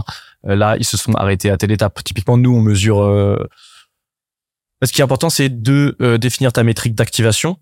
Euh, 0.47 0.57
là 0.57 0.77
ils 0.79 0.85
se 0.85 0.97
sont 0.97 1.15
arrêtés 1.15 1.51
à 1.51 1.57
telle 1.57 1.73
étape. 1.73 2.03
Typiquement 2.05 2.37
nous 2.37 2.55
on 2.55 2.61
mesure. 2.61 3.01
Euh... 3.01 3.49
Ce 4.83 4.93
qui 4.93 5.01
est 5.01 5.05
important 5.05 5.31
c'est 5.31 5.49
de 5.49 5.97
euh, 6.03 6.19
définir 6.19 6.53
ta 6.53 6.65
métrique 6.65 6.95
d'activation. 6.95 7.59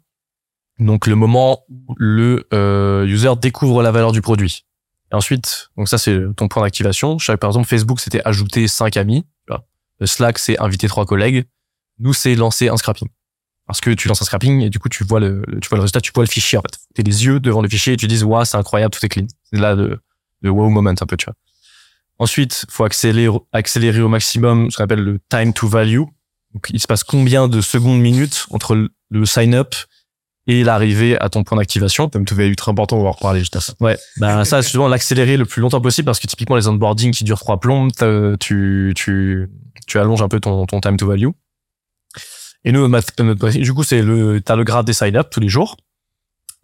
Donc 0.78 1.06
le 1.06 1.14
moment 1.14 1.64
où 1.68 1.94
le 1.98 2.48
euh, 2.54 3.04
user 3.04 3.32
découvre 3.40 3.82
la 3.82 3.92
valeur 3.92 4.12
du 4.12 4.22
produit. 4.22 4.64
Et 5.12 5.14
ensuite, 5.14 5.70
donc 5.76 5.88
ça 5.88 5.98
c'est 5.98 6.18
ton 6.36 6.48
point 6.48 6.62
d'activation. 6.62 7.16
Par 7.40 7.50
exemple 7.50 7.66
Facebook 7.66 8.00
c'était 8.00 8.22
ajouter 8.24 8.68
cinq 8.68 8.96
amis. 8.96 9.24
Le 9.98 10.06
Slack 10.06 10.38
c'est 10.38 10.58
inviter 10.58 10.88
trois 10.88 11.04
collègues. 11.04 11.44
Nous 11.98 12.14
c'est 12.14 12.34
lancer 12.34 12.68
un 12.68 12.76
scrapping. 12.76 13.08
Parce 13.66 13.80
que 13.80 13.90
tu 13.90 14.08
lances 14.08 14.22
un 14.22 14.24
scrapping 14.24 14.62
et 14.62 14.70
du 14.70 14.78
coup 14.78 14.88
tu 14.88 15.04
vois 15.04 15.20
le, 15.20 15.44
tu 15.60 15.68
vois 15.68 15.76
le 15.76 15.82
résultat, 15.82 16.00
tu 16.00 16.10
vois 16.14 16.24
le 16.24 16.28
fichier 16.30 16.58
en 16.58 16.62
fait. 16.62 16.78
T'es 16.94 17.02
les 17.02 17.24
yeux 17.26 17.38
devant 17.38 17.60
le 17.60 17.68
fichier 17.68 17.92
et 17.92 17.96
tu 17.96 18.06
dis 18.06 18.22
waouh 18.24 18.44
c'est 18.44 18.56
incroyable 18.56 18.94
tout 18.94 19.04
est 19.04 19.08
clean. 19.08 19.26
C'est 19.44 19.58
là 19.58 19.74
le, 19.74 20.00
le 20.40 20.50
wow 20.50 20.70
moment 20.70 20.90
un 20.90 21.06
peu 21.06 21.16
tu 21.16 21.26
vois. 21.26 21.34
Ensuite 22.18 22.64
faut 22.70 22.84
accélérer 22.84 23.36
accélérer 23.52 24.00
au 24.00 24.08
maximum 24.08 24.70
ce 24.70 24.76
qu'on 24.76 24.84
appelle 24.84 25.04
le 25.04 25.20
time 25.28 25.52
to 25.52 25.68
value. 25.68 26.02
Donc 26.54 26.66
il 26.70 26.80
se 26.80 26.86
passe 26.86 27.04
combien 27.04 27.46
de 27.46 27.60
secondes 27.60 28.00
minutes 28.00 28.46
entre 28.50 28.88
le 29.10 29.26
sign 29.26 29.54
up 29.54 29.74
et 30.46 30.64
l'arrivée 30.64 31.20
à 31.20 31.28
ton 31.28 31.44
point 31.44 31.58
d'activation. 31.58 32.08
Comme 32.08 32.24
tout 32.24 32.34
va 32.34 32.44
ultra 32.44 32.70
important, 32.72 32.98
on 32.98 33.02
va 33.02 33.08
en 33.10 33.12
reparler 33.12 33.40
juste 33.40 33.56
à 33.56 33.60
ça. 33.60 33.74
Ouais, 33.80 33.98
bah 34.18 34.44
ça, 34.46 34.62
c'est 34.62 34.70
souvent 34.70 34.88
l'accélérer 34.88 35.36
le 35.36 35.44
plus 35.44 35.60
longtemps 35.62 35.80
possible 35.80 36.06
parce 36.06 36.18
que 36.20 36.26
typiquement 36.26 36.56
les 36.56 36.68
onboarding 36.68 37.12
qui 37.12 37.24
durent 37.24 37.38
trois 37.40 37.60
plombes, 37.60 37.90
tu 38.40 38.92
tu 38.96 39.48
tu 39.86 39.98
allonges 39.98 40.22
un 40.22 40.28
peu 40.28 40.40
ton 40.40 40.66
ton 40.66 40.80
time 40.80 40.96
to 40.96 41.06
value. 41.06 41.28
Et 42.64 42.72
nous, 42.72 42.88
notre, 42.88 43.22
notre- 43.22 43.48
du 43.50 43.72
coup, 43.72 43.84
c'est 43.84 44.02
le 44.02 44.40
t'as 44.40 44.56
le 44.56 44.64
graphe 44.64 44.84
des 44.84 44.92
sign 44.92 45.16
up 45.16 45.28
tous 45.30 45.40
les 45.40 45.48
jours. 45.48 45.76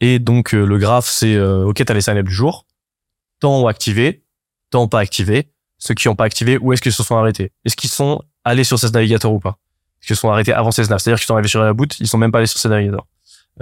Et 0.00 0.18
donc 0.18 0.54
euh, 0.54 0.64
le 0.66 0.78
graphe, 0.78 1.08
c'est 1.08 1.34
euh, 1.36 1.64
ok, 1.64 1.82
t'as 1.84 1.94
les 1.94 2.02
sign 2.02 2.18
up 2.18 2.26
du 2.26 2.34
jour, 2.34 2.66
temps 3.40 3.66
activé, 3.66 4.24
temps 4.70 4.88
pas 4.88 5.00
activé, 5.00 5.52
ceux 5.78 5.94
qui 5.94 6.08
ont 6.08 6.14
pas 6.14 6.24
activé, 6.24 6.58
où 6.58 6.72
est-ce 6.72 6.82
qu'ils 6.82 6.92
se 6.92 7.02
sont 7.02 7.16
arrêtés? 7.16 7.52
Est-ce 7.64 7.76
qu'ils 7.76 7.88
sont 7.88 8.20
allés 8.44 8.64
sur 8.64 8.78
ces 8.78 8.90
navigateurs 8.90 9.32
ou 9.32 9.40
pas? 9.40 9.58
Est-ce 10.00 10.08
qu'ils 10.08 10.16
sont 10.16 10.30
arrêtés 10.30 10.52
avant 10.52 10.70
ces 10.70 10.82
nav 10.82 10.98
C'est-à-dire 10.98 11.18
qu'ils 11.18 11.26
sont 11.26 11.32
arrivés 11.34 11.48
sur 11.48 11.62
la 11.62 11.72
boot, 11.72 11.98
ils 11.98 12.06
sont 12.06 12.18
même 12.18 12.30
pas 12.30 12.38
allés 12.38 12.46
sur 12.46 12.58
ces 12.60 12.68
navigateurs. 12.68 13.06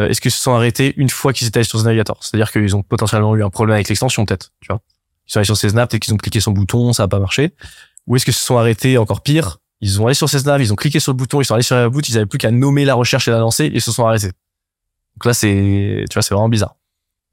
Euh, 0.01 0.09
est-ce 0.09 0.21
qu'ils 0.21 0.31
se 0.31 0.41
sont 0.41 0.55
arrêtés 0.55 0.95
une 0.97 1.09
fois 1.09 1.33
qu'ils 1.33 1.47
étaient 1.47 1.59
allés 1.59 1.65
sur 1.65 1.79
ce 1.79 1.85
C'est-à-dire 1.85 2.51
qu'ils 2.51 2.75
ont 2.75 2.83
potentiellement 2.83 3.37
eu 3.37 3.45
un 3.45 3.51
problème 3.51 3.75
avec 3.75 3.89
l'extension 3.89 4.25
peut-être, 4.25 4.53
tu 4.61 4.69
vois? 4.69 4.81
Ils 5.27 5.33
sont 5.33 5.39
allés 5.39 5.47
sur 5.47 5.57
ces 5.57 5.71
snaps 5.71 5.95
et 5.95 6.01
qu'ils 6.01 6.13
ont 6.13 6.17
cliqué 6.17 6.41
sur 6.41 6.51
le 6.51 6.57
bouton, 6.57 6.93
ça 6.93 7.05
a 7.05 7.09
pas 7.09 7.21
marché. 7.21 7.55
Ou 8.07 8.17
est-ce 8.17 8.25
qu'ils 8.25 8.35
se 8.35 8.45
sont 8.45 8.59
arrêtés 8.59 8.99
encore 8.99 9.23
pire 9.23 9.59
Ils 9.81 10.01
ont 10.01 10.07
allé 10.07 10.15
sur 10.15 10.29
ces 10.29 10.41
snaps, 10.41 10.63
ils 10.63 10.73
ont 10.73 10.77
cliqué 10.77 11.01
sur 11.01 11.13
le 11.13 11.17
bouton, 11.17 11.41
ils 11.41 11.45
sont 11.45 11.55
allés 11.55 11.63
sur 11.63 11.77
la 11.77 11.89
boot, 11.89 12.07
ils 12.09 12.17
avaient 12.17 12.27
plus 12.27 12.39
qu'à 12.39 12.51
nommer 12.51 12.85
la 12.85 12.95
recherche 12.95 13.29
et 13.29 13.31
la 13.31 13.39
lancer 13.39 13.71
ils 13.73 13.81
se 13.81 13.93
sont 13.93 14.05
arrêtés. 14.05 14.33
Donc 15.17 15.27
là 15.27 15.35
c'est, 15.35 16.05
tu 16.11 16.15
vois, 16.15 16.23
c'est 16.23 16.35
vraiment 16.35 16.49
bizarre. 16.49 16.77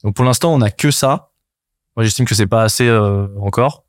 Donc 0.04 0.16
pour 0.16 0.24
l'instant 0.24 0.54
on 0.54 0.62
a 0.62 0.70
que 0.70 0.92
ça. 0.92 1.32
Moi 1.98 2.04
j'estime 2.04 2.26
que 2.26 2.36
c'est 2.36 2.48
pas 2.48 2.64
assez 2.64 2.88
euh, 2.88 3.28
encore. 3.40 3.86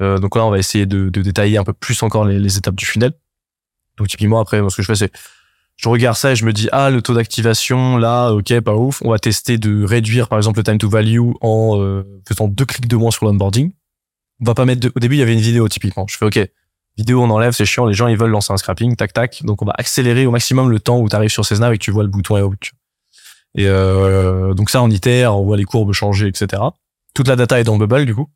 Euh, 0.00 0.18
donc 0.18 0.34
là 0.34 0.44
on 0.44 0.50
va 0.50 0.58
essayer 0.58 0.86
de, 0.86 1.08
de 1.10 1.22
détailler 1.22 1.58
un 1.58 1.64
peu 1.64 1.72
plus 1.72 2.02
encore 2.02 2.24
les, 2.24 2.38
les 2.38 2.56
étapes 2.56 2.74
du 2.74 2.86
funnel. 2.86 3.12
Donc 3.98 4.08
typiquement 4.08 4.40
après 4.40 4.60
moi 4.60 4.70
ce 4.70 4.76
que 4.76 4.82
je 4.82 4.86
fais 4.88 4.96
c'est 4.96 5.12
je 5.76 5.88
regarde 5.88 6.16
ça 6.16 6.32
et 6.32 6.36
je 6.36 6.44
me 6.44 6.52
dis 6.52 6.68
ah 6.72 6.90
le 6.90 7.02
taux 7.02 7.14
d'activation 7.14 7.96
là 7.96 8.30
ok 8.30 8.60
pas 8.60 8.74
ouf. 8.74 9.02
On 9.04 9.10
va 9.10 9.18
tester 9.18 9.58
de 9.58 9.84
réduire 9.84 10.28
par 10.28 10.38
exemple 10.38 10.58
le 10.58 10.64
time 10.64 10.78
to 10.78 10.88
value 10.88 11.32
en 11.40 11.80
euh, 11.80 12.04
faisant 12.28 12.48
deux 12.48 12.64
clics 12.64 12.88
de 12.88 12.96
moins 12.96 13.10
sur 13.10 13.26
l'onboarding. 13.26 13.72
On 14.40 14.44
va 14.44 14.54
pas 14.54 14.64
mettre 14.64 14.80
de... 14.80 14.92
au 14.94 15.00
début 15.00 15.16
il 15.16 15.18
y 15.18 15.22
avait 15.22 15.34
une 15.34 15.40
vidéo 15.40 15.68
typiquement. 15.68 16.06
Je 16.08 16.16
fais 16.16 16.24
ok 16.24 16.48
vidéo 16.96 17.22
on 17.22 17.30
enlève 17.30 17.52
c'est 17.52 17.64
chiant 17.64 17.86
les 17.86 17.94
gens 17.94 18.06
ils 18.06 18.16
veulent 18.16 18.30
lancer 18.30 18.52
un 18.52 18.56
scrapping 18.56 18.94
tac 18.94 19.12
tac. 19.12 19.42
Donc 19.44 19.62
on 19.62 19.64
va 19.64 19.74
accélérer 19.76 20.26
au 20.26 20.30
maximum 20.30 20.70
le 20.70 20.78
temps 20.78 21.00
où 21.00 21.08
tu 21.08 21.16
arrives 21.16 21.30
sur 21.30 21.44
ces 21.44 21.56
snaps 21.56 21.74
et 21.74 21.78
que 21.78 21.84
tu 21.84 21.90
vois 21.90 22.04
le 22.04 22.08
bouton 22.08 22.36
et 22.36 22.42
et 23.56 23.66
euh, 23.68 24.52
donc 24.54 24.70
ça 24.70 24.82
on 24.82 24.90
itère 24.90 25.36
on 25.36 25.44
voit 25.44 25.56
les 25.56 25.64
courbes 25.64 25.92
changer 25.92 26.26
etc 26.26 26.60
toute 27.14 27.28
la 27.28 27.36
data 27.36 27.60
est 27.60 27.64
dans 27.64 27.78
Bubble 27.78 28.04
du 28.04 28.14
coup 28.14 28.28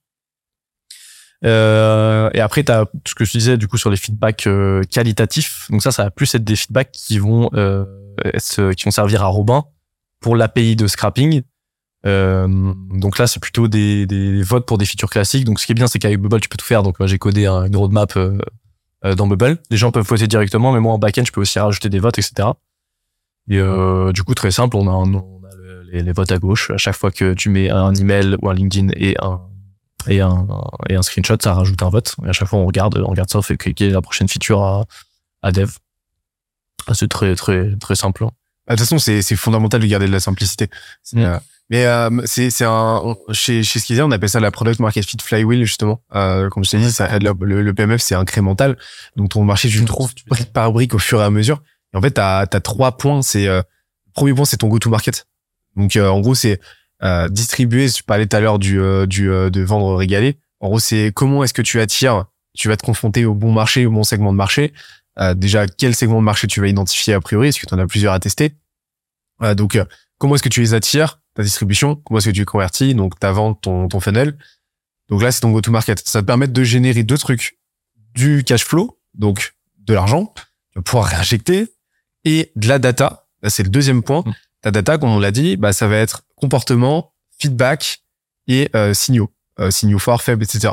euh, 1.44 2.31
et 2.35 2.40
après, 2.40 2.65
tu 2.65 2.73
as 2.73 2.86
ce 3.06 3.15
que 3.15 3.24
je 3.24 3.31
disais 3.32 3.56
du 3.56 3.69
coup 3.69 3.77
sur 3.78 3.90
les 3.90 3.97
feedbacks 3.97 4.47
euh, 4.47 4.82
qualitatifs. 4.85 5.66
Donc 5.70 5.82
ça, 5.82 5.93
ça 5.93 6.05
va 6.05 6.10
plus 6.10 6.35
être 6.35 6.44
des 6.44 6.56
feedbacks 6.56 6.90
qui 6.93 7.19
vont 7.19 7.48
euh, 7.55 7.85
être- 8.24 8.73
qui 8.73 8.85
vont 8.85 8.90
servir 8.90 9.23
à 9.23 9.27
Robin 9.27 9.65
pour 10.20 10.35
l'API 10.36 10.74
de 10.77 10.86
scrapping. 10.86 11.43
Euh, 12.06 12.73
donc 12.90 13.19
là, 13.19 13.27
c'est 13.27 13.40
plutôt 13.40 13.69
des, 13.69 14.06
des 14.06 14.43
votes 14.43 14.66
pour 14.66 14.78
des 14.78 14.85
features 14.86 15.10
classiques. 15.10 15.44
Donc 15.44 15.60
ce 15.60 15.66
qui 15.66 15.73
est 15.73 15.74
bien, 15.74 15.86
c'est 15.86 15.98
qu'avec 15.98 16.20
Bubble, 16.20 16.40
tu 16.40 16.48
peux 16.48 16.56
tout 16.56 16.65
faire. 16.66 16.82
Donc 16.82 16.98
moi, 16.98 17.06
j'ai 17.06 17.19
codé 17.19 17.47
un- 17.47 17.65
une 17.66 17.77
roadmap 17.77 18.16
euh, 18.16 18.39
euh, 19.05 19.15
dans 19.15 19.27
Bubble. 19.28 19.59
Les 19.70 19.77
gens 19.77 19.90
peuvent 19.93 20.06
voter 20.06 20.27
directement, 20.27 20.73
mais 20.73 20.81
moi 20.81 20.93
en 20.93 20.98
backend, 20.98 21.24
je 21.27 21.32
peux 21.32 21.40
aussi 21.40 21.59
rajouter 21.59 21.89
des 21.89 21.98
votes, 22.01 22.19
etc. 22.19 22.48
Et 23.51 23.59
euh, 23.59 24.12
du 24.12 24.23
coup, 24.24 24.35
très 24.35 24.51
simple, 24.51 24.77
on 24.77 24.86
a, 24.89 24.90
un- 24.90 25.15
on 25.15 25.44
a 25.44 25.55
le- 25.56 25.82
les, 25.93 26.02
les 26.02 26.12
votes 26.12 26.32
à 26.32 26.39
gauche. 26.39 26.70
À 26.70 26.77
chaque 26.78 26.97
fois 26.97 27.10
que 27.10 27.32
tu 27.35 27.48
mets 27.48 27.70
un 27.70 27.94
email 27.94 28.36
ou 28.43 28.48
un 28.51 28.55
LinkedIn 28.55 28.89
et 28.97 29.15
un 29.23 29.40
et 30.09 30.20
un, 30.20 30.47
et 30.89 30.94
un 30.97 31.02
screenshot, 31.02 31.36
ça 31.43 31.55
rajoute 31.55 31.82
un 31.82 31.90
vote. 31.90 32.14
Et 32.24 32.28
à 32.28 32.32
chaque 32.32 32.48
fois, 32.48 32.59
on 32.59 32.66
regarde, 32.66 32.98
on 32.98 33.10
regarde 33.10 33.30
ça, 33.30 33.39
on 33.39 33.43
fait 33.43 33.56
cliquer 33.56 33.90
la 33.90 34.01
prochaine 34.02 34.28
feature 34.28 34.62
à, 34.62 34.85
à 35.43 35.52
dev. 35.52 35.70
Ah, 36.86 36.94
C'est 36.94 37.09
très, 37.09 37.35
très, 37.35 37.76
très 37.76 37.94
simple. 37.94 38.24
hein. 38.24 38.30
Ah, 38.66 38.74
De 38.74 38.78
toute 38.78 38.86
façon, 38.86 38.98
c'est 38.98 39.22
c'est 39.22 39.36
fondamental 39.36 39.80
de 39.80 39.86
garder 39.86 40.06
de 40.06 40.12
la 40.12 40.20
simplicité. 40.20 40.68
C'est, 41.02 41.16
Mm. 41.18 41.22
euh, 41.24 41.39
mais 41.70 41.85
euh, 41.86 42.09
c'est 42.24 42.48
c'est 42.51 42.64
un 42.66 43.14
chez 43.32 43.62
chez 43.62 43.78
Skizia, 43.78 44.06
on 44.06 44.10
appelle 44.10 44.30
ça 44.30 44.40
la 44.40 44.51
product 44.51 44.80
market 44.80 45.05
fit 45.05 45.18
flywheel 45.22 45.64
justement. 45.66 46.02
Euh, 46.14 46.48
comme 46.48 46.64
je 46.64 46.70
t'ai 46.70 46.78
dit, 46.78 46.90
ça, 46.90 47.18
le, 47.18 47.72
PMF 47.74 48.01
c'est 48.01 48.14
incrémental. 48.14 48.78
Donc 49.16 49.28
ton 49.30 49.44
marché, 49.44 49.68
tu 49.68 49.78
le 49.80 49.85
trouves 49.85 50.12
brique 50.28 50.51
par 50.52 50.72
brique 50.72 50.94
au 50.94 50.98
fur 50.98 51.20
et 51.20 51.24
à 51.24 51.30
mesure. 51.30 51.62
Et 51.93 51.98
en 51.98 52.01
fait, 52.02 52.12
t'as 52.12 52.40
as 52.40 52.60
trois 52.60 52.97
points. 52.97 53.20
C'est 53.22 53.48
euh, 53.48 53.59
le 54.06 54.12
premier 54.14 54.32
point, 54.35 54.47
c'est 54.47 54.56
ton 54.59 54.68
go 54.68 54.78
to 54.78 54.89
market. 54.89 55.26
Donc 55.76 55.94
euh, 55.97 56.09
en 56.09 56.20
gros, 56.20 56.35
c'est 56.35 56.59
euh, 57.02 57.28
distribuer. 57.28 57.88
Je 57.88 58.02
parlais 58.02 58.26
tout 58.26 58.36
à 58.36 58.40
l'heure 58.40 58.58
du 58.58 58.80
euh, 58.80 59.06
du 59.06 59.30
euh, 59.30 59.50
de 59.50 59.60
vendre 59.62 59.94
régalé. 59.94 60.38
En 60.60 60.68
gros, 60.68 60.78
c'est 60.78 61.12
comment 61.14 61.44
est-ce 61.44 61.54
que 61.54 61.62
tu 61.62 61.80
attires. 61.80 62.26
Tu 62.56 62.68
vas 62.68 62.76
te 62.76 62.84
confronter 62.84 63.24
au 63.24 63.34
bon 63.34 63.52
marché, 63.52 63.86
au 63.86 63.90
bon 63.90 64.02
segment 64.02 64.32
de 64.32 64.36
marché. 64.36 64.72
Euh, 65.20 65.34
déjà, 65.34 65.66
quel 65.66 65.94
segment 65.94 66.18
de 66.18 66.24
marché 66.24 66.46
tu 66.46 66.60
vas 66.60 66.68
identifier 66.68 67.14
a 67.14 67.20
priori? 67.20 67.48
Est-ce 67.48 67.60
que 67.60 67.66
tu 67.66 67.74
en 67.74 67.78
as 67.78 67.86
plusieurs 67.86 68.12
à 68.12 68.20
tester? 68.20 68.54
Euh, 69.42 69.54
Donc, 69.54 69.76
euh, 69.76 69.84
comment 70.18 70.34
est-ce 70.34 70.42
que 70.42 70.48
tu 70.48 70.60
les 70.60 70.74
attires 70.74 71.20
Ta 71.34 71.42
distribution? 71.42 71.96
Comment 71.96 72.18
est-ce 72.18 72.30
que 72.30 72.34
tu 72.34 72.44
convertis? 72.44 72.94
Donc, 72.94 73.18
ta 73.18 73.32
vente, 73.32 73.60
ton, 73.60 73.88
ton 73.88 74.00
funnel. 74.00 74.36
Donc 75.08 75.22
là, 75.22 75.30
c'est 75.32 75.40
ton 75.40 75.50
go-to-market. 75.50 76.06
Ça 76.06 76.20
te 76.20 76.26
permet 76.26 76.48
de 76.48 76.64
générer 76.64 77.02
deux 77.02 77.18
trucs. 77.18 77.58
Du 78.14 78.42
cash 78.44 78.64
flow, 78.64 78.98
donc 79.14 79.54
de 79.78 79.94
l'argent, 79.94 80.32
tu 80.36 80.78
vas 80.78 80.82
pouvoir 80.82 81.06
réinjecter, 81.06 81.68
et 82.24 82.50
de 82.56 82.68
la 82.68 82.78
data. 82.78 83.26
C'est 83.46 83.62
le 83.62 83.68
deuxième 83.68 84.02
point. 84.02 84.24
Mm. 84.26 84.32
Ta 84.62 84.70
data, 84.70 84.98
comme 84.98 85.10
on 85.10 85.18
l'a 85.18 85.30
dit, 85.30 85.56
bah, 85.56 85.72
ça 85.72 85.89
va 85.89 85.97
être 85.97 86.22
comportement, 86.36 87.12
feedback 87.39 88.02
et 88.47 88.70
euh, 88.74 88.94
signaux. 88.94 89.32
Euh, 89.60 89.70
signaux 89.70 89.98
forts, 89.98 90.22
faibles, 90.22 90.44
etc. 90.44 90.72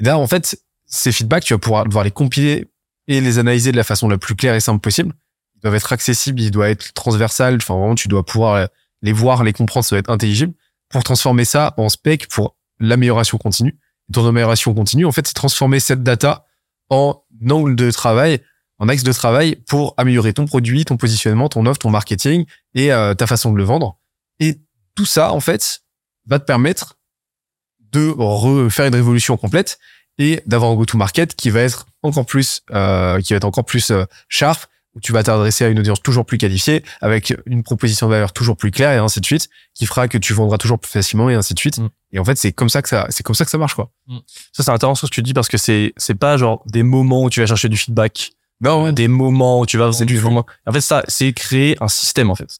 Et 0.00 0.04
là, 0.04 0.18
en 0.18 0.26
fait, 0.26 0.60
ces 0.86 1.12
feedbacks, 1.12 1.44
tu 1.44 1.54
vas 1.54 1.58
pouvoir 1.58 1.84
devoir 1.84 2.04
les 2.04 2.10
compiler 2.10 2.68
et 3.06 3.20
les 3.20 3.38
analyser 3.38 3.72
de 3.72 3.76
la 3.76 3.84
façon 3.84 4.08
la 4.08 4.18
plus 4.18 4.34
claire 4.34 4.54
et 4.54 4.60
simple 4.60 4.80
possible. 4.80 5.14
Ils 5.56 5.60
doivent 5.62 5.74
être 5.74 5.92
accessibles, 5.92 6.40
ils 6.40 6.50
doivent 6.50 6.70
être 6.70 6.92
transversales. 6.94 7.56
Enfin, 7.56 7.76
vraiment, 7.76 7.94
tu 7.94 8.08
dois 8.08 8.24
pouvoir 8.24 8.54
euh, 8.54 8.66
les 9.02 9.12
voir, 9.12 9.44
les 9.44 9.52
comprendre, 9.52 9.84
ça 9.84 9.94
doit 9.94 10.00
être 10.00 10.10
intelligible 10.10 10.54
pour 10.88 11.04
transformer 11.04 11.44
ça 11.44 11.74
en 11.76 11.88
spec 11.88 12.28
pour 12.28 12.56
l'amélioration 12.80 13.38
continue. 13.38 13.78
Ton 14.12 14.26
amélioration 14.26 14.74
continue, 14.74 15.04
en 15.04 15.12
fait, 15.12 15.26
c'est 15.26 15.34
transformer 15.34 15.80
cette 15.80 16.02
data 16.02 16.46
en 16.90 17.22
angle 17.48 17.76
de 17.76 17.90
travail, 17.90 18.40
en 18.78 18.88
axe 18.88 19.02
de 19.02 19.12
travail 19.12 19.56
pour 19.66 19.94
améliorer 19.96 20.32
ton 20.32 20.46
produit, 20.46 20.84
ton 20.84 20.96
positionnement, 20.96 21.48
ton 21.48 21.66
offre, 21.66 21.78
ton 21.78 21.90
marketing 21.90 22.44
et 22.74 22.92
euh, 22.92 23.14
ta 23.14 23.26
façon 23.26 23.52
de 23.52 23.56
le 23.56 23.64
vendre. 23.64 23.98
Et 24.40 24.60
tout 24.94 25.06
ça, 25.06 25.32
en 25.32 25.40
fait, 25.40 25.82
va 26.26 26.38
te 26.38 26.44
permettre 26.44 26.98
de 27.92 28.14
refaire 28.16 28.86
une 28.86 28.94
révolution 28.94 29.36
complète 29.36 29.78
et 30.18 30.42
d'avoir 30.46 30.72
un 30.72 30.74
go-to-market 30.74 31.34
qui 31.34 31.50
va 31.50 31.60
être 31.60 31.86
encore 32.02 32.26
plus, 32.26 32.62
euh, 32.72 33.20
qui 33.20 33.32
va 33.32 33.38
être 33.38 33.44
encore 33.44 33.64
plus 33.64 33.90
euh, 33.90 34.04
sharp, 34.28 34.66
où 34.94 35.00
tu 35.00 35.12
vas 35.12 35.22
t'adresser 35.22 35.64
à 35.64 35.68
une 35.68 35.78
audience 35.78 36.02
toujours 36.02 36.26
plus 36.26 36.38
qualifiée, 36.38 36.82
avec 37.00 37.34
une 37.46 37.62
proposition 37.62 38.06
de 38.06 38.12
valeur 38.12 38.32
toujours 38.32 38.56
plus 38.56 38.70
claire 38.70 38.90
et 38.92 38.96
ainsi 38.96 39.20
de 39.20 39.26
suite, 39.26 39.48
qui 39.74 39.86
fera 39.86 40.08
que 40.08 40.18
tu 40.18 40.32
vendras 40.32 40.58
toujours 40.58 40.78
plus 40.78 40.90
facilement 40.90 41.30
et 41.30 41.34
ainsi 41.34 41.54
de 41.54 41.58
suite. 41.58 41.78
Mm. 41.78 41.88
Et 42.12 42.18
en 42.18 42.24
fait, 42.24 42.36
c'est 42.36 42.52
comme 42.52 42.68
ça 42.68 42.82
que 42.82 42.88
ça, 42.88 43.06
c'est 43.10 43.22
comme 43.22 43.34
ça 43.34 43.44
que 43.44 43.50
ça 43.50 43.58
marche, 43.58 43.74
quoi. 43.74 43.90
Ça, 44.52 44.62
c'est 44.62 44.70
intéressant 44.70 45.06
ce 45.06 45.10
que 45.10 45.14
tu 45.14 45.22
dis 45.22 45.34
parce 45.34 45.48
que 45.48 45.58
c'est, 45.58 45.92
c'est 45.96 46.14
pas 46.14 46.36
genre 46.36 46.62
des 46.66 46.82
moments 46.82 47.24
où 47.24 47.30
tu 47.30 47.40
vas 47.40 47.46
chercher 47.46 47.68
du 47.68 47.76
feedback. 47.76 48.32
Non, 48.60 48.92
Des 48.92 49.08
moments 49.08 49.60
où 49.60 49.66
tu 49.66 49.78
vas 49.78 49.88
vendre 49.88 50.04
du 50.04 50.20
moment. 50.20 50.44
En 50.66 50.72
fait, 50.72 50.80
ça, 50.80 51.02
c'est 51.08 51.32
créer 51.32 51.76
un 51.80 51.88
système, 51.88 52.30
en 52.30 52.34
fait. 52.34 52.58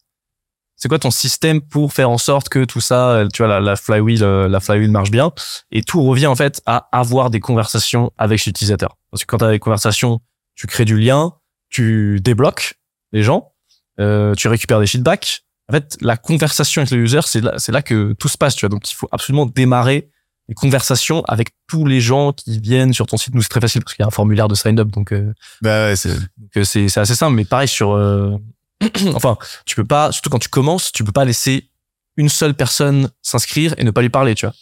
C'est 0.75 0.87
quoi 0.87 0.97
ton 0.99 1.11
système 1.11 1.59
pour 1.59 1.91
faire 1.91 2.09
en 2.09 2.17
sorte 2.17 2.47
que 2.47 2.63
tout 2.63 2.79
ça, 2.79 3.09
euh, 3.09 3.27
tu 3.27 3.41
vois, 3.41 3.49
la, 3.49 3.59
la 3.59 3.75
flywheel, 3.75 4.23
euh, 4.23 4.47
la 4.47 4.61
flywheel 4.61 4.89
marche 4.89 5.11
bien? 5.11 5.33
Et 5.71 5.83
tout 5.83 6.01
revient, 6.01 6.27
en 6.27 6.35
fait, 6.35 6.61
à 6.65 6.87
avoir 6.97 7.29
des 7.29 7.41
conversations 7.41 8.11
avec 8.17 8.45
l'utilisateur. 8.45 8.95
Parce 9.11 9.25
que 9.25 9.27
quand 9.27 9.39
tu 9.39 9.45
as 9.45 9.51
des 9.51 9.59
conversations, 9.59 10.21
tu 10.55 10.67
crées 10.67 10.85
du 10.85 10.97
lien, 10.97 11.33
tu 11.69 12.19
débloques 12.21 12.75
les 13.11 13.23
gens, 13.23 13.51
euh, 13.99 14.33
tu 14.35 14.47
récupères 14.47 14.79
des 14.79 14.87
feedbacks. 14.87 15.43
En 15.67 15.73
fait, 15.73 15.97
la 15.99 16.15
conversation 16.15 16.81
avec 16.81 16.91
le 16.91 16.99
user, 16.99 17.19
c'est 17.25 17.41
là, 17.41 17.55
c'est 17.57 17.73
là 17.73 17.81
que 17.81 18.13
tout 18.13 18.29
se 18.29 18.37
passe, 18.37 18.55
tu 18.55 18.65
vois. 18.65 18.69
Donc, 18.69 18.89
il 18.89 18.95
faut 18.95 19.09
absolument 19.11 19.45
démarrer 19.45 20.09
les 20.49 20.55
conversations 20.55 21.23
avec 21.27 21.51
tous 21.67 21.85
les 21.85 22.01
gens 22.01 22.33
qui 22.33 22.59
viennent 22.59 22.91
sur 22.91 23.05
ton 23.05 23.17
site. 23.17 23.35
Nous, 23.35 23.43
c'est 23.43 23.49
très 23.49 23.61
facile 23.61 23.83
parce 23.83 23.93
qu'il 23.93 24.03
y 24.03 24.05
a 24.05 24.07
un 24.07 24.11
formulaire 24.11 24.47
de 24.47 24.55
sign-up, 24.55 24.89
donc, 24.89 25.13
euh, 25.13 25.31
bah 25.61 25.85
ouais, 25.85 25.95
c'est, 25.95 26.09
euh, 26.57 26.63
c'est 26.63 26.97
assez 26.97 27.15
simple. 27.15 27.35
Mais 27.35 27.45
pareil 27.45 27.67
sur, 27.67 27.91
euh, 27.91 28.35
enfin, 29.13 29.37
tu 29.65 29.75
peux 29.75 29.85
pas, 29.85 30.11
surtout 30.11 30.31
quand 30.31 30.39
tu 30.39 30.49
commences, 30.49 30.91
tu 30.91 31.03
peux 31.03 31.11
pas 31.11 31.23
laisser 31.23 31.69
une 32.17 32.29
seule 32.29 32.55
personne 32.55 33.09
s'inscrire 33.21 33.75
et 33.77 33.83
ne 33.83 33.91
pas 33.91 34.01
lui 34.01 34.09
parler, 34.09 34.33
tu 34.33 34.47
vois. 34.47 34.55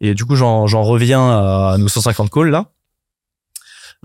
Et 0.00 0.14
du 0.14 0.24
coup, 0.24 0.36
j'en 0.36 0.66
j'en 0.68 0.82
reviens 0.82 1.28
à 1.30 1.76
nos 1.76 1.88
150 1.88 2.30
calls 2.30 2.50
là. 2.50 2.70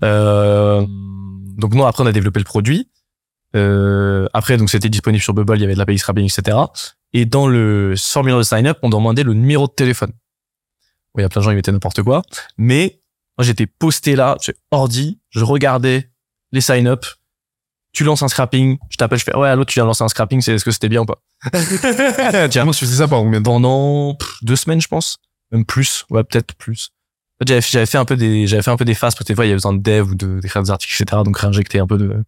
Euh, 0.04 0.86
donc 0.88 1.74
non, 1.74 1.86
après 1.86 2.04
on 2.04 2.08
a 2.08 2.12
développé 2.12 2.40
le 2.40 2.46
produit. 2.46 2.90
Euh, 3.56 4.28
après, 4.34 4.58
donc 4.58 4.70
c'était 4.70 4.90
disponible 4.90 5.24
sur 5.24 5.34
Bubble, 5.34 5.58
il 5.58 5.62
y 5.62 5.64
avait 5.64 5.74
de 5.74 5.80
l'API 5.80 5.98
scrapping, 5.98 6.26
etc. 6.26 6.58
Et 7.14 7.26
dans 7.26 7.48
le 7.48 7.94
formulaire 7.96 8.40
de 8.40 8.44
sign-up, 8.44 8.80
on 8.82 8.90
demandait 8.90 9.24
le 9.24 9.34
numéro 9.34 9.68
de 9.68 9.72
téléphone. 9.72 10.12
Il 11.22 11.24
y 11.24 11.26
a 11.26 11.30
plein 11.30 11.42
de 11.42 11.46
gens 11.46 11.52
qui 11.52 11.56
mettaient 11.56 11.72
n'importe 11.72 12.02
quoi, 12.04 12.22
mais 12.58 13.02
moi 13.38 13.46
j'étais 13.46 13.68
posté 13.68 14.16
là, 14.16 14.38
j'ai 14.42 14.54
ordi, 14.72 15.20
je 15.30 15.44
regardais 15.44 16.10
les 16.52 16.62
sign-up. 16.62 17.06
Tu 17.94 18.04
lances 18.04 18.22
un 18.22 18.28
scrapping, 18.28 18.78
je 18.90 18.98
t'appelle, 18.98 19.18
je 19.18 19.24
fais 19.24 19.36
ouais, 19.36 19.48
allô, 19.50 19.66
tu 19.66 19.74
viens 19.76 19.84
de 19.84 19.88
lancer 19.88 20.04
un 20.04 20.08
scrapping, 20.08 20.42
c'est 20.42 20.54
est-ce 20.54 20.66
que 20.66 20.72
c'était 20.72 20.90
bien 20.90 21.02
ou 21.02 21.06
pas? 21.06 21.22
Tiens, 22.50 22.62
Comment 22.62 22.72
tu 22.72 22.86
faisais 22.86 22.98
ça 22.98 23.08
pendant 23.08 23.24
combien 23.24 23.40
de 23.40 23.46
temps? 23.46 23.54
Pendant 23.54 24.14
pff, 24.16 24.38
deux 24.44 24.56
semaines, 24.56 24.82
je 24.82 24.88
pense, 24.88 25.18
même 25.52 25.66
plus, 25.66 26.06
ouais, 26.10 26.24
peut-être 26.24 26.54
plus. 26.56 26.90
J'avais 27.46 27.62
j'avais 27.62 27.86
fait 27.86 27.98
un 27.98 28.06
peu 28.06 28.16
des, 28.18 28.48
j'avais 28.48 28.62
fait 28.64 28.72
un 28.72 28.78
peu 28.78 28.86
des 28.86 28.94
phases 28.96 29.14
parce 29.16 29.24
que 29.24 29.32
des 29.32 29.36
fois 29.36 29.46
il 29.46 29.50
y 29.50 29.52
avait 29.52 29.58
besoin 29.58 29.74
de 29.74 29.82
dev 29.82 30.10
ou 30.12 30.16
de 30.16 30.40
d'écrire 30.40 30.64
des 30.64 30.72
articles, 30.72 30.94
etc. 31.02 31.22
Donc 31.24 31.38
réinjecter 31.38 31.80
un 31.80 31.86
peu 31.88 31.98
de 31.98 32.24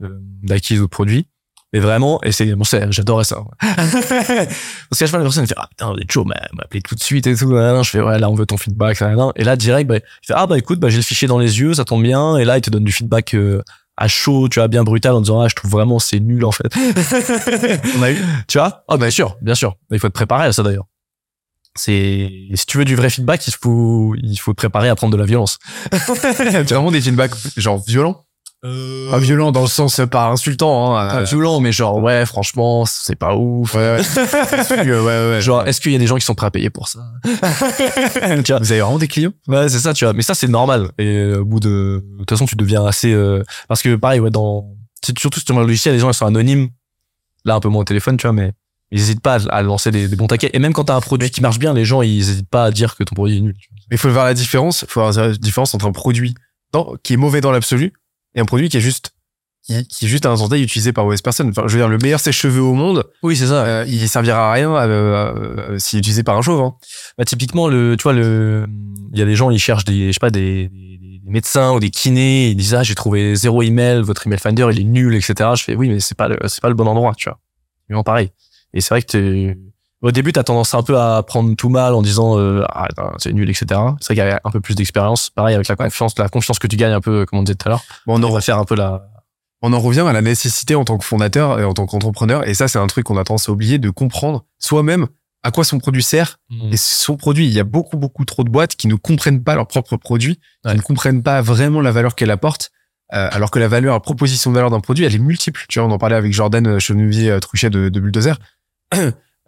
de- 0.00 0.18
d'acquise 0.42 0.78
ou 0.80 0.84
de 0.84 0.88
produits. 0.90 1.26
Mais 1.72 1.80
vraiment, 1.80 2.20
et 2.22 2.32
c'est 2.32 2.54
bon, 2.54 2.64
c'est- 2.64 2.92
j'adorais 2.92 3.24
ça. 3.24 3.38
Parce 3.60 3.90
qu'à 3.90 4.46
chaque 4.94 5.08
fois 5.08 5.18
la 5.18 5.24
personne 5.24 5.42
elle 5.44 5.48
fait 5.48 5.54
ah 5.56 5.66
putain, 5.70 5.92
vous 5.92 5.98
êtes 5.98 6.12
chaud, 6.12 6.24
m'a 6.24 6.34
m'a 6.52 6.64
appelé 6.64 6.82
tout 6.82 6.94
de 6.94 7.02
suite 7.02 7.26
et 7.26 7.34
tout. 7.34 7.52
nanana. 7.52 7.82
Je 7.82 7.90
fais 7.90 8.00
ouais 8.00 8.18
là 8.18 8.28
on 8.28 8.34
veut 8.34 8.44
ton 8.46 8.56
feedback. 8.58 9.02
Et 9.36 9.44
là 9.44 9.56
direct, 9.56 9.88
bah, 9.88 9.96
il 9.96 10.26
fait 10.26 10.34
ah 10.36 10.46
bah 10.46 10.58
écoute, 10.58 10.80
bah 10.80 10.90
j'ai 10.90 10.96
le 10.98 11.02
fichier 11.02 11.28
dans 11.28 11.38
les 11.38 11.60
yeux, 11.60 11.74
ça 11.74 11.84
tombe 11.84 12.02
bien. 12.02 12.36
Et 12.36 12.44
là 12.44 12.58
il 12.58 12.60
te 12.60 12.68
donne 12.70 12.84
du 12.84 12.92
feedback 12.92 13.34
euh, 13.34 13.62
à 13.96 14.06
chaud, 14.08 14.48
tu 14.50 14.58
vois, 14.58 14.68
bien 14.68 14.84
brutal 14.84 15.12
en 15.14 15.20
disant 15.22 15.40
ah 15.40 15.48
je 15.48 15.54
trouve 15.54 15.70
vraiment 15.70 15.98
c'est 15.98 16.20
nul 16.20 16.44
en 16.44 16.52
fait. 16.52 16.74
On 17.98 18.02
a 18.02 18.10
eu. 18.12 18.18
Tu 18.48 18.58
vois? 18.58 18.84
Ah 18.88 18.96
bien 18.98 19.10
sûr, 19.10 19.36
bien 19.40 19.54
sûr. 19.54 19.76
Il 19.90 19.98
faut 19.98 20.08
te 20.08 20.14
préparer 20.14 20.44
à 20.46 20.52
ça 20.52 20.62
d'ailleurs. 20.62 20.86
C'est 21.74 22.30
si 22.54 22.66
tu 22.66 22.76
veux 22.76 22.84
du 22.84 22.96
vrai 22.96 23.08
feedback, 23.08 23.46
il 23.48 23.54
faut 23.58 24.14
il 24.22 24.36
faut 24.36 24.52
te 24.52 24.56
préparer 24.58 24.90
à 24.90 24.94
prendre 24.94 25.12
de 25.14 25.18
la 25.18 25.24
violence. 25.24 25.58
C'est 25.90 26.70
vraiment 26.70 26.90
des 26.90 27.00
feedbacks 27.00 27.32
genre 27.56 27.82
violents. 27.86 28.26
Euh, 28.64 29.10
Pas 29.10 29.18
violents 29.18 29.50
dans 29.50 29.62
le 29.62 29.66
sens 29.66 29.98
euh, 29.98 30.06
pas 30.06 30.28
insultant. 30.28 30.96
Hein, 30.96 31.08
Pas 31.08 31.16
euh, 31.20 31.24
violent, 31.24 31.58
mais 31.58 31.72
genre 31.72 31.98
ouais, 31.98 32.24
franchement, 32.26 32.84
c'est 32.86 33.16
pas 33.16 33.34
ouf. 33.34 33.74
ouais, 33.74 33.96
ouais. 33.96 34.00
ouais, 34.70 35.00
ouais, 35.00 35.30
ouais. 35.30 35.40
Genre, 35.40 35.66
est-ce 35.66 35.80
qu'il 35.80 35.90
y 35.90 35.96
a 35.96 35.98
des 35.98 36.06
gens 36.06 36.14
qui 36.16 36.24
sont 36.24 36.36
prêts 36.36 36.46
à 36.46 36.50
payer 36.52 36.70
pour 36.70 36.86
ça 36.86 37.00
Tu 37.24 38.52
vois 38.52 38.60
Vous 38.60 38.70
avez 38.72 38.80
vraiment 38.80 38.98
des 38.98 39.08
clients? 39.08 39.32
Ouais, 39.48 39.68
c'est 39.68 39.80
ça, 39.80 39.92
tu 39.94 40.04
vois. 40.04 40.12
Mais 40.14 40.22
ça, 40.22 40.34
c'est 40.34 40.46
normal. 40.46 40.90
Et 40.98 41.06
euh, 41.16 41.40
au 41.40 41.44
bout 41.44 41.58
de, 41.58 42.04
de 42.12 42.18
toute 42.18 42.30
façon, 42.30 42.46
tu 42.46 42.54
deviens 42.54 42.84
assez, 42.86 43.12
euh, 43.12 43.42
parce 43.66 43.82
que 43.82 43.96
pareil, 43.96 44.20
ouais, 44.20 44.30
dans, 44.30 44.64
c'est 45.04 45.18
surtout 45.18 45.40
sur 45.40 45.58
le 45.58 45.66
logiciel, 45.66 45.94
les 45.94 46.00
gens 46.00 46.10
ils 46.10 46.14
sont 46.14 46.26
anonymes. 46.26 46.68
Là, 47.44 47.56
un 47.56 47.60
peu 47.60 47.68
moins 47.68 47.80
au 47.80 47.84
téléphone, 47.84 48.16
tu 48.16 48.28
vois, 48.28 48.32
mais 48.32 48.52
ils 48.92 49.00
hésitent 49.00 49.20
pas 49.22 49.38
à, 49.50 49.62
lancer 49.62 49.90
des, 49.90 50.06
des 50.06 50.14
bons 50.14 50.28
taquets. 50.28 50.50
Et 50.52 50.60
même 50.60 50.72
quand 50.72 50.84
t'as 50.84 50.94
un 50.94 51.00
produit 51.00 51.28
qui 51.30 51.40
marche 51.40 51.58
bien, 51.58 51.74
les 51.74 51.84
gens 51.84 52.02
ils 52.02 52.20
hésitent 52.20 52.48
pas 52.48 52.66
à 52.66 52.70
dire 52.70 52.94
que 52.94 53.02
ton 53.02 53.16
produit 53.16 53.38
est 53.38 53.40
nul. 53.40 53.54
tu 53.58 53.68
vois. 53.70 53.78
Mais 53.90 53.96
il 53.96 53.98
faut 53.98 54.08
voir 54.10 54.24
la 54.26 54.34
différence. 54.34 54.82
Il 54.82 54.88
faut 54.88 55.00
voir 55.00 55.12
la 55.12 55.32
différence 55.32 55.74
entre 55.74 55.86
un 55.86 55.92
produit 55.92 56.34
dans- 56.72 56.94
qui 57.02 57.14
est 57.14 57.16
mauvais 57.16 57.40
dans 57.40 57.50
l'absolu 57.50 57.92
et 58.34 58.40
un 58.40 58.44
produit 58.44 58.68
qui 58.68 58.76
est 58.76 58.80
juste 58.80 59.12
qui, 59.62 59.86
qui 59.86 60.06
est 60.06 60.08
juste 60.08 60.26
à 60.26 60.30
un 60.30 60.48
T 60.48 60.60
utilisé 60.60 60.92
par 60.92 61.04
mauvaise 61.04 61.22
personne. 61.22 61.50
Enfin, 61.50 61.62
je 61.66 61.72
veux 61.72 61.78
dire, 61.78 61.88
le 61.88 61.98
meilleur 61.98 62.20
sèche-cheveux 62.20 62.62
au 62.62 62.74
monde, 62.74 63.04
Oui, 63.22 63.36
c'est 63.36 63.46
ça. 63.46 63.64
euh, 63.64 63.84
il 63.86 64.08
servira 64.08 64.50
à 64.50 64.52
rien 64.52 64.74
euh, 64.74 64.88
euh, 64.88 65.78
s'il 65.78 65.98
est 65.98 66.00
utilisé 66.00 66.22
par 66.24 66.36
un 66.36 66.42
chauve. 66.42 66.60
Hein. 66.60 66.74
Bah, 67.16 67.24
typiquement, 67.24 67.68
le, 67.68 67.96
tu 67.96 68.02
vois, 68.02 68.12
le, 68.12 68.66
il 69.12 69.18
y 69.18 69.22
a 69.22 69.24
des 69.24 69.36
gens, 69.36 69.50
ils 69.50 69.60
cherchent 69.60 69.84
des, 69.84 70.08
je 70.08 70.12
sais 70.12 70.20
pas, 70.20 70.30
des, 70.30 70.70
médecins 71.24 71.72
ou 71.72 71.80
des 71.80 71.90
kinés, 71.90 72.48
ils 72.50 72.56
disent, 72.56 72.74
ah, 72.74 72.82
j'ai 72.82 72.94
trouvé 72.94 73.36
zéro 73.36 73.62
email, 73.62 74.02
votre 74.02 74.26
email 74.26 74.38
finder, 74.38 74.66
il 74.72 74.80
est 74.80 74.84
nul, 74.84 75.14
etc. 75.14 75.50
Je 75.56 75.62
fais, 75.62 75.74
oui, 75.76 75.88
mais 75.88 76.00
c'est 76.00 76.16
pas 76.16 76.28
le, 76.28 76.36
c'est 76.48 76.60
pas 76.60 76.68
le 76.68 76.74
bon 76.74 76.86
endroit, 76.86 77.14
tu 77.16 77.28
vois. 77.28 77.38
Vraiment 77.88 78.02
pareil. 78.02 78.30
Et 78.74 78.80
c'est 78.80 78.90
vrai 78.90 79.02
que 79.02 79.56
au 80.02 80.10
début, 80.10 80.32
t'as 80.32 80.42
tendance 80.42 80.74
un 80.74 80.82
peu 80.82 80.98
à 80.98 81.22
prendre 81.22 81.54
tout 81.54 81.68
mal 81.68 81.94
en 81.94 82.02
disant, 82.02 82.38
euh, 82.38 82.64
ah, 82.68 82.88
c'est 83.18 83.32
nul, 83.32 83.48
etc. 83.48 83.66
C'est 83.68 83.76
vrai 83.76 84.14
qu'il 84.14 84.16
y 84.16 84.20
a 84.20 84.40
un 84.44 84.50
peu 84.50 84.60
plus 84.60 84.74
d'expérience. 84.74 85.30
Pareil 85.30 85.54
avec 85.54 85.68
la 85.68 85.76
confiance, 85.76 86.18
la 86.18 86.28
confiance 86.28 86.58
que 86.58 86.66
tu 86.66 86.76
gagnes 86.76 86.92
un 86.92 87.00
peu, 87.00 87.24
comme 87.26 87.38
on 87.38 87.42
disait 87.42 87.54
tout 87.54 87.68
à 87.68 87.70
l'heure. 87.70 87.84
Bon, 88.06 88.18
on 88.20 88.22
en, 88.22 88.30
va 88.32 88.40
faire 88.40 88.58
un 88.58 88.64
peu 88.64 88.74
la, 88.74 89.08
on 89.62 89.72
en 89.72 89.78
revient 89.78 90.00
à 90.00 90.12
la 90.12 90.22
nécessité 90.22 90.74
en 90.74 90.84
tant 90.84 90.98
que 90.98 91.04
fondateur 91.04 91.60
et 91.60 91.64
en 91.64 91.72
tant 91.72 91.86
qu'entrepreneur. 91.86 92.46
Et 92.48 92.54
ça, 92.54 92.66
c'est 92.68 92.78
un 92.78 92.86
truc 92.88 93.04
qu'on 93.06 93.16
a 93.16 93.24
tendance 93.24 93.48
à 93.48 93.52
oublier 93.52 93.78
de 93.78 93.90
comprendre 93.90 94.44
soi-même 94.58 95.06
à 95.44 95.50
quoi 95.50 95.64
son 95.64 95.78
produit 95.78 96.02
sert 96.02 96.38
et 96.70 96.76
son 96.76 97.16
produit. 97.16 97.46
Il 97.46 97.52
y 97.52 97.60
a 97.60 97.64
beaucoup, 97.64 97.96
beaucoup 97.96 98.24
trop 98.24 98.44
de 98.44 98.50
boîtes 98.50 98.76
qui 98.76 98.86
ne 98.88 98.94
comprennent 98.94 99.42
pas 99.42 99.54
leur 99.56 99.66
propre 99.66 99.96
produit, 99.96 100.38
Ouais. 100.64 100.72
qui 100.72 100.76
ne 100.78 100.82
comprennent 100.82 101.22
pas 101.22 101.42
vraiment 101.42 101.80
la 101.80 101.90
valeur 101.90 102.14
qu'elle 102.14 102.30
apporte, 102.30 102.70
euh, 103.12 103.28
alors 103.32 103.50
que 103.50 103.58
la 103.58 103.66
valeur, 103.68 103.94
la 103.94 104.00
proposition 104.00 104.50
de 104.50 104.54
valeur 104.56 104.70
d'un 104.70 104.80
produit, 104.80 105.04
elle 105.04 105.14
est 105.14 105.18
multiple. 105.18 105.64
Tu 105.68 105.78
vois, 105.80 105.88
on 105.88 105.90
en 105.92 105.98
parlait 105.98 106.14
avec 106.16 106.32
Jordan 106.32 106.66
euh, 106.66 106.78
Chenevier 106.78 107.30
euh, 107.30 107.40
Truchet 107.40 107.70
de, 107.70 107.88
de 107.88 108.00
Bulldozer. 108.00 108.38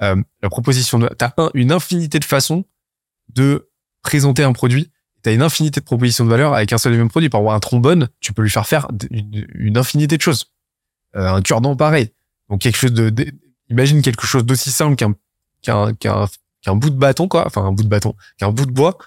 Euh, 0.03 0.16
la 0.43 0.49
proposition 0.51 0.99
de, 0.99 1.09
t'as 1.09 1.33
un- 1.37 1.51
une 1.55 1.73
infinité 1.73 2.19
de 2.19 2.25
façons 2.25 2.65
de 3.33 3.71
présenter 4.03 4.43
un 4.43 4.53
produit. 4.53 4.91
Tu 5.23 5.31
as 5.31 5.33
une 5.33 5.43
infinité 5.43 5.81
de 5.81 5.85
propositions 5.85 6.25
de 6.25 6.31
valeur 6.31 6.55
avec 6.55 6.73
un 6.73 6.79
seul 6.79 6.95
et 6.95 6.97
même 6.97 7.09
produit. 7.09 7.29
Par 7.29 7.41
exemple, 7.41 7.57
un 7.57 7.61
trombone, 7.61 8.09
tu 8.21 8.33
peux 8.33 8.43
lui 8.43 8.51
faire 8.51 8.66
faire 8.66 8.89
une, 9.11 9.79
infinité 9.79 10.16
de 10.16 10.23
choses. 10.23 10.47
Euh, 11.16 11.29
un 11.29 11.43
cure-dent, 11.43 11.77
pareil. 11.77 12.12
Donc 12.51 12.61
quelque 12.61 12.77
chose 12.77 12.93
de, 12.93 13.12
imagine 13.71 14.03
quelque 14.03 14.27
chose 14.27 14.45
d'aussi 14.45 14.71
simple 14.71 14.97
qu'un 14.97 15.15
qu'un 15.62 15.95
qu'un 15.95 16.27
qu'un 16.62 16.77
bout 16.77 16.91
de 16.91 16.97
bâton 16.97 17.29
quoi, 17.29 17.47
enfin 17.47 17.65
un 17.65 17.73
bout 17.73 17.83
de 17.85 17.89
bâton, 17.89 18.15
qu'un 18.39 18.51
bout 18.51 18.66
de 18.66 18.73
bois. 18.73 18.99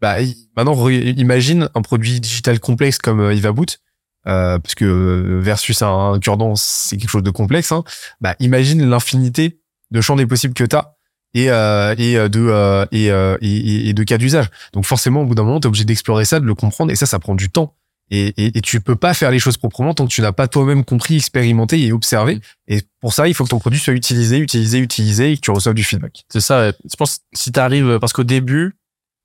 Bah 0.00 0.16
maintenant 0.56 0.88
imagine 0.88 1.68
un 1.74 1.82
produit 1.82 2.20
digital 2.20 2.60
complexe 2.60 2.98
comme 2.98 3.20
euh, 3.20 3.34
Ivaboot 3.34 3.80
euh, 4.26 4.58
parce 4.60 4.74
que 4.76 4.84
euh, 4.84 5.40
versus 5.40 5.82
un, 5.82 6.12
un 6.12 6.18
cure-dent 6.20 6.54
c'est 6.54 6.96
quelque 6.96 7.10
chose 7.10 7.24
de 7.24 7.30
complexe 7.30 7.72
hein. 7.72 7.82
Bah 8.20 8.36
imagine 8.38 8.88
l'infinité 8.88 9.60
de 9.90 10.00
champs 10.00 10.16
des 10.16 10.26
possibles 10.26 10.54
que 10.54 10.64
t'as 10.64 10.92
et 11.34 11.50
euh, 11.50 11.94
et 11.98 12.16
euh, 12.16 12.28
de 12.28 12.40
euh, 12.40 12.86
et, 12.92 13.10
euh, 13.10 13.36
et, 13.40 13.92
de 13.92 14.02
cas 14.02 14.18
d'usage. 14.18 14.48
Donc 14.72 14.84
forcément 14.86 15.22
au 15.22 15.24
bout 15.26 15.34
d'un 15.34 15.44
moment 15.44 15.60
t'es 15.60 15.66
obligé 15.66 15.84
d'explorer 15.84 16.24
ça, 16.24 16.40
de 16.40 16.46
le 16.46 16.54
comprendre 16.54 16.90
et 16.90 16.96
ça 16.96 17.06
ça 17.06 17.18
prend 17.18 17.34
du 17.34 17.50
temps. 17.50 17.74
Et, 18.10 18.28
et, 18.38 18.56
et 18.56 18.60
tu 18.62 18.80
peux 18.80 18.96
pas 18.96 19.12
faire 19.12 19.30
les 19.30 19.38
choses 19.38 19.58
proprement 19.58 19.92
tant 19.92 20.06
que 20.06 20.10
tu 20.10 20.22
n'as 20.22 20.32
pas 20.32 20.48
toi-même 20.48 20.82
compris, 20.82 21.16
expérimenté 21.16 21.84
et 21.84 21.92
observé. 21.92 22.40
Et 22.66 22.80
pour 23.02 23.12
ça, 23.12 23.28
il 23.28 23.34
faut 23.34 23.44
que 23.44 23.50
ton 23.50 23.58
produit 23.58 23.78
soit 23.78 23.92
utilisé, 23.92 24.38
utilisé, 24.38 24.78
utilisé 24.78 25.32
et 25.32 25.36
que 25.36 25.42
tu 25.42 25.50
reçoives 25.50 25.74
du 25.74 25.84
feedback. 25.84 26.24
C'est 26.32 26.40
ça. 26.40 26.70
Je 26.70 26.96
pense 26.96 27.20
si 27.34 27.52
t'arrives 27.52 27.98
parce 27.98 28.14
qu'au 28.14 28.24
début 28.24 28.78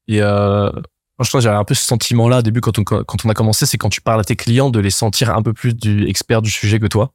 et 0.08 0.22
euh, 0.22 0.70
moi, 1.18 1.26
je 1.26 1.32
que 1.32 1.40
j'avais 1.40 1.56
un 1.56 1.64
peu 1.64 1.76
ce 1.76 1.86
sentiment-là 1.86 2.40
au 2.40 2.42
début 2.42 2.62
quand 2.62 2.78
on 2.80 2.84
quand 2.84 3.26
on 3.26 3.30
a 3.30 3.34
commencé, 3.34 3.66
c'est 3.66 3.78
quand 3.78 3.90
tu 3.90 4.02
parles 4.02 4.20
à 4.20 4.24
tes 4.24 4.36
clients 4.36 4.70
de 4.70 4.80
les 4.80 4.90
sentir 4.90 5.36
un 5.36 5.42
peu 5.42 5.54
plus 5.54 5.76
du 5.76 6.08
expert 6.08 6.42
du 6.42 6.50
sujet 6.50 6.80
que 6.80 6.88
toi. 6.88 7.14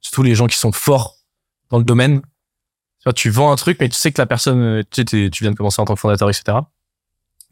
Surtout 0.00 0.22
les 0.22 0.34
gens 0.34 0.46
qui 0.46 0.58
sont 0.58 0.72
forts 0.72 1.16
dans 1.70 1.78
le 1.78 1.84
domaine. 1.84 2.22
Tu 3.00 3.04
vois, 3.04 3.12
tu 3.12 3.30
vends 3.30 3.52
un 3.52 3.56
truc, 3.56 3.78
mais 3.80 3.88
tu 3.88 3.96
sais 3.96 4.12
que 4.12 4.20
la 4.20 4.26
personne, 4.26 4.60
euh, 4.60 4.82
tu 4.90 5.04
sais, 5.08 5.30
tu 5.30 5.44
viens 5.44 5.52
de 5.52 5.56
commencer 5.56 5.80
en 5.80 5.84
tant 5.84 5.94
que 5.94 6.00
fondateur, 6.00 6.28
etc. 6.28 6.58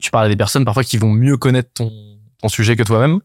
Tu 0.00 0.10
parles 0.10 0.26
à 0.26 0.28
des 0.28 0.36
personnes 0.36 0.64
parfois 0.64 0.84
qui 0.84 0.98
vont 0.98 1.12
mieux 1.12 1.36
connaître 1.36 1.70
ton 1.74 1.92
ton 2.38 2.48
sujet 2.48 2.76
que 2.76 2.82
toi-même. 2.82 3.20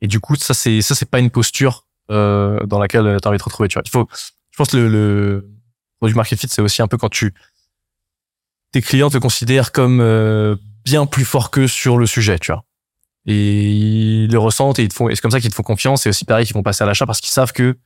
Et 0.00 0.06
du 0.06 0.20
coup, 0.20 0.36
ça 0.36 0.54
c'est 0.54 0.80
ça 0.80 0.94
c'est 0.94 1.10
pas 1.10 1.18
une 1.18 1.30
posture 1.30 1.86
euh, 2.10 2.64
dans 2.66 2.78
laquelle 2.78 3.18
tu 3.20 3.26
as 3.26 3.28
envie 3.28 3.36
de 3.36 3.42
te 3.42 3.44
retrouver. 3.44 3.68
Tu 3.68 3.74
vois, 3.74 3.82
il 3.84 3.90
faut, 3.90 4.08
je 4.50 4.56
pense 4.56 4.68
que 4.70 4.76
le, 4.76 4.88
le 4.88 5.50
produit 5.98 6.16
market 6.16 6.38
fit, 6.38 6.48
c'est 6.48 6.62
aussi 6.62 6.82
un 6.82 6.88
peu 6.88 6.96
quand 6.96 7.10
tu 7.10 7.34
tes 8.72 8.80
clients 8.82 9.10
te 9.10 9.18
considèrent 9.18 9.72
comme 9.72 10.00
euh, 10.00 10.56
bien 10.84 11.06
plus 11.06 11.24
fort 11.24 11.50
qu'eux 11.50 11.68
sur 11.68 11.98
le 11.98 12.06
sujet, 12.06 12.38
tu 12.38 12.52
vois. 12.52 12.64
Et 13.26 13.70
ils 13.70 14.30
le 14.30 14.38
ressentent 14.38 14.78
et 14.78 14.84
ils 14.84 14.88
te 14.88 14.94
font, 14.94 15.08
et 15.08 15.14
c'est 15.14 15.20
comme 15.20 15.30
ça 15.30 15.40
qu'ils 15.40 15.50
te 15.50 15.54
font 15.54 15.62
confiance. 15.62 16.06
Et 16.06 16.08
aussi 16.08 16.24
pareil, 16.24 16.46
qu'ils 16.46 16.54
vont 16.54 16.62
passer 16.62 16.84
à 16.84 16.86
l'achat 16.86 17.06
parce 17.06 17.20
qu'ils 17.20 17.30
savent 17.30 17.52
que 17.52 17.76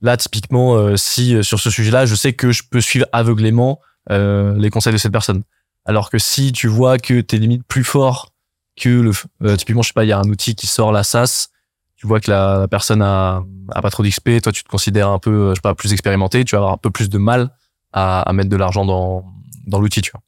là, 0.00 0.16
typiquement, 0.16 0.74
euh, 0.74 0.96
si 0.96 1.34
euh, 1.34 1.42
sur 1.42 1.60
ce 1.60 1.70
sujet-là, 1.70 2.06
je 2.06 2.14
sais 2.14 2.32
que 2.32 2.52
je 2.52 2.62
peux 2.68 2.80
suivre 2.80 3.06
aveuglément 3.12 3.80
euh, 4.10 4.54
les 4.56 4.70
conseils 4.70 4.92
de 4.92 4.98
cette 4.98 5.12
personne. 5.12 5.42
Alors 5.84 6.10
que 6.10 6.18
si 6.18 6.52
tu 6.52 6.68
vois 6.68 6.98
que 6.98 7.20
t'es 7.20 7.38
limite 7.38 7.64
plus 7.66 7.84
fort 7.84 8.32
que 8.76 9.12
le, 9.40 9.56
typiquement, 9.56 9.82
je 9.82 9.88
sais 9.88 9.94
pas, 9.94 10.04
il 10.04 10.08
y 10.08 10.12
a 10.12 10.18
un 10.18 10.28
outil 10.28 10.54
qui 10.54 10.66
sort 10.66 10.92
la 10.92 11.02
SaaS, 11.02 11.48
tu 11.96 12.06
vois 12.06 12.20
que 12.20 12.30
la, 12.30 12.66
personne 12.68 13.00
a, 13.00 13.42
a 13.70 13.82
pas 13.82 13.90
trop 13.90 14.02
d'XP, 14.02 14.42
toi 14.42 14.52
tu 14.52 14.62
te 14.62 14.68
considères 14.68 15.08
un 15.08 15.18
peu, 15.18 15.50
je 15.50 15.54
sais 15.54 15.60
pas, 15.62 15.74
plus 15.74 15.92
expérimenté, 15.92 16.44
tu 16.44 16.54
vas 16.54 16.58
avoir 16.58 16.72
un 16.74 16.76
peu 16.76 16.90
plus 16.90 17.08
de 17.08 17.18
mal 17.18 17.50
à, 17.92 18.30
mettre 18.34 18.50
de 18.50 18.56
l'argent 18.56 18.84
dans, 18.84 19.24
dans 19.66 19.80
l'outil, 19.80 20.02
tu 20.02 20.10
vois. 20.10 20.20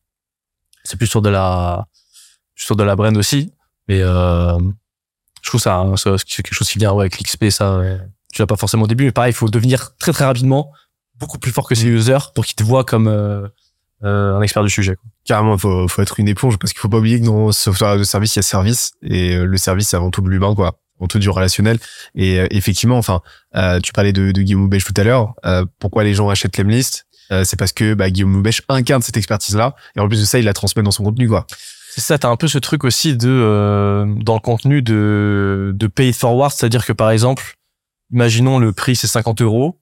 C'est 0.84 0.96
plus 0.96 1.06
sur 1.06 1.20
de 1.20 1.28
la, 1.28 1.86
sur 2.54 2.76
de 2.76 2.82
la 2.82 2.96
brand 2.96 3.14
aussi, 3.18 3.52
mais 3.86 4.00
euh, 4.00 4.58
je 5.42 5.50
trouve 5.50 5.60
ça, 5.60 5.76
hein, 5.76 5.94
c'est 5.96 6.42
quelque 6.42 6.54
chose 6.54 6.70
qui 6.70 6.78
vient 6.78 6.92
ouais, 6.92 7.02
avec 7.02 7.20
l'XP, 7.20 7.50
ça, 7.50 7.82
tu 8.38 8.42
l'as 8.42 8.46
pas 8.46 8.56
forcément 8.56 8.84
au 8.84 8.86
début, 8.86 9.04
mais 9.04 9.10
pareil, 9.10 9.32
il 9.32 9.34
faut 9.34 9.48
devenir 9.48 9.96
très 9.98 10.12
très 10.12 10.24
rapidement 10.24 10.70
beaucoup 11.18 11.38
plus 11.38 11.50
fort 11.50 11.68
que 11.68 11.74
ses 11.74 11.86
users 11.86 12.30
pour 12.36 12.46
qu'ils 12.46 12.54
te 12.54 12.62
voient 12.62 12.84
comme 12.84 13.08
euh, 13.08 13.48
euh, 14.04 14.36
un 14.36 14.42
expert 14.42 14.62
du 14.62 14.70
sujet. 14.70 14.94
Quoi. 14.94 15.10
Carrément, 15.24 15.54
il 15.54 15.60
faut, 15.60 15.88
faut 15.88 16.02
être 16.02 16.20
une 16.20 16.28
éponge 16.28 16.56
parce 16.56 16.72
qu'il 16.72 16.78
faut 16.78 16.88
pas 16.88 16.98
oublier 16.98 17.18
que 17.20 17.26
dans 17.26 17.50
ce 17.50 17.64
software 17.64 17.98
de 17.98 18.04
service, 18.04 18.36
il 18.36 18.38
y 18.38 18.40
a 18.40 18.42
service 18.42 18.92
et 19.02 19.34
euh, 19.34 19.44
le 19.44 19.56
service, 19.56 19.88
c'est 19.88 19.96
avant 19.96 20.12
tout 20.12 20.20
de 20.20 20.28
l'humain, 20.28 20.54
quoi. 20.54 20.78
Avant 21.00 21.08
tout 21.08 21.18
du 21.18 21.28
relationnel. 21.28 21.80
Et 22.14 22.38
euh, 22.38 22.46
effectivement, 22.52 22.96
enfin, 22.96 23.22
tu 23.82 23.92
parlais 23.92 24.12
de, 24.12 24.30
de 24.30 24.42
Guillaume 24.42 24.62
Moubèche 24.62 24.84
tout 24.84 24.94
à 24.96 25.02
l'heure. 25.02 25.34
Pourquoi 25.80 26.04
les 26.04 26.14
gens 26.14 26.28
achètent 26.28 26.56
Lemlist? 26.56 27.06
C'est 27.42 27.58
parce 27.58 27.72
que 27.72 27.94
bah, 27.94 28.08
Guillaume 28.08 28.30
Moubèche 28.30 28.62
incarne 28.68 29.02
cette 29.02 29.16
expertise-là 29.16 29.74
et 29.96 30.00
en 30.00 30.06
plus 30.06 30.20
de 30.20 30.24
ça, 30.24 30.38
il 30.38 30.44
la 30.44 30.52
transmet 30.52 30.84
dans 30.84 30.92
son 30.92 31.02
contenu, 31.02 31.28
quoi. 31.28 31.46
C'est 31.90 32.00
ça, 32.02 32.18
t'as 32.18 32.28
un 32.28 32.36
peu 32.36 32.46
ce 32.46 32.58
truc 32.58 32.84
aussi 32.84 33.16
de 33.16 34.04
dans 34.22 34.34
le 34.34 34.40
contenu 34.40 34.82
de 34.82 35.72
de 35.74 35.86
pay 35.88 36.10
it 36.10 36.16
forward, 36.16 36.52
c'est-à-dire 36.52 36.86
que 36.86 36.92
par 36.92 37.10
exemple, 37.10 37.57
imaginons 38.10 38.58
le 38.58 38.72
prix 38.72 38.96
c'est 38.96 39.06
50 39.06 39.40
euros, 39.42 39.80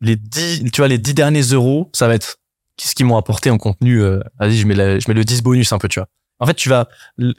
les 0.00 0.16
10, 0.16 0.70
tu 0.72 0.80
vois 0.80 0.88
les 0.88 0.98
10 0.98 1.14
derniers 1.14 1.42
euros, 1.42 1.90
ça 1.94 2.06
va 2.08 2.14
être 2.14 2.38
qu'est-ce 2.76 2.94
qu'ils 2.94 3.06
m'ont 3.06 3.16
apporté 3.16 3.50
en 3.50 3.58
contenu. 3.58 4.02
euh, 4.02 4.20
Vas-y, 4.38 4.56
je 4.56 4.66
mets 4.66 4.74
la- 4.74 4.98
je 4.98 5.04
mets 5.08 5.14
le 5.14 5.24
10 5.24 5.42
bonus 5.42 5.72
un 5.72 5.78
peu, 5.78 5.88
tu 5.88 6.00
vois. 6.00 6.08
En 6.40 6.46
fait, 6.46 6.54
tu 6.54 6.68
vas 6.68 6.88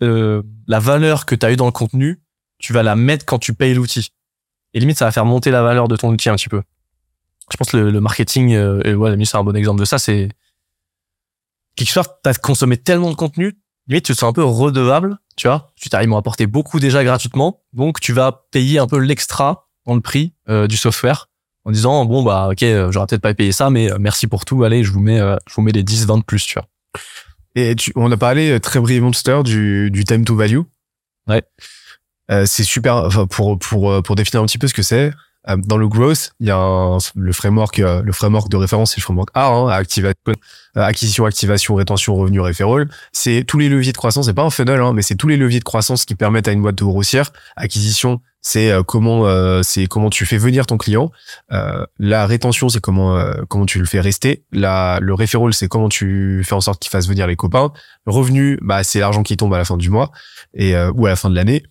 euh, 0.02 0.42
la 0.68 0.80
valeur 0.80 1.26
que 1.26 1.36
t'as 1.36 1.52
eu 1.52 1.58
dans 1.58 1.66
le 1.66 1.72
contenu, 1.72 2.22
tu 2.58 2.74
vas 2.74 2.84
la 2.84 2.96
mettre 2.96 3.26
quand 3.26 3.40
tu 3.40 3.54
payes 3.54 3.74
l'outil. 3.74 4.10
Et 4.74 4.80
limite, 4.80 4.98
ça 4.98 5.06
va 5.06 5.12
faire 5.12 5.26
monter 5.26 5.52
la 5.52 5.62
valeur 5.62 5.88
de 5.88 5.96
ton 5.96 6.10
outil 6.10 6.30
un 6.30 6.36
petit 6.36 6.50
peu. 6.50 6.62
Je 7.52 7.58
pense 7.58 7.70
que 7.72 7.78
le, 7.78 7.92
le 7.92 8.02
marketing, 8.02 8.54
euh, 8.54 8.82
et 8.84 8.96
ouais, 8.96 9.16
c'est 9.26 9.38
un 9.38 9.44
bon 9.44 9.56
exemple 9.56 9.80
de 9.80 9.86
ça, 9.86 10.00
c'est 10.00 10.30
part, 11.94 12.22
t'as 12.22 12.34
consommé 12.34 12.78
tellement 12.78 13.10
de 13.12 13.16
contenu, 13.16 13.58
limite, 13.88 14.06
tu 14.06 14.14
te 14.14 14.18
sens 14.18 14.30
un 14.30 14.34
peu 14.34 14.44
redevable, 14.44 15.18
tu 15.36 15.48
vois. 15.48 15.72
Tu 15.76 15.90
t'arrives 15.90 16.14
à 16.14 16.18
apporter 16.18 16.48
beaucoup 16.48 16.80
déjà 16.80 17.04
gratuitement, 17.04 17.62
donc 17.74 18.00
tu 18.00 18.14
vas 18.14 18.46
payer 18.52 18.80
un 18.80 18.88
peu 18.88 18.98
l'extra 18.98 19.65
dans 19.86 19.96
le 19.96 20.02
prix 20.02 20.34
euh, 20.50 20.68
du 20.68 20.78
software 20.78 21.30
en 21.64 21.72
disant 21.72 22.06
bon 22.06 22.24
bah 22.24 22.50
ok, 22.52 22.64
euh, 22.64 22.92
j'aurais 22.92 23.08
peut-être 23.08 23.22
pas 23.22 23.34
payé 23.34 23.52
ça, 23.52 23.70
mais 23.70 23.92
euh, 23.92 23.98
merci 24.00 24.28
pour 24.28 24.46
tout, 24.46 24.64
allez, 24.64 24.84
je 24.84 24.92
vous 24.92 25.00
mets, 25.00 25.20
je 25.20 25.56
vous 25.56 25.62
mets 25.62 25.72
les 25.72 25.84
10, 25.84 26.06
20 26.06 26.18
de 26.20 26.24
plus, 26.24 26.46
tu 26.46 26.56
vois. 26.56 26.68
Et 27.56 27.76
tu, 27.76 27.92
on 27.96 28.12
a 28.12 28.18
parlé 28.18 28.60
très 28.60 28.80
brièvement 28.80 29.12
tout 29.12 29.22
à 29.26 29.30
l'heure 29.30 29.44
du, 29.44 29.90
du 29.90 30.04
time 30.04 30.26
to 30.26 30.36
value. 30.36 30.62
Ouais. 31.28 31.42
Euh, 32.32 32.46
c'est 32.46 32.64
super. 32.64 32.96
Enfin, 32.96 33.28
pour 33.28 33.58
pour 33.58 34.04
pour 34.04 34.16
définir 34.16 34.44
un 34.44 34.46
petit 34.46 34.58
peu 34.58 34.68
ce 34.68 34.74
que 34.74 34.82
c'est. 34.82 35.12
Euh, 35.50 35.58
Dans 35.66 35.78
le 35.78 35.88
growth, 35.88 36.32
il 36.40 36.48
y 36.48 36.52
a 36.52 36.58
un- 36.58 36.98
le 37.16 37.32
framework, 37.34 37.80
euh, 37.80 38.02
le 38.04 38.12
framework 38.12 38.50
de 38.50 38.58
référence, 38.58 38.92
c'est 38.92 38.98
le 39.00 39.04
framework 39.04 39.30
A, 39.34 39.48
hein, 39.48 39.68
euh, 39.70 40.82
acquisition, 40.82 41.26
activation, 41.26 41.76
rétention, 41.76 42.16
revenu, 42.16 42.40
referral. 42.40 42.90
C'est 43.12 43.44
tous 43.48 43.58
les 43.60 43.70
leviers 43.70 43.92
de 43.92 43.98
croissance. 43.98 44.26
C'est 44.26 44.34
pas 44.34 44.44
un 44.44 44.50
funnel, 44.50 44.82
hein, 44.82 44.94
mais 44.94 45.02
c'est 45.02 45.16
tous 45.16 45.28
les 45.28 45.38
leviers 45.38 45.60
de 45.60 45.64
croissance 45.64 46.06
qui 46.06 46.16
permettent 46.16 46.48
à 46.48 46.52
une 46.52 46.62
boîte 46.62 46.76
de 46.76 46.84
grossir. 46.84 47.32
Acquisition, 47.56 48.22
c'est 48.42 48.72
comment, 48.86 49.26
euh, 49.26 49.62
c'est 49.64 49.88
comment 49.88 50.10
tu 50.12 50.26
fais 50.26 50.38
venir 50.38 50.66
ton 50.68 50.78
client. 50.78 51.12
Euh, 51.52 51.86
la 51.98 52.28
rétention, 52.28 52.70
c'est 52.70 52.80
comment 52.82 53.18
euh, 53.18 53.34
comment 53.50 53.66
tu 53.66 53.80
le 53.80 53.86
fais 53.86 54.00
rester. 54.00 54.44
La, 54.52 55.00
le 55.02 55.14
referral, 55.16 55.54
c'est 55.54 55.68
comment 55.68 55.90
tu 55.90 56.44
fais 56.46 56.54
en 56.54 56.62
sorte 56.62 56.80
qu'il 56.82 56.92
fasse 56.92 57.08
venir 57.08 57.26
les 57.26 57.36
copains. 57.36 57.72
Revenu, 58.06 58.60
bah 58.62 58.84
c'est 58.84 59.00
l'argent 59.00 59.24
qui 59.24 59.36
tombe 59.38 59.54
à 59.54 59.58
la 59.58 59.66
fin 59.66 59.78
du 59.78 59.90
mois 59.90 60.12
et 60.54 60.76
ou 60.94 61.06
à 61.08 61.10
la 61.10 61.16
fin 61.16 61.30
de 61.30 61.36
l'année. 61.36 61.64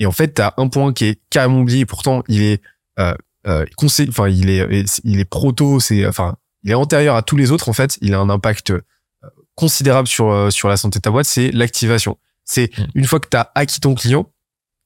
Et 0.00 0.06
en 0.06 0.12
fait, 0.12 0.28
t'as 0.28 0.52
un 0.58 0.68
point 0.68 0.92
qui 0.92 1.06
est 1.06 1.20
carrément 1.30 1.60
oublié. 1.60 1.86
Pourtant, 1.86 2.22
il 2.28 2.42
est 2.42 2.60
conseil, 3.76 4.08
enfin 4.08 4.28
il 4.28 4.50
est 4.50 5.00
il 5.04 5.20
est 5.20 5.24
proto, 5.24 5.80
c'est 5.80 6.06
enfin 6.06 6.36
il 6.62 6.70
est 6.70 6.74
antérieur 6.74 7.16
à 7.16 7.22
tous 7.22 7.36
les 7.36 7.50
autres. 7.50 7.68
En 7.68 7.72
fait, 7.72 7.98
il 8.00 8.14
a 8.14 8.18
un 8.18 8.30
impact 8.30 8.70
euh, 8.70 8.82
considérable 9.54 10.08
sur 10.08 10.30
euh, 10.30 10.50
sur 10.50 10.68
la 10.68 10.76
santé 10.76 10.98
de 10.98 11.02
ta 11.02 11.10
boîte. 11.10 11.26
C'est 11.26 11.50
l'activation. 11.52 12.18
C'est 12.44 12.70
Mm. 12.78 12.84
une 12.94 13.04
fois 13.04 13.20
que 13.20 13.28
t'as 13.28 13.50
acquis 13.54 13.80
ton 13.80 13.94
client, 13.94 14.30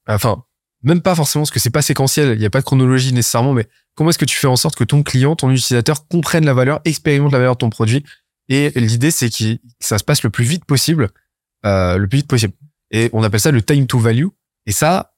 enfin 0.09 0.45
même 0.83 1.01
pas 1.01 1.15
forcément 1.15 1.43
parce 1.43 1.53
que 1.53 1.61
c'est 1.61 1.71
pas 1.71 1.83
séquentiel. 1.83 2.37
Il 2.37 2.43
y 2.43 2.47
a 2.47 2.51
pas 2.51 2.61
de 2.61 2.65
chronologie 2.65 3.13
nécessairement, 3.13 3.53
mais 3.53 3.69
comment 3.95 4.11
est-ce 4.11 4.19
que 4.19 4.25
tu 4.25 4.37
fais 4.37 4.49
en 4.49 4.57
sorte 4.57 4.75
que 4.75 4.85
ton 4.85 5.03
client, 5.03 5.37
ton 5.37 5.51
utilisateur 5.51 6.09
comprenne 6.09 6.45
la 6.45 6.55
valeur, 6.55 6.81
expérimente 6.85 7.33
la 7.33 7.39
valeur 7.39 7.55
de 7.55 7.59
ton 7.59 7.71
produit? 7.71 8.05
Et 8.49 8.71
l'idée, 8.75 9.13
c'est 9.13 9.31
que 9.31 9.59
ça 9.79 9.99
se 9.99 10.05
passe 10.05 10.25
le 10.25 10.31
plus 10.31 10.45
vite 10.45 10.65
possible, 10.65 11.11
euh, 11.65 11.97
le 11.97 12.09
plus 12.09 12.19
vite 12.19 12.29
possible. 12.29 12.55
Et 12.91 13.11
on 13.13 13.23
appelle 13.23 13.39
ça 13.39 13.53
le 13.53 13.63
time 13.63 13.87
to 13.87 14.01
value. 14.01 14.27
Et 14.67 14.73
ça, 14.73 15.15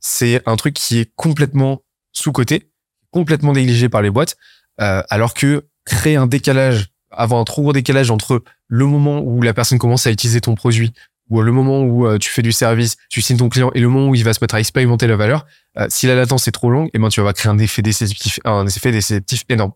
c'est 0.00 0.42
un 0.46 0.56
truc 0.56 0.74
qui 0.74 0.98
est 0.98 1.12
complètement 1.14 1.82
sous-coté, 2.12 2.70
complètement 3.10 3.52
négligé 3.52 3.88
par 3.88 4.02
les 4.02 4.10
boîtes, 4.10 4.36
euh, 4.80 5.02
alors 5.10 5.34
que 5.34 5.66
créer 5.84 6.16
un 6.16 6.26
décalage, 6.26 6.88
avoir 7.10 7.40
un 7.40 7.44
trop 7.44 7.62
gros 7.62 7.72
décalage 7.72 8.10
entre 8.10 8.42
le 8.68 8.86
moment 8.86 9.20
où 9.20 9.42
la 9.42 9.52
personne 9.52 9.78
commence 9.78 10.06
à 10.06 10.10
utiliser 10.10 10.40
ton 10.40 10.54
produit 10.54 10.92
ou 11.32 11.40
le 11.40 11.52
moment 11.52 11.82
où 11.82 12.06
euh, 12.06 12.18
tu 12.18 12.30
fais 12.30 12.42
du 12.42 12.52
service, 12.52 12.96
tu 13.08 13.22
signes 13.22 13.38
ton 13.38 13.48
client 13.48 13.70
et 13.74 13.80
le 13.80 13.88
moment 13.88 14.10
où 14.10 14.14
il 14.14 14.22
va 14.22 14.34
se 14.34 14.38
mettre 14.42 14.54
à 14.54 14.60
expérimenter 14.60 15.06
la 15.06 15.16
valeur, 15.16 15.46
euh, 15.78 15.86
si 15.88 16.06
la 16.06 16.14
latence 16.14 16.46
est 16.46 16.52
trop 16.52 16.70
longue, 16.70 16.90
et 16.92 16.98
ben 16.98 17.08
tu 17.08 17.22
vas 17.22 17.32
créer 17.32 17.50
un 17.50 17.58
effet 17.58 17.80
déceptif, 17.80 18.38
un 18.44 18.66
effet 18.66 18.92
déceptif 18.92 19.44
énorme. 19.48 19.72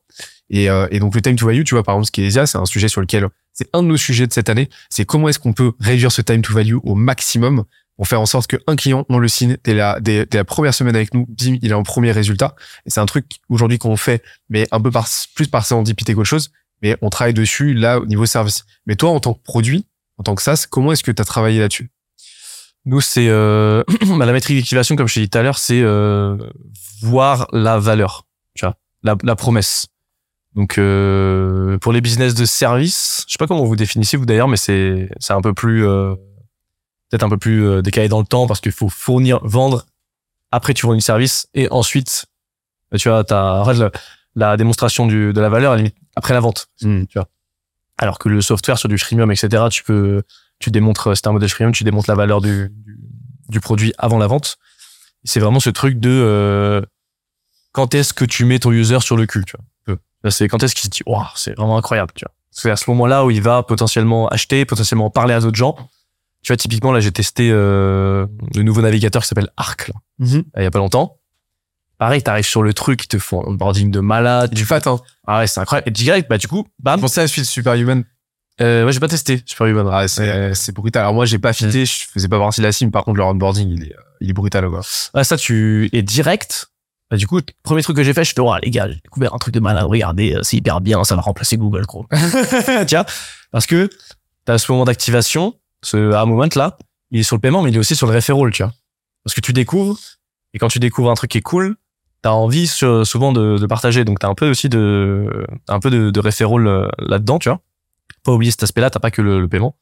Et, 0.51 0.69
euh, 0.69 0.87
et 0.91 1.01
donc 1.01 1.15
le 1.15 1.23
time 1.23 1.37
to 1.37 1.47
value, 1.47 1.63
tu 1.63 1.75
vois, 1.75 1.83
par 1.83 1.95
exemple, 1.95 2.09
Skelésia, 2.09 2.47
c'est 2.47 2.59
un 2.59 2.67
sujet 2.67 2.89
sur 2.89 3.01
lequel 3.01 3.27
c'est 3.53 3.69
un 3.73 3.83
de 3.83 3.89
nos 3.89 3.97
sujets 3.97 4.27
de 4.27 4.33
cette 4.33 4.51
année. 4.51 4.69
C'est 4.91 5.07
comment 5.07 5.29
est-ce 5.29 5.39
qu'on 5.39 5.55
peut 5.55 5.73
réduire 5.81 6.13
ce 6.13 6.21
time 6.21 6.43
to 6.43 6.53
value 6.53 6.77
au 6.85 6.95
maximum 6.95 7.65
pour 7.97 8.09
faire 8.09 8.21
en 8.21 8.27
sorte 8.27 8.47
qu'un 8.47 8.77
client, 8.77 9.07
on 9.09 9.19
le 9.19 9.29
signe 9.29 9.57
dès 9.65 9.75
la, 9.75 9.99
la 10.33 10.45
première 10.45 10.75
semaine 10.75 10.95
avec 10.95 11.15
nous, 11.15 11.27
bim, 11.29 11.57
il 11.63 11.73
a 11.73 11.77
un 11.77 11.83
premier 11.83 12.13
résultat. 12.13 12.55
Et 12.85 12.91
c'est 12.91 13.01
un 13.01 13.07
truc 13.07 13.27
aujourd'hui 13.49 13.79
qu'on 13.79 13.97
fait, 13.97 14.23
mais 14.49 14.67
un 14.71 14.81
peu 14.81 14.91
par, 14.91 15.09
plus 15.35 15.49
par 15.49 15.65
serendipité 15.65 16.15
qu'autre 16.15 16.29
chose. 16.29 16.51
Mais 16.83 16.97
on 17.01 17.09
travaille 17.09 17.35
dessus 17.35 17.73
là 17.73 17.99
au 17.99 18.07
niveau 18.07 18.27
service. 18.27 18.65
Mais 18.87 18.97
toi, 18.97 19.11
en 19.11 19.21
tant 19.21 19.35
que 19.35 19.43
produit, 19.43 19.87
en 20.19 20.23
tant 20.23 20.35
que 20.35 20.43
SaaS, 20.43 20.67
comment 20.69 20.93
est-ce 20.93 21.03
que 21.03 21.11
tu 21.11 21.23
as 21.23 21.25
travaillé 21.25 21.59
là-dessus? 21.59 21.91
Nous, 22.85 23.01
c'est 23.01 23.29
euh, 23.29 23.83
bah, 24.19 24.27
la 24.27 24.33
métrique 24.33 24.59
d'activation, 24.59 24.95
comme 24.95 25.09
je 25.09 25.15
t'ai 25.15 25.21
dit 25.21 25.31
tout 25.31 25.39
à 25.39 25.43
l'heure, 25.43 25.59
c'est 25.59 25.81
euh, 25.81 26.37
voir 27.03 27.49
la 27.53 27.79
valeur, 27.79 28.27
tu 28.55 28.67
vois, 28.67 28.77
la, 29.03 29.17
la 29.23 29.37
promesse. 29.37 29.87
Donc 30.57 30.79
euh, 30.79 31.77
pour 31.79 31.93
les 31.93 32.01
business 32.01 32.35
de 32.35 32.47
service, 32.47 33.25
je 33.29 33.33
sais 33.33 33.39
pas 33.39 33.47
comment 33.47 33.65
vous 33.65 33.77
définissez 33.77 34.17
vous 34.17 34.25
d'ailleurs, 34.25 34.49
mais 34.49 34.57
c'est 34.57 35.11
c'est 35.21 35.35
un 35.35 35.43
peu 35.43 35.53
plus 35.53 35.87
euh, 35.87 36.15
peut-être 37.17 37.25
un 37.27 37.31
peu 37.31 37.39
plus 37.39 37.65
euh, 37.67 37.83
décalé 37.83 38.09
dans 38.09 38.19
le 38.21 38.27
temps 38.27 38.47
parce 38.47 38.61
qu'il 38.61 38.73
faut 38.73 38.89
fournir, 38.89 39.41
vendre. 39.43 39.87
Après 40.53 40.75
tu 40.75 40.83
fournis 40.83 40.99
le 40.99 41.03
service 41.03 41.49
et 41.55 41.69
ensuite 41.71 42.27
bah, 42.91 42.99
tu 42.99 43.09
vois 43.09 43.25
t'as 43.25 43.73
le- 43.73 43.91
la 44.35 44.57
démonstration 44.57 45.07
du, 45.07 45.33
de 45.33 45.41
la 45.41 45.49
valeur 45.49 45.73
à 45.73 45.77
la 45.77 45.83
limite, 45.83 45.97
après 46.15 46.35
la 46.35 46.41
vente. 46.41 46.69
Mm. 46.83 47.05
Tu 47.07 47.19
vois. 47.19 47.29
Alors 47.99 48.19
que 48.19 48.29
le 48.29 48.41
software 48.43 48.79
sur 48.79 48.89
du 48.89 48.99
freemium 48.99 49.31
etc. 49.33 49.65
Tu 49.71 49.83
peux 49.83 50.23
tu 50.59 50.71
démontres 50.71 51.17
c'est 51.17 51.27
un 51.27 51.33
modèle 51.33 51.49
freemium, 51.49 51.73
tu 51.73 51.85
démontres 51.85 52.11
la 52.11 52.17
valeur 52.17 52.41
du 52.41 52.71
du, 52.71 52.99
du 53.49 53.61
produit 53.61 53.93
avant 53.99 54.19
la 54.19 54.27
vente. 54.27 54.59
C'est 55.25 55.41
vraiment 55.41 55.61
ce 55.61 55.71
truc 55.71 55.99
de 55.99 56.11
euh, 56.11 56.83
quand 57.73 57.95
est-ce 57.95 58.15
que 58.15 58.25
tu 58.25 58.45
mets 58.45 58.59
ton 58.59 58.73
user 58.73 59.01
sur 59.01 59.17
le 59.17 59.27
cul, 59.27 59.45
tu 59.45 59.57
vois. 59.87 60.31
c'est 60.31 60.49
quand 60.49 60.63
est-ce 60.63 60.75
qu'il 60.75 60.85
se 60.85 60.89
dit, 60.89 61.03
waouh, 61.05 61.25
c'est 61.35 61.55
vraiment 61.55 61.77
incroyable, 61.77 62.13
tu 62.15 62.25
vois. 62.25 62.33
C'est 62.51 62.71
à 62.71 62.77
ce 62.77 62.89
moment-là 62.91 63.25
où 63.27 63.31
il 63.31 63.43
va 63.43 63.63
potentiellement 63.63 64.29
acheter, 64.29 64.65
potentiellement 64.65 65.11
parler 65.11 65.35
à 65.35 65.41
d'autres 65.41 65.57
gens. 65.59 65.77
Tu 66.47 66.53
vois, 66.53 66.57
typiquement, 66.59 66.93
là, 66.93 67.01
j'ai 67.01 67.11
testé 67.11 67.51
euh, 67.51 68.25
le 68.55 68.63
nouveau 68.63 68.81
navigateur 68.81 69.21
qui 69.23 69.27
s'appelle 69.27 69.49
Arc, 69.57 69.89
là, 69.89 69.95
Mhm. 70.21 70.45
il 70.57 70.63
y 70.63 70.67
a 70.67 70.71
pas 70.71 70.79
longtemps. 70.79 71.19
Pareil, 71.99 72.23
t'arrives 72.23 72.47
sur 72.47 72.63
le 72.63 72.73
truc, 72.73 73.03
ils 73.03 73.09
te 73.09 73.19
font 73.19 73.43
un 73.43 73.49
onboarding 73.51 73.91
de 73.91 73.99
malade. 73.99 74.55
Du 74.55 74.65
fat, 74.65 74.81
hein. 74.87 75.01
Ah 75.27 75.41
ouais, 75.41 75.49
c'est 75.49 75.59
incroyable. 75.59 75.89
Et 75.89 75.91
direct, 75.91 76.31
bah, 76.31 76.39
du 76.39 76.47
coup, 76.47 76.65
bam. 76.79 77.01
Pensais 77.01 77.23
à 77.23 77.27
celui 77.27 77.43
de 77.43 77.47
Superhuman. 77.49 78.05
Euh, 78.61 78.87
ouais, 78.87 78.93
j'ai 78.93 79.01
pas 79.01 79.09
testé 79.09 79.43
Superhuman. 79.45 79.89
Ah, 79.91 80.07
c'est, 80.07 80.55
c'est 80.55 80.73
brutal. 80.73 81.03
Alors 81.03 81.15
moi, 81.15 81.25
j'ai 81.27 81.41
pas 81.41 81.53
fité, 81.53 81.85
je 81.85 82.05
faisais 82.15 82.29
pas 82.29 82.39
partie 82.39 82.61
de 82.61 82.67
la 82.67 82.71
sim. 82.71 82.91
Par 82.91 83.03
contre, 83.05 83.17
leur 83.19 83.27
onboarding, 83.27 83.69
il 83.69 83.83
est, 83.83 83.95
il 84.21 84.31
est 84.31 84.33
brutal, 84.33 84.69
quoi. 84.69 84.83
Ah, 85.15 85.25
ça, 85.25 85.37
tu 85.37 85.91
es 85.93 86.03
direct. 86.03 86.69
Bah, 87.11 87.17
du 87.17 87.27
coup, 87.27 87.41
premier 87.65 87.83
truc 87.83 87.97
que 87.97 88.05
j'ai 88.05 88.15
fait, 88.15 88.25
je 88.25 88.35
fais, 88.35 88.41
oh, 88.41 88.55
les 88.63 88.71
gars, 88.71 88.87
j'ai 88.89 89.01
découvert 89.03 89.35
un 89.35 89.39
truc 89.39 89.53
de 89.53 89.59
malade. 89.61 89.85
Regardez, 89.87 90.35
euh, 90.37 90.43
c'est 90.45 90.59
hyper 90.59 90.81
bien, 90.81 91.03
ça 91.03 91.17
va 91.17 91.23
remplacer 91.23 91.57
Google 91.57 91.87
Chrome. 91.87 92.07
Tiens, 92.87 93.05
parce 93.51 93.67
que 93.67 93.91
t'as 94.45 94.59
ce 94.59 94.71
moment 94.71 94.85
d'activation, 94.85 95.55
ce 95.83 96.13
à 96.13 96.25
moment 96.25 96.47
là, 96.55 96.77
il 97.11 97.21
est 97.21 97.23
sur 97.23 97.37
le 97.37 97.41
paiement, 97.41 97.63
mais 97.63 97.71
il 97.71 97.77
est 97.77 97.79
aussi 97.79 97.97
sur 97.97 98.07
le 98.07 98.15
referral, 98.15 98.51
tu 98.51 98.63
vois. 98.63 98.73
Parce 99.25 99.35
que 99.35 99.41
tu 99.41 99.53
découvres, 99.53 99.99
et 100.55 100.59
quand 100.59 100.69
tu 100.69 100.79
découvres 100.79 101.11
un 101.11 101.15
truc 101.15 101.31
qui 101.31 101.39
est 101.39 101.43
cool, 101.43 101.77
t'as 102.23 102.31
envie 102.31 102.67
sou- 102.67 103.05
souvent 103.05 103.33
de, 103.33 103.59
de 103.59 103.67
partager. 103.67 104.05
Donc 104.05 104.19
t'as 104.19 104.29
un 104.29 104.35
peu 104.35 104.49
aussi 104.51 104.69
de, 104.69 105.47
un 105.69 105.81
peu 105.81 105.91
de, 105.91 106.11
de 106.11 106.21
referral 106.21 106.67
euh, 106.67 106.89
là-dedans, 106.99 107.39
tu 107.39 107.49
vois. 107.49 107.61
Pas 108.25 108.33
oublier 108.33 108.51
cet 108.51 108.63
aspect-là, 108.65 108.91
t'as 108.91 109.01
pas 109.01 109.11
que 109.11 109.23
le, 109.23 109.41
le 109.41 109.49
paiement. 109.49 109.77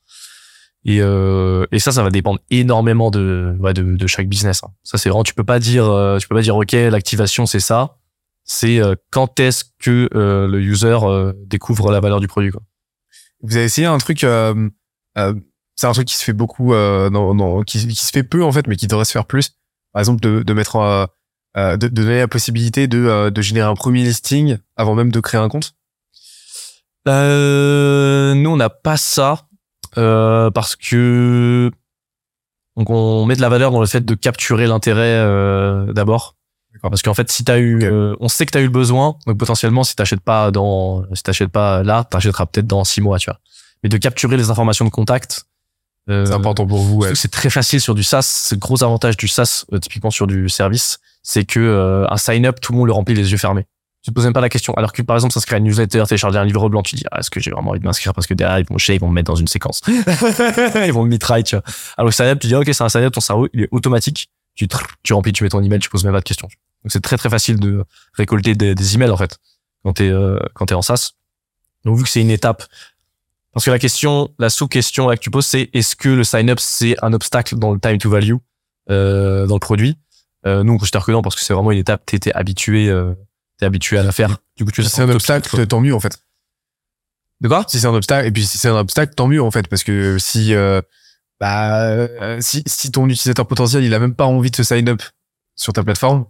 Et, 0.87 1.01
euh, 1.01 1.65
et 1.73 1.79
ça, 1.79 1.93
ça 1.93 2.03
va 2.03 2.11
dépendre 2.11 2.41
énormément 2.51 3.11
de, 3.11 3.57
ouais, 3.61 3.73
de, 3.73 3.97
de 3.97 4.07
chaque 4.07 4.29
business. 4.29 4.63
hein. 4.65 4.69
Ça, 4.83 4.99
c'est 4.99 5.09
vraiment, 5.09 5.25
tu 5.25 5.33
peux 5.33 5.45
pas 5.45 5.59
dire, 5.59 5.89
euh, 5.91 6.19
tu 6.19 6.29
peux 6.29 6.35
pas 6.35 6.43
dire, 6.43 6.57
ok, 6.57 6.73
l'activation 6.73 7.47
c'est 7.47 7.61
ça. 7.61 7.97
C'est 8.45 8.83
euh, 8.83 8.95
quand 9.11 9.41
est-ce 9.41 9.65
que 9.79 10.11
euh, 10.15 10.47
le 10.47 10.61
user 10.61 10.99
euh, 11.05 11.33
découvre 11.47 11.91
la 11.91 12.01
valeur 12.01 12.21
du 12.21 12.27
produit. 12.29 12.51
Quoi. 12.51 12.61
Vous 13.41 13.57
avez 13.57 13.65
essayé 13.65 13.87
un 13.87 13.97
truc, 13.97 14.25
c'est 15.77 15.87
un 15.87 15.93
truc 15.93 16.07
qui 16.09 16.17
se 16.17 16.25
fait 16.25 16.33
beaucoup, 16.33 16.73
euh, 16.75 17.11
dans, 17.11 17.35
dans- 17.35 17.63
qui, 17.63 17.87
qui 17.87 17.95
se 18.07 18.11
fait 18.13 18.23
peu 18.23 18.45
en 18.45 18.53
fait, 18.53 18.67
mais 18.67 18.77
qui 18.77 18.87
devrait 18.87 19.05
se 19.05 19.13
faire 19.13 19.27
plus. 19.27 19.53
Par 19.93 20.01
exemple, 20.01 20.21
de, 20.21 20.43
de 20.43 20.53
mettre, 20.53 20.77
euh, 20.77 21.07
euh, 21.57 21.77
de, 21.77 21.89
de 21.89 22.03
donner 22.03 22.19
la 22.19 22.29
possibilité 22.29 22.87
de, 22.89 22.99
euh, 22.99 23.31
de 23.31 23.43
générer 23.43 23.69
un 23.69 23.75
premier 23.75 24.03
listing 24.03 24.59
avant 24.77 24.95
même 24.95 25.11
de 25.13 25.21
créer 25.21 25.41
un 25.41 25.49
compte. 25.49 25.75
Euh, 27.09 28.35
nous, 28.35 28.51
on 28.51 28.57
n'a 28.57 28.71
pas 28.71 28.97
ça 28.97 29.47
euh, 29.99 30.51
parce 30.51 30.75
que 30.77 31.71
donc 32.77 32.91
on 32.91 33.25
met 33.27 33.37
de 33.37 33.41
la 33.41 33.49
valeur 33.49 33.71
dans 33.71 33.81
le 33.81 33.87
fait 33.87 34.01
de 34.05 34.15
capturer 34.15 34.67
l'intérêt 34.67 35.15
euh, 35.19 35.93
d'abord. 35.93 36.37
Parce 36.83 37.03
qu'en 37.03 37.15
fait, 37.15 37.31
si 37.31 37.45
t'as 37.45 37.59
eu, 37.59 37.85
euh, 37.85 38.17
on 38.19 38.27
sait 38.29 38.47
que 38.47 38.51
t'as 38.51 38.61
eu 38.61 38.65
le 38.65 38.69
besoin, 38.71 39.17
donc 39.27 39.39
potentiellement, 39.39 39.85
si 39.85 39.95
t'achètes 39.95 40.21
pas 40.21 40.51
dans, 40.51 41.05
si 41.15 41.23
t'achètes 41.23 41.51
pas 41.53 41.85
là, 41.85 42.03
t'achèteras 42.05 42.47
peut-être 42.47 42.67
dans 42.67 42.83
six 42.85 43.01
mois, 43.01 43.19
tu 43.19 43.31
vois. 43.31 43.39
Mais 43.83 43.89
de 43.89 43.97
capturer 43.97 44.37
les 44.37 44.51
informations 44.51 44.85
de 44.85 44.91
contact, 44.91 45.47
C'est 46.07 46.33
important 46.33 46.67
pour 46.67 46.81
vous. 46.81 46.97
Ouais. 46.99 47.15
C'est 47.15 47.31
très 47.31 47.51
facile 47.51 47.81
sur 47.81 47.95
du 47.95 48.03
SaaS. 48.03 48.23
C'est 48.23 48.57
le 48.57 48.61
gros 48.61 48.83
avantage 48.83 49.17
du 49.17 49.29
SaaS, 49.29 49.65
euh, 49.73 49.79
typiquement 49.79 50.11
sur 50.11 50.27
du 50.27 50.49
service, 50.49 50.99
c'est 51.23 51.45
que 51.45 51.61
euh, 51.61 52.07
un 52.11 52.17
sign-up, 52.19 52.61
tout 52.61 52.73
le 52.73 52.79
monde 52.79 52.87
le 52.87 52.93
remplit 52.93 53.15
les 53.15 53.33
yeux 53.33 53.39
fermés. 53.39 53.65
Tu 54.03 54.11
te 54.11 54.15
poses 54.15 54.25
même 54.25 54.35
pas 54.35 54.43
la 54.43 54.51
question. 54.51 54.75
Alors 54.75 54.93
que 54.93 55.01
par 55.01 55.17
exemple, 55.17 55.33
s'inscrire 55.33 55.57
à 55.57 55.59
une 55.59 55.65
newsletter, 55.65 56.05
télécharger 56.07 56.39
un 56.39 56.45
livre 56.45 56.69
blanc, 56.69 56.83
tu 56.83 56.95
dis 56.95 57.05
ah, 57.11 57.21
est-ce 57.21 57.31
que 57.31 57.41
j'ai 57.41 57.51
vraiment 57.51 57.71
envie 57.71 57.81
de 57.81 57.87
m'inscrire 57.87 58.13
parce 58.13 58.27
que 58.27 58.35
derrière 58.35 58.59
ils 58.59 58.67
vont 58.67 58.77
chier, 58.77 58.97
ils 58.97 59.01
vont 59.01 59.09
me 59.09 59.15
mettre 59.15 59.29
dans 59.29 59.37
une 59.37 59.49
séquence, 59.49 59.81
ils 59.89 60.93
vont 60.93 61.05
me 61.05 61.09
mitrailler, 61.09 61.43
tu 61.43 61.57
vois. 61.57 61.65
Alors 61.97 62.11
que 62.11 62.15
sign-up, 62.15 62.39
tu 62.39 62.49
dis 62.49 62.55
ok 62.55 62.67
c'est 62.67 62.83
un 62.83 62.91
sign-up, 62.91 63.15
ton 63.15 63.23
cerveau 63.23 63.49
il 63.55 63.63
est 63.63 63.69
automatique. 63.71 64.29
Tu 64.55 64.69
tu 65.03 65.13
remplis, 65.15 65.33
tu 65.33 65.43
mets 65.43 65.49
ton 65.49 65.63
email, 65.63 65.79
tu 65.79 65.89
poses 65.89 66.05
même 66.05 66.13
pas 66.13 66.21
de 66.21 66.25
questions. 66.25 66.49
Donc 66.85 66.93
c'est 66.93 67.01
très 67.01 67.17
très 67.17 67.31
facile 67.31 67.59
de 67.59 67.83
récolter 68.13 68.55
des, 68.55 68.75
des 68.75 68.95
emails 68.95 69.11
en 69.11 69.17
fait 69.17 69.39
quand 69.83 69.95
t'es 69.95 70.11
euh, 70.11 70.39
quand 70.53 70.67
t'es 70.67 70.75
en 70.75 70.83
SaaS. 70.83 71.13
Donc 71.87 71.97
vu 71.97 72.05
que 72.05 72.11
c'est 72.11 72.21
une 72.21 72.31
étape 72.31 72.65
parce 73.55 73.65
que 73.65 73.71
la 73.71 73.79
question, 73.79 74.31
la 74.39 74.51
sous-question 74.51 75.09
là 75.09 75.17
que 75.17 75.23
tu 75.23 75.31
poses, 75.31 75.47
c'est 75.47 75.71
est-ce 75.73 75.97
que 75.97 76.09
le 76.09 76.25
sign-up 76.25 76.61
c'est 76.61 76.97
un 77.03 77.13
obstacle 77.13 77.57
dans 77.57 77.73
le 77.73 77.81
time 77.81 77.99
to 77.99 78.11
value 78.11 78.35
euh, 78.91 79.47
dans 79.47 79.55
le 79.55 79.61
produit? 79.61 79.97
Euh, 80.47 80.63
Nous 80.63 80.75
on 80.75 80.79
considère 80.79 81.05
que 81.05 81.13
non 81.13 81.23
parce 81.23 81.37
que 81.37 81.43
c'est 81.43 81.55
vraiment 81.55 81.71
une 81.71 81.79
étape. 81.79 82.05
T'es 82.05 82.19
t'es 82.19 82.33
habitué, 82.35 82.89
euh, 82.89 83.15
t'es 83.59 83.67
habitué 83.67 83.97
à 83.97 84.03
la 84.03 84.13
faire. 84.13 84.37
Du 84.57 84.65
coup 84.65 84.71
tu 84.73 84.83
Si 84.83 84.91
c'est 84.91 85.03
un 85.03 85.09
obstacle, 85.09 85.67
tant 85.67 85.81
mieux 85.81 85.95
en 85.95 86.01
fait. 86.01 86.19
De 87.41 87.49
quoi? 87.49 87.65
Si 87.69 87.81
c'est 87.81 87.87
un 87.87 87.95
obstacle, 87.95 88.27
et 88.27 88.31
puis 88.31 88.45
si 88.45 88.59
c'est 88.59 88.69
un 88.69 88.77
obstacle, 88.77 89.15
tant 89.15 89.27
mieux 89.27 89.43
en 89.43 89.51
fait, 89.51 89.69
parce 89.69 89.85
que 89.85 90.19
si, 90.19 90.55
euh, 90.55 90.81
bah, 91.41 91.83
euh, 91.89 92.39
si, 92.41 92.63
si 92.67 92.91
ton 92.91 93.09
utilisateur 93.09 93.47
potentiel, 93.47 93.85
il 93.85 93.93
a 93.95 93.99
même 93.99 94.15
pas 94.15 94.25
envie 94.27 94.51
de 94.51 94.57
se 94.57 94.63
sign 94.63 94.89
up 94.89 95.03
sur 95.57 95.73
ta 95.73 95.83
plateforme, 95.83 96.27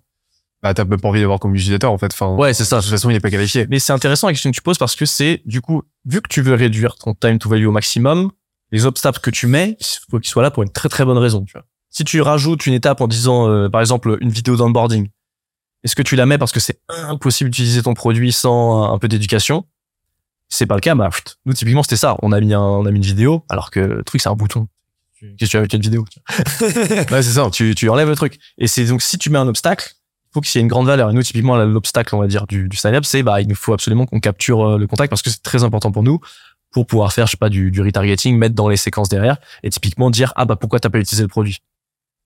bah, 0.65 0.73
t'as 0.73 0.87
même 0.87 0.99
pas 0.99 1.09
envie 1.11 1.21
d'avoir 1.21 1.39
comme 1.41 1.55
utilisateur 1.55 1.93
en 1.93 1.99
fait. 1.99 2.11
Enfin, 2.15 2.35
Ouais, 2.37 2.55
c'est 2.55 2.65
ça. 2.65 2.79
de 2.79 2.81
toute 2.81 2.91
façon, 2.91 3.11
il 3.11 3.17
est 3.17 3.21
pas 3.21 3.31
qualifié. 3.31 3.67
Mais 3.69 3.79
c'est 3.79 3.93
intéressant 3.93 4.29
la 4.29 4.33
question 4.33 4.51
que 4.51 4.57
tu 4.57 4.63
poses 4.63 4.79
parce 4.79 4.97
que 4.97 5.05
c'est 5.05 5.43
du 5.45 5.61
coup 5.61 5.83
vu 6.07 6.23
que 6.23 6.29
tu 6.29 6.41
veux 6.41 6.55
réduire 6.55 6.97
ton 6.97 7.13
time 7.13 7.39
to 7.39 7.51
value 7.51 7.67
au 7.67 7.71
maximum, 7.71 8.31
les 8.73 8.87
obstacles 8.87 9.21
que 9.21 9.29
tu 9.29 9.47
mets, 9.47 9.77
il 9.79 9.87
faut 10.11 10.19
qu'ils 10.19 10.31
soient 10.31 10.43
là 10.43 10.51
pour 10.51 10.63
une 10.63 10.71
très 10.71 10.89
très 10.89 11.05
bonne 11.05 11.19
raison. 11.19 11.45
Tu 11.45 11.53
vois. 11.53 11.67
Si 11.91 12.03
tu 12.03 12.23
rajoutes 12.23 12.65
une 12.65 12.73
étape 12.73 13.03
en 13.03 13.09
disant 13.09 13.47
euh, 13.47 13.69
par 13.69 13.83
exemple 13.83 14.17
une 14.23 14.31
vidéo 14.31 14.57
d'onboarding, 14.57 15.11
est-ce 15.83 15.95
que 15.95 16.03
tu 16.03 16.17
la 16.17 16.25
mets 16.25 16.39
parce 16.39 16.51
que 16.51 16.61
c'est 16.61 16.81
impossible 16.89 17.51
d'utiliser 17.51 17.83
ton 17.83 17.93
produit 17.93 18.33
sans 18.33 18.91
un, 18.91 18.99
peu 18.99 19.07
d'éducation? 19.07 19.67
C'est 20.49 20.65
pas 20.65 20.77
le 20.77 20.81
cas, 20.81 20.95
bah 20.95 21.11
pfft, 21.11 21.37
nous 21.45 21.53
typiquement 21.53 21.83
c'était 21.83 21.97
ça. 21.97 22.17
On 22.23 22.33
a 22.33 22.41
mis 22.41 22.55
un, 22.55 22.61
on 22.61 22.87
a 22.87 22.91
mis 22.91 22.97
une 22.97 23.05
vidéo 23.05 23.45
alors 23.51 23.71
que 23.71 23.81
le 23.81 24.03
truc 24.03 24.23
c'est 24.23 24.31
un 24.31 24.35
bouton. 24.35 24.67
Qu'est-ce 25.21 25.45
que 25.45 25.51
tu 25.51 25.57
as 25.57 25.61
avec 25.61 25.75
une 25.75 25.83
vidéo? 25.83 26.07
Ouais, 26.63 27.23
c'est 27.23 27.35
ça. 27.35 27.51
tu, 27.51 27.75
tu 27.75 27.91
enlèves 27.91 28.09
le 28.09 28.17
truc. 28.17 28.39
Et 28.57 28.67
c'est 28.67 28.87
donc 28.87 29.03
si 29.03 29.19
tu 29.19 29.29
mets 29.29 29.39
un 29.39 29.49
obstacle, 29.49 29.93
faut 30.35 30.41
qu'il 30.41 30.59
y 30.59 30.61
ait 30.61 30.63
une 30.63 30.69
grande 30.69 30.87
valeur. 30.87 31.11
Et 31.11 31.15
nous, 31.15 31.23
typiquement, 31.23 31.57
l'obstacle, 31.57 32.15
on 32.15 32.19
va 32.21 32.27
dire, 32.27 32.47
du, 32.47 32.69
du 32.69 32.77
sign-up, 32.77 33.05
c'est 33.07 33.23
bah 33.23 33.41
il 33.41 33.49
nous 33.49 33.55
faut 33.55 33.73
absolument 33.73 34.05
qu'on 34.05 34.21
capture 34.21 34.67
euh, 34.73 34.79
le 34.79 34.87
contact 34.87 35.09
parce 35.09 35.23
que 35.23 35.31
c'est 35.31 35.43
très 35.43 35.63
important 35.65 35.91
pour 35.93 36.03
nous 36.03 36.19
pour 36.73 36.87
pouvoir 36.87 37.13
faire, 37.13 37.27
je 37.27 37.31
sais 37.33 37.37
pas, 37.37 37.49
du, 37.51 37.71
du 37.71 37.81
retargeting, 37.81 38.37
mettre 38.37 38.57
dans 38.57 38.69
les 38.69 38.77
séquences 38.77 39.09
derrière 39.09 39.37
et 39.63 39.71
typiquement 39.71 40.11
dire 40.11 40.33
ah 40.35 40.45
bah 40.45 40.57
pourquoi 40.57 40.81
t'as 40.81 40.91
pas 40.91 40.99
utilisé 40.99 41.23
le 41.23 41.29
produit? 41.29 41.59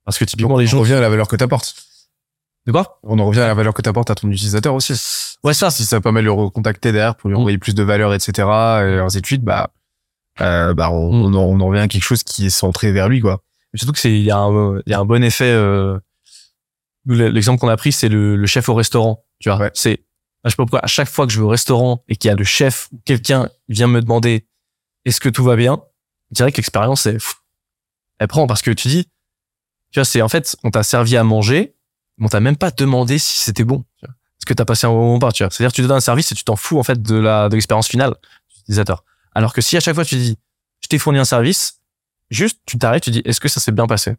Parce 0.06 0.16
que 0.18 0.24
typiquement 0.24 0.56
les 0.56 0.64
on 0.64 0.68
gens 0.70 0.80
revient 0.80 0.94
à 0.94 1.00
la 1.02 1.10
valeur 1.10 1.28
que 1.28 1.36
t'apportes. 1.36 1.74
de 2.66 2.72
quoi? 2.72 2.98
On 3.02 3.18
en 3.18 3.26
revient 3.26 3.40
à 3.40 3.46
la 3.46 3.52
valeur 3.52 3.74
que 3.74 3.82
t'apportes 3.82 4.08
à 4.10 4.14
ton 4.14 4.30
utilisateur 4.30 4.72
aussi. 4.74 4.94
Ouais 5.44 5.52
ça. 5.52 5.70
Si 5.70 5.84
ça 5.84 6.00
permet 6.00 6.20
de 6.20 6.24
le 6.24 6.32
recontacter 6.32 6.92
derrière 6.92 7.14
pour 7.14 7.28
lui 7.28 7.36
Mm. 7.36 7.40
envoyer 7.40 7.58
plus 7.58 7.74
de 7.74 7.82
valeur, 7.82 8.14
etc., 8.14 8.32
et 8.38 8.98
ainsi 9.00 9.20
de 9.20 9.26
suite, 9.26 9.44
bah, 9.44 9.68
euh, 10.40 10.72
bah, 10.72 10.90
on, 10.90 11.26
on, 11.26 11.34
en, 11.34 11.40
on 11.40 11.60
en 11.60 11.66
revient 11.66 11.80
à 11.82 11.88
quelque 11.88 12.02
chose 12.04 12.22
qui 12.22 12.46
est 12.46 12.50
centré 12.50 12.90
vers 12.90 13.10
lui, 13.10 13.20
quoi. 13.20 13.42
Mais 13.74 13.78
surtout 13.78 13.92
que 13.92 13.98
c'est 13.98 14.10
il 14.12 14.22
y 14.24 14.30
a 14.30 14.38
un 14.38 14.78
il 14.78 14.90
y 14.90 14.94
a 14.94 14.98
un 14.98 15.04
bon 15.04 15.22
effet. 15.22 15.44
Euh, 15.52 15.98
l'exemple 17.14 17.60
qu'on 17.60 17.68
a 17.68 17.76
pris, 17.76 17.92
c'est 17.92 18.08
le, 18.08 18.36
le 18.36 18.46
chef 18.46 18.68
au 18.68 18.74
restaurant. 18.74 19.24
Tu 19.40 19.48
vois, 19.48 19.58
Ouais. 19.58 19.70
c'est 19.74 20.04
je 20.44 20.50
sais 20.50 20.56
pas 20.56 20.62
pourquoi 20.64 20.80
à 20.84 20.86
chaque 20.86 21.08
fois 21.08 21.26
que 21.26 21.32
je 21.32 21.38
vais 21.38 21.44
au 21.44 21.48
restaurant 21.48 22.04
et 22.08 22.16
qu'il 22.16 22.28
y 22.28 22.32
a 22.32 22.36
le 22.36 22.44
chef 22.44 22.88
ou 22.92 23.00
quelqu'un 23.04 23.50
vient 23.68 23.86
me 23.88 24.00
demander 24.00 24.46
est-ce 25.04 25.20
que 25.20 25.28
tout 25.28 25.42
va 25.44 25.56
bien, 25.56 25.82
je 26.30 26.36
dirais 26.36 26.52
que 26.52 26.56
l'expérience 26.58 27.06
elle, 27.06 27.18
elle 28.18 28.28
prend 28.28 28.46
parce 28.46 28.62
que 28.62 28.70
tu 28.70 28.88
dis 28.88 29.04
tu 29.90 29.98
vois 30.00 30.04
c'est 30.04 30.22
en 30.22 30.28
fait 30.28 30.56
on 30.64 30.70
t'a 30.70 30.82
servi 30.84 31.16
à 31.16 31.24
manger, 31.24 31.74
mais 32.18 32.26
on 32.26 32.28
t'a 32.28 32.40
même 32.40 32.56
pas 32.56 32.70
demandé 32.70 33.18
si 33.18 33.40
c'était 33.40 33.64
bon. 33.64 33.84
Est-ce 34.02 34.46
que 34.46 34.54
t'as 34.54 34.64
passé 34.64 34.86
un 34.86 34.90
bon 34.90 35.00
moment 35.00 35.16
ou 35.16 35.18
pas 35.18 35.32
tu 35.32 35.42
vois 35.42 35.50
C'est-à-dire 35.50 35.72
tu 35.72 35.82
te 35.82 35.86
donnes 35.88 35.96
un 35.96 36.00
service 36.00 36.30
et 36.32 36.34
tu 36.34 36.44
t'en 36.44 36.56
fous 36.56 36.78
en 36.78 36.82
fait 36.84 37.02
de 37.02 37.16
la 37.16 37.48
de 37.48 37.54
l'expérience 37.54 37.88
finale 37.88 38.10
de 38.10 38.16
l'utilisateur. 38.56 39.04
Alors 39.34 39.52
que 39.52 39.60
si 39.60 39.76
à 39.76 39.80
chaque 39.80 39.94
fois 39.96 40.04
tu 40.04 40.14
dis 40.16 40.38
je 40.80 40.88
t'ai 40.88 40.98
fourni 40.98 41.18
un 41.18 41.24
service, 41.24 41.80
juste 42.30 42.60
tu 42.64 42.78
t'arrêtes, 42.78 43.02
tu 43.02 43.10
dis 43.10 43.22
est-ce 43.24 43.40
que 43.40 43.48
ça 43.48 43.60
s'est 43.60 43.72
bien 43.72 43.86
passé? 43.86 44.14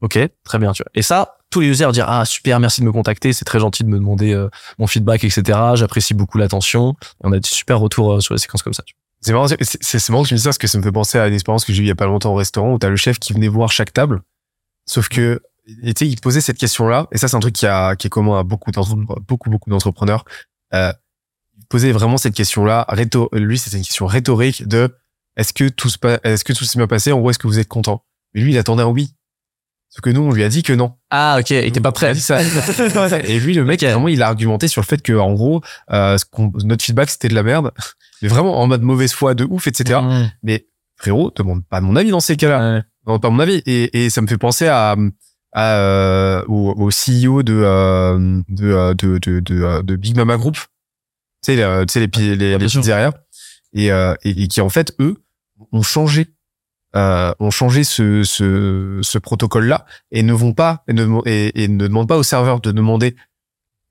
Ok, 0.00 0.18
très 0.44 0.58
bien, 0.58 0.72
tu 0.72 0.82
vois. 0.82 0.90
Et 0.94 1.02
ça, 1.02 1.37
tous 1.50 1.60
les 1.60 1.68
users 1.68 1.90
dire 1.92 2.06
ah 2.08 2.24
super, 2.24 2.60
merci 2.60 2.80
de 2.80 2.86
me 2.86 2.92
contacter, 2.92 3.32
c'est 3.32 3.44
très 3.44 3.58
gentil 3.60 3.84
de 3.84 3.88
me 3.88 3.96
demander 3.98 4.32
euh, 4.34 4.48
mon 4.78 4.86
feedback, 4.86 5.24
etc. 5.24 5.42
J'apprécie 5.74 6.14
beaucoup 6.14 6.38
l'attention. 6.38 6.90
Et 7.02 7.26
on 7.26 7.32
a 7.32 7.38
des 7.38 7.48
super 7.48 7.80
retours 7.80 8.14
euh, 8.14 8.20
sur 8.20 8.34
les 8.34 8.38
séquences 8.38 8.62
comme 8.62 8.74
ça. 8.74 8.82
C'est 9.20 9.32
marrant, 9.32 9.46
c'est- 9.48 10.08
marrant 10.10 10.22
que 10.22 10.28
tu 10.28 10.34
me 10.34 10.38
dis 10.38 10.42
ça 10.42 10.50
parce 10.50 10.58
que 10.58 10.66
ça 10.68 10.78
me 10.78 10.82
fait 10.82 10.92
penser 10.92 11.18
à 11.18 11.26
une 11.26 11.34
expérience 11.34 11.64
que 11.64 11.72
j'ai 11.72 11.80
eue 11.82 11.86
il 11.86 11.88
y 11.88 11.92
a 11.92 11.96
pas 11.96 12.06
longtemps 12.06 12.32
au 12.32 12.36
restaurant 12.36 12.72
où 12.74 12.78
t'as 12.78 12.88
le 12.88 12.96
chef 12.96 13.18
qui 13.18 13.32
venait 13.32 13.48
voir 13.48 13.72
chaque 13.72 13.92
table. 13.92 14.22
Sauf 14.86 15.08
que, 15.08 15.42
tu 15.66 15.92
sais, 15.96 16.06
il 16.06 16.20
posait 16.20 16.40
cette 16.40 16.56
question-là. 16.58 17.08
Et 17.12 17.18
ça, 17.18 17.26
c'est 17.28 17.34
un 17.36 17.40
truc 17.40 17.54
qui, 17.54 17.66
a, 17.66 17.96
qui 17.96 18.06
est 18.06 18.10
commun 18.10 18.38
à 18.38 18.42
beaucoup 18.44 18.70
d'entrepreneurs, 18.70 19.18
beaucoup, 19.26 19.50
beaucoup 19.50 19.70
d'entrepreneurs. 19.70 20.24
Euh, 20.74 20.92
il 21.58 21.66
posait 21.66 21.90
vraiment 21.92 22.16
cette 22.16 22.34
question-là. 22.34 22.86
rhéto- 22.90 23.28
Lui, 23.32 23.58
c'était 23.58 23.76
une 23.78 23.82
question 23.82 24.06
rhétorique 24.06 24.68
de 24.68 24.94
est-ce 25.36 25.52
que 25.52 25.68
tout 25.68 25.88
se 25.88 25.98
est-ce 26.24 26.44
que 26.44 26.52
tout 26.52 26.64
s'est 26.64 26.78
bien 26.78 26.86
passé? 26.86 27.10
En 27.12 27.18
gros, 27.18 27.30
est-ce 27.30 27.38
que 27.38 27.46
vous 27.48 27.58
êtes 27.58 27.68
content? 27.68 28.04
Mais 28.34 28.40
lui, 28.40 28.52
il 28.52 28.58
attendait 28.58 28.82
un 28.82 28.86
oui. 28.86 29.14
Sauf 29.90 30.02
que 30.02 30.10
nous, 30.10 30.20
on 30.20 30.30
lui 30.32 30.44
a 30.44 30.48
dit 30.48 30.62
que 30.62 30.72
non. 30.72 30.92
Ah, 31.10 31.38
ok, 31.40 31.50
il 31.50 31.56
était 31.64 31.80
pas 31.80 31.88
On 31.88 31.92
prêt. 31.92 32.08
a 32.08 32.14
dit 32.14 32.20
ça. 32.20 32.40
Et 32.42 33.40
lui, 33.40 33.54
le 33.54 33.64
mec, 33.64 33.82
vraiment, 33.82 34.08
il 34.08 34.22
a 34.22 34.28
argumenté 34.28 34.68
sur 34.68 34.82
le 34.82 34.86
fait 34.86 35.00
que, 35.02 35.12
en 35.14 35.32
gros, 35.32 35.62
euh, 35.90 36.16
notre 36.64 36.84
feedback, 36.84 37.08
c'était 37.10 37.28
de 37.28 37.34
la 37.34 37.42
merde. 37.42 37.72
Mais 38.22 38.28
vraiment 38.28 38.60
en 38.60 38.66
mode 38.66 38.82
mauvaise 38.82 39.12
foi 39.12 39.34
de 39.34 39.44
ouf, 39.44 39.66
etc. 39.66 40.00
Mmh. 40.02 40.30
Mais 40.42 40.66
frérot, 40.96 41.32
demande 41.36 41.64
pas 41.66 41.80
mon 41.80 41.94
avis 41.96 42.10
dans 42.10 42.20
ces 42.20 42.36
cas-là. 42.36 42.74
Ouais. 42.76 42.82
Demande 43.06 43.22
pas 43.22 43.30
mon 43.30 43.38
avis. 43.38 43.62
Et, 43.64 44.04
et 44.04 44.10
ça 44.10 44.20
me 44.20 44.26
fait 44.26 44.38
penser 44.38 44.66
à, 44.66 44.96
à 45.52 45.74
euh, 45.76 46.44
au, 46.48 46.74
au 46.76 46.88
CEO 46.90 47.42
de, 47.42 47.54
euh, 47.54 48.40
de, 48.48 48.72
euh, 48.72 48.94
de, 48.94 49.18
de, 49.18 49.40
de, 49.40 49.62
euh, 49.62 49.82
de 49.82 49.96
Big 49.96 50.16
Mama 50.16 50.36
Group. 50.36 50.56
Tu 50.56 50.60
sais, 51.46 51.56
les, 51.56 51.62
euh, 51.62 51.84
tu 51.86 51.92
sais, 51.92 52.00
les, 52.00 52.36
les, 52.36 52.58
les 52.58 52.68
sûr. 52.68 52.80
pizzerias. 52.80 53.12
Et, 53.72 53.92
euh, 53.92 54.14
et, 54.24 54.42
et 54.42 54.48
qui, 54.48 54.60
en 54.60 54.68
fait, 54.68 54.92
eux, 55.00 55.16
ont 55.72 55.82
changé 55.82 56.26
euh, 56.98 57.32
ont 57.38 57.50
changé 57.50 57.84
ce, 57.84 58.24
ce, 58.24 58.98
ce 59.02 59.18
protocole-là 59.18 59.86
et 60.10 60.22
ne 60.22 60.32
vont 60.32 60.52
pas 60.52 60.82
et 60.88 60.92
ne, 60.92 61.06
et, 61.26 61.62
et 61.64 61.68
ne 61.68 61.86
demandent 61.86 62.08
pas 62.08 62.16
au 62.18 62.22
serveur 62.22 62.60
de 62.60 62.72
demander 62.72 63.14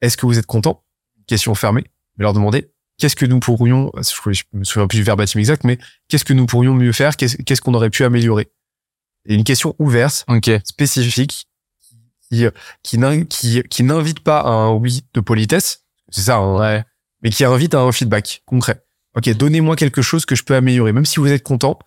est-ce 0.02 0.18
que 0.18 0.26
vous 0.26 0.38
êtes 0.38 0.46
content? 0.46 0.84
Question 1.28 1.56
fermée. 1.56 1.86
Mais 2.18 2.24
leur 2.24 2.34
demander 2.34 2.70
qu'est-ce 2.98 3.16
que 3.16 3.26
nous 3.26 3.40
pourrions, 3.40 3.92
je, 3.98 4.44
me 4.54 4.64
souviens 4.64 4.88
plus 4.88 4.98
du 4.98 5.04
verbatim 5.04 5.40
exact, 5.40 5.64
mais 5.64 5.78
qu'est-ce 6.10 6.26
que 6.26 6.34
nous 6.34 6.46
pourrions 6.46 6.74
mieux 6.74 6.92
faire? 6.92 7.16
Qu'est-ce 7.16 7.62
qu'on 7.62 7.74
aurait 7.74 7.90
pu 7.92 8.04
améliorer? 8.04 8.52
Et 9.30 9.36
une 9.36 9.44
question 9.44 9.76
ouverte, 9.80 10.26
Ok. 10.28 10.50
spécifique, 10.64 11.48
qui, 12.30 12.46
qui, 12.84 12.98
n'in- 12.98 13.24
qui, 13.26 13.62
qui 13.64 13.84
n'invite 13.84 14.20
pas 14.22 14.40
à 14.40 14.50
un 14.50 14.72
oui 14.74 15.04
de 15.14 15.20
politesse, 15.22 15.86
c'est 16.10 16.22
ça, 16.22 16.38
hein, 16.38 16.58
Ouais. 16.60 16.84
mais 17.22 17.30
qui 17.30 17.44
invite 17.46 17.74
à 17.74 17.82
un 17.82 17.92
feedback 17.92 18.42
concret. 18.46 18.84
Ok, 19.16 19.30
donnez-moi 19.30 19.76
quelque 19.76 20.02
chose 20.02 20.26
que 20.26 20.36
je 20.36 20.44
peux 20.44 20.56
améliorer, 20.56 20.92
même 20.94 21.06
si 21.06 21.20
vous 21.20 21.28
êtes 21.32 21.44
content. 21.44 21.78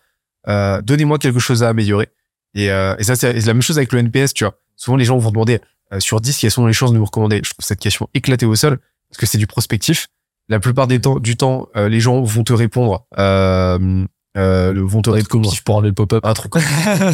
Euh, 0.49 0.81
donnez-moi 0.83 1.19
quelque 1.19 1.39
chose 1.39 1.63
à 1.63 1.69
améliorer. 1.69 2.09
Et, 2.55 2.71
euh, 2.71 2.95
et 2.99 3.05
ça, 3.05 3.17
c'est 3.17 3.33
la 3.33 3.55
même 3.55 3.63
chose 3.63 3.79
avec 3.79 3.93
le 3.93 4.01
NPS, 4.01 4.35
tu 4.35 4.45
vois. 4.45 4.55
Souvent, 4.77 4.97
les 4.97 5.05
gens 5.05 5.19
vont 5.19 5.31
demander 5.31 5.61
euh, 5.93 6.01
sur 6.01 6.21
10 6.21 6.39
quelles 6.39 6.51
sont 6.51 6.67
les 6.67 6.73
chances 6.73 6.93
de 6.93 6.99
vous 6.99 7.05
recommander. 7.05 7.41
Je 7.45 7.51
trouve 7.51 7.65
cette 7.65 7.81
question 7.81 8.09
éclatée 8.15 8.47
au 8.47 8.55
sol 8.55 8.79
parce 9.09 9.19
que 9.19 9.27
c'est 9.27 9.39
du 9.39 9.47
prospectif. 9.47 10.09
La 10.49 10.59
plupart 10.59 10.87
des 10.87 11.01
temps, 11.01 11.19
du 11.21 11.37
temps, 11.37 11.69
euh, 11.77 11.89
les 11.89 12.01
gens 12.01 12.23
vont 12.23 12.43
te 12.43 12.53
répondre, 12.53 13.07
euh, 13.19 14.05
euh, 14.37 14.73
vont 14.77 15.03
te 15.03 15.11
répondre 15.11 15.53
pour 15.65 15.77
enlever 15.77 15.89
le 15.91 15.95
pop-up. 15.95 16.25
un 16.25 16.35
truc 16.35 16.55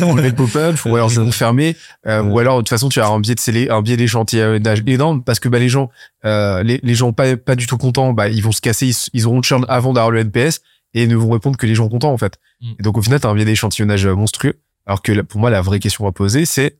enlever 0.02 0.28
le 0.30 0.34
pop-up 0.34 0.76
ou 0.84 0.96
alors 0.96 1.08
je 1.08 1.20
vais 1.20 1.30
fermer 1.32 1.76
euh, 2.06 2.22
ou 2.22 2.38
alors 2.38 2.56
de 2.56 2.60
toute 2.60 2.68
façon 2.68 2.90
tu 2.90 3.00
as 3.00 3.08
un 3.08 3.20
biais 3.20 3.34
de 3.34 3.40
scellé 3.40 3.70
un 3.70 3.80
biais 3.80 3.96
d'échantillonnage 3.96 4.82
énorme 4.86 5.22
parce 5.24 5.40
que 5.40 5.48
bah 5.48 5.58
les 5.58 5.70
gens 5.70 5.88
euh, 6.26 6.62
les, 6.62 6.78
les 6.82 6.94
gens 6.94 7.14
pas 7.14 7.38
pas 7.38 7.56
du 7.56 7.66
tout 7.66 7.78
contents 7.78 8.12
bah 8.12 8.28
ils 8.28 8.42
vont 8.42 8.52
se 8.52 8.60
casser 8.60 8.88
ils, 8.88 8.96
ils 9.14 9.26
auront 9.26 9.38
le 9.38 9.42
churn 9.42 9.64
avant 9.68 9.94
d'avoir 9.94 10.10
le 10.10 10.20
NPS 10.20 10.60
et 10.96 11.06
ne 11.06 11.14
vont 11.14 11.30
répondre 11.30 11.56
que 11.56 11.66
les 11.66 11.74
gens 11.76 11.88
contents 11.88 12.12
en 12.12 12.18
fait 12.18 12.38
Mm. 12.60 12.72
et 12.78 12.82
donc 12.82 12.96
au 12.98 13.02
final 13.02 13.20
t'as 13.20 13.28
un 13.28 13.34
biais 13.34 13.44
d'échantillonnage 13.44 14.06
euh, 14.06 14.14
monstrueux 14.14 14.54
alors 14.86 15.02
que 15.02 15.20
pour 15.20 15.38
moi 15.40 15.50
la 15.50 15.60
vraie 15.62 15.78
question 15.78 16.06
à 16.06 16.12
poser 16.12 16.44
c'est 16.46 16.78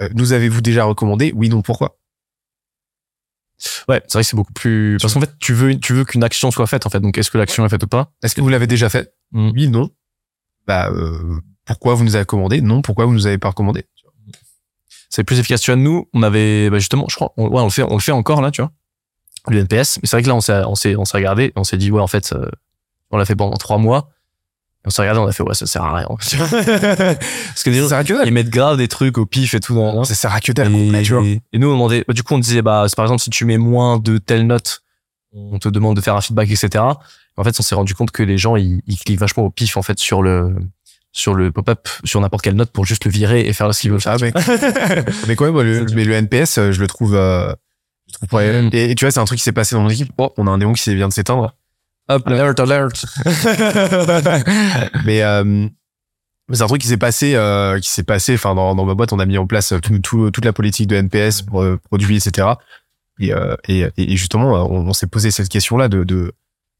euh, 0.00 0.08
nous 0.14 0.32
avez-vous 0.32 0.60
déjà 0.62 0.84
recommandé? 0.84 1.32
Oui 1.34 1.48
non 1.50 1.60
pourquoi? 1.60 1.98
Ouais, 3.88 4.00
c'est 4.06 4.14
vrai 4.14 4.22
que 4.22 4.28
c'est 4.28 4.36
beaucoup 4.36 4.54
plus. 4.54 4.96
Parce 5.00 5.12
qu'en 5.12 5.20
fait, 5.20 5.32
tu 5.38 5.52
veux, 5.52 5.78
tu 5.78 5.92
veux 5.92 6.04
qu'une 6.06 6.24
action 6.24 6.50
soit 6.50 6.66
faite, 6.66 6.86
en 6.86 6.90
fait. 6.90 7.00
Donc, 7.00 7.18
est-ce 7.18 7.30
que 7.30 7.36
l'action 7.36 7.66
est 7.66 7.68
faite 7.68 7.82
ou 7.82 7.86
pas? 7.88 8.10
Est-ce 8.22 8.34
que 8.34 8.40
vous 8.40 8.48
l'avez 8.48 8.66
déjà 8.66 8.88
fait? 8.88 9.12
Mm. 9.32 9.50
oui 9.54 9.68
non 9.68 9.90
bah 10.66 10.90
euh, 10.90 11.40
pourquoi 11.66 11.94
vous 11.94 12.04
nous 12.04 12.14
avez 12.14 12.22
recommandé 12.22 12.60
non 12.60 12.80
pourquoi 12.82 13.04
vous 13.06 13.12
nous 13.12 13.26
avez 13.26 13.38
pas 13.38 13.48
recommandé? 13.48 13.84
C'est 15.10 15.24
plus 15.24 15.38
efficace. 15.40 15.60
Tu 15.60 15.70
vois, 15.72 15.76
nous, 15.80 16.08
on 16.14 16.22
avait, 16.22 16.70
bah, 16.70 16.78
justement, 16.78 17.06
je 17.10 17.16
crois, 17.16 17.32
on, 17.36 17.48
ouais, 17.48 17.60
on 17.60 17.64
le 17.64 17.70
fait, 17.70 17.82
on 17.82 17.94
le 17.94 18.00
fait 18.00 18.12
encore 18.12 18.40
là, 18.40 18.50
tu 18.52 18.62
vois, 18.62 18.70
le 19.48 19.58
NPS. 19.58 19.98
Mais 20.00 20.06
c'est 20.08 20.16
vrai 20.16 20.22
que 20.22 20.28
là, 20.28 20.36
on 20.36 20.40
s'est, 20.40 20.62
on 20.64 20.74
s'est, 20.76 20.94
on 20.96 21.04
s'est 21.04 21.16
regardé, 21.18 21.52
on 21.56 21.64
s'est 21.64 21.76
dit, 21.76 21.90
ouais, 21.90 22.00
en 22.00 22.06
fait, 22.06 22.32
euh, 22.32 22.48
on 23.10 23.16
l'a 23.18 23.24
fait 23.24 23.36
pendant 23.36 23.56
trois 23.56 23.78
mois. 23.78 24.10
Et 24.82 24.86
on 24.86 24.90
s'est 24.90 25.02
regardé, 25.02 25.20
on 25.20 25.26
a 25.26 25.32
fait, 25.32 25.42
ouais, 25.42 25.54
ça 25.54 25.66
sert 25.66 25.82
à 25.82 25.94
rien. 25.96 26.06
Parce 26.08 27.62
que 27.64 27.88
ça 27.88 28.02
dalle 28.02 28.26
ils 28.26 28.32
mettent 28.32 28.48
grave 28.50 28.76
des 28.78 28.88
trucs 28.88 29.18
au 29.18 29.26
pif 29.26 29.52
et 29.54 29.60
tout. 29.60 29.74
nan. 29.74 30.04
ça 30.04 30.14
sert 30.14 30.32
à 30.32 30.40
que 30.40 30.52
dalle 30.52 30.74
Et, 30.74 31.02
tu 31.02 31.12
vois. 31.14 31.22
et- 31.24 31.40
nous, 31.58 31.68
on 31.68 31.72
demandait, 31.72 32.04
bah, 32.06 32.14
du 32.14 32.22
coup, 32.22 32.34
on 32.34 32.38
disait, 32.38 32.62
bah, 32.62 32.86
par 32.96 33.04
exemple, 33.04 33.20
si 33.22 33.30
tu 33.30 33.44
mets 33.44 33.58
moins 33.58 33.98
de 33.98 34.18
telle 34.18 34.46
note, 34.46 34.82
on 35.34 35.58
te 35.58 35.68
demande 35.68 35.96
de 35.96 36.00
faire 36.00 36.16
un 36.16 36.20
feedback, 36.20 36.50
etc. 36.50 36.82
En 37.36 37.44
fait, 37.44 37.54
on 37.58 37.62
s'est 37.62 37.74
rendu 37.74 37.94
compte 37.94 38.10
que 38.10 38.22
les 38.22 38.38
gens, 38.38 38.56
ils, 38.56 38.80
ils 38.86 38.98
cliquent 38.98 39.20
vachement 39.20 39.44
au 39.44 39.50
pif, 39.50 39.76
en 39.76 39.82
fait, 39.82 39.98
sur 39.98 40.22
le, 40.22 40.54
sur 41.12 41.34
le 41.34 41.52
pop-up, 41.52 41.88
sur 42.04 42.20
n'importe 42.20 42.42
quelle 42.42 42.56
note 42.56 42.70
pour 42.70 42.84
juste 42.86 43.04
le 43.04 43.10
virer 43.10 43.40
et 43.46 43.52
faire 43.52 43.72
ce 43.74 43.80
qu'ils 43.80 43.90
veulent 43.90 44.00
faire. 44.00 44.16
Ah, 44.18 44.22
mais, 44.22 44.32
mais 45.28 45.36
quand 45.36 45.44
même, 45.44 45.54
moi, 45.54 45.62
le, 45.64 45.84
mais 45.94 46.04
le 46.04 46.14
NPS, 46.14 46.58
euh, 46.58 46.72
je 46.72 46.80
le 46.80 46.86
trouve, 46.86 47.14
euh, 47.14 47.52
je 48.08 48.14
trouve 48.14 48.28
pas- 48.30 48.42
Mm. 48.62 48.70
et, 48.72 48.90
et 48.90 48.94
tu 48.94 49.04
vois, 49.04 49.12
c'est 49.12 49.20
un 49.20 49.24
truc 49.26 49.38
qui 49.38 49.44
s'est 49.44 49.52
passé 49.52 49.74
dans 49.74 49.82
mon 49.82 49.88
équipe. 49.90 50.10
Oh, 50.18 50.32
on 50.38 50.46
a 50.46 50.50
un 50.50 50.58
néon 50.58 50.72
qui 50.72 50.94
vient 50.94 51.08
de 51.08 51.12
s'éteindre. 51.12 51.54
Hop. 52.10 52.26
Alert, 52.26 52.58
alert. 52.60 53.04
mais, 55.04 55.22
euh, 55.22 55.66
c'est 56.52 56.62
un 56.62 56.66
truc 56.66 56.82
qui 56.82 56.88
s'est 56.88 56.96
passé, 56.96 57.34
euh, 57.36 57.78
qui 57.78 57.88
s'est 57.88 58.02
passé, 58.02 58.34
enfin, 58.34 58.54
dans, 58.56 58.74
dans 58.74 58.84
ma 58.84 58.94
boîte, 58.94 59.12
on 59.12 59.18
a 59.20 59.26
mis 59.26 59.38
en 59.38 59.46
place 59.46 59.72
tout, 59.82 59.98
tout- 60.00 60.30
toute 60.32 60.44
la 60.44 60.52
politique 60.52 60.88
de 60.88 60.96
NPS, 60.96 61.42
pour, 61.42 61.62
euh, 61.62 61.78
produits, 61.84 62.16
etc. 62.16 62.48
Et, 63.20 63.32
euh, 63.32 63.54
et, 63.68 63.86
et 63.96 64.16
justement, 64.16 64.56
euh, 64.56 64.60
on, 64.68 64.88
on 64.88 64.92
s'est 64.92 65.06
posé 65.06 65.30
cette 65.30 65.48
question-là 65.48 65.88
de, 65.88 66.02
de, 66.04 66.32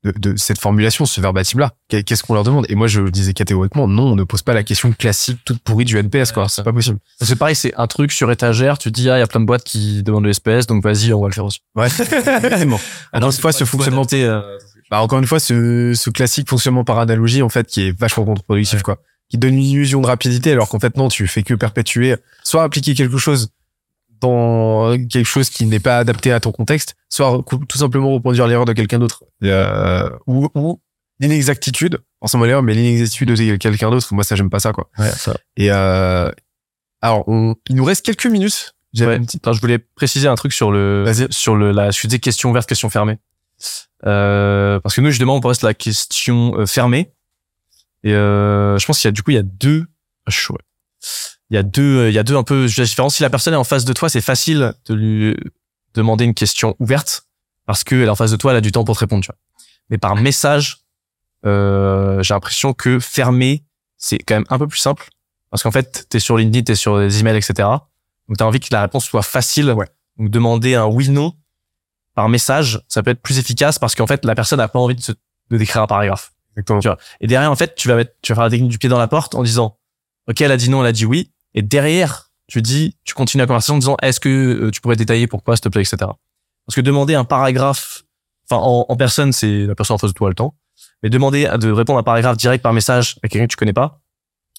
de, 0.05 0.13
de 0.17 0.37
cette 0.37 0.59
formulation, 0.59 1.05
ce 1.07 1.21
verbatim-là. 1.21 1.73
Qu'est- 1.89 2.03
Qu'est-ce 2.03 2.23
qu'on 2.23 2.35
leur 2.35 2.45
demande? 2.45 2.67
Et 2.69 2.75
moi, 2.75 2.87
je 2.87 3.03
disais 3.03 3.33
catégoriquement, 3.35 3.87
non, 3.87 4.13
on 4.13 4.17
ne 4.17 4.25
pose 4.25 4.43
pas 4.43 4.55
la 4.55 4.63
question 4.63 4.93
classique 4.93 5.39
toute 5.45 5.59
pourrie 5.63 5.85
du 5.85 5.99
NPS, 5.99 6.33
quoi. 6.33 6.49
C'est 6.49 6.63
pas 6.63 6.73
possible. 6.73 6.99
C'est 7.21 7.37
pareil, 7.37 7.55
c'est 7.55 7.75
un 7.77 7.87
truc 7.87 8.13
sur 8.13 8.31
étagère, 8.31 8.79
tu 8.79 8.91
dis, 8.91 9.11
ah, 9.11 9.17
il 9.17 9.21
y 9.21 9.23
a 9.23 9.27
plein 9.27 9.41
de 9.41 9.47
boîtes 9.47 9.65
qui 9.65 10.03
demandent 10.03 10.25
le 10.25 10.33
SPS, 10.33 10.67
donc 10.67 10.83
vas-y, 10.83 11.13
on 11.13 11.21
va 11.21 11.29
le 11.29 11.35
faire 11.35 11.45
aussi. 11.45 11.61
Ouais. 11.75 11.89
Encore 13.13 13.31
une 13.31 13.33
fois, 13.33 13.53
ce 13.53 13.65
fonctionnement, 13.65 14.07
bah, 14.91 15.03
encore 15.03 15.19
une 15.21 15.27
fois, 15.27 15.39
ce, 15.39 15.93
ce 15.95 16.11
classique 16.11 16.49
fonctionnement 16.49 16.83
par 16.85 16.99
analogie, 16.99 17.43
en 17.43 17.49
fait, 17.49 17.67
qui 17.67 17.83
est 17.89 17.99
vachement 17.99 18.25
contre-productif, 18.25 18.79
Ouais. 18.79 18.83
quoi. 18.83 18.99
Qui 19.29 19.39
donne 19.39 19.55
une 19.55 19.63
illusion 19.63 20.01
de 20.01 20.07
rapidité, 20.09 20.51
alors 20.51 20.69
qu'en 20.69 20.81
fait, 20.81 20.97
non, 20.97 21.09
tu 21.09 21.29
fais 21.29 21.45
que 21.45 21.55
perpétuer, 21.55 22.17
soit 22.43 22.65
appliquer 22.65 22.95
quelque 22.95 23.17
chose 23.19 23.51
dans 24.21 24.97
quelque 25.09 25.25
chose 25.27 25.51
qui 25.51 25.67
n'est 25.67 25.81
pas 25.81 25.99
adapté 25.99 26.33
à 26.33 26.41
ton 26.41 26.53
contexte, 26.53 26.95
soit 27.09 27.45
tout 27.69 27.79
simplement 27.79 28.13
reproduire 28.13 28.47
l'erreur 28.47 28.65
de 28.65 28.73
quelqu'un 28.73 28.99
d'autre. 28.99 29.25
Euh, 29.45 30.09
ou, 30.27 30.49
ou 30.55 30.81
l'inexactitude, 31.19 31.99
forcément 32.21 32.45
l'erreur, 32.45 32.63
mais 32.63 32.75
l'inexactitude 32.75 33.29
de 33.29 33.57
quelqu'un 33.57 33.91
d'autre, 33.91 34.13
moi, 34.15 34.25
ça, 34.25 34.37
j'aime 34.37 34.51
pas 34.51 34.61
ça, 34.61 34.73
quoi. 34.73 34.89
Ouais, 34.99 35.11
ça. 35.11 35.35
Et, 35.57 35.71
euh, 35.71 36.31
alors, 37.03 37.25
on, 37.29 37.55
il 37.69 37.77
nous 37.77 37.85
reste 37.85 38.05
quelques 38.05 38.27
minutes. 38.27 38.75
Ouais. 38.99 39.17
une 39.17 39.25
petite- 39.25 39.53
je 39.53 39.61
voulais 39.61 39.79
préciser 39.79 40.27
un 40.29 40.35
truc 40.35 40.53
sur 40.53 40.73
le, 40.73 41.05
sur 41.31 41.55
le, 41.57 41.71
la, 41.73 41.91
je 41.91 42.07
disais 42.07 42.19
question 42.19 42.51
ouverte, 42.51 42.69
question 42.69 42.91
fermée. 42.91 43.19
Euh, 44.07 44.81
parce 44.81 44.95
que 44.97 45.01
nous, 45.01 45.11
justement, 45.11 45.37
on 45.37 45.41
reste 45.41 45.63
la 45.63 45.75
question 45.75 46.59
euh, 46.59 46.67
fermée. 46.67 47.13
Et 48.03 48.15
euh, 48.15 48.79
je 48.79 48.87
pense 48.87 48.99
qu'il 48.99 49.09
y 49.09 49.11
a 49.11 49.13
du 49.13 49.23
coup, 49.23 49.31
il 49.31 49.35
y 49.35 49.39
a 49.39 49.43
deux. 49.43 49.87
Ah, 50.27 50.31
ouais. 50.51 50.59
Il 51.51 51.55
y 51.55 51.59
a 51.59 51.63
deux, 51.63 51.99
euh, 51.99 52.11
il 52.11 52.15
y 52.15 52.19
a 52.19 52.23
deux 52.23 52.37
un 52.37 52.43
peu 52.43 52.67
différence. 52.67 53.17
Si 53.17 53.23
la 53.23 53.31
personne 53.31 53.55
est 53.55 53.59
en 53.59 53.65
face 53.65 53.85
de 53.85 53.93
toi, 53.93 54.09
c'est 54.09 54.21
facile 54.21 54.75
de 54.87 54.95
lui 54.95 55.37
demander 55.95 56.25
une 56.25 56.35
question 56.35 56.77
ouverte 56.79 57.27
parce 57.67 57.85
qu'elle 57.85 58.03
est 58.03 58.09
en 58.09 58.15
face 58.15 58.31
de 58.31 58.37
toi, 58.37 58.53
elle 58.53 58.59
a 58.59 58.61
du 58.61 58.73
temps 58.73 58.85
pour 58.85 58.95
te 58.95 59.01
répondre. 59.01 59.23
Tu 59.23 59.29
vois. 59.29 59.39
Mais 59.91 59.99
par 59.99 60.15
message, 60.17 60.79
euh, 61.45 62.23
j'ai 62.23 62.35
l'impression 62.35 62.73
que 62.73 63.01
fermé, 63.01 63.65
c'est 63.97 64.19
quand 64.19 64.35
même 64.35 64.47
un 64.49 64.59
peu 64.59 64.69
plus 64.69 64.79
simple 64.79 65.09
parce 65.51 65.63
qu'en 65.63 65.73
fait, 65.73 66.07
t'es 66.09 66.21
sur 66.21 66.37
LinkedIn, 66.37 66.63
t'es 66.65 66.75
sur 66.77 66.99
des 66.99 67.21
emails, 67.21 67.37
etc. 67.37 67.69
Donc, 68.29 68.39
t'as 68.39 68.45
envie 68.45 68.61
que 68.61 68.69
la 68.71 68.83
réponse 68.83 69.05
soit 69.05 69.23
facile. 69.23 69.73
Ouais. 69.73 69.89
Donc, 70.17 70.31
demander 70.31 70.77
un 70.77 70.87
oui/non 70.87 71.35
par 72.15 72.29
message, 72.29 72.81
ça 72.89 73.03
peut 73.03 73.11
être 73.11 73.23
plus 73.23 73.39
efficace 73.39 73.79
parce 73.79 73.95
qu'en 73.95 74.07
fait, 74.07 74.25
la 74.25 74.35
personne 74.35 74.59
n'a 74.59 74.69
pas 74.69 74.79
envie 74.79 74.95
de, 74.95 75.01
se, 75.01 75.13
de 75.13 75.59
décrire 75.59 75.83
un 75.83 75.87
paragraphe. 75.87 76.33
Exactement. 76.53 76.81
Tu 76.81 76.89
vois. 76.89 76.99
Et 77.21 77.27
derrière, 77.27 77.51
en 77.51 77.57
fait, 77.57 77.75
tu 77.75 77.89
vas 77.89 77.97
mettre, 77.97 78.13
tu 78.23 78.33
vas 78.33 78.37
faire 78.37 78.45
la 78.45 78.51
technique 78.51 78.71
du 78.71 78.79
pied 78.79 78.89
dans 78.89 78.99
la 78.99 79.09
porte 79.09 79.35
en 79.35 79.43
disant, 79.43 79.77
OK, 80.29 80.41
elle 80.41 80.53
a 80.53 80.57
dit 80.57 80.71
non, 80.71 80.83
elle 80.83 80.89
a 80.89 80.93
dit 80.93 81.07
oui. 81.07 81.33
Et 81.55 81.63
derrière, 81.63 82.31
tu 82.47 82.63
dis, 82.63 82.97
tu 83.05 83.15
continues 83.15 83.41
la 83.43 83.47
conversation 83.47 83.75
en 83.75 83.79
disant, 83.79 83.97
est-ce 84.03 84.21
que 84.21 84.29
euh, 84.29 84.71
tu 84.71 84.81
pourrais 84.81 84.97
détailler 84.97 85.27
pourquoi, 85.27 85.57
s'il 85.57 85.63
te 85.63 85.69
plaît, 85.69 85.83
etc. 85.83 85.97
Parce 86.67 86.77
que 86.77 86.81
demander 86.81 87.15
un 87.15 87.25
paragraphe, 87.25 88.05
enfin, 88.51 88.61
en, 88.63 88.97
personne, 88.97 89.33
c'est 89.33 89.67
la 89.67 89.75
personne 89.75 89.95
en 89.95 89.99
face 89.99 90.11
de 90.11 90.15
toi 90.15 90.29
le 90.29 90.35
temps. 90.35 90.55
Mais 91.03 91.11
demander 91.11 91.49
de 91.59 91.71
répondre 91.71 91.99
à 91.99 92.01
un 92.01 92.05
paragraphe 92.05 92.37
direct 92.37 92.63
par 92.63 92.73
message 92.73 93.17
à 93.23 93.29
quelqu'un 93.29 93.47
que 93.47 93.53
tu 93.53 93.57
connais 93.57 93.73
pas, 93.73 94.01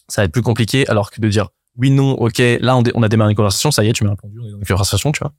ça 0.08 0.22
va 0.22 0.26
être 0.26 0.32
plus 0.32 0.42
compliqué 0.42 0.88
alors 0.88 1.12
que 1.12 1.22
de 1.22 1.30
dire 1.30 1.50
oui, 1.78 1.90
non, 1.90 2.12
ok, 2.14 2.38
là 2.60 2.76
on, 2.76 3.04
a 3.04 3.08
démarré 3.08 3.32
une 3.32 3.36
conversation, 3.38 3.72
ça 3.72 3.84
y 3.84 3.90
est, 3.90 3.94
tu 3.94 4.04
m'as 4.04 4.10
répondu, 4.10 4.40
on 4.42 4.46
est 4.46 4.52
dans 4.52 4.58
une 4.58 4.66
conversation, 4.66 5.12
tu 5.14 5.20
vois. 5.20 5.32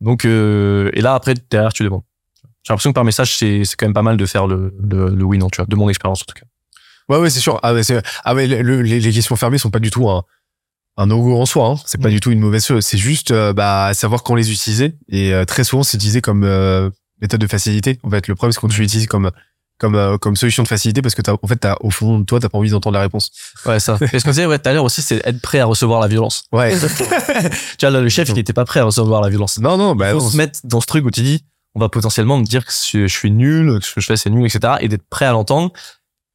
Donc, 0.00 0.24
euh, 0.26 0.90
et 0.92 1.00
là 1.00 1.14
après, 1.14 1.34
derrière, 1.50 1.72
tu 1.72 1.82
demandes. 1.82 2.02
J'ai 2.62 2.72
l'impression 2.72 2.90
que 2.90 2.94
par 2.94 3.04
message, 3.04 3.36
c'est 3.36 3.62
quand 3.78 3.86
même 3.86 3.94
pas 3.94 4.02
mal 4.02 4.18
de 4.18 4.26
faire 4.26 4.46
le, 4.46 4.74
oui, 5.22 5.38
non, 5.38 5.48
tu 5.48 5.56
vois, 5.56 5.66
de 5.66 5.76
mon 5.76 5.88
expérience 5.88 6.22
en 6.22 6.24
tout 6.26 6.38
cas. 6.38 6.46
Ouais, 7.08 7.18
ouais, 7.18 7.30
c'est 7.30 7.40
sûr. 7.40 7.58
Ah, 7.62 7.72
ouais, 7.72 7.80
ah, 8.24 8.34
ouais, 8.34 8.46
le- 8.46 8.60
le- 8.60 8.82
les, 8.82 9.00
les 9.00 9.12
questions 9.12 9.34
fermées 9.36 9.56
sont 9.56 9.70
pas 9.70 9.78
du 9.78 9.90
tout 9.90 10.10
un, 10.10 10.24
un 10.98 11.06
no-go 11.06 11.40
en 11.40 11.46
soi. 11.46 11.68
Hein. 11.68 11.76
C'est 11.86 12.00
pas 12.02 12.08
Mm. 12.08 12.12
du 12.12 12.20
tout 12.20 12.30
une 12.32 12.40
mauvaise 12.40 12.66
chose. 12.66 12.84
C'est 12.84 12.98
juste, 12.98 13.30
euh, 13.30 13.52
bah, 13.54 13.92
savoir 13.94 14.22
quand 14.22 14.34
les 14.34 14.50
utiliser. 14.52 14.96
Et 15.08 15.32
euh, 15.32 15.44
très 15.46 15.64
souvent, 15.64 15.82
c'est 15.84 15.96
utilisé 15.96 16.20
comme 16.20 16.42
euh, 16.44 16.90
méthode 17.22 17.40
de 17.40 17.46
facilité. 17.46 17.98
En 18.02 18.10
fait, 18.10 18.28
le 18.28 18.34
problème, 18.34 18.52
c'est 18.52 18.60
quand 18.60 18.68
tu 18.68 18.80
l'utilises 18.82 19.06
comme 19.06 19.30
comme 19.78 19.94
euh, 19.94 20.18
comme 20.18 20.34
solution 20.34 20.64
de 20.64 20.68
facilité 20.68 21.02
parce 21.02 21.14
que 21.14 21.22
t'as, 21.22 21.34
en 21.40 21.46
fait, 21.46 21.54
t'as, 21.54 21.76
au 21.82 21.90
fond 21.90 22.18
de 22.18 22.24
toi, 22.24 22.40
t'as 22.40 22.48
pas 22.48 22.58
envie 22.58 22.70
d'entendre 22.70 22.94
la 22.94 23.00
réponse. 23.02 23.30
Ouais, 23.64 23.78
ça. 23.78 23.96
Et 24.12 24.18
ce 24.18 24.24
qu'on 24.24 24.30
disait 24.30 24.44
ouais, 24.46 24.58
tout 24.58 24.68
à 24.68 24.72
l'heure 24.72 24.82
aussi, 24.82 25.02
c'est 25.02 25.24
être 25.24 25.40
prêt 25.40 25.60
à 25.60 25.66
recevoir 25.66 26.00
la 26.00 26.08
violence. 26.08 26.42
Ouais. 26.50 26.74
Tu 27.78 27.86
vois, 27.86 27.90
là, 27.90 28.00
le 28.00 28.08
chef, 28.08 28.28
il 28.30 28.38
était 28.40 28.52
pas 28.52 28.64
prêt 28.64 28.80
à 28.80 28.84
recevoir 28.84 29.20
la 29.22 29.28
violence. 29.28 29.58
non, 29.60 29.76
non, 29.76 29.94
bah, 29.94 30.08
Il 30.10 30.14
faut 30.14 30.20
non, 30.24 30.30
se 30.30 30.36
mettre 30.36 30.58
dans 30.64 30.80
ce 30.80 30.86
truc 30.86 31.04
où 31.04 31.12
tu 31.12 31.20
dis, 31.22 31.44
on 31.76 31.80
va 31.80 31.88
potentiellement 31.88 32.38
me 32.38 32.44
dire 32.44 32.64
que 32.66 32.72
je 32.72 33.06
suis 33.06 33.30
nul, 33.30 33.78
que 33.78 33.86
ce 33.86 33.94
que 33.94 34.00
je 34.00 34.06
fais 34.06 34.16
c'est 34.16 34.30
nul, 34.30 34.44
etc. 34.44 34.74
Et 34.80 34.88
d'être 34.88 35.06
prêt 35.08 35.26
à 35.26 35.30
l'entendre 35.32 35.72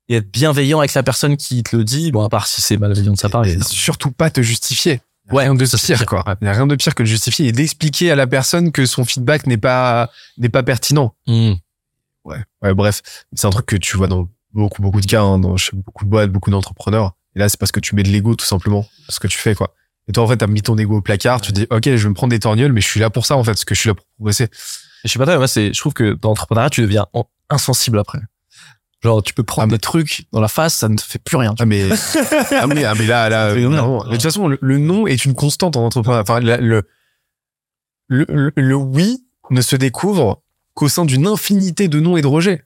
et 0.09 0.15
être 0.15 0.29
bienveillant 0.31 0.79
avec 0.79 0.93
la 0.93 1.03
personne 1.03 1.37
qui 1.37 1.63
te 1.63 1.75
le 1.75 1.83
dit. 1.83 2.11
Bon, 2.11 2.23
à 2.23 2.29
part 2.29 2.47
si 2.47 2.61
c'est 2.61 2.77
malveillant 2.77 3.13
de 3.13 3.17
sa 3.17 3.29
part. 3.29 3.45
et 3.45 3.57
surtout 3.63 4.11
pas 4.11 4.29
te 4.29 4.41
justifier. 4.41 5.01
Ouais, 5.31 5.43
rien 5.43 5.55
de 5.55 5.65
pire, 5.65 6.05
quoi. 6.05 6.23
Il 6.41 6.45
y 6.45 6.49
a 6.49 6.53
rien 6.53 6.67
de 6.67 6.75
pire 6.75 6.93
que 6.95 7.03
de 7.03 7.07
justifier 7.07 7.47
et 7.47 7.51
d'expliquer 7.53 8.11
à 8.11 8.15
la 8.15 8.27
personne 8.27 8.71
que 8.73 8.85
son 8.85 9.05
feedback 9.05 9.47
n'est 9.47 9.57
pas 9.57 10.11
n'est 10.37 10.49
pas 10.49 10.63
pertinent. 10.63 11.15
Hmm. 11.27 11.53
Ouais. 12.25 12.37
Ouais, 12.61 12.73
bref, 12.73 13.01
c'est 13.33 13.47
un 13.47 13.49
truc 13.49 13.65
que 13.65 13.75
tu 13.77 13.95
vois 13.97 14.07
dans 14.07 14.27
beaucoup 14.53 14.81
beaucoup 14.81 14.99
de 15.01 15.05
cas, 15.05 15.21
hein, 15.21 15.39
dans 15.39 15.55
chez 15.57 15.71
beaucoup 15.75 16.03
de 16.05 16.09
boîtes, 16.09 16.29
beaucoup 16.31 16.51
d'entrepreneurs. 16.51 17.13
Et 17.35 17.39
là, 17.39 17.47
c'est 17.49 17.57
parce 17.59 17.71
que 17.71 17.79
tu 17.79 17.95
mets 17.95 18.03
de 18.03 18.09
l'ego 18.09 18.35
tout 18.35 18.45
simplement, 18.45 18.85
ce 19.09 19.19
que 19.19 19.27
tu 19.27 19.37
fais, 19.37 19.55
quoi. 19.55 19.73
Et 20.09 20.11
toi, 20.11 20.23
en 20.23 20.27
fait, 20.27 20.37
t'as 20.37 20.47
mis 20.47 20.61
ton 20.61 20.77
ego 20.77 20.97
au 20.97 21.01
placard. 21.01 21.39
Tu 21.39 21.53
dis, 21.53 21.65
ok, 21.71 21.83
je 21.85 21.91
vais 21.95 22.09
me 22.09 22.13
prendre 22.13 22.31
des 22.31 22.39
torgnoles, 22.39 22.73
mais 22.73 22.81
je 22.81 22.87
suis 22.87 22.99
là 22.99 23.09
pour 23.09 23.25
ça, 23.25 23.37
en 23.37 23.43
fait, 23.43 23.51
parce 23.51 23.63
que 23.65 23.73
je 23.73 23.79
suis 23.79 23.87
là 23.87 23.93
pour 23.95 24.05
progresser. 24.17 24.49
Je 25.05 25.09
sais 25.09 25.17
pas 25.17 25.25
toi, 25.25 25.37
moi, 25.37 25.47
c'est, 25.47 25.73
je 25.73 25.79
trouve 25.79 25.93
que 25.93 26.13
dans 26.13 26.29
l'entrepreneuriat, 26.29 26.69
tu 26.69 26.81
deviens 26.81 27.05
en- 27.13 27.25
insensible 27.49 27.97
après. 27.99 28.19
Genre, 29.03 29.21
tu 29.21 29.33
peux 29.33 29.43
prendre 29.43 29.63
Ah, 29.63 29.67
mais- 29.67 29.73
des 29.73 29.79
trucs 29.79 30.25
dans 30.31 30.39
la 30.39 30.47
face, 30.47 30.75
ça 30.75 30.87
ne 30.89 30.95
te 30.95 31.01
fait 31.01 31.19
plus 31.19 31.35
rien. 31.37 31.53
Ah 31.59 31.65
mais 31.65 31.89
ah 32.51 32.67
mais, 32.67 32.85
ah, 32.85 32.93
mais 32.97 33.05
là 33.05 33.27
là. 33.29 33.53
Mais 33.53 33.61
de 33.61 34.11
toute 34.11 34.21
façon 34.21 34.47
le, 34.47 34.57
le 34.61 34.77
non 34.77 35.07
est 35.07 35.25
une 35.25 35.33
constante 35.35 35.75
en 35.75 35.85
entrepreneur. 35.85 36.21
Enfin 36.21 36.39
la- 36.39 36.57
le 36.57 36.87
le, 38.07 38.51
le 38.55 38.75
oui 38.75 39.25
ne 39.49 39.61
se 39.61 39.75
découvre 39.75 40.41
qu'au 40.73 40.87
sein 40.89 41.05
d'une 41.05 41.27
infinité 41.27 41.87
de 41.87 41.99
non 41.99 42.17
et 42.17 42.21
de 42.21 42.27
rejets. 42.27 42.63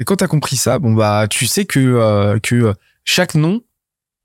Et 0.00 0.04
quand 0.04 0.16
t'as 0.16 0.26
compris 0.26 0.56
ça, 0.56 0.78
bon 0.78 0.92
bah 0.92 1.26
tu 1.28 1.46
sais 1.46 1.64
que 1.64 1.78
euh, 1.80 2.38
que 2.40 2.74
chaque 3.04 3.34
non 3.34 3.60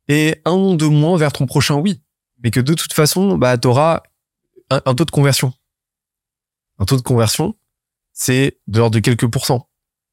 est 0.07 0.41
un 0.45 0.51
non 0.56 0.75
de 0.75 0.85
moins 0.85 1.17
vers 1.17 1.31
ton 1.31 1.45
prochain 1.45 1.75
oui, 1.75 2.01
mais 2.43 2.49
que 2.51 2.59
de 2.59 2.73
toute 2.73 2.93
façon 2.93 3.38
bah 3.38 3.57
t'auras 3.57 4.01
un, 4.72 4.81
un 4.85 4.95
taux 4.95 5.06
de 5.06 5.11
conversion. 5.11 5.53
Un 6.80 6.85
taux 6.85 6.98
de 6.98 7.01
conversion, 7.01 7.56
c'est 8.14 8.57
de 8.67 8.80
l'ordre 8.80 8.95
de 8.95 8.99
quelques 8.99 9.27
pourcents. 9.27 9.67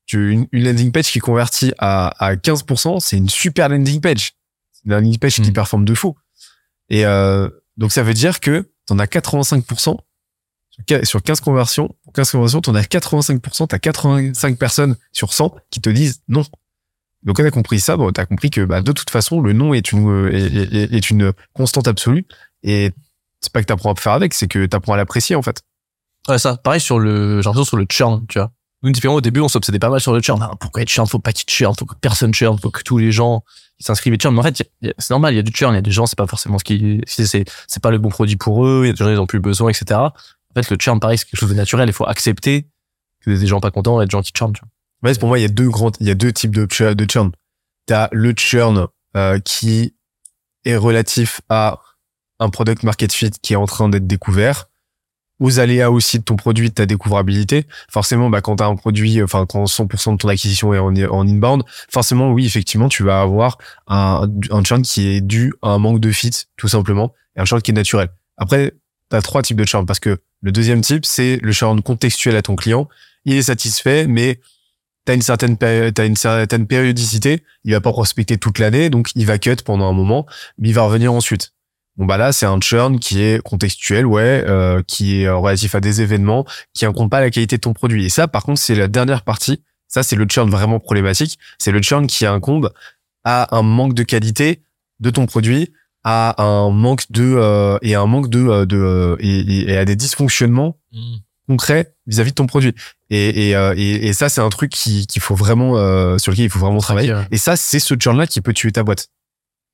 Tu, 0.08 0.32
une, 0.32 0.48
une 0.52 0.64
landing 0.64 0.90
page 0.90 1.12
qui 1.12 1.18
convertit 1.20 1.72
à, 1.78 2.08
à 2.24 2.34
15%, 2.34 2.98
c'est 2.98 3.16
une 3.18 3.28
super 3.28 3.68
landing 3.68 4.00
page. 4.00 4.32
C'est 4.72 4.84
une 4.86 4.92
landing 4.92 5.18
page 5.18 5.34
qui 5.36 5.42
Mm. 5.42 5.52
performe 5.52 5.84
de 5.84 5.94
fou. 5.94 6.16
Et 6.88 7.04
euh, 7.06 7.48
donc 7.76 7.92
ça 7.92 8.02
veut 8.02 8.14
dire 8.14 8.40
que 8.40 8.70
t'en 8.86 8.98
as 8.98 9.06
85% 9.06 9.98
sur 10.70 10.84
qua- 10.86 11.04
sur 11.04 11.22
15 11.22 11.40
conversions. 11.40 11.94
Pour 12.04 12.12
15 12.14 12.30
conversions, 12.32 12.60
t'en 12.62 12.74
as 12.74 12.82
85%, 12.82 13.66
t'as 13.68 13.78
85 13.78 14.58
personnes 14.58 14.96
sur 15.12 15.32
100 15.34 15.54
qui 15.70 15.80
te 15.82 15.90
disent 15.90 16.22
non. 16.28 16.42
Donc 17.24 17.36
quand 17.36 17.42
t'as 17.42 17.50
compris 17.50 17.78
ça, 17.80 17.96
bon, 17.98 18.10
t'as 18.10 18.24
compris 18.24 18.48
que 18.48 18.64
bah, 18.64 18.80
de 18.80 18.92
toute 18.92 19.10
façon, 19.10 19.40
le 19.42 19.52
non 19.52 19.74
est 19.74 19.92
une, 19.92 20.28
est, 20.32 20.72
est- 20.74 20.94
est 20.94 21.10
une 21.10 21.32
constante 21.52 21.86
absolue. 21.86 22.26
Et 22.62 22.92
c'est 23.40 23.52
pas 23.52 23.60
que 23.60 23.66
t'apprends 23.66 23.92
à 23.92 23.96
faire 24.00 24.12
avec, 24.12 24.32
c'est 24.32 24.48
que 24.48 24.64
t'apprends 24.66 24.94
à 24.94 24.96
l'apprécier 24.96 25.36
en 25.36 25.42
fait. 25.42 25.60
Ouais, 26.28 26.38
ça. 26.38 26.56
Pareil 26.56 26.80
sur 26.80 26.98
le, 26.98 27.42
j'ai 27.42 27.46
l'impression 27.46 27.64
sur 27.64 27.76
le 27.76 27.86
churn, 27.90 28.24
tu 28.28 28.38
vois. 28.38 28.50
Nous, 28.82 28.92
typiquement, 28.92 29.14
au 29.14 29.20
début, 29.20 29.40
on 29.40 29.48
s'obsédait 29.48 29.78
pas 29.78 29.90
mal 29.90 30.00
sur 30.00 30.12
le 30.12 30.20
churn. 30.20 30.40
Ah, 30.42 30.52
pourquoi 30.58 30.82
être 30.82 30.88
churn? 30.88 31.06
Faut 31.06 31.18
pas 31.18 31.32
qu'il 31.32 31.48
churn. 31.48 31.74
Faut 31.76 31.84
que 31.84 31.96
personne 31.96 32.32
churn. 32.32 32.58
Faut 32.58 32.70
que 32.70 32.82
tous 32.82 32.98
les 32.98 33.10
gens 33.10 33.42
s'inscrivent 33.80 34.14
et 34.14 34.18
churn. 34.18 34.34
Mais 34.34 34.40
en 34.40 34.44
fait, 34.44 34.70
c'est 34.98 35.10
normal. 35.10 35.34
Il 35.34 35.36
y 35.36 35.40
a 35.40 35.42
du 35.42 35.52
churn. 35.52 35.72
Il 35.72 35.76
y 35.76 35.78
a 35.78 35.82
des 35.82 35.90
gens, 35.90 36.06
c'est 36.06 36.16
pas 36.16 36.26
forcément 36.26 36.58
ce 36.58 36.64
qui, 36.64 37.00
c'est, 37.06 37.44
pas 37.82 37.90
le 37.90 37.98
bon 37.98 38.08
produit 38.08 38.36
pour 38.36 38.64
eux. 38.64 38.82
Il 38.84 38.86
y 38.86 38.90
a 38.90 38.92
des 38.92 38.98
gens, 38.98 39.10
ils 39.10 39.18
ont 39.18 39.26
plus 39.26 39.40
besoin, 39.40 39.70
etc. 39.70 39.98
En 39.98 40.12
fait, 40.54 40.70
le 40.70 40.76
churn, 40.78 41.00
pareil, 41.00 41.18
c'est 41.18 41.24
quelque 41.24 41.40
chose 41.40 41.50
de 41.50 41.54
naturel. 41.54 41.88
Il 41.88 41.92
faut 41.92 42.06
accepter 42.06 42.68
que 43.20 43.30
des 43.30 43.46
gens 43.46 43.60
pas 43.60 43.72
contents 43.72 44.00
des 44.00 44.08
gens 44.08 44.22
qui 44.22 44.32
churn, 44.36 44.52
tu 44.52 44.60
vois. 44.60 44.68
Ouais, 45.02 45.14
c'est 45.14 45.20
pour 45.20 45.28
moi, 45.28 45.38
il 45.38 45.42
y 45.42 45.44
a 45.44 45.48
deux 45.48 45.68
grands, 45.68 45.92
il 46.00 46.06
y 46.06 46.10
a 46.10 46.14
deux 46.14 46.32
types 46.32 46.54
de 46.54 46.66
churn. 46.70 46.94
De 46.94 47.10
churn. 47.10 47.32
T'as 47.86 48.08
le 48.12 48.32
churn 48.36 48.86
euh, 49.16 49.40
qui 49.40 49.94
est 50.64 50.76
relatif 50.76 51.40
à 51.48 51.80
un 52.38 52.50
product 52.50 52.82
market 52.82 53.12
fit 53.12 53.30
qui 53.42 53.54
est 53.54 53.56
en 53.56 53.66
train 53.66 53.88
d'être 53.88 54.06
découvert, 54.06 54.68
aux 55.40 55.60
aléas 55.60 55.90
aussi 55.90 56.18
de 56.18 56.24
ton 56.24 56.36
produit, 56.36 56.68
de 56.68 56.74
ta 56.74 56.86
découvrabilité. 56.86 57.66
Forcément, 57.90 58.28
bah, 58.30 58.40
quand 58.40 58.56
t'as 58.56 58.66
un 58.66 58.76
produit, 58.76 59.22
enfin, 59.22 59.46
quand 59.46 59.64
100% 59.64 60.12
de 60.12 60.16
ton 60.18 60.28
acquisition 60.28 60.74
est 60.74 60.78
en, 60.78 61.26
inbound, 61.26 61.62
forcément, 61.90 62.32
oui, 62.32 62.46
effectivement, 62.46 62.88
tu 62.88 63.04
vas 63.04 63.20
avoir 63.20 63.58
un, 63.86 64.28
un 64.50 64.64
churn 64.64 64.82
qui 64.82 65.08
est 65.08 65.20
dû 65.20 65.54
à 65.62 65.70
un 65.70 65.78
manque 65.78 66.00
de 66.00 66.10
fit, 66.10 66.32
tout 66.56 66.68
simplement, 66.68 67.14
et 67.36 67.40
un 67.40 67.44
churn 67.44 67.62
qui 67.62 67.70
est 67.70 67.74
naturel. 67.74 68.08
Après, 68.36 68.72
t'as 69.08 69.22
trois 69.22 69.42
types 69.42 69.56
de 69.56 69.64
churn 69.64 69.86
parce 69.86 70.00
que 70.00 70.18
le 70.42 70.52
deuxième 70.52 70.80
type, 70.80 71.04
c'est 71.04 71.38
le 71.42 71.52
churn 71.52 71.82
contextuel 71.82 72.36
à 72.36 72.42
ton 72.42 72.56
client. 72.56 72.88
Il 73.24 73.34
est 73.34 73.42
satisfait, 73.42 74.06
mais 74.06 74.40
t'as 75.04 75.14
une 75.14 75.22
certaine 75.22 75.56
une 75.60 76.16
certaine 76.16 76.66
périodicité. 76.66 77.42
Il 77.64 77.72
va 77.72 77.80
pas 77.80 77.92
prospecter 77.92 78.38
toute 78.38 78.58
l'année, 78.58 78.90
donc 78.90 79.10
il 79.14 79.26
va 79.26 79.38
cut 79.38 79.56
pendant 79.64 79.88
un 79.88 79.92
moment, 79.92 80.26
mais 80.58 80.68
il 80.68 80.74
va 80.74 80.82
revenir 80.82 81.12
ensuite. 81.12 81.52
Bon 81.98 82.06
bah 82.06 82.16
là 82.16 82.32
c'est 82.32 82.46
un 82.46 82.60
churn 82.60 82.98
qui 83.00 83.20
est 83.20 83.42
contextuel, 83.42 84.06
ouais, 84.06 84.44
euh, 84.46 84.82
qui 84.86 85.20
est 85.22 85.26
euh, 85.26 85.36
relatif 85.36 85.74
à 85.74 85.80
des 85.80 86.00
événements, 86.00 86.46
qui 86.72 86.86
incombe 86.86 87.10
pas 87.10 87.20
la 87.20 87.30
qualité 87.30 87.56
de 87.56 87.60
ton 87.60 87.72
produit. 87.74 88.04
Et 88.06 88.08
ça 88.08 88.28
par 88.28 88.44
contre 88.44 88.60
c'est 88.60 88.74
la 88.76 88.86
dernière 88.88 89.22
partie. 89.22 89.62
Ça 89.88 90.02
c'est 90.02 90.16
le 90.16 90.26
churn 90.28 90.48
vraiment 90.48 90.78
problématique. 90.80 91.38
C'est 91.58 91.72
le 91.72 91.82
churn 91.82 92.06
qui 92.06 92.24
incombe 92.24 92.70
à 93.24 93.54
un 93.56 93.62
manque 93.62 93.94
de 93.94 94.04
qualité 94.04 94.62
de 95.00 95.10
ton 95.10 95.26
produit, 95.26 95.72
à 96.04 96.40
un 96.42 96.70
manque 96.70 97.10
de 97.10 97.34
euh, 97.36 97.78
et 97.82 97.94
un 97.96 98.06
manque 98.06 98.30
de 98.30 98.46
euh, 98.46 98.64
de 98.64 98.76
euh, 98.76 99.16
et, 99.18 99.70
et- 99.72 99.76
à 99.76 99.84
des 99.84 99.96
dysfonctionnements 99.96 100.78
concret 101.48 101.94
vis-à-vis 102.06 102.30
de 102.30 102.34
ton 102.36 102.46
produit. 102.46 102.74
Et, 103.10 103.50
et, 103.50 103.72
et, 103.76 104.06
et 104.08 104.12
ça, 104.12 104.28
c'est 104.28 104.40
un 104.42 104.50
truc 104.50 104.70
qui- 104.70 105.06
qu'il 105.06 105.22
faut 105.22 105.34
vraiment, 105.34 105.78
euh, 105.78 106.18
sur 106.18 106.30
lequel 106.30 106.44
il 106.44 106.50
faut 106.50 106.58
vraiment 106.58 106.78
travailler. 106.78 107.12
ouais. 107.14 107.26
Et 107.30 107.38
ça, 107.38 107.56
c'est 107.56 107.78
ce 107.80 107.94
churn-là 107.94 108.26
qui 108.26 108.40
peut 108.42 108.52
tuer 108.52 108.70
ta 108.70 108.82
boîte. 108.82 109.08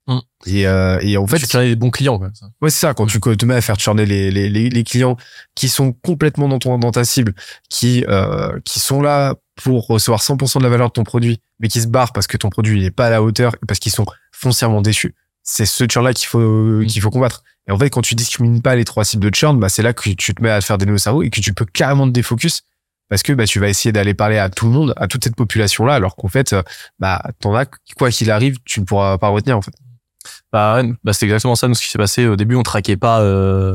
Mm. 0.06 0.18
Et, 0.46 0.66
euh, 0.66 0.98
et 1.00 1.16
en 1.16 1.26
fait, 1.26 1.38
tu 1.38 1.56
des 1.56 1.76
bons 1.76 1.90
clients, 1.90 2.18
quoi. 2.18 2.30
ça. 2.34 2.46
ouais, 2.60 2.70
c'est 2.70 2.80
ça. 2.80 2.94
Quand 2.94 3.06
tu 3.06 3.20
te 3.20 3.44
mets 3.46 3.54
à 3.54 3.60
faire 3.60 3.78
churner 3.78 4.04
les, 4.04 4.30
les, 4.30 4.48
les, 4.48 4.68
les 4.68 4.84
clients 4.84 5.16
qui 5.54 5.68
sont 5.68 5.92
complètement 5.92 6.48
dans 6.48 6.58
ton, 6.58 6.78
dans 6.78 6.90
ta 6.90 7.04
cible, 7.04 7.34
qui, 7.70 8.04
euh, 8.08 8.58
qui 8.64 8.80
sont 8.80 9.00
là 9.00 9.34
pour 9.62 9.86
recevoir 9.86 10.20
100% 10.20 10.58
de 10.58 10.64
la 10.64 10.68
valeur 10.68 10.88
de 10.88 10.92
ton 10.92 11.04
produit, 11.04 11.40
mais 11.60 11.68
qui 11.68 11.80
se 11.80 11.86
barrent 11.86 12.12
parce 12.12 12.26
que 12.26 12.36
ton 12.36 12.50
produit 12.50 12.80
n'est 12.80 12.90
pas 12.90 13.06
à 13.06 13.10
la 13.10 13.22
hauteur 13.22 13.56
parce 13.66 13.80
qu'ils 13.80 13.92
sont 13.92 14.06
foncièrement 14.32 14.82
déçus. 14.82 15.14
C'est 15.42 15.66
ce 15.66 15.84
churn-là 15.84 16.12
qu'il 16.12 16.26
faut, 16.26 16.80
qu'il 16.86 17.00
faut 17.00 17.10
combattre. 17.10 17.42
Et 17.66 17.72
en 17.72 17.78
fait, 17.78 17.88
quand 17.88 18.02
tu 18.02 18.14
discrimines 18.14 18.60
pas 18.60 18.76
les 18.76 18.84
trois 18.84 19.04
cibles 19.04 19.30
de 19.30 19.34
churn, 19.34 19.58
bah, 19.58 19.68
c'est 19.68 19.82
là 19.82 19.92
que 19.92 20.10
tu 20.10 20.34
te 20.34 20.42
mets 20.42 20.50
à 20.50 20.60
faire 20.60 20.76
des 20.76 20.86
nœuds 20.86 20.94
au 20.94 20.98
cerveau 20.98 21.22
et 21.22 21.30
que 21.30 21.40
tu 21.40 21.54
peux 21.54 21.64
carrément 21.64 22.06
te 22.06 22.12
défocus 22.12 22.62
parce 23.08 23.22
que 23.22 23.32
bah, 23.32 23.46
tu 23.46 23.60
vas 23.60 23.68
essayer 23.68 23.92
d'aller 23.92 24.14
parler 24.14 24.38
à 24.38 24.48
tout 24.48 24.66
le 24.66 24.72
monde, 24.72 24.94
à 24.96 25.06
toute 25.06 25.24
cette 25.24 25.36
population-là, 25.36 25.94
alors 25.94 26.16
qu'en 26.16 26.28
fait, 26.28 26.52
euh, 26.52 26.62
bah, 26.98 27.22
t'en 27.40 27.54
as, 27.54 27.66
quoi 27.96 28.10
qu'il 28.10 28.30
arrive, 28.30 28.56
tu 28.64 28.80
ne 28.80 28.84
pourras 28.84 29.18
pas 29.18 29.28
retenir, 29.28 29.56
en 29.56 29.62
fait. 29.62 29.74
Bah, 30.54 30.84
bah 31.02 31.12
c'est 31.12 31.24
exactement 31.24 31.56
ça, 31.56 31.66
nous, 31.66 31.74
ce 31.74 31.82
qui 31.82 31.88
s'est 31.88 31.98
passé. 31.98 32.28
Au 32.28 32.36
début, 32.36 32.54
on 32.54 32.62
traquait 32.62 32.96
pas, 32.96 33.22
euh, 33.22 33.74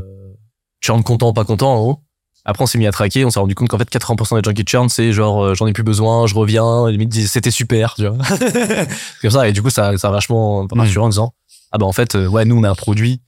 churn 0.80 1.03
content, 1.03 1.33
pas 1.33 1.43
content, 1.43 1.74
en 1.74 1.77
gros. 1.77 2.03
Après, 2.45 2.64
on 2.64 2.67
s'est 2.67 2.77
mis 2.77 2.88
à 2.88 2.91
traquer, 2.93 3.25
on 3.25 3.30
s'est 3.30 3.40
rendu 3.41 3.53
compte 3.53 3.67
qu'en 3.67 3.77
fait, 3.77 3.90
80% 3.90 4.40
des 4.40 4.49
gens 4.49 4.53
qui 4.53 4.64
churn, 4.64 4.88
c'est 4.88 5.11
genre, 5.11 5.43
euh, 5.43 5.56
j'en 5.56 5.67
ai 5.67 5.74
plus 5.74 5.83
besoin, 5.83 6.25
je 6.25 6.35
reviens, 6.35 6.88
et 6.88 6.93
limite, 6.93 7.14
c'était 7.14 7.51
super, 7.51 7.95
tu 7.95 8.08
vois. 8.08 8.17
Comme 9.22 9.30
ça, 9.30 9.49
et 9.49 9.51
du 9.51 9.61
coup, 9.61 9.69
ça, 9.69 9.98
ça 9.98 10.08
a 10.08 10.11
vachement 10.11 10.59
en 10.72 11.09
disant, 11.09 11.33
ah 11.74 11.77
bah, 11.77 11.85
en 11.85 11.91
fait, 11.91 12.16
euh, 12.16 12.27
ouais, 12.27 12.45
nous, 12.45 12.58
on 12.58 12.64
a 12.64 12.69
un 12.69 12.75
produit. 12.75 13.22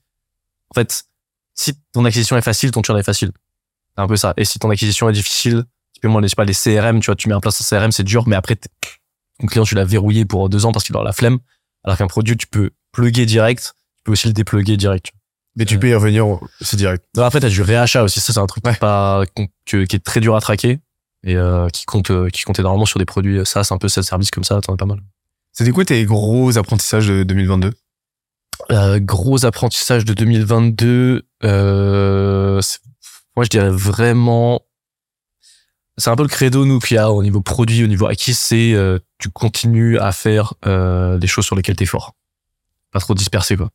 En 0.70 0.74
fait, 0.74 1.04
si 1.54 1.74
ton 1.92 2.06
acquisition 2.06 2.38
est 2.38 2.42
facile, 2.42 2.70
ton 2.70 2.82
churn 2.82 2.98
est 2.98 3.02
facile. 3.02 3.32
C'est 3.94 4.02
un 4.02 4.08
peu 4.08 4.16
ça. 4.16 4.32
Et 4.38 4.46
si 4.46 4.60
ton 4.60 4.70
acquisition 4.70 5.10
est 5.10 5.12
difficile, 5.12 5.64
typiquement, 5.92 6.22
je 6.22 6.28
sais 6.28 6.36
pas, 6.36 6.46
les 6.46 6.54
CRM, 6.54 7.00
tu 7.00 7.06
vois, 7.06 7.16
tu 7.16 7.28
mets 7.28 7.34
en 7.34 7.40
place 7.40 7.60
un 7.60 7.78
CRM, 7.78 7.92
c'est 7.92 8.02
dur, 8.02 8.26
mais 8.26 8.34
après, 8.34 8.56
ton 8.56 9.46
client, 9.46 9.64
tu 9.64 9.74
l'as 9.74 9.84
verrouillé 9.84 10.24
pour 10.24 10.48
deux 10.48 10.64
ans 10.64 10.72
parce 10.72 10.86
qu'il 10.86 10.96
aura 10.96 11.04
la 11.04 11.12
flemme. 11.12 11.38
Alors 11.84 11.98
qu'un 11.98 12.06
produit, 12.06 12.38
tu 12.38 12.46
peux 12.46 12.70
plugger 12.92 13.26
direct, 13.26 13.74
tu 13.96 14.02
peux 14.04 14.12
aussi 14.12 14.28
le 14.28 14.32
dépluguer 14.32 14.76
direct. 14.76 15.12
Mais 15.56 15.66
tu 15.66 15.78
peux 15.78 15.88
y 15.88 15.94
revenir, 15.94 16.26
c'est 16.62 16.76
direct. 16.76 17.04
Non, 17.16 17.24
après, 17.24 17.40
t'as 17.40 17.50
du 17.50 17.60
réachat 17.60 18.02
aussi. 18.02 18.20
Ça, 18.20 18.32
c'est 18.32 18.38
un 18.38 18.46
truc 18.46 18.64
qui, 18.64 18.70
est 18.70 18.78
pas, 18.78 19.24
qui 19.66 19.76
est 19.76 20.04
très 20.04 20.20
dur 20.20 20.34
à 20.34 20.40
traquer 20.40 20.80
et 21.24 21.36
euh, 21.36 21.68
qui 21.68 21.84
compte, 21.84 22.10
euh, 22.10 22.30
qui 22.30 22.42
compte 22.42 22.58
énormément 22.58 22.86
sur 22.86 22.98
des 22.98 23.04
produits. 23.04 23.44
Ça, 23.44 23.62
c'est 23.62 23.74
un 23.74 23.78
peu 23.78 23.88
ce 23.88 24.00
service 24.00 24.30
comme 24.30 24.44
ça. 24.44 24.60
T'en 24.62 24.72
as 24.72 24.76
pas 24.78 24.86
mal. 24.86 25.00
C'était 25.52 25.70
quoi 25.70 25.84
tes 25.84 26.04
gros 26.06 26.56
apprentissages 26.56 27.06
de 27.06 27.22
2022? 27.22 27.72
Euh, 28.70 28.98
gros 29.00 29.44
apprentissage 29.44 30.04
de 30.04 30.14
2022. 30.14 31.22
Euh, 31.44 32.60
moi, 33.36 33.44
je 33.44 33.50
dirais 33.50 33.70
vraiment. 33.70 34.62
C'est 35.98 36.10
un 36.10 36.16
peu 36.16 36.22
le 36.22 36.28
credo 36.28 36.64
nous 36.64 36.78
qu'il 36.78 36.94
y 36.94 36.98
a 36.98 37.12
au 37.12 37.22
niveau 37.22 37.42
produit, 37.42 37.84
au 37.84 37.86
niveau 37.86 38.06
acquis, 38.06 38.32
c'est 38.32 38.72
euh, 38.72 38.98
tu 39.18 39.28
continues 39.28 39.98
à 39.98 40.10
faire 40.12 40.54
euh, 40.66 41.18
des 41.18 41.26
choses 41.26 41.44
sur 41.44 41.54
lesquelles 41.54 41.76
t'es 41.76 41.86
fort, 41.86 42.14
pas 42.92 43.00
trop 43.00 43.14
dispersé 43.14 43.56
quoi. 43.56 43.70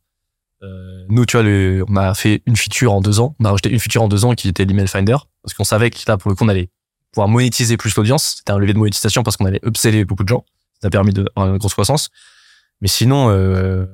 Euh, 0.64 1.06
nous, 1.10 1.26
tu 1.26 1.38
vois, 1.38 1.44
le, 1.44 1.84
on 1.88 1.96
a 1.96 2.14
fait 2.16 2.42
une 2.46 2.56
feature 2.56 2.94
en 2.94 3.02
deux 3.02 3.20
ans. 3.20 3.36
On 3.40 3.46
a 3.46 3.50
rajouté 3.50 3.70
une 3.70 3.80
feature 3.80 4.02
en 4.02 4.08
deux 4.08 4.26
ans 4.26 4.34
qui 4.34 4.48
était 4.50 4.66
l'email 4.66 4.88
finder 4.88 5.18
parce 5.44 5.54
qu'on 5.54 5.64
savait 5.64 5.90
que 5.92 6.00
là, 6.08 6.18
pour 6.18 6.30
le 6.30 6.36
coup, 6.36 6.44
on 6.44 6.50
allait 6.50 6.70
pouvoir 7.12 7.28
monétiser 7.28 7.78
plus 7.78 7.96
l'audience. 7.96 8.38
C'était 8.38 8.52
un 8.52 8.58
levier 8.58 8.74
de 8.74 8.80
monétisation 8.80 9.24
parce 9.24 9.38
qu'on 9.38 9.46
allait 9.46 9.62
upseller 9.64 10.06
beaucoup 10.06 10.24
de 10.24 10.30
gens. 10.30 10.46
Ça 10.82 10.88
a 10.88 10.90
permis 10.90 11.14
de 11.14 11.30
avoir 11.36 11.54
une 11.54 11.58
grosse 11.58 11.74
croissance. 11.74 12.10
Mais 12.82 12.88
sinon, 12.88 13.30
euh, 13.30 13.86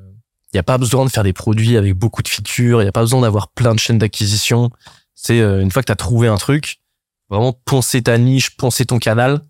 il 0.51 0.55
n'y 0.55 0.59
a 0.59 0.63
pas 0.63 0.77
besoin 0.77 1.05
de 1.05 1.09
faire 1.09 1.23
des 1.23 1.33
produits 1.33 1.77
avec 1.77 1.93
beaucoup 1.95 2.21
de 2.21 2.27
features, 2.27 2.81
il 2.81 2.85
n'y 2.85 2.89
a 2.89 2.93
pas 2.93 3.01
besoin 3.01 3.21
d'avoir 3.21 3.49
plein 3.49 3.73
de 3.73 3.79
chaînes 3.79 3.97
d'acquisition. 3.97 4.69
C'est 5.15 5.39
euh, 5.39 5.61
une 5.61 5.71
fois 5.71 5.81
que 5.81 5.87
tu 5.87 5.91
as 5.91 5.97
trouvé 5.97 6.27
un 6.27 6.37
truc, 6.37 6.79
vraiment 7.29 7.53
poncer 7.53 8.01
ta 8.01 8.17
niche, 8.17 8.55
poncer 8.57 8.85
ton 8.85 8.99
canal 8.99 9.41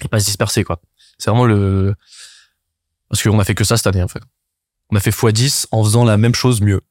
et 0.00 0.08
pas 0.08 0.20
se 0.20 0.26
disperser 0.26 0.64
quoi. 0.64 0.80
C'est 1.18 1.30
vraiment 1.30 1.44
le 1.44 1.94
parce 3.08 3.22
qu'on 3.22 3.38
a 3.38 3.44
fait 3.44 3.54
que 3.54 3.64
ça 3.64 3.76
cette 3.76 3.86
année 3.86 4.02
en 4.02 4.08
fait. 4.08 4.22
On 4.92 4.96
a 4.96 5.00
fait 5.00 5.10
x10 5.10 5.66
en 5.72 5.82
faisant 5.82 6.04
la 6.04 6.16
même 6.16 6.34
chose 6.34 6.60
mieux. 6.60 6.82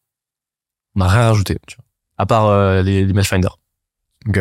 On 0.96 1.00
n'a 1.00 1.08
rien 1.08 1.28
rajouté, 1.28 1.58
tu 1.68 1.78
vois. 1.78 1.86
À 2.18 2.26
part 2.26 2.48
euh, 2.48 2.82
les, 2.82 3.06
les 3.06 3.14
Match 3.14 3.30
Finder. 3.30 3.48
Ok. 4.28 4.40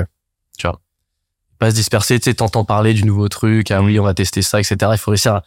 Tu 0.58 0.66
vois. 0.66 0.80
Pas 1.58 1.70
se 1.70 1.76
disperser, 1.76 2.18
tu 2.18 2.24
sais, 2.24 2.34
t'entends 2.34 2.64
parler 2.64 2.94
du 2.94 3.05
nouveau 3.05 3.28
truc, 3.28 3.70
ah 3.70 3.82
oui, 3.82 4.00
on 4.00 4.05
va 4.05 4.14
tester 4.14 4.42
ça, 4.42 4.58
etc. 4.60 4.76
Il 4.92 4.98
faut 4.98 5.10
réussir 5.10 5.34
à, 5.34 5.42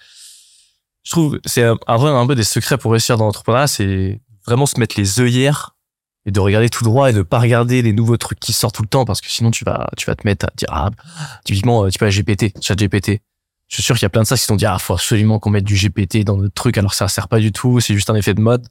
je 1.03 1.11
trouve, 1.11 1.39
c'est 1.45 1.63
un, 1.63 1.77
un 1.87 2.27
peu 2.27 2.35
des 2.35 2.43
secrets 2.43 2.77
pour 2.77 2.91
réussir 2.91 3.17
dans 3.17 3.25
l'entrepreneuriat, 3.25 3.67
c'est 3.67 4.21
vraiment 4.45 4.65
se 4.65 4.79
mettre 4.79 4.95
les 4.97 5.19
œillères 5.19 5.75
et 6.25 6.31
de 6.31 6.39
regarder 6.39 6.69
tout 6.69 6.83
droit 6.83 7.09
et 7.09 7.13
de 7.13 7.21
pas 7.21 7.39
regarder 7.39 7.81
les 7.81 7.93
nouveaux 7.93 8.17
trucs 8.17 8.39
qui 8.39 8.53
sortent 8.53 8.75
tout 8.75 8.83
le 8.83 8.87
temps 8.87 9.03
parce 9.03 9.19
que 9.19 9.29
sinon 9.29 9.51
tu 9.51 9.65
vas 9.65 9.89
tu 9.97 10.05
vas 10.05 10.15
te 10.15 10.25
mettre 10.25 10.45
à 10.45 10.51
dire 10.55 10.69
ah 10.71 10.89
typiquement 11.43 11.89
tu 11.89 11.99
peux 11.99 12.09
GPT 12.09 12.53
chat 12.61 12.75
GPT 12.75 13.21
je 13.67 13.75
suis 13.75 13.83
sûr 13.83 13.95
qu'il 13.95 14.03
y 14.03 14.05
a 14.05 14.09
plein 14.09 14.21
de 14.21 14.27
ça 14.27 14.35
qui 14.35 14.41
se 14.41 14.47
sont 14.47 14.55
dit 14.55 14.65
ah 14.65 14.77
faut 14.79 14.93
absolument 14.93 15.39
qu'on 15.39 15.49
mette 15.49 15.63
du 15.63 15.75
GPT 15.75 16.23
dans 16.23 16.37
notre 16.37 16.53
truc 16.53 16.77
alors 16.77 16.91
que 16.91 16.97
ça 16.97 17.07
sert 17.07 17.27
pas 17.27 17.39
du 17.39 17.51
tout 17.51 17.79
c'est 17.79 17.93
juste 17.93 18.09
un 18.09 18.15
effet 18.15 18.33
de 18.33 18.41
mode. 18.41 18.67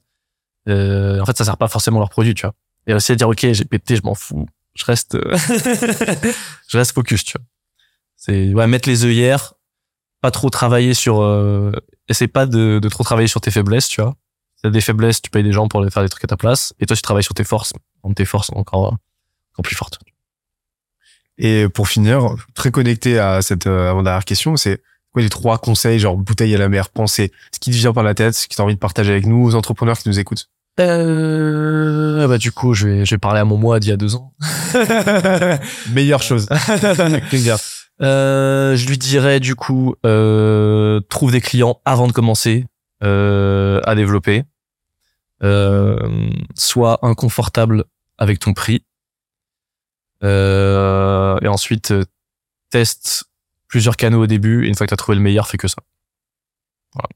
Euh, 0.69 1.19
en 1.19 1.25
fait 1.25 1.37
ça 1.37 1.45
sert 1.45 1.57
pas 1.57 1.67
forcément 1.67 1.99
leur 1.99 2.09
produit 2.09 2.33
tu 2.33 2.45
vois. 2.45 2.53
Et 2.87 2.93
aussi 2.93 3.11
à 3.11 3.15
dire 3.15 3.27
ok 3.27 3.45
GPT 3.45 3.95
je 3.95 4.01
m'en 4.03 4.15
fous. 4.15 4.47
Je 4.75 4.85
reste 4.85 5.15
euh, 5.15 5.35
je 6.67 6.77
reste 6.77 6.93
focus 6.93 7.23
tu 7.23 7.37
vois. 7.37 7.45
C'est 8.15 8.53
ouais 8.53 8.67
mettre 8.67 8.87
les 8.87 9.05
œillères 9.05 9.53
pas 10.21 10.31
trop 10.31 10.49
travailler 10.49 10.93
sur 10.93 11.21
euh, 11.21 11.71
essaie 12.07 12.27
pas 12.27 12.45
de, 12.45 12.79
de 12.81 12.89
trop 12.89 13.03
travailler 13.03 13.27
sur 13.27 13.41
tes 13.41 13.51
faiblesses 13.51 13.87
tu 13.89 14.01
vois. 14.01 14.15
T'as 14.63 14.69
des 14.69 14.79
faiblesses, 14.79 15.21
tu 15.21 15.29
payes 15.29 15.43
des 15.43 15.51
gens 15.51 15.67
pour 15.67 15.81
les 15.81 15.91
faire 15.91 16.03
des 16.03 16.09
trucs 16.09 16.23
à 16.23 16.27
ta 16.27 16.37
place. 16.37 16.73
Et 16.79 16.85
toi, 16.85 16.95
tu 16.95 17.01
travailles 17.01 17.23
sur 17.23 17.33
tes 17.33 17.43
forces, 17.43 17.73
rendre 18.01 18.15
tes 18.15 18.23
forces 18.23 18.49
encore, 18.53 18.95
encore 19.51 19.63
plus 19.63 19.75
fortes. 19.75 19.99
Et 21.37 21.67
pour 21.67 21.87
finir, 21.87 22.35
très 22.53 22.71
connecté 22.71 23.19
à 23.19 23.41
cette 23.41 23.67
euh, 23.67 23.89
avant-dernière 23.89 24.25
question, 24.25 24.55
c'est 24.55 24.81
quoi 25.11 25.21
les 25.21 25.29
trois 25.29 25.57
conseils, 25.57 25.99
genre 25.99 26.17
bouteille 26.17 26.53
à 26.55 26.57
la 26.57 26.69
mer, 26.69 26.89
penser, 26.89 27.31
ce 27.51 27.59
qui 27.59 27.71
te 27.71 27.75
vient 27.75 27.93
par 27.93 28.03
la 28.03 28.13
tête, 28.13 28.35
ce 28.35 28.47
que 28.47 28.55
tu 28.55 28.61
as 28.61 28.63
envie 28.63 28.75
de 28.75 28.79
partager 28.79 29.11
avec 29.11 29.25
nous, 29.25 29.43
aux 29.43 29.55
entrepreneurs 29.55 29.97
qui 29.97 30.09
nous 30.09 30.19
écoutent? 30.19 30.49
Euh, 30.79 32.27
bah 32.27 32.39
du 32.39 32.51
coup, 32.51 32.73
je 32.73 32.87
vais, 32.87 33.05
je 33.05 33.13
vais 33.13 33.19
parler 33.19 33.39
à 33.39 33.45
mon 33.45 33.57
moi 33.57 33.79
d'il 33.79 33.89
y 33.89 33.93
a 33.93 33.97
deux 33.97 34.15
ans. 34.15 34.33
Meilleure 35.91 36.23
chose. 36.23 36.47
euh, 38.01 38.75
je 38.75 38.87
lui 38.87 38.97
dirais 38.97 39.39
du 39.39 39.55
coup, 39.55 39.95
euh, 40.05 40.99
trouve 41.09 41.31
des 41.31 41.41
clients 41.41 41.79
avant 41.85 42.07
de 42.07 42.11
commencer 42.11 42.65
euh, 43.03 43.81
à 43.83 43.93
développer 43.93 44.45
euh, 45.43 46.29
sois 46.55 46.99
inconfortable 47.01 47.83
avec 48.17 48.39
ton 48.39 48.53
prix. 48.53 48.83
Euh, 50.23 51.37
et 51.41 51.47
ensuite, 51.47 51.91
euh, 51.91 52.05
teste 52.69 53.25
plusieurs 53.67 53.97
canaux 53.97 54.23
au 54.23 54.27
début. 54.27 54.65
Et 54.65 54.67
une 54.67 54.75
fois 54.75 54.85
que 54.85 54.89
tu 54.89 54.93
as 54.93 54.97
trouvé 54.97 55.15
le 55.15 55.21
meilleur, 55.21 55.47
fais 55.47 55.57
que 55.57 55.67
ça. 55.67 55.81
Voilà. 56.93 57.09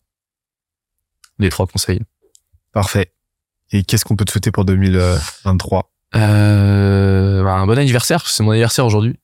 Les 1.39 1.49
trois 1.49 1.67
conseils. 1.67 2.01
Parfait. 2.71 3.13
Et 3.71 3.83
qu'est-ce 3.83 4.05
qu'on 4.05 4.15
peut 4.15 4.25
te 4.25 4.31
souhaiter 4.31 4.51
pour 4.51 4.65
2023 4.65 5.91
euh, 6.15 7.43
bah, 7.43 7.53
Un 7.53 7.67
bon 7.67 7.77
anniversaire, 7.77 8.27
c'est 8.27 8.43
mon 8.43 8.51
anniversaire 8.51 8.85
aujourd'hui. 8.85 9.19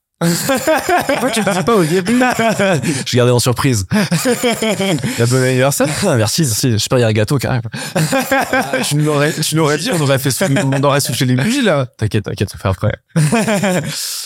Pourquoi 1.07 1.29
tu 1.31 1.41
le 1.41 1.51
dis 1.53 1.63
pas 1.63 1.75
au 1.75 1.83
début? 1.83 2.19
Je 3.05 3.15
gardais 3.17 3.31
en 3.31 3.39
surprise. 3.39 3.85
Un 3.91 5.25
bon 5.25 5.43
anniversaire? 5.43 5.87
Merci, 6.15 6.41
merci. 6.43 6.71
Je 6.73 6.77
sais 6.77 6.89
pas, 6.89 6.97
il 6.97 7.01
y 7.01 7.03
a 7.03 7.07
un 7.07 7.13
gâteau 7.13 7.37
carrément. 7.37 7.61
Tu 8.87 8.95
nous 8.95 9.05
l'aurais, 9.05 9.33
tu 9.33 9.55
l'aurais 9.55 9.77
dit, 9.77 9.89
on 9.93 10.01
aurait 10.01 10.19
fait, 10.19 10.31
sou- 10.31 10.45
on 10.63 10.83
aurait 10.83 10.99
soufflé 10.99 11.25
les 11.25 11.35
bougies 11.35 11.61
là. 11.61 11.85
T'inquiète, 11.97 12.25
t'inquiète, 12.25 12.49
ça 12.49 12.57
fait 12.57 12.67
après. 12.67 12.93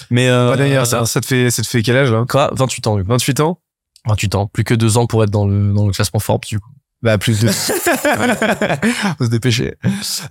Mais 0.10 0.30
euh, 0.30 0.54
Bon 0.56 0.62
anniversaire. 0.62 1.08
Ça 1.08 1.22
te 1.22 1.26
fait, 1.26 1.50
ça 1.52 1.62
te 1.62 1.68
fait 1.68 1.82
quel 1.82 1.98
âge 1.98 2.12
là? 2.12 2.26
Quoi? 2.28 2.50
28 2.54 2.88
ans, 2.88 2.96
du 2.98 3.04
coup. 3.04 3.10
28 3.10 3.40
ans 3.42 3.60
28 4.08 4.36
ans. 4.36 4.48
Plus 4.48 4.64
que 4.64 4.74
deux 4.74 4.98
ans 4.98 5.06
pour 5.06 5.24
être 5.24 5.30
dans 5.30 5.46
le, 5.46 5.74
dans 5.74 5.86
le 5.86 5.92
classement 5.92 6.20
Forbes, 6.20 6.46
du 6.46 6.60
coup. 6.60 6.70
Bah 7.04 7.18
plus 7.18 7.40
de. 7.42 7.48
Faut 9.18 9.26
se 9.26 9.30
dépêcher. 9.30 9.76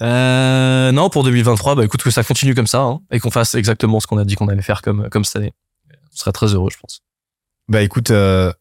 Euh, 0.03 0.91
non, 0.93 1.09
pour 1.11 1.23
2023, 1.25 1.77
bah 1.77 1.85
écoute 1.85 2.03
que 2.03 2.11
ça 2.11 2.25
continue 2.25 2.55
comme 2.55 2.67
ça 2.67 2.81
hein, 2.81 3.01
et 3.13 3.21
qu'on 3.21 3.31
fasse 3.31 3.55
exactement 3.55 4.01
ce 4.01 4.07
qu'on 4.09 4.19
a 4.19 4.25
dit 4.25 4.35
qu'on 4.35 4.49
allait 4.49 4.63
faire 4.63 4.83
comme 4.83 5.09
comme 5.11 5.25
cette 5.25 5.37
année. 5.37 5.53
On 6.13 6.17
serait 6.17 6.33
très 6.33 6.47
heureux, 6.55 6.71
je 6.73 6.79
pense. 6.79 7.03
bah 7.69 7.83
écoute, 7.83 8.11
euh, 8.11 8.53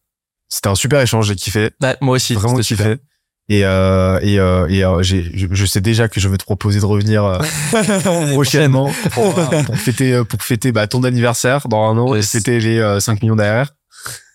c'était 0.48 0.68
un 0.68 0.74
super 0.76 1.00
échange, 1.00 1.26
j'ai 1.26 1.34
kiffé. 1.34 1.70
Ouais, 1.82 1.96
moi 2.00 2.14
aussi. 2.16 2.34
vraiment 2.34 2.50
c'était 2.54 2.62
super. 2.62 2.86
kiffé. 2.92 3.00
Et 3.48 3.64
euh, 3.64 4.18
et 4.22 4.38
euh, 4.40 4.66
et 4.68 4.84
euh, 4.84 5.02
j'ai, 5.02 5.30
je, 5.36 5.46
je 5.50 5.66
sais 5.66 5.80
déjà 5.80 6.08
que 6.08 6.18
je 6.20 6.28
veux 6.28 6.36
te 6.38 6.44
proposer 6.44 6.80
de 6.80 6.84
revenir 6.84 7.24
euh, 7.24 7.38
prochainement 8.32 8.90
pour, 9.12 9.34
pour 9.34 9.76
fêter 9.78 10.14
euh, 10.14 10.24
pour 10.24 10.42
fêter 10.42 10.72
bah, 10.72 10.86
ton 10.88 11.04
anniversaire 11.04 11.68
dans 11.68 11.88
un 11.90 11.96
an 11.98 12.14
et 12.16 12.22
fêter 12.22 12.58
les 12.60 12.78
euh, 12.78 12.98
5 13.00 13.22
millions 13.22 13.36
d'ARR 13.36 13.68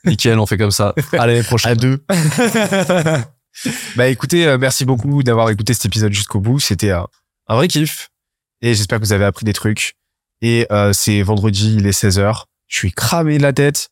Nickel, 0.05 0.39
on 0.39 0.45
fait 0.45 0.57
comme 0.57 0.71
ça. 0.71 0.95
À 1.17 1.27
l'année 1.27 1.43
prochaine. 1.43 1.71
à 1.73 1.75
deux. 1.75 2.03
Bah 3.95 4.07
écoutez, 4.07 4.47
euh, 4.47 4.57
merci 4.57 4.85
beaucoup 4.85 5.23
d'avoir 5.23 5.49
écouté 5.49 5.73
cet 5.73 5.85
épisode 5.85 6.13
jusqu'au 6.13 6.39
bout. 6.39 6.59
C'était 6.59 6.91
euh, 6.91 7.03
un 7.47 7.55
vrai 7.55 7.67
kiff 7.67 8.09
et 8.61 8.73
j'espère 8.73 8.99
que 8.99 9.05
vous 9.05 9.13
avez 9.13 9.25
appris 9.25 9.45
des 9.45 9.53
trucs. 9.53 9.95
Et 10.41 10.65
euh, 10.71 10.93
c'est 10.93 11.21
vendredi, 11.21 11.75
il 11.77 11.85
est 11.85 11.97
16h. 11.97 12.45
Je 12.67 12.77
suis 12.77 12.91
cramé 12.91 13.37
de 13.37 13.43
la 13.43 13.53
tête. 13.53 13.89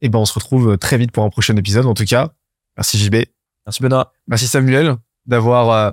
Et 0.00 0.08
ben 0.08 0.18
on 0.20 0.24
se 0.24 0.34
retrouve 0.34 0.78
très 0.78 0.96
vite 0.96 1.10
pour 1.10 1.24
un 1.24 1.30
prochain 1.30 1.56
épisode. 1.56 1.86
En 1.86 1.94
tout 1.94 2.04
cas, 2.04 2.30
merci 2.76 2.98
JB. 2.98 3.16
Merci 3.66 3.82
Benoît. 3.82 4.12
Merci 4.28 4.46
Samuel 4.46 4.96
d'avoir 5.26 5.70
euh, 5.70 5.90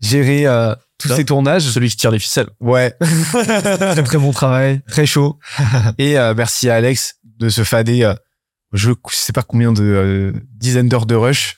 géré 0.00 0.46
euh, 0.46 0.74
tous 0.98 1.08
ces 1.08 1.24
tournages. 1.24 1.62
Celui 1.62 1.90
qui 1.90 1.96
tire 1.96 2.10
les 2.10 2.18
ficelles. 2.18 2.48
Ouais. 2.60 2.94
très 3.00 4.02
très 4.02 4.18
bon 4.18 4.32
travail, 4.32 4.80
très 4.86 5.06
chaud. 5.06 5.38
Et 5.98 6.18
euh, 6.18 6.34
merci 6.34 6.70
à 6.70 6.76
Alex 6.76 7.16
de 7.24 7.48
se 7.48 7.64
fader 7.64 8.04
euh, 8.04 8.14
je 8.72 8.92
sais 9.10 9.32
pas 9.32 9.42
combien 9.42 9.72
de 9.72 9.82
euh, 9.82 10.32
dizaines 10.52 10.88
d'heures 10.88 11.06
de 11.06 11.14
rush. 11.14 11.57